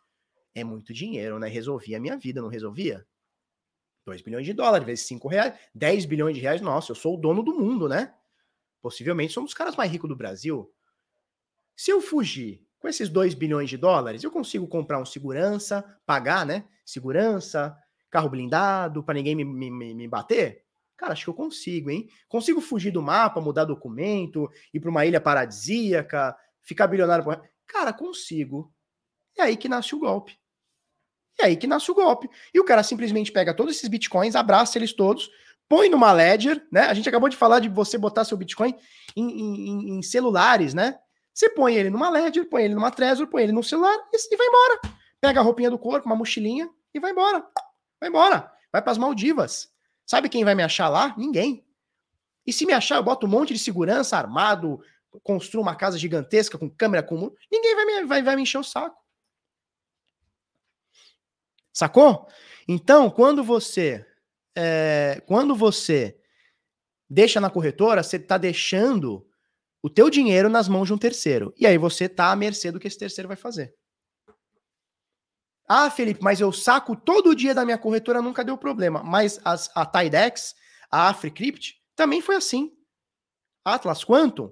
É 0.54 0.62
muito 0.62 0.92
dinheiro, 0.92 1.38
né? 1.38 1.48
Resolvia 1.48 1.96
a 1.96 2.00
minha 2.00 2.16
vida, 2.16 2.42
não 2.42 2.48
resolvia? 2.48 3.06
2 4.04 4.22
bilhões 4.22 4.46
de 4.46 4.52
dólares, 4.52 4.86
vezes 4.86 5.06
5 5.06 5.28
reais, 5.28 5.54
10 5.74 6.04
bilhões 6.06 6.34
de 6.34 6.40
reais, 6.40 6.60
nossa, 6.60 6.92
eu 6.92 6.96
sou 6.96 7.14
o 7.14 7.20
dono 7.20 7.42
do 7.42 7.54
mundo, 7.54 7.88
né? 7.88 8.14
possivelmente 8.80 9.32
somos 9.32 9.50
os 9.50 9.54
caras 9.54 9.76
mais 9.76 9.90
ricos 9.90 10.08
do 10.08 10.16
Brasil. 10.16 10.72
Se 11.76 11.90
eu 11.90 12.00
fugir 12.00 12.66
com 12.78 12.88
esses 12.88 13.08
2 13.08 13.34
bilhões 13.34 13.68
de 13.68 13.76
dólares, 13.76 14.22
eu 14.22 14.30
consigo 14.30 14.66
comprar 14.66 15.00
um 15.00 15.04
segurança, 15.04 15.82
pagar, 16.06 16.46
né? 16.46 16.66
Segurança, 16.84 17.76
carro 18.10 18.28
blindado, 18.28 19.02
para 19.02 19.14
ninguém 19.14 19.34
me, 19.34 19.44
me, 19.44 19.94
me 19.94 20.08
bater? 20.08 20.64
Cara, 20.96 21.12
acho 21.12 21.24
que 21.24 21.30
eu 21.30 21.34
consigo, 21.34 21.90
hein? 21.90 22.08
Consigo 22.28 22.60
fugir 22.60 22.90
do 22.90 23.00
mapa, 23.00 23.40
mudar 23.40 23.64
documento, 23.64 24.50
ir 24.74 24.80
para 24.80 24.90
uma 24.90 25.06
ilha 25.06 25.20
paradisíaca, 25.20 26.36
ficar 26.62 26.88
bilionário. 26.88 27.24
Por... 27.24 27.40
Cara, 27.66 27.92
consigo. 27.92 28.74
É 29.36 29.42
aí 29.42 29.56
que 29.56 29.68
nasce 29.68 29.94
o 29.94 30.00
golpe. 30.00 30.36
É 31.40 31.46
aí 31.46 31.56
que 31.56 31.68
nasce 31.68 31.88
o 31.90 31.94
golpe. 31.94 32.28
E 32.52 32.58
o 32.58 32.64
cara 32.64 32.82
simplesmente 32.82 33.30
pega 33.30 33.54
todos 33.54 33.76
esses 33.76 33.88
bitcoins, 33.88 34.34
abraça 34.34 34.76
eles 34.76 34.92
todos, 34.92 35.30
põe 35.68 35.88
numa 35.88 36.10
ledger, 36.10 36.66
né? 36.72 36.82
A 36.82 36.94
gente 36.94 37.08
acabou 37.08 37.28
de 37.28 37.36
falar 37.36 37.60
de 37.60 37.68
você 37.68 37.96
botar 37.96 38.24
seu 38.24 38.36
bitcoin 38.36 38.74
em, 39.14 39.30
em, 39.30 39.98
em 39.98 40.02
celulares, 40.02 40.74
né? 40.74 40.98
Você 41.32 41.48
põe 41.48 41.76
ele 41.76 41.90
numa 41.90 42.10
ledger, 42.10 42.48
põe 42.48 42.64
ele 42.64 42.74
numa 42.74 42.90
Trezor, 42.90 43.28
põe 43.28 43.44
ele 43.44 43.52
no 43.52 43.62
celular 43.62 43.96
e, 44.12 44.34
e 44.34 44.36
vai 44.36 44.46
embora. 44.48 44.80
Pega 45.20 45.38
a 45.38 45.42
roupinha 45.44 45.70
do 45.70 45.78
corpo, 45.78 46.06
uma 46.06 46.16
mochilinha 46.16 46.68
e 46.92 46.98
vai 46.98 47.12
embora. 47.12 47.46
Vai 48.00 48.08
embora. 48.08 48.52
Vai 48.72 48.82
para 48.82 48.92
as 48.92 48.98
Maldivas. 48.98 49.72
Sabe 50.06 50.28
quem 50.28 50.44
vai 50.44 50.54
me 50.54 50.62
achar 50.62 50.88
lá? 50.88 51.14
Ninguém. 51.16 51.64
E 52.46 52.52
se 52.52 52.64
me 52.64 52.72
achar, 52.72 52.96
eu 52.96 53.02
boto 53.02 53.26
um 53.26 53.30
monte 53.30 53.52
de 53.52 53.58
segurança 53.58 54.16
armado, 54.16 54.80
construo 55.22 55.62
uma 55.62 55.76
casa 55.76 55.98
gigantesca 55.98 56.56
com 56.56 56.70
câmera 56.70 57.02
comum. 57.02 57.30
Ninguém 57.50 57.74
vai 57.74 57.84
me, 57.84 58.04
vai, 58.04 58.22
vai 58.22 58.36
me 58.36 58.42
encher 58.42 58.58
o 58.58 58.64
saco. 58.64 58.96
Sacou? 61.72 62.26
Então, 62.66 63.10
quando 63.10 63.44
você 63.44 64.04
é, 64.56 65.22
quando 65.26 65.54
você 65.54 66.18
deixa 67.08 67.40
na 67.40 67.48
corretora, 67.48 68.02
você 68.02 68.16
está 68.16 68.36
deixando 68.36 69.24
o 69.80 69.88
teu 69.88 70.10
dinheiro 70.10 70.48
nas 70.48 70.68
mãos 70.68 70.86
de 70.86 70.92
um 70.92 70.98
terceiro. 70.98 71.54
E 71.56 71.66
aí 71.66 71.78
você 71.78 72.06
está 72.06 72.32
à 72.32 72.36
mercê 72.36 72.72
do 72.72 72.80
que 72.80 72.88
esse 72.88 72.98
terceiro 72.98 73.28
vai 73.28 73.36
fazer. 73.36 73.74
Ah, 75.68 75.90
Felipe, 75.90 76.22
mas 76.22 76.40
eu 76.40 76.50
saco 76.50 76.96
todo 76.96 77.34
dia 77.34 77.54
da 77.54 77.64
minha 77.64 77.76
corretora, 77.76 78.22
nunca 78.22 78.42
deu 78.42 78.56
problema. 78.56 79.02
Mas 79.04 79.38
as, 79.44 79.70
a 79.74 79.84
Tidex, 79.84 80.54
a 80.90 81.10
AfriCrypt, 81.10 81.76
também 81.94 82.22
foi 82.22 82.36
assim. 82.36 82.72
Atlas 83.62 84.02
Quantum, 84.02 84.50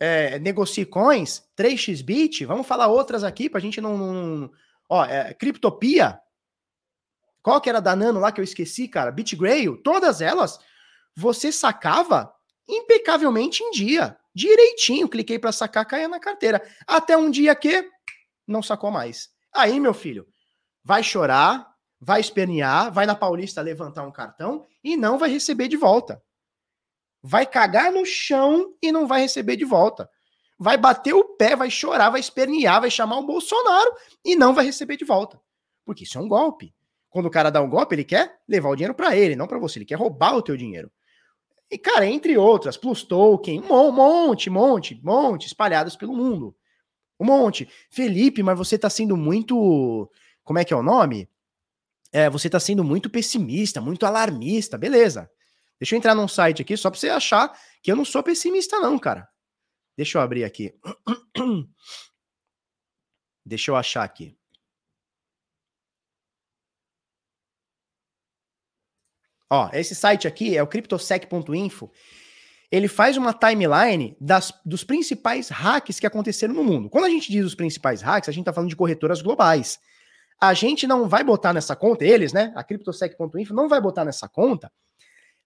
é, 0.00 0.38
Negocie 0.38 0.86
Coins, 0.86 1.42
3xBit, 1.56 2.46
vamos 2.46 2.66
falar 2.66 2.86
outras 2.86 3.22
aqui 3.22 3.50
pra 3.50 3.60
gente 3.60 3.80
não... 3.80 3.98
não 3.98 4.50
ó, 4.88 5.04
é, 5.04 5.34
Criptopia, 5.34 6.18
qual 7.42 7.60
que 7.60 7.68
era 7.68 7.80
da 7.80 7.94
Nano 7.94 8.18
lá 8.18 8.32
que 8.32 8.40
eu 8.40 8.44
esqueci, 8.44 8.88
cara? 8.88 9.12
BitGrail, 9.12 9.76
todas 9.82 10.22
elas, 10.22 10.58
você 11.14 11.52
sacava 11.52 12.32
impecavelmente 12.66 13.62
em 13.62 13.70
dia. 13.70 14.16
Direitinho, 14.34 15.08
cliquei 15.10 15.38
para 15.38 15.52
sacar, 15.52 15.84
caia 15.84 16.08
na 16.08 16.18
carteira. 16.18 16.66
Até 16.86 17.16
um 17.18 17.30
dia 17.30 17.54
que 17.54 17.86
não 18.46 18.62
sacou 18.62 18.90
mais. 18.90 19.28
Aí, 19.54 19.78
meu 19.78 19.92
filho, 19.92 20.26
vai 20.84 21.02
chorar, 21.02 21.74
vai 22.00 22.20
espernear, 22.20 22.92
vai 22.92 23.06
na 23.06 23.14
Paulista 23.14 23.62
levantar 23.62 24.06
um 24.06 24.12
cartão 24.12 24.66
e 24.82 24.96
não 24.96 25.18
vai 25.18 25.30
receber 25.30 25.68
de 25.68 25.76
volta. 25.76 26.22
Vai 27.22 27.46
cagar 27.46 27.90
no 27.90 28.04
chão 28.04 28.74
e 28.82 28.92
não 28.92 29.06
vai 29.06 29.22
receber 29.22 29.56
de 29.56 29.64
volta. 29.64 30.08
Vai 30.58 30.76
bater 30.76 31.14
o 31.14 31.24
pé, 31.24 31.56
vai 31.56 31.70
chorar, 31.70 32.10
vai 32.10 32.20
espernear, 32.20 32.82
vai 32.82 32.90
chamar 32.90 33.18
o 33.18 33.26
Bolsonaro 33.26 33.90
e 34.24 34.36
não 34.36 34.54
vai 34.54 34.66
receber 34.66 34.96
de 34.96 35.04
volta. 35.04 35.40
Porque 35.84 36.04
isso 36.04 36.18
é 36.18 36.20
um 36.20 36.28
golpe. 36.28 36.74
Quando 37.08 37.26
o 37.26 37.30
cara 37.30 37.50
dá 37.50 37.62
um 37.62 37.70
golpe, 37.70 37.94
ele 37.94 38.04
quer 38.04 38.40
levar 38.46 38.68
o 38.68 38.76
dinheiro 38.76 38.94
para 38.94 39.16
ele, 39.16 39.36
não 39.36 39.46
para 39.46 39.58
você. 39.58 39.78
Ele 39.78 39.86
quer 39.86 39.94
roubar 39.94 40.36
o 40.36 40.42
teu 40.42 40.56
dinheiro. 40.56 40.90
E, 41.70 41.78
cara, 41.78 42.06
entre 42.06 42.36
outras, 42.36 42.76
Plus 42.76 43.02
Token, 43.02 43.62
um 43.70 43.90
monte, 43.90 44.50
monte, 44.50 45.00
monte, 45.02 45.46
espalhados 45.46 45.96
pelo 45.96 46.14
mundo. 46.14 46.54
Um 47.18 47.24
monte. 47.24 47.68
Felipe, 47.90 48.42
mas 48.42 48.58
você 48.58 48.76
tá 48.76 48.90
sendo 48.90 49.16
muito. 49.16 50.10
Como 50.44 50.58
é 50.58 50.64
que 50.64 50.72
é 50.72 50.76
o 50.76 50.82
nome? 50.82 51.28
É, 52.12 52.30
você 52.30 52.48
tá 52.48 52.60
sendo 52.60 52.84
muito 52.84 53.10
pessimista, 53.10 53.80
muito 53.80 54.06
alarmista. 54.06 54.78
Beleza. 54.78 55.28
Deixa 55.80 55.94
eu 55.94 55.98
entrar 55.98 56.14
num 56.14 56.28
site 56.28 56.62
aqui 56.62 56.76
só 56.76 56.90
pra 56.90 57.00
você 57.00 57.08
achar 57.08 57.52
que 57.82 57.90
eu 57.90 57.96
não 57.96 58.04
sou 58.04 58.22
pessimista, 58.22 58.78
não, 58.78 58.98
cara. 58.98 59.28
Deixa 59.96 60.18
eu 60.18 60.22
abrir 60.22 60.44
aqui. 60.44 60.72
Deixa 63.44 63.70
eu 63.70 63.76
achar 63.76 64.04
aqui. 64.04 64.36
Ó, 69.50 69.68
esse 69.72 69.94
site 69.94 70.26
aqui 70.26 70.56
é 70.56 70.62
o 70.62 70.66
cryptosec.info. 70.66 71.90
Ele 72.72 72.88
faz 72.88 73.16
uma 73.16 73.32
timeline 73.32 74.16
das, 74.20 74.52
dos 74.64 74.82
principais 74.82 75.48
hacks 75.48 76.00
que 76.00 76.06
aconteceram 76.06 76.54
no 76.54 76.64
mundo. 76.64 76.90
Quando 76.90 77.04
a 77.04 77.10
gente 77.10 77.30
diz 77.30 77.44
os 77.44 77.54
principais 77.54 78.00
hacks, 78.02 78.28
a 78.28 78.32
gente 78.32 78.42
está 78.42 78.52
falando 78.52 78.70
de 78.70 78.76
corretoras 78.76 79.22
globais. 79.22 79.78
A 80.40 80.52
gente 80.54 80.86
não 80.86 81.08
vai 81.08 81.24
botar 81.24 81.52
nessa 81.52 81.74
conta, 81.74 82.04
eles, 82.04 82.32
né? 82.32 82.52
A 82.54 82.62
cryptosec.info 82.62 83.54
não 83.54 83.68
vai 83.68 83.80
botar 83.80 84.04
nessa 84.04 84.28
conta 84.28 84.70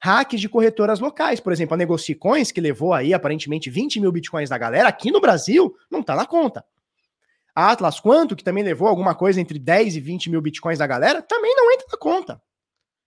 hacks 0.01 0.41
de 0.41 0.49
corretoras 0.49 1.01
locais. 1.01 1.41
Por 1.41 1.53
exemplo, 1.53 1.75
a 1.75 1.77
Negocicoins, 1.77 2.53
que 2.53 2.61
levou 2.61 2.93
aí 2.93 3.13
aparentemente 3.13 3.71
20 3.71 4.01
mil 4.01 4.13
bitcoins 4.13 4.49
da 4.49 4.59
galera, 4.59 4.89
aqui 4.89 5.11
no 5.11 5.21
Brasil, 5.21 5.75
não 5.91 6.01
está 6.01 6.15
na 6.15 6.27
conta. 6.27 6.65
A 7.55 7.73
Atlas 7.73 7.99
Quanto, 7.99 8.37
que 8.37 8.45
também 8.45 8.63
levou 8.63 8.87
alguma 8.87 9.15
coisa 9.15 9.41
entre 9.41 9.59
10 9.59 9.97
e 9.97 10.01
20 10.01 10.31
mil 10.31 10.41
bitcoins 10.41 10.79
da 10.79 10.87
galera, 10.87 11.21
também 11.21 11.55
não 11.57 11.73
entra 11.73 11.87
na 11.91 11.99
conta. 11.99 12.41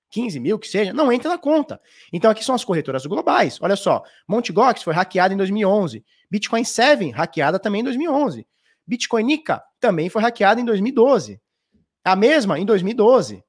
15 0.09 0.41
mil, 0.41 0.59
que 0.59 0.67
seja, 0.67 0.91
não 0.91 1.09
entra 1.09 1.29
na 1.29 1.37
conta. 1.37 1.79
Então 2.11 2.29
aqui 2.29 2.43
são 2.43 2.53
as 2.53 2.65
corretoras 2.65 3.05
globais. 3.05 3.57
Olha 3.61 3.77
só, 3.77 4.03
Mt. 4.27 4.51
Gox 4.51 4.83
foi 4.83 4.93
hackeada 4.93 5.33
em 5.33 5.37
2011. 5.37 6.03
Bitcoin 6.29 6.65
7, 6.65 7.11
hackeada 7.11 7.57
também 7.57 7.79
em 7.79 7.85
2011. 7.85 8.45
Bitcoin 8.85 9.23
Nika 9.23 9.63
também 9.79 10.09
foi 10.09 10.21
hackeada 10.21 10.59
em 10.59 10.65
2012. 10.65 11.39
A 12.03 12.15
mesma 12.15 12.59
em 12.59 12.65
2012. 12.65 13.43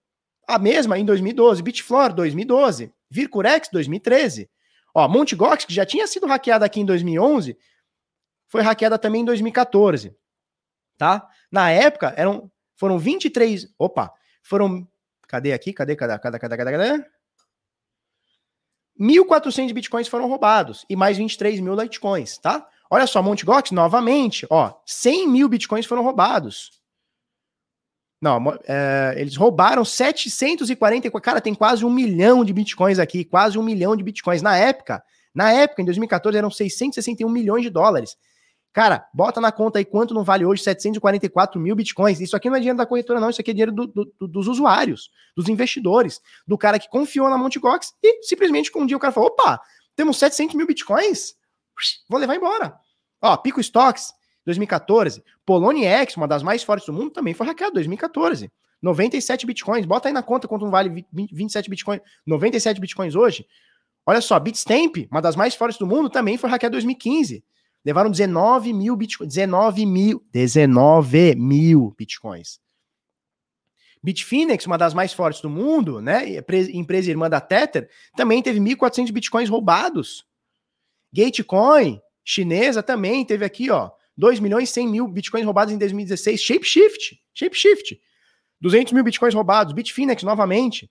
A 0.47 0.59
mesma 0.59 0.99
em 0.99 1.05
2012. 1.05 1.63
Bitflor, 1.63 2.13
2012. 2.13 2.93
Vircurex, 3.11 3.69
2013. 3.73 4.51
Ó, 4.95 5.09
Mt. 5.09 5.35
Gox, 5.35 5.65
que 5.65 5.75
já 5.75 5.87
tinha 5.87 6.07
sido 6.07 6.27
hackeada 6.27 6.67
aqui 6.67 6.81
em 6.81 6.85
2011, 6.85 7.57
foi 8.47 8.61
hackeada 8.61 8.99
também 8.99 9.23
em 9.23 9.25
2014. 9.25 10.15
Tá? 10.99 11.27
Na 11.51 11.71
época, 11.71 12.13
eram, 12.17 12.51
foram 12.77 12.99
23... 12.99 13.73
Opa! 13.79 14.13
Foram 14.43 14.87
Cadê 15.33 15.55
aqui? 15.55 15.73
Cadê? 15.73 15.97
Cadê? 15.97 16.19
Cadê? 16.19 16.39
Cadê? 16.39 16.57
Cadê? 16.59 16.73
cadê? 16.73 17.07
1.400 19.01 19.73
bitcoins 19.73 20.07
foram 20.07 20.29
roubados 20.29 20.85
e 20.91 20.95
mais 20.95 21.17
23 21.17 21.59
mil 21.61 21.75
litecoins, 21.75 22.37
tá? 22.37 22.69
Olha 22.91 23.07
só, 23.07 23.23
Mt. 23.23 23.43
Gox, 23.47 23.71
novamente, 23.71 24.47
ó, 24.51 24.79
100 24.85 25.27
mil 25.29 25.49
bitcoins 25.49 25.87
foram 25.87 26.03
roubados. 26.03 26.82
Não, 28.23 28.41
é, 28.69 29.15
eles 29.17 29.35
roubaram 29.35 29.85
744. 29.85 31.21
Cara, 31.21 31.41
tem 31.41 31.57
quase 31.57 31.85
um 31.85 31.91
milhão 31.91 32.45
de 32.45 32.53
bitcoins 32.53 33.01
aqui, 33.01 33.25
quase 33.25 33.59
um 33.59 33.65
milhão 33.65 33.97
de 33.97 34.05
bitcoins. 34.05 34.41
Na 34.41 34.57
época, 34.57 35.03
na 35.35 35.51
época, 35.51 35.83
em 35.83 35.85
2014, 35.85 36.39
eram 36.39 36.49
661 36.49 37.29
milhões 37.29 37.65
de 37.65 37.71
dólares. 37.71 38.17
Cara, 38.73 39.07
bota 39.13 39.41
na 39.41 39.51
conta 39.51 39.81
aí 39.81 39.85
quanto 39.85 40.15
não 40.15 40.23
vale 40.23 40.45
hoje 40.45 40.63
744 40.63 41.61
mil 41.61 41.75
bitcoins. 41.75 42.21
Isso 42.21 42.37
aqui 42.37 42.49
não 42.49 42.57
é 42.57 42.61
dinheiro 42.61 42.79
da 42.79 42.87
corretora, 42.87 43.19
não. 43.19 43.29
Isso 43.29 43.41
aqui 43.41 43.51
é 43.51 43.55
dinheiro 43.55 43.73
do, 43.73 43.89
do, 43.89 44.29
dos 44.29 44.47
usuários, 44.47 45.11
dos 45.37 45.49
investidores, 45.49 46.21
do 46.47 46.57
cara 46.57 46.79
que 46.79 46.89
confiou 46.89 47.29
na 47.29 47.37
Mt. 47.37 47.59
Gox 47.59 47.93
e 48.01 48.23
simplesmente 48.23 48.71
um 48.77 48.87
dia 48.87 48.97
o 48.97 49.01
cara 49.01 49.13
falou: 49.13 49.31
opa, 49.31 49.61
temos 49.97 50.17
700 50.17 50.55
mil 50.55 50.67
bitcoins? 50.67 51.35
Vou 52.09 52.21
levar 52.21 52.37
embora. 52.37 52.73
Ó, 53.21 53.37
Pico 53.37 53.61
Stocks, 53.61 54.15
2014. 54.45 55.23
Poloniex, 55.45 56.17
uma 56.17 56.29
das 56.29 56.43
mais 56.43 56.63
fortes 56.63 56.87
do 56.87 56.93
mundo, 56.93 57.11
também 57.11 57.35
foi 57.35 57.47
hackeado 57.47 57.75
2014. 57.75 58.51
97 58.81 59.47
bitcoins. 59.47 59.87
Bota 59.87 60.09
aí 60.09 60.15
na 60.15 60.23
conta 60.23 60.49
quanto 60.49 60.69
vale 60.69 61.07
27 61.13 61.71
bitcoins. 61.71 62.01
97 62.27 62.81
bitcoins 62.81 63.15
hoje. 63.15 63.47
Olha 64.05 64.21
só, 64.21 64.39
Bitstamp, 64.41 65.09
uma 65.11 65.23
das 65.23 65.37
mais 65.37 65.55
fortes 65.55 65.79
do 65.79 65.87
mundo, 65.87 66.11
também 66.11 66.37
foi 66.37 66.51
hackeado 66.51 66.73
2015. 66.73 67.45
Levaram 67.85 68.11
19 68.11 68.73
mil 68.73 68.97
bitcoins. 68.97 69.33
19 69.33 69.87
mil. 69.87 70.25
19 70.33 71.37
mil 71.37 71.95
bitcoins. 71.97 72.61
Bitfinex, 74.03 74.67
uma 74.67 74.77
das 74.77 74.95
mais 74.95 75.13
fortes 75.13 75.41
do 75.41 75.49
mundo, 75.49 76.01
né? 76.01 76.25
Empresa 76.73 77.11
irmã 77.11 77.31
da 77.31 77.41
Tether, 77.41 77.89
também 78.17 78.43
teve 78.43 78.59
1.400 78.59 79.13
bitcoins 79.13 79.49
roubados. 79.49 80.27
Gatecoin, 81.15 82.01
chinesa, 82.25 82.83
também 82.83 83.25
teve 83.25 83.45
aqui, 83.45 83.71
ó, 83.71 83.93
2 84.17 84.41
milhões 84.41 84.69
e 84.69 84.73
100 84.73 84.89
mil 84.89 85.09
bitcoins 85.09 85.45
roubados 85.45 85.73
em 85.73 85.79
2016. 85.79 86.41
Shapeshift, 86.41 87.21
Shapeshift, 87.35 88.01
200 88.61 88.93
mil 88.93 89.05
bitcoins 89.05 89.35
roubados. 89.35 89.73
Bitfinex, 89.73 90.23
novamente. 90.23 90.91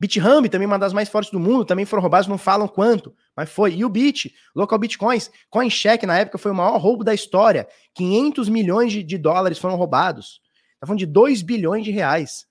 BitHub, 0.00 0.48
também 0.48 0.66
uma 0.66 0.78
das 0.78 0.94
mais 0.94 1.10
fortes 1.10 1.30
do 1.30 1.38
mundo, 1.38 1.62
também 1.62 1.84
foram 1.84 2.00
roubados, 2.00 2.26
não 2.26 2.38
falam 2.38 2.66
quanto, 2.66 3.14
mas 3.36 3.50
foi. 3.50 3.74
E 3.74 3.84
o 3.84 3.88
Bit, 3.90 4.34
Local 4.56 4.78
Bitcoins, 4.78 5.30
CoinCheck 5.50 6.06
na 6.06 6.18
época 6.18 6.38
foi 6.38 6.50
o 6.50 6.54
maior 6.54 6.78
roubo 6.78 7.04
da 7.04 7.12
história. 7.12 7.68
500 7.94 8.48
milhões 8.48 8.92
de, 8.92 9.02
de 9.02 9.18
dólares 9.18 9.58
foram 9.58 9.76
roubados. 9.76 10.40
Tá 10.80 10.86
falando 10.86 11.00
de 11.00 11.06
2 11.06 11.42
bilhões 11.42 11.84
de 11.84 11.90
reais. 11.90 12.46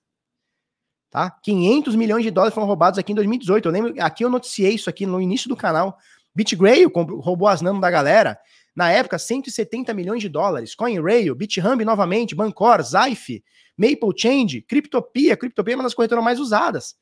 Tá? 1.10 1.28
500 1.42 1.96
milhões 1.96 2.22
de 2.22 2.30
dólares 2.30 2.54
foram 2.54 2.68
roubados 2.68 3.00
aqui 3.00 3.10
em 3.10 3.16
2018. 3.16 3.66
Eu 3.66 3.72
lembro, 3.72 3.94
aqui 4.00 4.24
eu 4.24 4.30
noticiei 4.30 4.74
isso 4.74 4.88
aqui 4.88 5.04
no 5.04 5.20
início 5.20 5.48
do 5.48 5.56
canal. 5.56 5.98
BitGrail 6.32 6.88
roubou 7.18 7.48
as 7.48 7.60
nano 7.60 7.80
da 7.80 7.90
galera. 7.90 8.38
Na 8.74 8.90
época, 8.90 9.18
170 9.18 9.92
milhões 9.94 10.22
de 10.22 10.28
dólares. 10.28 10.74
CoinRail, 10.74 11.34
BitHumb 11.34 11.84
novamente, 11.84 12.34
Bancor, 12.34 12.82
Zaif, 12.82 13.42
Maple 13.76 14.12
Change, 14.16 14.62
Cryptopia. 14.62 15.36
Cryptopia 15.36 15.74
é 15.74 15.76
uma 15.76 15.84
das 15.84 15.94
corretoras 15.94 16.24
mais 16.24 16.38
usadas. 16.38 16.94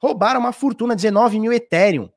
Roubaram 0.00 0.40
uma 0.40 0.52
fortuna, 0.52 0.94
19 0.94 1.38
mil 1.38 1.52
Ethereum. 1.52 2.10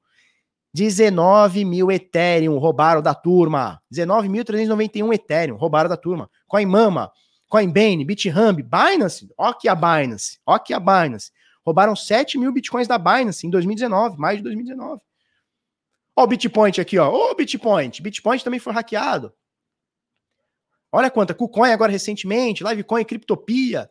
19 0.74 1.66
mil 1.66 1.92
Ethereum 1.92 2.58
roubaram 2.58 3.02
da 3.02 3.16
turma. 3.16 3.82
19.391 3.94 5.14
Ethereum 5.14 5.58
roubaram 5.58 5.90
da 5.90 5.98
turma. 5.98 6.30
CoinMama, 6.48 7.12
Coinbase, 7.50 8.04
BitHumb, 8.04 8.62
Binance. 8.62 9.28
Ó 9.38 9.54
que 9.54 9.68
a 9.68 9.76
Binance. 9.76 10.40
Ó 10.46 10.60
que 10.60 10.74
a 10.74 10.80
Binance. 10.80 11.32
Roubaram 11.66 11.96
7 11.96 12.38
mil 12.38 12.52
bitcoins 12.52 12.88
da 12.88 12.98
Binance 12.98 13.46
em 13.46 13.50
2019, 13.50 14.18
mais 14.18 14.38
de 14.38 14.44
2019. 14.44 15.02
Ó 16.18 16.24
o 16.24 16.28
Bitpoint 16.28 16.82
aqui, 16.82 16.98
ó. 16.98 17.12
Ô, 17.12 17.36
Bitpoint. 17.36 18.02
Bitpoint 18.02 18.44
também 18.44 18.60
foi 18.60 18.74
hackeado. 18.74 19.32
Olha 20.92 21.12
quanta. 21.12 21.36
KuCoin 21.36 21.72
agora 21.72 21.92
recentemente, 21.92 22.64
Livecoin, 22.64 23.06
Cryptopia. 23.06 23.88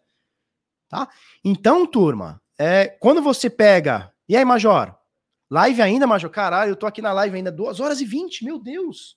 Tá? 0.89 1.09
Então, 1.45 1.87
turma, 1.87 2.43
é, 2.59 2.89
quando 2.89 3.23
você 3.23 3.49
pega... 3.49 4.13
E 4.29 4.37
aí, 4.37 4.45
Major? 4.45 4.93
Live 5.49 5.81
ainda, 5.81 6.05
Major? 6.05 6.29
Caralho, 6.29 6.71
eu 6.71 6.77
tô 6.77 6.85
aqui 6.85 7.01
na 7.01 7.13
live 7.13 7.37
ainda 7.37 7.53
2 7.53 7.79
horas 7.79 8.01
e 8.01 8.05
20, 8.05 8.45
meu 8.45 8.59
Deus. 8.59 9.17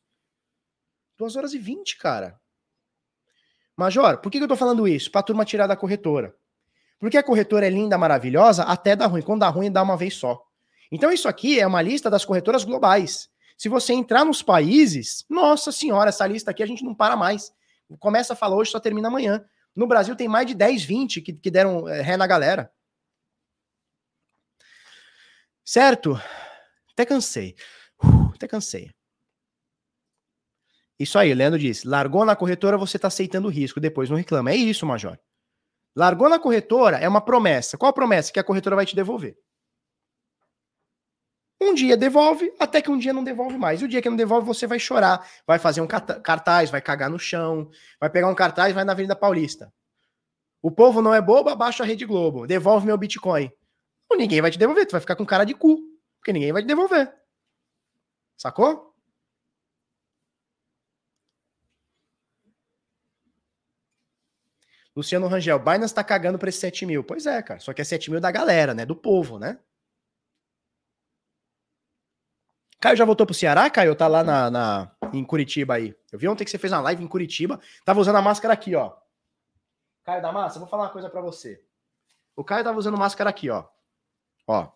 2 1.17 1.35
horas 1.35 1.55
e 1.55 1.57
20, 1.57 1.97
cara. 1.97 2.39
Major, 3.75 4.19
por 4.19 4.31
que, 4.31 4.38
que 4.38 4.43
eu 4.43 4.47
tô 4.47 4.55
falando 4.55 4.88
isso? 4.88 5.09
Pra 5.09 5.23
turma 5.23 5.45
tirar 5.45 5.65
da 5.65 5.75
corretora. 5.75 6.35
Porque 6.99 7.17
a 7.17 7.23
corretora 7.23 7.65
é 7.65 7.71
linda, 7.71 7.97
maravilhosa, 7.97 8.63
até 8.65 8.95
dá 8.95 9.07
ruim. 9.07 9.23
Quando 9.23 9.39
dá 9.39 9.49
ruim, 9.49 9.71
dá 9.71 9.81
uma 9.81 9.97
vez 9.97 10.13
só. 10.13 10.45
Então, 10.91 11.11
isso 11.11 11.27
aqui 11.27 11.59
é 11.59 11.67
uma 11.67 11.81
lista 11.81 12.09
das 12.09 12.25
corretoras 12.25 12.63
globais. 12.63 13.29
Se 13.57 13.67
você 13.67 13.93
entrar 13.93 14.23
nos 14.23 14.41
países, 14.41 15.25
nossa 15.29 15.71
senhora, 15.71 16.09
essa 16.09 16.25
lista 16.25 16.51
aqui 16.51 16.63
a 16.63 16.65
gente 16.65 16.83
não 16.83 16.95
para 16.95 17.15
mais. 17.15 17.53
Começa 17.99 18.33
a 18.33 18.35
falar 18.35 18.55
hoje, 18.55 18.71
só 18.71 18.79
termina 18.79 19.07
amanhã. 19.07 19.45
No 19.75 19.87
Brasil 19.87 20.15
tem 20.15 20.27
mais 20.27 20.47
de 20.47 20.53
10, 20.53 20.83
20 20.83 21.21
que, 21.21 21.33
que 21.33 21.51
deram 21.51 21.87
é, 21.87 22.01
ré 22.01 22.17
na 22.17 22.25
galera. 22.25 22.71
Certo? 25.63 26.19
Até 26.91 27.05
cansei. 27.05 27.55
Uh, 28.03 28.33
até 28.33 28.47
cansei. 28.47 28.91
Isso 30.97 31.19
aí, 31.19 31.33
Leandro 31.33 31.59
disse. 31.59 31.87
Largou 31.87 32.25
na 32.25 32.35
corretora, 32.35 32.77
você 32.77 32.97
está 32.97 33.07
aceitando 33.07 33.47
o 33.47 33.51
risco, 33.51 33.79
depois 33.79 34.09
não 34.09 34.17
reclama. 34.17 34.51
É 34.51 34.55
isso, 34.55 34.85
Major. 34.85 35.17
Largou 35.95 36.29
na 36.29 36.39
corretora 36.39 36.97
é 36.97 37.07
uma 37.07 37.21
promessa. 37.21 37.77
Qual 37.77 37.89
a 37.89 37.93
promessa? 37.93 38.31
Que 38.31 38.39
a 38.39 38.43
corretora 38.43 38.75
vai 38.75 38.85
te 38.85 38.95
devolver. 38.95 39.37
Um 41.61 41.73
dia 41.73 41.97
devolve, 41.97 42.53
até 42.57 42.81
que 42.81 42.89
um 42.89 42.97
dia 42.97 43.11
não 43.11 43.23
devolve 43.23 43.57
mais. 43.57 43.81
E 43.81 43.85
o 43.85 43.88
dia 43.88 44.01
que 44.01 44.09
não 44.09 44.15
devolve, 44.15 44.47
você 44.47 44.65
vai 44.65 44.79
chorar, 44.79 45.27
vai 45.45 45.59
fazer 45.59 45.81
um 45.81 45.88
cartaz, 45.88 46.69
vai 46.69 46.81
cagar 46.81 47.09
no 47.09 47.19
chão, 47.19 47.69
vai 47.99 48.09
pegar 48.09 48.29
um 48.29 48.35
cartaz 48.35 48.73
vai 48.73 48.85
na 48.85 48.93
Avenida 48.93 49.15
Paulista. 49.15 49.73
O 50.61 50.71
povo 50.71 51.01
não 51.01 51.13
é 51.13 51.21
bobo, 51.21 51.49
abaixa 51.49 51.83
a 51.83 51.85
Rede 51.85 52.05
Globo. 52.05 52.47
Devolve 52.47 52.85
meu 52.85 52.97
Bitcoin. 52.97 53.51
Ou 54.09 54.17
ninguém 54.17 54.41
vai 54.41 54.51
te 54.51 54.57
devolver, 54.57 54.85
tu 54.85 54.91
vai 54.93 55.01
ficar 55.01 55.15
com 55.15 55.25
cara 55.25 55.43
de 55.45 55.53
cu, 55.53 55.77
porque 56.19 56.33
ninguém 56.33 56.51
vai 56.53 56.61
te 56.61 56.67
devolver. 56.67 57.13
Sacou? 58.38 58.89
Luciano 64.95 65.27
Rangel, 65.27 65.59
Binance 65.59 65.93
tá 65.93 66.03
cagando 66.03 66.38
pra 66.38 66.49
esse 66.49 66.59
7 66.59 66.85
mil. 66.85 67.03
Pois 67.03 67.25
é, 67.25 67.41
cara. 67.41 67.59
Só 67.59 67.73
que 67.73 67.81
é 67.81 67.85
7 67.85 68.11
mil 68.11 68.19
da 68.19 68.31
galera, 68.31 68.73
né? 68.73 68.85
Do 68.85 68.95
povo, 68.95 69.39
né? 69.39 69.59
Caio 72.80 72.95
já 72.95 73.03
voltou 73.06 73.25
pro 73.25 73.35
Ceará, 73.35 73.69
Caio? 73.69 73.95
Tá 73.95 74.08
lá 74.08 74.24
na, 74.24 74.49
na- 74.49 74.91
em 75.14 75.24
Curitiba 75.24 75.75
aí. 75.75 75.95
Eu 76.11 76.17
vi 76.19 76.27
ontem 76.27 76.45
que 76.45 76.49
você 76.51 76.58
fez 76.58 76.72
uma 76.72 76.82
live 76.82 77.03
em 77.03 77.08
Curitiba. 77.08 77.59
Tava 77.83 77.99
usando 77.99 78.16
a 78.16 78.22
máscara 78.22 78.53
aqui, 78.53 78.75
ó. 78.75 78.93
Caio 80.06 80.22
da 80.22 80.32
Massa, 80.32 80.59
vou 80.59 80.67
falar 80.67 80.83
uma 80.83 80.90
coisa 80.90 81.09
pra 81.09 81.22
você. 81.22 81.61
O 82.35 82.43
Caio 82.43 82.64
tava 82.64 82.77
usando 82.80 82.98
máscara 82.98 83.30
aqui, 83.30 83.49
ó. 83.49 83.66
Ó. 84.48 84.69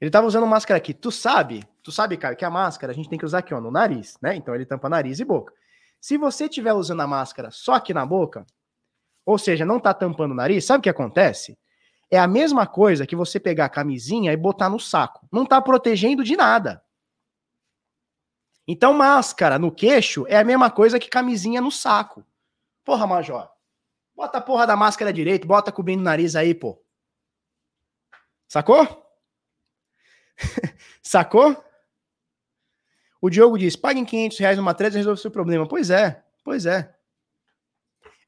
Ele 0.00 0.10
tava 0.10 0.26
usando 0.26 0.46
máscara 0.46 0.76
aqui. 0.78 0.92
Tu 0.92 1.10
sabe, 1.12 1.64
tu 1.82 1.92
sabe, 1.92 2.16
Caio, 2.16 2.36
que 2.36 2.44
a 2.44 2.50
máscara 2.50 2.92
a 2.92 2.94
gente 2.94 3.08
tem 3.08 3.18
que 3.18 3.24
usar 3.24 3.38
aqui, 3.38 3.54
ó, 3.54 3.60
no 3.60 3.70
nariz, 3.70 4.18
né? 4.20 4.34
Então 4.34 4.54
ele 4.54 4.66
tampa 4.66 4.88
nariz 4.88 5.20
e 5.20 5.24
boca. 5.24 5.54
Se 6.00 6.18
você 6.18 6.48
tiver 6.48 6.72
usando 6.72 7.00
a 7.00 7.06
máscara 7.06 7.50
só 7.50 7.74
aqui 7.74 7.94
na 7.94 8.04
boca, 8.04 8.44
ou 9.24 9.38
seja, 9.38 9.64
não 9.64 9.78
tá 9.80 9.94
tampando 9.94 10.32
o 10.32 10.34
nariz, 10.34 10.66
sabe 10.66 10.80
o 10.80 10.82
que 10.82 10.90
acontece? 10.90 11.56
É 12.10 12.18
a 12.18 12.26
mesma 12.26 12.66
coisa 12.66 13.06
que 13.06 13.16
você 13.16 13.40
pegar 13.40 13.66
a 13.66 13.70
camisinha 13.70 14.32
e 14.32 14.36
botar 14.36 14.68
no 14.68 14.78
saco. 14.78 15.26
Não 15.32 15.44
tá 15.44 15.60
protegendo 15.60 16.22
de 16.22 16.36
nada. 16.36 16.82
Então, 18.66 18.94
máscara 18.94 19.58
no 19.58 19.70
queixo 19.70 20.24
é 20.28 20.36
a 20.36 20.44
mesma 20.44 20.70
coisa 20.70 20.98
que 20.98 21.08
camisinha 21.08 21.60
no 21.60 21.70
saco. 21.70 22.24
Porra, 22.84 23.06
Major. 23.06 23.50
Bota 24.14 24.38
a 24.38 24.40
porra 24.40 24.66
da 24.66 24.76
máscara 24.76 25.12
direito, 25.12 25.46
bota 25.46 25.72
cobrindo 25.72 26.00
o 26.00 26.04
nariz 26.04 26.36
aí, 26.36 26.54
pô. 26.54 26.80
Sacou? 28.46 28.86
Sacou? 31.02 31.64
O 33.20 33.30
Diogo 33.30 33.58
diz: 33.58 33.74
paguem 33.74 34.04
500 34.04 34.38
reais 34.38 34.56
numa 34.56 34.74
trade 34.74 34.96
e 34.96 34.98
resolve 34.98 35.18
o 35.18 35.22
seu 35.22 35.30
problema. 35.30 35.66
Pois 35.66 35.90
é, 35.90 36.22
pois 36.44 36.66
é. 36.66 36.94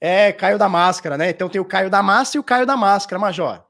É, 0.01 0.33
Caio 0.33 0.59
da 0.59 0.69
Máscara, 0.69 1.17
né? 1.17 1.31
Então 1.31 1.49
tem 1.49 1.61
o 1.61 1.65
Caio 1.65 1.89
da 1.89 2.03
Massa 2.03 2.37
e 2.37 2.41
o 2.41 2.45
Caio 2.45 2.67
da 2.67 2.77
Máscara, 2.77 3.19
Major. 3.19 3.66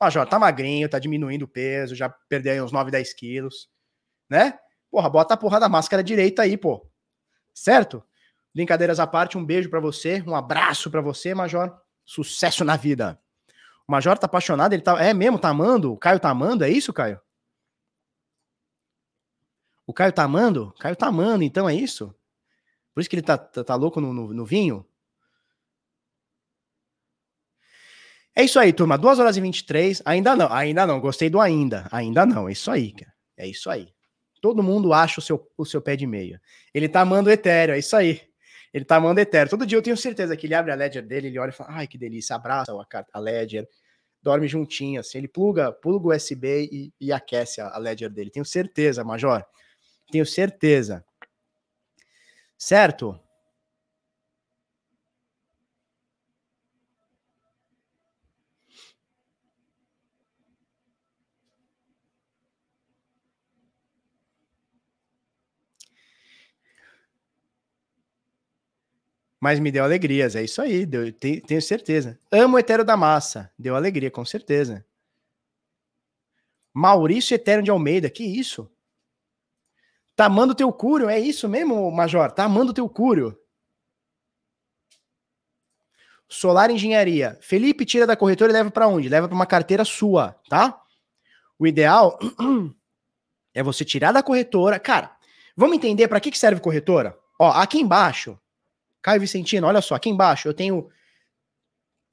Major, 0.00 0.26
tá 0.28 0.38
magrinho, 0.38 0.88
tá 0.88 0.98
diminuindo 0.98 1.42
o 1.42 1.48
peso, 1.48 1.94
já 1.94 2.08
perdeu 2.08 2.64
uns 2.64 2.72
9, 2.72 2.90
10 2.90 3.12
quilos, 3.14 3.68
né? 4.30 4.58
Porra, 4.90 5.10
bota 5.10 5.34
a 5.34 5.36
porra 5.36 5.58
da 5.58 5.68
máscara 5.68 6.02
direita 6.02 6.42
aí, 6.42 6.56
pô. 6.56 6.88
Certo? 7.52 8.02
Brincadeiras 8.54 9.00
à 9.00 9.06
parte, 9.06 9.36
um 9.36 9.44
beijo 9.44 9.68
pra 9.68 9.80
você, 9.80 10.22
um 10.26 10.34
abraço 10.34 10.90
pra 10.90 11.00
você, 11.00 11.34
Major. 11.34 11.76
Sucesso 12.04 12.64
na 12.64 12.76
vida. 12.76 13.20
O 13.86 13.92
Major 13.92 14.16
tá 14.18 14.26
apaixonado, 14.26 14.72
ele 14.72 14.82
tá. 14.82 15.02
É 15.02 15.12
mesmo, 15.12 15.38
tá 15.38 15.48
amando? 15.48 15.92
O 15.92 15.98
Caio 15.98 16.20
tá 16.20 16.30
amando, 16.30 16.64
é 16.64 16.70
isso, 16.70 16.92
Caio? 16.92 17.20
O 19.86 19.92
Caio 19.92 20.12
tá 20.12 20.22
amando? 20.22 20.72
Caio 20.78 20.96
tá 20.96 21.08
amando, 21.08 21.42
então 21.42 21.68
é 21.68 21.74
isso? 21.74 22.14
Por 22.94 23.00
isso 23.00 23.10
que 23.10 23.16
ele 23.16 23.22
tá, 23.22 23.36
tá, 23.36 23.64
tá 23.64 23.74
louco 23.74 24.00
no, 24.00 24.12
no, 24.12 24.32
no 24.32 24.44
vinho? 24.44 24.86
É 28.38 28.44
isso 28.44 28.56
aí, 28.60 28.72
turma. 28.72 28.96
2 28.96 29.18
horas 29.18 29.36
e 29.36 29.40
23. 29.40 30.00
Ainda 30.04 30.36
não, 30.36 30.52
ainda 30.52 30.86
não. 30.86 31.00
Gostei 31.00 31.28
do 31.28 31.40
ainda. 31.40 31.88
Ainda 31.90 32.24
não. 32.24 32.48
É 32.48 32.52
isso 32.52 32.70
aí, 32.70 32.92
cara. 32.92 33.12
É 33.36 33.44
isso 33.48 33.68
aí. 33.68 33.88
Todo 34.40 34.62
mundo 34.62 34.92
acha 34.92 35.18
o 35.18 35.22
seu, 35.22 35.44
o 35.58 35.64
seu 35.64 35.82
pé 35.82 35.96
de 35.96 36.06
meia. 36.06 36.40
Ele 36.72 36.88
tá 36.88 37.00
amando 37.00 37.28
o 37.28 37.32
Ethereum, 37.32 37.74
é 37.74 37.80
isso 37.80 37.96
aí. 37.96 38.22
Ele 38.72 38.84
tá 38.84 38.94
amando 38.94 39.18
Ethereum. 39.18 39.48
Todo 39.48 39.66
dia 39.66 39.76
eu 39.76 39.82
tenho 39.82 39.96
certeza 39.96 40.36
que 40.36 40.46
ele 40.46 40.54
abre 40.54 40.70
a 40.70 40.76
Ledger 40.76 41.04
dele, 41.04 41.26
ele 41.26 41.38
olha 41.40 41.48
e 41.48 41.52
fala: 41.52 41.70
ai, 41.72 41.88
que 41.88 41.98
delícia, 41.98 42.36
abraça 42.36 42.72
a, 43.12 43.18
Ledger, 43.18 43.66
dorme 44.22 44.46
juntinho, 44.46 45.00
assim. 45.00 45.18
Ele 45.18 45.26
pluga, 45.26 45.72
pluga 45.72 46.06
o 46.06 46.14
USB 46.14 46.68
e, 46.70 46.92
e 47.00 47.12
aquece 47.12 47.60
a 47.60 47.76
Ledger 47.76 48.08
dele. 48.08 48.30
Tenho 48.30 48.44
certeza, 48.44 49.02
Major. 49.02 49.44
Tenho 50.12 50.24
certeza. 50.24 51.04
Certo? 52.56 53.18
Mas 69.40 69.60
me 69.60 69.70
deu 69.70 69.84
alegrias, 69.84 70.34
é 70.34 70.42
isso 70.42 70.60
aí, 70.60 70.84
deu, 70.84 71.12
te- 71.12 71.40
tenho 71.40 71.62
certeza. 71.62 72.18
Amo 72.30 72.56
o 72.56 72.58
Eterno 72.58 72.84
da 72.84 72.96
Massa, 72.96 73.50
deu 73.58 73.76
alegria, 73.76 74.10
com 74.10 74.24
certeza. 74.24 74.84
Maurício 76.74 77.34
Eterno 77.34 77.62
de 77.62 77.70
Almeida, 77.70 78.10
que 78.10 78.24
isso? 78.24 78.70
Tá 80.16 80.24
amando 80.26 80.54
teu 80.54 80.72
cúrio, 80.72 81.08
é 81.08 81.18
isso 81.18 81.48
mesmo, 81.48 81.90
Major? 81.92 82.32
Tá 82.32 82.44
amando 82.44 82.74
teu 82.74 82.88
cúrio. 82.88 83.38
Solar 86.28 86.70
Engenharia. 86.70 87.38
Felipe 87.40 87.86
tira 87.86 88.06
da 88.06 88.16
corretora 88.16 88.50
e 88.50 88.54
leva 88.54 88.70
para 88.70 88.86
onde? 88.88 89.08
Leva 89.08 89.28
para 89.28 89.34
uma 89.34 89.46
carteira 89.46 89.84
sua, 89.84 90.32
tá? 90.48 90.82
O 91.58 91.66
ideal 91.66 92.18
é 93.54 93.62
você 93.62 93.84
tirar 93.84 94.12
da 94.12 94.22
corretora. 94.22 94.78
Cara, 94.78 95.16
vamos 95.56 95.76
entender 95.76 96.06
para 96.08 96.20
que, 96.20 96.30
que 96.30 96.38
serve 96.38 96.60
corretora? 96.60 97.16
Ó, 97.38 97.50
aqui 97.52 97.78
embaixo, 97.80 98.38
Caio 99.08 99.22
Vicentino, 99.22 99.66
olha 99.66 99.80
só, 99.80 99.94
aqui 99.94 100.10
embaixo 100.10 100.46
eu 100.46 100.52
tenho, 100.52 100.86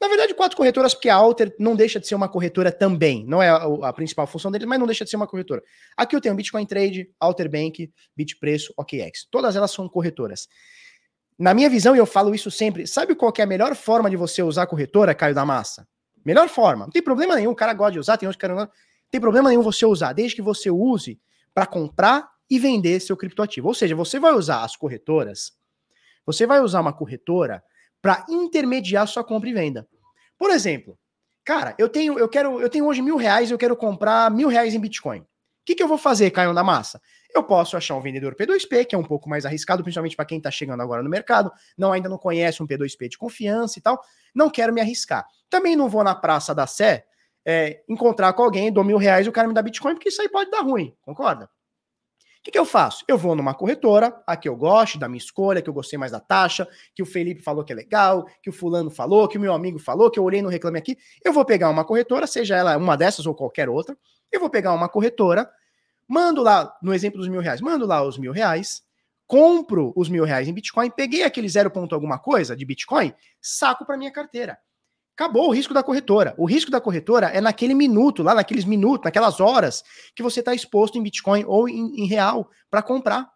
na 0.01 0.07
verdade, 0.07 0.33
quatro 0.33 0.55
corretoras, 0.55 0.93
porque 0.93 1.09
a 1.09 1.15
Alter 1.15 1.53
não 1.59 1.75
deixa 1.75 1.99
de 1.99 2.07
ser 2.07 2.15
uma 2.15 2.29
corretora 2.29 2.71
também. 2.71 3.25
Não 3.25 3.43
é 3.43 3.49
a, 3.49 3.65
a 3.89 3.91
principal 3.91 4.25
função 4.25 4.49
deles, 4.49 4.65
mas 4.65 4.79
não 4.79 4.87
deixa 4.87 5.03
de 5.03 5.09
ser 5.09 5.17
uma 5.17 5.27
corretora. 5.27 5.61
Aqui 5.97 6.15
eu 6.15 6.21
tenho 6.21 6.33
Bitcoin 6.33 6.65
Trade, 6.65 7.11
Alter 7.19 7.51
Bank, 7.51 7.91
Bitpreço, 8.15 8.73
OKX. 8.77 9.27
Todas 9.29 9.57
elas 9.57 9.71
são 9.71 9.89
corretoras. 9.89 10.47
Na 11.37 11.53
minha 11.53 11.69
visão, 11.69 11.93
e 11.97 11.99
eu 11.99 12.05
falo 12.05 12.33
isso 12.33 12.49
sempre, 12.49 12.87
sabe 12.87 13.13
qual 13.13 13.33
é 13.37 13.41
a 13.41 13.45
melhor 13.45 13.75
forma 13.75 14.09
de 14.09 14.15
você 14.15 14.41
usar 14.41 14.63
a 14.63 14.67
corretora, 14.67 15.13
Caio 15.13 15.35
da 15.35 15.43
Massa? 15.43 15.85
Melhor 16.23 16.47
forma. 16.47 16.85
Não 16.85 16.91
tem 16.91 17.03
problema 17.03 17.35
nenhum, 17.35 17.51
o 17.51 17.55
cara 17.55 17.73
gosta 17.73 17.91
de 17.91 17.99
usar, 17.99 18.15
tem 18.15 18.25
outros 18.25 18.39
que. 18.39 18.47
Não 18.47 18.69
tem 19.11 19.19
problema 19.19 19.49
nenhum 19.49 19.61
você 19.61 19.85
usar, 19.85 20.13
desde 20.13 20.33
que 20.33 20.41
você 20.41 20.71
use 20.71 21.19
para 21.53 21.65
comprar 21.65 22.25
e 22.49 22.57
vender 22.57 23.01
seu 23.01 23.17
criptoativo. 23.17 23.67
Ou 23.67 23.73
seja, 23.73 23.93
você 23.97 24.17
vai 24.17 24.31
usar 24.31 24.63
as 24.63 24.77
corretoras, 24.77 25.51
você 26.25 26.45
vai 26.47 26.59
usar 26.59 26.81
uma 26.81 26.93
corretora 26.93 27.63
para 28.01 28.25
intermediar 28.29 29.07
sua 29.07 29.23
compra 29.23 29.49
e 29.49 29.53
venda. 29.53 29.87
Por 30.37 30.49
exemplo, 30.49 30.97
cara, 31.43 31.75
eu 31.77 31.89
tenho, 31.89 32.19
eu 32.19 32.27
quero, 32.29 32.59
eu 32.59 32.69
tenho 32.69 32.85
hoje 32.85 33.01
mil 33.01 33.17
reais, 33.17 33.51
eu 33.51 33.57
quero 33.57 33.75
comprar 33.75 34.29
mil 34.31 34.47
reais 34.47 34.73
em 34.73 34.79
Bitcoin. 34.79 35.19
O 35.19 35.25
que, 35.65 35.75
que 35.75 35.81
eu 35.81 35.87
vou 35.87 35.97
fazer, 35.97 36.29
Caio 36.29 36.53
da 36.53 36.63
Massa? 36.63 37.01
Eu 37.33 37.43
posso 37.43 37.75
achar 37.75 37.95
um 37.95 38.01
vendedor 38.01 38.35
P2P, 38.35 38.85
que 38.85 38.95
é 38.95 38.97
um 38.97 39.03
pouco 39.03 39.27
mais 39.27 39.45
arriscado, 39.45 39.81
principalmente 39.81 40.15
para 40.15 40.25
quem 40.25 40.37
está 40.37 40.51
chegando 40.51 40.81
agora 40.81 41.01
no 41.01 41.09
mercado, 41.09 41.51
não 41.77 41.91
ainda 41.91 42.07
não 42.07 42.17
conhece 42.17 42.61
um 42.61 42.67
P2P 42.67 43.09
de 43.09 43.17
confiança 43.17 43.79
e 43.79 43.81
tal. 43.81 43.99
Não 44.33 44.49
quero 44.49 44.71
me 44.71 44.79
arriscar. 44.79 45.25
Também 45.49 45.75
não 45.75 45.89
vou 45.89 46.03
na 46.03 46.13
Praça 46.13 46.53
da 46.53 46.67
Sé 46.67 47.05
é, 47.45 47.83
encontrar 47.87 48.33
com 48.33 48.43
alguém, 48.43 48.71
dou 48.71 48.83
mil 48.83 48.97
reais 48.97 49.25
e 49.25 49.29
o 49.29 49.31
cara 49.31 49.47
me 49.47 49.53
dá 49.53 49.61
Bitcoin, 49.61 49.93
porque 49.93 50.09
isso 50.09 50.21
aí 50.21 50.29
pode 50.29 50.49
dar 50.49 50.61
ruim, 50.61 50.95
concorda? 51.01 51.49
Que, 52.45 52.51
que 52.51 52.59
eu 52.59 52.65
faço? 52.65 53.03
Eu 53.07 53.17
vou 53.17 53.35
numa 53.35 53.55
corretora, 53.55 54.21
a 54.27 54.37
que 54.37 54.47
eu 54.47 54.55
gosto, 54.55 54.99
da 54.99 55.09
minha 55.09 55.17
escolha, 55.17 55.63
que 55.63 55.69
eu 55.69 55.73
gostei 55.73 55.97
mais 55.97 56.11
da 56.11 56.19
taxa, 56.19 56.67
que 56.93 57.01
o 57.01 57.05
Felipe 57.05 57.41
falou 57.41 57.63
que 57.63 57.73
é 57.73 57.75
legal, 57.75 58.27
que 58.43 58.51
o 58.51 58.53
fulano 58.53 58.91
falou, 58.91 59.27
que 59.27 59.35
o 59.35 59.41
meu 59.41 59.51
amigo 59.51 59.79
falou, 59.79 60.11
que 60.11 60.19
eu 60.19 60.23
olhei 60.23 60.43
no 60.43 60.49
Reclame 60.49 60.77
Aqui. 60.77 60.95
Eu 61.23 61.33
vou 61.33 61.43
pegar 61.43 61.71
uma 61.71 61.83
corretora, 61.83 62.27
seja 62.27 62.55
ela 62.55 62.77
uma 62.77 62.95
dessas 62.95 63.25
ou 63.25 63.33
qualquer 63.33 63.67
outra, 63.67 63.97
eu 64.31 64.39
vou 64.39 64.47
pegar 64.47 64.73
uma 64.73 64.87
corretora, 64.87 65.49
mando 66.07 66.43
lá, 66.43 66.71
no 66.83 66.93
exemplo 66.93 67.17
dos 67.17 67.27
mil 67.27 67.41
reais, 67.41 67.61
mando 67.61 67.87
lá 67.87 68.03
os 68.03 68.15
mil 68.15 68.31
reais, 68.31 68.83
compro 69.25 69.91
os 69.95 70.07
mil 70.07 70.23
reais 70.23 70.47
em 70.47 70.53
Bitcoin, 70.53 70.91
peguei 70.91 71.23
aquele 71.23 71.49
zero 71.49 71.71
ponto 71.71 71.95
alguma 71.95 72.19
coisa 72.19 72.55
de 72.55 72.63
Bitcoin, 72.63 73.11
saco 73.41 73.87
para 73.87 73.97
minha 73.97 74.11
carteira. 74.11 74.55
Acabou 75.15 75.47
o 75.47 75.53
risco 75.53 75.73
da 75.73 75.81
corretora. 75.81 76.35
O 76.37 76.45
risco 76.45 76.69
da 76.69 76.81
corretora 76.81 77.27
é 77.27 77.39
naquele 77.39 77.73
minuto, 77.73 78.21
lá 78.21 78.35
naqueles 78.35 78.65
minutos, 78.65 79.05
naquelas 79.05 79.39
horas 79.39 79.81
que 80.13 80.21
você 80.21 80.41
está 80.41 80.53
exposto 80.53 80.97
em 80.97 81.03
Bitcoin 81.03 81.45
ou 81.47 81.69
em, 81.69 82.01
em 82.01 82.05
real 82.05 82.49
para 82.69 82.83
comprar. 82.83 83.31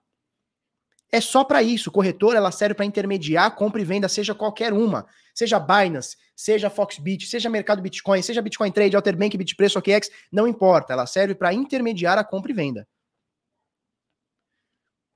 É 1.09 1.22
só 1.22 1.41
para 1.41 1.64
isso. 1.64 1.90
Corretora 1.90 2.38
ela 2.38 2.51
serve 2.51 2.75
para 2.75 2.85
intermediar 2.85 3.56
compra 3.56 3.82
e 3.82 3.85
venda, 3.85 4.09
seja 4.09 4.35
qualquer 4.35 4.74
uma, 4.74 5.08
seja 5.33 5.58
Binance, 5.58 6.17
seja 6.35 6.69
Foxbit, 6.69 7.25
seja 7.27 7.49
Mercado 7.49 7.82
Bitcoin, 7.82 8.22
seja 8.22 8.41
Bitcoin 8.41 8.72
Trade, 8.74 8.98
Alterbank, 8.98 9.38
Bitpreço, 9.38 9.80
OKEx, 9.80 10.09
não 10.30 10.49
importa. 10.49 10.91
Ela 10.91 11.08
serve 11.08 11.33
para 11.33 11.53
intermediar 11.53 12.17
a 12.17 12.25
compra 12.25 12.51
e 12.51 12.56
venda. 12.56 12.85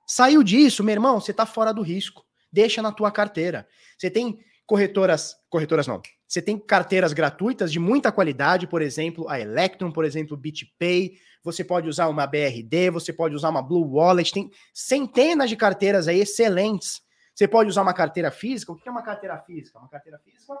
Saiu 0.06 0.42
disso, 0.42 0.82
meu 0.82 0.94
irmão, 0.94 1.20
você 1.20 1.30
está 1.30 1.44
fora 1.44 1.74
do 1.74 1.82
risco. 1.82 2.24
Deixa 2.50 2.80
na 2.80 2.90
tua 2.90 3.10
carteira. 3.10 3.68
Você 3.98 4.10
tem 4.10 4.38
corretoras, 4.66 5.34
corretoras 5.50 5.86
não, 5.86 6.00
você 6.34 6.42
tem 6.42 6.58
carteiras 6.58 7.12
gratuitas 7.12 7.70
de 7.70 7.78
muita 7.78 8.10
qualidade, 8.10 8.66
por 8.66 8.82
exemplo, 8.82 9.28
a 9.28 9.38
Electron, 9.38 9.92
por 9.92 10.04
exemplo, 10.04 10.36
BitPay. 10.36 11.16
Você 11.44 11.62
pode 11.62 11.88
usar 11.88 12.08
uma 12.08 12.26
BRD, 12.26 12.90
você 12.90 13.12
pode 13.12 13.36
usar 13.36 13.50
uma 13.50 13.62
Blue 13.62 13.88
Wallet. 13.88 14.32
Tem 14.32 14.50
centenas 14.72 15.48
de 15.48 15.54
carteiras 15.54 16.08
aí 16.08 16.18
excelentes. 16.18 17.00
Você 17.32 17.46
pode 17.46 17.68
usar 17.68 17.82
uma 17.82 17.94
carteira 17.94 18.32
física. 18.32 18.72
O 18.72 18.74
que 18.74 18.88
é 18.88 18.90
uma 18.90 19.04
carteira 19.04 19.38
física? 19.42 19.78
Uma 19.78 19.88
carteira 19.88 20.18
física 20.18 20.58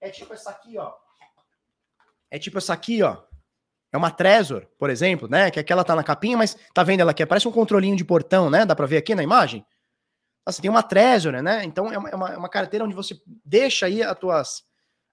é 0.00 0.08
tipo 0.08 0.32
essa 0.34 0.50
aqui, 0.50 0.78
ó. 0.78 0.92
É 2.30 2.38
tipo 2.38 2.58
essa 2.58 2.72
aqui, 2.72 3.02
ó. 3.02 3.24
É 3.90 3.96
uma 3.96 4.12
Trezor, 4.12 4.68
por 4.78 4.88
exemplo, 4.88 5.28
né? 5.28 5.50
Que 5.50 5.58
aquela 5.58 5.82
tá 5.82 5.96
na 5.96 6.04
capinha, 6.04 6.36
mas 6.36 6.56
tá 6.72 6.84
vendo 6.84 7.00
ela 7.00 7.10
aqui? 7.10 7.26
Parece 7.26 7.48
um 7.48 7.52
controlinho 7.52 7.96
de 7.96 8.04
portão, 8.04 8.48
né? 8.48 8.64
Dá 8.64 8.76
para 8.76 8.86
ver 8.86 8.98
aqui 8.98 9.16
na 9.16 9.22
imagem? 9.24 9.66
Você 10.46 10.62
tem 10.62 10.70
uma 10.70 10.82
Trezor, 10.84 11.42
né? 11.42 11.64
Então 11.64 11.92
é 11.92 11.98
uma, 11.98 12.08
é 12.08 12.14
uma, 12.14 12.32
é 12.34 12.36
uma 12.36 12.48
carteira 12.48 12.84
onde 12.84 12.94
você 12.94 13.20
deixa 13.44 13.86
aí 13.86 14.00
as 14.00 14.16
tuas 14.16 14.71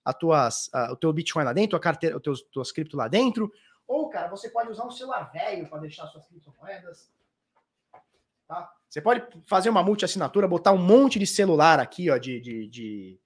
a 0.10 0.14
tuas, 0.14 0.70
o 0.92 0.96
teu 0.96 1.14
Bitcoin 1.14 1.44
lá 1.44 1.54
dentro, 1.54 1.78
a 1.78 1.80
carteira, 1.80 2.18
os 2.18 2.22
teus, 2.22 2.42
tuas 2.42 2.72
cripto 2.72 2.98
lá 2.98 3.08
dentro. 3.08 3.52
Ou, 3.88 4.10
cara, 4.10 4.28
você 4.28 4.50
pode 4.50 4.70
usar 4.70 4.86
um 4.86 4.92
celular 4.92 5.32
velho 5.32 5.68
para 5.68 5.80
deixar 5.80 6.08
suas 6.08 6.28
criptomoedas. 6.28 7.12
Tá? 8.48 8.72
Você 8.88 9.02
pode 9.02 9.24
fazer 9.46 9.70
uma 9.70 9.84
multi-assinatura, 9.84 10.48
botar 10.48 10.72
um 10.72 10.78
monte 10.78 11.20
de 11.20 11.28
celular 11.28 11.80
aqui, 11.80 12.10
ó, 12.10 12.18
de, 12.18 12.40
de, 12.40 12.68
de, 12.68 13.20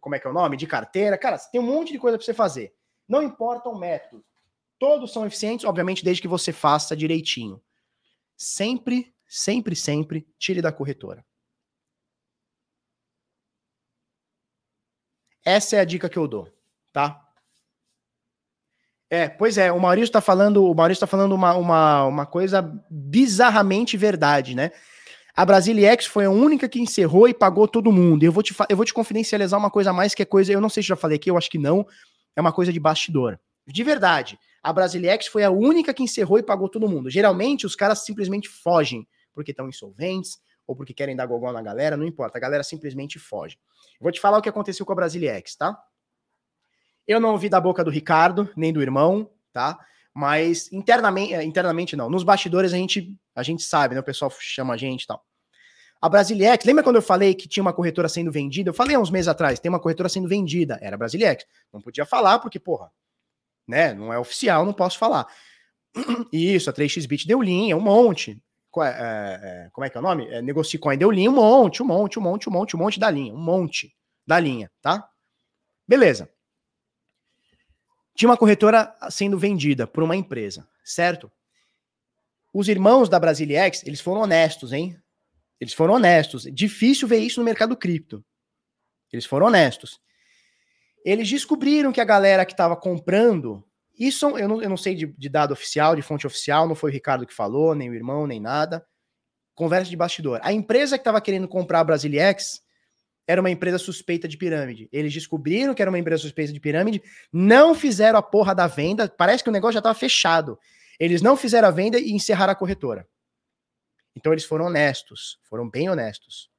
Como 0.00 0.14
é 0.14 0.18
que 0.18 0.26
é 0.26 0.30
o 0.30 0.34
nome? 0.34 0.56
De 0.56 0.66
carteira. 0.66 1.16
Cara, 1.16 1.38
tem 1.38 1.60
um 1.60 1.64
monte 1.64 1.92
de 1.92 1.98
coisa 1.98 2.18
para 2.18 2.24
você 2.24 2.34
fazer. 2.34 2.74
Não 3.08 3.22
importa 3.22 3.68
o 3.70 3.78
método. 3.78 4.24
Todos 4.78 5.12
são 5.12 5.26
eficientes, 5.26 5.64
obviamente, 5.64 6.04
desde 6.04 6.22
que 6.22 6.28
você 6.28 6.52
faça 6.52 6.96
direitinho. 6.96 7.60
Sempre, 8.36 9.14
sempre, 9.26 9.74
sempre 9.74 10.28
tire 10.38 10.60
da 10.60 10.70
corretora. 10.70 11.24
Essa 15.44 15.76
é 15.76 15.80
a 15.80 15.84
dica 15.84 16.08
que 16.08 16.18
eu 16.18 16.28
dou, 16.28 16.48
tá? 16.92 17.24
É, 19.10 19.28
pois 19.28 19.56
é, 19.56 19.72
o 19.72 19.80
Maurício 19.80 20.10
está 20.10 20.20
falando, 20.20 20.64
o 20.64 20.74
Maurício 20.74 21.00
tá 21.00 21.06
falando 21.06 21.34
uma, 21.34 21.54
uma, 21.54 22.04
uma 22.04 22.26
coisa 22.26 22.60
bizarramente 22.90 23.96
verdade, 23.96 24.54
né? 24.54 24.70
A 25.34 25.44
Brasiliex 25.46 26.04
foi 26.04 26.24
a 26.24 26.30
única 26.30 26.68
que 26.68 26.80
encerrou 26.80 27.28
e 27.28 27.32
pagou 27.32 27.66
todo 27.66 27.92
mundo. 27.92 28.24
Eu 28.24 28.32
vou 28.32 28.42
te, 28.42 28.54
eu 28.68 28.76
vou 28.76 28.84
te 28.84 28.92
confidencializar 28.92 29.58
uma 29.58 29.70
coisa 29.70 29.90
a 29.90 29.92
mais 29.92 30.14
que 30.14 30.22
é 30.22 30.26
coisa, 30.26 30.52
eu 30.52 30.60
não 30.60 30.68
sei 30.68 30.82
se 30.82 30.88
já 30.88 30.96
falei 30.96 31.16
aqui, 31.16 31.30
eu 31.30 31.38
acho 31.38 31.48
que 31.48 31.58
não, 31.58 31.86
é 32.36 32.40
uma 32.40 32.52
coisa 32.52 32.72
de 32.72 32.80
bastidor. 32.80 33.38
De 33.66 33.84
verdade, 33.84 34.38
a 34.62 34.72
Brasiliex 34.72 35.26
foi 35.28 35.44
a 35.44 35.50
única 35.50 35.94
que 35.94 36.02
encerrou 36.02 36.38
e 36.38 36.42
pagou 36.42 36.68
todo 36.68 36.88
mundo. 36.88 37.08
Geralmente 37.08 37.64
os 37.64 37.76
caras 37.76 38.04
simplesmente 38.04 38.48
fogem, 38.48 39.06
porque 39.32 39.52
estão 39.52 39.68
insolventes, 39.68 40.38
ou 40.66 40.76
porque 40.76 40.92
querem 40.92 41.16
dar 41.16 41.26
gogol 41.26 41.52
na 41.52 41.62
galera, 41.62 41.96
não 41.96 42.04
importa, 42.04 42.36
a 42.36 42.40
galera 42.40 42.62
simplesmente 42.62 43.18
foge. 43.18 43.56
Vou 44.00 44.12
te 44.12 44.20
falar 44.20 44.38
o 44.38 44.42
que 44.42 44.48
aconteceu 44.48 44.86
com 44.86 44.92
a 44.92 44.96
Brasiliex, 44.96 45.56
tá? 45.56 45.76
Eu 47.06 47.18
não 47.18 47.32
ouvi 47.32 47.48
da 47.48 47.60
boca 47.60 47.82
do 47.82 47.90
Ricardo, 47.90 48.50
nem 48.56 48.72
do 48.72 48.82
irmão, 48.82 49.30
tá? 49.52 49.78
Mas 50.14 50.72
internamente, 50.72 51.34
eh, 51.34 51.42
internamente 51.42 51.96
não. 51.96 52.10
Nos 52.10 52.22
bastidores 52.22 52.72
a 52.72 52.76
gente, 52.76 53.16
a 53.34 53.42
gente 53.42 53.62
sabe, 53.62 53.94
né? 53.94 54.00
O 54.00 54.04
pessoal 54.04 54.30
chama 54.38 54.74
a 54.74 54.76
gente 54.76 55.04
e 55.04 55.06
tal. 55.06 55.24
A 56.00 56.08
Brasiliex, 56.08 56.64
lembra 56.64 56.84
quando 56.84 56.96
eu 56.96 57.02
falei 57.02 57.34
que 57.34 57.48
tinha 57.48 57.62
uma 57.62 57.72
corretora 57.72 58.08
sendo 58.08 58.30
vendida? 58.30 58.70
Eu 58.70 58.74
falei 58.74 58.94
há 58.94 59.00
uns 59.00 59.10
meses 59.10 59.26
atrás, 59.26 59.58
tem 59.58 59.68
uma 59.68 59.80
corretora 59.80 60.08
sendo 60.08 60.28
vendida. 60.28 60.78
Era 60.80 60.94
a 60.94 60.98
Brasiliex. 60.98 61.44
Não 61.72 61.80
podia 61.80 62.06
falar 62.06 62.38
porque, 62.38 62.60
porra, 62.60 62.92
né? 63.66 63.94
Não 63.94 64.12
é 64.12 64.18
oficial, 64.18 64.64
não 64.64 64.72
posso 64.72 64.98
falar. 64.98 65.26
Isso, 66.32 66.70
a 66.70 66.72
3xBit 66.72 67.26
deu 67.26 67.42
linha, 67.42 67.76
um 67.76 67.80
monte. 67.80 68.40
É, 68.82 68.88
é, 68.88 69.64
é, 69.66 69.70
como 69.72 69.84
é 69.84 69.90
que 69.90 69.96
é 69.96 70.00
o 70.00 70.02
nome? 70.02 70.28
É, 70.28 70.42
Negocicoin 70.42 70.96
deu 70.96 71.10
linha, 71.10 71.30
um 71.30 71.34
monte, 71.34 71.82
um 71.82 71.86
monte, 71.86 72.18
um 72.18 72.22
monte, 72.22 72.48
um 72.48 72.52
monte, 72.52 72.76
um 72.76 72.78
monte 72.78 73.00
da 73.00 73.10
linha, 73.10 73.34
um 73.34 73.40
monte 73.40 73.94
da 74.26 74.38
linha, 74.38 74.70
tá? 74.80 75.08
Beleza. 75.86 76.28
Tinha 78.14 78.28
uma 78.28 78.36
corretora 78.36 78.94
sendo 79.10 79.38
vendida 79.38 79.86
por 79.86 80.02
uma 80.02 80.16
empresa, 80.16 80.68
certo? 80.84 81.30
Os 82.52 82.68
irmãos 82.68 83.08
da 83.08 83.20
Brasiliex, 83.20 83.84
eles 83.86 84.00
foram 84.00 84.22
honestos, 84.22 84.72
hein? 84.72 85.00
Eles 85.60 85.74
foram 85.74 85.94
honestos. 85.94 86.44
Difícil 86.52 87.06
ver 87.06 87.18
isso 87.18 87.40
no 87.40 87.44
mercado 87.44 87.76
cripto. 87.76 88.24
Eles 89.12 89.24
foram 89.24 89.46
honestos. 89.46 90.00
Eles 91.04 91.28
descobriram 91.28 91.92
que 91.92 92.00
a 92.00 92.04
galera 92.04 92.44
que 92.44 92.52
estava 92.52 92.76
comprando 92.76 93.64
isso 93.98 94.38
eu 94.38 94.48
não, 94.48 94.62
eu 94.62 94.68
não 94.68 94.76
sei 94.76 94.94
de, 94.94 95.06
de, 95.06 95.28
dado 95.28 95.52
oficial, 95.52 95.96
de 95.96 96.02
fonte 96.02 96.26
oficial, 96.26 96.68
não 96.68 96.74
foi 96.74 96.90
o 96.90 96.92
Ricardo 96.92 97.26
que 97.26 97.34
falou, 97.34 97.74
nem 97.74 97.90
o 97.90 97.94
irmão, 97.94 98.26
nem 98.26 98.40
nada. 98.40 98.86
Conversa 99.54 99.90
de 99.90 99.96
bastidor. 99.96 100.40
A 100.42 100.52
empresa 100.52 100.96
que 100.96 101.00
estava 101.00 101.20
querendo 101.20 101.48
comprar 101.48 101.80
a 101.80 101.84
Brasiliex 101.84 102.62
era 103.26 103.40
uma 103.40 103.50
empresa 103.50 103.76
suspeita 103.76 104.28
de 104.28 104.36
pirâmide. 104.36 104.88
Eles 104.92 105.12
descobriram 105.12 105.74
que 105.74 105.82
era 105.82 105.90
uma 105.90 105.98
empresa 105.98 106.22
suspeita 106.22 106.52
de 106.52 106.60
pirâmide, 106.60 107.02
não 107.32 107.74
fizeram 107.74 108.18
a 108.18 108.22
porra 108.22 108.54
da 108.54 108.66
venda, 108.66 109.08
parece 109.08 109.42
que 109.42 109.50
o 109.50 109.52
negócio 109.52 109.74
já 109.74 109.80
estava 109.80 109.98
fechado. 109.98 110.58
Eles 110.98 111.20
não 111.20 111.36
fizeram 111.36 111.68
a 111.68 111.70
venda 111.70 111.98
e 111.98 112.12
encerraram 112.12 112.52
a 112.52 112.56
corretora. 112.56 113.06
Então 114.16 114.32
eles 114.32 114.44
foram 114.44 114.66
honestos, 114.66 115.38
foram 115.42 115.68
bem 115.68 115.90
honestos. 115.90 116.50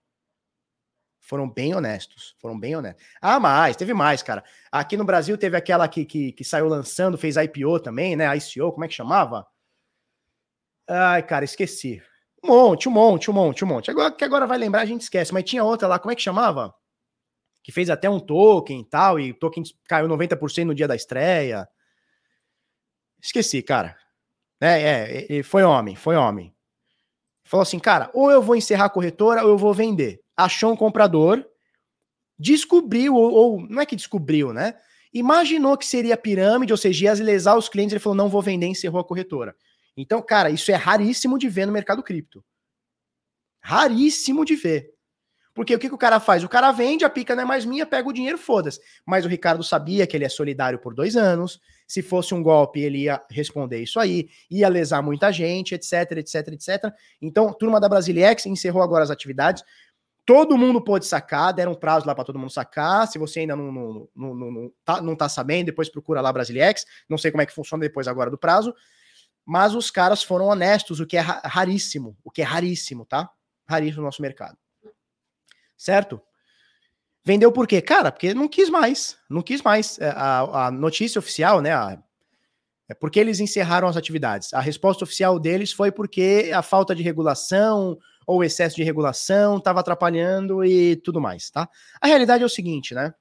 Foram 1.29 1.47
bem 1.47 1.75
honestos. 1.75 2.35
Foram 2.39 2.59
bem 2.59 2.75
honestos. 2.75 3.05
Ah, 3.21 3.39
mais, 3.39 3.75
teve 3.75 3.93
mais, 3.93 4.23
cara. 4.23 4.43
Aqui 4.71 4.97
no 4.97 5.05
Brasil 5.05 5.37
teve 5.37 5.55
aquela 5.55 5.87
que, 5.87 6.03
que, 6.03 6.31
que 6.31 6.43
saiu 6.43 6.67
lançando, 6.67 7.19
fez 7.19 7.37
IPO 7.37 7.79
também, 7.81 8.15
né? 8.15 8.25
ICO, 8.35 8.71
como 8.71 8.83
é 8.83 8.87
que 8.87 8.95
chamava? 8.95 9.45
Ai, 10.87 11.21
cara, 11.21 11.45
esqueci. 11.45 12.01
Um 12.43 12.47
monte, 12.47 12.89
um 12.89 12.91
monte, 12.91 13.29
um 13.29 13.33
monte, 13.35 13.63
um 13.63 13.67
monte. 13.67 13.91
Agora 13.91 14.11
que 14.11 14.23
agora 14.23 14.47
vai 14.47 14.57
lembrar, 14.57 14.81
a 14.81 14.85
gente 14.85 15.01
esquece. 15.01 15.31
Mas 15.31 15.43
tinha 15.43 15.63
outra 15.63 15.87
lá, 15.87 15.99
como 15.99 16.11
é 16.11 16.15
que 16.15 16.21
chamava? 16.23 16.73
Que 17.61 17.71
fez 17.71 17.91
até 17.91 18.09
um 18.09 18.19
token 18.19 18.81
e 18.81 18.85
tal, 18.85 19.19
e 19.19 19.29
o 19.29 19.35
token 19.35 19.61
caiu 19.87 20.07
90% 20.07 20.63
no 20.63 20.73
dia 20.73 20.87
da 20.87 20.95
estreia. 20.95 21.69
Esqueci, 23.21 23.61
cara. 23.61 23.95
É, 24.59 25.27
é, 25.37 25.43
foi 25.43 25.61
homem, 25.61 25.95
foi 25.95 26.15
homem. 26.15 26.51
Falou 27.43 27.61
assim, 27.61 27.77
cara, 27.77 28.09
ou 28.15 28.31
eu 28.31 28.41
vou 28.41 28.55
encerrar 28.55 28.85
a 28.85 28.89
corretora 28.89 29.43
ou 29.43 29.49
eu 29.49 29.57
vou 29.59 29.75
vender 29.75 30.23
achou 30.43 30.71
um 30.71 30.75
comprador, 30.75 31.45
descobriu, 32.37 33.15
ou, 33.15 33.31
ou, 33.31 33.61
não 33.67 33.81
é 33.81 33.85
que 33.85 33.95
descobriu, 33.95 34.53
né? 34.53 34.75
Imaginou 35.13 35.77
que 35.77 35.85
seria 35.85 36.15
pirâmide, 36.15 36.71
ou 36.71 36.77
seja, 36.77 37.05
ia 37.05 37.13
lesar 37.13 37.57
os 37.57 37.67
clientes, 37.67 37.93
ele 37.93 37.99
falou: 37.99 38.15
não 38.15 38.29
vou 38.29 38.41
vender, 38.41 38.67
encerrou 38.67 39.01
a 39.01 39.03
corretora. 39.03 39.55
Então, 39.97 40.21
cara, 40.21 40.49
isso 40.49 40.71
é 40.71 40.75
raríssimo 40.75 41.37
de 41.37 41.49
ver 41.49 41.65
no 41.65 41.73
mercado 41.73 42.01
cripto. 42.01 42.43
Raríssimo 43.61 44.45
de 44.45 44.55
ver. 44.55 44.93
Porque 45.53 45.75
o 45.75 45.79
que, 45.79 45.89
que 45.89 45.95
o 45.95 45.97
cara 45.97 46.21
faz? 46.21 46.41
O 46.41 46.47
cara 46.47 46.71
vende, 46.71 47.03
a 47.03 47.09
pica 47.09 47.35
não 47.35 47.43
é 47.43 47.45
mais 47.45 47.65
minha, 47.65 47.85
pega 47.85 48.07
o 48.07 48.13
dinheiro, 48.13 48.37
foda-se. 48.37 48.79
Mas 49.05 49.25
o 49.25 49.27
Ricardo 49.27 49.61
sabia 49.61 50.07
que 50.07 50.15
ele 50.15 50.23
é 50.23 50.29
solidário 50.29 50.79
por 50.79 50.93
dois 50.93 51.17
anos. 51.17 51.59
Se 51.85 52.01
fosse 52.01 52.33
um 52.33 52.41
golpe, 52.41 52.79
ele 52.79 52.99
ia 52.99 53.21
responder 53.29 53.81
isso 53.81 53.99
aí, 53.99 54.29
ia 54.49 54.69
lesar 54.69 55.01
muita 55.01 55.33
gente, 55.33 55.75
etc, 55.75 56.11
etc, 56.17 56.47
etc. 56.49 56.93
Então, 57.21 57.51
turma 57.51 57.77
da 57.77 57.89
Brasiliex 57.89 58.45
encerrou 58.45 58.81
agora 58.81 59.03
as 59.03 59.09
atividades. 59.09 59.61
Todo 60.29 60.57
mundo 60.57 60.79
pôde 60.79 61.07
sacar, 61.07 61.51
deram 61.51 61.73
prazo 61.73 62.05
lá 62.05 62.13
para 62.13 62.23
todo 62.23 62.37
mundo 62.37 62.51
sacar. 62.51 63.07
Se 63.07 63.17
você 63.17 63.39
ainda 63.39 63.55
não, 63.55 63.71
não, 63.71 64.09
não, 64.15 64.35
não, 64.35 64.71
tá, 64.85 65.01
não 65.01 65.15
tá 65.15 65.27
sabendo, 65.27 65.65
depois 65.65 65.89
procura 65.89 66.21
lá 66.21 66.31
Brasiliex. 66.31 66.85
Não 67.09 67.17
sei 67.17 67.31
como 67.31 67.41
é 67.41 67.47
que 67.47 67.53
funciona 67.53 67.81
depois 67.81 68.07
agora 68.07 68.29
do 68.29 68.37
prazo. 68.37 68.73
Mas 69.43 69.73
os 69.73 69.89
caras 69.89 70.21
foram 70.21 70.45
honestos, 70.45 70.99
o 70.99 71.07
que 71.07 71.17
é 71.17 71.21
raríssimo. 71.21 72.15
O 72.23 72.29
que 72.29 72.43
é 72.43 72.45
raríssimo, 72.45 73.05
tá? 73.05 73.27
Raríssimo 73.67 74.01
no 74.01 74.07
nosso 74.07 74.21
mercado 74.21 74.57
certo? 75.79 76.21
Vendeu 77.25 77.51
por 77.51 77.65
quê? 77.65 77.81
Cara, 77.81 78.11
porque 78.11 78.33
não 78.33 78.47
quis 78.47 78.69
mais. 78.69 79.17
Não 79.29 79.41
quis 79.41 79.61
mais. 79.61 79.97
É, 79.99 80.09
a, 80.09 80.67
a 80.67 80.71
notícia 80.71 81.17
oficial, 81.17 81.61
né? 81.61 81.71
A, 81.71 81.97
é 82.89 82.93
porque 82.93 83.19
eles 83.19 83.39
encerraram 83.39 83.87
as 83.87 83.95
atividades. 83.95 84.53
A 84.53 84.59
resposta 84.59 85.03
oficial 85.03 85.39
deles 85.39 85.71
foi 85.71 85.91
porque 85.91 86.51
a 86.53 86.61
falta 86.61 86.95
de 86.95 87.03
regulação 87.03 87.97
ou 88.29 88.43
excesso 88.43 88.75
de 88.75 88.83
regulação 88.83 89.57
estava 89.57 89.79
atrapalhando 89.79 90.63
e 90.63 90.97
tudo 90.97 91.19
mais, 91.19 91.49
tá? 91.49 91.67
A 91.99 92.05
realidade 92.05 92.43
é 92.43 92.45
o 92.45 92.49
seguinte, 92.49 92.93
né? 92.93 93.11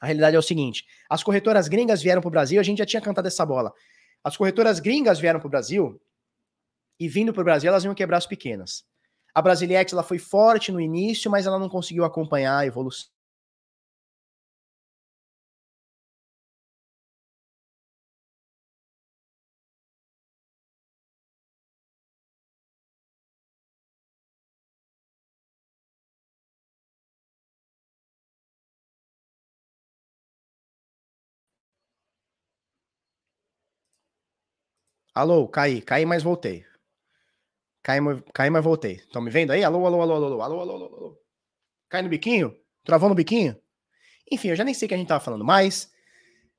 A 0.00 0.06
realidade 0.06 0.34
é 0.34 0.38
o 0.38 0.42
seguinte: 0.42 0.84
as 1.08 1.22
corretoras 1.22 1.68
gringas 1.68 2.02
vieram 2.02 2.20
para 2.20 2.26
o 2.26 2.32
Brasil, 2.32 2.58
a 2.58 2.62
gente 2.64 2.78
já 2.78 2.86
tinha 2.86 3.00
cantado 3.00 3.28
essa 3.28 3.46
bola. 3.46 3.72
As 4.24 4.36
corretoras 4.36 4.80
gringas 4.80 5.20
vieram 5.20 5.38
para 5.38 5.46
o 5.46 5.50
Brasil 5.50 6.02
e 6.98 7.08
vindo 7.08 7.32
para 7.32 7.40
o 7.40 7.44
Brasil 7.44 7.68
elas 7.68 7.84
iam 7.84 7.94
quebrar 7.94 8.16
as 8.16 8.26
pequenas. 8.26 8.84
A 9.32 9.40
Brasilex 9.40 9.92
ela 9.92 10.02
foi 10.02 10.18
forte 10.18 10.72
no 10.72 10.80
início, 10.80 11.30
mas 11.30 11.46
ela 11.46 11.58
não 11.58 11.68
conseguiu 11.68 12.04
acompanhar 12.04 12.58
a 12.58 12.66
evolução. 12.66 13.08
Alô, 35.16 35.48
caí, 35.48 35.80
caí, 35.80 36.04
mas 36.04 36.22
voltei. 36.22 36.62
Caí, 37.82 38.00
caí, 38.34 38.50
mas 38.50 38.62
voltei. 38.62 38.96
Estão 38.96 39.22
me 39.22 39.30
vendo 39.30 39.50
aí? 39.50 39.64
Alô, 39.64 39.86
alô, 39.86 40.02
alô, 40.02 40.14
alô, 40.14 40.26
alô, 40.26 40.42
alô, 40.42 40.60
alô, 40.60 40.84
alô. 40.84 41.18
Cai 41.88 42.02
no 42.02 42.10
biquinho? 42.10 42.54
Travou 42.84 43.08
no 43.08 43.14
biquinho? 43.14 43.56
Enfim, 44.30 44.48
eu 44.48 44.56
já 44.56 44.62
nem 44.62 44.74
sei 44.74 44.84
o 44.84 44.88
que 44.90 44.94
a 44.94 44.98
gente 44.98 45.08
tava 45.08 45.24
falando 45.24 45.42
mais. 45.42 45.90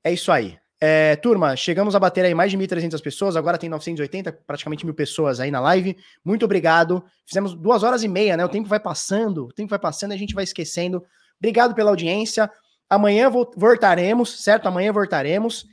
É 0.02 0.12
isso 0.12 0.32
aí. 0.32 0.58
É, 0.80 1.14
turma, 1.14 1.54
chegamos 1.54 1.94
a 1.94 2.00
bater 2.00 2.24
aí 2.24 2.34
mais 2.34 2.50
de 2.50 2.58
1.300 2.58 3.00
pessoas, 3.00 3.36
agora 3.36 3.58
tem 3.58 3.70
980, 3.70 4.32
praticamente 4.44 4.84
mil 4.84 4.94
pessoas 4.94 5.38
aí 5.38 5.52
na 5.52 5.60
live. 5.60 5.96
Muito 6.24 6.44
obrigado. 6.44 7.04
Fizemos 7.24 7.54
duas 7.54 7.84
horas 7.84 8.02
e 8.02 8.08
meia, 8.08 8.36
né? 8.36 8.44
O 8.44 8.48
tempo 8.48 8.68
vai 8.68 8.80
passando, 8.80 9.46
o 9.46 9.52
tempo 9.52 9.70
vai 9.70 9.78
passando 9.78 10.10
e 10.10 10.14
a 10.16 10.18
gente 10.18 10.34
vai 10.34 10.42
esquecendo. 10.42 11.04
Obrigado 11.38 11.76
pela 11.76 11.90
audiência. 11.90 12.50
Amanhã 12.90 13.30
voltaremos, 13.30 14.42
certo? 14.42 14.66
Amanhã 14.66 14.92
voltaremos. 14.92 15.64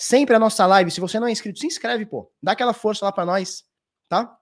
Sempre 0.00 0.36
a 0.36 0.38
nossa 0.38 0.64
live. 0.64 0.92
Se 0.92 1.00
você 1.00 1.18
não 1.18 1.26
é 1.26 1.32
inscrito, 1.32 1.58
se 1.58 1.66
inscreve, 1.66 2.06
pô. 2.06 2.30
Dá 2.40 2.52
aquela 2.52 2.72
força 2.72 3.04
lá 3.04 3.10
para 3.10 3.26
nós, 3.26 3.64
tá? 4.08 4.32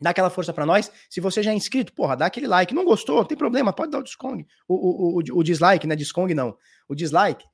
Dá 0.00 0.10
aquela 0.10 0.30
força 0.30 0.52
para 0.52 0.64
nós. 0.64 0.92
Se 1.10 1.20
você 1.20 1.42
já 1.42 1.50
é 1.50 1.54
inscrito, 1.54 1.92
porra, 1.92 2.16
dá 2.16 2.26
aquele 2.26 2.46
like. 2.46 2.72
Não 2.72 2.84
gostou? 2.84 3.16
Não 3.16 3.24
tem 3.24 3.36
problema, 3.36 3.72
pode 3.72 3.90
dar 3.90 3.98
o 3.98 4.02
descong. 4.04 4.46
O, 4.68 4.74
o, 4.74 5.18
o, 5.18 5.38
o 5.38 5.42
dislike, 5.42 5.88
né? 5.88 5.96
Descong 5.96 6.32
não. 6.32 6.56
O 6.88 6.94
dislike. 6.94 7.44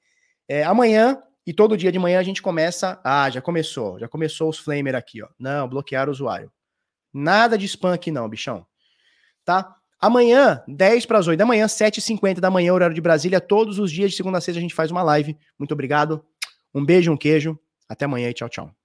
É, 0.46 0.62
amanhã 0.62 1.22
e 1.46 1.54
todo 1.54 1.74
dia 1.74 1.90
de 1.90 1.98
manhã 1.98 2.20
a 2.20 2.22
gente 2.22 2.42
começa. 2.42 3.00
Ah, 3.02 3.30
já 3.30 3.40
começou. 3.40 3.98
Já 3.98 4.06
começou 4.06 4.50
os 4.50 4.58
flamer 4.58 4.94
aqui, 4.94 5.22
ó. 5.22 5.28
Não, 5.38 5.66
bloquear 5.66 6.06
o 6.06 6.10
usuário. 6.10 6.52
Nada 7.14 7.56
de 7.56 7.64
spam 7.64 7.94
aqui, 7.94 8.10
não, 8.10 8.28
bichão. 8.28 8.66
Tá? 9.42 9.74
Amanhã, 9.98 10.62
10 10.68 11.06
para 11.06 11.18
as 11.18 11.26
8 11.26 11.38
da 11.38 11.46
manhã, 11.46 11.64
7h50 11.64 12.40
da 12.40 12.50
manhã, 12.50 12.74
horário 12.74 12.94
de 12.94 13.00
Brasília. 13.00 13.40
Todos 13.40 13.78
os 13.78 13.90
dias, 13.90 14.10
de 14.10 14.16
segunda 14.18 14.36
a 14.36 14.40
sexta, 14.42 14.58
a 14.58 14.62
gente 14.62 14.74
faz 14.74 14.90
uma 14.90 15.02
live. 15.02 15.36
Muito 15.58 15.72
obrigado. 15.72 16.22
Um 16.74 16.84
beijo, 16.84 17.12
um 17.12 17.16
queijo. 17.16 17.58
Até 17.88 18.04
amanhã 18.04 18.28
e 18.30 18.34
tchau, 18.34 18.48
tchau. 18.48 18.77